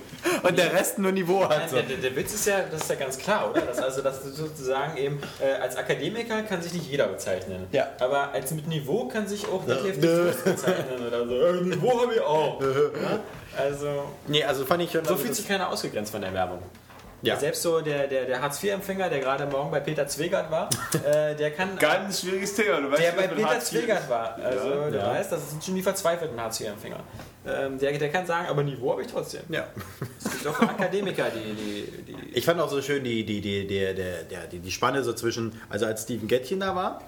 und 0.42 0.58
der 0.58 0.72
Rest 0.72 0.98
nur 0.98 1.12
Niveau 1.12 1.50
hat. 1.50 1.70
So. 1.70 1.76
der, 1.76 1.84
der, 1.84 1.98
der 1.98 2.16
Witz 2.16 2.34
ist 2.34 2.46
ja, 2.48 2.62
das 2.72 2.82
ist 2.84 2.90
ja 2.90 2.96
ganz 2.96 3.18
klar, 3.18 3.50
oder? 3.50 3.60
Dass, 3.62 3.80
also, 3.80 4.02
dass 4.02 4.24
du 4.24 4.30
sozusagen 4.30 4.96
eben 4.98 5.20
äh, 5.42 5.52
als 5.62 5.76
Akademiker 5.76 6.44
kann 6.44 6.62
sich 6.62 6.72
nicht 6.74 6.90
jeder 6.90 7.08
bezeichnen. 7.08 7.68
Ja. 7.74 7.88
Aber 8.00 8.32
als 8.32 8.52
mit 8.52 8.68
Niveau 8.68 9.10
kann 9.10 9.28
sich 9.28 9.46
auch 9.48 9.66
nicht 9.66 9.80
Ja. 9.82 9.86
Lefty 9.88 10.08
Fuß 10.08 10.44
bezeichnen 10.46 11.08
oder 11.08 11.28
so. 11.28 11.36
Äh, 11.36 11.62
Niveau 11.64 12.02
habe 12.02 12.14
ich 12.14 12.22
auch. 12.22 12.62
ja? 12.62 13.20
Also, 13.58 14.06
Nee, 14.28 14.44
also 14.46 14.64
fand 14.66 14.84
ich 14.84 14.92
schon. 14.92 15.04
so 15.04 15.12
also 15.12 15.24
fühlt 15.24 15.36
sich 15.36 15.46
keiner 15.48 15.68
ausgegrenzt 15.68 16.12
von 16.14 16.22
der 16.22 16.34
Werbung. 16.34 16.60
Ja. 17.22 17.36
Selbst 17.38 17.62
so 17.62 17.82
der, 17.82 18.08
der, 18.08 18.26
der 18.26 18.42
Hartz-IV-Empfänger, 18.42 19.10
der 19.10 19.20
gerade 19.20 19.46
morgen 19.46 19.72
bei 19.72 19.80
Peter 19.82 20.08
Zwegert 20.08 20.50
war, 20.52 20.70
äh, 21.06 21.36
der 21.36 21.52
kann. 21.52 21.78
Ganz 21.78 22.22
schwieriges 22.22 22.56
Thema. 22.56 22.80
Du 22.82 22.92
weißt, 22.92 23.02
der 23.02 23.12
bei 23.12 23.28
Peter 23.28 23.60
Zwegert 23.60 24.10
war. 24.10 24.36
Also, 24.36 24.70
Ja. 24.70 24.90
du 24.90 24.98
Ja. 24.98 25.08
weißt, 25.12 25.32
das 25.32 25.50
sind 25.50 25.64
schon 25.64 25.76
die 25.76 25.82
verzweifelten 25.82 26.40
Hartz-IV-Empfänger. 26.40 27.00
Ähm, 27.48 27.80
der, 27.80 27.98
der 27.98 28.10
kann 28.10 28.26
sagen, 28.26 28.48
aber 28.48 28.64
Niveau 28.64 28.92
habe 28.92 29.02
ich 29.02 29.08
trotzdem. 29.08 29.42
Ja. 29.50 29.68
Es 30.24 30.32
gibt 30.32 30.48
auch 30.48 30.60
Akademiker, 30.62 31.26
die. 31.30 31.54
die, 31.56 32.14
die 32.14 32.38
Ich 32.38 32.46
fand 32.46 32.60
auch 32.62 32.70
so 32.70 32.82
schön 32.82 33.04
die, 33.04 33.26
die, 33.26 33.42
die, 33.42 33.66
die, 33.66 33.94
der, 33.96 34.24
der, 34.24 34.48
die, 34.48 34.60
die 34.60 34.72
Spanne 34.72 35.04
so 35.04 35.14
zwischen, 35.14 35.60
also 35.70 35.86
als 35.86 36.04
Steven 36.04 36.28
Gettchen 36.28 36.60
da 36.60 36.76
war 36.76 37.02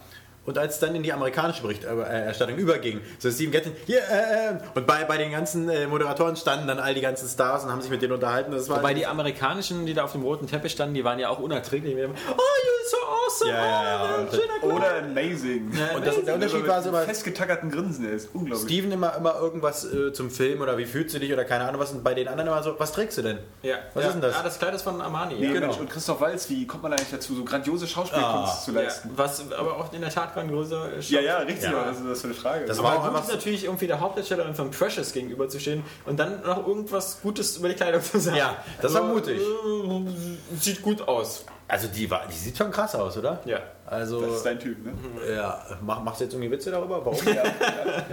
und 0.45 0.57
als 0.57 0.75
es 0.75 0.79
dann 0.79 0.95
in 0.95 1.03
die 1.03 1.13
amerikanische 1.13 1.61
Berichterstattung 1.61 2.57
überging. 2.57 3.01
So 3.19 3.29
Steven 3.31 3.51
Gettchen, 3.51 3.73
hier, 3.85 3.99
äh, 3.99 4.49
äh, 4.49 4.57
und 4.73 4.87
bei, 4.87 5.03
bei 5.05 5.17
den 5.17 5.31
ganzen 5.31 5.69
äh, 5.69 5.87
Moderatoren 5.87 6.35
standen 6.35 6.67
dann 6.67 6.79
all 6.79 6.93
die 6.93 7.01
ganzen 7.01 7.27
Stars 7.29 7.63
und 7.63 7.71
haben 7.71 7.81
sich 7.81 7.91
mit 7.91 8.01
denen 8.01 8.13
unterhalten. 8.13 8.51
Das 8.51 8.67
war 8.69 8.77
Wobei 8.77 8.93
die 8.93 9.05
amerikanischen, 9.05 9.85
die 9.85 9.93
da 9.93 10.03
auf 10.03 10.11
dem 10.13 10.23
roten 10.23 10.47
Teppich 10.47 10.71
standen, 10.71 10.95
die 10.95 11.03
waren 11.03 11.19
ja 11.19 11.29
auch 11.29 11.39
unerträglich. 11.39 11.95
Haben, 11.95 12.13
Oh, 12.29 12.33
you're 12.33 12.89
so 12.89 12.97
awesome! 12.97 13.51
Ja, 13.51 13.65
ja, 13.65 13.83
ja. 13.83 14.15
Oh, 14.17 14.21
Und- 14.21 14.29
schöner 14.31 14.41
Kleid." 14.59 14.63
Oder 14.63 14.95
amazing. 15.03 15.71
und 15.95 16.05
das, 16.07 16.23
der 16.25 16.35
Unterschied 16.35 16.67
war 16.67 16.81
so 16.81 16.89
immer, 16.89 17.01
festgetackerten 17.01 17.69
Grinsen, 17.71 18.03
der 18.05 18.13
ist 18.13 18.29
unglaublich. 18.33 18.67
Steven 18.67 18.91
immer, 18.91 19.15
immer 19.15 19.35
irgendwas 19.39 19.85
äh, 19.91 20.11
zum 20.13 20.29
Film 20.31 20.61
oder 20.61 20.77
wie 20.77 20.85
fühlst 20.85 21.13
du 21.15 21.19
dich 21.19 21.31
oder 21.33 21.45
keine 21.45 21.65
Ahnung 21.67 21.79
was 21.81 21.91
und 21.91 22.03
bei 22.03 22.13
den 22.13 22.27
anderen 22.27 22.47
immer 22.49 22.63
so, 22.63 22.75
was 22.79 22.91
trägst 22.91 23.17
du 23.17 23.21
denn? 23.21 23.39
Ja. 23.63 23.75
Was 23.93 24.03
ja. 24.03 24.09
ist 24.09 24.13
denn 24.15 24.21
das? 24.21 24.35
Ah, 24.35 24.43
das 24.43 24.57
Kleid 24.59 24.73
ist 24.75 24.81
von 24.83 24.99
Armani. 25.01 25.35
Nee, 25.35 25.47
ja. 25.47 25.53
genau. 25.53 25.67
Mensch, 25.67 25.79
und 25.79 25.89
Christoph 25.89 26.19
Walz, 26.21 26.49
wie 26.49 26.65
kommt 26.67 26.83
man 26.83 26.93
eigentlich 26.93 27.11
dazu, 27.11 27.35
so 27.35 27.43
grandiose 27.43 27.87
Schauspielkunst 27.87 28.53
Ah. 28.53 28.61
zu 28.65 28.71
Ja, 28.71 28.81
leisten? 28.81 29.09
was 29.15 29.51
aber 29.51 29.77
auch 29.77 29.91
in 29.93 30.01
der 30.01 30.09
Tat 30.09 30.33
grandiose 30.47 30.91
Ja, 31.09 31.21
ja, 31.21 31.37
richtig, 31.39 31.63
Ja. 31.71 31.85
was 31.87 31.97
ist 31.97 32.05
das 32.07 32.21
für 32.21 32.27
eine 32.27 32.33
Frage? 32.35 32.65
Das 32.65 32.79
Aber 32.79 32.87
war 32.89 32.99
auch 32.99 33.11
gut 33.13 33.21
ist 33.23 33.29
natürlich 33.31 33.63
irgendwie 33.65 33.87
der 33.87 33.99
Hauptdarstellerin 33.99 34.55
von 34.55 34.71
Precious 34.71 35.13
gegenüberzustehen 35.13 35.83
und 36.05 36.19
dann 36.19 36.41
noch 36.41 36.67
irgendwas 36.67 37.21
Gutes 37.21 37.57
über 37.57 37.69
die 37.69 37.75
Kleidung 37.75 38.01
zu 38.03 38.19
sagen. 38.19 38.37
Ja, 38.37 38.55
das 38.81 38.93
war 38.93 39.03
mutig. 39.03 39.39
äh, 39.39 40.55
Sieht 40.59 40.81
gut 40.81 41.07
aus. 41.07 41.45
Also 41.67 41.87
die, 41.87 42.09
war, 42.11 42.23
die 42.27 42.35
sieht 42.35 42.57
schon 42.57 42.69
krass 42.69 42.93
aus, 42.95 43.17
oder? 43.17 43.39
Ja. 43.45 43.59
Also, 43.85 44.21
das 44.21 44.37
ist 44.37 44.45
dein 44.45 44.59
Typ, 44.59 44.85
ne? 44.85 44.93
ja, 45.35 45.65
mach, 45.81 46.01
machst 46.01 46.19
du 46.19 46.25
jetzt 46.25 46.33
irgendwie 46.33 46.51
Witze 46.51 46.69
darüber? 46.71 47.05
Warum? 47.05 47.13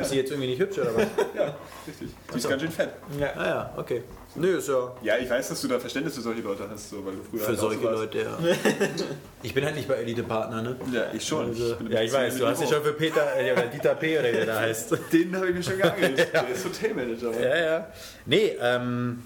Ist 0.00 0.10
sie 0.10 0.16
jetzt 0.16 0.30
irgendwie 0.30 0.48
nicht 0.50 0.60
hübsch 0.60 0.78
oder 0.78 0.94
was? 0.96 1.06
Ja, 1.36 1.54
richtig. 1.86 2.08
Sie 2.32 2.38
ist 2.38 2.48
ganz 2.48 2.62
schön 2.62 2.70
fett. 2.70 2.90
ja. 3.18 3.28
Ah 3.36 3.46
ja, 3.46 3.70
okay. 3.76 4.02
Nö, 4.34 4.56
ist 4.58 4.68
ja 4.68 4.92
Ja, 5.02 5.16
ich 5.16 5.28
weiß, 5.28 5.48
dass 5.48 5.60
du 5.60 5.68
da 5.68 5.80
Verständnis 5.80 6.14
für 6.14 6.20
solche 6.20 6.42
Leute 6.42 6.68
hast, 6.70 6.90
so, 6.90 7.04
weil 7.04 7.14
du 7.14 7.22
früher 7.22 7.40
für 7.40 7.46
halt 7.48 7.58
auch 7.58 7.62
solche 7.62 7.80
so. 7.82 7.88
Leute, 7.90 8.18
ja. 8.18 8.38
Ich 9.42 9.54
bin 9.54 9.64
halt 9.64 9.74
nicht 9.76 9.88
bei 9.88 9.94
Elite-Partner, 9.94 10.62
ne? 10.62 10.76
Ja, 10.92 11.06
ich 11.12 11.24
schon. 11.26 11.46
Also, 11.48 11.76
bin 11.76 11.90
ja, 11.90 12.02
ich 12.02 12.12
weiß, 12.12 12.36
du 12.38 12.46
hast 12.46 12.60
dich 12.60 12.68
schon 12.68 12.82
für 12.82 12.92
Peter 12.92 13.36
äh, 13.40 13.52
oder 13.52 13.62
Dieter 13.66 13.94
P. 13.94 14.18
oder 14.18 14.28
wie 14.28 14.32
der 14.32 14.46
da 14.46 14.60
heißt. 14.60 14.92
Den 15.12 15.34
habe 15.36 15.48
ich 15.48 15.54
mir 15.54 15.62
schon 15.62 15.78
geangelt. 15.78 16.18
Der 16.32 16.48
ist 16.48 16.64
Hotelmanager. 16.64 17.30
Mann. 17.30 17.42
Ja, 17.42 17.56
ja. 17.58 17.86
Nee, 18.26 18.56
ähm, 18.60 19.22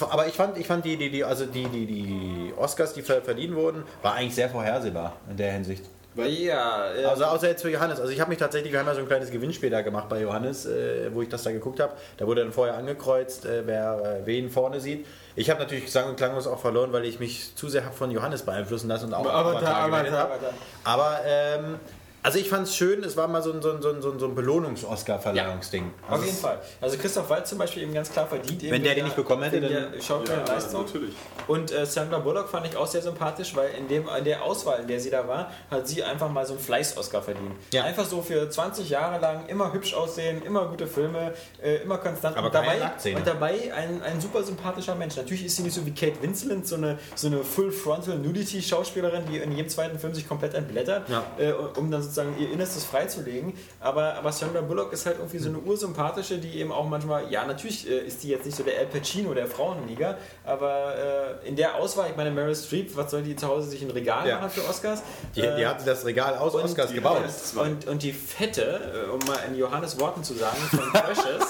aber 0.00 0.26
ich 0.26 0.34
fand, 0.34 0.58
ich 0.58 0.66
fand 0.66 0.84
die, 0.84 0.96
die, 0.96 1.10
die, 1.10 1.22
also 1.24 1.46
die, 1.46 1.64
die, 1.66 1.86
die 1.86 2.52
Oscars, 2.56 2.92
die 2.94 3.02
ver- 3.02 3.22
verliehen 3.22 3.54
wurden, 3.54 3.84
war 4.02 4.14
eigentlich 4.14 4.34
sehr 4.34 4.50
vorhersehbar 4.50 5.16
in 5.30 5.36
der 5.36 5.52
Hinsicht. 5.52 5.84
Ja, 6.16 6.92
äh, 6.94 7.04
Also 7.04 7.24
außer 7.24 7.48
jetzt 7.48 7.62
für 7.62 7.70
Johannes. 7.70 8.00
Also 8.00 8.12
ich 8.12 8.20
habe 8.20 8.30
mich 8.30 8.38
tatsächlich, 8.38 8.72
wir 8.72 8.78
haben 8.78 8.86
ja 8.86 8.94
so 8.94 9.00
ein 9.00 9.06
kleines 9.06 9.30
Gewinnspiel 9.30 9.70
da 9.70 9.82
gemacht 9.82 10.08
bei 10.08 10.20
Johannes, 10.20 10.66
äh, 10.66 11.12
wo 11.12 11.22
ich 11.22 11.28
das 11.28 11.42
da 11.42 11.50
geguckt 11.50 11.80
habe. 11.80 11.92
Da 12.16 12.26
wurde 12.26 12.42
dann 12.42 12.52
vorher 12.52 12.76
angekreuzt, 12.76 13.46
äh, 13.46 13.62
wer 13.66 14.20
äh, 14.22 14.26
wen 14.26 14.50
vorne 14.50 14.80
sieht. 14.80 15.06
Ich 15.36 15.50
habe 15.50 15.60
natürlich 15.60 15.90
sang- 15.90 16.10
und 16.10 16.16
klanglos 16.16 16.46
auch 16.46 16.60
verloren, 16.60 16.92
weil 16.92 17.04
ich 17.04 17.18
mich 17.18 17.56
zu 17.56 17.68
sehr 17.68 17.84
hab 17.84 17.94
von 17.94 18.10
Johannes 18.10 18.42
beeinflussen 18.42 18.86
lassen 18.88 19.06
und 19.06 19.14
auch 19.14 19.26
Avatar 19.26 19.74
aber 19.76 20.02
da. 20.04 20.28
Aber 20.84 21.18
ähm, 21.26 21.80
Also 22.24 22.38
ich 22.38 22.48
fand 22.48 22.66
es 22.66 22.74
schön, 22.74 23.04
es 23.04 23.18
war 23.18 23.28
mal 23.28 23.42
so 23.42 23.52
ein, 23.52 23.60
so 23.60 23.70
ein, 23.70 23.82
so 23.82 23.90
ein, 23.90 24.00
so 24.00 24.10
ein- 24.10 24.18
so 24.18 24.28
Belohnungs-Oscar-Verleihungsding. 24.30 25.92
Also 26.08 26.14
Auf 26.22 26.24
jeden 26.26 26.38
Fall. 26.38 26.58
Also 26.80 26.96
Christoph 26.96 27.28
Waltz 27.28 27.50
zum 27.50 27.58
Beispiel 27.58 27.82
eben 27.82 27.92
ganz 27.92 28.10
klar 28.10 28.26
verdient. 28.26 28.62
eben 28.62 28.72
Wenn 28.72 28.82
der 28.82 28.94
den 28.94 29.04
nicht 29.04 29.14
bekommen 29.16 29.42
hätte, 29.42 29.60
dann- 29.60 29.92
der 29.92 30.00
Schauspielerleistung. 30.00 30.84
natürlich. 30.86 31.14
Und 31.46 31.70
äh, 31.70 31.84
Sandra 31.84 32.18
Bullock 32.20 32.48
fand 32.48 32.66
ich 32.66 32.76
auch 32.78 32.86
sehr 32.86 33.02
sympathisch, 33.02 33.54
weil 33.54 33.68
in, 33.78 33.88
dem, 33.88 34.08
in 34.08 34.24
der 34.24 34.42
Auswahl, 34.42 34.80
in 34.80 34.88
der 34.88 34.98
sie 35.00 35.10
da 35.10 35.28
war, 35.28 35.50
hat 35.70 35.86
sie 35.86 36.02
einfach 36.02 36.30
mal 36.30 36.46
so 36.46 36.54
einen 36.54 36.62
Fleiß-Oscar 36.62 37.20
verdient. 37.20 37.52
Ja. 37.74 37.84
Einfach 37.84 38.06
so 38.06 38.22
für 38.22 38.48
20 38.48 38.88
Jahre 38.88 39.20
lang 39.20 39.46
immer 39.48 39.74
hübsch 39.74 39.92
aussehen, 39.92 40.40
immer 40.46 40.66
gute 40.68 40.86
Filme, 40.86 41.34
äh, 41.62 41.76
immer 41.82 41.98
konstant. 41.98 42.38
Aber 42.38 42.46
und 42.46 42.54
dabei, 42.54 42.80
und 43.14 43.26
dabei 43.26 43.70
ein, 43.74 44.02
ein 44.02 44.18
super 44.22 44.42
sympathischer 44.42 44.94
Mensch. 44.94 45.16
Natürlich 45.16 45.44
ist 45.44 45.56
sie 45.56 45.62
nicht 45.62 45.74
so 45.74 45.84
wie 45.84 45.92
Kate 45.92 46.22
Winslet, 46.22 46.66
so 46.66 46.76
eine, 46.76 46.98
so 47.14 47.26
eine 47.26 47.44
Full-Frontal-Nudity-Schauspielerin, 47.44 49.24
die 49.30 49.36
in 49.38 49.52
jedem 49.52 49.68
zweiten 49.68 49.98
Film 49.98 50.14
sich 50.14 50.26
komplett 50.26 50.54
entblättert, 50.54 51.08
Ja. 51.10 51.22
äh, 51.38 51.52
um 51.52 51.90
dann 51.90 52.02
sozusagen 52.14 52.38
ihr 52.40 52.50
Innerstes 52.52 52.84
freizulegen. 52.84 53.52
Aber, 53.80 54.14
aber 54.14 54.30
Sandra 54.32 54.60
Bullock 54.60 54.92
ist 54.92 55.04
halt 55.06 55.16
irgendwie 55.18 55.38
so 55.38 55.48
eine 55.48 55.58
ursympathische, 55.58 56.38
die 56.38 56.58
eben 56.60 56.72
auch 56.72 56.86
manchmal, 56.88 57.30
ja, 57.30 57.44
natürlich 57.44 57.88
äh, 57.90 57.98
ist 58.06 58.22
die 58.22 58.28
jetzt 58.28 58.46
nicht 58.46 58.56
so 58.56 58.62
der 58.62 58.78
Al 58.78 58.86
Pacino 58.86 59.34
der 59.34 59.46
Frauenliga, 59.46 60.16
aber 60.44 61.38
äh, 61.44 61.48
in 61.48 61.56
der 61.56 61.74
Auswahl, 61.76 62.10
ich 62.10 62.16
meine, 62.16 62.30
Meryl 62.30 62.54
Streep, 62.54 62.96
was 62.96 63.10
soll 63.10 63.22
die 63.22 63.36
zu 63.36 63.48
Hause 63.48 63.68
sich 63.68 63.82
ein 63.82 63.90
Regal 63.90 64.26
Ja. 64.28 64.36
machen 64.38 64.50
für 64.50 64.68
Oscars? 64.68 65.02
die, 65.34 65.40
Äh, 65.40 65.56
die 65.56 65.66
hatte 65.66 65.84
das 65.84 66.04
Regal 66.04 66.36
aus 66.38 66.54
und 66.54 66.62
Oscars 66.62 66.92
gebaut. 66.92 67.22
und, 67.56 67.86
und 67.86 68.02
die 68.02 68.12
Fette, 68.12 69.06
äh, 69.08 69.10
um 69.10 69.18
mal 69.26 69.38
in 69.48 69.56
Johannes 69.56 69.98
Worten 69.98 70.22
zu 70.22 70.34
sagen, 70.34 70.56
von 70.70 70.92
Precious, 70.92 71.44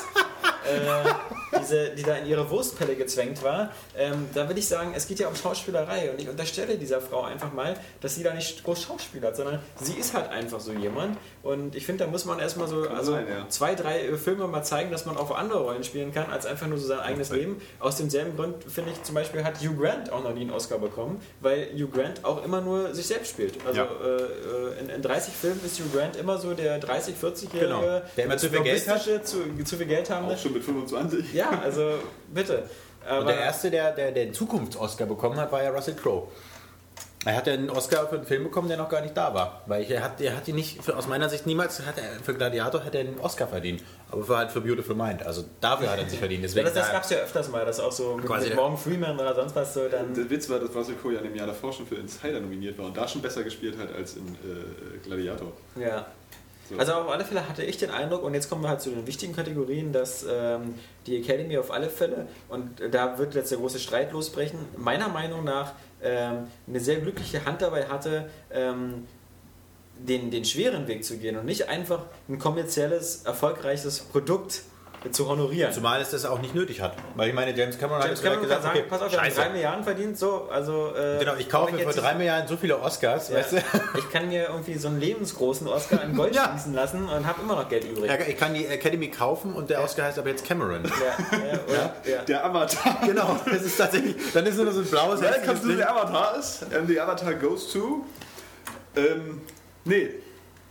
äh, 0.66 1.58
diese, 1.60 1.90
die 1.90 2.02
da 2.02 2.16
in 2.16 2.26
ihre 2.26 2.48
Wurstpelle 2.50 2.96
gezwängt 2.96 3.42
war, 3.42 3.70
ähm, 3.96 4.28
da 4.34 4.48
will 4.48 4.58
ich 4.58 4.66
sagen, 4.68 4.92
es 4.96 5.06
geht 5.06 5.18
ja 5.18 5.28
um 5.28 5.36
Schauspielerei 5.36 6.10
und 6.10 6.20
ich 6.20 6.28
unterstelle 6.28 6.76
dieser 6.76 7.00
Frau 7.00 7.22
einfach 7.22 7.52
mal, 7.52 7.74
dass 8.00 8.14
sie 8.14 8.22
da 8.22 8.34
nicht 8.34 8.64
groß 8.64 8.82
schauspielert, 8.82 9.36
sondern 9.36 9.60
sie 9.80 9.94
ist 9.94 10.14
halt 10.14 10.30
einfach 10.30 10.60
so 10.60 10.72
jemand 10.72 11.16
und 11.42 11.74
ich 11.76 11.86
finde, 11.86 12.04
da 12.04 12.10
muss 12.10 12.24
man 12.24 12.38
erstmal 12.38 12.68
so 12.68 12.88
also 12.88 13.12
sein, 13.12 13.26
ja. 13.28 13.48
zwei, 13.48 13.74
drei 13.74 14.00
äh, 14.06 14.16
Filme 14.16 14.46
mal 14.46 14.62
zeigen, 14.62 14.90
dass 14.90 15.06
man 15.06 15.16
auch 15.16 15.30
andere 15.30 15.60
Rollen 15.62 15.84
spielen 15.84 16.12
kann, 16.12 16.30
als 16.30 16.46
einfach 16.46 16.66
nur 16.66 16.78
so 16.78 16.86
sein 16.86 17.00
eigenes 17.00 17.30
Leben. 17.30 17.60
Aus 17.80 17.96
demselben 17.96 18.36
Grund, 18.36 18.64
finde 18.64 18.90
ich, 18.92 19.02
zum 19.02 19.14
Beispiel 19.14 19.44
hat 19.44 19.58
Hugh 19.60 19.76
Grant 19.80 20.10
auch 20.12 20.22
noch 20.22 20.32
nie 20.34 20.42
einen 20.42 20.50
Oscar 20.50 20.78
bekommen, 20.78 21.20
weil 21.40 21.68
Hugh 21.74 21.88
Grant 21.90 22.24
auch 22.24 22.44
immer 22.44 22.60
nur 22.60 22.94
sich 22.94 23.06
selbst 23.06 23.30
spielt. 23.30 23.54
Also 23.66 23.80
Ja. 23.80 23.84
äh, 23.84 24.80
in, 24.80 24.88
in 24.88 25.02
30 25.02 25.34
Filmen 25.34 25.60
ist 25.64 25.78
Hugh 25.78 25.96
Grant 25.96 26.16
immer 26.16 26.38
so 26.38 26.54
der 26.54 26.78
30, 26.78 27.14
40-jährige, 27.22 27.64
Genau. 27.66 27.82
Der 28.16 28.24
immer 28.24 28.36
zu 28.36 28.48
viel 28.48 28.62
Geld 28.62 28.88
hat. 28.88 29.02
zu, 29.26 29.38
zu 29.64 29.76
viel 29.76 29.86
Geld 29.86 30.10
haben. 30.10 30.26
Auch 30.28 30.38
schon 30.38 30.53
mit 30.54 30.64
25. 30.64 31.34
Ja, 31.34 31.50
also 31.62 31.94
bitte. 32.32 32.62
Aber 33.06 33.20
Und 33.20 33.26
der 33.28 33.38
erste, 33.40 33.70
der, 33.70 33.92
der, 33.92 34.12
der 34.12 34.24
den 34.26 34.34
Zukunfts-Oscar 34.34 35.06
bekommen 35.06 35.36
hat, 35.38 35.52
war 35.52 35.62
ja 35.62 35.70
Russell 35.70 35.94
Crowe. 35.94 36.28
Er 37.26 37.36
hat 37.36 37.46
ja 37.46 37.54
einen 37.54 37.70
Oscar 37.70 38.06
für 38.06 38.16
einen 38.16 38.26
Film 38.26 38.44
bekommen, 38.44 38.68
der 38.68 38.76
noch 38.76 38.90
gar 38.90 39.00
nicht 39.00 39.16
da 39.16 39.32
war. 39.32 39.62
Weil 39.66 39.82
ich, 39.82 39.90
er 39.90 40.02
hat, 40.04 40.20
er 40.20 40.36
hat 40.36 40.46
ihn 40.46 40.56
nicht, 40.56 40.82
für, 40.84 40.94
aus 40.94 41.06
meiner 41.08 41.30
Sicht 41.30 41.46
niemals, 41.46 41.80
hat 41.86 41.96
er, 41.96 42.22
für 42.22 42.34
Gladiator 42.34 42.84
hat 42.84 42.94
er 42.94 43.00
einen 43.00 43.18
Oscar 43.18 43.46
verdient. 43.48 43.82
Aber 44.10 44.24
für 44.24 44.36
halt 44.36 44.50
für 44.50 44.60
Beautiful 44.60 44.94
Mind. 44.94 45.24
Also 45.24 45.42
dafür 45.62 45.90
hat 45.90 45.98
er 46.00 46.08
sich 46.08 46.18
verdient. 46.18 46.42
ja, 46.42 46.48
Deswegen 46.48 46.66
das, 46.66 46.74
das 46.74 46.86
da- 46.88 46.92
gab 46.92 47.04
es 47.04 47.10
ja 47.10 47.16
öfters 47.18 47.48
mal, 47.50 47.64
dass 47.64 47.80
auch 47.80 47.92
so 47.92 48.18
Quasi 48.26 48.48
mit 48.48 48.56
Morgan 48.56 48.76
Freeman 48.76 49.18
oder 49.18 49.34
sonst 49.34 49.56
was 49.56 49.72
so 49.72 49.88
dann. 49.88 50.12
Der 50.12 50.28
Witz 50.28 50.50
war, 50.50 50.58
dass 50.58 50.74
Russell 50.74 50.96
Crowe 51.00 51.14
ja 51.14 51.20
dem 51.22 51.34
Jahr 51.34 51.46
davor 51.46 51.72
schon 51.72 51.86
für 51.86 51.94
Insider 51.94 52.40
nominiert 52.40 52.76
war 52.78 52.86
und 52.86 52.96
da 52.96 53.08
schon 53.08 53.22
besser 53.22 53.42
gespielt 53.42 53.78
hat 53.78 53.94
als 53.94 54.16
in 54.16 54.26
äh, 54.28 54.98
Gladiator. 55.02 55.50
Ja. 55.80 56.04
So. 56.68 56.78
Also 56.78 56.92
auf 56.94 57.10
alle 57.10 57.24
Fälle 57.24 57.48
hatte 57.48 57.62
ich 57.62 57.76
den 57.76 57.90
Eindruck, 57.90 58.22
und 58.22 58.34
jetzt 58.34 58.48
kommen 58.48 58.62
wir 58.62 58.68
halt 58.68 58.80
zu 58.80 58.90
den 58.90 59.06
wichtigen 59.06 59.34
Kategorien, 59.34 59.92
dass 59.92 60.24
ähm, 60.28 60.74
die 61.06 61.16
Academy 61.18 61.58
auf 61.58 61.70
alle 61.70 61.90
Fälle, 61.90 62.26
und 62.48 62.80
da 62.90 63.18
wird 63.18 63.34
jetzt 63.34 63.50
der 63.50 63.58
große 63.58 63.78
Streit 63.78 64.12
losbrechen, 64.12 64.58
meiner 64.76 65.08
Meinung 65.08 65.44
nach 65.44 65.72
ähm, 66.02 66.48
eine 66.66 66.80
sehr 66.80 67.00
glückliche 67.00 67.44
Hand 67.44 67.60
dabei 67.62 67.86
hatte, 67.86 68.30
ähm, 68.50 69.06
den, 69.98 70.30
den 70.30 70.44
schweren 70.44 70.88
Weg 70.88 71.04
zu 71.04 71.18
gehen 71.18 71.36
und 71.36 71.46
nicht 71.46 71.68
einfach 71.68 72.06
ein 72.28 72.38
kommerzielles, 72.38 73.22
erfolgreiches 73.24 74.00
Produkt 74.00 74.62
zu 75.10 75.28
honorieren. 75.28 75.72
Zumal 75.72 76.00
es 76.00 76.10
das 76.10 76.24
auch 76.24 76.40
nicht 76.40 76.54
nötig 76.54 76.80
hat. 76.80 76.94
Weil 77.14 77.28
ich 77.28 77.34
meine, 77.34 77.54
James 77.56 77.78
Cameron 77.78 78.00
James 78.00 78.04
hat 78.04 78.10
jetzt 78.16 78.22
Cameron 78.22 78.42
gesagt, 78.42 78.62
sagen, 78.62 78.78
okay, 78.78 78.86
pass 78.88 79.02
auf, 79.02 79.10
wir 79.12 79.18
haben 79.18 79.24
scheiße. 79.26 79.40
drei 79.40 79.48
Milliarden 79.50 79.84
verdient, 79.84 80.18
so, 80.18 80.48
also... 80.50 80.92
Äh, 80.96 81.18
Genau, 81.18 81.34
ich 81.38 81.48
kaufe 81.48 81.72
wenn 81.72 81.78
für 81.80 81.84
jetzt- 81.86 81.98
drei 82.00 82.14
Milliarden 82.14 82.48
so 82.48 82.56
viele 82.56 82.80
Oscars, 82.80 83.28
Ja, 83.28 83.36
weißt 83.38 83.52
du? 83.52 83.56
ich 83.98 84.10
kann 84.10 84.28
mir 84.28 84.48
irgendwie 84.48 84.74
so 84.74 84.88
einen 84.88 85.00
lebensgroßen 85.00 85.66
Oscar 85.68 86.02
in 86.02 86.16
Gold 86.16 86.34
Ja. 86.36 86.52
schießen 86.54 86.72
lassen 86.74 87.08
und 87.08 87.26
habe 87.26 87.42
immer 87.42 87.56
noch 87.56 87.68
Geld 87.68 87.84
übrig. 87.84 88.10
Ja, 88.10 88.16
Ich 88.26 88.36
kann 88.38 88.54
die 88.54 88.66
Academy 88.66 89.08
kaufen 89.08 89.54
und 89.54 89.68
der 89.70 89.82
Oscar 89.82 90.04
heißt 90.04 90.18
aber 90.18 90.30
jetzt 90.30 90.44
Cameron. 90.46 90.82
Ja, 90.84 91.38
ja, 91.38 91.60
oder, 91.68 91.94
ja. 92.10 92.22
Der 92.22 92.44
Avatar. 92.44 92.98
Genau, 93.06 93.38
das 93.44 93.62
ist 93.62 93.76
tatsächlich, 93.76 94.16
dann 94.32 94.46
ist 94.46 94.56
nur 94.56 94.70
so 94.72 94.80
ein 94.80 94.86
blaues 94.86 95.20
hässliches 95.20 95.60
to 95.60 95.66
the 95.68 95.74
Bild. 95.74 95.86
Avatar 95.86 96.36
ist. 96.38 96.62
And 96.74 96.88
the 96.88 96.98
Avatar 97.00 97.34
goes 97.34 97.72
to. 97.72 98.04
Ähm, 98.96 99.42
nee, 99.84 100.10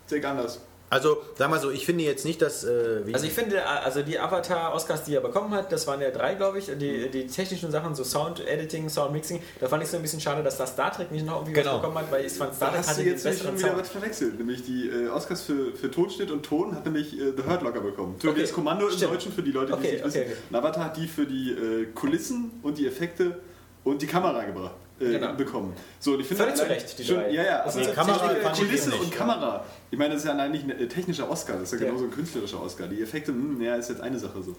sehe 0.07 0.25
anders. 0.27 0.59
Also, 0.93 1.17
sag 1.35 1.49
mal 1.49 1.59
so, 1.59 1.71
ich 1.71 1.85
finde 1.87 2.03
jetzt 2.03 2.23
nicht, 2.23 2.39
dass... 2.41 2.63
Äh, 2.63 3.05
wie 3.07 3.13
Also 3.15 3.25
ich 3.25 3.33
finde, 3.33 3.65
also 3.65 4.03
die 4.03 4.19
Avatar-Oscars, 4.19 5.03
die 5.05 5.15
er 5.15 5.21
bekommen 5.21 5.51
hat, 5.53 5.71
das 5.71 5.87
waren 5.87 5.99
ja 6.01 6.11
drei, 6.11 6.35
glaube 6.35 6.59
ich, 6.59 6.65
die, 6.77 7.09
die 7.09 7.25
technischen 7.25 7.71
Sachen, 7.71 7.95
so 7.95 8.03
Sound-Editing, 8.03 8.89
Sound-Mixing, 8.89 9.41
da 9.59 9.67
fand 9.67 9.81
ich 9.83 9.89
so 9.89 9.97
ein 9.97 10.03
bisschen 10.03 10.21
schade, 10.21 10.43
dass 10.43 10.57
das 10.57 10.69
Star 10.73 10.91
Trek 10.91 11.11
nicht 11.11 11.25
noch 11.25 11.37
irgendwie 11.37 11.53
Genau. 11.53 11.73
was 11.75 11.81
bekommen 11.81 11.97
hat, 11.97 12.11
weil 12.11 12.25
ich 12.25 12.33
fand 12.33 12.53
Star 12.53 12.69
Da 12.71 12.77
Trek 12.77 12.87
hatte 12.87 12.99
den 13.03 13.07
jetzt 13.11 13.23
nämlich 13.25 13.39
besseren 13.41 13.57
schon 13.57 13.59
wieder 13.59 13.69
Sound. 13.69 13.81
was 13.81 13.89
verwechselt. 13.89 14.37
Nämlich 14.37 14.63
die 14.65 14.89
äh, 14.89 15.07
Oscars 15.09 15.41
für, 15.41 15.71
für 15.75 15.89
Tonschnitt 15.89 16.29
und 16.29 16.43
Ton 16.43 16.75
hat 16.75 16.85
nämlich 16.85 17.13
äh, 17.19 17.33
The 17.35 17.43
Hurt 17.49 17.63
Locker 17.63 17.81
bekommen. 17.81 18.19
Tödliches 18.19 18.51
Okay, 18.51 18.55
Kommando 18.61 18.87
im 18.87 18.93
stimmt. 18.95 19.13
Deutschen 19.13 19.31
für 19.33 19.41
die 19.41 19.51
Leute, 19.51 19.67
die 19.67 19.73
Okay, 19.73 19.85
es 19.87 19.91
nicht 19.93 20.05
wissen. 20.05 20.21
okay, 20.21 20.31
okay. 20.31 20.37
Und 20.51 20.55
Avatar 20.57 20.83
hat 20.85 20.97
die 20.97 21.07
für 21.07 21.25
die 21.25 21.51
äh, 21.53 21.85
Kulissen 21.95 22.51
und 22.61 22.77
die 22.77 22.85
Effekte 22.85 23.39
und 23.83 23.99
die 24.01 24.07
Kamera 24.07 24.43
gebracht. 24.43 24.75
Äh, 24.99 25.05
Genau. 25.13 25.33
bekommen. 25.33 25.73
So, 25.99 26.13
und 26.13 26.19
ich 26.21 26.27
finde 26.27 26.43
Völlig 26.43 26.55
zu 26.55 26.63
allein 26.65 26.73
Recht, 26.77 26.99
die 26.99 27.03
schon, 27.03 27.15
drei. 27.15 27.31
Ja, 27.31 27.43
ja, 27.43 27.63
Das 27.65 27.73
aber 27.73 27.81
ist 27.81 27.89
die 27.89 27.95
Kamera 27.95 28.33
Kulisse 28.55 28.89
nicht, 28.89 29.01
und. 29.01 29.11
Kamera. 29.11 29.65
Ich 29.91 29.97
meine, 29.97 30.13
das 30.13 30.23
ist 30.23 30.29
ja 30.29 30.37
eigentlich 30.37 30.63
ein 30.63 30.69
äh, 30.71 30.87
technischer 30.87 31.29
Oscar, 31.29 31.53
das 31.53 31.63
ist 31.73 31.79
ja 31.79 31.79
Ja. 31.79 31.85
genauso 31.91 32.05
ein 32.05 32.11
künstlerischer 32.11 32.61
Oscar. 32.61 32.87
Die 32.87 33.01
Effekte, 33.01 33.31
hm, 33.31 33.59
ja, 33.61 33.75
ist 33.75 33.89
jetzt 33.89 34.01
eine 34.01 34.19
Sache 34.19 34.41
so. 34.43 34.55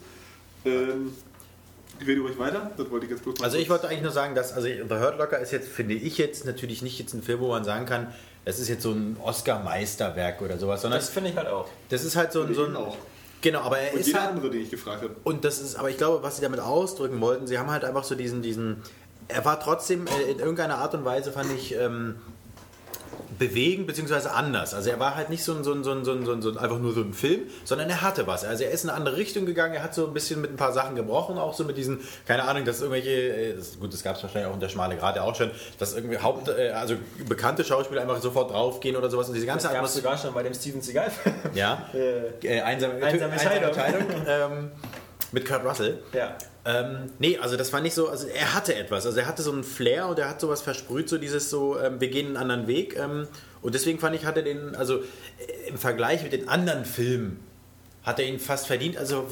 Ähm, 0.64 1.12
rede 2.04 2.20
ruhig 2.20 2.36
weiter, 2.38 2.70
das 2.76 2.90
wollte 2.90 3.06
ich 3.06 3.12
jetzt 3.12 3.22
bloß 3.22 3.38
mal 3.38 3.44
Also 3.44 3.56
ich 3.58 3.68
kurz- 3.68 3.82
wollte 3.82 3.88
eigentlich 3.92 4.02
nur 4.02 4.10
sagen, 4.12 4.34
dass 4.34 4.52
also 4.52 4.66
The 4.66 4.82
Hurt 4.94 5.18
Locker 5.18 5.38
ist 5.38 5.52
jetzt, 5.52 5.68
finde 5.68 5.94
ich 5.94 6.18
jetzt 6.18 6.44
natürlich 6.46 6.82
nicht 6.82 6.98
jetzt 6.98 7.14
ein 7.14 7.22
Film, 7.22 7.40
wo 7.40 7.48
man 7.48 7.64
sagen 7.64 7.86
kann, 7.86 8.12
das 8.44 8.58
ist 8.58 8.68
jetzt 8.68 8.82
so 8.82 8.90
ein 8.90 9.16
Oscar-Meisterwerk 9.22 10.42
oder 10.42 10.58
sowas, 10.58 10.82
sondern 10.82 10.98
Das 11.00 11.08
finde 11.10 11.30
ich 11.30 11.36
halt 11.36 11.48
auch. 11.48 11.68
das 11.88 12.04
ist 12.04 12.16
halt 12.16 12.32
so 12.32 12.42
ein, 12.42 12.52
so 12.54 12.64
ein 12.66 12.74
auch. 12.76 12.96
genau, 13.40 13.60
aber 13.60 13.78
er 13.78 13.92
Und 13.94 14.00
ist 14.00 14.08
jeder 14.08 14.20
halt 14.22 14.30
andere, 14.32 14.50
den 14.50 14.62
ich 14.62 14.70
gefragt 14.70 15.02
habe. 15.02 15.14
und 15.24 15.44
das 15.44 15.60
ist, 15.60 15.76
aber 15.76 15.88
ich 15.90 15.96
glaube, 15.96 16.22
was 16.22 16.36
sie 16.36 16.42
damit 16.42 16.58
ausdrücken 16.60 17.20
wollten, 17.20 17.46
sie 17.46 17.58
haben 17.58 17.70
halt 17.70 17.84
einfach 17.84 18.04
so 18.04 18.14
diesen, 18.16 18.42
diesen, 18.42 18.82
er 19.28 19.44
war 19.44 19.60
trotzdem 19.60 20.06
äh, 20.06 20.30
in 20.30 20.38
irgendeiner 20.38 20.78
Art 20.78 20.94
und 20.94 21.04
Weise, 21.04 21.32
fand 21.32 21.52
ich, 21.52 21.74
ähm, 21.74 22.16
bewegend 23.38 23.86
beziehungsweise 23.86 24.32
anders. 24.32 24.74
Also 24.74 24.90
er 24.90 25.00
war 25.00 25.16
halt 25.16 25.30
nicht 25.30 25.42
so 25.42 25.54
ein, 25.54 25.64
so, 25.64 25.72
ein, 25.72 25.82
so, 25.82 25.92
ein, 25.92 26.04
so, 26.04 26.12
ein, 26.12 26.24
so, 26.24 26.32
ein, 26.32 26.42
so 26.42 26.50
ein, 26.50 26.58
einfach 26.58 26.78
nur 26.78 26.92
so 26.92 27.00
ein 27.00 27.12
Film, 27.12 27.42
sondern 27.64 27.90
er 27.90 28.02
hatte 28.02 28.26
was. 28.26 28.44
Also 28.44 28.64
er 28.64 28.70
ist 28.70 28.84
in 28.84 28.90
eine 28.90 28.98
andere 28.98 29.16
Richtung 29.16 29.46
gegangen, 29.46 29.74
er 29.74 29.82
hat 29.82 29.94
so 29.94 30.06
ein 30.06 30.14
bisschen 30.14 30.40
mit 30.40 30.52
ein 30.52 30.56
paar 30.56 30.72
Sachen 30.72 30.94
gebrochen, 30.94 31.38
auch 31.38 31.54
so 31.54 31.64
mit 31.64 31.76
diesen, 31.76 32.00
keine 32.26 32.44
Ahnung, 32.44 32.64
dass 32.64 32.80
irgendwelche, 32.80 33.10
äh, 33.10 33.56
das, 33.56 33.78
gut, 33.78 33.92
das 33.92 34.02
gab 34.02 34.16
es 34.16 34.22
wahrscheinlich 34.22 34.50
auch 34.50 34.54
in 34.54 34.60
der 34.60 34.68
Schmale 34.68 34.96
Gerade 34.96 35.22
auch 35.22 35.34
schon, 35.34 35.50
dass 35.78 35.94
irgendwie 35.94 36.18
Haupt, 36.18 36.48
äh, 36.48 36.70
also 36.70 36.94
bekannte 37.28 37.64
Schauspieler 37.64 38.02
einfach 38.02 38.20
sofort 38.20 38.52
draufgehen 38.52 38.96
oder 38.96 39.10
sowas 39.10 39.28
und 39.28 39.34
diese 39.34 39.46
ganze 39.46 39.66
Das 39.66 39.74
gab 39.74 39.84
es 39.84 39.94
sogar 39.94 40.16
schon 40.16 40.32
bei 40.32 40.42
dem 40.42 40.54
Steven 40.54 40.80
Seagal-Film. 40.80 41.34
Ja, 41.54 41.88
Äh, 41.94 42.28
äh, 42.42 42.60
einsame, 42.60 43.02
Einsame 43.02 43.32
Entscheidung. 43.32 44.02
ähm, 44.26 44.70
mit 45.32 45.46
Kurt 45.46 45.64
Russell. 45.64 46.02
ja. 46.12 46.36
Ähm, 46.66 47.10
nee, 47.18 47.36
also 47.38 47.56
das 47.56 47.68
fand 47.68 47.86
ich 47.86 47.92
so, 47.92 48.08
also 48.08 48.26
er 48.26 48.54
hatte 48.54 48.74
etwas, 48.74 49.04
also 49.04 49.18
er 49.18 49.26
hatte 49.26 49.42
so 49.42 49.52
einen 49.52 49.64
Flair 49.64 50.08
und 50.08 50.18
er 50.18 50.30
hat 50.30 50.40
sowas 50.40 50.62
versprüht, 50.62 51.10
so 51.10 51.18
dieses 51.18 51.50
so, 51.50 51.78
ähm, 51.78 52.00
wir 52.00 52.08
gehen 52.08 52.28
einen 52.28 52.36
anderen 52.38 52.66
Weg 52.66 52.96
ähm, 52.98 53.28
und 53.60 53.74
deswegen 53.74 53.98
fand 53.98 54.16
ich, 54.16 54.24
hat 54.24 54.38
er 54.38 54.44
den, 54.44 54.74
also 54.74 55.00
äh, 55.00 55.68
im 55.68 55.76
Vergleich 55.76 56.22
mit 56.22 56.32
den 56.32 56.48
anderen 56.48 56.86
Filmen, 56.86 57.40
hat 58.04 58.18
er 58.18 58.26
ihn 58.26 58.38
fast 58.38 58.66
verdient, 58.66 58.98
also 58.98 59.26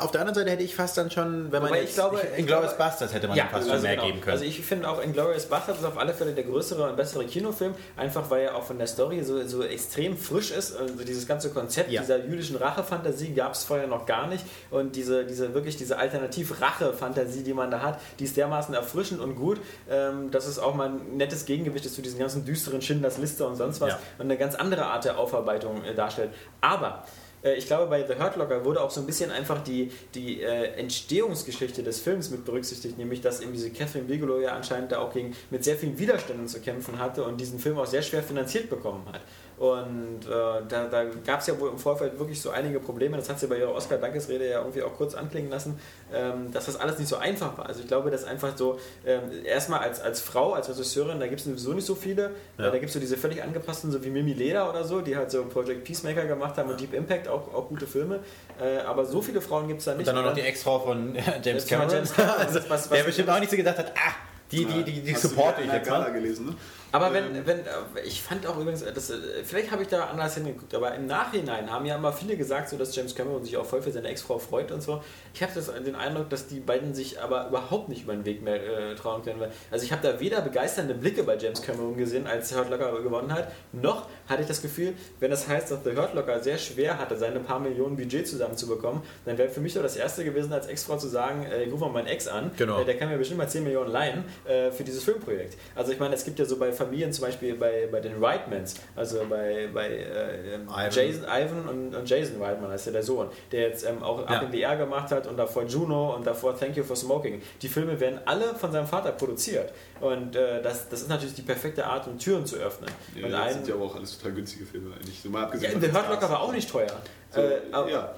auf 0.00 0.10
der 0.10 0.22
anderen 0.22 0.34
Seite 0.34 0.50
hätte 0.50 0.62
ich 0.62 0.74
fast 0.74 0.96
dann 0.96 1.10
schon, 1.10 1.52
wenn 1.52 1.60
man 1.60 1.70
Wobei 1.70 1.80
jetzt, 1.82 1.90
ich 1.90 1.94
glaube- 1.96 2.18
in 2.20 2.40
ich 2.40 2.46
Glorious 2.46 2.70
glaube- 2.70 2.84
Bastards 2.90 3.12
hätte 3.12 3.28
man 3.28 3.36
ihm 3.36 3.44
fast 3.50 3.68
schon 3.68 3.82
mehr 3.82 3.94
genau. 3.96 4.06
geben 4.06 4.20
können. 4.22 4.32
Also 4.32 4.44
ich 4.46 4.60
finde 4.64 4.88
auch 4.88 5.02
Inglourious 5.02 5.44
Basterds 5.44 5.80
ist 5.80 5.84
auf 5.84 5.98
alle 5.98 6.14
Fälle 6.14 6.32
der 6.32 6.44
größere 6.44 6.88
und 6.88 6.96
bessere 6.96 7.26
Kinofilm, 7.26 7.74
einfach 7.96 8.30
weil 8.30 8.44
er 8.44 8.56
auch 8.56 8.62
von 8.64 8.78
der 8.78 8.86
Story 8.86 9.22
so, 9.22 9.46
so 9.46 9.62
extrem 9.62 10.16
frisch 10.16 10.50
ist. 10.52 10.74
Also 10.74 10.94
dieses 11.04 11.26
ganze 11.26 11.50
Konzept 11.50 11.90
Ja. 11.90 12.00
dieser 12.00 12.24
jüdischen 12.24 12.56
Rache-Fantasie 12.56 13.34
gab 13.34 13.52
es 13.52 13.64
vorher 13.64 13.86
noch 13.86 14.06
gar 14.06 14.26
nicht 14.26 14.44
und 14.70 14.96
diese, 14.96 15.26
diese 15.26 15.52
wirklich 15.52 15.76
diese 15.76 15.98
Alternativ-Rache-Fantasie, 15.98 17.42
die 17.42 17.54
man 17.54 17.70
da 17.70 17.82
hat, 17.82 18.00
die 18.18 18.24
ist 18.24 18.36
dermaßen 18.36 18.74
erfrischend 18.74 19.20
und 19.20 19.36
gut, 19.36 19.60
ähm, 19.90 20.30
dass 20.30 20.46
es 20.46 20.58
auch 20.58 20.74
mal 20.74 20.88
ein 20.88 21.16
nettes 21.16 21.44
Gegengewicht 21.44 21.84
ist 21.86 21.94
zu 21.94 22.02
diesen 22.02 22.18
ganzen 22.18 22.44
düsteren 22.44 22.80
Schindlers 22.80 23.18
Liste 23.18 23.46
und 23.46 23.56
sonst 23.56 23.80
was 23.80 23.90
Ja. 23.90 23.98
und 24.18 24.24
eine 24.24 24.36
ganz 24.38 24.54
andere 24.54 24.86
Art 24.86 25.04
der 25.04 25.18
Aufarbeitung 25.18 25.84
äh, 25.84 25.94
darstellt. 25.94 26.30
Aber 26.60 27.04
äh, 27.44 27.54
ich 27.54 27.66
glaube, 27.66 27.86
bei 27.86 28.04
The 28.06 28.14
Hurt 28.20 28.36
Locker 28.36 28.64
wurde 28.64 28.80
auch 28.80 28.90
so 28.90 29.00
ein 29.00 29.06
bisschen 29.06 29.30
einfach 29.30 29.62
die, 29.62 29.92
die 30.14 30.42
äh, 30.42 30.72
Entstehungsgeschichte 30.76 31.82
des 31.82 32.00
Films 32.00 32.30
mit 32.30 32.44
berücksichtigt, 32.44 32.98
nämlich 32.98 33.20
dass 33.20 33.40
eben 33.40 33.52
diese 33.52 33.70
Catherine 33.70 34.06
Bigelow 34.06 34.40
ja 34.40 34.52
anscheinend 34.52 34.92
da 34.92 34.98
auch 34.98 35.12
gegen, 35.12 35.36
mit 35.50 35.62
sehr 35.64 35.76
vielen 35.76 35.98
Widerständen 35.98 36.48
zu 36.48 36.60
kämpfen 36.60 36.98
hatte 36.98 37.24
und 37.24 37.40
diesen 37.40 37.58
Film 37.58 37.78
auch 37.78 37.86
sehr 37.86 38.02
schwer 38.02 38.22
finanziert 38.22 38.70
bekommen 38.70 39.04
hat. 39.12 39.20
Und 39.56 40.20
äh, 40.26 40.30
da, 40.68 40.86
da 40.90 41.04
gab 41.24 41.40
es 41.40 41.46
ja 41.46 41.58
wohl 41.60 41.70
im 41.70 41.78
Vorfeld 41.78 42.18
wirklich 42.18 42.40
so 42.42 42.50
einige 42.50 42.80
Probleme, 42.80 43.16
das 43.16 43.28
hat 43.30 43.38
sie 43.38 43.46
bei 43.46 43.58
ihrer 43.58 43.72
Oscar-Dankesrede 43.72 44.50
ja 44.50 44.58
irgendwie 44.58 44.82
auch 44.82 44.94
kurz 44.94 45.14
anklingen 45.14 45.48
lassen, 45.50 45.78
ähm, 46.12 46.52
dass 46.52 46.66
das 46.66 46.74
alles 46.80 46.98
nicht 46.98 47.08
so 47.08 47.16
einfach 47.16 47.56
war. 47.56 47.66
Also 47.66 47.80
ich 47.82 47.86
glaube, 47.86 48.10
dass 48.10 48.24
einfach 48.24 48.56
so, 48.56 48.80
ähm, 49.06 49.20
erstmal 49.44 49.80
als, 49.80 50.00
als 50.00 50.20
Frau, 50.20 50.54
als 50.54 50.68
Regisseurin, 50.68 51.20
da 51.20 51.28
gibt 51.28 51.38
es 51.40 51.46
sowieso 51.46 51.72
nicht 51.72 51.86
so 51.86 51.94
viele. 51.94 52.32
Ja. 52.58 52.66
Äh, 52.66 52.70
da 52.72 52.78
gibt 52.78 52.86
es 52.86 52.94
so 52.94 52.98
diese 53.00 53.16
völlig 53.16 53.42
angepassten, 53.42 53.92
so 53.92 54.02
wie 54.04 54.10
Mimi 54.10 54.32
Leder 54.32 54.68
oder 54.68 54.82
so, 54.84 55.00
die 55.00 55.16
halt 55.16 55.30
so 55.30 55.44
Project 55.44 55.84
Peacemaker 55.84 56.24
gemacht 56.26 56.56
haben 56.58 56.70
und 56.70 56.80
Deep 56.80 56.92
Impact, 56.92 57.28
auch, 57.28 57.54
auch 57.54 57.68
gute 57.68 57.86
Filme. 57.86 58.20
Äh, 58.60 58.78
aber 58.80 59.04
so 59.04 59.22
viele 59.22 59.40
Frauen 59.40 59.68
gibt 59.68 59.78
es 59.80 59.84
da 59.84 59.92
nicht. 59.94 60.08
Und 60.08 60.14
dann 60.16 60.24
auch 60.24 60.28
noch 60.30 60.34
die 60.34 60.40
Ex-Frau 60.42 60.80
von 60.80 61.14
James 61.14 61.44
Jetzt 61.44 61.68
Cameron. 61.68 61.90
James 61.90 62.12
Cameron, 62.12 62.40
also, 62.40 62.58
was- 62.68 62.70
was- 62.70 62.88
der 62.88 63.04
bestimmt 63.04 63.30
auch 63.30 63.38
nicht 63.38 63.50
so 63.50 63.56
gedacht 63.56 63.78
hat, 63.78 63.92
ah, 63.96 64.14
die, 64.50 64.64
die, 64.64 64.82
die, 64.84 65.00
die 65.00 65.14
Hast 65.14 65.24
du 65.24 65.28
supporte 65.28 65.62
ich 65.62 65.72
jetzt 65.72 65.86
Gala 65.88 66.04
mal. 66.04 66.12
gelesen, 66.12 66.46
ne? 66.46 66.54
Aber 66.94 67.08
Ähm, 67.14 67.34
wenn, 67.34 67.46
wenn, 67.46 67.58
äh, 67.60 68.06
ich 68.06 68.22
fand 68.22 68.46
auch 68.46 68.56
übrigens, 68.58 68.84
das, 68.84 69.10
äh, 69.10 69.16
vielleicht 69.42 69.72
habe 69.72 69.82
ich 69.82 69.88
da 69.88 70.04
anders 70.06 70.34
hingeguckt, 70.34 70.72
aber 70.74 70.94
im 70.94 71.06
Nachhinein 71.06 71.70
haben 71.70 71.84
ja 71.86 71.96
immer 71.96 72.12
viele 72.12 72.36
gesagt, 72.36 72.68
so, 72.68 72.76
dass 72.76 72.94
James 72.94 73.14
Cameron 73.16 73.42
sich 73.44 73.56
auch 73.56 73.66
voll 73.66 73.82
für 73.82 73.90
seine 73.90 74.08
Ex-Frau 74.08 74.38
freut 74.38 74.70
und 74.70 74.80
so. 74.80 75.02
Ich 75.34 75.42
habe 75.42 75.52
den 75.84 75.96
Eindruck, 75.96 76.30
dass 76.30 76.46
die 76.46 76.60
beiden 76.60 76.94
sich 76.94 77.20
aber 77.20 77.48
überhaupt 77.48 77.88
nicht 77.88 78.04
über 78.04 78.12
den 78.12 78.24
Weg 78.24 78.42
mehr 78.42 78.62
äh, 78.62 78.94
trauen 78.94 79.22
können. 79.24 79.40
Weil- 79.40 79.50
Also 79.72 79.84
ich 79.84 79.90
habe 79.92 80.06
da 80.06 80.20
weder 80.20 80.40
begeisternde 80.40 80.94
Blicke 80.94 81.24
bei 81.24 81.36
James 81.36 81.60
Cameron 81.62 81.96
gesehen, 81.96 82.26
als 82.28 82.54
Hurt 82.56 82.70
Locker 82.70 83.02
gewonnen 83.02 83.32
hat, 83.32 83.50
noch 83.72 84.08
hatte 84.28 84.42
ich 84.42 84.48
das 84.48 84.62
Gefühl, 84.62 84.94
wenn 85.18 85.30
das 85.32 85.48
heißt, 85.48 85.72
dass 85.72 85.82
The 85.82 85.96
Hurt 85.96 86.14
Locker 86.14 86.40
sehr 86.42 86.58
schwer 86.58 86.98
hatte, 86.98 87.16
seine 87.16 87.40
paar 87.40 87.58
Millionen 87.58 87.96
Budget 87.96 88.28
zusammenzubekommen, 88.28 89.02
dann 89.24 89.36
wäre 89.36 89.48
für 89.48 89.60
mich 89.60 89.74
doch 89.74 89.82
das 89.82 89.96
Erste 89.96 90.24
gewesen, 90.24 90.52
als 90.52 90.68
Ex-Frau 90.68 90.96
zu 90.96 91.08
sagen, 91.08 91.44
äh, 91.44 91.64
ich 91.64 91.72
rufe 91.72 91.84
mal 91.86 91.90
meinen 91.90 92.06
Ex 92.06 92.28
an, 92.28 92.52
Genau. 92.56 92.80
äh, 92.80 92.84
der 92.84 92.96
kann 92.96 93.08
mir 93.08 93.18
bestimmt 93.18 93.38
mal 93.38 93.48
10 93.48 93.64
Millionen 93.64 93.90
leihen 93.90 94.24
äh, 94.46 94.70
für 94.70 94.84
dieses 94.84 95.02
Filmprojekt. 95.02 95.58
Also 95.74 95.90
ich 95.90 95.98
meine, 95.98 96.14
es 96.14 96.24
gibt 96.24 96.38
ja 96.38 96.44
so 96.44 96.56
bei 96.56 96.70
Familien, 96.84 97.12
zum 97.12 97.24
Beispiel 97.26 97.54
bei, 97.54 97.88
bei 97.90 98.00
den 98.00 98.22
Reitmans, 98.22 98.74
also 98.96 99.24
bei, 99.28 99.68
bei 99.72 99.88
äh, 99.88 100.54
ähm, 100.54 100.68
Ivan. 100.68 100.90
Jason, 100.90 101.24
Ivan 101.24 101.68
und, 101.68 101.94
und 101.94 102.08
Jason 102.08 102.42
Reitman, 102.42 102.70
heißt 102.70 102.86
ja 102.86 102.92
der 102.92 103.02
Sohn, 103.02 103.28
der 103.52 103.68
jetzt 103.68 103.84
ähm, 103.84 104.02
auch 104.02 104.20
Ja. 104.20 104.36
Up 104.36 104.42
in 104.44 104.52
the 104.52 104.60
Air 104.60 104.76
gemacht 104.76 105.10
hat 105.10 105.26
und 105.26 105.36
davor 105.36 105.64
Juno 105.64 106.14
und 106.14 106.26
davor 106.26 106.58
Thank 106.58 106.76
You 106.76 106.84
for 106.84 106.96
Smoking. 106.96 107.42
Die 107.62 107.68
Filme 107.68 107.98
werden 107.98 108.20
alle 108.24 108.54
von 108.54 108.72
seinem 108.72 108.86
Vater 108.86 109.12
produziert. 109.12 109.72
Und 110.00 110.36
äh, 110.36 110.62
das, 110.62 110.88
das 110.88 111.02
ist 111.02 111.08
natürlich 111.08 111.34
die 111.34 111.42
perfekte 111.42 111.84
Art, 111.86 112.06
um 112.06 112.18
Türen 112.18 112.44
zu 112.46 112.56
öffnen. 112.56 112.90
Ja, 113.14 113.28
das 113.28 113.54
sind 113.54 113.68
ja 113.68 113.74
aber 113.74 113.84
auch 113.84 113.96
alles 113.96 114.18
total 114.18 114.32
günstige 114.32 114.66
Filme 114.66 114.94
eigentlich. 114.94 115.20
So 115.20 115.28
mal 115.30 115.40
ja, 115.40 115.44
abgesehen 115.46 115.70
The 115.72 115.74
von 115.74 115.82
den 115.82 115.94
Hurt. 115.94 116.10
Locker 116.10 116.30
war 116.30 116.40
auch 116.40 116.52
nicht 116.52 116.70
teuer. 116.70 116.86
So, 117.30 117.40
äh, 117.40 117.60
aber, 117.72 117.90
ja. 117.90 118.14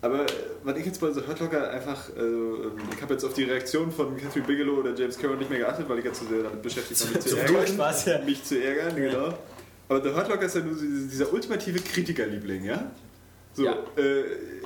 Aber 0.00 0.22
äh, 0.22 0.26
was 0.62 0.76
ich 0.78 0.86
jetzt 0.86 1.00
bei 1.00 1.10
The 1.12 1.20
Hurt 1.26 1.40
Locker 1.40 1.70
einfach, 1.70 2.08
äh, 2.16 2.20
ähm, 2.20 2.72
ich 2.94 3.02
habe 3.02 3.14
jetzt 3.14 3.24
auf 3.24 3.34
die 3.34 3.44
Reaktion 3.44 3.90
von 3.90 4.16
Catherine 4.16 4.46
Bigelow 4.46 4.74
oder 4.78 4.94
James 4.94 5.18
Cameron 5.18 5.38
nicht 5.40 5.50
mehr 5.50 5.58
geachtet, 5.58 5.88
weil 5.88 5.98
ich 5.98 6.04
jetzt 6.04 6.20
zu 6.20 6.26
sehr 6.26 6.42
damit 6.44 6.62
beschäftigt 6.62 7.00
war, 7.04 7.10
mich 7.10 7.20
zu 7.20 7.28
So 7.30 7.36
ärgern. 7.36 7.78
war's 7.78 8.04
ja. 8.04 8.18
Mich 8.24 8.44
zu 8.44 8.62
ärgern, 8.62 8.94
genau. 8.96 9.34
Aber 9.88 10.02
The 10.02 10.10
Hurt 10.14 10.28
Locker 10.28 10.42
ist 10.46 10.54
ja 10.54 10.60
nur 10.62 10.74
so 10.76 10.84
dieser, 10.84 11.32
ultimative 11.32 11.80
Kritikerliebling, 11.80 12.64
ja? 12.64 12.90
So, 13.54 13.64
Ja. 13.64 13.72
Äh, 13.96 14.22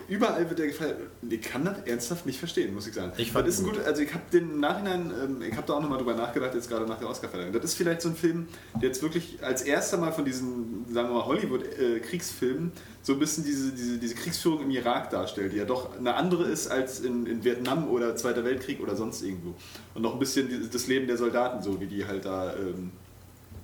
überall 0.08 0.46
wird 0.50 0.58
der 0.58 0.66
gefallen. 0.66 0.96
Ich 1.30 1.40
kann 1.40 1.64
das 1.64 1.76
ernsthaft 1.86 2.26
nicht 2.26 2.38
verstehen, 2.38 2.74
muss 2.74 2.86
ich 2.88 2.92
sagen. 2.92 3.12
Ich 3.16 3.32
fand 3.32 3.46
das 3.48 3.54
ist 3.54 3.60
ihn 3.60 3.66
gut, 3.72 3.78
also 3.86 4.02
ich 4.02 4.12
habe 4.12 4.24
den 4.32 4.60
Nachhinein, 4.60 5.12
ähm, 5.24 5.42
ich 5.48 5.56
habe 5.56 5.66
da 5.66 5.74
auch 5.74 5.80
nochmal 5.80 5.96
drüber 5.98 6.14
nachgedacht, 6.14 6.54
jetzt 6.54 6.68
gerade 6.68 6.84
nach 6.86 6.98
der 6.98 7.08
Oscarverleihung. 7.08 7.52
Das 7.54 7.64
ist 7.64 7.74
vielleicht 7.74 8.02
so 8.02 8.10
ein 8.10 8.16
Film, 8.16 8.48
der 8.74 8.88
jetzt 8.88 9.00
wirklich 9.02 9.38
als 9.42 9.62
erster 9.62 9.96
Mal 9.96 10.12
von 10.12 10.26
diesen, 10.26 10.84
sagen 10.92 11.08
wir 11.08 11.14
mal, 11.14 11.24
Hollywood-Kriegsfilmen 11.24 12.72
so 13.02 13.14
ein 13.14 13.18
bisschen 13.18 13.44
diese, 13.44 13.72
diese, 13.72 13.98
diese 13.98 14.14
Kriegsführung 14.14 14.62
im 14.62 14.70
Irak 14.70 15.10
darstellt, 15.10 15.52
die 15.52 15.56
ja 15.56 15.64
doch 15.64 15.98
eine 15.98 16.14
andere 16.14 16.44
ist 16.44 16.68
als 16.68 17.00
in, 17.00 17.26
in 17.26 17.42
Vietnam 17.44 17.88
oder 17.88 18.14
Zweiter 18.14 18.44
Weltkrieg 18.44 18.80
oder 18.80 18.94
sonst 18.94 19.22
irgendwo. 19.22 19.54
Und 19.94 20.02
noch 20.02 20.12
ein 20.14 20.18
bisschen 20.20 20.70
das 20.72 20.86
Leben 20.86 21.08
der 21.08 21.16
Soldaten, 21.16 21.62
so 21.62 21.80
wie 21.80 21.86
die 21.86 22.06
halt 22.06 22.24
da 22.24 22.54
ähm, 22.54 22.92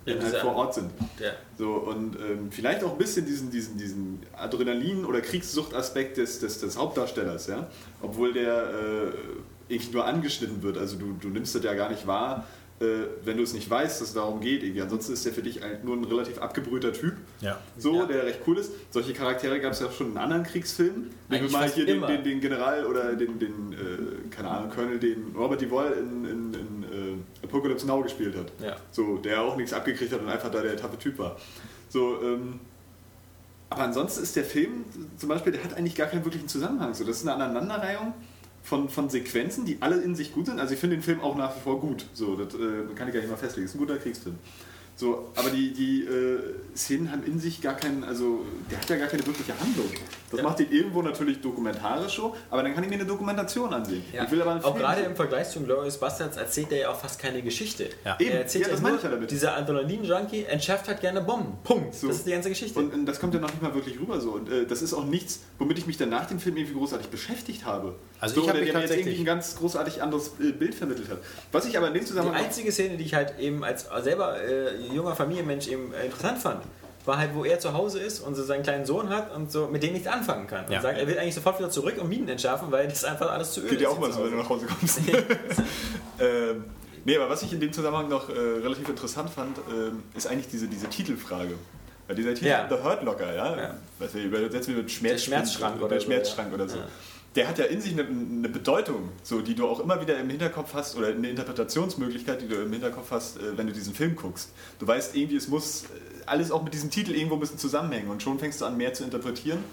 Ja, 0.06 0.20
halt 0.20 0.36
vor 0.38 0.56
Ort 0.56 0.74
sind. 0.74 0.90
ja. 1.20 1.30
So, 1.56 1.74
und 1.74 2.16
ähm, 2.16 2.50
vielleicht 2.50 2.82
auch 2.82 2.92
ein 2.92 2.98
bisschen 2.98 3.26
diesen, 3.26 3.50
diesen, 3.50 3.78
diesen 3.78 4.20
Adrenalin- 4.36 5.04
oder 5.04 5.20
Kriegssuchtaspekt 5.20 6.16
des, 6.16 6.40
des, 6.40 6.58
des 6.58 6.76
Hauptdarstellers, 6.76 7.46
ja. 7.46 7.68
Obwohl 8.02 8.32
der 8.32 8.64
äh, 8.64 9.12
irgendwie 9.68 9.92
nur 9.92 10.04
angeschnitten 10.04 10.62
wird. 10.62 10.78
Also 10.78 10.96
du, 10.96 11.16
du 11.20 11.28
nimmst 11.28 11.54
das 11.54 11.62
ja 11.62 11.74
gar 11.74 11.90
nicht 11.90 12.06
wahr, 12.06 12.46
wenn 12.80 13.36
du 13.36 13.42
es 13.42 13.52
nicht 13.54 13.68
weißt, 13.68 14.00
dass 14.00 14.08
es 14.08 14.14
darum 14.14 14.40
geht. 14.40 14.62
Irgendwie. 14.62 14.82
Ansonsten 14.82 15.12
ist 15.12 15.24
der 15.26 15.32
für 15.32 15.42
dich 15.42 15.60
nur 15.82 15.96
ein 15.96 16.04
relativ 16.04 16.38
abgebrühter 16.38 16.92
Typ. 16.92 17.14
Ja. 17.40 17.58
So, 17.76 17.94
Ja. 17.96 18.06
der 18.06 18.24
recht 18.24 18.40
cool 18.46 18.58
ist. 18.58 18.70
Solche 18.90 19.12
Charaktere 19.12 19.58
gab 19.60 19.72
es 19.72 19.80
ja 19.80 19.86
auch 19.86 19.92
schon 19.92 20.12
in 20.12 20.16
anderen 20.16 20.44
Kriegsfilmen. 20.44 21.10
Nehmen 21.28 21.44
wir 21.44 21.50
mal 21.50 21.68
hier 21.68 21.86
den, 21.86 22.00
den, 22.02 22.22
den 22.22 22.40
General 22.40 22.86
oder 22.86 23.14
den, 23.14 23.38
den 23.38 23.72
äh, 23.72 24.28
keine 24.30 24.48
Ahnung, 24.50 24.70
Colonel, 24.70 24.98
den 24.98 25.34
Robert 25.36 25.60
Duvall 25.60 25.92
in, 25.92 26.24
in, 26.24 26.54
in 26.54 26.82
äh, 26.84 27.44
Apocalypse 27.44 27.86
Now 27.86 28.00
gespielt 28.02 28.36
hat. 28.36 28.52
Ja. 28.62 28.76
So, 28.92 29.16
der 29.16 29.42
auch 29.42 29.56
nichts 29.56 29.72
abgekriegt 29.72 30.12
hat 30.12 30.20
und 30.20 30.28
einfach 30.28 30.50
da 30.50 30.62
der 30.62 30.76
taffe 30.76 30.98
Typ 30.98 31.18
war. 31.18 31.36
So, 31.88 32.22
ähm, 32.22 32.60
aber 33.70 33.82
ansonsten 33.82 34.22
ist 34.22 34.34
der 34.36 34.44
Film 34.44 34.84
zum 35.16 35.28
Beispiel, 35.28 35.52
der 35.52 35.64
hat 35.64 35.74
eigentlich 35.74 35.94
gar 35.94 36.06
keinen 36.06 36.24
wirklichen 36.24 36.48
Zusammenhang. 36.48 36.94
So, 36.94 37.04
das 37.04 37.16
ist 37.18 37.28
eine 37.28 37.34
Aneinanderreihung 37.44 38.14
von, 38.68 38.88
von 38.90 39.08
Sequenzen, 39.08 39.64
die 39.64 39.78
alle 39.80 39.96
in 40.00 40.14
sich 40.14 40.32
gut 40.32 40.46
sind. 40.46 40.60
Also 40.60 40.74
ich 40.74 40.80
finde 40.80 40.96
den 40.96 41.02
Film 41.02 41.20
auch 41.20 41.36
nach 41.36 41.56
wie 41.56 41.60
vor 41.60 41.80
gut. 41.80 42.04
So, 42.12 42.36
das 42.36 42.54
äh, 42.54 42.58
kann 42.94 43.08
ich 43.08 43.14
gar 43.14 43.20
nicht 43.20 43.30
mal 43.30 43.36
festlegen. 43.36 43.66
ist 43.66 43.74
ein 43.74 43.78
guter 43.78 43.96
Kriegsfilm. 43.96 44.36
So, 44.94 45.30
aber 45.36 45.50
die, 45.50 45.72
die 45.72 46.02
äh, 46.02 46.54
Szenen 46.76 47.10
haben 47.10 47.22
in 47.24 47.38
sich 47.38 47.62
gar 47.62 47.74
keinen, 47.74 48.04
also 48.04 48.44
der 48.70 48.78
hat 48.78 48.90
ja 48.90 48.96
gar 48.96 49.08
keine 49.08 49.26
wirkliche 49.26 49.58
Handlung. 49.58 49.86
Das 50.30 50.38
Ja. 50.40 50.44
macht 50.44 50.60
ihn 50.60 50.70
irgendwo 50.70 51.00
natürlich 51.02 51.40
dokumentarisch 51.40 52.16
so, 52.16 52.36
aber 52.50 52.62
dann 52.62 52.74
kann 52.74 52.84
ich 52.84 52.90
mir 52.90 52.96
eine 52.96 53.06
Dokumentation 53.06 53.72
ansehen. 53.72 54.04
Ja. 54.12 54.24
Ich 54.24 54.30
will 54.30 54.42
aber 54.42 54.64
auch 54.64 54.76
gerade 54.76 55.00
im 55.02 55.16
Vergleich 55.16 55.48
zu 55.48 55.60
Glorious 55.60 55.98
Bastards 55.98 56.36
erzählt 56.36 56.70
er 56.72 56.78
ja 56.78 56.90
auch 56.90 56.96
fast 57.00 57.18
keine 57.18 57.40
Geschichte. 57.42 57.88
Ja. 58.04 58.16
Eben, 58.20 58.32
Er 58.32 58.40
erzählt 58.40 58.64
ja, 58.64 58.68
ja, 58.68 58.72
das 58.74 58.80
nur, 58.82 58.90
meine 58.90 58.98
ich 58.98 59.04
ja 59.04 59.10
damit. 59.10 59.30
dieser 59.30 59.56
Adrenalin-Junkie 59.56 60.44
entschärft 60.44 60.88
halt 60.88 61.00
gerne 61.00 61.20
Bomben. 61.22 61.56
Punkt. 61.64 61.94
So. 61.94 62.08
Das 62.08 62.16
ist 62.18 62.26
die 62.26 62.32
ganze 62.32 62.48
Geschichte. 62.50 62.78
Und, 62.78 62.92
und 62.92 63.06
das 63.06 63.20
kommt 63.20 63.32
ja 63.34 63.40
noch 63.40 63.48
nicht 63.50 63.62
mal 63.62 63.74
wirklich 63.74 63.98
rüber 63.98 64.20
so. 64.20 64.32
Und 64.32 64.50
äh, 64.50 64.66
das 64.66 64.82
ist 64.82 64.92
auch 64.94 65.04
nichts, 65.04 65.40
womit 65.58 65.78
ich 65.78 65.86
mich 65.86 65.96
dann 65.96 66.10
nach 66.10 66.26
dem 66.26 66.38
Film 66.40 66.56
irgendwie 66.56 66.74
großartig 66.76 67.08
beschäftigt 67.08 67.64
habe. 67.64 67.94
Also 68.20 68.34
so, 68.36 68.40
ich 68.42 68.48
hab 68.48 68.54
der, 68.54 68.62
mich 68.64 68.70
der 68.72 68.78
mir 68.78 68.82
jetzt 68.82 68.90
tatsächlich- 68.90 69.06
irgendwie 69.18 69.30
ein 69.30 69.36
ganz 69.36 69.56
großartig 69.56 70.02
anderes 70.02 70.32
äh, 70.40 70.52
Bild 70.52 70.74
vermittelt 70.74 71.08
hat. 71.08 71.18
Was 71.52 71.64
ich 71.66 71.76
aber 71.78 71.88
in 71.88 71.94
dem 71.94 72.00
die 72.02 72.06
Zusammenhang... 72.08 72.44
einzige 72.44 72.70
Szene, 72.72 72.96
die 72.96 73.04
ich 73.04 73.14
halt 73.14 73.38
eben 73.38 73.64
als 73.64 73.86
selber 74.02 74.40
äh, 74.42 74.76
junger 74.94 75.14
Familienmensch 75.16 75.68
eben 75.68 75.92
äh, 75.94 76.04
interessant 76.06 76.38
fand, 76.38 76.62
war 77.08 77.18
halt, 77.18 77.34
wo 77.34 77.44
er 77.44 77.58
zu 77.58 77.72
Hause 77.72 77.98
ist 77.98 78.20
und 78.20 78.36
so 78.36 78.44
seinen 78.44 78.62
kleinen 78.62 78.86
Sohn 78.86 79.08
hat 79.08 79.34
und 79.34 79.50
so 79.50 79.66
mit 79.66 79.82
dem 79.82 79.94
nichts 79.94 80.06
anfangen 80.06 80.46
kann. 80.46 80.66
Und 80.66 80.72
Ja. 80.72 80.80
sagt, 80.80 80.98
er 80.98 81.06
will 81.08 81.18
eigentlich 81.18 81.34
sofort 81.34 81.58
wieder 81.58 81.70
zurück 81.70 81.96
und 82.00 82.08
Minen 82.08 82.28
entschärfen, 82.28 82.70
weil 82.70 82.86
das 82.86 83.02
einfach 83.04 83.30
alles 83.32 83.52
zu 83.52 83.60
öde 83.62 83.70
Geht 83.70 83.80
ja 83.80 83.88
ist 83.88 83.94
auch 83.96 84.00
mal 84.00 84.12
so, 84.12 84.22
wenn 84.24 84.30
du 84.30 84.36
nach 84.36 84.48
Hause 84.48 84.66
kommst. 84.66 85.00
ähm, 86.20 86.64
nee, 87.04 87.16
aber 87.16 87.28
was 87.30 87.42
ich 87.42 87.52
in 87.52 87.60
dem 87.60 87.72
Zusammenhang 87.72 88.08
noch 88.08 88.28
äh, 88.28 88.32
relativ 88.32 88.88
interessant 88.88 89.30
fand, 89.30 89.58
ähm, 89.70 90.02
ist 90.16 90.26
eigentlich 90.26 90.48
diese, 90.48 90.68
diese 90.68 90.88
Titelfrage. 90.88 91.54
Weil 92.06 92.16
dieser 92.16 92.34
Titel, 92.34 92.46
Ja. 92.46 92.66
The 92.68 92.82
Hurt 92.82 93.02
Locker, 93.02 93.34
ja, 93.34 93.56
Ja. 93.56 93.74
was 93.98 94.14
wir 94.14 94.24
übersetzen 94.24 94.76
mit 94.76 94.90
Schmerz, 94.90 95.24
Schmerzschrank 95.24 95.76
oder, 95.76 95.86
oder 95.86 96.00
so, 96.00 96.06
Schmerzschrank 96.06 96.54
oder 96.54 96.68
so. 96.68 96.78
Ja. 96.78 96.84
Der 97.34 97.46
hat 97.48 97.58
ja 97.58 97.66
in 97.66 97.80
sich 97.80 97.92
eine, 97.92 98.04
eine 98.08 98.48
Bedeutung, 98.48 99.10
so, 99.22 99.40
die 99.42 99.54
du 99.54 99.68
auch 99.68 99.80
immer 99.80 100.00
wieder 100.00 100.18
im 100.18 100.30
Hinterkopf 100.30 100.72
hast, 100.72 100.96
oder 100.96 101.08
eine 101.08 101.28
Interpretationsmöglichkeit, 101.28 102.40
die 102.40 102.48
du 102.48 102.56
im 102.56 102.72
Hinterkopf 102.72 103.10
hast, 103.10 103.36
äh, 103.36 103.56
wenn 103.56 103.66
du 103.66 103.72
diesen 103.72 103.94
Film 103.94 104.16
guckst. 104.16 104.50
Du 104.78 104.86
weißt 104.86 105.14
irgendwie, 105.14 105.36
es 105.36 105.48
muss 105.48 105.84
äh, 105.84 105.86
alles 106.28 106.50
auch 106.50 106.62
mit 106.62 106.74
diesem 106.74 106.90
Titel 106.90 107.12
irgendwo 107.12 107.34
ein 107.34 107.40
bisschen 107.40 107.58
zusammenhängen 107.58 108.10
und 108.10 108.22
schon 108.22 108.38
fängst 108.38 108.60
du 108.60 108.64
an, 108.64 108.76
mehr 108.76 108.94
zu 108.94 109.04
interpretieren 109.04 109.64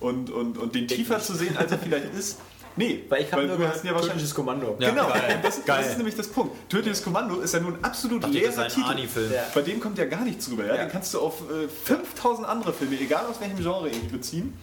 und, 0.00 0.30
und, 0.30 0.58
und 0.58 0.74
den 0.74 0.88
tiefer 0.88 1.20
zu 1.20 1.34
sehen, 1.34 1.56
als 1.56 1.72
er 1.72 1.78
vielleicht 1.78 2.14
ist. 2.14 2.38
Nee, 2.76 3.04
Weil 3.08 3.22
ich 3.22 3.32
habe 3.32 3.46
nur 3.46 3.68
hast 3.68 3.84
ja 3.84 3.90
wahrscheinlich 3.90 4.12
tödliches 4.12 4.34
Kommando. 4.34 4.76
Ja. 4.78 4.90
genau, 4.90 5.08
geil. 5.08 5.40
das, 5.42 5.56
das 5.56 5.64
Geil. 5.66 5.84
ist 5.84 5.96
nämlich 5.96 6.14
das 6.14 6.28
Punkt. 6.28 6.70
Tödliches 6.70 7.02
Kommando 7.02 7.40
ist 7.40 7.52
ja 7.52 7.60
nun 7.60 7.74
ein 7.74 7.84
absolut 7.84 8.22
Dachte, 8.22 8.40
das 8.40 8.56
leerer 8.56 8.68
Titel. 8.68 9.32
Ja. 9.34 9.42
Bei 9.52 9.62
dem 9.62 9.80
kommt 9.80 9.98
ja 9.98 10.04
gar 10.04 10.24
nichts 10.24 10.46
drüber. 10.46 10.66
Ja. 10.66 10.76
Den 10.76 10.88
kannst 10.88 11.12
du 11.12 11.20
auf 11.20 11.42
äh, 11.50 11.68
5000 11.68 12.46
andere 12.46 12.72
Filme, 12.72 12.98
egal 12.98 13.26
aus 13.26 13.40
welchem 13.40 13.58
Genre, 13.58 13.88
irgendwie 13.88 14.16
beziehen. 14.16 14.54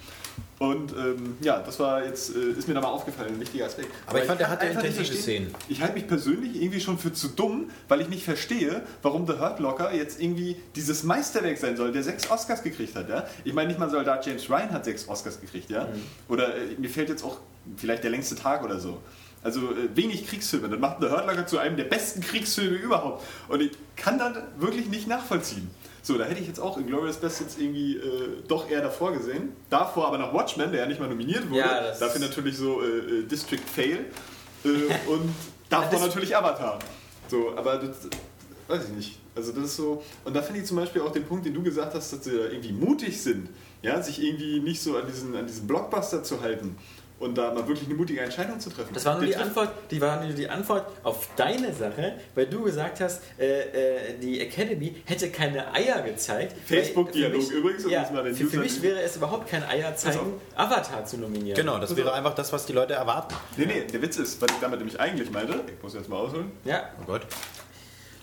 Und 0.59 0.91
ähm, 0.93 1.37
ja, 1.41 1.59
das 1.59 1.79
war 1.79 2.03
jetzt, 2.03 2.35
äh, 2.35 2.57
ist 2.57 2.67
mir 2.67 2.73
da 2.73 2.81
mal 2.81 2.87
aufgefallen, 2.87 3.35
ein 3.35 3.39
wichtiger 3.39 3.65
Aspekt. 3.67 3.89
Aber 4.07 4.19
ich 4.19 4.25
fand, 4.25 4.39
kann 4.39 4.49
hatte 4.49 4.65
intensive 4.65 5.13
Szenen. 5.13 5.53
Ich 5.69 5.81
halte 5.81 5.93
mich 5.93 6.07
persönlich 6.07 6.59
irgendwie 6.59 6.79
schon 6.79 6.97
für 6.97 7.13
zu 7.13 7.27
dumm, 7.27 7.69
weil 7.87 8.01
ich 8.01 8.09
nicht 8.09 8.23
verstehe, 8.23 8.81
warum 9.03 9.27
The 9.27 9.33
Hurt 9.33 9.59
Locker 9.59 9.93
jetzt 9.93 10.19
irgendwie 10.19 10.57
dieses 10.75 11.03
Meisterwerk 11.03 11.59
sein 11.59 11.77
soll, 11.77 11.91
der 11.91 12.01
sechs 12.01 12.29
Oscars 12.31 12.63
gekriegt 12.63 12.95
hat. 12.95 13.07
Ja? 13.07 13.27
Ich 13.43 13.53
meine, 13.53 13.67
nicht 13.67 13.79
mal 13.79 13.89
Soldat 13.89 14.25
James 14.25 14.49
Ryan 14.49 14.71
hat 14.71 14.85
sechs 14.85 15.07
Oscars 15.07 15.39
gekriegt. 15.39 15.69
Ja? 15.69 15.89
Oder 16.27 16.55
äh, 16.55 16.75
mir 16.79 16.89
fällt 16.89 17.09
jetzt 17.09 17.23
auch 17.23 17.39
vielleicht 17.75 18.03
der 18.03 18.09
längste 18.09 18.35
Tag 18.35 18.63
oder 18.63 18.79
so. 18.79 18.99
Also 19.43 19.61
äh, 19.71 19.95
wenig 19.95 20.25
Kriegsfilme. 20.27 20.69
Das 20.69 20.79
macht 20.79 20.97
The 21.01 21.09
Hurt 21.09 21.27
Locker 21.27 21.45
zu 21.45 21.59
einem 21.59 21.77
der 21.77 21.83
besten 21.83 22.21
Kriegsfilme 22.21 22.77
überhaupt. 22.77 23.23
Und 23.47 23.61
ich 23.61 23.71
kann 23.95 24.17
das 24.17 24.33
wirklich 24.57 24.87
nicht 24.87 25.07
nachvollziehen. 25.07 25.69
So, 26.07 26.17
da 26.17 26.23
hätte 26.23 26.39
ich 26.39 26.47
jetzt 26.47 26.61
auch 26.61 26.77
in 26.77 26.87
Glorious 26.87 27.17
Bastards 27.17 27.57
irgendwie 27.59 27.97
äh, 27.97 28.41
doch 28.47 28.71
eher 28.71 28.79
davor 28.79 29.11
gesehen. 29.11 29.51
Davor 29.69 30.07
aber 30.07 30.17
noch 30.17 30.33
Watchmen, 30.33 30.71
der 30.71 30.83
ja 30.83 30.87
nicht 30.87 31.01
mal 31.01 31.09
nominiert 31.09 31.49
wurde. 31.49 31.59
Ja, 31.59 31.91
Dafür 31.99 32.21
natürlich 32.21 32.55
so 32.55 32.81
äh, 32.81 32.85
äh, 32.85 33.23
District 33.23 33.59
Fail. 33.59 34.05
Äh, 34.63 34.69
und 35.09 35.35
davor 35.69 35.99
natürlich 35.99 36.33
Avatar. 36.33 36.79
So, 37.27 37.51
aber 37.57 37.75
das 37.79 38.07
weiß 38.69 38.85
ich 38.85 38.95
nicht. 38.95 39.19
Also 39.35 39.51
das 39.51 39.65
ist 39.65 39.75
so. 39.75 40.01
Und 40.23 40.33
da 40.33 40.41
finde 40.41 40.61
ich 40.61 40.67
zum 40.67 40.77
Beispiel 40.77 41.01
auch 41.01 41.11
den 41.11 41.25
Punkt, 41.25 41.45
den 41.45 41.53
du 41.53 41.61
gesagt 41.61 41.93
hast, 41.93 42.13
dass 42.13 42.23
sie 42.23 42.37
da 42.37 42.45
irgendwie 42.45 42.71
mutig 42.71 43.21
sind, 43.21 43.49
ja, 43.81 44.01
sich 44.01 44.23
irgendwie 44.23 44.61
nicht 44.61 44.81
so 44.81 44.95
an 44.95 45.07
diesen, 45.07 45.35
an 45.35 45.45
diesen 45.45 45.67
Blockbuster 45.67 46.23
zu 46.23 46.39
halten 46.39 46.77
und 47.19 47.35
da 47.37 47.51
mal 47.53 47.67
wirklich 47.67 47.87
eine 47.87 47.95
mutige 47.95 48.21
Entscheidung 48.21 48.59
zu 48.59 48.69
treffen. 48.69 48.93
Das 48.93 49.03
war 49.05 49.15
nur 49.15 49.25
die 49.25 49.31
trifft- 49.31 49.41
Antwort, 49.45 49.69
die 49.89 49.99
war 50.01 50.23
nur 50.23 50.33
die 50.33 50.47
Antwort 50.49 50.85
auf 51.03 51.29
deine 51.35 51.73
Sache, 51.73 52.13
weil 52.35 52.45
du 52.45 52.63
gesagt 52.63 52.99
hast, 53.01 53.21
äh, 53.39 53.61
äh, 53.61 54.17
die 54.21 54.39
Academy 54.41 54.95
hätte 55.05 55.29
keine 55.31 55.73
Eier 55.73 56.01
gezeigt. 56.01 56.55
Facebook-Dialog 56.65 57.41
für 57.41 57.47
mich- 57.47 57.51
übrigens, 57.51 57.85
um 57.85 57.91
Ja, 57.91 58.09
mal 58.13 58.23
den 58.23 58.35
für, 58.35 58.45
für 58.45 58.59
mich 58.59 58.81
wäre 58.81 59.01
es 59.01 59.15
überhaupt 59.15 59.49
kein 59.49 59.63
Eier 59.63 59.95
zeigen, 59.95 60.39
Avatar 60.55 61.05
zu 61.05 61.17
nominieren. 61.17 61.55
Genau, 61.55 61.79
das 61.79 61.95
wäre 61.95 62.13
einfach 62.13 62.35
das, 62.35 62.53
was 62.53 62.65
die 62.65 62.73
Leute 62.73 62.93
erwarten. 62.93 63.33
Nee, 63.57 63.65
nee, 63.65 63.81
der 63.91 64.01
Witz 64.01 64.17
ist, 64.17 64.39
was 64.41 64.49
ich 64.51 64.57
damit 64.61 64.79
nämlich 64.79 64.99
eigentlich 64.99 65.31
meinte, 65.31 65.59
ich 65.75 65.81
muss 65.83 65.93
jetzt 65.95 66.09
mal 66.09 66.17
ausholen. 66.17 66.51
Ja. 66.65 66.83
Oh 67.01 67.05
Gott. 67.07 67.21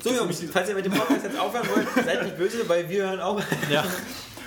So 0.02 0.10
Jungs, 0.12 0.42
falls 0.52 0.68
ihr 0.68 0.74
mit 0.74 0.84
dem 0.84 0.92
Podcast 0.92 1.24
jetzt 1.24 1.38
aufhören 1.40 1.66
wollt, 1.74 2.06
seid 2.06 2.22
nicht 2.22 2.36
böse, 2.36 2.68
weil 2.68 2.88
wir 2.90 3.04
hören 3.04 3.20
auch. 3.20 3.40
Ja. 3.70 3.82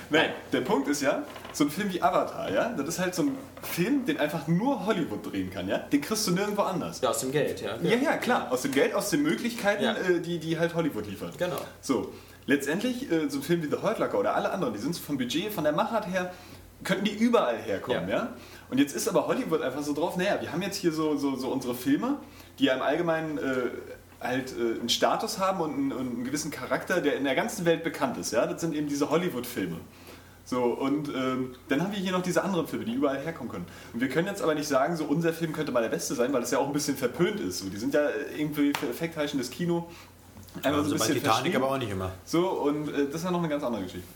Nein, 0.09 0.29
der 0.53 0.61
Punkt 0.61 0.87
ist 0.87 1.01
ja, 1.01 1.23
so 1.53 1.65
ein 1.65 1.69
Film 1.69 1.91
wie 1.91 2.01
Avatar, 2.01 2.51
ja, 2.51 2.69
das 2.69 2.87
ist 2.87 2.99
halt 2.99 3.13
so 3.15 3.23
ein 3.23 3.37
Film, 3.61 4.05
den 4.05 4.19
einfach 4.19 4.47
nur 4.47 4.85
Hollywood 4.85 5.31
drehen 5.31 5.49
kann, 5.49 5.67
ja. 5.67 5.79
Den 5.79 6.01
kriegst 6.01 6.27
du 6.27 6.31
nirgendwo 6.31 6.61
anders. 6.61 7.01
Ja, 7.01 7.09
aus 7.09 7.19
dem 7.19 7.31
Geld, 7.31 7.61
ja. 7.61 7.75
Ja, 7.81 7.95
ja, 7.97 8.17
klar. 8.17 8.51
Aus 8.51 8.61
dem 8.61 8.71
Geld, 8.71 8.93
aus 8.93 9.09
den 9.09 9.23
Möglichkeiten, 9.23 9.83
Ja. 9.83 9.93
äh, 9.93 10.19
die, 10.21 10.39
die 10.39 10.57
halt 10.57 10.75
Hollywood 10.75 11.07
liefert. 11.07 11.37
Genau. 11.37 11.57
So, 11.81 12.13
letztendlich, 12.45 13.11
äh, 13.11 13.29
so 13.29 13.39
ein 13.39 13.43
Film 13.43 13.63
wie 13.63 13.67
The 13.67 13.81
Hurt 13.81 13.99
Locker 13.99 14.19
oder 14.19 14.35
alle 14.35 14.51
anderen, 14.51 14.73
die 14.73 14.79
sind 14.79 14.95
so 14.95 15.01
vom 15.01 15.17
Budget, 15.17 15.51
von 15.51 15.63
der 15.63 15.73
Machart 15.73 16.07
her, 16.07 16.31
könnten 16.83 17.05
die 17.05 17.15
überall 17.15 17.57
herkommen, 17.57 18.07
ja. 18.07 18.15
Ja. 18.17 18.33
Und 18.69 18.77
jetzt 18.77 18.95
ist 18.95 19.07
aber 19.09 19.27
Hollywood 19.27 19.61
einfach 19.61 19.81
so 19.81 19.93
drauf, 19.93 20.15
naja, 20.15 20.37
wir 20.39 20.51
haben 20.51 20.61
jetzt 20.61 20.77
hier 20.77 20.91
so, 20.91 21.17
so, 21.17 21.35
so 21.35 21.49
unsere 21.49 21.73
Filme, 21.73 22.17
die 22.59 22.65
ja 22.65 22.75
im 22.75 22.81
Allgemeinen 22.81 23.37
äh, 23.39 23.41
halt 24.21 24.51
äh, 24.57 24.79
einen 24.79 24.89
Status 24.89 25.39
haben 25.39 25.61
und 25.61 25.73
einen, 25.73 25.91
und 25.91 25.99
einen 26.15 26.23
gewissen 26.25 26.51
Charakter, 26.51 27.01
der 27.01 27.15
in 27.17 27.23
der 27.23 27.35
ganzen 27.35 27.65
Welt 27.65 27.83
bekannt 27.83 28.17
ist, 28.17 28.31
ja. 28.31 28.45
Das 28.47 28.61
sind 28.61 28.73
eben 28.75 28.87
diese 28.87 29.09
Hollywood-Filme. 29.09 29.77
So, 30.45 30.63
und 30.63 31.09
ähm, 31.09 31.55
dann 31.67 31.81
haben 31.81 31.91
wir 31.91 31.99
hier 31.99 32.13
noch 32.13 32.21
diese 32.21 32.41
anderen 32.41 32.67
Filme, 32.67 32.85
die 32.85 32.93
überall 32.93 33.19
herkommen 33.19 33.51
können. 33.51 33.65
Und 33.93 33.99
wir 33.99 34.07
können 34.07 34.27
jetzt 34.27 34.41
aber 34.41 34.55
nicht 34.55 34.67
sagen, 34.67 34.95
so 34.95 35.03
unser 35.03 35.33
Film 35.33 35.51
könnte 35.51 35.73
mal 35.73 35.81
der 35.83 35.89
beste 35.89 36.15
sein, 36.15 36.31
weil 36.31 36.39
das 36.39 36.51
ja 36.51 36.59
auch 36.59 36.67
ein 36.67 36.73
bisschen 36.73 36.95
verpönt 36.95 37.41
ist. 37.41 37.59
So, 37.59 37.67
die 37.69 37.75
sind 37.75 37.93
ja 37.93 38.07
irgendwie 38.37 38.71
für 38.79 38.87
effektheischendes 38.89 39.49
Kino. 39.49 39.89
Einfach 40.63 40.77
Also 40.79 40.83
so 40.83 40.95
ein 40.95 40.99
bei 40.99 41.05
bisschen 41.07 41.15
Titanic 41.15 41.33
verschrieben. 41.35 41.63
aber 41.63 41.71
auch 41.73 41.77
nicht 41.77 41.91
immer. 41.91 42.11
So, 42.23 42.47
und 42.47 42.87
äh, 42.87 43.07
das 43.07 43.15
ist 43.15 43.23
ja 43.25 43.31
noch 43.31 43.39
eine 43.39 43.49
ganz 43.49 43.61
andere 43.63 43.83
Geschichte. 43.83 44.07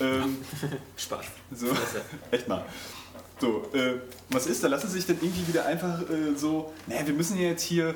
Ähm, 0.00 0.38
Spaß. 0.96 1.26
so, 1.54 1.66
echt 2.30 2.48
mal. 2.48 2.64
So, 3.38 3.68
äh, 3.74 3.96
was 4.30 4.46
ist, 4.46 4.64
da 4.64 4.68
lassen 4.68 4.86
sie 4.88 4.94
sich 4.94 5.06
dann 5.06 5.18
irgendwie 5.20 5.46
wieder 5.48 5.66
einfach 5.66 6.00
äh, 6.02 6.34
so, 6.34 6.72
naja, 6.86 7.06
wir 7.06 7.14
müssen 7.14 7.36
ja 7.36 7.48
jetzt 7.48 7.62
hier 7.62 7.94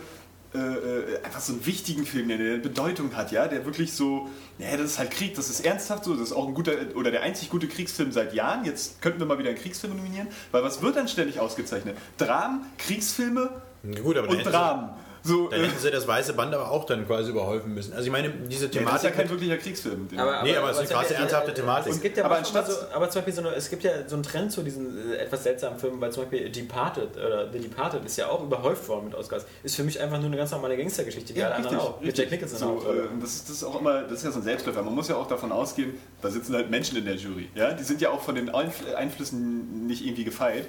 äh, 0.54 0.58
äh, 0.58 1.22
einfach 1.24 1.40
so 1.40 1.52
einen 1.52 1.66
wichtigen 1.66 2.06
Film 2.06 2.28
der 2.28 2.38
eine 2.38 2.58
Bedeutung 2.58 3.14
hat, 3.14 3.32
ja, 3.32 3.48
der 3.48 3.66
wirklich 3.66 3.92
so, 3.92 4.30
naja, 4.58 4.78
das 4.78 4.92
ist 4.92 4.98
halt 4.98 5.10
Krieg, 5.10 5.34
das 5.34 5.50
ist 5.50 5.60
ernsthaft 5.60 6.04
so, 6.04 6.14
das 6.14 6.28
ist 6.28 6.32
auch 6.32 6.48
ein 6.48 6.54
guter, 6.54 6.72
oder 6.94 7.10
der 7.10 7.22
einzig 7.22 7.50
gute 7.50 7.68
Kriegsfilm 7.68 8.12
seit 8.12 8.32
Jahren, 8.32 8.64
jetzt 8.64 9.02
könnten 9.02 9.18
wir 9.18 9.26
mal 9.26 9.38
wieder 9.38 9.50
einen 9.50 9.58
Kriegsfilm 9.58 9.94
nominieren, 9.94 10.28
weil 10.50 10.62
was 10.62 10.80
wird 10.80 10.96
dann 10.96 11.06
ständig 11.06 11.38
ausgezeichnet? 11.38 11.98
Dramen, 12.16 12.64
Kriegsfilme 12.78 13.60
Gut, 14.02 14.16
und 14.16 14.42
Dramen. 14.44 14.90
So, 15.22 15.48
dann 15.48 15.60
äh, 15.60 15.64
hätten 15.66 15.78
sie 15.78 15.90
das 15.90 16.06
weiße 16.06 16.32
Band 16.34 16.54
aber 16.54 16.70
auch 16.70 16.84
dann 16.86 17.06
quasi 17.06 17.30
überholfen 17.30 17.74
müssen. 17.74 17.92
Also 17.92 18.06
ich 18.06 18.12
meine, 18.12 18.30
diese 18.30 18.42
ja, 18.42 18.46
das 18.48 18.62
ist 18.62 18.74
ja 18.74 18.80
Thematik... 18.80 19.14
kein 19.16 19.30
wirklicher 19.30 19.56
Kriegsfilm. 19.56 20.08
den- 20.08 20.16
Nee, 20.18 20.22
aber 20.22 20.40
es 20.42 20.44
ist 20.44 20.54
eine 20.54 20.60
zum 20.60 20.86
krasse, 20.86 20.92
Beispiel, 20.96 21.16
ernsthafte 21.16 21.54
Thematik. 21.54 21.92
Es 21.92 22.00
gibt 22.00 22.16
ja 22.16 22.24
Aber 22.24 22.34
aber, 22.36 22.44
anstatt- 22.44 22.66
so, 22.70 22.76
aber 22.94 23.10
zum 23.10 23.18
Beispiel 23.22 23.34
so 23.34 23.40
eine, 23.40 23.50
es 23.56 23.70
gibt 23.70 23.84
ja 23.84 23.90
so 24.06 24.14
einen 24.14 24.22
Trend 24.22 24.52
zu 24.52 24.62
diesen 24.62 25.12
äh, 25.12 25.16
etwas 25.16 25.42
seltsamen 25.42 25.78
Filmen, 25.78 26.00
weil 26.00 26.12
zum 26.12 26.24
Beispiel 26.24 26.48
Departed 26.50 27.16
oder 27.16 27.50
The 27.52 27.58
Departed 27.58 28.04
ist 28.04 28.16
ja 28.16 28.28
auch 28.28 28.42
überhäuft 28.42 28.88
worden 28.88 29.06
mit 29.06 29.14
Oscars. 29.14 29.44
Ist 29.62 29.76
für 29.76 29.84
mich 29.84 30.00
einfach 30.00 30.18
nur 30.18 30.26
eine 30.26 30.36
ganz 30.36 30.50
normale 30.50 30.76
Gangstergeschichte, 30.76 31.34
wie 31.34 31.42
alle 31.42 31.54
anderen 31.56 31.78
auch. 31.78 32.00
Mit 32.00 32.16
Jack 32.16 32.30
Nicholson 32.30 32.58
so, 32.58 32.66
auch. 32.66 32.86
äh, 32.94 33.08
das, 33.20 33.30
ist, 33.34 33.48
das 33.48 33.56
ist 33.56 33.64
auch 33.64 33.80
immer, 33.80 34.02
das 34.02 34.12
ist 34.18 34.24
ja 34.24 34.30
so 34.30 34.38
ein 34.38 34.44
Selbstläufer. 34.44 34.82
Man 34.82 34.94
muss 34.94 35.08
ja 35.08 35.16
auch 35.16 35.26
davon 35.26 35.52
ausgehen, 35.52 35.94
da 36.22 36.30
sitzen 36.30 36.54
halt 36.54 36.70
Menschen 36.70 36.96
in 36.96 37.04
der 37.04 37.16
Jury. 37.16 37.48
Ja? 37.54 37.72
Die 37.72 37.84
sind 37.84 38.00
ja 38.00 38.10
auch 38.10 38.22
von 38.22 38.34
den 38.34 38.50
Einfl- 38.50 38.94
Einflüssen 38.94 39.86
nicht 39.86 40.04
irgendwie 40.04 40.24
gefeit. 40.24 40.66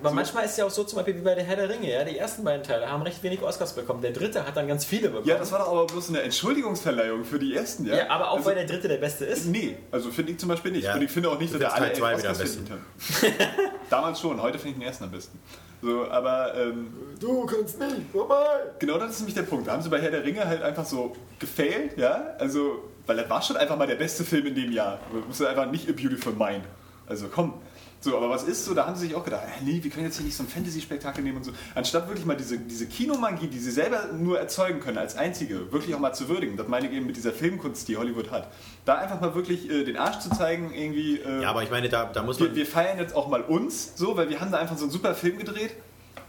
Aber 0.00 0.08
so. 0.10 0.14
manchmal 0.14 0.44
ist 0.44 0.52
es 0.52 0.56
ja 0.56 0.64
auch 0.66 0.70
so, 0.70 0.84
zum 0.84 0.96
Beispiel 0.96 1.16
wie 1.16 1.20
bei 1.20 1.34
der 1.34 1.44
Herr 1.44 1.56
der 1.56 1.68
Ringe, 1.68 1.90
ja, 1.90 2.04
die 2.04 2.16
ersten 2.18 2.42
beiden 2.44 2.62
Teile 2.62 2.90
haben 2.90 3.02
recht 3.02 3.22
wenig 3.22 3.42
Oscars 3.42 3.74
bekommen. 3.74 4.02
Der 4.02 4.12
dritte 4.12 4.46
hat 4.46 4.56
dann 4.56 4.66
ganz 4.66 4.84
viele 4.84 5.08
bekommen. 5.08 5.28
Ja, 5.28 5.38
das 5.38 5.52
war 5.52 5.58
doch 5.60 5.68
aber 5.68 5.86
bloß 5.86 6.08
eine 6.10 6.22
Entschuldigungsverleihung 6.22 7.24
für 7.24 7.38
die 7.38 7.54
ersten, 7.54 7.86
ja? 7.86 7.96
Ja, 7.96 8.10
aber 8.10 8.30
auch 8.30 8.36
also, 8.36 8.46
weil 8.46 8.54
der 8.54 8.66
dritte 8.66 8.88
der 8.88 8.96
beste 8.98 9.24
ist. 9.26 9.46
Nee, 9.46 9.76
also 9.90 10.10
finde 10.10 10.32
ich 10.32 10.38
zum 10.38 10.48
Beispiel 10.48 10.72
nicht. 10.72 10.84
Ja. 10.84 10.94
Und 10.94 11.02
ich 11.02 11.10
finde 11.10 11.30
auch 11.30 11.38
nicht, 11.38 11.52
Du 11.54 11.58
dass 11.58 11.72
er 11.74 11.82
alle 11.82 11.92
zwei 11.92 12.14
Oscars 12.14 12.38
verdient 12.38 12.70
hat. 12.70 12.78
Damals 13.90 14.20
schon, 14.20 14.40
heute 14.40 14.58
finde 14.58 14.70
ich 14.70 14.78
den 14.78 14.86
ersten 14.86 15.04
am 15.04 15.10
besten. 15.10 15.38
So, 15.82 16.10
aber 16.10 16.54
ähm, 16.56 16.92
Du 17.18 17.46
kannst 17.46 17.78
nicht, 17.78 17.92
vorbei! 18.12 18.44
genau 18.78 18.98
das 18.98 19.12
ist 19.12 19.18
nämlich 19.20 19.34
der 19.34 19.42
Punkt. 19.42 19.66
Da 19.66 19.72
haben 19.72 19.82
sie 19.82 19.88
bei 19.88 20.00
Herr 20.00 20.10
der 20.10 20.24
Ringe 20.24 20.46
halt 20.46 20.62
einfach 20.62 20.84
so 20.84 21.16
gefailt, 21.38 21.96
ja? 21.96 22.34
Also, 22.38 22.84
weil 23.06 23.16
das 23.16 23.30
war 23.30 23.40
schon 23.40 23.56
einfach 23.56 23.76
mal 23.76 23.86
der 23.86 23.94
beste 23.96 24.24
Film 24.24 24.46
in 24.46 24.54
dem 24.54 24.72
Jahr. 24.72 24.98
Man 25.12 25.26
muss 25.26 25.40
einfach 25.42 25.70
nicht 25.70 25.88
A 25.88 25.92
Beautiful 25.92 26.32
Mind. 26.34 26.64
Also 27.06 27.28
komm. 27.28 27.54
So, 28.02 28.16
aber 28.16 28.30
was 28.30 28.44
ist 28.44 28.64
so, 28.64 28.72
da 28.72 28.86
haben 28.86 28.96
sie 28.96 29.08
sich 29.08 29.14
auch 29.14 29.24
gedacht, 29.24 29.42
nee, 29.62 29.78
wir 29.82 29.90
können 29.90 30.06
jetzt 30.06 30.16
hier 30.16 30.24
nicht 30.24 30.36
so 30.36 30.42
ein 30.42 30.48
Fantasy-Spektakel 30.48 31.22
nehmen 31.22 31.36
und 31.36 31.44
so. 31.44 31.52
Anstatt 31.74 32.08
wirklich 32.08 32.24
mal 32.24 32.34
diese, 32.36 32.58
diese 32.58 32.86
Kinomagie, 32.86 33.46
die 33.48 33.58
sie 33.58 33.70
selber 33.70 34.06
nur 34.18 34.38
erzeugen 34.38 34.80
können, 34.80 34.96
als 34.96 35.18
einzige, 35.18 35.70
wirklich 35.70 35.94
auch 35.94 35.98
mal 35.98 36.14
zu 36.14 36.28
würdigen. 36.28 36.56
Das 36.56 36.66
meine 36.66 36.88
ich 36.88 36.94
eben 36.94 37.06
mit 37.06 37.16
dieser 37.16 37.32
Filmkunst, 37.32 37.86
die 37.88 37.98
Hollywood 37.98 38.30
hat. 38.30 38.50
Da 38.86 38.94
einfach 38.94 39.20
mal 39.20 39.34
wirklich 39.34 39.68
äh, 39.70 39.84
den 39.84 39.98
Arsch 39.98 40.20
zu 40.20 40.30
zeigen, 40.30 40.72
irgendwie. 40.72 41.18
Äh, 41.18 41.42
Ja, 41.42 41.50
aber 41.50 41.62
ich 41.62 41.70
meine, 41.70 41.90
da, 41.90 42.06
da 42.06 42.22
muss 42.22 42.40
man... 42.40 42.48
wir, 42.48 42.56
wir 42.56 42.66
feiern 42.66 42.98
jetzt 42.98 43.14
auch 43.14 43.28
mal 43.28 43.42
uns, 43.42 43.92
so, 43.96 44.16
weil 44.16 44.30
wir 44.30 44.40
haben 44.40 44.50
da 44.50 44.58
einfach 44.58 44.78
so 44.78 44.84
einen 44.84 44.92
super 44.92 45.14
Film 45.14 45.36
gedreht, 45.36 45.72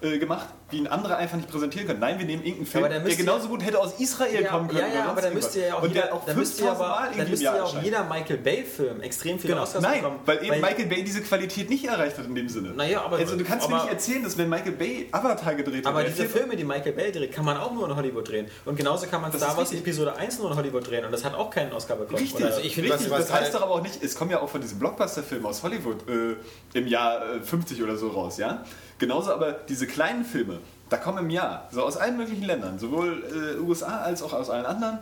äh, 0.01 0.17
gemacht, 0.17 0.47
wie 0.71 0.77
ihn 0.77 0.87
andere 0.87 1.15
einfach 1.17 1.37
nicht 1.37 1.49
präsentieren 1.49 1.85
können. 1.87 1.99
Nein, 1.99 2.17
wir 2.17 2.25
nehmen 2.25 2.41
irgendeinen 2.43 2.65
Film, 2.65 2.83
Aber 2.85 2.99
der 2.99 3.15
genauso 3.15 3.47
gut 3.49 3.63
hätte 3.63 3.79
aus 3.79 3.99
Israel 3.99 4.41
Ja, 4.41 4.49
kommen 4.49 4.67
können. 4.67 4.79
ja, 4.79 4.87
ja, 4.87 5.05
aber 5.05 5.21
dann 5.21 5.33
müsste 5.33 5.59
ja 5.67 5.75
auch 5.75 5.83
Und 5.83 5.93
jeder, 5.93 6.13
auch 6.13 6.25
dann 6.25 6.37
müsste 6.37 6.63
ja 6.63 6.69
5000 6.75 6.97
aber, 7.07 7.17
dann 7.17 7.29
müsste 7.29 7.45
ja 7.45 7.63
auch 7.63 7.83
jeder 7.83 8.03
Michael 8.05 8.37
Bay-Film 8.37 9.01
extrem 9.01 9.37
viele 9.39 9.53
Genau, 9.53 9.63
Oscars 9.63 9.83
nein, 9.83 10.01
bekommen. 10.01 10.19
weil 10.25 10.43
eben 10.45 10.59
Michael 10.61 10.85
Bay 10.87 11.03
diese 11.03 11.21
Qualität 11.21 11.69
nicht 11.69 11.85
erreicht 11.85 12.17
hat 12.17 12.25
in 12.25 12.35
dem 12.35 12.49
Sinne. 12.49 12.69
Naja, 12.69 13.01
aber- 13.03 13.17
also 13.17 13.35
du 13.37 13.43
kannst 13.43 13.67
mir 13.69 13.75
aber- 13.75 13.83
nicht 13.83 13.93
erzählen, 13.93 14.23
dass 14.23 14.37
wenn 14.37 14.49
Michael 14.49 14.71
Bay 14.73 15.07
Avatar 15.11 15.55
gedreht 15.55 15.85
hat, 15.85 15.91
Aber 15.93 16.03
diese 16.03 16.25
Film- 16.25 16.31
Filme, 16.31 16.55
die 16.55 16.63
Michael 16.63 16.93
Bay 16.93 17.11
dreht, 17.11 17.31
kann 17.31 17.45
man 17.45 17.57
auch 17.57 17.71
nur 17.71 17.87
in 17.89 17.95
Hollywood 17.95 18.27
drehen. 18.27 18.47
Und 18.65 18.75
genauso 18.77 19.05
kann 19.07 19.21
man 19.21 19.31
Star 19.31 19.55
Wars. 19.57 19.71
Episode 19.71 20.15
1 20.15 20.39
nur 20.39 20.49
in 20.51 20.57
Hollywood 20.57 20.87
drehen. 20.89 21.05
Und 21.05 21.11
das 21.11 21.23
hat 21.23 21.35
auch 21.35 21.49
keinen 21.51 21.71
Oscar 21.73 21.95
bekommen. 21.95 22.17
Richtig, 22.17 22.43
Also 22.43 22.59
ich 22.61 22.75
richtig. 22.77 22.89
das 23.09 23.11
heißt 23.11 23.31
halt- 23.31 23.53
doch 23.53 23.61
aber 23.61 23.71
auch 23.75 23.81
nicht, 23.83 24.01
es 24.03 24.15
kommen 24.15 24.31
ja 24.31 24.41
auch 24.41 24.49
von 24.49 24.61
diesen 24.61 24.79
Blockbuster-Filmen 24.79 25.45
aus 25.45 25.61
Hollywood 25.63 25.97
äh, 26.09 26.35
im 26.77 26.87
Jahr 26.87 27.35
äh, 27.35 27.41
50 27.41 27.83
oder 27.83 27.95
so 27.97 28.07
raus, 28.09 28.37
ja? 28.37 28.63
Genauso 29.01 29.33
aber 29.33 29.53
diese 29.53 29.87
kleinen 29.87 30.23
Filme, 30.23 30.59
da 30.91 30.95
kommen 30.95 31.17
im 31.17 31.31
Jahr, 31.31 31.67
so 31.71 31.81
aus 31.81 31.97
allen 31.97 32.17
möglichen 32.17 32.43
Ländern, 32.43 32.77
sowohl 32.77 33.23
äh, 33.57 33.59
USA 33.59 34.01
als 34.01 34.21
auch 34.21 34.31
aus 34.31 34.51
allen 34.51 34.67
anderen, 34.67 34.99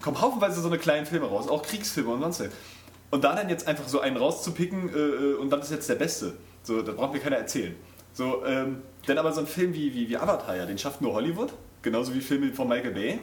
kommen 0.00 0.20
haufenweise 0.20 0.60
so 0.60 0.68
eine 0.68 0.78
kleinen 0.78 1.06
Filme 1.06 1.26
raus, 1.26 1.48
auch 1.48 1.64
Kriegsfilme 1.64 2.08
und 2.10 2.20
sonst 2.20 2.38
was. 2.38 2.50
Und 3.10 3.24
da 3.24 3.34
dann 3.34 3.48
jetzt 3.48 3.66
einfach 3.66 3.88
so 3.88 3.98
einen 3.98 4.16
rauszupicken 4.16 4.94
äh, 4.94 4.96
äh, 4.96 5.34
und 5.34 5.50
dann 5.50 5.60
ist 5.60 5.72
jetzt 5.72 5.88
der 5.88 5.96
Beste, 5.96 6.34
so, 6.62 6.82
da 6.82 6.92
braucht 6.92 7.14
mir 7.14 7.18
keiner 7.18 7.34
erzählen. 7.34 7.74
So, 8.12 8.46
ähm, 8.46 8.82
denn 9.08 9.18
aber 9.18 9.32
so 9.32 9.40
ein 9.40 9.48
Film 9.48 9.74
wie, 9.74 9.92
wie, 9.92 10.08
wie 10.08 10.16
Avatar, 10.16 10.54
ja, 10.54 10.64
den 10.64 10.78
schafft 10.78 11.00
nur 11.00 11.12
Hollywood, 11.12 11.52
genauso 11.82 12.14
wie 12.14 12.20
Filme 12.20 12.52
von 12.52 12.68
Michael 12.68 12.92
Bay, 12.92 13.18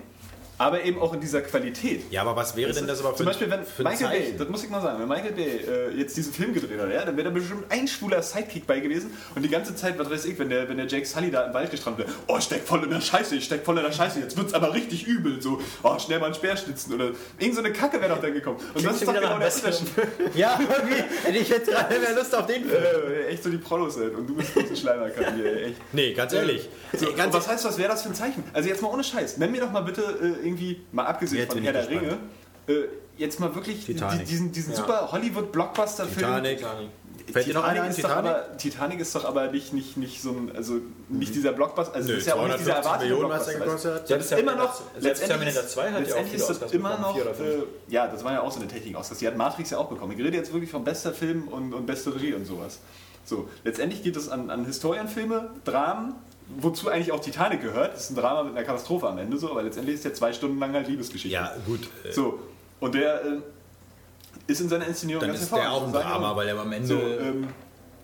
aber 0.60 0.84
eben 0.84 1.00
auch 1.00 1.14
in 1.14 1.22
dieser 1.22 1.42
Qualität. 1.42 2.04
Ja, 2.12 2.22
aber 2.22 2.36
was 2.36 2.56
wäre 2.56 2.74
denn 2.74 2.86
das 2.86 3.00
aber 3.00 3.12
für 3.12 3.18
Zum 3.18 3.26
Beispiel, 3.28 3.50
wenn 3.50 3.62
Michael 3.62 4.10
Bay, 4.10 4.36
das 4.38 4.50
muss 4.50 4.64
ich 4.64 4.70
mal 4.70 4.82
sagen, 4.82 5.00
wenn 5.00 5.08
Michael 5.08 5.32
Bay 5.32 5.46
äh, 5.46 5.98
jetzt 5.98 6.16
diesen 6.18 6.34
Film 6.34 6.54
gedreht 6.54 6.80
hat, 6.80 6.92
ja, 6.92 7.06
dann 7.06 7.16
wäre 7.16 7.30
da 7.30 7.34
bestimmt 7.34 7.64
ein 7.70 7.88
schwuler 7.88 8.22
Sidekick 8.22 8.68
bei 8.68 8.80
gewesen 8.82 9.12
und 9.36 9.42
die 9.42 9.50
ganze 9.50 9.74
Zeit, 9.74 9.98
was 9.98 10.10
weiß 10.10 10.26
ich, 10.26 10.38
wenn 10.38 10.50
der, 10.50 10.68
wenn 10.68 10.78
der 10.78 10.88
Jake 10.88 11.06
Sully 11.06 11.32
da 11.32 11.46
im 11.46 11.54
Wald 11.54 11.72
gestrandet 11.72 12.08
wäre, 12.08 12.18
oh, 12.28 12.36
ich 12.38 12.44
steck 12.44 12.64
voll 12.64 12.84
in 12.84 12.90
der 12.90 13.00
Scheiße, 13.00 13.36
ich 13.38 13.46
steck 13.46 13.64
voll 13.64 13.78
in 13.78 13.86
der 13.86 13.94
Scheiße, 13.94 14.20
jetzt 14.20 14.36
wird's 14.36 14.54
aber 14.54 14.74
richtig 14.74 15.08
übel, 15.08 15.42
so, 15.42 15.62
oh, 15.82 15.98
schnell 15.98 16.20
mal 16.20 16.26
einen 16.26 16.36
Speer 16.36 16.58
schnitzen 16.58 16.94
oder 16.94 17.12
irgend 17.40 17.56
so 17.56 17.62
eine 17.62 17.72
Kacke 17.72 18.02
wäre 18.02 18.14
doch 18.14 18.22
dann 18.22 18.34
gekommen. 18.34 18.58
Und 18.74 18.86
das 18.86 18.96
ist 18.96 19.08
doch 19.08 19.14
wieder 19.14 19.22
genau 19.22 19.40
der. 19.40 19.56
Unterschied. 19.56 19.88
Ja, 20.36 20.60
irgendwie. 20.60 21.40
Ich 21.40 21.50
hätte 21.50 21.72
gerade 21.72 22.00
mehr 22.00 22.14
Lust 22.14 22.36
auf 22.36 22.46
den 22.46 22.66
Film. 22.66 22.84
Äh, 22.84 23.28
echt 23.28 23.44
so 23.44 23.50
die 23.50 23.58
Prolos 23.58 23.98
halt 23.98 24.14
und 24.14 24.28
du 24.28 24.36
bist 24.36 24.54
bloß 24.54 24.70
ein 24.70 24.76
Schleimerkack 24.76 25.34
hier, 25.36 25.64
echt. 25.64 25.76
Nee, 25.92 26.14
ganz 26.14 26.34
ehrlich. 26.34 26.70
So, 26.94 27.08
ganz 27.14 27.28
und 27.28 27.34
was 27.34 27.48
heißt, 27.48 27.66
was 27.66 27.78
wäre 27.78 27.90
das 27.90 28.04
für 28.04 28.10
ein 28.10 28.16
Zeichen? 28.16 28.44
Also 28.54 28.70
jetzt 28.70 28.82
mal 28.82 28.90
ohne 28.90 29.04
Scheiß. 29.04 29.38
Nenn 29.38 29.52
mir 29.52 29.62
doch 29.62 29.72
mal 29.72 29.82
bitte 29.82 30.02
äh, 30.44 30.48
irgendwie, 30.50 30.82
mal 30.92 31.06
abgesehen 31.06 31.42
Jetzt 31.44 31.54
von 31.54 31.62
Herr 31.64 31.74
der 31.74 31.90
Ringe, 31.90 32.18
äh, 32.68 32.74
jetzt 33.18 33.40
mal 33.40 33.54
wirklich 33.56 33.86
Titanic. 33.86 34.20
die- 34.20 34.26
diesen, 34.32 34.52
diesen 34.52 34.72
Ja. 34.74 34.78
super 34.78 35.12
Hollywood-Blockbuster-Film. 35.12 36.16
Titanic. 36.28 36.58
Titanic. 36.58 36.90
Fällt 37.32 37.46
dir 37.46 37.54
noch 37.54 37.64
einer 37.64 37.84
ein, 37.84 37.92
ist 37.92 38.04
doch 38.04 38.10
Titanic? 38.10 38.32
aber, 38.32 38.58
Titanic 38.58 39.00
ist 39.02 39.14
doch 39.16 39.24
aber 39.26 39.52
nicht, 39.52 39.72
nicht, 39.72 39.98
nicht 39.98 40.20
so 40.20 40.32
ein, 40.32 40.52
also 40.56 40.78
nicht 41.10 41.36
dieser 41.36 41.52
Blockbuster, 41.52 41.94
also 41.94 42.08
Nö, 42.08 42.14
das 42.16 42.22
ist 42.24 42.28
ja 42.28 42.34
auch 42.34 42.48
nicht 42.48 42.60
dieser 42.60 42.82
250 42.82 42.86
erwartete 42.86 43.10
Millionen, 43.14 43.30
Blockbuster. 43.30 43.60
gekostet? 43.60 44.10
Das 44.10 44.26
ist 44.26 44.32
immer 44.40 44.56
noch, 44.56 44.74
Selbst 44.74 45.04
letztendlich 45.04 45.30
Terminator 45.30 45.62
ist- 45.64 45.72
2 45.72 45.92
hat 45.92 46.08
ja 46.08 46.16
auch 46.16 46.34
ist 46.34 46.50
das 46.62 46.72
immer 46.72 46.98
noch, 46.98 47.18
äh, 47.18 47.24
ja, 47.90 48.08
das 48.08 48.24
war 48.24 48.34
ja 48.34 48.42
auch 48.42 48.52
so 48.52 48.60
eine 48.60 48.68
Technik-Oscars, 48.68 49.20
die 49.20 49.28
hat 49.28 49.38
Matrix 49.38 49.70
ja 49.70 49.78
auch 49.78 49.90
bekommen. 49.90 50.14
Ich 50.18 50.26
rede 50.26 50.38
jetzt 50.38 50.52
wirklich 50.54 50.72
von 50.72 50.84
bester 50.84 51.14
Film 51.14 51.48
und, 51.50 51.72
und 51.74 51.86
beste 51.86 52.16
Regie 52.16 52.34
und 52.34 52.46
sowas. 52.46 52.80
So, 53.26 53.48
letztendlich 53.64 54.02
geht 54.02 54.16
es 54.16 54.28
an, 54.30 54.50
an 54.50 54.66
Historienfilme, 54.66 55.52
Dramen, 55.66 56.16
wozu 56.58 56.90
eigentlich 56.90 57.12
auch 57.12 57.20
Titanic 57.20 57.62
gehört. 57.62 57.94
Das 57.94 58.02
ist 58.06 58.10
ein 58.12 58.16
Drama 58.16 58.44
mit 58.44 58.56
einer 58.58 58.66
Katastrophe 58.66 59.08
am 59.08 59.18
Ende 59.18 59.38
so, 59.38 59.52
aber 59.52 59.64
letztendlich 59.64 59.96
ist 59.96 60.06
der 60.06 60.14
zwei 60.14 60.34
Stunden 60.34 60.60
lang 60.60 60.74
halt 60.74 60.88
Liebesgeschichte. 60.88 61.30
Ja, 61.34 61.54
gut. 61.66 61.82
äh, 62.04 62.12
So, 62.12 62.40
und 62.80 62.96
der 62.96 63.24
äh, 63.24 63.28
ist 64.48 64.62
in 64.62 64.70
seiner 64.70 64.88
Inszenierung 64.88 65.22
Dann 65.22 65.32
ganz 65.32 65.44
ist 65.44 65.54
der 65.54 65.72
auch 65.72 65.86
ein. 65.86 65.94
Drama, 65.94 66.36
weil 66.36 66.48
er 66.48 66.60
am 66.60 66.72
Ende. 66.72 66.88
So, 66.88 66.96
ähm, 66.96 67.48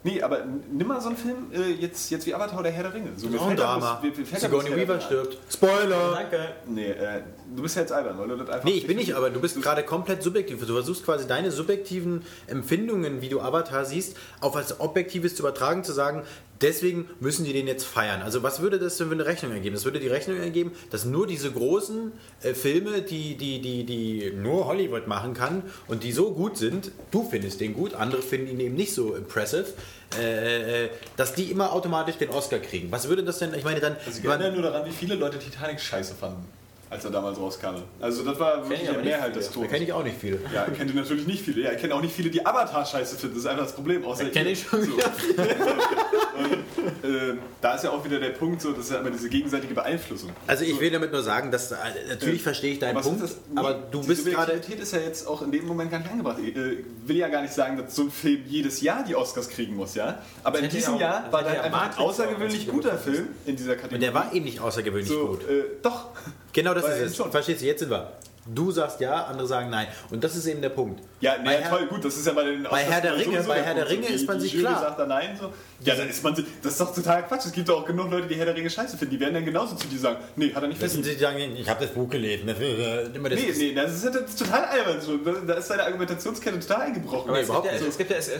nee, 0.03 0.21
aber 0.21 0.43
nimm 0.71 0.87
mal 0.87 1.01
so 1.01 1.07
einen 1.09 1.17
Film 1.17 1.37
äh, 1.51 1.71
jetzt, 1.81 2.11
jetzt 2.11 2.25
wie 2.27 2.35
Avatar 2.35 2.59
oder 2.59 2.69
Herr 2.69 2.83
der 2.83 2.93
Ringe. 2.93 3.09
So, 3.15 3.27
mir 3.27 3.39
ein 3.41 3.47
fällt 3.47 3.59
Drama. 3.59 4.01
mir- 4.03 4.39
Sigourney 4.39 4.75
Weaver 4.75 5.01
stirbt. 5.01 5.37
Spoiler! 5.51 6.11
Danke. 6.13 6.39
Nee, 6.67 6.89
äh, 6.91 7.21
du 7.55 7.63
bist 7.63 7.75
ja 7.75 7.81
jetzt 7.81 7.91
albern, 7.93 8.17
weil 8.19 8.27
du 8.27 8.37
das 8.37 8.49
einfach. 8.49 8.63
Nee, 8.65 8.73
ich 8.73 8.85
bin 8.87 8.97
nicht, 8.97 9.13
aber 9.15 9.29
du 9.31 9.39
bist 9.39 9.59
gerade 9.61 9.81
komplett 9.83 10.21
subjektiv. 10.21 10.59
Du 10.65 10.73
versuchst 10.73 11.03
quasi 11.03 11.25
deine 11.27 11.49
subjektiven 11.51 12.21
Empfindungen, 12.47 13.21
wie 13.21 13.29
du 13.29 13.41
Avatar 13.41 13.85
siehst, 13.85 14.17
auf 14.41 14.55
als 14.55 14.79
Objektives 14.79 15.35
zu 15.35 15.41
übertragen, 15.41 15.83
zu 15.83 15.93
sagen, 15.93 16.23
Deswegen 16.61 17.09
müssen 17.19 17.43
die 17.43 17.51
den 17.51 17.67
jetzt 17.67 17.85
feiern. 17.85 18.21
Also 18.21 18.41
was 18.41 18.61
würde 18.61 18.79
das 18.79 18.97
denn 18.97 19.07
für 19.07 19.13
eine 19.13 19.25
Rechnung 19.25 19.51
ergeben? 19.51 19.75
Das 19.75 19.83
würde 19.83 19.99
die 19.99 20.07
Rechnung 20.07 20.37
ergeben, 20.37 20.71
dass 20.89 21.03
nur 21.03 21.27
diese 21.27 21.51
großen 21.51 22.13
äh, 22.41 22.53
Filme, 22.53 23.01
die, 23.01 23.35
die, 23.35 23.59
die, 23.59 23.83
die 23.83 24.31
nur 24.31 24.65
Hollywood 24.65 25.07
machen 25.07 25.33
kann 25.33 25.63
und 25.87 26.03
die 26.03 26.13
so 26.13 26.31
gut 26.31 26.57
sind, 26.57 26.91
du 27.11 27.27
findest 27.29 27.59
den 27.59 27.73
gut, 27.73 27.93
andere 27.93 28.21
finden 28.21 28.47
ihn 28.47 28.59
eben 28.59 28.75
nicht 28.75 28.93
so 28.93 29.15
impressive, 29.15 29.73
äh, 30.17 30.85
äh, 30.85 30.89
dass 31.17 31.33
die 31.33 31.51
immer 31.51 31.73
automatisch 31.73 32.15
den 32.15 32.29
Oscar 32.29 32.59
kriegen. 32.59 32.89
Was 32.91 33.09
würde 33.09 33.23
das 33.23 33.39
denn, 33.39 33.53
ich 33.53 33.65
meine 33.65 33.81
dann... 33.81 33.97
Also 34.05 34.19
ich 34.19 34.25
erinnere 34.25 34.53
nur 34.53 34.61
daran, 34.61 34.85
wie 34.85 34.93
viele 34.93 35.15
Leute 35.15 35.39
Titanic 35.39 35.81
scheiße 35.81 36.15
fanden, 36.15 36.45
als 36.95 37.05
er 37.05 37.11
damals 37.11 37.37
rauskam. 37.39 37.75
Also 38.01 38.23
das 38.23 38.39
war 38.39 38.67
wirklich 38.67 38.89
ich 38.89 38.95
die 38.97 39.03
Mehrheit 39.03 39.25
viele. 39.31 39.37
des 39.37 39.47
da 39.47 39.53
Todes. 39.53 39.71
kenne 39.71 39.83
ich 39.85 39.93
auch 39.93 40.03
nicht 40.03 40.17
viel. 40.19 40.39
Ja, 40.53 40.63
kennt 40.65 40.89
ihr 40.93 40.95
natürlich 40.99 41.27
nicht 41.27 41.43
viele. 41.43 41.61
Ja, 41.61 41.71
ich 41.71 41.79
kenne 41.79 41.93
auch 41.95 42.01
nicht 42.01 42.15
viele, 42.15 42.29
die 42.29 42.45
Avatar 42.45 42.85
scheiße 42.85 43.15
finden. 43.17 43.35
Das 43.35 43.43
ist 43.45 43.49
einfach 43.49 43.63
das 43.65 43.73
Problem. 43.75 44.03
Außer 44.03 44.25
Kenne 44.25 44.49
ich 44.51 44.63
schon 44.63 44.81
So. 44.83 44.93
wieder. 44.97 45.11
Ähm, 47.03 47.39
da 47.61 47.75
ist 47.75 47.83
ja 47.83 47.91
auch 47.91 48.03
wieder 48.05 48.19
der 48.19 48.29
Punkt, 48.29 48.61
so, 48.61 48.71
das 48.71 48.85
ist 48.85 48.91
ja 48.91 48.99
immer 48.99 49.09
diese 49.09 49.29
gegenseitige 49.29 49.73
Beeinflussung. 49.73 50.31
Also 50.47 50.63
ich 50.65 50.79
will 50.79 50.91
damit 50.91 51.11
nur 51.11 51.23
sagen, 51.23 51.51
dass 51.51 51.71
äh, 51.71 51.75
natürlich 52.09 52.41
verstehe 52.43 52.73
ich 52.73 52.79
deinen 52.79 52.99
Punkt, 53.01 53.21
das? 53.23 53.37
aber 53.55 53.73
du 53.73 54.01
die 54.01 54.07
bist 54.07 54.25
gerade 54.25 54.53
Subjektivität 54.53 54.83
ist 54.83 54.93
ja 54.93 54.99
jetzt 54.99 55.27
auch 55.27 55.41
in 55.41 55.51
dem 55.51 55.65
Moment 55.67 55.91
gar 55.91 55.99
nicht 55.99 56.11
angebracht. 56.11 56.37
Ich 56.43 56.55
äh, 56.55 56.77
will 57.05 57.15
ja 57.17 57.27
gar 57.27 57.41
nicht 57.41 57.53
sagen, 57.53 57.77
dass 57.77 57.95
so 57.95 58.03
ein 58.03 58.11
Film 58.11 58.43
jedes 58.47 58.81
Jahr 58.81 59.03
die 59.03 59.15
Oscars 59.15 59.49
kriegen 59.49 59.75
muss, 59.75 59.95
ja. 59.95 60.19
Aber 60.43 60.57
in 60.59 60.65
hätte 60.65 60.75
diesem 60.77 60.95
auch- 60.95 60.99
Jahr 60.99 61.23
das 61.23 61.33
war 61.33 61.53
ja 61.53 61.61
einfach 61.61 61.91
ein 61.91 61.97
außergewöhnlich 61.97 62.67
guter 62.67 62.97
Film 62.97 63.27
in 63.45 63.55
dieser 63.55 63.73
Kategorie. 63.75 63.95
und 63.95 64.01
der 64.01 64.13
war 64.13 64.33
eben 64.33 64.45
nicht 64.45 64.59
außergewöhnlich 64.59 65.07
so, 65.09 65.27
gut. 65.27 65.49
äh, 65.49 65.63
doch. 65.81 66.09
Genau 66.55 66.73
das 66.73 66.83
War 66.83 66.95
ist 66.95 67.11
es. 67.11 67.17
schon. 67.17 67.29
Verstehst 67.31 67.61
du? 67.61 67.65
Jetzt 67.65 67.79
sind 67.79 67.91
wir. 67.91 68.11
Du 68.47 68.71
sagst 68.71 68.99
ja, 69.01 69.23
andere 69.25 69.47
sagen 69.47 69.69
nein. 69.71 69.87
Und 70.11 70.23
das 70.23 70.35
ist 70.35 70.45
eben 70.45 70.61
der 70.61 70.69
Punkt. 70.69 71.01
Ja, 71.19 71.35
nee, 71.39 71.45
Bei 71.45 71.53
ja, 71.55 71.59
Herr- 71.61 71.69
toll, 71.77 71.87
gut, 71.87 72.05
das 72.05 72.15
ist 72.15 72.27
ja 72.27 72.33
bei 72.33 72.43
den 72.43 72.63
Bei 72.63 72.83
Herr 72.83 73.01
der 73.01 73.17
Ringe- 73.17 73.41
bei 73.43 73.61
Herr 73.61 73.73
der. 73.73 73.89
Ringe 73.89 74.07
ist 74.07 74.27
man 74.27 74.39
sich 74.39 74.57
klar. 74.59 74.79
sagt 74.79 74.99
da 74.99 75.05
nein, 75.07 75.35
so. 75.39 75.51
Ja, 75.83 75.95
dann 75.95 76.09
ist 76.09 76.23
man 76.23 76.35
sich, 76.35 76.45
das 76.63 76.73
ist 76.73 76.81
doch 76.81 76.95
total 76.95 77.23
Quatsch. 77.27 77.45
Es 77.45 77.51
gibt 77.51 77.67
doch 77.67 77.81
auch 77.81 77.85
genug 77.85 78.09
Leute, 78.09 78.27
die 78.27 78.35
Herr 78.35 78.45
der 78.45 78.55
Ringe 78.55 78.69
scheiße 78.69 78.97
finden. 78.97 79.13
Die 79.15 79.19
werden 79.19 79.33
dann 79.33 79.45
genauso 79.45 79.75
zu 79.75 79.87
dir 79.87 79.99
sagen, 79.99 80.17
nee, 80.35 80.53
hat 80.53 80.63
er 80.63 80.69
nicht 80.69 80.81
die, 80.81 81.01
die 81.01 81.13
sagen, 81.15 81.37
ich 81.55 81.69
habe 81.69 81.85
das 81.85 81.93
Buch 81.93 82.09
gelesen. 82.09 82.47
Das, 82.47 82.59
äh, 82.59 83.03
immer 83.13 83.29
das 83.29 83.39
Nee, 83.39 83.53
nee, 83.57 83.73
das 83.73 83.93
ist, 83.93 84.05
das 84.05 84.15
ist 84.29 84.39
total 84.39 84.63
albern. 84.65 85.01
So. 85.01 85.17
Da 85.17 85.55
ist 85.55 85.67
seine 85.67 85.83
Argumentationskette 85.83 86.59
total 86.59 86.81
eingebrochen. 86.83 87.29
Aber 87.29 87.39
es, 87.39 87.47
gibt 87.47 87.49
überhaupt 87.49 87.65
ja, 87.67 87.73
nicht. 87.73 87.87
es 87.87 87.97
gibt 87.97 88.09
ja, 88.11 88.17
es, 88.17 88.31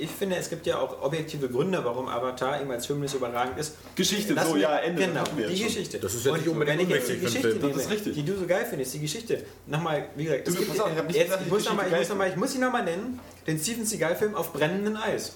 ich 0.00 0.10
finde, 0.10 0.36
es 0.36 0.50
gibt 0.50 0.66
ja 0.66 0.78
auch 0.78 1.00
objektive 1.02 1.48
Gründe, 1.48 1.84
warum 1.84 2.08
Avatar 2.08 2.60
eben 2.60 2.70
als 2.72 2.86
Film 2.86 3.00
nicht 3.00 3.14
überragend 3.14 3.58
ist. 3.58 3.74
Geschichte, 3.94 4.34
Lass 4.34 4.48
so, 4.48 4.54
mir- 4.54 4.60
ja, 4.60 4.78
Ende, 4.78 5.06
Genau, 5.06 5.22
wir 5.36 5.46
die 5.46 5.56
schon. 5.56 5.66
Geschichte. 5.66 5.98
Das 6.00 6.14
ist 6.14 6.26
ja 6.26 6.32
nicht 6.36 6.48
unbedingt 6.48 6.78
wenn 6.80 6.86
ich 6.86 6.92
jetzt 6.94 7.08
die 7.08 7.18
Geschichte 7.18 7.50
Film. 7.50 7.60
Das 7.62 7.70
ist 7.70 7.76
nehme, 7.76 7.90
richtig. 7.94 8.14
die 8.14 8.22
du 8.24 8.36
so 8.36 8.46
geil 8.46 8.66
findest, 8.68 8.94
die 8.94 9.00
Geschichte. 9.00 9.44
Nochmal, 9.66 10.06
wie 10.16 10.24
gesagt, 10.24 10.48
es 10.48 10.54
Du, 10.54 10.60
gibt, 10.60 10.70
pass 10.76 10.80
auf, 10.80 10.90
ich 11.08 11.14
jetzt, 11.14 11.24
gesagt, 11.26 11.42
ich, 11.46 11.52
muss 11.52 11.64
noch 11.64 11.74
mal, 11.74 11.86
ich, 11.86 11.90
muss 11.92 12.08
noch 12.08 12.08
geil 12.08 12.16
mal, 12.18 12.28
ich 12.30 12.36
muss 12.36 12.54
ihn 12.54 12.60
nochmal 12.60 12.84
nennen, 12.84 13.20
den 13.46 13.58
Steven 13.60 13.84
Seagal-Film 13.86 14.34
auf 14.34 14.52
brennendem 14.52 14.96
Eis. 14.96 15.32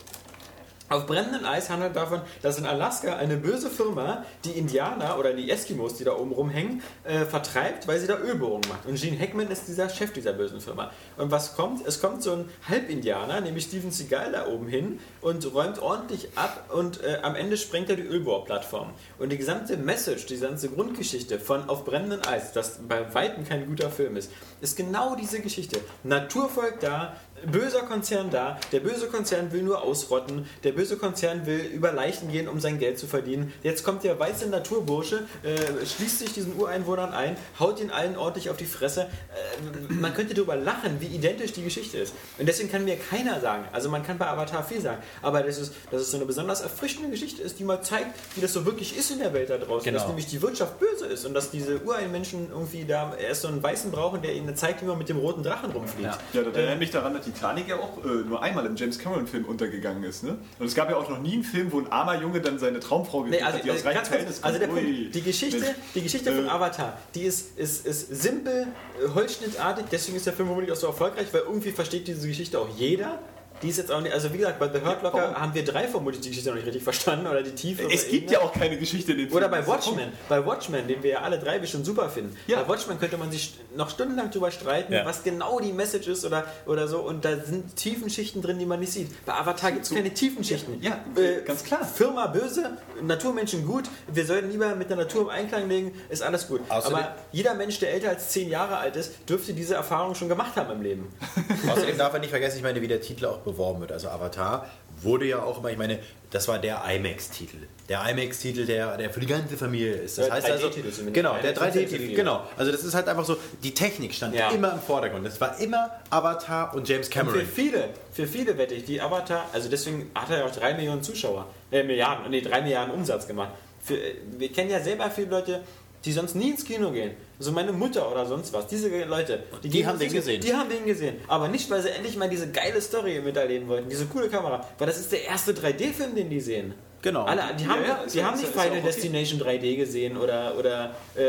Auf 0.94 1.06
brennendem 1.06 1.44
Eis 1.44 1.70
handelt 1.70 1.96
davon, 1.96 2.20
dass 2.40 2.56
in 2.56 2.66
Alaska 2.66 3.16
eine 3.16 3.36
böse 3.36 3.68
Firma 3.68 4.24
die 4.44 4.52
Indianer 4.52 5.18
oder 5.18 5.32
die 5.32 5.50
Eskimos, 5.50 5.96
die 5.96 6.04
da 6.04 6.16
oben 6.16 6.30
rumhängen, 6.30 6.82
äh, 7.02 7.24
vertreibt, 7.24 7.88
weil 7.88 7.98
sie 7.98 8.06
da 8.06 8.16
Ölbohrungen 8.16 8.68
macht. 8.68 8.86
Und 8.86 9.00
Gene 9.00 9.18
Hackman 9.18 9.50
ist 9.50 9.66
dieser 9.66 9.88
Chef 9.88 10.12
dieser 10.12 10.34
bösen 10.34 10.60
Firma. 10.60 10.92
Und 11.16 11.32
was 11.32 11.56
kommt? 11.56 11.84
Es 11.84 12.00
kommt 12.00 12.22
so 12.22 12.34
ein 12.34 12.48
Halbindianer, 12.68 13.40
nämlich 13.40 13.64
Steven 13.64 13.90
Seagal, 13.90 14.30
da 14.30 14.46
oben 14.46 14.68
hin 14.68 15.00
und 15.20 15.52
räumt 15.52 15.80
ordentlich 15.80 16.28
ab 16.36 16.70
und 16.72 17.02
äh, 17.02 17.18
am 17.22 17.34
Ende 17.34 17.56
sprengt 17.56 17.90
er 17.90 17.96
die 17.96 18.02
Ölbohrplattform. 18.02 18.90
Und 19.18 19.32
die 19.32 19.36
gesamte 19.36 19.76
Message, 19.76 20.26
die 20.26 20.38
ganze 20.38 20.68
Grundgeschichte 20.68 21.40
von 21.40 21.68
Auf 21.68 21.84
brennendem 21.84 22.20
Eis, 22.24 22.52
das 22.52 22.78
bei 22.88 23.12
Weitem 23.12 23.44
kein 23.44 23.66
guter 23.66 23.90
Film 23.90 24.16
ist, 24.16 24.30
ist 24.60 24.76
genau 24.76 25.16
diese 25.16 25.40
Geschichte. 25.40 25.80
Naturvolk 26.04 26.78
da, 26.78 27.16
böser 27.46 27.82
Konzern 27.82 28.30
da, 28.30 28.58
der 28.72 28.80
böse 28.80 29.06
Konzern 29.08 29.52
will 29.52 29.62
nur 29.62 29.82
ausrotten, 29.82 30.46
der 30.62 30.72
böse 30.72 30.96
Konzern 30.96 31.46
will 31.46 31.60
über 31.60 31.92
Leichen 31.92 32.30
gehen, 32.30 32.48
um 32.48 32.60
sein 32.60 32.78
Geld 32.78 32.98
zu 32.98 33.06
verdienen. 33.06 33.52
Jetzt 33.62 33.84
kommt 33.84 34.04
der 34.04 34.18
weiße 34.18 34.48
Naturbursche, 34.48 35.24
äh, 35.42 35.86
schließt 35.86 36.20
sich 36.20 36.32
diesen 36.32 36.56
Ureinwohnern 36.56 37.12
ein, 37.12 37.36
haut 37.58 37.80
ihn 37.80 37.90
allen 37.90 38.16
ordentlich 38.16 38.50
auf 38.50 38.56
die 38.56 38.66
Fresse. 38.66 39.02
Äh, 39.02 39.92
man 39.92 40.14
könnte 40.14 40.34
darüber 40.34 40.56
lachen, 40.56 41.00
wie 41.00 41.06
identisch 41.06 41.52
die 41.52 41.62
Geschichte 41.62 41.98
ist. 41.98 42.14
Und 42.38 42.46
deswegen 42.46 42.70
kann 42.70 42.84
mir 42.84 42.96
keiner 42.96 43.40
sagen, 43.40 43.64
also 43.72 43.88
man 43.88 44.02
kann 44.02 44.18
bei 44.18 44.26
Avatar 44.26 44.64
viel 44.64 44.80
sagen, 44.80 45.02
aber 45.22 45.42
dass 45.42 45.58
es, 45.58 45.72
dass 45.90 46.02
es 46.02 46.10
so 46.10 46.16
eine 46.16 46.26
besonders 46.26 46.60
erfrischende 46.60 47.10
Geschichte 47.10 47.42
ist, 47.42 47.58
die 47.58 47.64
mal 47.64 47.82
zeigt, 47.82 48.16
wie 48.34 48.40
das 48.40 48.52
so 48.52 48.64
wirklich 48.64 48.96
ist 48.96 49.10
in 49.10 49.18
der 49.18 49.32
Welt 49.32 49.50
da 49.50 49.58
draußen. 49.58 49.84
Genau. 49.84 49.98
Dass 49.98 50.08
nämlich 50.08 50.26
die 50.26 50.40
Wirtschaft 50.42 50.78
böse 50.78 51.06
ist 51.06 51.24
und 51.24 51.34
dass 51.34 51.50
diese 51.50 51.80
Ureinmenschen 51.80 52.50
irgendwie 52.50 52.84
da 52.84 53.14
erst 53.16 53.42
so 53.42 53.48
einen 53.48 53.62
Weißen 53.62 53.90
brauchen, 53.90 54.22
der 54.22 54.34
ihnen 54.34 54.56
zeigt, 54.56 54.82
wie 54.82 54.86
man 54.86 54.98
mit 54.98 55.08
dem 55.08 55.18
roten 55.18 55.42
Drachen 55.42 55.70
rumfliegt. 55.70 56.18
Ja, 56.32 56.42
das 56.42 56.54
erinnert 56.54 56.78
mich 56.78 56.90
daran, 56.90 57.14
dass 57.14 57.26
Titanic 57.34 57.68
ja 57.68 57.76
auch 57.76 58.04
äh, 58.04 58.08
nur 58.26 58.42
einmal 58.42 58.64
im 58.66 58.76
James 58.76 58.98
Cameron-Film 58.98 59.44
untergegangen 59.44 60.02
ist. 60.04 60.22
Ne? 60.24 60.38
Und 60.58 60.66
es 60.66 60.74
gab 60.74 60.88
ja 60.90 60.96
auch 60.96 61.08
noch 61.08 61.20
nie 61.20 61.34
einen 61.34 61.44
Film, 61.44 61.70
wo 61.72 61.78
ein 61.80 61.90
armer 61.92 62.20
Junge 62.20 62.40
dann 62.40 62.58
seine 62.58 62.80
Traumfrau 62.80 63.24
Nee, 63.24 63.40
also, 63.40 63.58
hat, 63.58 63.64
die 63.64 63.70
aus 63.70 63.80
äh, 63.80 63.84
ganz 63.84 63.96
kurz, 63.96 64.08
Verhältnissen 64.08 64.44
also 64.44 64.58
der 64.58 64.68
kommt. 64.68 64.80
Punkt, 64.80 65.14
die 65.14 65.22
Geschichte, 65.22 65.60
Mensch. 65.60 65.76
die 65.94 66.02
Geschichte 66.02 66.32
von 66.32 66.46
Äh, 66.46 66.50
Avatar, 66.50 66.98
die 67.14 67.22
ist, 67.22 67.58
ist, 67.58 67.86
ist 67.86 68.22
simpel, 68.22 68.66
äh, 69.02 69.08
holzschnittartig, 69.14 69.86
deswegen 69.90 70.16
ist 70.16 70.26
der 70.26 70.32
Film 70.32 70.48
vermutlich 70.48 70.72
auch 70.72 70.76
so 70.80 70.86
erfolgreich, 70.86 71.26
weil 71.32 71.42
irgendwie 71.42 71.72
versteht 71.72 72.06
diese 72.08 72.26
Geschichte 72.26 72.58
auch 72.58 72.68
jeder. 72.76 73.18
Die 73.64 73.70
ist 73.70 73.78
jetzt 73.78 73.90
auch 73.90 74.02
nicht, 74.02 74.12
also 74.12 74.30
wie 74.32 74.36
gesagt, 74.38 74.58
bei 74.58 74.68
The 74.68 74.84
Hurt 74.86 75.02
Locker 75.02 75.16
warum? 75.18 75.34
haben 75.40 75.54
wir 75.54 75.64
drei 75.64 75.88
vermutlich 75.88 76.20
die 76.20 76.28
Geschichte 76.28 76.50
noch 76.50 76.56
nicht 76.56 76.66
richtig 76.66 76.82
verstanden 76.84 77.26
oder 77.26 77.42
die 77.42 77.52
Tiefe. 77.52 77.88
Es 77.90 78.06
gibt 78.08 78.30
ja 78.30 78.40
auch 78.42 78.52
keine 78.52 78.76
Geschichte 78.76 79.12
in 79.12 79.18
den 79.18 79.32
Oder 79.32 79.48
Filmen. 79.48 79.64
bei 79.64 79.66
Watchmen, 79.66 80.12
bei 80.28 80.44
Watchmen, 80.46 80.86
den 80.86 81.02
wir 81.02 81.10
ja 81.12 81.20
alle 81.22 81.38
drei 81.38 81.64
schon 81.66 81.82
super 81.82 82.10
finden. 82.10 82.36
Ja. 82.46 82.62
Bei 82.62 82.68
Watchmen 82.68 83.00
könnte 83.00 83.16
man 83.16 83.32
sich 83.32 83.54
noch 83.74 83.88
stundenlang 83.88 84.30
drüber 84.30 84.50
streiten, 84.50 84.92
Ja. 84.92 85.06
was 85.06 85.22
genau 85.22 85.58
die 85.60 85.72
Message 85.72 86.08
ist 86.08 86.24
oder, 86.26 86.44
oder 86.66 86.86
so. 86.88 86.98
Und 87.00 87.24
da 87.24 87.36
sind 87.38 87.74
tiefen 87.74 88.10
Schichten 88.10 88.42
drin, 88.42 88.58
die 88.58 88.66
man 88.66 88.80
nicht 88.80 88.92
sieht. 88.92 89.24
Bei 89.24 89.32
Avatar 89.32 89.72
gibt 89.72 89.86
es 89.86 89.90
keine 89.94 90.12
tiefen 90.12 90.44
Schichten. 90.44 90.78
Ja, 90.82 91.02
Äh, 91.16 91.40
ganz 91.42 91.64
klar. 91.64 91.84
Firma 91.86 92.26
böse, 92.26 92.76
Naturmenschen 93.02 93.66
gut. 93.66 93.84
Wir 94.12 94.26
sollten 94.26 94.50
lieber 94.50 94.74
mit 94.74 94.90
der 94.90 94.96
Natur 94.98 95.22
im 95.22 95.28
Einklang 95.30 95.68
legen, 95.68 95.92
ist 96.10 96.22
alles 96.22 96.48
gut. 96.48 96.60
Außerdem- 96.68 96.86
Aber 96.94 97.14
jeder 97.32 97.54
Mensch, 97.54 97.78
der 97.78 97.92
älter 97.94 98.10
als 98.10 98.28
zehn 98.28 98.50
Jahre 98.50 98.76
alt 98.76 98.96
ist, 98.96 99.12
dürfte 99.28 99.54
diese 99.54 99.74
Erfahrung 99.74 100.14
schon 100.14 100.28
gemacht 100.28 100.54
haben 100.56 100.70
im 100.72 100.82
Leben. 100.82 101.08
Außerdem 101.72 101.96
darf 101.96 102.12
man 102.12 102.20
nicht 102.20 102.30
vergessen, 102.30 102.58
ich 102.58 102.62
meine, 102.62 102.80
wie 102.82 102.88
der 102.88 103.00
Titel 103.00 103.26
auch 103.26 103.42
beworben 103.54 103.80
wird. 103.80 103.92
Also 103.92 104.08
Avatar 104.08 104.66
wurde 105.02 105.26
ja 105.26 105.42
auch 105.42 105.58
immer, 105.58 105.70
ich 105.70 105.78
meine, 105.78 105.98
das 106.30 106.46
war 106.48 106.58
der 106.58 106.82
IMAX-Titel. 106.88 107.58
Der 107.88 108.08
IMAX-Titel, 108.08 108.66
der, 108.66 108.96
der 108.96 109.10
für 109.10 109.20
die 109.20 109.26
ganze 109.26 109.56
Familie 109.56 109.92
ist. 109.94 110.18
Das 110.18 110.26
Der 110.26 110.34
heißt 110.34 110.50
also, 110.50 110.66
3D-Titel 110.68 110.90
zumindest. 110.90 111.14
genau, 111.14 111.34
der 111.42 111.52
Prozent 111.52 111.72
zu 111.74 111.78
3D-Titel, 111.80 112.06
viel. 112.06 112.16
genau. 112.16 112.42
Also 112.56 112.72
das 112.72 112.82
ist 112.84 112.94
halt 112.94 113.08
einfach 113.08 113.24
so, 113.24 113.36
die 113.62 113.72
Technik 113.74 114.14
stand 114.14 114.34
Ja. 114.34 114.50
immer 114.50 114.72
im 114.72 114.80
Vordergrund. 114.80 115.26
Es 115.26 115.40
war 115.40 115.58
immer 115.60 115.90
Avatar 116.10 116.74
und 116.74 116.88
James 116.88 117.06
Und 117.06 117.12
Cameron. 117.14 117.40
für 117.40 117.46
viele, 117.46 117.88
für 118.12 118.26
viele 118.26 118.56
wette 118.58 118.74
ich, 118.74 118.84
die 118.84 119.00
Avatar, 119.00 119.46
also 119.52 119.68
deswegen 119.68 120.10
hat 120.14 120.30
er 120.30 120.38
ja 120.40 120.44
auch 120.46 120.50
drei 120.50 120.74
Millionen 120.74 121.02
Zuschauer, 121.02 121.46
äh, 121.70 121.82
Milliarden, 121.82 122.30
nee, 122.30 122.40
drei 122.40 122.60
Milliarden 122.62 122.94
Umsatz 122.94 123.26
gemacht. 123.26 123.50
Für, 123.82 123.94
äh, 123.96 124.14
wir 124.38 124.50
kennen 124.52 124.70
ja 124.70 124.80
selber 124.80 125.10
viele 125.10 125.28
Leute, 125.28 125.60
die 126.04 126.12
sonst 126.12 126.34
nie 126.34 126.50
ins 126.50 126.64
Kino 126.64 126.90
gehen. 126.90 127.12
So 127.44 127.52
meine 127.52 127.72
Mutter 127.72 128.10
oder 128.10 128.24
sonst 128.24 128.54
was. 128.54 128.66
Diese 128.68 128.88
Leute, 129.04 129.42
die 129.62 129.68
gehen 129.68 129.86
haben 129.86 129.98
den 129.98 130.10
gesehen. 130.10 130.40
Die 130.40 130.54
haben 130.54 130.70
den 130.70 130.86
gesehen. 130.86 131.16
Aber 131.28 131.48
nicht, 131.48 131.68
weil 131.68 131.82
sie 131.82 131.90
endlich 131.90 132.16
mal 132.16 132.30
diese 132.30 132.50
geile 132.50 132.80
Story 132.80 133.20
miterleben 133.20 133.68
wollten, 133.68 133.90
diese 133.90 134.06
coole 134.06 134.30
Kamera. 134.30 134.66
Weil 134.78 134.86
das 134.86 134.98
ist 134.98 135.12
der 135.12 135.24
erste 135.24 135.52
3D-Film, 135.52 136.14
den 136.14 136.30
die 136.30 136.40
sehen. 136.40 136.72
Genau. 137.04 137.24
Alle, 137.24 137.42
die 137.60 137.68
haben, 137.68 137.82
ja, 137.86 137.98
die 138.10 138.16
ja- 138.16 138.24
haben 138.24 138.32
nicht 138.38 138.44
ja- 138.44 138.48
ist 138.48 138.56
ja 138.56 138.62
Final 138.62 138.78
auch 138.78 138.82
okay. 138.82 138.86
Destination 138.86 139.38
3D 139.38 139.76
gesehen 139.76 140.16
oder, 140.16 140.54
oder 140.58 140.94
äh, 141.14 141.22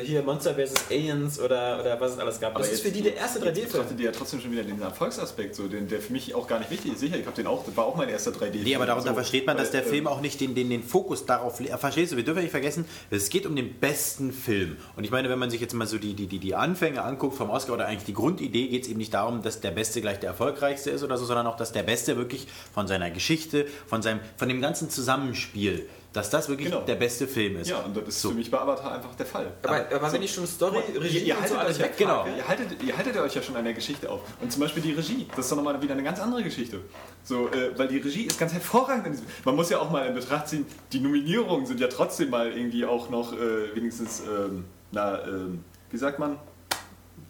äh, 0.00 0.04
hier 0.04 0.24
Monster 0.24 0.56
vs. 0.56 0.90
Aliens 0.90 1.38
oder, 1.38 1.78
oder 1.78 2.00
was 2.00 2.14
es 2.14 2.18
alles 2.18 2.40
gab. 2.40 2.50
Aber 2.56 2.64
das 2.64 2.72
ist 2.72 2.80
für 2.82 2.90
die 2.90 3.00
der 3.00 3.16
erste 3.16 3.38
Jetzt 3.38 3.46
3D-Film. 3.56 3.68
betrachtet 3.68 4.00
ihr 4.00 4.06
ja 4.06 4.10
trotzdem 4.12 4.40
schon 4.40 4.50
wieder 4.50 4.64
den 4.64 4.82
Erfolgsaspekt, 4.82 5.54
so, 5.54 5.68
den, 5.68 5.86
der 5.86 6.00
für 6.00 6.12
mich 6.12 6.34
auch 6.34 6.48
gar 6.48 6.58
nicht 6.58 6.72
wichtig 6.72 6.94
ist. 6.94 6.98
Sicher, 6.98 7.16
ich 7.16 7.24
habe 7.26 7.36
den 7.36 7.46
auch, 7.46 7.64
das 7.64 7.76
war 7.76 7.84
auch 7.86 7.94
mein 7.94 8.08
erster 8.08 8.32
3D-Film. 8.32 8.64
Nee, 8.64 8.74
aber 8.74 8.86
darunter 8.86 9.10
so, 9.10 9.14
versteht 9.14 9.46
man, 9.46 9.56
dass 9.56 9.70
der 9.70 9.86
äh, 9.86 9.88
Film 9.88 10.08
auch 10.08 10.20
nicht 10.20 10.40
den, 10.40 10.56
den, 10.56 10.68
den 10.68 10.82
Fokus 10.82 11.24
darauf 11.26 11.60
legt. 11.60 11.78
Verstehst 11.78 12.10
du? 12.10 12.16
Wir 12.16 12.24
dürfen 12.24 12.42
nicht 12.42 12.50
vergessen, 12.50 12.84
es 13.10 13.28
geht 13.30 13.46
um 13.46 13.54
den 13.54 13.72
besten 13.74 14.32
Film. 14.32 14.78
Und 14.96 15.04
ich 15.04 15.12
meine, 15.12 15.28
wenn 15.30 15.38
man 15.38 15.50
sich 15.50 15.60
jetzt 15.60 15.74
mal 15.74 15.86
so 15.86 15.98
die, 15.98 16.14
die, 16.14 16.26
die, 16.26 16.40
die 16.40 16.56
Anfänge 16.56 17.04
anguckt 17.04 17.36
vom 17.36 17.50
Oscar 17.50 17.74
oder 17.74 17.86
eigentlich 17.86 18.04
die 18.04 18.14
Grundidee, 18.14 18.66
geht 18.66 18.82
es 18.82 18.88
eben 18.88 18.98
nicht 18.98 19.14
darum, 19.14 19.42
dass 19.42 19.60
der 19.60 19.70
Beste 19.70 20.00
gleich 20.00 20.18
der 20.18 20.30
erfolgreichste 20.30 20.90
ist 20.90 21.04
oder 21.04 21.16
so, 21.16 21.24
sondern 21.24 21.46
auch, 21.46 21.56
dass 21.56 21.70
der 21.70 21.84
Beste 21.84 22.16
wirklich 22.16 22.48
von 22.74 22.88
seiner 22.88 23.12
Geschichte, 23.12 23.66
von, 23.86 24.02
seinem, 24.02 24.18
von 24.36 24.48
dem 24.48 24.60
ganzen 24.60 24.90
Zusammenspiel, 25.20 25.88
dass 26.12 26.28
das 26.30 26.48
wirklich 26.48 26.68
Genau. 26.70 26.82
der 26.82 26.96
beste 26.96 27.28
Film 27.28 27.56
ist. 27.58 27.68
Ja, 27.70 27.78
und 27.80 27.96
das 27.96 28.08
ist 28.08 28.22
So. 28.22 28.30
für 28.30 28.34
mich 28.34 28.50
bei 28.50 28.58
Avatar 28.58 28.92
einfach 28.94 29.14
der 29.14 29.26
Fall. 29.26 29.52
Aber, 29.62 29.86
aber 29.94 30.12
wenn 30.12 30.22
ich 30.22 30.32
schon 30.34 30.46
Story, 30.46 30.78
Regie 30.96 31.18
ihr, 31.18 31.26
ihr, 31.26 31.38
und 31.38 31.48
so 31.48 31.56
haltet 31.56 31.58
alles 31.58 31.76
euch 31.76 31.82
ja, 31.82 31.84
wegpacke, 31.86 32.04
genau, 32.26 32.36
ihr, 32.36 32.48
haltet, 32.48 32.82
ihr 32.82 32.96
haltet 32.96 33.16
euch 33.16 33.34
ja 33.34 33.42
schon 33.42 33.56
an 33.56 33.64
der 33.64 33.74
Geschichte 33.74 34.10
auf. 34.10 34.20
Und 34.40 34.50
zum 34.50 34.60
Beispiel 34.62 34.82
die 34.82 34.92
Regie, 34.92 35.26
das 35.36 35.44
ist 35.46 35.52
doch 35.52 35.56
nochmal 35.56 35.80
wieder 35.80 35.92
eine 35.94 36.02
ganz 36.02 36.18
andere 36.18 36.42
Geschichte. 36.42 36.80
So, 37.22 37.48
äh, 37.48 37.78
weil 37.78 37.86
die 37.88 37.98
Regie 37.98 38.24
ist 38.24 38.38
ganz 38.40 38.52
hervorragend. 38.52 39.06
in 39.06 39.12
diesem- 39.12 39.26
Man 39.44 39.54
muss 39.54 39.70
ja 39.70 39.78
auch 39.78 39.90
mal 39.90 40.06
in 40.06 40.14
Betracht 40.14 40.48
ziehen, 40.48 40.66
die 40.92 40.98
Nominierungen 41.00 41.66
sind 41.66 41.78
ja 41.78 41.86
trotzdem 41.88 42.30
mal 42.30 42.50
irgendwie 42.50 42.84
auch 42.84 43.08
noch 43.10 43.32
äh, 43.32 43.74
wenigstens, 43.76 44.20
ähm, 44.20 44.64
na, 44.90 45.24
ähm, 45.28 45.62
wie 45.90 45.96
sagt 45.98 46.18
man? 46.18 46.38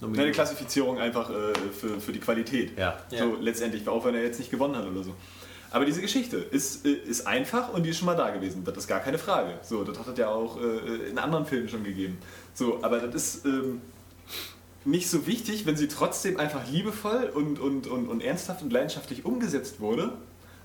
Eine 0.02 0.30
Klassifizierung 0.32 0.98
einfach 0.98 1.28
äh, 1.28 1.34
für, 1.78 2.00
für 2.00 2.12
die 2.12 2.20
Qualität. 2.20 2.78
Ja. 2.78 2.98
So 3.10 3.16
Ja. 3.16 3.24
letztendlich, 3.40 3.86
auch 3.86 4.02
wenn 4.06 4.14
er 4.14 4.22
jetzt 4.22 4.38
nicht 4.38 4.50
gewonnen 4.50 4.74
hat 4.74 4.86
oder 4.86 5.02
so. 5.02 5.14
Aber 5.70 5.84
diese 5.84 6.00
Geschichte 6.00 6.36
ist, 6.36 6.84
äh, 6.84 6.90
ist 6.90 7.26
einfach 7.26 7.72
und 7.72 7.84
die 7.84 7.90
ist 7.90 7.98
schon 7.98 8.06
mal 8.06 8.16
da 8.16 8.30
gewesen. 8.30 8.64
Das 8.64 8.76
ist 8.76 8.88
gar 8.88 9.00
keine 9.00 9.18
Frage. 9.18 9.58
So, 9.62 9.84
das 9.84 9.98
hat 9.98 10.08
es 10.08 10.18
ja 10.18 10.28
auch 10.28 10.60
äh, 10.60 11.08
in 11.08 11.18
anderen 11.18 11.46
Filmen 11.46 11.68
schon 11.68 11.84
gegeben. 11.84 12.18
So, 12.54 12.82
aber 12.82 12.98
das 13.00 13.36
ist 13.36 13.46
ähm, 13.46 13.80
nicht 14.84 15.08
so 15.08 15.26
wichtig, 15.26 15.66
wenn 15.66 15.76
sie 15.76 15.88
trotzdem 15.88 16.38
einfach 16.38 16.68
liebevoll 16.68 17.30
und, 17.32 17.60
und, 17.60 17.86
und, 17.86 18.08
und 18.08 18.20
ernsthaft 18.22 18.62
und 18.62 18.72
leidenschaftlich 18.72 19.24
umgesetzt 19.24 19.80
wurde. 19.80 20.12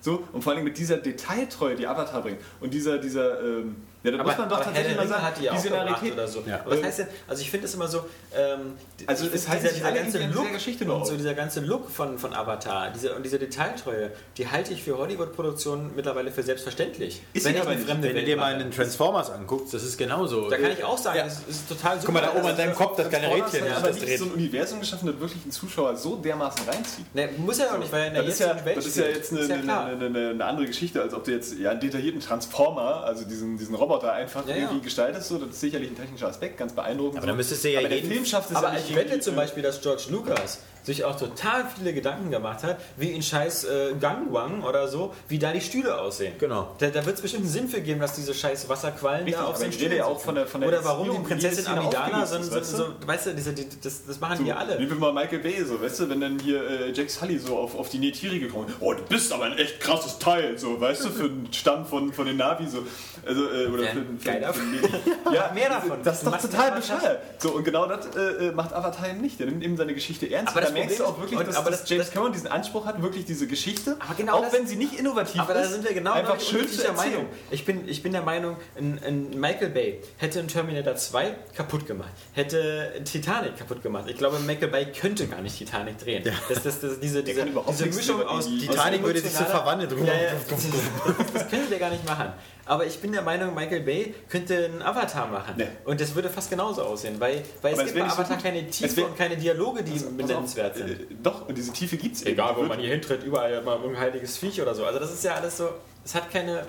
So, 0.01 0.23
und 0.33 0.43
vor 0.43 0.53
allem 0.53 0.63
mit 0.63 0.77
dieser 0.77 0.97
Detailtreue, 0.97 1.75
die 1.75 1.87
Avatar 1.87 2.21
bringt. 2.21 2.39
Und 2.59 2.73
dieser, 2.73 2.97
dieser, 2.97 3.41
ähm, 3.43 3.75
ja, 4.05 4.11
da 4.17 4.23
muss 4.23 4.37
man 4.37 4.49
doch 4.49 4.55
aber 4.57 4.65
tatsächlich 4.65 4.95
mal 4.97 5.07
sagen, 5.07 5.25
die 5.39 5.43
ja 5.45 5.51
auch 5.51 5.55
diese 5.55 5.69
gebracht 5.69 5.85
Narität. 5.89 6.13
oder 6.13 6.27
so. 6.27 6.43
Ja. 6.45 6.61
Was 6.65 6.83
heißt 6.83 6.99
denn, 6.99 7.07
also 7.27 7.41
ich 7.41 7.51
finde 7.51 7.67
es 7.67 7.73
immer 7.73 7.87
so, 7.87 8.05
ähm, 8.35 8.73
Also 9.07 9.25
es 9.33 9.47
heißt 9.47 9.63
dieser, 9.63 9.73
dieser 9.73 9.91
ganze 9.91 10.25
Look 10.27 10.53
Geschichte 10.53 10.85
und 10.91 11.05
so 11.05 11.15
dieser 11.17 11.33
ganze 11.33 11.59
Look 11.61 11.89
von, 11.89 12.17
von 12.19 12.33
Avatar, 12.33 12.91
diese, 12.91 13.13
und 13.15 13.23
diese 13.23 13.39
Detailtreue, 13.39 14.11
die 14.37 14.47
halte 14.47 14.73
ich 14.73 14.83
für 14.83 14.97
Hollywood-Produktionen 14.97 15.91
mittlerweile 15.95 16.31
für 16.31 16.43
selbstverständlich. 16.43 17.21
Ist 17.33 17.45
wenn 17.45 17.59
aber 17.59 17.71
nicht. 17.75 17.85
fremde 17.87 18.07
Wenn 18.07 18.13
du 18.13 18.15
Welt 18.19 18.27
dir 18.27 18.37
mal 18.37 18.51
mache. 18.53 18.61
in 18.63 18.69
den 18.69 18.71
Transformers 18.71 19.29
anguckst, 19.31 19.73
das 19.73 19.83
ist 19.83 19.97
genauso. 19.97 20.49
Da 20.49 20.57
kann 20.57 20.71
ich 20.71 20.83
auch 20.83 20.97
sagen, 20.97 21.17
Ja. 21.19 21.23
das 21.25 21.39
ist 21.47 21.67
total 21.67 21.99
super. 21.99 22.05
Guck 22.05 22.13
mal, 22.13 22.21
da 22.21 22.33
oben 22.39 22.45
an 22.47 22.57
deinem 22.57 22.75
Kopf 22.75 22.97
das 22.97 23.09
kleine 23.09 23.27
Rädchen, 23.27 23.61
hat 23.61 23.69
ja, 23.69 23.77
aber 23.77 23.87
das 23.87 23.99
nicht 23.99 24.17
so 24.19 24.25
ein 24.25 24.31
Universum 24.31 24.79
geschaffen, 24.79 25.07
das 25.07 25.19
wirklich 25.19 25.41
einen 25.43 25.51
Zuschauer 25.51 25.95
so 25.95 26.15
dermaßen 26.17 26.67
reinzieht. 26.67 27.13
Ne, 27.15 27.29
muss 27.37 27.57
ja 27.57 27.71
auch 27.73 27.77
nicht, 27.77 27.91
weil 27.91 28.01
er 28.01 28.07
in 28.07 28.13
der 28.13 28.23
Das 28.23 28.33
ist, 28.33 28.39
ja, 28.39 28.47
jetzigen 28.47 28.65
Welt 28.65 28.77
das 28.77 28.85
ist 28.85 28.97
ja 28.97 29.03
spielt. 29.03 29.17
jetzt 29.17 29.33
eine, 29.33 30.45
andere 30.45 30.65
Geschichte, 30.67 31.01
als 31.01 31.13
ob 31.13 31.23
du 31.23 31.31
jetzt 31.31 31.57
ja, 31.57 31.71
einen 31.71 31.79
detaillierten 31.79 32.21
Transformer, 32.21 33.03
also 33.03 33.25
diesen, 33.25 33.57
diesen 33.57 33.75
Roboter 33.95 34.13
einfach 34.13 34.47
Ja, 34.47 34.55
ja. 34.55 34.61
irgendwie 34.63 34.81
gestaltest. 34.83 35.27
So, 35.27 35.37
das 35.37 35.49
ist 35.49 35.59
sicherlich 35.61 35.89
ein 35.89 35.95
technischer 35.95 36.27
Aspekt, 36.27 36.57
ganz 36.57 36.73
beeindruckend. 36.73 37.17
Aber 37.17 37.27
dann 37.27 37.37
müsstest 37.37 37.63
du 37.63 37.69
ja 37.71 37.79
aber 37.79 37.89
der 37.89 37.97
jeden- 37.99 38.11
Film 38.11 38.25
schafft 38.25 38.51
es 38.51 38.55
Aber 38.55 38.67
ja 38.69 38.73
nicht 38.75 38.89
ich 38.89 38.95
wette 38.95 39.19
zum 39.19 39.35
Beispiel, 39.35 39.63
dass 39.63 39.81
George 39.81 40.03
Lucas 40.09 40.59
sich 40.85 41.03
auch 41.03 41.17
total 41.17 41.65
viele 41.75 41.93
Gedanken 41.93 42.29
gemacht 42.31 42.63
hat, 42.63 42.77
wie 42.97 43.11
in 43.11 43.21
scheiß 43.21 43.63
äh, 43.65 43.93
Gangwang 43.99 44.63
oder 44.63 44.87
so, 44.87 45.13
wie 45.27 45.39
da 45.39 45.51
die 45.51 45.61
Stühle 45.61 45.99
aussehen. 45.99 46.33
Genau. 46.39 46.75
Da, 46.77 46.87
da 46.87 47.05
wird 47.05 47.15
es 47.15 47.21
bestimmt 47.21 47.43
einen 47.43 47.51
Sinn 47.51 47.67
für 47.67 47.81
geben, 47.81 47.99
dass 47.99 48.13
diese 48.13 48.33
scheiß 48.33 48.69
Wasserquallen 48.69 49.23
Richtig, 49.25 49.41
da 49.41 49.47
auf 49.47 49.59
den 49.59 49.69
ich 49.69 49.75
Stühlen 49.75 49.97
ja 49.97 50.05
auch 50.05 50.19
von 50.19 50.35
der- 50.35 50.47
von 50.47 50.61
der 50.61 50.69
Oder 50.69 50.83
warum 50.85 51.11
die 51.11 51.27
Prinzessin 51.27 51.59
ist, 51.59 51.65
sind 51.65 52.53
weißt 52.55 52.71
so, 52.77 52.85
weißt 53.05 53.25
du, 53.27 53.33
diese, 53.33 53.53
die, 53.53 53.67
das, 53.83 54.05
das 54.05 54.19
machen 54.19 54.37
So, 54.37 54.43
die 54.43 54.53
alle. 54.53 54.79
Wie 54.79 54.85
mal 54.95 55.11
Michael 55.11 55.39
Bay, 55.39 55.63
so, 55.63 55.81
weißt 55.81 56.01
du, 56.01 56.09
wenn 56.09 56.21
dann 56.21 56.39
hier 56.39 56.61
äh, 56.69 56.91
Jack 56.91 57.09
Sully 57.09 57.39
so 57.39 57.57
auf, 57.57 57.75
auf 57.77 57.89
die 57.89 57.97
Neytiri 57.99 58.39
gekommen 58.39 58.67
ist, 58.69 58.75
oh, 58.79 58.93
du 58.93 59.01
bist 59.03 59.33
aber 59.33 59.45
ein 59.45 59.57
echt 59.57 59.79
krasses 59.79 60.19
Teil, 60.19 60.57
so, 60.57 60.79
weißt 60.79 61.05
du, 61.05 61.09
für 61.09 61.23
einen 61.25 61.47
Stamm 61.51 61.85
von, 61.85 62.13
von 62.13 62.25
den 62.27 62.37
Navi, 62.37 62.67
so, 62.67 62.83
also, 63.25 63.49
äh, 63.49 63.65
oder 63.67 63.83
Ja, 63.85 63.89
für, 63.91 63.99
für, 64.19 64.25
geiler 64.31 64.53
für, 64.53 64.61
Ja, 65.33 65.51
mehr 65.53 65.69
davon. 65.69 65.97
Das 66.03 66.19
ist 66.21 66.27
doch 66.27 66.37
total 66.37 66.71
bescheuert. 66.73 67.19
So, 67.39 67.51
und 67.51 67.63
genau 67.63 67.87
das 67.87 68.05
äh, 68.15 68.47
äh, 68.47 68.51
macht 68.51 68.73
Avatar 68.73 69.09
eben 69.09 69.21
nicht. 69.21 69.39
Der 69.39 69.47
nimmt 69.47 69.63
eben 69.63 69.75
seine 69.77 69.93
Geschichte 69.93 70.29
ernst. 70.29 70.51
Aber 70.51 70.61
das 70.61 70.74
merkst 70.79 70.99
du 70.99 71.05
auch 71.05 71.19
wirklich, 71.19 71.39
und- 71.39 71.47
dass, 71.47 71.55
aber 71.55 71.71
dass 71.71 71.81
das- 71.81 71.89
James 71.89 72.05
das- 72.05 72.13
Cameron 72.13 72.33
diesen 72.33 72.47
Anspruch 72.47 72.85
hat, 72.85 73.01
wirklich 73.01 73.25
diese 73.25 73.47
Geschichte, 73.47 73.97
Aber 73.99 74.13
genau 74.15 74.35
auch 74.37 74.41
das- 74.43 74.53
wenn 74.53 74.67
sie 74.67 74.75
nicht 74.75 74.93
innovativ 74.99 75.41
Aber 75.41 75.55
ist, 75.55 75.63
da 75.65 75.69
sind 75.71 75.83
wir 75.83 75.93
genau 75.93 76.13
einfach 76.13 76.39
schön 76.39 76.67
zu. 76.69 76.91
Meinung. 76.93 77.25
Ich 77.51 77.65
bin, 77.65 77.87
ich 77.89 78.03
bin 78.03 78.11
der 78.11 78.21
Meinung, 78.21 78.57
ein, 78.77 78.99
ein 79.05 79.39
Michael 79.39 79.69
Bay 79.69 80.01
hätte 80.17 80.39
einen 80.39 80.47
Terminator 80.47 80.95
2 80.95 81.35
kaputt 81.55 81.85
gemacht, 81.87 82.11
hätte 82.33 83.01
Titanic 83.03 83.57
kaputt 83.57 83.81
gemacht. 83.81 84.05
Ich 84.07 84.17
glaube, 84.17 84.39
Michael 84.39 84.67
Bay 84.69 84.85
könnte 84.91 85.27
gar 85.27 85.41
nicht 85.41 85.57
Titanic 85.57 85.97
drehen. 85.97 86.23
Das, 86.49 86.63
das, 86.63 86.79
das, 86.81 86.99
diese 86.99 87.23
diese, 87.23 87.45
diese 87.45 87.85
Mischung 87.87 88.21
aus 88.23 88.45
Titanic 88.45 89.01
aus 89.01 89.05
würde 89.07 89.19
sich 89.21 89.31
so 89.31 89.43
verwandeln. 89.45 90.05
Ja, 90.05 90.13
ja, 90.13 90.31
das, 90.49 90.63
das, 90.63 91.33
das 91.33 91.49
könnte 91.49 91.67
der 91.69 91.79
gar 91.79 91.89
nicht 91.89 92.05
machen. 92.05 92.33
Aber 92.67 92.85
ich 92.85 92.99
bin 92.99 93.11
der 93.11 93.21
Meinung, 93.21 93.53
Michael 93.53 93.81
Bay 93.81 94.15
könnte 94.27 94.65
einen 94.65 94.81
Avatar 94.81 95.27
machen. 95.27 95.53
Nee. 95.57 95.67
Und 95.83 96.01
das 96.01 96.15
würde 96.15 96.29
fast 96.29 96.49
genauso 96.49 96.81
aussehen, 96.81 97.19
weil, 97.19 97.43
weil 97.61 97.73
es 97.73 97.79
Aber 97.79 97.87
es 97.87 97.93
gibt 97.93 98.05
bei 98.05 98.09
so 98.09 98.15
Avatar 98.15 98.37
gut. 98.37 98.45
keine 98.45 98.67
Tiefe 98.67 99.05
und 99.05 99.17
keine 99.17 99.37
Dialoge, 99.37 99.83
die 99.83 99.91
Pass 99.91 100.05
auf, 100.05 100.11
nennenswert 100.13 100.75
sind. 100.77 100.89
Äh, 100.89 101.05
doch, 101.21 101.47
und 101.47 101.55
diese 101.55 101.71
Tiefe 101.71 101.97
gibt 101.97 102.15
es 102.15 102.25
Egal, 102.25 102.55
wo 102.57 102.63
man 102.63 102.79
hier 102.79 102.89
hintritt, 102.89 103.23
überall 103.23 103.61
mal 103.61 103.77
ein 103.83 103.97
heiliges 103.97 104.37
Viech 104.37 104.59
oder 104.61 104.73
so. 104.73 104.83
Also 104.83 104.99
das 104.99 105.13
ist 105.13 105.23
ja 105.23 105.35
alles 105.35 105.57
so, 105.57 105.69
es 106.03 106.15
hat 106.15 106.31
keine... 106.31 106.65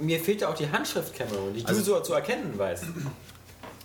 Mir 0.00 0.20
fehlt 0.20 0.40
ja 0.42 0.48
auch 0.48 0.54
die 0.54 0.68
Handschrift, 0.68 1.14
Cameron, 1.14 1.54
die 1.54 1.62
du 1.62 1.74
so 1.74 2.00
zu 2.00 2.12
erkennen 2.12 2.52
weißt. 2.56 2.84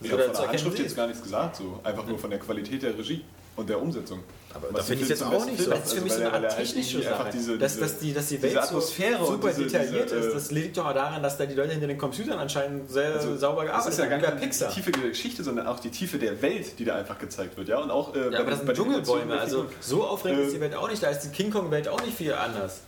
Ich 0.04 0.12
habe 0.12 0.24
von 0.24 0.34
der 0.34 0.48
Handschrift 0.48 0.80
jetzt 0.80 0.96
gar 0.96 1.06
nichts 1.06 1.22
gesagt, 1.22 1.58
so. 1.58 1.80
einfach 1.84 2.08
nur 2.08 2.18
von 2.18 2.32
der 2.32 2.40
Qualität 2.40 2.82
der 2.82 2.98
Regie 2.98 3.24
und 3.56 3.70
der 3.70 3.80
Umsetzung. 3.80 4.24
Aber 4.54 4.68
Was 4.72 4.82
da 4.82 4.84
finde 4.84 5.04
ich 5.04 5.10
jetzt 5.10 5.24
auch 5.24 5.46
nicht 5.46 5.62
so. 5.62 5.70
Das 5.70 5.86
ist 5.86 5.94
für 5.94 6.02
mich 6.02 6.14
so 6.14 6.20
eine 6.22 6.34
Art 6.34 6.44
halt 6.44 6.56
technische 6.58 7.02
Sache. 7.02 7.30
diese- 7.34 7.58
dass, 7.58 7.80
dass, 7.80 8.00
die, 8.00 8.14
dass 8.14 8.28
die 8.28 8.42
Welt 8.42 8.58
Atmosphäre 8.58 9.18
so 9.18 9.32
und 9.32 9.42
super 9.42 9.48
diese- 9.50 9.64
detailliert 9.64 10.06
diese, 10.12 10.16
ist. 10.18 10.26
äh, 10.28 10.34
Das 10.34 10.52
liegt 10.52 10.78
doch 10.78 10.86
auch 10.88 10.94
daran, 10.94 11.24
dass 11.24 11.38
da 11.38 11.46
die 11.46 11.56
Leute 11.56 11.72
hinter 11.72 11.88
den 11.88 11.98
Computern 11.98 12.40
anscheinend 12.40 12.90
sehr 12.92 13.14
Also, 13.16 13.38
sauber 13.38 13.64
Das 13.66 13.72
gearbeitet 13.72 13.92
ist 13.94 14.00
ja 14.00 14.06
gar 14.06 14.16
haben. 14.22 14.22
Nicht 14.34 14.42
die 14.44 14.48
Pixar. 14.48 14.72
Tiefe 14.74 14.92
der 14.92 15.10
Geschichte, 15.10 15.44
sondern 15.44 15.68
auch 15.68 15.80
die 15.80 15.90
Tiefe 15.90 16.18
der 16.20 16.42
Welt, 16.42 16.80
die 16.80 16.86
da 16.86 16.96
einfach 16.96 17.18
gezeigt 17.20 17.58
wird. 17.58 17.68
Ja, 17.70 17.80
und 17.80 17.92
auch, 17.92 18.14
äh, 18.16 18.32
Ja, 18.32 18.40
aber 18.40 18.52
das 18.52 18.60
sind 18.62 18.76
Dschungelbäume, 18.76 19.40
also 19.40 19.66
so 19.80 20.04
aufregend 20.06 20.42
Äh, 20.42 20.46
ist 20.48 20.56
die 20.56 20.62
Welt 20.62 20.76
auch 20.76 20.90
nicht. 20.90 21.02
Da 21.02 21.08
ist 21.10 21.22
die 21.22 21.30
King 21.30 21.52
Kong-Welt 21.52 21.88
auch 21.88 22.02
nicht 22.04 22.18
viel 22.18 22.34
anders. 22.34 22.82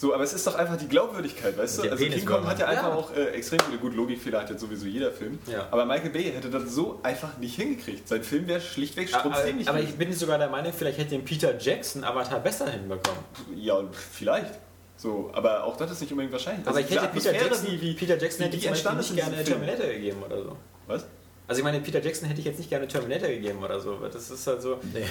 So, 0.00 0.14
aber 0.14 0.22
es 0.22 0.32
ist 0.32 0.46
doch 0.46 0.54
einfach 0.54 0.76
die 0.76 0.86
Glaubwürdigkeit, 0.86 1.58
weißt 1.58 1.78
du? 1.78 1.82
Der 1.82 1.90
Also 1.92 2.04
King. 2.04 2.24
Kong 2.24 2.46
hat 2.46 2.60
ja 2.60 2.66
einfach 2.66 2.84
Ja. 2.88 2.94
auch 2.94 3.12
äh, 3.16 3.30
extrem 3.30 3.58
viele 3.58 3.78
gut 3.78 3.94
Logikfehler, 3.96 4.42
hat 4.42 4.48
jetzt 4.50 4.60
sowieso 4.60 4.86
jeder 4.86 5.10
Film. 5.10 5.40
Ja. 5.50 5.66
Aber 5.72 5.84
Michael 5.84 6.10
Bay 6.10 6.22
hätte 6.32 6.48
das 6.50 6.72
so 6.72 7.00
einfach 7.02 7.36
nicht 7.38 7.56
hingekriegt. 7.56 8.06
Sein 8.06 8.22
Film 8.22 8.46
wäre 8.46 8.60
schlichtweg 8.60 9.12
Aber, 9.12 9.34
strunzdämlich 9.34 9.68
aber 9.68 9.78
ich 9.80 9.86
gewesen. 9.86 9.98
bin 9.98 10.12
sogar 10.12 10.38
der 10.38 10.50
Meinung, 10.50 10.72
vielleicht 10.72 10.98
hätte 10.98 11.10
den 11.10 11.24
Peter 11.24 11.58
Jackson 11.58 12.04
Avatar 12.04 12.38
besser 12.38 12.70
hinbekommen. 12.70 13.18
Ja, 13.56 13.82
vielleicht. 14.12 14.54
So, 14.96 15.30
aber 15.32 15.64
auch 15.64 15.76
das 15.76 15.90
ist 15.90 16.00
nicht 16.00 16.12
unbedingt 16.12 16.32
wahrscheinlich. 16.32 16.64
Aber 16.66 16.76
Also 16.76 16.88
ich 16.88 16.94
hätte 16.96 17.08
Peter 17.12 17.32
Jackson, 17.32 17.80
wie- 17.80 17.94
Peter 17.94 18.16
Jackson 18.18 18.38
wie 18.40 18.44
hätte 18.44 18.56
die 18.56 18.66
ich 18.68 18.82
zum 18.84 18.96
Beispiel 18.96 19.16
nicht 19.16 19.28
gerne. 19.28 19.44
Terminator 19.44 19.86
gegeben 19.86 20.22
oder 20.24 20.42
so. 20.44 20.56
Was? 20.86 21.06
Also 21.48 21.58
ich 21.58 21.64
meine, 21.64 21.80
Peter 21.80 22.00
Jackson 22.00 22.28
hätte 22.28 22.38
ich 22.40 22.46
jetzt 22.46 22.58
nicht 22.58 22.70
gerne 22.70 22.86
Terminator 22.86 23.28
gegeben 23.28 23.64
oder 23.64 23.80
so. 23.80 23.96
Das 23.96 24.30
ist 24.30 24.46
halt 24.46 24.62
so. 24.62 24.78
Nee. 24.94 25.04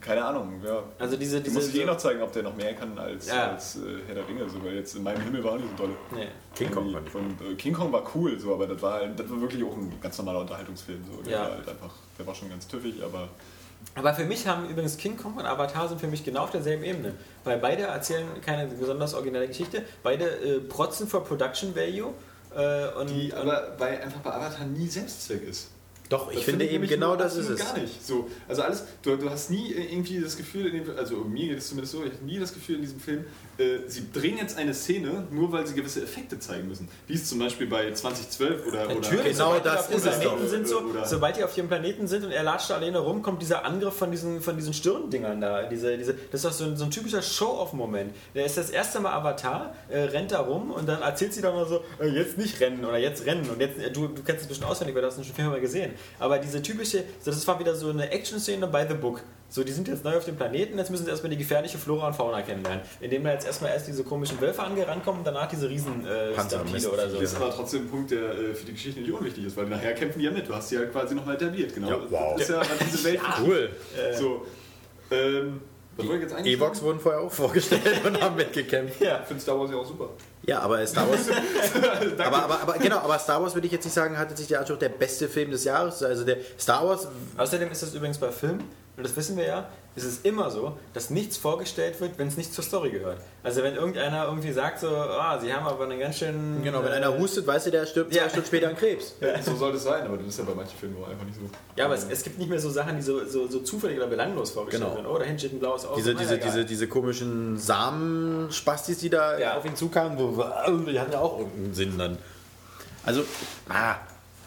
Keine 0.00 0.24
Ahnung, 0.24 0.60
ja. 0.64 0.82
Also 0.98 1.16
diese, 1.16 1.40
diese. 1.40 1.54
musst 1.56 1.72
dir 1.74 1.82
eh 1.82 1.86
noch 1.86 1.96
zeigen, 1.96 2.20
ob 2.22 2.32
der 2.32 2.42
noch 2.42 2.54
mehr 2.56 2.74
kann 2.74 2.98
als, 2.98 3.26
Ja. 3.28 3.52
als 3.52 3.76
äh, 3.76 3.80
Herr 4.06 4.14
der 4.16 4.28
Ringe. 4.28 4.48
So, 4.48 4.62
weil 4.64 4.74
jetzt 4.74 4.94
in 4.96 5.02
meinem 5.02 5.22
Himmel 5.22 5.42
war 5.44 5.52
auch 5.52 5.56
nicht 5.56 5.70
so 5.76 5.84
toll. 5.84 5.96
nee. 6.12 6.28
King 6.54 6.70
Kong 6.70 6.96
ich. 7.04 7.10
von, 7.10 7.30
äh, 7.30 7.54
King 7.56 7.72
Kong 7.74 7.92
war 7.92 8.02
cool, 8.14 8.38
so, 8.38 8.54
aber 8.54 8.66
das 8.66 8.80
war, 8.82 8.94
halt, 8.94 9.18
das 9.18 9.28
war 9.30 9.40
wirklich 9.40 9.62
auch 9.64 9.76
ein 9.76 9.92
ganz 10.00 10.16
normaler 10.18 10.40
Unterhaltungsfilm. 10.40 11.04
So. 11.10 11.22
Der 11.22 11.32
Ja. 11.32 11.40
war 11.42 11.50
halt 11.52 11.68
einfach, 11.68 11.90
der 12.18 12.26
war 12.26 12.34
schon 12.34 12.48
ganz 12.50 12.66
tüffig, 12.66 13.02
aber 13.02 13.28
Aber 13.94 14.14
für 14.14 14.24
mich 14.24 14.46
haben 14.46 14.68
übrigens 14.68 14.96
King 14.96 15.16
Kong 15.16 15.34
und 15.36 15.46
Avatar 15.46 15.88
sind 15.88 16.00
für 16.00 16.08
mich 16.08 16.24
genau 16.24 16.42
auf 16.44 16.50
derselben 16.50 16.82
Ebene. 16.84 17.14
Weil 17.44 17.58
beide 17.58 17.82
erzählen 17.84 18.26
keine 18.44 18.66
besonders 18.66 19.14
originelle 19.14 19.46
Geschichte, 19.48 19.82
beide 20.02 20.24
äh, 20.28 20.60
protzen 20.60 21.06
vor 21.06 21.24
Production 21.24 21.74
Value. 21.76 22.12
Äh, 22.54 22.88
und, 22.98 23.10
die 23.10 23.30
und 23.32 23.38
aber 23.38 23.74
weil 23.78 24.00
einfach 24.00 24.20
bei 24.20 24.32
Avatar 24.32 24.64
nie 24.66 24.88
Selbstzweck 24.88 25.42
ist. 25.46 25.70
Doch, 26.08 26.30
ich 26.30 26.36
Das 26.36 26.44
finde 26.44 26.66
eben 26.66 26.86
genau 26.86 27.16
das 27.16 27.36
ist 27.36 27.48
es. 27.48 27.60
Gar 27.60 27.78
nicht. 27.78 28.04
So, 28.06 28.30
also 28.46 28.62
alles, 28.62 28.84
du, 29.02 29.16
du 29.16 29.28
hast 29.28 29.50
nie 29.50 29.72
irgendwie 29.72 30.20
das 30.20 30.36
Gefühl, 30.36 30.66
in 30.66 30.84
dem, 30.84 30.96
also 30.96 31.16
mir 31.16 31.48
geht 31.48 31.58
es 31.58 31.68
zumindest 31.68 31.92
so, 31.92 32.04
ich 32.04 32.12
habe 32.12 32.24
nie 32.24 32.38
das 32.38 32.54
Gefühl 32.54 32.76
in 32.76 32.82
diesem 32.82 33.00
Film, 33.00 33.24
äh, 33.58 33.78
sie 33.88 34.10
drehen 34.12 34.36
jetzt 34.36 34.58
eine 34.58 34.74
Szene, 34.74 35.26
nur 35.30 35.50
weil 35.52 35.66
sie 35.66 35.74
gewisse 35.74 36.02
Effekte 36.02 36.38
zeigen 36.38 36.68
müssen. 36.68 36.88
Wie 37.06 37.14
es 37.14 37.26
zum 37.28 37.38
Beispiel 37.38 37.66
bei 37.66 37.92
2012 37.92 38.66
oder. 38.66 38.86
Natürlich, 38.86 39.10
oder 39.10 39.22
Genau 39.24 39.34
sobald 39.54 39.64
die 39.64 39.68
das 39.68 39.78
auf 39.80 39.86
dem 39.88 39.96
ist 39.96 40.06
es 40.06 40.18
Planeten 40.18 40.42
doch. 40.42 40.48
sind, 40.50 40.68
so, 40.68 40.78
Oder- 40.80 41.04
sobald 41.06 41.36
die 41.36 41.44
auf 41.44 41.56
ihrem 41.56 41.68
Planeten 41.68 42.06
sind 42.08 42.24
und 42.24 42.30
er 42.32 42.42
latscht 42.42 42.70
da 42.70 42.74
alleine 42.76 42.98
rum, 42.98 43.22
kommt 43.22 43.40
dieser 43.42 43.64
Angriff 43.64 43.94
von 43.94 44.10
diesen, 44.10 44.40
von 44.40 44.56
diesen 44.56 44.74
Stirndingern 44.74 45.40
da. 45.40 45.62
Diese, 45.64 45.96
diese, 45.96 46.14
das 46.14 46.40
ist 46.40 46.44
doch 46.44 46.52
so 46.52 46.64
ein, 46.64 46.76
so 46.76 46.84
ein 46.84 46.90
typischer 46.90 47.22
Show-Off-Moment. 47.22 48.14
Der 48.34 48.44
ist 48.44 48.56
das 48.56 48.70
erste 48.70 49.00
Mal 49.00 49.12
Avatar, 49.12 49.74
äh, 49.88 50.00
rennt 50.00 50.32
da 50.32 50.40
rum 50.40 50.70
und 50.70 50.86
dann 50.88 51.02
erzählt 51.02 51.32
sie 51.32 51.42
doch 51.42 51.54
mal 51.54 51.66
so, 51.66 51.82
äh, 52.00 52.08
jetzt 52.08 52.36
nicht 52.38 52.60
rennen 52.60 52.84
oder 52.84 52.98
jetzt 52.98 53.24
rennen. 53.26 53.48
Und 53.48 53.60
jetzt, 53.60 53.78
äh, 53.78 53.90
du, 53.90 54.08
du 54.08 54.22
kennst 54.22 54.42
es 54.42 54.48
bestimmt 54.48 54.70
auswendig, 54.70 54.94
weil 54.94 55.02
du 55.02 55.08
hast 55.08 55.16
den 55.16 55.24
Film 55.24 55.48
mal 55.48 55.60
gesehen. 55.60 55.92
Aber 56.18 56.38
diese 56.38 56.60
typische, 56.62 57.04
so, 57.20 57.30
das 57.30 57.46
war 57.46 57.58
wieder 57.58 57.74
so 57.74 57.90
eine 57.90 58.10
Action-Szene 58.10 58.66
bei 58.66 58.86
The 58.86 58.94
Book. 58.94 59.22
So, 59.48 59.62
die 59.62 59.72
sind 59.72 59.88
jetzt 59.88 60.04
neu 60.04 60.16
auf 60.16 60.24
dem 60.24 60.36
Planeten, 60.36 60.76
jetzt 60.76 60.90
müssen 60.90 61.04
sie 61.04 61.10
erstmal 61.10 61.30
die 61.30 61.36
gefährliche 61.36 61.78
Flora 61.78 62.08
und 62.08 62.14
Fauna 62.14 62.42
kennenlernen. 62.42 62.82
Indem 63.00 63.24
da 63.24 63.32
jetzt 63.32 63.46
erstmal 63.46 63.70
erst 63.70 63.86
diese 63.86 64.02
komischen 64.02 64.40
Wölfe 64.40 64.62
angerankommen 64.62 65.20
und 65.20 65.26
danach 65.26 65.48
diese 65.48 65.68
riesen 65.68 66.06
äh. 66.06 66.34
Stampede 66.34 66.90
oder 66.90 67.08
so. 67.08 67.20
Das 67.20 67.32
ist 67.32 67.36
aber 67.36 67.50
trotzdem 67.50 67.82
ein 67.82 67.88
Punkt, 67.88 68.10
der 68.10 68.32
äh, 68.32 68.54
für 68.54 68.66
die 68.66 68.72
Geschichte 68.72 69.00
nicht 69.00 69.12
unwichtig 69.12 69.44
ist, 69.44 69.56
weil 69.56 69.66
nachher 69.66 69.94
kämpfen 69.94 70.18
die 70.18 70.24
ja 70.24 70.30
mit. 70.30 70.48
Du 70.48 70.54
hast 70.54 70.68
sie 70.68 70.76
ja 70.76 70.84
quasi 70.86 71.14
nochmal 71.14 71.36
etabliert, 71.36 71.74
genau. 71.74 71.88
Ja, 71.88 71.98
wow. 72.10 72.32
Das 72.36 72.48
ist 72.48 72.48
ja, 72.50 72.62
diese 72.84 73.04
Welt 73.04 73.20
Cool. 73.40 73.70
So. 74.18 74.46
Ähm, 75.10 75.60
was 75.96 76.06
wollte 76.08 76.24
ich 76.24 76.30
jetzt 76.30 76.38
eigentlich 76.38 76.54
Evox 76.56 76.82
wurden 76.82 77.00
vorher 77.00 77.20
auch 77.22 77.32
vorgestellt 77.32 78.04
und 78.04 78.20
haben 78.20 78.36
mitgekämpft. 78.36 79.00
Ja, 79.00 79.20
ich 79.20 79.26
finde 79.26 79.42
Star 79.42 79.58
Wars 79.58 79.70
ja 79.70 79.78
auch 79.78 79.86
super. 79.86 80.10
Ja, 80.44 80.60
aber 80.60 80.86
Star 80.86 81.08
Wars. 81.08 81.26
aber, 82.18 82.36
aber, 82.44 82.60
aber 82.60 82.72
genau, 82.74 82.98
aber 82.98 83.18
Star 83.18 83.42
Wars 83.42 83.54
würde 83.54 83.66
ich 83.66 83.72
jetzt 83.72 83.84
nicht 83.84 83.94
sagen, 83.94 84.18
hatte 84.18 84.36
sich 84.36 84.46
der 84.46 84.58
Anspruch 84.58 84.78
der 84.78 84.90
beste 84.90 85.28
Film 85.28 85.50
des 85.50 85.64
Jahres. 85.64 86.02
Also 86.02 86.24
der 86.24 86.36
Star 86.58 86.86
Wars. 86.86 87.08
Außerdem 87.38 87.70
ist 87.70 87.82
es 87.82 87.94
übrigens 87.94 88.18
bei 88.18 88.30
Filmen, 88.30 88.64
und 88.96 89.04
das 89.04 89.14
wissen 89.16 89.36
wir 89.36 89.44
ja, 89.46 89.68
ist 89.94 90.04
es 90.04 90.20
immer 90.20 90.50
so, 90.50 90.76
dass 90.92 91.08
nichts 91.08 91.38
vorgestellt 91.38 91.98
wird, 92.02 92.18
wenn 92.18 92.28
es 92.28 92.36
nicht 92.36 92.52
zur 92.52 92.62
Story 92.62 92.90
gehört. 92.90 93.18
Also 93.42 93.62
wenn 93.62 93.74
irgendeiner 93.76 94.26
irgendwie 94.26 94.52
sagt 94.52 94.80
so, 94.80 94.88
ah, 94.94 95.38
sie 95.40 95.50
haben 95.52 95.66
aber 95.66 95.84
einen 95.84 95.98
ganz 95.98 96.18
schön... 96.18 96.60
Genau, 96.62 96.82
wenn 96.84 96.92
einer 96.92 97.16
hustet, 97.16 97.46
weißt 97.46 97.66
du, 97.66 97.70
der 97.70 97.86
stirbt 97.86 98.14
Ja. 98.14 98.24
zwei 98.24 98.28
Stunden 98.30 98.46
später 98.48 98.68
an 98.68 98.76
Krebs. 98.76 99.14
Ja, 99.22 99.42
so 99.42 99.56
soll 99.56 99.74
es 99.74 99.84
sein, 99.84 100.06
aber 100.06 100.18
das 100.18 100.26
ist 100.26 100.38
ja 100.38 100.44
bei 100.44 100.54
manchen 100.54 100.76
Filmen 100.78 100.96
auch 101.02 101.08
einfach 101.08 101.24
nicht 101.24 101.36
so. 101.36 101.48
Ja, 101.76 101.86
aber 101.86 101.94
es, 101.94 102.04
es 102.10 102.22
gibt 102.22 102.38
nicht 102.38 102.50
mehr 102.50 102.60
so 102.60 102.68
Sachen, 102.68 102.96
die 102.96 103.02
so, 103.02 103.24
so, 103.24 103.46
so 103.48 103.60
zufällig 103.60 103.96
oder 103.96 104.06
belanglos 104.08 104.50
vorgestellt 104.50 104.84
Genau. 104.84 104.96
werden. 104.96 105.06
Oh, 105.10 105.18
da 105.18 105.24
hinten 105.24 105.38
steht 105.38 105.52
ein 105.54 105.60
blaues 105.60 105.86
Auto. 105.86 105.96
Diese, 105.96 106.12
Na, 106.12 106.20
diese, 106.20 106.36
diese, 106.38 106.64
diese 106.66 106.88
komischen 106.88 107.56
Samenspastis, 107.58 108.98
die 108.98 109.08
da 109.10 109.38
Ja. 109.38 109.56
auf 109.56 109.64
ihn 109.64 109.76
zukamen, 109.76 110.18
wo, 110.18 110.42
die 110.90 111.00
hatten 111.00 111.12
ja 111.12 111.20
auch 111.20 111.38
irgendeinen 111.38 111.74
Sinn 111.74 111.96
dann. 111.96 112.18
Also, 113.06 113.24
ah, 113.70 113.96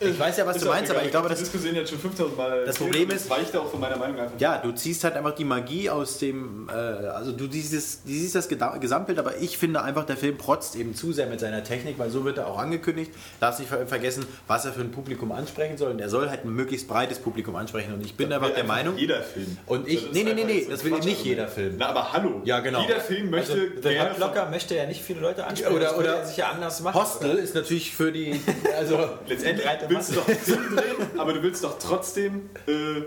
Ich 0.02 0.18
weiß 0.20 0.38
ja, 0.38 0.46
was 0.46 0.56
Ist 0.58 0.66
du 0.66 0.70
meinst, 0.70 0.90
aber 0.92 1.04
ich 1.04 1.12
glaube, 1.12 1.28
das 1.30 1.40
Diskussion 1.40 1.76
jetzt 1.76 1.90
schon 1.90 2.00
5000 2.00 2.38
Mal. 2.38 2.66
Das 2.66 2.78
Problem 2.78 3.10
ist- 3.12 3.30
weicht 3.30 3.56
auch 3.58 3.70
von 3.70 3.80
meiner 3.80 3.98
Meinung 3.98 4.20
einfach. 4.20 4.40
Ja, 4.40 4.58
du 4.58 4.72
ziehst 4.72 5.04
halt 5.04 5.16
einfach 5.16 5.34
die 5.36 5.44
Magie 5.44 5.90
aus 5.90 6.18
dem, 6.20 6.70
äh, 6.70 6.72
also 6.74 7.32
du 7.34 7.48
siehst, 7.52 7.74
du 8.06 8.12
siehst 8.12 8.36
das 8.36 8.48
Gesamtbild, 8.48 9.20
aber 9.20 9.38
ich 9.38 9.58
finde 9.58 9.82
einfach, 9.82 10.06
der 10.06 10.16
Film 10.18 10.38
protzt 10.38 10.76
eben 10.76 10.96
zu 10.96 11.12
sehr 11.12 11.28
mit 11.28 11.40
seiner 11.40 11.64
Technik, 11.64 12.00
weil 12.00 12.10
so 12.10 12.24
wird 12.24 12.38
er 12.38 12.48
auch 12.48 12.58
angekündigt. 12.58 13.12
Darfst 13.40 13.60
nicht 13.60 13.70
ver 13.70 13.86
vergessen, 13.88 14.26
was 14.48 14.66
er 14.66 14.74
für 14.74 14.82
ein 14.82 14.92
Publikum 14.92 15.32
ansprechen 15.32 15.78
soll. 15.78 15.92
Und 15.92 16.00
er 16.00 16.10
soll 16.10 16.30
halt 16.30 16.46
ein 16.46 16.54
möglichst 16.54 16.88
breites 16.88 17.20
Publikum 17.20 17.56
ansprechen. 17.56 17.94
Und 17.94 18.06
ich 18.06 18.16
bin 18.16 18.32
einfach 18.32 18.50
der 18.50 18.58
einfach 18.64 18.76
Meinung. 18.76 18.98
Jeder 18.98 19.22
Film. 19.22 19.58
Und 19.66 19.88
ich- 19.88 20.12
nee, 20.14 20.24
nee, 20.24 20.34
nee, 20.34 20.44
nee, 20.46 20.68
das 20.70 20.84
will 20.84 20.94
eben 20.94 21.06
nicht 21.06 21.24
jeder 21.26 21.48
Film. 21.48 21.76
Na, 21.78 21.88
aber 21.88 22.14
hallo. 22.14 22.42
Ja, 22.46 22.60
genau. 22.62 22.82
Jeder 22.82 23.00
Film 23.02 23.30
möchte 23.30 23.52
Also, 23.54 23.64
The 23.82 23.90
gerne. 23.90 24.10
Hurt 24.12 24.20
Locker 24.20 24.50
möchte 24.50 24.76
ja 24.76 24.86
nicht 24.86 25.02
viele 25.02 25.20
Leute 25.22 25.46
ansprechen. 25.46 25.76
Oder- 25.76 25.98
oder 25.98 26.16
er 26.18 26.26
sich 26.26 26.38
ja 26.38 26.50
anders 26.52 26.80
machen. 26.82 27.00
Hostel 27.00 27.38
ist 27.38 27.56
natürlich 27.56 27.94
für 27.94 28.12
die, 28.12 28.40
also 28.78 29.10
Letztendlich 29.28 29.68
willst 29.90 30.12
du 30.12 30.16
doch 30.16 30.26
Film 30.30 30.76
drehen, 30.76 31.20
aber 31.20 31.34
du 31.34 31.44
willst 31.44 31.64
doch 31.64 31.78
trotzdem, 31.80 32.50
äh, 32.68 33.02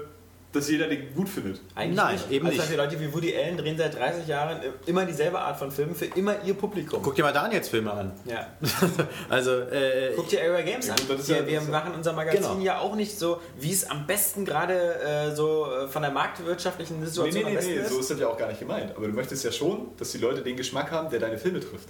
dass 0.53 0.69
jeder 0.69 0.87
den 0.87 1.15
gut 1.15 1.31
findet. 1.31 1.63
Eigentlich 1.75 1.97
Nein, 1.97 2.15
nicht. 2.17 2.31
eben 2.31 2.47
also 2.47 2.59
nicht. 2.61 2.71
Die 2.73 2.77
Leute 2.77 3.01
wie 3.01 3.15
Woody 3.15 3.35
Allen 3.35 3.57
drehen 3.57 3.79
seit 3.79 3.95
30 3.99 4.27
Jahren 4.29 4.61
immer 4.85 5.07
dieselbe 5.07 5.39
Art 5.39 5.57
von 5.59 5.71
Filmen 5.71 5.95
für 5.95 6.05
immer 6.05 6.45
ihr 6.45 6.53
Publikum. 6.53 7.01
guck 7.03 7.15
dir 7.15 7.23
mal 7.23 7.33
Daniels 7.33 7.71
Filme 7.71 7.91
an. 7.91 8.13
Ja. 8.27 8.49
Also, 9.31 9.53
äh, 9.61 10.13
Guck 10.15 10.29
dir 10.29 10.43
Area 10.43 10.61
Games 10.61 10.91
an. 10.91 10.97
gut, 10.97 11.11
das 11.17 11.21
ist 11.21 11.29
wir 11.31 11.37
ja- 11.39 11.47
wir 11.47 11.61
machen 11.63 11.95
unser 11.95 12.13
Magazin 12.13 12.43
Genau. 12.43 12.61
ja 12.61 12.79
auch 12.81 12.95
nicht 12.97 13.19
so, 13.19 13.41
wie 13.59 13.73
es 13.73 13.89
am 13.91 14.07
besten 14.07 14.45
gerade 14.45 14.75
äh, 15.01 15.35
so 15.35 15.67
äh, 15.73 15.89
von 15.89 16.03
der 16.03 16.11
marktwirtschaftlichen 16.11 17.01
Nee, 17.01 17.07
Situation 17.07 17.35
nee, 17.35 17.45
am 17.45 17.51
nee, 17.53 17.57
besten 17.57 17.73
nee, 17.73 17.81
ist. 17.81 17.89
so 17.91 18.01
ist 18.01 18.11
das 18.11 18.21
ja 18.21 18.29
auch 18.29 18.37
gar 18.37 18.49
nicht 18.49 18.61
gemeint. 18.61 18.95
Aber 18.95 19.07
du 19.07 19.15
möchtest 19.15 19.45
ja 19.45 19.53
schon, 19.53 19.89
dass 19.97 20.13
die 20.13 20.19
Leute 20.19 20.43
den 20.43 20.57
Geschmack 20.59 20.91
haben, 20.91 21.09
der 21.09 21.21
deine 21.21 21.39
Filme 21.39 21.61
trifft. 21.61 21.89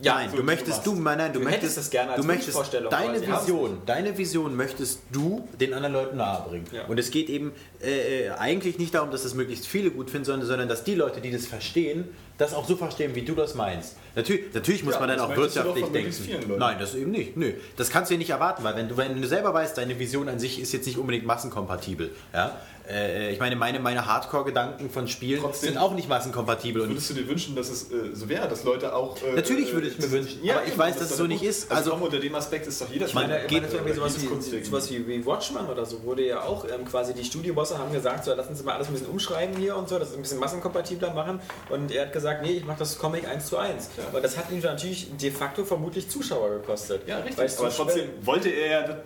Ja, 0.00 0.14
nein, 0.14 0.30
du 0.34 0.42
möchtest 0.42 0.86
du 0.86 0.94
nein, 0.94 1.18
nein, 1.18 1.32
du, 1.32 1.38
Du 1.38 1.44
möchtest 1.44 1.78
es 1.78 1.90
gerne 1.90 2.12
als 2.12 2.20
du 2.20 2.26
möchtest 2.26 2.58
deine 2.90 3.20
Vision, 3.20 3.82
deine 3.86 4.16
Vision 4.16 4.56
möchtest 4.56 5.00
du 5.12 5.48
den 5.60 5.74
anderen 5.74 5.92
Leuten 5.92 6.16
nahebringen. 6.16 6.66
Ja. 6.72 6.86
Und 6.86 6.98
es 6.98 7.10
geht 7.10 7.28
eben 7.28 7.52
äh, 7.82 8.26
äh, 8.26 8.30
eigentlich 8.30 8.78
nicht 8.78 8.94
darum, 8.94 9.10
dass 9.10 9.22
das 9.22 9.34
möglichst 9.34 9.66
viele 9.66 9.90
gut 9.90 10.10
finden, 10.10 10.24
sondern, 10.24 10.48
sondern 10.48 10.68
dass 10.68 10.84
die 10.84 10.94
Leute, 10.94 11.20
die 11.20 11.30
das 11.30 11.46
verstehen, 11.46 12.08
das 12.42 12.54
auch 12.54 12.66
so 12.66 12.76
verstehen, 12.76 13.14
wie 13.14 13.22
du 13.22 13.34
das 13.34 13.54
meinst. 13.54 13.96
Natürlich, 14.14 14.52
natürlich 14.52 14.84
muss 14.84 14.94
Ja, 14.94 15.00
man 15.00 15.08
dann 15.08 15.20
auch 15.20 15.34
wirtschaftlich 15.36 15.86
denken. 15.86 16.58
Nein, 16.58 16.76
das 16.78 16.94
eben 16.94 17.10
nicht. 17.10 17.36
Nö, 17.36 17.52
das 17.76 17.88
kannst 17.90 18.10
du 18.10 18.14
ja 18.14 18.18
nicht 18.18 18.30
erwarten, 18.30 18.62
weil 18.64 18.76
wenn 18.76 18.88
du, 18.88 18.96
wenn 18.96 19.20
du 19.20 19.26
selber 19.28 19.54
weißt, 19.54 19.76
deine 19.78 19.98
Vision 19.98 20.28
an 20.28 20.38
sich 20.38 20.60
ist 20.60 20.72
jetzt 20.72 20.86
nicht 20.86 20.98
unbedingt 20.98 21.24
massenkompatibel. 21.24 22.10
Ja? 22.34 22.56
Äh, 22.90 23.32
ich 23.32 23.38
meine, 23.38 23.54
meine, 23.54 23.78
meine 23.78 24.06
Hardcore-Gedanken 24.06 24.90
von 24.90 25.06
Spielen 25.06 25.40
Trotzdem- 25.40 25.70
sind 25.70 25.78
auch 25.78 25.94
nicht 25.94 26.08
massenkompatibel. 26.08 26.82
Und 26.82 26.88
Würdest 26.90 27.10
du 27.10 27.14
dir 27.14 27.28
wünschen, 27.28 27.54
dass 27.54 27.70
es 27.70 27.84
äh, 27.92 28.12
so 28.12 28.28
wäre, 28.28 28.48
dass 28.48 28.64
Leute 28.64 28.92
auch. 28.94 29.16
Äh, 29.22 29.34
Natürlich 29.36 29.72
würde 29.72 29.86
ich 29.86 29.98
mir 29.98 30.10
wünschen, 30.10 30.40
aber 30.50 30.66
ich 30.66 30.76
weiß, 30.76 30.98
dass 30.98 31.12
es 31.12 31.16
so 31.16 31.26
nicht 31.28 31.44
ist. 31.44 31.70
Also, 31.70 31.92
Also- 31.92 32.04
unter 32.04 32.18
dem 32.18 32.34
Aspekt 32.34 32.66
ist 32.66 32.80
doch 32.80 32.90
jeder 32.90 33.06
Man 33.14 33.28
Film- 33.30 33.46
geht- 33.46 33.72
irgendwie 33.72 33.92
sowas 33.92 34.16
wie, 34.20 34.62
sowas 34.64 34.90
wie, 34.90 35.06
wie 35.06 35.24
Watchman 35.24 35.68
oder 35.68 35.86
so, 35.86 36.02
wurde 36.02 36.26
ja 36.26 36.42
auch 36.42 36.64
ähm, 36.64 36.84
quasi 36.84 37.14
die 37.14 37.24
Studiobosse 37.24 37.78
haben 37.78 37.92
gesagt, 37.92 38.24
so, 38.24 38.34
lass 38.34 38.48
uns 38.48 38.62
mal 38.64 38.74
alles 38.74 38.88
ein 38.88 38.94
bisschen 38.94 39.08
umschreiben 39.08 39.56
hier 39.56 39.76
und 39.76 39.88
so, 39.88 39.98
das 40.00 40.12
ein 40.14 40.20
bisschen 40.20 40.40
massenkompatibler 40.40 41.14
machen. 41.14 41.40
Und 41.70 41.92
er 41.92 42.06
hat 42.06 42.12
gesagt, 42.12 42.31
nee, 42.40 42.52
ich 42.52 42.64
mache 42.64 42.78
das 42.78 42.98
Comic 42.98 43.28
1 43.28 43.46
zu 43.46 43.58
1. 43.58 43.90
Aber 44.08 44.20
das 44.22 44.36
hat 44.38 44.50
ihm 44.50 44.60
natürlich 44.60 45.14
de 45.16 45.30
facto 45.30 45.64
vermutlich 45.64 46.08
Zuschauer 46.08 46.50
gekostet. 46.60 47.06
Ja, 47.06 47.18
richtig. 47.18 47.36
Weil 47.38 47.46
es 47.46 47.58
aber 47.58 47.68
trotzdem 47.70 48.08
wollte 48.22 48.48
er 48.48 48.66
ja, 48.70 48.86
dass 48.86 48.96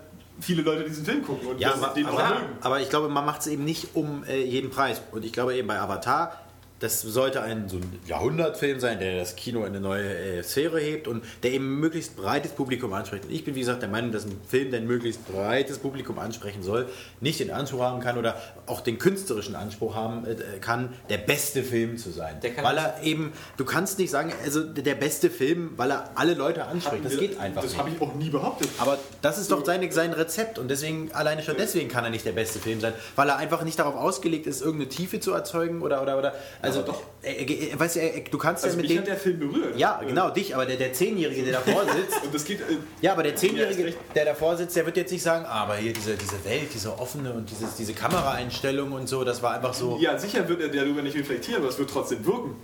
viele 0.40 0.62
Leute 0.62 0.84
diesen 0.84 1.04
Film 1.04 1.24
gucken 1.24 1.48
und 1.48 1.58
Ja, 1.60 1.70
das- 1.70 1.82
aber, 1.82 1.94
den 1.94 2.06
aber, 2.06 2.36
aber 2.60 2.80
ich 2.80 2.90
glaube, 2.90 3.08
man 3.08 3.24
macht 3.24 3.40
es 3.40 3.46
eben 3.48 3.64
nicht 3.64 3.94
um 3.94 4.22
äh, 4.24 4.42
jeden 4.42 4.70
Preis. 4.70 5.00
Und 5.10 5.24
ich 5.24 5.32
glaube 5.32 5.54
eben 5.56 5.66
bei 5.66 5.78
Avatar, 5.80 6.40
das 6.80 7.00
sollte 7.00 7.42
ein 7.42 7.68
so 7.68 7.76
ein 7.76 7.98
Jahrhundertfilm 8.06 8.80
sein, 8.80 8.98
der 8.98 9.18
das 9.18 9.34
Kino 9.36 9.60
in 9.60 9.66
eine 9.66 9.80
neue 9.80 10.04
äh, 10.38 10.42
Sphäre 10.42 10.78
hebt 10.78 11.08
und 11.08 11.24
der 11.42 11.52
eben 11.52 11.80
möglichst 11.80 12.16
breites 12.16 12.52
Publikum 12.52 12.92
anspricht. 12.92 13.24
Und 13.24 13.30
ich 13.32 13.44
bin, 13.44 13.54
wie 13.54 13.60
gesagt, 13.60 13.80
der 13.82 13.88
Meinung, 13.88 14.12
dass 14.12 14.24
ein 14.26 14.38
Film, 14.48 14.70
der 14.70 14.80
ein 14.80 14.86
möglichst 14.86 15.26
breites 15.26 15.78
Publikum 15.78 16.18
ansprechen 16.18 16.62
soll, 16.62 16.86
nicht 17.20 17.40
den 17.40 17.50
Anspruch 17.50 17.80
haben 17.80 18.00
kann 18.00 18.18
oder 18.18 18.36
auch 18.66 18.80
den 18.82 18.98
künstlerischen 18.98 19.56
Anspruch 19.56 19.94
haben 19.94 20.26
äh, 20.26 20.58
kann, 20.60 20.92
der 21.08 21.18
beste 21.18 21.62
Film 21.62 21.96
zu 21.96 22.10
sein. 22.10 22.36
Weil 22.62 22.76
er 22.78 23.02
eben, 23.02 23.32
du 23.56 23.64
kannst 23.64 23.98
nicht 23.98 24.10
sagen, 24.10 24.32
also 24.44 24.62
der 24.62 24.94
beste 24.96 25.30
Film, 25.30 25.72
weil 25.76 25.90
er 25.92 26.10
alle 26.14 26.34
Leute 26.34 26.66
anspricht. 26.66 27.04
Das 27.04 27.16
geht 27.16 27.40
einfach 27.40 27.62
Das 27.62 27.70
nicht. 27.72 27.80
habe 27.80 27.90
ich 27.90 28.00
auch 28.02 28.14
nie 28.14 28.28
behauptet. 28.28 28.68
Aber 28.78 28.98
das 29.22 29.38
ist 29.38 29.50
doch 29.50 29.64
seine, 29.64 29.90
sein 29.92 30.12
Rezept 30.12 30.58
und 30.58 30.68
deswegen, 30.68 31.10
alleine 31.12 31.42
schon 31.42 31.56
deswegen 31.56 31.88
kann 31.88 32.04
er 32.04 32.10
nicht 32.10 32.26
der 32.26 32.32
beste 32.32 32.58
Film 32.58 32.80
sein, 32.80 32.92
weil 33.14 33.28
er 33.28 33.36
einfach 33.38 33.62
nicht 33.64 33.78
darauf 33.78 33.94
ausgelegt 33.96 34.46
ist, 34.46 34.60
irgendeine 34.60 34.90
Tiefe 34.90 35.20
zu 35.20 35.32
erzeugen 35.32 35.80
oder, 35.82 36.02
oder, 36.02 36.18
oder, 36.18 36.34
also, 36.66 36.82
doch. 36.82 37.02
äh, 37.22 37.44
äh, 37.44 37.78
weißt 37.78 37.97
du, 37.97 38.01
äh, 38.01 38.22
du 38.30 38.38
kannst 38.38 38.64
Also 38.64 38.76
ja 38.76 38.82
mit 38.82 38.88
mich 38.90 38.98
dem, 38.98 39.05
der 39.06 39.16
Film 39.16 39.38
berührt. 39.38 39.76
ja, 39.76 40.01
Äh, 40.02 40.06
genau, 40.06 40.30
dich, 40.30 40.55
aber 40.55 40.66
der, 40.66 40.76
der 40.76 40.93
Zehnjährige, 40.93 41.43
der 41.44 41.52
davor 41.55 41.82
sitzt, 41.94 42.22
Und 42.24 42.34
das 42.34 42.44
geht. 42.44 42.60
Äh, 42.60 42.64
ja, 43.01 43.12
aber 43.12 43.22
der 43.22 43.36
Zehnjährige, 43.36 43.94
der 44.14 44.24
davor 44.24 44.56
sitzt, 44.56 44.76
der 44.76 44.86
wird 44.86 44.97
jetzt 44.97 45.12
nicht 45.12 45.22
sagen, 45.22 45.44
ah, 45.47 45.62
aber 45.62 45.76
hier 45.76 45.93
diese, 45.93 46.14
diese 46.16 46.44
Welt, 46.44 46.68
diese 46.74 46.98
offene 46.98 47.32
und 47.32 47.51
dieses, 47.51 47.74
diese 47.76 47.93
Kameraeinstellung 47.94 48.93
und 48.93 49.09
so, 49.09 49.24
das 49.24 49.43
war 49.43 49.55
einfach 49.55 49.74
so, 49.74 49.98
ja, 50.01 50.18
sicher 50.18 50.48
wird 50.48 50.60
er 50.60 50.68
darüber 50.68 51.02
nicht 51.02 51.16
reflektieren, 51.16 51.62
aber 51.62 51.70
es 51.70 51.78
wird 51.78 51.90
trotzdem 51.90 52.24
wirken. 52.26 52.56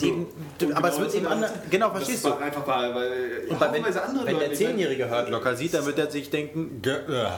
eben, 0.00 0.26
Und 0.60 0.72
aber 0.74 0.88
es 0.88 0.94
genau 0.94 1.00
wird 1.02 1.10
so 1.12 1.18
eben 1.18 1.26
anders, 1.26 1.50
genau, 1.70 1.88
das 1.88 1.96
verstehst 1.98 2.24
du? 2.24 2.32
Einfach 2.34 2.66
weil, 2.66 2.94
weil 2.94 3.42
Und 3.48 3.58
bei, 3.58 3.72
wenn, 3.72 3.84
wenn 3.84 4.38
der 4.38 4.52
Zehnjährige 4.54 5.08
hört 5.08 5.28
locker 5.30 5.56
sieht, 5.56 5.74
dann 5.74 5.84
wird 5.86 5.98
er 5.98 6.10
sich 6.10 6.30
denken, 6.30 6.80
"Gö- 6.82 7.08
äh." 7.12 7.30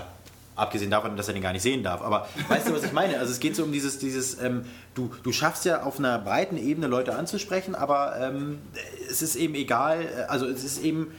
Abgesehen 0.56 0.90
davon, 0.90 1.16
dass 1.16 1.28
er 1.28 1.35
den 1.35 1.43
gar 1.43 1.52
nicht 1.52 1.62
sehen 1.62 1.82
darf. 1.82 2.02
Aber 2.02 2.28
weißt 2.48 2.68
du, 2.68 2.72
was 2.72 2.85
ich 2.85 2.93
meine? 2.93 3.18
Also 3.18 3.32
es 3.32 3.40
geht 3.40 3.56
so 3.56 3.64
um 3.64 3.72
dieses, 3.72 3.98
dieses 3.98 4.40
ähm, 4.40 4.64
du, 4.94 5.10
du 5.22 5.32
schaffst 5.32 5.64
ja 5.64 5.82
auf 5.82 5.98
einer 5.98 6.18
breiten 6.18 6.56
Ebene 6.56 6.86
Leute 6.86 7.14
anzusprechen, 7.14 7.74
aber 7.74 8.16
ähm, 8.20 8.59
es 9.10 9.22
ist 9.22 9.36
eben 9.36 9.55
egal, 9.55 10.02
äh, 10.02 10.22
also 10.28 10.47
es 10.47 10.64
ist 10.64 10.82
eben, 10.82 11.12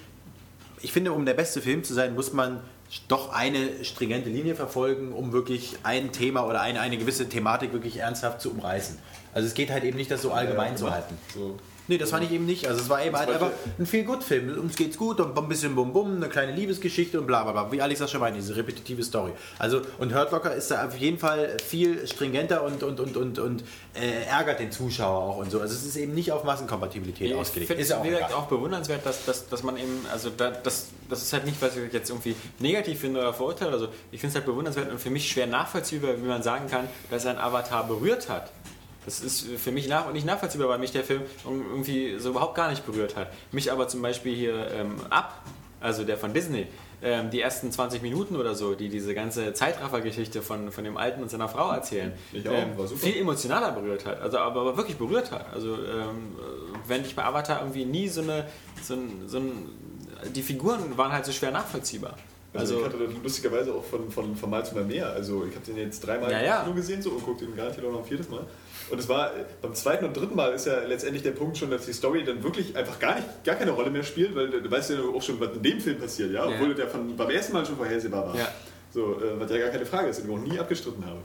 ich 0.81 0.91
finde, 0.91 1.11
um 1.11 1.25
der 1.25 1.33
beste 1.33 1.61
Film 1.61 1.83
zu 1.83 1.93
sein, 1.93 2.15
muss 2.15 2.33
man 2.33 2.61
doch 3.07 3.33
eine 3.33 3.83
stringente 3.83 4.29
Linie 4.29 4.55
verfolgen, 4.55 5.11
um 5.11 5.33
wirklich 5.33 5.77
ein 5.83 6.11
Thema 6.11 6.45
oder 6.45 6.61
eine, 6.61 6.79
eine 6.79 6.97
gewisse 6.97 7.27
Thematik 7.27 7.73
wirklich 7.73 7.97
ernsthaft 7.97 8.41
zu 8.41 8.51
umreißen. 8.51 8.97
Also 9.33 9.47
es 9.47 9.53
geht 9.53 9.71
halt 9.71 9.83
eben 9.83 9.97
nicht, 9.97 10.11
das 10.11 10.21
so 10.21 10.31
allgemein 10.31 10.77
zu 10.77 10.91
halten. 10.91 11.17
So. 11.33 11.57
Nee, 11.87 11.97
das 11.97 12.11
fand 12.11 12.23
ich 12.23 12.31
eben 12.31 12.45
nicht. 12.45 12.67
Also 12.67 12.81
es 12.81 12.89
war 12.89 13.03
eben 13.03 13.15
halt 13.15 13.29
einfach 13.29 13.51
ein 13.77 13.85
viel 13.85 14.03
gut 14.03 14.23
Film. 14.23 14.57
Uns 14.57 14.75
geht's 14.75 14.97
gut 14.97 15.19
und 15.19 15.37
ein 15.37 15.47
bisschen 15.47 15.75
bum 15.75 15.93
bum, 15.93 16.15
eine 16.15 16.29
kleine 16.29 16.51
Liebesgeschichte 16.53 17.19
und 17.19 17.27
bla 17.27 17.43
bla 17.43 17.51
bla. 17.51 17.71
Wie 17.71 17.81
Alex 17.81 17.99
das 17.99 18.11
schon 18.11 18.21
meinte, 18.21 18.39
diese 18.39 18.55
repetitive 18.55 19.03
Story. 19.03 19.31
Also 19.59 19.81
und 19.99 20.13
Hurt 20.13 20.31
Locker 20.31 20.53
ist 20.53 20.71
da 20.71 20.85
auf 20.85 20.97
jeden 20.97 21.19
Fall 21.19 21.57
viel 21.65 22.07
stringenter 22.07 22.63
und, 22.63 22.83
und, 22.83 22.99
und, 22.99 23.17
und, 23.17 23.39
und 23.39 23.63
äh, 23.93 24.25
ärgert 24.29 24.59
den 24.59 24.71
Zuschauer 24.71 25.19
auch 25.19 25.37
und 25.37 25.51
so. 25.51 25.59
Also 25.59 25.73
es 25.73 25.85
ist 25.85 25.95
eben 25.95 26.13
nicht 26.13 26.31
auf 26.31 26.43
Massenkompatibilität 26.43 27.31
Ich 27.31 27.35
ausgelegt. 27.35 27.67
finde 27.67 27.81
Ist 27.81 27.91
es 27.91 27.95
ja 27.95 28.37
auch 28.37 28.45
auch 28.45 28.47
bewundernswert, 28.47 29.05
dass, 29.05 29.25
dass, 29.25 29.47
dass 29.49 29.63
man 29.63 29.77
eben, 29.77 30.05
also 30.11 30.29
da, 30.35 30.51
das, 30.51 30.87
das 31.09 31.21
ist 31.23 31.33
halt 31.33 31.45
nicht, 31.45 31.61
was 31.61 31.75
ich 31.75 31.91
jetzt 31.91 32.09
irgendwie 32.09 32.35
negativ 32.59 32.99
finde 32.99 33.19
oder 33.19 33.33
verurteile. 33.33 33.71
Also 33.71 33.89
ich 34.11 34.19
finde 34.19 34.31
es 34.31 34.35
halt 34.35 34.45
bewundernswert 34.45 34.91
und 34.91 34.99
für 34.99 35.09
mich 35.09 35.29
schwer 35.29 35.47
nachvollziehbar, 35.47 36.17
wie 36.17 36.27
man 36.27 36.43
sagen 36.43 36.67
kann, 36.69 36.87
dass 37.09 37.25
er 37.25 37.31
ein 37.31 37.39
Avatar 37.39 37.87
berührt 37.87 38.29
hat. 38.29 38.51
Das 39.05 39.21
ist 39.21 39.47
für 39.57 39.71
mich 39.71 39.87
nach 39.87 40.11
nicht 40.11 40.25
nachvollziehbar, 40.25 40.67
weil 40.69 40.79
mich 40.79 40.91
der 40.91 41.03
Film 41.03 41.21
irgendwie 41.43 42.17
so 42.19 42.29
überhaupt 42.29 42.55
gar 42.55 42.69
nicht 42.69 42.85
berührt 42.85 43.15
hat. 43.15 43.31
Mich 43.51 43.71
aber 43.71 43.87
zum 43.87 44.01
Beispiel 44.01 44.35
hier 44.35 44.71
ähm, 44.71 44.95
ab, 45.09 45.43
also 45.79 46.03
der 46.03 46.17
von 46.17 46.33
Disney, 46.33 46.67
ähm, 47.03 47.29
die 47.29 47.41
ersten 47.41 47.71
20 47.71 48.01
Minuten 48.01 48.35
oder 48.35 48.55
so, 48.55 48.73
die 48.73 48.89
diese 48.89 49.13
ganze 49.13 49.53
Zeitraffer-Geschichte 49.53 50.41
von, 50.41 50.71
von 50.71 50.83
dem 50.83 50.97
Alten 50.97 51.21
und 51.21 51.29
seiner 51.29 51.47
Frau 51.47 51.71
erzählen, 51.71 52.13
auch, 52.33 52.51
ähm, 52.51 52.97
viel 52.97 53.17
emotionaler 53.17 53.71
berührt 53.71 54.05
hat. 54.05 54.21
Also 54.21 54.39
aber, 54.39 54.61
aber 54.61 54.77
wirklich 54.77 54.97
berührt 54.97 55.31
hat. 55.31 55.53
Also 55.53 55.75
ähm, 55.75 56.35
wenn 56.87 57.01
ich 57.01 57.15
bei 57.15 57.23
Avatar 57.23 57.59
irgendwie 57.59 57.85
nie 57.85 58.07
so 58.07 58.21
eine, 58.21 58.45
so 58.81 58.95
ein, 58.95 59.23
so 59.27 59.37
ein, 59.37 59.69
die 60.33 60.41
Figuren 60.41 60.97
waren 60.97 61.11
halt 61.11 61.25
so 61.25 61.31
schwer 61.31 61.51
nachvollziehbar. 61.51 62.17
Also, 62.57 62.75
Also, 62.75 62.87
ich 62.87 62.93
hatte 62.93 63.03
das 63.05 63.23
lustigerweise 63.23 63.73
auch 63.73 63.83
von, 63.83 64.09
von, 64.11 64.35
von 64.35 64.49
Mal 64.49 64.65
zu 64.65 64.75
Mal 64.75 64.83
mehr. 64.85 65.09
Also 65.09 65.45
ich 65.49 65.55
habe 65.55 65.65
den 65.65 65.77
jetzt 65.77 65.99
dreimal 66.05 66.31
Ja, 66.31 66.39
im 66.39 66.45
ja. 66.45 66.63
Kino 66.63 66.75
gesehen 66.75 67.01
so, 67.01 67.11
und 67.11 67.23
gucke 67.23 67.45
den 67.45 67.55
garantiert 67.55 67.85
auch 67.85 67.91
noch 67.91 67.99
ein 67.99 68.05
viertes 68.05 68.29
Mal. 68.29 68.41
Und 68.89 68.99
es 68.99 69.09
war 69.09 69.35
äh, 69.35 69.45
beim 69.61 69.73
zweiten 69.73 70.05
und 70.05 70.15
dritten 70.15 70.35
Mal 70.35 70.53
ist 70.53 70.67
ja 70.67 70.79
letztendlich 70.83 71.23
der 71.23 71.31
Punkt 71.31 71.57
schon, 71.57 71.71
dass 71.71 71.85
die 71.85 71.93
Story 71.93 72.23
dann 72.23 72.43
wirklich 72.43 72.75
einfach 72.77 72.99
gar 72.99 73.15
nicht, 73.15 73.43
gar 73.43 73.55
keine 73.55 73.71
Rolle 73.71 73.89
mehr 73.89 74.03
spielt, 74.03 74.35
weil 74.35 74.49
du 74.49 74.69
weißt 74.71 74.91
ja 74.91 74.97
auch 75.01 75.21
schon, 75.21 75.39
was 75.39 75.49
in 75.55 75.63
dem 75.63 75.79
Film 75.79 75.97
passiert, 75.99 76.31
ja, 76.31 76.45
obwohl 76.45 76.69
Ja. 76.69 76.73
der 76.75 76.87
von, 76.87 77.15
beim 77.17 77.29
ersten 77.29 77.53
Mal 77.53 77.65
schon 77.65 77.77
vorhersehbar 77.77 78.27
war. 78.27 78.37
Ja. 78.37 78.47
So, 78.93 79.19
äh, 79.21 79.39
was 79.39 79.49
ja 79.51 79.57
gar 79.57 79.69
keine 79.69 79.85
Frage 79.85 80.09
ist, 80.09 80.21
den 80.21 80.29
ich 80.29 80.35
auch 80.35 80.39
nie 80.39 80.57
abgestritten 80.59 81.03
habe. 81.05 81.17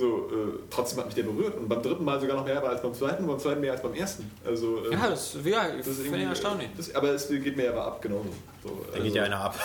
So, 0.00 0.30
äh, 0.30 0.58
trotzdem 0.70 1.00
hat 1.00 1.06
mich 1.06 1.14
der 1.14 1.24
berührt 1.24 1.58
und 1.58 1.68
beim 1.68 1.82
dritten 1.82 2.02
Mal 2.06 2.18
sogar 2.18 2.36
noch 2.36 2.46
mehr 2.46 2.64
als 2.64 2.80
beim 2.80 2.94
zweiten 2.94 3.26
beim 3.26 3.38
zweiten 3.38 3.60
mehr 3.60 3.72
als 3.72 3.82
beim 3.82 3.92
ersten. 3.92 4.30
Also, 4.46 4.78
ähm, 4.86 4.92
ja, 4.92 5.10
das, 5.10 5.36
ja, 5.44 5.68
ich 5.68 5.76
das 5.76 5.88
ist 5.88 5.96
finde 5.96 6.06
irgendwie 6.06 6.22
ich 6.22 6.28
erstaunlich. 6.28 6.68
Das, 6.74 6.94
aber 6.94 7.08
es 7.10 7.28
geht 7.28 7.54
mir 7.54 7.68
aber 7.68 7.84
ab, 7.84 8.00
genauso. 8.00 8.30
So, 8.62 8.82
Da 8.94 8.98
geht 8.98 9.14
ja 9.14 9.24
einer 9.24 9.38
ab. 9.38 9.60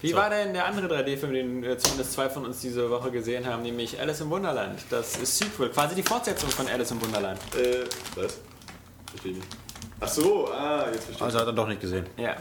Wie 0.00 0.10
So. 0.10 0.16
war 0.16 0.28
denn 0.28 0.52
der 0.54 0.66
andere 0.66 0.88
3D-Film, 0.88 1.32
den 1.32 1.62
äh, 1.62 1.78
zumindest 1.78 2.14
zwei 2.14 2.28
von 2.28 2.44
uns 2.44 2.60
diese 2.60 2.90
Woche 2.90 3.12
gesehen 3.12 3.46
haben, 3.46 3.62
nämlich 3.62 4.00
Alice 4.00 4.20
im 4.20 4.30
Wunderland? 4.30 4.80
Das 4.90 5.16
ist 5.18 5.38
Sequel, 5.38 5.68
quasi 5.68 5.94
die 5.94 6.02
Fortsetzung 6.02 6.50
von 6.50 6.66
Alice 6.66 6.90
im 6.90 7.00
Wunderland. 7.00 7.38
Äh, 7.56 7.84
was? 8.16 8.38
Verstehe 9.08 9.34
nicht. 9.34 9.46
Ach 10.00 10.08
so, 10.08 10.48
ah, 10.48 10.86
jetzt 10.92 11.04
verstehe 11.04 11.26
Also 11.26 11.38
hat 11.38 11.46
er 11.46 11.52
doch 11.52 11.68
nicht 11.68 11.80
gesehen. 11.80 12.06
Ja. 12.16 12.36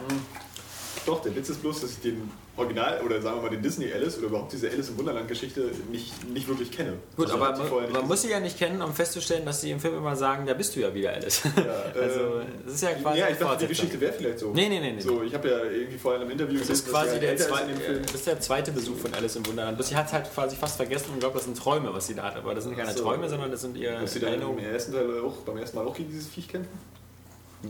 doch, 1.05 1.21
der 1.21 1.35
Witz 1.35 1.49
ist 1.49 1.61
bloß, 1.61 1.81
dass 1.81 1.91
ich 1.91 1.99
den 2.01 2.31
Original 2.57 3.01
oder 3.03 3.21
sagen 3.21 3.37
wir 3.37 3.43
mal 3.43 3.49
den 3.49 3.61
Disney 3.61 3.91
Alice 3.91 4.17
oder 4.17 4.27
überhaupt 4.27 4.53
diese 4.53 4.69
Alice 4.69 4.89
im 4.89 4.97
Wunderland 4.97 5.27
Geschichte 5.27 5.71
nicht, 5.91 6.29
nicht 6.29 6.47
wirklich 6.47 6.71
kenne. 6.71 6.93
Gut, 7.17 7.25
Also, 7.29 7.43
aber 7.43 7.57
man, 7.57 7.91
man 7.91 8.07
muss 8.07 8.21
sie 8.21 8.29
ja 8.29 8.39
nicht 8.39 8.57
kennen, 8.57 8.81
um 8.81 8.93
festzustellen, 8.93 9.45
dass 9.45 9.61
sie 9.61 9.71
im 9.71 9.79
Film 9.79 9.97
immer 9.97 10.15
sagen, 10.15 10.45
da 10.45 10.53
bist 10.53 10.75
du 10.75 10.79
ja 10.79 10.93
wieder 10.93 11.11
Alice. 11.11 11.41
also, 11.95 12.41
das 12.65 12.75
ist 12.75 12.83
ja 12.83 12.93
quasi 12.93 13.19
ja, 13.19 13.29
ich 13.29 13.37
dachte, 13.37 13.63
die. 13.63 13.67
Geschichte 13.67 13.99
wäre 13.99 14.13
vielleicht 14.13 14.39
so. 14.39 14.51
Nee, 14.53 14.69
nee, 14.69 14.79
nee, 14.79 14.93
nee. 14.93 15.01
So, 15.01 15.21
ich 15.23 15.33
habe 15.33 15.49
ja 15.49 15.63
irgendwie 15.63 15.97
vorher 15.97 16.21
in 16.21 16.27
einem 16.27 16.39
Interview 16.39 16.59
Das 16.59 16.69
ist 16.69 16.89
quasi 16.89 17.19
der, 17.19 17.23
er 17.23 17.29
älter 17.31 17.43
ist 17.43 17.49
zwei, 17.49 17.61
in 17.61 17.67
dem 17.67 17.77
Film. 17.77 18.01
das 18.03 18.15
ist 18.15 18.27
der 18.27 18.39
zweite 18.39 18.71
Besuch 18.71 18.97
von 18.97 19.13
Alice 19.13 19.35
im 19.35 19.45
Wunderland. 19.45 19.77
Bloß 19.77 19.89
sie 19.89 19.95
hat 19.95 20.07
es 20.07 20.13
halt 20.13 20.33
quasi 20.33 20.55
fast 20.55 20.77
vergessen 20.77 21.11
und 21.13 21.19
glaubt, 21.19 21.35
das 21.35 21.43
sind 21.43 21.57
Träume, 21.57 21.93
was 21.93 22.07
sie 22.07 22.15
da 22.15 22.23
hat. 22.23 22.37
Aber 22.37 22.55
das 22.55 22.63
sind 22.63 22.77
keine 22.77 22.93
so. 22.93 23.03
Träume, 23.03 23.27
sondern 23.27 23.51
das 23.51 23.61
sind 23.61 23.75
ihre 23.75 23.99
Dass 23.99 24.13
sie 24.13 24.19
dann 24.19 24.41
im 24.41 24.59
ersten 24.59 24.93
Teil 24.93 25.19
auch, 25.19 25.35
beim 25.37 25.57
ersten 25.57 25.77
Mal 25.77 25.85
auch 25.85 25.95
gegen 25.95 26.09
dieses 26.09 26.27
Viech 26.29 26.47
kämpfen? 26.47 26.77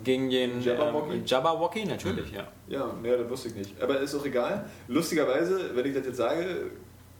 Gegen 0.03 0.30
den 0.30 0.61
Jabberwocky? 0.61 1.13
ähm, 1.15 1.23
Jabberwocky, 1.26 1.85
natürlich, 1.85 2.31
ja. 2.31 2.47
Ja, 2.67 2.93
nee, 3.01 3.09
das 3.15 3.30
wusste 3.30 3.49
ich 3.49 3.55
nicht. 3.55 3.81
Aber 3.81 3.99
ist 3.99 4.15
auch 4.15 4.26
egal. 4.26 4.69
Lustigerweise, 4.88 5.72
wenn 5.76 5.85
ich 5.85 5.93
das 5.95 6.05
jetzt 6.05 6.17
sage, 6.17 6.72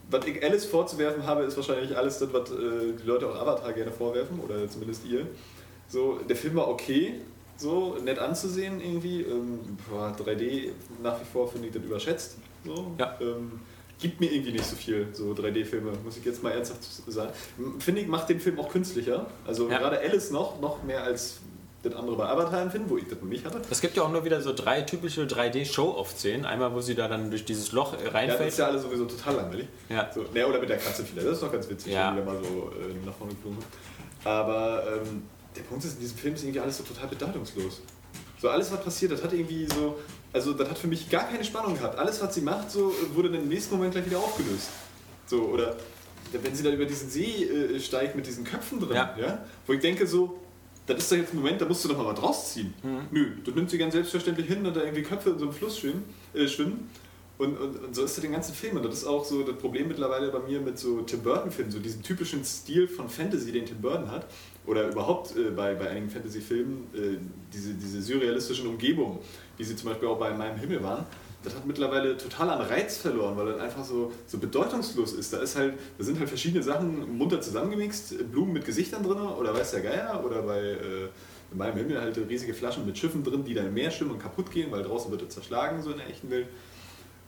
was 0.10 0.26
ich 0.28 0.44
Alice 0.44 0.66
vorzuwerfen 0.66 1.26
habe, 1.26 1.44
ist 1.44 1.56
wahrscheinlich 1.58 1.96
alles 1.98 2.20
das, 2.20 2.32
was 2.34 2.52
äh, 2.52 2.94
die 3.02 3.06
Leute 3.08 3.28
auch 3.30 3.36
Avatar 3.36 3.74
gerne 3.74 3.92
vorwerfen, 3.92 4.40
oder 4.40 4.68
zumindest 4.70 5.06
ihr. 5.06 5.26
So, 5.88 6.20
der 6.28 6.36
Film 6.36 6.56
war 6.56 6.68
okay, 6.68 7.22
so 7.58 7.96
nett 8.04 8.20
anzusehen 8.20 8.82
irgendwie. 8.82 9.22
Ähm, 9.22 9.78
boah, 9.90 10.16
3D 10.20 10.72
nach 11.02 11.20
wie 11.22 11.26
vor 11.26 11.48
finde 11.48 11.68
ich 11.68 11.74
das 11.74 11.84
überschätzt. 11.84 12.38
So. 12.66 12.92
Ja. 13.00 13.16
Ähm, 13.22 13.60
gibt 13.98 14.20
mir 14.20 14.30
irgendwie 14.32 14.52
nicht 14.52 14.66
so 14.66 14.76
viel, 14.76 15.08
so 15.14 15.32
3D-Filme, 15.32 15.94
muss 16.04 16.18
ich 16.18 16.26
jetzt 16.26 16.44
mal 16.44 16.52
ernsthaft 16.52 16.84
sagen. 17.08 17.32
Finde 17.80 18.02
ich, 18.02 18.08
macht 18.08 18.28
den 18.30 18.40
Film 18.42 18.60
auch 18.60 18.68
künstlicher. 18.70 19.28
Also 19.48 19.70
Ja. 19.70 19.78
gerade 19.78 20.00
Alice 20.00 20.32
noch, 20.32 20.60
noch 20.60 20.84
mehr 20.84 21.02
als 21.04 21.40
das 21.86 21.96
andere 21.96 22.16
bei 22.18 22.26
Avatar 22.28 22.62
empfinden, 22.62 22.90
wo 22.90 22.98
ich 22.98 23.08
das 23.08 23.22
nicht 23.22 23.46
hatte. 23.46 23.62
Es 23.70 23.82
gibt 23.82 23.96
ja 23.98 24.04
auch 24.04 24.12
nur 24.12 24.26
wieder 24.26 24.42
so 24.42 24.54
drei 24.54 24.82
typische 24.82 25.24
3D-Show-Off-Szenen. 25.26 26.46
Einmal, 26.46 26.74
wo 26.74 26.82
sie 26.82 26.96
da 26.96 27.08
dann 27.08 27.30
durch 27.30 27.46
dieses 27.46 27.72
Loch 27.72 27.94
äh, 27.94 27.98
Ja, 27.98 28.04
das 28.06 28.14
reinfällt. 28.14 28.50
ist 28.50 28.58
ja 28.60 28.68
alles 28.68 28.82
sowieso 28.84 29.06
total 29.06 29.36
langweilig. 29.36 29.68
Ja. 29.90 30.10
So, 30.14 30.26
ne, 30.34 30.48
oder 30.48 30.60
mit 30.60 30.70
der 30.70 30.78
Katze 30.78 31.04
vielleicht, 31.06 31.28
das 31.28 31.36
ist 31.36 31.44
doch 31.44 31.52
ganz 31.52 31.70
witzig, 31.70 31.94
Ja. 31.94 32.16
wenn 32.16 32.26
mal 32.26 32.38
so 32.38 32.72
äh, 32.80 33.06
nach 33.06 33.14
vorne 33.16 33.34
geflogen. 33.34 33.60
Aber 34.24 34.84
ähm, 34.88 35.24
der 35.56 35.62
Punkt 35.64 35.84
ist, 35.86 35.94
in 35.96 36.00
diesem 36.02 36.18
Film 36.18 36.34
ist 36.36 36.44
irgendwie 36.44 36.60
alles 36.60 36.78
so 36.78 36.84
total 36.84 37.08
bedeutungslos. 37.08 37.82
So 38.42 38.50
alles, 38.50 38.72
was 38.72 38.82
passiert, 38.82 39.12
das 39.12 39.24
hat 39.24 39.32
irgendwie 39.34 39.66
so, 39.68 39.98
also 40.34 40.54
das 40.54 40.70
hat 40.70 40.78
für 40.78 40.88
mich 40.88 41.10
gar 41.10 41.28
keine 41.28 41.44
Spannung 41.44 41.76
gehabt. 41.76 41.98
Alles, 41.98 42.22
was 42.22 42.34
sie 42.36 42.42
macht, 42.42 42.70
so 42.72 42.92
wurde 43.14 43.32
dann 43.32 43.42
im 43.42 43.48
nächsten 43.48 43.76
Moment 43.76 43.94
gleich 43.94 44.06
wieder 44.06 44.18
aufgelöst. 44.18 44.70
So, 45.28 45.42
oder 45.44 45.76
wenn 46.32 46.54
sie 46.54 46.64
da 46.64 46.70
über 46.72 46.86
diesen 46.86 47.10
See 47.10 47.46
äh, 47.46 47.80
steigt 47.80 48.16
mit 48.16 48.28
diesen 48.28 48.44
Köpfen 48.44 48.80
drin, 48.80 48.96
Ja. 48.96 49.16
ja. 49.18 49.46
wo 49.66 49.74
ich 49.74 49.80
denke 49.80 50.06
so, 50.06 50.38
das 50.86 50.98
ist 51.00 51.12
doch 51.12 51.18
jetzt 51.18 51.34
ein 51.34 51.38
Moment, 51.38 51.60
da 51.60 51.66
musst 51.66 51.84
du 51.84 51.90
doch 51.90 51.98
mal 51.98 52.06
was 52.06 52.22
rausziehen. 52.22 52.74
Nö, 53.12 53.32
du 53.44 53.52
nimmst 53.52 53.72
sie 53.72 53.78
ganz 53.78 53.94
selbstverständlich 53.94 54.48
hin 54.48 54.66
und 54.66 54.76
da 54.76 54.82
irgendwie 54.82 55.04
Köpfe 55.04 55.32
in 55.32 55.40
so 55.40 55.46
einem 55.46 55.54
Fluss 55.54 55.80
schwimmen. 55.80 56.04
Äh, 56.34 56.48
schwimmen. 56.48 56.90
Und, 57.38 57.58
und, 57.60 57.84
und 57.84 57.96
so 57.96 58.04
ist 58.04 58.16
das 58.16 58.22
den 58.22 58.32
ganzen 58.32 58.54
Film. 58.54 58.78
Und 58.78 58.86
das 58.86 59.00
ist 59.00 59.06
auch 59.06 59.26
so 59.26 59.44
das 59.44 59.58
Problem 59.58 59.88
mittlerweile 59.88 60.30
bei 60.30 60.40
mir 60.40 60.62
mit 60.62 60.80
so 60.80 61.02
Tim 61.02 61.22
Burton-Filmen, 61.22 61.72
so 61.72 61.80
diesem 61.80 62.02
typischen 62.02 62.46
Stil 62.46 62.88
von 62.88 63.10
Fantasy, 63.10 63.52
den 63.52 63.66
Tim 63.66 63.82
Burton 63.82 64.10
hat. 64.10 64.28
Oder 64.66 64.88
überhaupt 64.90 65.36
äh, 65.36 65.52
bei, 65.52 65.74
bei 65.76 65.90
einigen 65.90 66.10
Fantasy-Filmen, 66.10 66.88
äh, 66.94 67.18
diese, 67.54 67.74
diese 67.74 68.02
surrealistischen 68.02 68.68
Umgebungen, 68.68 69.20
wie 69.58 69.64
sie 69.64 69.76
zum 69.76 69.90
Beispiel 69.90 70.08
auch 70.08 70.18
bei 70.18 70.34
meinem 70.34 70.58
Himmel 70.58 70.82
waren. 70.82 71.06
Das 71.46 71.56
hat 71.56 71.66
mittlerweile 71.66 72.18
total 72.18 72.50
an 72.50 72.62
Reiz 72.62 72.98
verloren, 72.98 73.38
weil 73.38 73.46
das 73.46 73.60
einfach 73.60 73.86
so, 73.86 74.12
so 74.28 74.38
bedeutungslos 74.38 75.14
ist. 75.14 75.32
Da 75.32 75.38
ist 75.38 75.56
halt, 75.56 75.76
da 75.98 76.04
sind 76.04 76.20
halt 76.20 76.28
verschiedene 76.28 76.64
Sachen 76.64 77.18
munter 77.18 77.40
zusammengemixt, 77.40 78.32
Blumen 78.32 78.54
mit 78.54 78.66
Gesichtern 78.66 79.04
drin 79.04 79.20
oder 79.20 79.54
weiß 79.54 79.72
der 79.72 79.82
Geier 79.82 80.24
oder 80.26 80.42
bei 80.42 80.60
äh, 80.60 81.10
in 81.52 81.58
meinem 81.58 81.78
Himmel 81.78 82.02
halt 82.02 82.18
riesige 82.18 82.54
Flaschen 82.54 82.86
mit 82.86 82.98
Schiffen 82.98 83.24
drin, 83.24 83.46
die 83.46 83.54
dann 83.54 83.68
im 83.68 83.74
Meer 83.74 83.92
schwimmen 83.92 84.12
und 84.12 84.20
kaputt 84.20 84.52
gehen, 84.52 84.72
weil 84.72 84.84
draußen 84.84 85.12
wird 85.12 85.22
es 85.22 85.30
zerschlagen, 85.30 85.82
so 85.82 85.92
in 85.92 85.98
der 85.98 86.10
echten 86.10 86.30
Welt. 86.30 86.48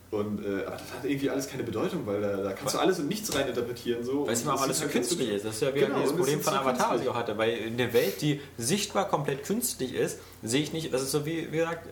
Und, 0.09 0.43
äh, 0.43 0.63
aber 0.65 0.77
das 0.77 0.93
hat 0.93 1.03
irgendwie 1.03 1.29
alles 1.29 1.49
keine 1.49 1.63
Bedeutung, 1.63 2.05
weil 2.05 2.21
da, 2.21 2.37
da 2.37 2.53
kannst 2.53 2.75
du 2.75 2.79
alles 2.79 2.99
und 2.99 3.09
nichts 3.09 3.35
reininterpretieren. 3.35 4.05
So. 4.05 4.25
Weil 4.25 4.33
es 4.33 4.39
Und 4.39 4.45
immer 4.45 4.53
das 4.53 4.61
alles 4.61 4.77
so 4.77 4.83
halt 4.83 4.93
künstlich 4.93 5.29
ist. 5.29 5.45
Das 5.45 5.55
ist 5.55 5.61
ja 5.61 5.75
wieder 5.75 5.87
Genau, 5.87 6.01
das 6.01 6.13
Problem 6.13 6.39
von 6.39 6.53
so 6.53 6.59
Avatar, 6.59 6.95
was 6.95 7.01
ich 7.01 7.09
auch 7.09 7.15
hatte. 7.15 7.37
Weil 7.37 7.57
in 7.57 7.77
der 7.77 7.93
Welt, 7.93 8.21
die 8.21 8.39
sichtbar 8.57 9.09
komplett 9.09 9.43
künstlich 9.43 9.93
ist, 9.93 10.19
sehe 10.43 10.61
ich 10.61 10.71
nicht, 10.71 10.93
das 10.93 11.01
ist 11.01 11.11
so 11.11 11.25
wie, 11.25 11.51
wie 11.51 11.57
gesagt, 11.57 11.89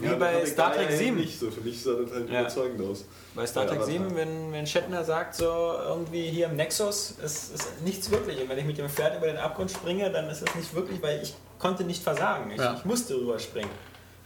wie 0.00 0.04
Ja, 0.06 0.10
das 0.12 0.18
bei 0.20 0.46
Star 0.46 0.72
Trek 0.72 0.90
ja 0.90 0.96
7. 0.96 1.16
Nicht 1.16 1.38
so. 1.38 1.50
Für 1.50 1.60
mich 1.60 1.82
sah 1.82 1.92
das 1.94 2.10
halt 2.12 2.30
Ja. 2.30 2.40
überzeugend 2.40 2.80
aus. 2.90 3.04
Bei 3.34 3.46
Star 3.46 3.64
Trek 3.66 3.78
Avatar. 3.78 3.92
7, 3.92 4.16
wenn, 4.16 4.52
wenn 4.52 4.66
Shatner 4.66 5.04
sagt, 5.04 5.34
so 5.34 5.44
irgendwie 5.44 6.28
hier 6.28 6.46
im 6.46 6.56
Nexus 6.56 7.14
ist, 7.24 7.54
ist 7.54 7.82
nichts 7.84 8.10
wirklich. 8.10 8.40
Und 8.40 8.48
wenn 8.48 8.58
ich 8.58 8.64
mit 8.64 8.78
dem 8.78 8.88
Pferd 8.88 9.16
über 9.16 9.26
den 9.26 9.36
Abgrund 9.36 9.70
springe, 9.70 10.10
dann 10.10 10.28
ist 10.28 10.42
es 10.46 10.54
nicht 10.54 10.74
wirklich, 10.74 11.00
weil 11.02 11.22
ich 11.22 11.34
konnte 11.58 11.84
nicht 11.84 12.02
versagen. 12.02 12.50
Ich, 12.50 12.58
Ja. 12.60 12.74
ich 12.78 12.84
musste 12.84 13.14
rüberspringen. 13.14 13.70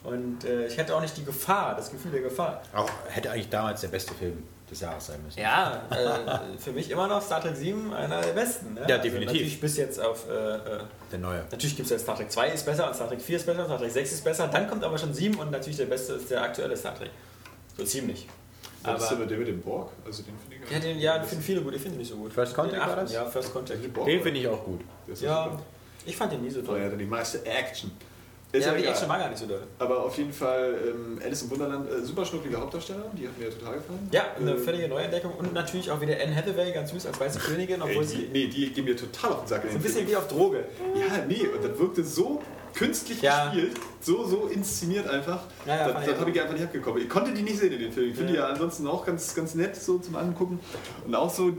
Und 0.04 0.44
äh, 0.44 0.66
ich 0.66 0.78
hatte 0.78 0.96
auch 0.96 1.00
nicht 1.00 1.16
die 1.16 1.24
Gefahr, 1.24 1.76
das 1.76 1.90
Gefühl 1.90 2.10
der 2.10 2.22
Gefahr. 2.22 2.62
Auch 2.74 2.90
hätte 3.08 3.30
eigentlich 3.30 3.48
damals 3.50 3.82
der 3.82 3.88
beste 3.88 4.12
Film 4.14 4.42
des 4.72 4.80
Jahres 4.80 5.06
sein 5.06 5.22
müssen. 5.24 5.38
Ja, 5.40 5.82
äh, 5.90 6.58
für 6.58 6.72
mich 6.72 6.90
immer 6.90 7.06
noch 7.06 7.22
Star 7.22 7.40
Trek 7.40 7.54
7 7.56 7.92
einer 7.92 8.20
der 8.20 8.32
besten. 8.32 8.74
Ne? 8.74 8.80
Ja, 8.88 8.98
definitiv. 8.98 9.14
Also 9.14 9.26
natürlich 9.26 9.60
bis 9.60 9.76
jetzt 9.76 10.00
auf. 10.00 10.28
Äh, 10.28 10.32
äh, 10.56 10.80
Der 11.12 11.18
neue. 11.18 11.44
natürlich 11.50 11.76
gibt 11.76 11.86
es 11.86 11.90
jetzt 11.90 12.02
Star 12.02 12.16
Trek 12.16 12.30
2 12.32 12.48
ist 12.48 12.64
besser 12.66 12.88
und 12.88 12.94
Star 12.94 13.08
Trek 13.08 13.20
4 13.20 13.36
ist 13.36 13.46
besser 13.46 13.60
und 13.60 13.66
Star 13.66 13.78
Trek 13.78 13.90
6 13.90 14.12
ist 14.12 14.24
besser. 14.24 14.48
Dann 14.48 14.68
kommt 14.68 14.82
aber 14.84 14.98
schon 14.98 15.12
7 15.14 15.38
und 15.38 15.50
natürlich 15.50 15.76
der 15.76 15.86
beste 15.86 16.14
ist 16.14 16.30
der 16.30 16.42
aktuelle 16.42 16.76
Star 16.76 16.94
Trek. 16.96 17.10
So 17.76 17.84
ziemlich. 17.84 18.26
Was 18.84 19.02
ist 19.02 19.08
denn 19.10 19.16
Aber. 19.18 19.24
mit 19.26 19.30
dem 19.30 19.38
mit 19.38 19.48
dem 19.48 19.60
Borg? 19.62 19.90
Also 20.04 20.22
den 20.24 20.34
finde 20.38 20.64
ich 20.64 20.70
Ja, 20.72 20.78
den, 20.80 20.98
ja, 20.98 21.18
den 21.18 21.28
finden 21.28 21.44
viele 21.44 21.60
gut, 21.60 21.74
ich 21.74 21.80
finde 21.82 21.96
ihn 21.96 22.00
nicht 22.00 22.10
so 22.10 22.16
gut. 22.16 22.32
First 22.32 22.54
Contact 22.54 22.82
Den 22.82 22.88
war 22.88 22.96
das? 22.96 23.12
Ja, 23.12 23.24
First 23.26 23.52
Contact. 23.52 23.94
Borg. 23.94 24.06
Den 24.06 24.20
finde 24.22 24.40
ich 24.40 24.48
auch 24.48 24.64
gut. 24.64 24.80
Der 25.06 25.14
Ja, 25.16 25.56
ich 26.04 26.16
fand 26.16 26.32
den 26.32 26.42
nie 26.42 26.50
so 26.50 26.60
Oh 26.60 26.64
toll. 26.64 26.80
ja, 26.80 26.88
dann 26.88 26.98
die 26.98 27.04
meiste 27.04 27.44
Action. 27.46 27.92
Ist 28.52 28.66
Ja, 28.66 28.72
ja, 28.72 28.78
die. 28.78 28.86
Action 28.86 29.08
war 29.08 29.18
gar 29.18 29.28
nicht 29.30 29.38
so 29.38 29.46
doll. 29.46 29.62
Aber 29.78 30.04
auf 30.04 30.16
jeden 30.18 30.32
Fall 30.32 30.74
ähm, 30.88 31.18
Alice 31.24 31.42
im 31.42 31.50
Wunderland, 31.50 31.90
äh, 31.90 32.00
super 32.02 32.24
schnucklige 32.24 32.60
Hauptdarsteller, 32.60 33.04
die 33.16 33.26
hat 33.26 33.38
mir 33.38 33.48
total 33.50 33.74
gefallen. 33.76 34.08
Ja, 34.12 34.24
eine 34.38 34.50
Ähm, 34.52 34.58
völlige 34.58 34.88
Neuentdeckung 34.88 35.32
und 35.38 35.54
natürlich 35.54 35.90
auch 35.90 36.00
wieder 36.02 36.14
Anne 36.22 36.36
Hathaway, 36.36 36.70
ganz 36.72 36.90
süß 36.90 37.06
als 37.06 37.18
weiße 37.18 37.38
Königin, 37.38 37.80
obwohl 37.80 38.02
Ey, 38.02 38.06
die, 38.06 38.06
sie 38.06 38.28
nee, 38.32 38.46
die 38.48 38.70
gehen 38.72 38.84
mir 38.84 38.94
total 38.96 39.32
auf 39.32 39.40
den 39.44 39.48
Sack. 39.48 39.62
so 39.62 39.68
ein 39.76 39.82
bisschen 39.82 39.94
Film. 40.00 40.08
wie 40.08 40.16
auf 40.16 40.28
Droge. 40.28 40.64
Ja, 40.94 41.24
nee, 41.26 41.46
und 41.48 41.64
das 41.64 41.78
wirkte 41.78 42.04
so 42.04 42.42
künstlich 42.74 43.22
Ja. 43.22 43.46
gespielt, 43.50 43.72
so, 44.00 44.24
so 44.26 44.46
inszeniert 44.48 45.08
einfach. 45.08 45.44
Ja, 45.66 45.76
ja, 45.76 45.92
das 45.92 46.06
das 46.06 46.20
habe 46.20 46.30
ich 46.30 46.40
einfach 46.40 46.54
nicht 46.54 46.64
abgekommen. 46.64 47.02
Ich 47.02 47.08
konnte 47.08 47.32
die 47.32 47.42
nicht 47.42 47.58
sehen 47.58 47.72
in 47.72 47.78
den 47.80 47.92
Film. 47.92 48.10
Ich 48.10 48.16
finde 48.16 48.32
die 48.32 48.38
ja 48.38 48.46
ansonsten 48.48 48.86
auch 48.86 49.04
ganz, 49.06 49.34
ganz 49.34 49.54
nett 49.54 49.76
so 49.76 49.98
zum 49.98 50.16
Angucken. 50.16 50.58
Und 51.06 51.14
auch 51.14 51.28
so, 51.32 51.52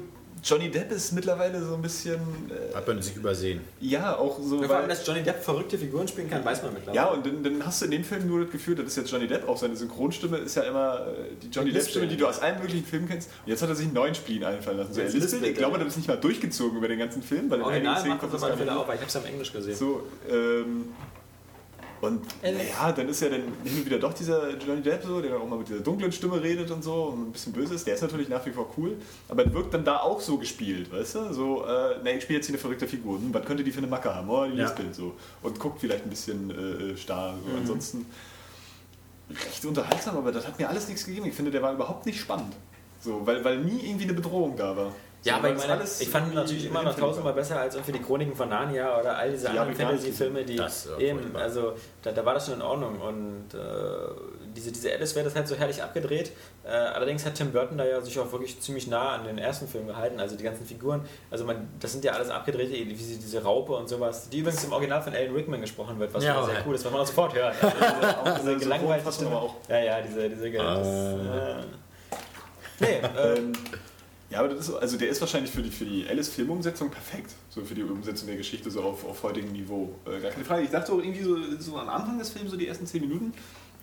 Johnny 0.44 0.70
Depp 0.70 0.92
ist 0.92 1.14
mittlerweile 1.14 1.64
so 1.66 1.76
ein 1.76 1.82
bisschen, 1.82 2.16
äh, 2.50 2.76
Hat 2.76 2.86
man 2.86 3.02
sich 3.02 3.16
übersehen. 3.16 3.62
ja, 3.80 4.18
auch 4.18 4.38
so. 4.40 4.58
Vor 4.60 4.70
weil- 4.70 4.78
allem, 4.78 4.90
dass 4.90 5.08
Johnny 5.08 5.24
Depp 5.24 5.42
verrückte 5.42 5.78
Figuren 5.78 6.08
spielen 6.08 6.30
kann, 6.30 6.44
weiß 6.44 6.64
man 6.64 6.74
mittlerweile. 6.74 6.96
Ja, 6.98 7.08
und 7.08 7.26
dann, 7.26 7.44
dann 7.44 7.66
hast 7.66 7.82
du 7.82 7.86
in 7.86 7.92
dem 7.92 8.04
Film 8.04 8.28
nur 8.28 8.42
das 8.42 8.52
Gefühl, 8.52 8.76
das 8.76 8.88
ist 8.88 8.98
jetzt 8.98 9.12
Johnny 9.12 9.28
Depp, 9.28 9.48
auch 9.48 9.58
seine 9.58 9.76
Synchronstimme 9.76 10.38
ist 10.38 10.56
ja 10.56 10.64
immer 10.64 11.08
äh, 11.08 11.36
die 11.42 11.48
Johnny 11.48 11.72
Depp-Stimme, 11.72 12.08
die 12.08 12.18
du 12.18 12.28
aus 12.28 12.40
allen 12.40 12.60
möglichen 12.60 12.86
Filmen 12.86 13.08
kennst. 13.08 13.30
Und 13.46 13.50
jetzt 13.50 13.62
hat 13.62 13.70
er 13.70 13.76
sich 13.76 13.86
einen 13.86 13.96
neuen 13.96 14.16
Spielen 14.16 14.44
einfallen 14.44 14.78
lassen. 14.80 14.94
So, 14.94 15.02
er 15.02 15.10
lispelt. 15.10 15.44
ich 15.44 15.56
glaube, 15.56 15.78
er. 15.78 15.84
das 15.86 15.94
ist 15.94 15.98
nicht 15.98 16.08
mal 16.10 16.18
durchgezogen 16.18 16.78
über 16.78 16.90
den 16.90 17.00
ganzen 17.00 17.24
Film, 17.24 17.50
weil 17.50 17.60
in 17.60 17.66
einigen 17.66 17.88
Original 17.88 17.96
Szenen 17.96 18.10
macht 18.10 18.20
kommt 18.22 18.34
das 18.34 18.44
auch, 18.44 18.88
weil 18.88 18.96
ich 18.96 19.02
habe 19.02 19.08
es 19.08 19.14
ja 19.14 19.20
im 19.22 19.26
Englisch 19.28 19.54
gesehen. 19.54 19.76
So, 19.76 20.04
ähm, 20.30 20.90
und 22.04 22.22
naja, 22.42 22.92
dann 22.92 23.08
ist 23.10 23.22
ja 23.22 23.30
dann 23.30 23.42
hin 23.42 23.78
und 23.78 23.86
wieder 23.86 23.98
doch 23.98 24.14
dieser 24.14 24.50
Johnny 24.58 24.82
Depp 24.82 25.04
so, 25.04 25.22
der 25.22 25.32
dann 25.32 25.42
auch 25.42 25.48
mal 25.48 25.58
mit 25.58 25.70
dieser 25.70 25.80
dunklen 25.80 26.12
Stimme 26.12 26.42
redet 26.42 26.70
und 26.70 26.84
so 26.84 27.06
und 27.06 27.30
ein 27.30 27.32
bisschen 27.32 27.54
böse 27.54 27.76
ist. 27.76 27.88
Der 27.88 27.96
ist 27.96 28.02
natürlich 28.02 28.30
nach 28.30 28.46
wie 28.46 28.52
vor 28.52 28.70
cool, 28.78 28.98
aber 29.30 29.44
er 29.46 29.54
wirkt 29.54 29.74
dann 29.74 29.86
da 29.86 29.98
auch 30.02 30.20
so 30.22 30.38
gespielt, 30.38 30.92
weißt 30.92 31.16
du? 31.16 31.34
So, 31.34 31.66
äh, 31.66 32.04
ne, 32.04 32.18
ich 32.18 32.24
spiele 32.24 32.38
jetzt 32.40 32.48
hier 32.48 32.54
eine 32.56 32.62
verrückte 32.62 32.88
Figur. 32.88 33.18
Hm, 33.18 33.34
was 33.34 33.46
könnte 33.46 33.64
die 33.64 33.72
für 33.72 33.80
eine 33.80 33.88
Macke 33.88 34.14
haben? 34.14 34.30
Oh, 34.30 34.46
die 34.46 34.58
Ja. 34.58 34.64
lispelt 34.64 34.94
so. 34.94 35.14
Und 35.42 35.60
guckt 35.60 35.80
vielleicht 35.80 36.04
ein 36.04 36.10
bisschen 36.10 36.52
äh, 36.94 36.98
starr. 36.98 37.36
So. 37.46 37.58
Ansonsten 37.58 38.06
recht 39.30 39.66
unterhaltsam, 39.66 40.18
aber 40.18 40.32
das 40.32 40.46
hat 40.46 40.60
mir 40.60 40.68
alles 40.70 40.88
nichts 40.88 41.06
gegeben. 41.06 41.26
Ich 41.26 41.34
finde, 41.34 41.52
der 41.52 41.62
war 41.62 41.74
überhaupt 41.74 42.06
nicht 42.06 42.20
spannend. 42.20 42.54
So, 43.00 43.26
weil, 43.26 43.44
weil 43.44 43.60
nie 43.60 43.86
irgendwie 43.86 44.04
eine 44.06 44.14
Bedrohung 44.14 44.56
da 44.56 44.76
war. 44.76 44.92
Ja, 45.24 45.38
aber 45.38 45.52
ich 45.52 45.58
meine, 45.58 45.84
ich 45.84 46.10
fand 46.10 46.34
natürlich 46.34 46.66
immer 46.66 46.84
noch 46.84 46.96
tausendmal 46.96 47.34
besser 47.34 47.60
als 47.60 47.76
irgendwie 47.76 47.94
die 47.94 48.02
Chroniken 48.02 48.36
von 48.36 48.50
Narnia 48.50 49.00
oder 49.00 49.18
all 49.18 49.32
diese 49.32 49.50
Die 49.50 49.58
anderen 49.58 49.74
Fantasy-Filme, 49.76 50.44
die 50.44 50.58
Das 50.58 50.90
eben, 51.00 51.36
also 51.36 51.74
da, 52.02 52.12
da 52.12 52.26
war 52.26 52.34
das 52.34 52.46
schon 52.46 52.56
in 52.56 52.62
Ordnung 52.62 53.00
und 53.00 53.54
äh, 53.54 53.60
diese, 54.56 54.72
diese 54.72 54.92
Alice 54.94 55.16
wird 55.16 55.26
das 55.26 55.36
halt 55.36 55.48
so 55.48 55.56
herrlich 55.56 55.82
abgedreht. 55.82 56.32
Äh, 56.66 56.70
allerdings 56.72 57.26
hat 57.26 57.36
Tim 57.36 57.52
Burton 57.52 57.78
da 57.78 57.86
ja 57.86 58.02
sich 58.02 58.20
auch 58.20 58.32
wirklich 58.32 58.60
ziemlich 58.60 58.88
nah 58.88 59.14
an 59.16 59.24
den 59.24 59.38
ersten 59.38 59.68
Film 59.68 59.88
gehalten, 59.88 60.20
also 60.20 60.36
die 60.36 60.44
ganzen 60.44 60.66
Figuren, 60.66 61.02
also 61.32 61.46
man, 61.46 61.70
das 61.80 61.94
sind 61.94 62.04
ja 62.04 62.12
alles 62.14 62.30
abgedrehte, 62.30 62.74
wie 62.74 62.96
sie, 62.96 63.18
diese 63.18 63.44
Raupe 63.44 63.74
und 63.74 63.88
sowas, 63.88 64.30
die 64.30 64.40
übrigens 64.40 64.64
im 64.66 64.74
Original 64.74 65.02
von 65.02 65.14
Alan 65.14 65.34
Rickman 65.34 65.62
gesprochen 65.62 66.00
wird, 66.00 66.14
was 66.14 66.24
Ja, 66.24 66.36
schon 66.36 66.46
sehr 66.48 66.64
cool 66.68 66.76
ist, 66.76 66.86
was 66.86 66.92
man 66.92 67.02
auch 67.02 67.08
sofort 67.08 67.34
hört. 67.34 67.56
Also 67.64 67.76
diese, 67.78 68.18
auch 68.20 68.40
diese 68.40 68.58
gelangweilte 68.58 69.12
Stimme. 69.12 69.32
aber 69.32 69.42
auch. 69.42 69.56
Ja, 69.70 69.80
ja, 69.80 70.02
diese, 70.02 70.30
diese 70.30 70.52
das, 70.52 70.88
äh, 70.88 71.56
Nee, 72.80 72.88
äh, 72.88 73.38
Ähm, 73.38 73.54
ja, 74.34 74.40
aber 74.40 74.50
das 74.50 74.68
ist, 74.68 74.74
also 74.74 74.98
der 74.98 75.10
ist 75.10 75.22
wahrscheinlich 75.22 75.52
für 75.52 75.62
die, 75.62 75.70
für 75.70 75.86
die 75.86 76.08
Alice-Filmumsetzung 76.08 76.90
perfekt. 76.90 77.36
So 77.50 77.64
für 77.64 77.76
die 77.76 77.84
Umsetzung 77.84 78.28
der 78.28 78.36
Geschichte 78.36 78.72
so 78.72 78.82
auf, 78.82 79.06
auf 79.06 79.22
heutigem 79.22 79.52
Niveau. 79.52 79.94
Äh, 80.06 80.20
gar 80.22 80.32
keine 80.32 80.44
Frage. 80.44 80.64
Ich 80.64 80.72
dachte 80.72 80.92
auch 80.92 80.98
irgendwie 80.98 81.22
so, 81.22 81.38
so 81.60 81.78
am 81.78 81.88
Anfang 81.88 82.18
des 82.18 82.32
Films, 82.32 82.50
so 82.50 82.58
die 82.58 82.68
ersten 82.68 82.88
10 82.88 83.02
Minuten, 83.02 83.32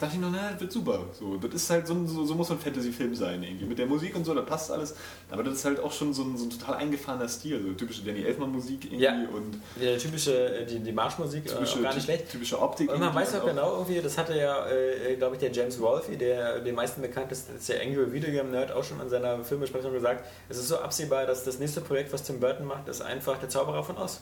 dachte 0.01 0.15
ich 0.17 0.21
noch, 0.21 0.31
na, 0.33 0.51
das 0.53 0.61
wird 0.61 0.73
super. 0.73 1.05
So, 1.19 1.37
das 1.37 1.55
ist 1.55 1.71
halt 1.71 1.87
so, 1.87 1.95
ein- 1.95 2.09
so, 2.09 2.25
so 2.25 2.35
muss 2.35 2.49
so 2.49 2.55
ein 2.55 2.61
Fantasy-Film 2.61 3.15
sein 3.15 3.43
irgendwie. 3.43 3.67
Mit 3.67 3.79
der 3.79 3.87
Musik 3.87 4.17
und 4.17 4.25
so, 4.25 4.35
da 4.35 4.43
passt 4.43 4.71
alles. 4.73 4.95
Aber 5.31 5.43
das 5.45 5.55
ist 5.55 5.65
halt 5.65 5.79
auch 5.81 5.93
schon 5.93 6.13
so 6.15 6.23
ein, 6.25 6.37
so 6.37 6.45
ein 6.47 6.51
total 6.51 6.77
eingefahrener 6.77 7.29
Stil. 7.29 7.63
So 7.63 7.73
typische 7.75 8.03
Danny 8.03 8.23
Elfman-Musik 8.25 8.87
irgendwie 8.87 9.05
Ja. 9.05 9.13
und 9.33 9.61
Die 9.81 9.97
typische, 9.99 10.33
äh, 10.61 10.67
die, 10.67 10.81
die 10.81 10.93
Marschmusik, 10.93 11.45
äh, 11.47 11.49
typische, 11.51 11.83
gar 11.83 11.95
nicht 11.95 12.05
schlecht. 12.05 12.31
typische 12.31 12.61
Optik. 12.61 12.91
Und 12.93 12.99
man 12.99 13.15
weiß 13.15 13.35
auch 13.37 13.43
auch- 13.43 13.47
genau 13.47 13.73
irgendwie, 13.75 14.01
das 14.01 14.17
hatte 14.19 14.37
ja, 14.37 14.67
äh, 14.69 15.15
glaube 15.17 15.37
ich, 15.37 15.41
der 15.41 15.53
James 15.53 15.79
Wolfe, 15.81 16.17
der 16.17 16.61
den 16.61 16.75
meisten 16.75 17.03
bekannt 17.03 17.31
ist, 17.31 17.51
ist 17.51 17.69
der 17.69 17.81
Angry 17.83 18.11
Video 18.13 18.31
Game 18.33 18.51
Nerd, 18.51 18.73
auch 18.73 18.83
schon 18.85 19.01
in 19.01 19.09
seiner 19.09 19.45
Filmbesprechung 19.45 19.93
gesagt, 19.93 20.25
es 20.49 20.57
ist 20.59 20.69
so 20.69 20.79
absehbar, 20.79 21.27
dass 21.27 21.45
das 21.45 21.59
nächste 21.59 21.81
Projekt, 21.83 22.13
was 22.13 22.23
Tim 22.23 22.41
Burton 22.41 22.67
macht, 22.67 22.89
ist 22.89 23.03
einfach 23.03 23.39
der 23.39 23.49
Zauberer 23.49 23.85
von 23.85 23.97
Oz. 23.99 24.21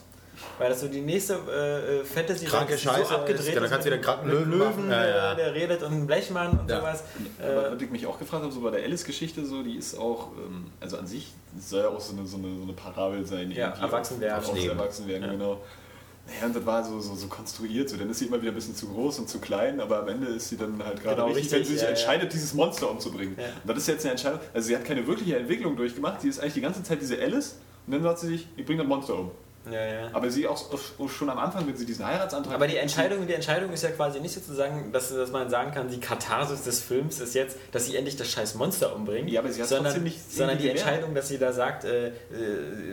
Weil 0.57 0.69
das 0.69 0.81
so 0.81 0.87
die 0.87 1.01
nächste 1.01 1.33
äh, 1.35 2.03
fantasy 2.05 2.45
Kranke 2.45 2.77
Scheiße 2.77 3.05
so 3.09 3.15
abgedreht 3.15 3.47
ist, 3.47 3.55
da 3.55 3.67
kannst 3.67 3.85
du 3.87 3.91
wieder 3.91 4.01
kranken 4.01 4.29
Löwen 4.29 4.51
Löwen. 4.51 4.89
Ja, 4.91 5.03
äh, 5.03 5.09
ja. 5.09 5.35
der 5.35 5.53
redet 5.53 5.83
und 5.83 5.93
ein 5.93 6.07
Blechmann 6.07 6.59
und 6.59 6.69
Ja. 6.69 6.79
sowas. 6.79 7.03
Aber 7.41 7.67
Äh, 7.67 7.71
was 7.75 7.81
ich 7.81 7.89
mich 7.89 8.05
auch 8.07 8.19
gefragt 8.19 8.43
habe, 8.43 8.53
so 8.53 8.61
bei 8.61 8.71
der 8.71 8.83
Alice-Geschichte, 8.83 9.45
so, 9.45 9.63
die 9.63 9.75
ist 9.75 9.97
auch, 9.97 10.29
ähm, 10.37 10.65
also 10.79 10.97
an 10.97 11.07
sich 11.07 11.33
soll 11.57 11.81
ja 11.83 11.89
auch 11.89 11.99
so 12.01 12.13
eine, 12.15 12.25
so 12.25 12.37
eine, 12.37 12.55
so 12.57 12.63
eine 12.63 12.73
Parabel 12.73 13.25
sein. 13.25 13.51
Ja, 13.51 13.67
irgendwie 13.67 13.81
erwachsen 13.83 14.19
werden. 14.19 14.39
Auf, 14.43 14.49
aufs 14.49 14.57
Leben. 14.59 14.77
Erwachsenwerden, 14.77 15.23
Ja. 15.25 15.31
genau. 15.31 15.61
Naja, 16.27 16.45
und 16.45 16.55
das 16.55 16.65
war 16.65 16.83
so, 16.83 16.99
so, 16.99 17.15
so 17.15 17.27
konstruiert, 17.27 17.89
so. 17.89 17.97
dann 17.97 18.07
ist 18.11 18.19
sie 18.19 18.25
immer 18.27 18.39
wieder 18.39 18.51
ein 18.51 18.55
bisschen 18.55 18.75
zu 18.75 18.87
groß 18.89 19.17
und 19.19 19.29
zu 19.29 19.39
klein, 19.39 19.79
aber 19.79 19.99
am 20.01 20.09
Ende 20.09 20.27
ist 20.27 20.49
sie 20.49 20.57
dann 20.57 20.79
halt 20.85 21.01
gerade 21.01 21.15
Genau, 21.15 21.27
richtig, 21.33 21.51
wenn 21.51 21.57
richtig, 21.59 21.67
sie 21.67 21.73
sich 21.73 21.81
ja, 21.81 21.87
ja. 21.89 21.89
entscheidet, 21.97 22.31
dieses 22.33 22.53
Monster 22.53 22.91
umzubringen. 22.91 23.35
Ja. 23.35 23.45
Und 23.45 23.67
das 23.69 23.77
ist 23.79 23.87
jetzt 23.87 24.03
eine 24.05 24.11
Entscheidung, 24.11 24.39
also 24.53 24.67
sie 24.67 24.75
hat 24.75 24.85
keine 24.85 25.07
wirkliche 25.07 25.37
Entwicklung 25.37 25.75
durchgemacht, 25.75 26.21
sie 26.21 26.29
ist 26.29 26.39
eigentlich 26.39 26.53
die 26.53 26.61
ganze 26.61 26.83
Zeit 26.83 27.01
diese 27.01 27.19
Alice 27.19 27.55
und 27.87 27.93
dann 27.93 28.03
sagt 28.03 28.19
sie 28.19 28.27
sich, 28.27 28.47
ich 28.57 28.63
bringe 28.65 28.79
das 28.83 28.87
Monster 28.87 29.15
um. 29.17 29.31
Ja, 29.71 29.85
ja. 29.85 30.09
Aber 30.13 30.29
sie 30.29 30.47
auch, 30.47 30.63
schon 31.09 31.29
am 31.29 31.37
Anfang, 31.37 31.67
wenn 31.67 31.75
sie 31.75 31.85
diesen 31.85 32.05
Heiratsantrag... 32.05 32.55
Aber 32.55 32.67
die 32.67 32.77
Entscheidung, 32.77 33.25
die 33.27 33.33
Entscheidung 33.33 33.71
ist 33.71 33.83
ja 33.83 33.91
quasi 33.91 34.19
nicht 34.19 34.33
sozusagen, 34.33 34.91
dass, 34.91 35.09
dass 35.09 35.31
man 35.31 35.49
sagen 35.49 35.71
kann, 35.71 35.89
die 35.89 35.99
Katharsis 35.99 36.63
des 36.63 36.81
Films 36.81 37.19
ist 37.19 37.35
jetzt, 37.35 37.57
dass 37.71 37.85
sie 37.85 37.95
endlich 37.95 38.15
das 38.17 38.29
scheiß 38.29 38.55
Monster 38.55 38.95
umbringt. 38.95 39.29
Ja, 39.29 39.41
aber 39.41 39.51
sie 39.51 39.61
hat 39.61 39.69
sondern, 39.69 39.85
trotzdem 39.85 40.03
nicht 40.03 40.31
sondern 40.31 40.57
die 40.57 40.69
Entscheidung, 40.69 41.13
dass 41.13 41.27
sie 41.27 41.37
da 41.37 41.51
sagt, 41.51 41.85
äh, 41.85 42.07
äh, 42.07 42.11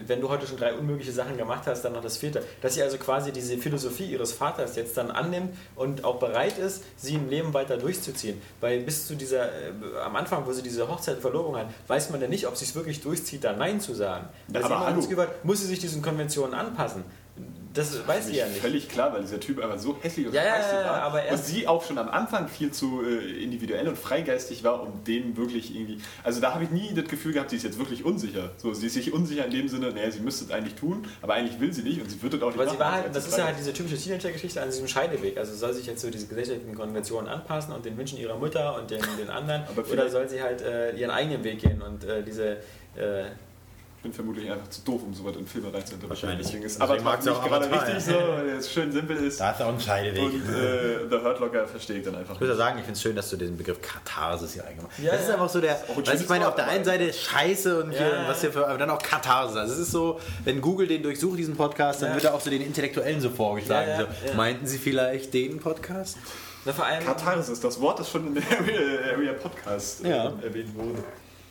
wenn 0.06 0.20
du 0.20 0.28
heute 0.28 0.46
schon 0.46 0.56
drei 0.56 0.74
unmögliche 0.74 1.12
Sachen 1.12 1.36
gemacht 1.36 1.62
hast, 1.66 1.82
dann 1.82 1.92
noch 1.92 2.02
das 2.02 2.16
vierte. 2.16 2.42
Dass 2.60 2.74
sie 2.74 2.82
also 2.82 2.98
quasi 2.98 3.32
diese 3.32 3.58
Philosophie 3.58 4.06
ihres 4.06 4.32
Vaters 4.32 4.76
jetzt 4.76 4.96
dann 4.96 5.10
annimmt 5.10 5.56
und 5.74 6.04
auch 6.04 6.18
bereit 6.18 6.58
ist, 6.58 6.82
sie 6.96 7.14
im 7.14 7.28
Leben 7.28 7.54
weiter 7.54 7.76
durchzuziehen. 7.76 8.40
Weil 8.60 8.80
bis 8.80 9.06
zu 9.06 9.14
dieser, 9.14 9.46
äh, 9.46 9.72
am 10.04 10.16
Anfang, 10.16 10.46
wo 10.46 10.52
sie 10.52 10.62
diese 10.62 10.88
Hochzeit 10.88 11.18
Verlobung 11.18 11.56
hat, 11.56 11.66
weiß 11.86 12.10
man 12.10 12.20
ja 12.20 12.28
nicht, 12.28 12.46
ob 12.46 12.56
sie 12.56 12.64
es 12.64 12.74
wirklich 12.74 13.00
durchzieht, 13.00 13.44
da 13.44 13.52
Nein 13.52 13.80
zu 13.80 13.94
sagen. 13.94 14.28
Weil 14.48 14.62
Aber 14.62 14.68
sie 14.68 14.74
immer 14.74 15.18
hallo. 15.18 15.22
hat, 15.22 15.44
muss 15.44 15.60
sie 15.60 15.66
sich 15.66 15.78
diesen 15.78 16.02
Konventionen 16.02 16.54
anpassen. 16.66 17.04
Das 17.74 18.08
weiß 18.08 18.28
sie 18.28 18.36
ja 18.36 18.46
nicht. 18.46 18.62
Völlig 18.62 18.88
klar, 18.88 19.12
weil 19.12 19.20
dieser 19.20 19.38
Typ 19.38 19.62
einfach 19.62 19.78
so 19.78 19.98
hässlich 20.00 20.26
und 20.26 20.32
Ja, 20.32 20.42
scheiße 20.42 20.76
ja, 20.76 20.84
war. 20.86 21.02
aber 21.02 21.22
und 21.30 21.44
sie 21.44 21.68
auch 21.68 21.84
schon 21.84 21.98
am 21.98 22.08
Anfang 22.08 22.48
viel 22.48 22.70
zu 22.70 23.02
äh, 23.04 23.42
individuell 23.44 23.86
und 23.88 23.98
freigeistig 23.98 24.64
war, 24.64 24.82
um 24.82 25.04
den 25.04 25.36
wirklich 25.36 25.76
irgendwie. 25.76 25.98
Also 26.24 26.40
da 26.40 26.54
habe 26.54 26.64
ich 26.64 26.70
nie 26.70 26.94
das 26.94 27.04
Gefühl 27.04 27.34
gehabt, 27.34 27.50
sie 27.50 27.56
ist 27.56 27.64
jetzt 27.64 27.78
wirklich 27.78 28.02
unsicher. 28.06 28.52
So, 28.56 28.72
sie 28.72 28.86
ist 28.86 28.94
sich 28.94 29.12
unsicher 29.12 29.44
in 29.44 29.50
dem 29.50 29.68
Sinne, 29.68 29.90
naja, 29.90 30.10
sie 30.10 30.20
müsste 30.20 30.46
es 30.46 30.50
eigentlich 30.50 30.76
tun, 30.76 31.06
aber 31.20 31.34
eigentlich 31.34 31.60
will 31.60 31.70
sie 31.70 31.82
nicht 31.82 32.00
und 32.00 32.10
sie 32.10 32.22
wird 32.22 32.32
es 32.32 32.40
auch 32.42 32.46
nicht 32.46 32.58
Aber 32.58 32.70
sie 32.70 32.78
machen, 32.78 32.80
war 32.80 32.92
weil 32.92 33.02
halt, 33.02 33.14
das 33.14 33.28
ist 33.28 33.36
ja 33.36 33.44
halt 33.44 33.58
diese 33.58 33.74
typische 33.74 33.98
Teenager-Geschichte 33.98 34.62
an 34.62 34.70
diesem 34.70 34.88
Scheideweg. 34.88 35.36
Also 35.36 35.54
soll 35.54 35.74
sich 35.74 35.84
jetzt 35.84 36.00
so 36.00 36.08
diese 36.08 36.28
gesellschaftlichen 36.28 36.74
Konventionen 36.74 37.28
anpassen 37.28 37.74
und 37.74 37.84
den 37.84 37.98
Wünschen 37.98 38.18
ihrer 38.18 38.38
Mutter 38.38 38.80
und 38.80 38.90
den, 38.90 39.02
den 39.20 39.28
anderen. 39.28 39.64
Oder 39.92 40.08
soll 40.08 40.26
sie 40.30 40.40
halt 40.40 40.62
äh, 40.62 40.96
ihren 40.96 41.10
eigenen 41.10 41.44
Weg 41.44 41.58
gehen 41.60 41.82
und 41.82 42.04
äh, 42.04 42.22
diese. 42.22 42.56
Ich 44.06 44.12
bin 44.12 44.24
vermutlich 44.24 44.48
einfach 44.48 44.68
zu 44.70 44.82
doof, 44.82 45.02
um 45.04 45.12
sowas 45.12 45.34
in 45.34 45.48
Filme 45.48 45.66
reinzuinterpretieren. 45.74 46.10
Wahrscheinlich. 46.10 46.46
Deswegen 46.46 46.62
ist 46.64 46.80
Deswegen 46.80 46.92
aber 47.00 47.02
mag 47.02 47.20
sie 47.22 47.28
nicht 47.30 47.38
auch 47.40 47.44
gerade 47.44 47.66
Avatar, 47.66 47.88
richtig 47.88 48.06
ja. 48.14 48.20
so, 48.20 48.28
weil 48.34 48.48
es 48.50 48.72
schön 48.72 48.92
simpel 48.92 49.16
ist. 49.16 49.40
Da 49.40 49.50
ist 49.50 49.62
auch 49.62 49.68
ein 49.68 49.80
Scheideweg. 49.80 50.22
Und 50.22 50.48
äh, 50.48 51.08
The 51.10 51.16
Hurt 51.24 51.40
Locker 51.40 51.66
verstehe 51.66 51.98
ich 51.98 52.04
dann 52.04 52.14
einfach. 52.14 52.34
Ich 52.34 52.40
würde 52.40 52.54
sagen, 52.54 52.78
ich 52.78 52.84
finde 52.84 52.96
es 52.96 53.02
schön, 53.02 53.16
dass 53.16 53.28
du 53.30 53.36
den 53.36 53.56
Begriff 53.56 53.82
Katharsis 53.82 54.52
hier 54.52 54.62
reingemacht 54.62 54.92
hast. 54.92 55.02
Ja, 55.04 55.10
das 55.10 55.22
ist 55.22 55.26
ja. 55.26 55.34
einfach 55.34 55.48
so 55.48 55.60
der, 55.60 55.80
weißt, 55.92 56.22
ich 56.22 56.28
meine, 56.28 56.46
auf 56.46 56.54
der 56.54 56.68
einen 56.68 56.84
Seite 56.84 57.12
Scheiße 57.12 57.82
und 57.82 57.90
hier, 57.90 58.00
Ja. 58.06 58.28
was 58.28 58.42
hier 58.42 58.52
für, 58.52 58.68
aber 58.68 58.78
dann 58.78 58.90
auch 58.90 59.02
Katharsis. 59.02 59.56
Also 59.56 59.72
es 59.74 59.78
ist 59.80 59.90
so, 59.90 60.20
wenn 60.44 60.60
Google 60.60 60.86
den 60.86 61.02
durchsucht, 61.02 61.36
diesen 61.36 61.56
Podcast, 61.56 62.00
dann 62.00 62.10
Ja. 62.10 62.14
wird 62.14 62.24
er 62.26 62.34
auch 62.34 62.40
so 62.40 62.48
den 62.48 62.62
Intellektuellen 62.62 63.20
so 63.20 63.28
vorgeschlagen. 63.30 63.88
Ja, 63.90 64.00
ja, 64.02 64.06
so, 64.22 64.28
ja. 64.28 64.34
Meinten 64.34 64.68
sie 64.68 64.78
vielleicht 64.78 65.34
den 65.34 65.58
Podcast? 65.58 66.16
na, 66.64 66.72
vor 66.72 66.86
allem. 66.86 67.04
Katharsis, 67.04 67.58
das 67.58 67.80
Wort 67.80 67.98
ist 67.98 68.10
schon 68.10 68.28
in 68.28 68.34
der 68.36 68.44
Area, 68.56 69.12
Area 69.14 69.32
Podcast 69.32 70.04
äh, 70.04 70.10
Ja. 70.10 70.32
erwähnt 70.44 70.76
worden. 70.76 71.02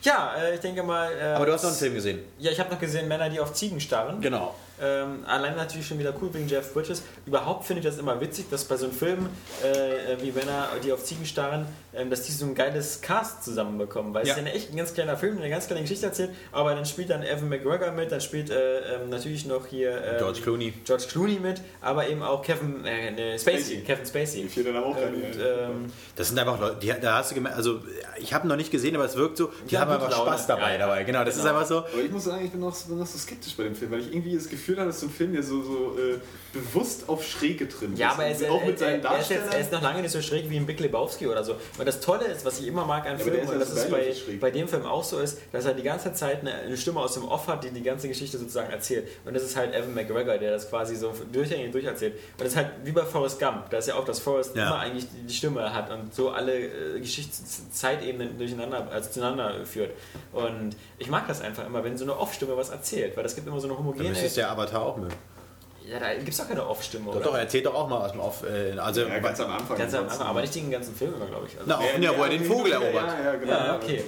Ja, 0.06 0.34
äh, 0.38 0.54
ich 0.54 0.60
denke 0.60 0.82
mal. 0.82 1.10
Äh, 1.12 1.24
Aber 1.34 1.46
du 1.46 1.52
hast 1.52 1.62
noch 1.64 1.70
einen 1.70 1.78
Film 1.78 1.94
gesehen. 1.94 2.20
Ja, 2.38 2.52
ich 2.52 2.60
habe 2.60 2.70
noch 2.70 2.78
gesehen 2.78 3.08
Männer, 3.08 3.28
die 3.28 3.40
auf 3.40 3.52
Ziegen 3.52 3.80
starren. 3.80 4.20
Genau. 4.20 4.54
Ähm, 4.80 5.24
allein 5.26 5.56
natürlich 5.56 5.86
schon 5.86 5.98
wieder 5.98 6.12
cool 6.20 6.32
wegen 6.34 6.48
Jeff 6.48 6.72
Bridges. 6.74 7.02
Überhaupt 7.24 7.64
finde 7.64 7.80
ich 7.80 7.86
das 7.86 7.98
immer 7.98 8.20
witzig, 8.20 8.46
dass 8.50 8.64
bei 8.64 8.76
so 8.76 8.86
einem 8.86 8.94
Film 8.94 9.28
äh, 9.64 9.68
äh, 10.12 10.22
wie 10.22 10.32
Männer, 10.32 10.68
die 10.84 10.92
auf 10.92 11.02
Ziegen 11.02 11.24
starren, 11.24 11.66
ähm, 11.94 12.10
dass 12.10 12.22
die 12.22 12.32
so 12.32 12.44
ein 12.44 12.54
geiles 12.54 13.00
Cast 13.00 13.42
zusammenbekommen. 13.44 14.12
Weil 14.12 14.26
Ja. 14.26 14.34
es 14.34 14.38
ist 14.38 14.46
ja 14.46 14.52
echt 14.52 14.70
ein 14.72 14.76
ganz 14.76 14.92
kleiner 14.92 15.16
Film, 15.16 15.36
der 15.36 15.44
eine 15.44 15.54
ganz 15.54 15.66
kleine 15.66 15.82
Geschichte 15.82 16.06
erzählt, 16.06 16.30
aber 16.52 16.74
dann 16.74 16.84
spielt 16.84 17.10
dann 17.10 17.22
Evan 17.22 17.48
McGregor 17.48 17.90
mit, 17.92 18.12
dann 18.12 18.20
spielt 18.20 18.50
äh, 18.50 18.80
ähm, 18.96 19.08
natürlich 19.08 19.46
noch 19.46 19.66
hier 19.66 19.92
ähm, 20.04 20.18
George 20.18 20.40
Clooney. 20.42 20.74
George 20.84 21.04
Clooney 21.08 21.38
mit, 21.40 21.62
aber 21.80 22.08
eben 22.08 22.22
auch 22.22 22.42
Kevin 22.42 22.84
äh, 22.84 23.10
ne, 23.12 23.38
Spacey, 23.38 23.60
Spacey. 23.60 23.80
Kevin 23.82 24.06
Spacey. 24.06 24.42
Die 24.42 24.48
vier 24.48 24.64
dann 24.64 24.76
auch 24.76 24.96
Und, 24.96 25.40
ähm, 25.40 25.92
Das 26.16 26.28
sind 26.28 26.38
einfach 26.38 26.60
Leute, 26.60 26.76
die, 26.82 26.92
da 27.00 27.16
hast 27.16 27.30
du 27.30 27.34
gemerkt, 27.34 27.56
also 27.56 27.80
ich 28.18 28.34
habe 28.34 28.46
noch 28.46 28.56
nicht 28.56 28.70
gesehen, 28.70 28.94
aber 28.94 29.06
es 29.06 29.16
wirkt 29.16 29.38
so, 29.38 29.46
die, 29.64 29.68
Die 29.68 29.78
haben 29.78 29.90
haben 29.90 30.02
einfach 30.02 30.10
Laune. 30.10 30.30
Spaß 30.32 30.46
dabei. 30.48 30.72
Ja. 30.72 30.78
dabei. 30.78 31.04
Genau, 31.04 31.24
das 31.24 31.34
Genau. 31.36 31.46
ist 31.46 31.50
einfach 31.54 31.66
so. 31.66 31.78
Aber 31.78 32.02
ich 32.04 32.10
muss 32.10 32.24
sagen, 32.24 32.44
ich 32.44 32.50
bin 32.50 32.60
noch, 32.60 32.76
bin 32.84 32.98
noch 32.98 33.06
so 33.06 33.16
skeptisch 33.18 33.54
bei 33.56 33.62
dem 33.64 33.74
Film, 33.74 33.90
weil 33.92 34.00
ich 34.00 34.12
irgendwie 34.12 34.34
das 34.34 34.48
Gefühl 34.48 34.65
dass 34.74 35.00
so 35.00 35.06
ein 35.06 35.12
Film, 35.12 35.32
der 35.32 35.42
so, 35.42 35.62
so 35.62 35.98
äh, 35.98 36.18
bewusst 36.56 37.08
auf 37.08 37.24
Schräge 37.24 37.68
trimmt. 37.68 37.98
Ja, 37.98 38.08
ist. 38.08 38.14
aber 38.14 38.24
er 38.24 38.30
ist, 38.32 38.48
auch 38.48 38.64
mit 38.64 38.80
er, 38.80 39.00
seinen 39.00 39.04
er, 39.04 39.18
ist 39.18 39.30
jetzt, 39.30 39.52
er 39.52 39.60
ist 39.60 39.72
noch 39.72 39.82
lange 39.82 40.02
nicht 40.02 40.10
so 40.10 40.22
schräg 40.22 40.48
wie 40.50 40.56
ein 40.56 40.66
Big 40.66 40.80
Lebowski 40.80 41.26
oder 41.26 41.44
so. 41.44 41.56
Weil 41.76 41.86
das 41.86 42.00
Tolle 42.00 42.24
ist, 42.26 42.44
was 42.44 42.58
ich 42.60 42.66
immer 42.66 42.84
mag 42.84 43.04
an 43.06 43.12
Ja, 43.12 43.24
der 43.24 43.24
Filmen, 43.24 43.42
ist 43.42 43.50
und 43.50 43.60
das 43.60 43.70
ist 43.72 43.90
bei, 43.90 44.14
bei 44.40 44.50
dem 44.50 44.68
Film 44.68 44.84
auch 44.86 45.04
so 45.04 45.18
ist, 45.18 45.38
dass 45.52 45.64
er 45.64 45.74
die 45.74 45.82
ganze 45.82 46.12
Zeit 46.12 46.40
eine, 46.40 46.54
eine 46.54 46.76
Stimme 46.76 47.00
aus 47.00 47.14
dem 47.14 47.24
Off 47.24 47.46
hat, 47.48 47.64
die 47.64 47.70
die 47.70 47.82
ganze 47.82 48.08
Geschichte 48.08 48.38
sozusagen 48.38 48.70
erzählt. 48.70 49.08
Und 49.24 49.34
das 49.34 49.42
ist 49.42 49.56
halt 49.56 49.74
Evan 49.74 49.94
McGregor, 49.94 50.38
der 50.38 50.52
das 50.52 50.68
quasi 50.68 50.96
so 50.96 51.12
durchgängig 51.32 51.72
durcherzählt. 51.72 52.14
Und 52.14 52.40
das 52.40 52.48
ist 52.48 52.56
halt 52.56 52.70
wie 52.84 52.92
bei 52.92 53.02
Forrest 53.04 53.38
Gump. 53.38 53.70
Da 53.70 53.78
ist 53.78 53.88
ja 53.88 53.94
auch, 53.94 54.04
dass 54.04 54.18
Forrest 54.18 54.56
Ja. 54.56 54.66
immer 54.66 54.78
eigentlich 54.78 55.06
die, 55.10 55.26
die 55.26 55.34
Stimme 55.34 55.72
hat 55.72 55.90
und 55.90 56.14
so 56.14 56.30
alle 56.30 56.56
äh, 56.56 57.00
Geschichtszeitebenen 57.00 58.38
durcheinander, 58.38 58.88
also 58.90 59.10
zueinander 59.10 59.64
führt. 59.64 59.90
Und 60.32 60.76
ich 60.98 61.08
mag 61.08 61.26
das 61.28 61.40
einfach 61.40 61.66
immer, 61.66 61.84
wenn 61.84 61.96
so 61.96 62.04
eine 62.04 62.16
Off-Stimme 62.18 62.56
was 62.56 62.70
erzählt, 62.70 63.16
weil 63.16 63.22
das 63.22 63.34
gibt 63.34 63.46
immer 63.46 63.60
so 63.60 63.68
eine 63.68 63.78
homogene... 63.78 64.08
müsstest 64.08 64.36
du 64.36 64.40
ja 64.42 64.50
Avatar 64.50 64.82
auch 64.82 64.96
mögen. 64.96 65.14
Ja, 65.86 66.00
da 66.00 66.14
gibt 66.14 66.28
es 66.28 66.36
doch 66.36 66.48
keine 66.48 66.66
Off-Stimme, 66.66 67.12
Doch, 67.12 67.22
doch, 67.22 67.34
er 67.34 67.40
erzählt 67.40 67.64
doch 67.64 67.74
auch 67.74 67.88
mal 67.88 68.04
aus 68.04 68.12
dem 68.12 68.20
Off. 68.20 68.42
Äh, 68.42 68.76
also, 68.78 69.02
ja, 69.02 69.18
ganz 69.20 69.40
am 69.40 69.52
Anfang. 69.52 69.78
Ganz 69.78 69.94
am 69.94 70.04
Anfang, 70.04 70.26
aber 70.26 70.40
nicht 70.40 70.54
den 70.54 70.70
ganzen 70.70 70.94
Film 70.94 71.14
glaube 71.14 71.46
ich. 71.46 71.56
Also, 71.58 71.64
na, 71.66 71.78
offen, 71.78 72.02
ja, 72.02 72.16
wo 72.16 72.24
er 72.24 72.30
den 72.30 72.44
Vogel 72.44 72.72
erobert. 72.72 72.94
Ja, 73.06 73.24
ja, 73.24 73.34
genau. 73.36 73.52
Ja, 73.52 73.76
okay. 73.76 74.04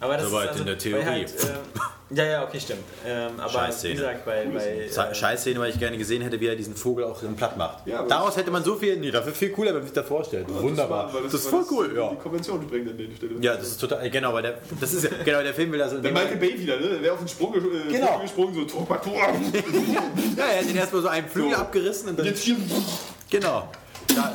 Aber 0.00 0.16
das 0.16 0.26
Soweit 0.26 0.44
ist 0.44 0.50
also, 0.50 0.60
in 0.60 0.66
der 0.66 0.78
Theorie. 0.78 1.04
Halt, 1.04 1.32
ähm, 1.44 1.82
ja, 2.14 2.24
ja, 2.24 2.44
okay, 2.44 2.60
stimmt. 2.60 2.80
Ähm, 3.06 3.32
aber 3.38 3.48
Scheißszene. 3.50 3.92
wie 3.94 3.96
gesagt, 3.98 4.24
bei, 4.24 4.44
bei 4.46 4.88
Ze- 4.88 5.08
äh, 5.10 5.14
Scheißszene, 5.14 5.60
weil 5.60 5.70
ich 5.70 5.78
gerne 5.78 5.96
gesehen 5.98 6.22
hätte, 6.22 6.38
wie 6.40 6.46
er 6.46 6.56
diesen 6.56 6.74
Vogel 6.76 7.04
auch 7.04 7.20
platt 7.36 7.56
macht. 7.56 7.86
Ja, 7.86 8.02
Daraus 8.04 8.36
hätte 8.36 8.50
man 8.50 8.62
so 8.64 8.76
viel, 8.76 8.96
nee, 8.98 9.10
dafür 9.10 9.32
viel 9.32 9.50
cooler, 9.50 9.68
wenn 9.70 9.76
man 9.78 9.84
sich 9.84 9.92
das 9.94 10.06
vorstellt. 10.06 10.46
Wunderbar. 10.48 11.06
Das, 11.06 11.14
war- 11.14 11.22
Das, 11.22 11.34
ist 11.34 11.46
voll 11.48 11.64
cool, 11.70 11.92
ja. 11.96 12.10
Die 12.10 12.16
Konvention 12.16 12.62
springt 12.62 12.90
an 12.90 12.96
den 12.96 13.14
Stelle. 13.16 13.32
Ja, 13.40 13.56
das 13.56 13.68
ist 13.68 13.80
total, 13.80 14.08
genau, 14.10 14.32
weil 14.34 14.42
der, 14.42 14.58
das 14.80 14.92
ist 14.94 15.04
ja, 15.04 15.10
genau, 15.24 15.42
der 15.42 15.54
Film 15.54 15.72
will 15.72 15.82
also, 15.82 15.98
Der 15.98 16.12
Michael 16.12 16.36
Bay 16.36 16.58
wieder, 16.58 16.76
ne? 16.78 16.88
Der 16.88 17.02
wäre 17.02 17.12
auf 17.14 17.18
den 17.20 17.28
Sprung, 17.28 17.54
äh, 17.54 17.92
Genau. 17.92 18.18
Gesprungen, 18.20 18.54
so 18.54 18.86
ja, 20.36 20.44
er 20.44 20.58
hat 20.60 20.66
ihn 20.68 20.76
erstmal 20.76 21.02
so 21.02 21.08
einen 21.08 21.28
Flügel 21.28 21.52
So. 21.52 21.56
abgerissen 21.56 22.08
und 22.10 22.18
dann, 22.18 22.26
Jetzt 22.26 22.42
hier. 22.42 22.56
genau. 23.30 23.68
Ja, 24.14 24.32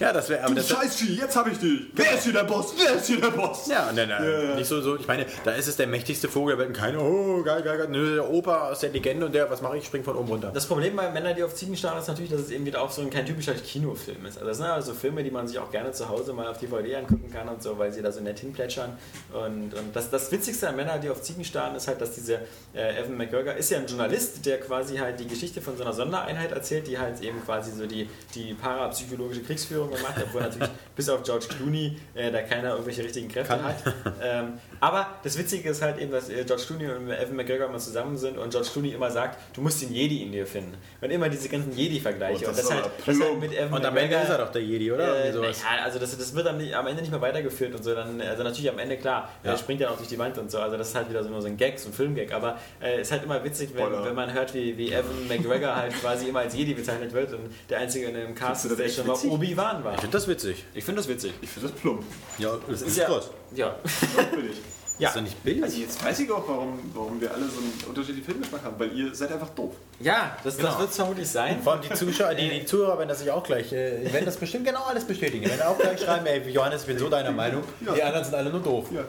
ja 0.00 0.12
das 0.12 0.28
wäre, 0.28 0.44
aber 0.44 0.54
das 0.54 0.68
Scheißvieh, 0.68 1.16
jetzt 1.16 1.36
hab 1.36 1.46
ich 1.50 1.58
dich. 1.58 1.80
Wer 1.94 2.14
ist 2.14 2.24
hier 2.24 2.32
der 2.32 2.44
Boss? 2.44 2.74
Wer 2.76 2.96
ist 2.96 3.06
hier 3.06 3.20
der 3.20 3.30
Boss? 3.30 3.66
Ja, 3.66 3.88
und 3.88 3.96
dann 3.96 4.10
äh, 4.10 4.54
nicht 4.56 4.66
so, 4.66 4.80
so, 4.80 4.96
ich 4.96 5.06
meine, 5.06 5.26
da 5.44 5.52
ist 5.52 5.68
es 5.68 5.76
der 5.76 5.86
mächtigste 5.86 6.28
Vogel, 6.28 6.56
da 6.56 6.62
wird 6.62 6.74
kein, 6.74 6.96
oh, 6.96 7.42
geil, 7.42 7.62
geil, 7.62 7.78
geil, 7.78 7.88
nö, 7.90 8.16
der 8.16 8.30
Opa 8.30 8.70
aus 8.70 8.80
der 8.80 8.90
Legende 8.90 9.26
und 9.26 9.34
der, 9.34 9.50
was 9.50 9.62
mache 9.62 9.78
ich, 9.78 9.84
springt 9.84 10.04
von 10.04 10.16
oben 10.16 10.28
runter. 10.28 10.50
das 10.52 10.66
Problem 10.66 10.96
bei 10.96 11.10
Männern, 11.10 11.34
die 11.36 11.42
auf 11.42 11.54
Ziegen 11.54 11.76
starren, 11.76 11.98
ist 11.98 12.08
natürlich, 12.08 12.30
dass 12.30 12.40
es 12.40 12.50
eben 12.50 12.64
wieder 12.64 12.82
auch 12.82 12.90
so 12.90 13.02
ein 13.02 13.10
kein 13.10 13.26
typischer 13.26 13.54
Kinofilm 13.54 14.26
ist. 14.26 14.36
Also 14.36 14.48
das 14.48 14.56
sind 14.58 14.66
also 14.66 14.94
Filme, 14.94 15.22
die 15.22 15.30
man 15.30 15.46
sich 15.48 15.58
auch 15.58 15.70
gerne 15.70 15.92
zu 15.92 16.08
Hause 16.08 16.32
mal 16.32 16.46
auf 16.48 16.58
DVD 16.58 16.96
angucken 16.96 17.30
kann 17.32 17.48
und 17.48 17.62
so, 17.62 17.78
weil 17.78 17.92
sie 17.92 18.02
da 18.02 18.12
so 18.12 18.20
nett 18.20 18.38
hinplätschern. 18.38 18.96
Und, 19.32 19.74
und 19.74 19.94
das, 19.94 20.10
das 20.10 20.30
Witzigste 20.32 20.68
an 20.68 20.76
Männern, 20.76 21.00
die 21.00 21.10
auf 21.10 21.22
Ziegen 21.22 21.44
starren, 21.44 21.74
ist 21.74 21.88
halt, 21.88 22.00
dass 22.00 22.12
dieser 22.14 22.40
äh, 22.74 23.00
Evan 23.00 23.16
McGregor 23.16 23.54
ist 23.54 23.70
ja 23.70 23.78
ein 23.78 23.86
Journalist, 23.86 24.44
der 24.46 24.60
quasi 24.60 24.96
halt 24.96 25.20
die 25.20 25.26
Geschichte 25.26 25.60
von 25.60 25.76
so 25.76 25.82
einer 25.82 25.92
Sondereinheit 25.92 26.52
erzählt, 26.52 26.86
die 26.86 26.98
halt 26.98 27.20
eben 27.20 27.42
quasi 27.44 27.72
so 27.72 27.86
die, 27.86 28.08
die 28.34 28.41
parapsychologische 28.54 29.42
Kriegsführung 29.42 29.90
gemacht 29.90 30.14
obwohl 30.22 30.42
natürlich 30.42 30.68
bis 30.96 31.08
auf 31.08 31.22
George 31.22 31.46
Clooney 31.48 31.98
äh, 32.14 32.30
da 32.30 32.42
keiner 32.42 32.70
irgendwelche 32.70 33.04
richtigen 33.04 33.28
Kräfte 33.28 33.54
Kann. 33.54 33.64
hat. 33.64 33.76
Ähm, 34.22 34.52
aber 34.82 35.06
das 35.22 35.38
Witzige 35.38 35.70
ist 35.70 35.80
halt 35.80 35.98
eben, 35.98 36.10
dass 36.10 36.28
äh, 36.28 36.42
George 36.44 36.64
Clooney 36.66 36.88
und 36.88 37.08
Evan 37.08 37.36
McGregor 37.36 37.68
immer 37.68 37.78
zusammen 37.78 38.16
sind 38.16 38.36
und 38.36 38.50
George 38.50 38.68
Clooney 38.72 38.90
immer 38.90 39.12
sagt, 39.12 39.38
du 39.54 39.60
musst 39.60 39.80
den 39.80 39.92
Jedi 39.94 40.22
in 40.24 40.32
dir 40.32 40.44
finden. 40.44 40.74
Und 41.00 41.08
immer 41.10 41.28
diese 41.28 41.48
ganzen 41.48 41.72
Jedi-Vergleiche. 41.76 42.44
Oh, 42.44 42.48
und 42.48 42.56
das 42.56 42.56
das, 42.56 42.64
ist 42.64 42.70
halt, 42.72 42.84
aber 42.86 42.92
das 42.98 43.06
halt 43.06 43.18
plump. 43.18 43.40
mit 43.40 43.52
Evan 43.56 43.72
Und 43.74 43.86
am 43.86 43.96
Ende 43.96 44.16
ist 44.16 44.28
er 44.28 44.38
doch 44.38 44.50
der 44.50 44.62
Jedi, 44.62 44.90
oder? 44.90 45.24
äh, 45.24 45.32
sowas. 45.32 45.62
naja, 45.62 45.84
also 45.84 46.00
das, 46.00 46.18
das 46.18 46.34
wird 46.34 46.46
dann 46.46 46.56
nicht, 46.58 46.74
am 46.74 46.84
Ende 46.88 47.00
nicht 47.00 47.12
mehr 47.12 47.20
weitergeführt 47.20 47.74
und 47.76 47.84
so. 47.84 47.94
Dann, 47.94 48.20
also 48.20 48.42
natürlich 48.42 48.68
am 48.70 48.78
Ende, 48.80 48.96
klar, 48.96 49.30
Ja. 49.44 49.52
er 49.52 49.56
springt 49.56 49.80
dann 49.80 49.88
auch 49.90 49.96
durch 49.96 50.08
die 50.08 50.18
Wand 50.18 50.36
und 50.38 50.50
so. 50.50 50.58
Also 50.58 50.76
das 50.76 50.88
ist 50.88 50.94
halt 50.96 51.08
wieder 51.08 51.22
so 51.22 51.30
nur 51.30 51.40
so 51.40 51.46
ein 51.46 51.56
Gag, 51.56 51.78
so 51.78 51.88
ein 51.88 51.92
Filmgag. 51.92 52.32
Aber 52.32 52.58
es 52.80 52.86
äh, 52.88 53.00
ist 53.02 53.12
halt 53.12 53.22
immer 53.22 53.44
witzig, 53.44 53.70
wenn, 53.74 53.92
wenn 54.04 54.14
man 54.16 54.32
hört, 54.32 54.52
wie, 54.52 54.76
wie 54.76 54.92
Evan 54.92 55.28
McGregor 55.28 55.76
halt 55.76 55.92
quasi 56.00 56.28
immer 56.28 56.40
als 56.40 56.56
Jedi 56.56 56.74
bezeichnet 56.74 57.12
wird 57.12 57.32
und 57.32 57.54
der 57.70 57.78
Einzige 57.78 58.06
in 58.06 58.16
einem 58.16 58.34
Cast, 58.34 58.64
das 58.64 58.76
der 58.76 58.88
schon 58.88 59.06
mal? 59.06 59.16
Obi-Wan 59.16 59.84
war. 59.84 59.94
Ich 59.94 60.00
finde 60.00 60.16
das 60.16 60.26
witzig. 60.26 60.64
Ich 60.74 60.84
finde 60.84 61.00
das 61.00 61.08
witzig. 61.08 61.32
Ich 61.40 61.48
finde 61.50 61.68
das 61.68 61.78
plump. 61.78 62.02
Ja, 62.38 62.58
das 62.68 62.82
Ist 62.82 62.96
ja, 62.96 63.06
ja. 63.54 63.76
Natürlich. 64.16 64.56
Ja. 64.98 65.08
Ist 65.08 65.16
doch 65.16 65.22
nicht 65.22 65.42
billig. 65.42 65.62
Also 65.64 65.78
jetzt 65.78 66.04
weiß 66.04 66.20
ich 66.20 66.30
auch, 66.30 66.46
warum, 66.46 66.78
warum 66.94 67.20
wir 67.20 67.32
alle 67.32 67.44
so 67.46 67.58
einen 67.58 67.72
unterschiedlichen 67.88 68.24
Filmgeschmack 68.24 68.62
haben, 68.62 68.78
weil 68.78 68.92
ihr 68.96 69.12
seid 69.14 69.32
einfach 69.32 69.48
doof. 69.48 69.72
Ja, 69.98 70.36
das, 70.44 70.58
das 70.58 70.78
wird 70.78 70.90
es 70.90 70.96
vermutlich 70.96 71.28
sein. 71.28 71.60
Vor 71.60 71.72
allem 71.72 71.82
die 71.82 71.92
Zuschauer, 71.94 72.34
die, 72.34 72.48
die 72.50 72.64
Zuhörer 72.66 72.98
werden 72.98 73.08
das 73.08 73.18
sich 73.20 73.30
auch 73.30 73.42
gleich, 73.42 73.72
äh, 73.72 74.12
werden 74.12 74.26
das 74.26 74.36
bestimmt 74.36 74.64
genau 74.66 74.84
alles 74.84 75.04
bestätigen. 75.04 75.42
Die 75.44 75.50
werden 75.50 75.62
auch 75.62 75.78
gleich 75.78 75.98
schreiben, 75.98 76.26
ey, 76.26 76.48
Johannes, 76.50 76.82
ich 76.82 76.86
bin 76.86 76.98
so 76.98 77.08
deiner 77.08 77.32
Meinung. 77.32 77.64
Die 77.80 78.02
anderen 78.02 78.22
sind 78.24 78.34
alle 78.34 78.50
nur 78.50 78.60
doof. 78.60 78.86
Ja. 78.92 79.00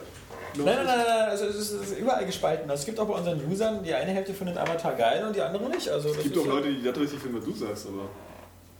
Nein, 0.56 0.64
nein, 0.64 0.86
nein, 0.86 0.96
nein, 1.06 1.28
also 1.28 1.44
es 1.44 1.70
ist, 1.70 1.98
überall 1.98 2.24
gespalten. 2.26 2.68
Also 2.68 2.80
es 2.80 2.86
gibt 2.86 2.98
auch 2.98 3.06
bei 3.06 3.14
unseren 3.14 3.40
Usern, 3.48 3.84
die 3.84 3.94
eine 3.94 4.10
Hälfte 4.10 4.34
findet 4.34 4.56
Avatar 4.56 4.94
geil 4.94 5.22
und 5.24 5.36
die 5.36 5.42
andere 5.42 5.68
nicht. 5.68 5.88
Also 5.90 6.08
Es 6.08 6.22
gibt 6.24 6.36
auch 6.38 6.44
so- 6.44 6.50
Leute, 6.50 6.70
die 6.72 6.82
das 6.82 6.98
richtig 6.98 7.20
finden, 7.20 7.38
was 7.38 7.44
du 7.44 7.52
sagst, 7.52 7.86
aber. 7.86 8.08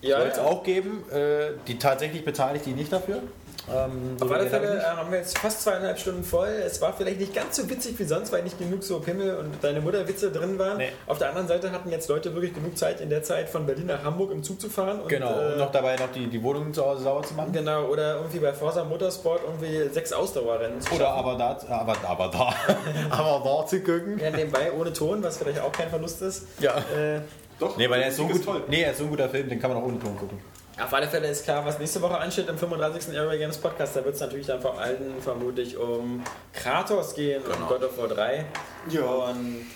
ja, 0.01 0.19
Soll 0.19 0.29
es 0.29 0.37
ja. 0.39 0.43
auch 0.45 0.65
geben, 0.65 1.05
äh, 1.13 1.51
die 1.69 1.79
tatsächlich 1.79 2.25
bezahle 2.25 2.57
ich 2.57 2.63
die 2.65 2.73
nicht 2.73 2.93
dafür. 2.93 3.23
Ähm, 3.73 4.17
so 4.19 4.27
Auf 4.27 4.33
alle 4.33 4.47
Fälle 4.47 4.79
äh, 4.79 4.83
haben 4.83 5.11
wir 5.11 5.19
jetzt 5.19 5.39
fast 5.39 5.63
zweieinhalb 5.63 5.99
Stunden 5.99 6.23
voll. 6.23 6.49
Es 6.49 6.81
war 6.81 6.93
vielleicht 6.93 7.21
nicht 7.21 7.35
ganz 7.35 7.57
so 7.57 7.69
witzig 7.71 7.99
wie 7.99 8.05
sonst, 8.05 8.31
weil 8.33 8.43
nicht 8.43 8.59
genug 8.59 8.83
so 8.83 9.01
Pimmel 9.01 9.37
und 9.37 9.53
deine 9.63 9.81
Mutter-Witze 9.81 10.31
drin 10.31 10.59
waren. 10.59 10.77
Nee. 10.79 10.89
Auf 11.07 11.19
der 11.19 11.29
anderen 11.31 11.49
Seite 11.49 11.73
hatten 11.73 11.91
jetzt 11.91 12.09
Leute 12.09 12.35
wirklich 12.35 12.53
genug 12.55 12.77
Zeit, 12.77 13.01
in 13.01 13.09
der 13.11 13.23
Zeit 13.23 13.49
von 13.49 13.65
Berlin 13.67 13.87
nach 13.87 14.03
Hamburg 14.05 14.33
im 14.33 14.43
Zug 14.43 14.61
zu 14.61 14.69
fahren. 14.69 15.01
Und, 15.01 15.09
Genau, 15.09 15.31
äh, 15.31 15.53
und 15.53 15.59
noch 15.59 15.73
dabei 15.73 15.97
noch 15.97 16.13
die, 16.13 16.27
die 16.27 16.43
Wohnung 16.43 16.75
zu 16.75 16.85
Hause 16.85 17.05
sauber 17.05 17.23
zu 17.23 17.35
machen. 17.35 17.53
Genau, 17.53 17.87
oder 17.87 18.17
irgendwie 18.17 18.39
bei 18.39 18.53
Forza 18.53 18.85
Motorsport 18.85 19.41
irgendwie 19.45 19.93
sechs 19.93 20.13
Ausdauerrennen 20.13 20.81
zu 20.81 20.95
Oder 20.95 21.09
aber 21.09 21.37
da, 21.37 21.59
aber, 21.71 21.97
aber 22.07 22.29
da, 22.29 22.55
aber 23.11 23.43
da 23.45 23.67
zu 23.67 23.81
gucken. 23.81 24.19
Ja, 24.19 24.31
nebenbei 24.31 24.73
ohne 24.73 24.93
Ton, 24.93 25.23
was 25.23 25.39
vielleicht 25.39 25.61
auch 25.61 25.73
kein 25.73 25.89
Verlust 25.89 26.21
ist. 26.23 26.47
Ja. 26.61 26.77
Äh, 26.79 27.21
Doch, 27.59 27.77
Nee, 27.77 27.89
weil 27.89 28.03
er 28.03 28.09
ist 28.09 28.17
so 28.17 28.27
gut. 28.27 28.45
toll. 28.45 28.63
Nee, 28.69 28.83
er 28.83 28.91
ist 28.93 28.99
so 28.99 29.05
ein 29.05 29.11
guter 29.11 29.29
Film, 29.29 29.49
den 29.49 29.61
kann 29.61 29.73
man 29.73 29.81
auch 29.83 29.87
ohne 29.87 29.99
Ton 29.99 30.17
gucken. 30.19 30.39
Auf 30.83 30.93
alle 30.93 31.07
Fälle 31.09 31.29
ist 31.29 31.45
klar, 31.45 31.65
was 31.65 31.79
nächste 31.79 32.03
Woche 32.03 32.19
ansteht 32.19 32.49
im 32.49 32.59
35. 32.59 33.17
Area 33.17 33.39
Games 33.39 33.59
Podcast. 33.59 33.95
Da 33.97 34.05
wird 34.05 34.15
es 34.17 34.21
natürlich 34.21 34.47
dann 34.47 34.61
vor 34.61 34.79
allem 34.79 35.21
vermutlich 35.21 35.77
um 35.77 36.23
Kratos 36.53 37.15
gehen 37.15 37.43
und 37.43 37.69
God 37.69 37.85
of 37.85 37.97
War 37.97 38.09
3. 38.09 38.45
Ja. 38.91 39.03
Und 39.03 39.67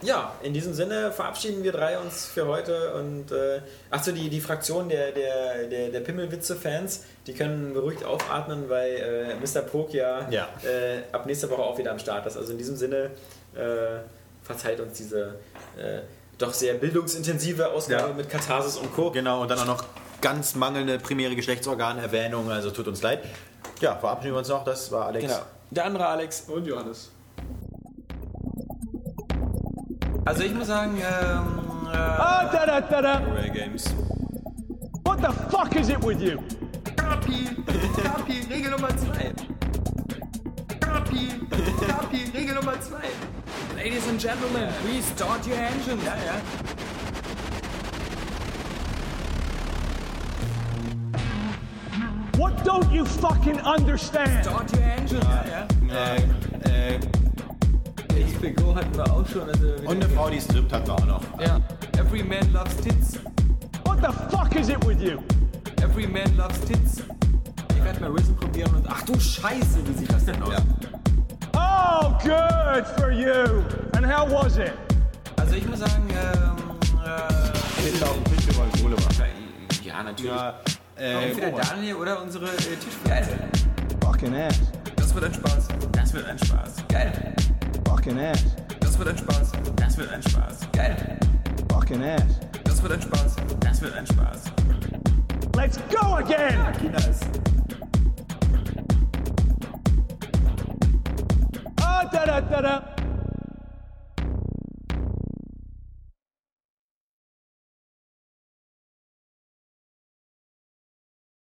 ja, 0.00 0.32
in 0.42 0.54
diesem 0.54 0.72
Sinne 0.74 1.10
verabschieden 1.10 1.64
wir 1.64 1.72
drei 1.72 1.98
uns 1.98 2.26
für 2.26 2.46
heute 2.46 2.94
und 2.94 3.32
äh, 3.32 3.60
achso, 3.90 4.12
die, 4.12 4.30
die 4.30 4.40
Fraktion 4.40 4.88
der, 4.88 5.10
der, 5.10 5.64
der, 5.64 5.88
der 5.88 6.00
Pimmelwitze-Fans, 6.00 7.04
die 7.26 7.34
können 7.34 7.74
beruhigt 7.74 8.04
aufatmen, 8.04 8.68
weil 8.70 8.94
äh, 8.96 9.34
Mr. 9.34 9.62
Pog 9.62 9.92
ja, 9.92 10.28
Ja. 10.30 10.48
Äh, 10.64 11.02
ab 11.12 11.26
nächster 11.26 11.50
Woche 11.50 11.62
auch 11.62 11.76
wieder 11.78 11.90
am 11.90 11.98
Start 11.98 12.26
ist. 12.26 12.36
Also 12.36 12.52
in 12.52 12.58
diesem 12.58 12.76
Sinne 12.76 13.10
äh, 13.56 13.98
verzeiht 14.44 14.78
uns 14.78 14.96
diese 14.96 15.34
äh, 15.76 15.98
doch 16.38 16.54
sehr 16.54 16.74
bildungsintensive 16.74 17.68
Ausgabe 17.68 18.10
Ja. 18.10 18.14
mit 18.14 18.30
Katharsis 18.30 18.76
und 18.76 18.94
Co. 18.94 19.10
Genau, 19.10 19.42
und 19.42 19.50
dann 19.50 19.58
auch 19.58 19.66
noch 19.66 19.84
ganz 20.20 20.54
mangelnde 20.54 20.98
primäre 20.98 21.36
Geschlechtsorganerwähnung, 21.36 22.50
also 22.50 22.70
tut 22.70 22.88
uns 22.88 23.02
leid. 23.02 23.20
Ja, 23.80 23.96
verabschieden 23.96 24.34
wir 24.34 24.38
uns 24.38 24.48
noch, 24.48 24.64
das 24.64 24.90
war 24.90 25.06
Alex. 25.06 25.24
Genau. 25.26 25.40
Der 25.70 25.84
andere 25.84 26.06
Alex. 26.06 26.40
Und 26.48 26.66
Johannes. 26.66 27.10
Also 30.24 30.42
ich 30.42 30.54
muss 30.54 30.66
sagen, 30.66 30.96
ähm, 30.96 31.88
äh, 31.92 31.96
Ah, 31.96 32.50
da 32.52 32.66
da 32.66 32.80
da 32.80 33.02
da. 33.02 33.12
Area 33.14 33.48
Games. 33.52 33.84
What 35.04 35.18
the 35.20 35.32
fuck 35.50 35.74
is 35.76 35.88
it 35.88 36.02
with 36.04 36.20
you? 36.20 36.38
Kapi, 36.96 37.48
Kapi, 38.02 38.46
Regel 38.50 38.70
Nummer 38.72 38.88
2. 38.88 39.32
Kapi, 40.80 41.28
Kapi, 41.86 42.30
Regel 42.34 42.54
Nummer 42.56 42.74
2. 42.80 42.96
Ladies 43.76 44.06
and 44.08 44.20
Gentlemen, 44.20 44.68
please 44.82 45.06
start 45.14 45.46
your 45.46 45.56
engine. 45.56 45.98
Ja, 46.04 46.14
ja. 46.14 46.34
What 52.38 52.64
don't 52.64 52.88
you 52.92 53.04
fucking 53.04 53.58
understand? 53.62 54.44
Start 54.44 54.72
your 54.72 54.82
engine. 54.84 55.22
Ja, 55.22 55.44
ja. 55.44 56.14
Äh, 56.64 57.00
äh, 58.14 58.50
HBO 58.54 58.76
hatten 58.76 58.94
wir 58.96 59.12
auch 59.12 59.26
schon. 59.26 59.48
Also 59.48 59.66
und 59.84 59.96
eine 59.96 60.08
Frau, 60.08 60.30
die 60.30 60.40
strippt, 60.40 60.72
hatten 60.72 60.86
wir 60.86 60.94
auch 60.94 61.04
noch. 61.04 61.22
ja. 61.40 61.60
Every 61.98 62.22
man 62.22 62.52
loves 62.52 62.76
tits. 62.76 63.18
What 63.84 63.98
the 64.00 64.12
fuck 64.30 64.54
is 64.54 64.68
it 64.68 64.86
with 64.86 65.02
you? 65.02 65.18
Every 65.82 66.06
man 66.06 66.36
loves 66.36 66.60
tits. 66.60 67.02
ich 67.76 67.82
werde 67.82 68.00
mal 68.00 68.10
Risen 68.12 68.36
probieren 68.36 68.72
und 68.72 68.86
ach 68.88 69.02
du 69.02 69.18
Scheiße, 69.18 69.80
wie 69.84 69.98
sieht 69.98 70.12
das 70.12 70.24
denn 70.24 70.40
aus? 70.40 70.54
Oh, 71.54 72.10
good 72.22 72.86
for 72.98 73.10
you. 73.10 73.64
And 73.96 74.06
how 74.06 74.30
was 74.30 74.58
it? 74.58 74.72
Also 75.36 75.56
ich 75.56 75.66
muss 75.66 75.80
sagen, 75.80 76.08
ähm, 76.10 76.56
äh, 77.04 77.82
den 77.82 78.34
Tisch, 78.36 78.46
wir 78.46 78.56
wollen 78.58 78.72
Kohle 78.80 78.94
machen. 78.94 79.24
ja, 79.82 80.02
natürlich. 80.04 80.30
Ja, 80.30 80.54
äh, 80.98 81.28
Entweder 81.28 81.52
Daniel 81.52 81.94
oder 81.96 82.22
unsere 82.22 82.46
äh, 82.46 82.76
Tischgeil. 82.76 83.26
Fucking 84.02 84.34
ass. 84.34 84.60
Das 84.96 85.14
wird 85.14 85.24
ein 85.24 85.34
Spaß. 85.34 85.68
Das 85.92 86.12
wird 86.12 86.26
ein 86.26 86.38
Spaß. 86.38 86.74
Geil. 86.88 87.34
Fucking 87.86 88.18
ass. 88.18 88.44
Das 88.80 88.98
wird 88.98 89.08
ein 89.08 89.18
Spaß. 89.18 89.52
Das 89.76 89.96
wird 89.96 90.10
ein 90.10 90.22
Spaß. 90.22 90.58
Geil. 90.72 91.18
Fucking 91.70 92.02
ass. 92.02 92.22
Das 92.64 92.82
wird 92.82 92.92
ein 92.92 93.02
Spaß. 93.02 93.36
Das 93.60 93.80
wird 93.80 93.94
ein 93.94 94.06
Spaß. 94.06 94.42
Let's 95.56 95.78
go 95.90 96.14
again. 96.16 96.56
Ah, 101.80 102.04
da 102.12 102.26
da 102.26 102.40
da 102.40 102.62
da. 102.62 102.97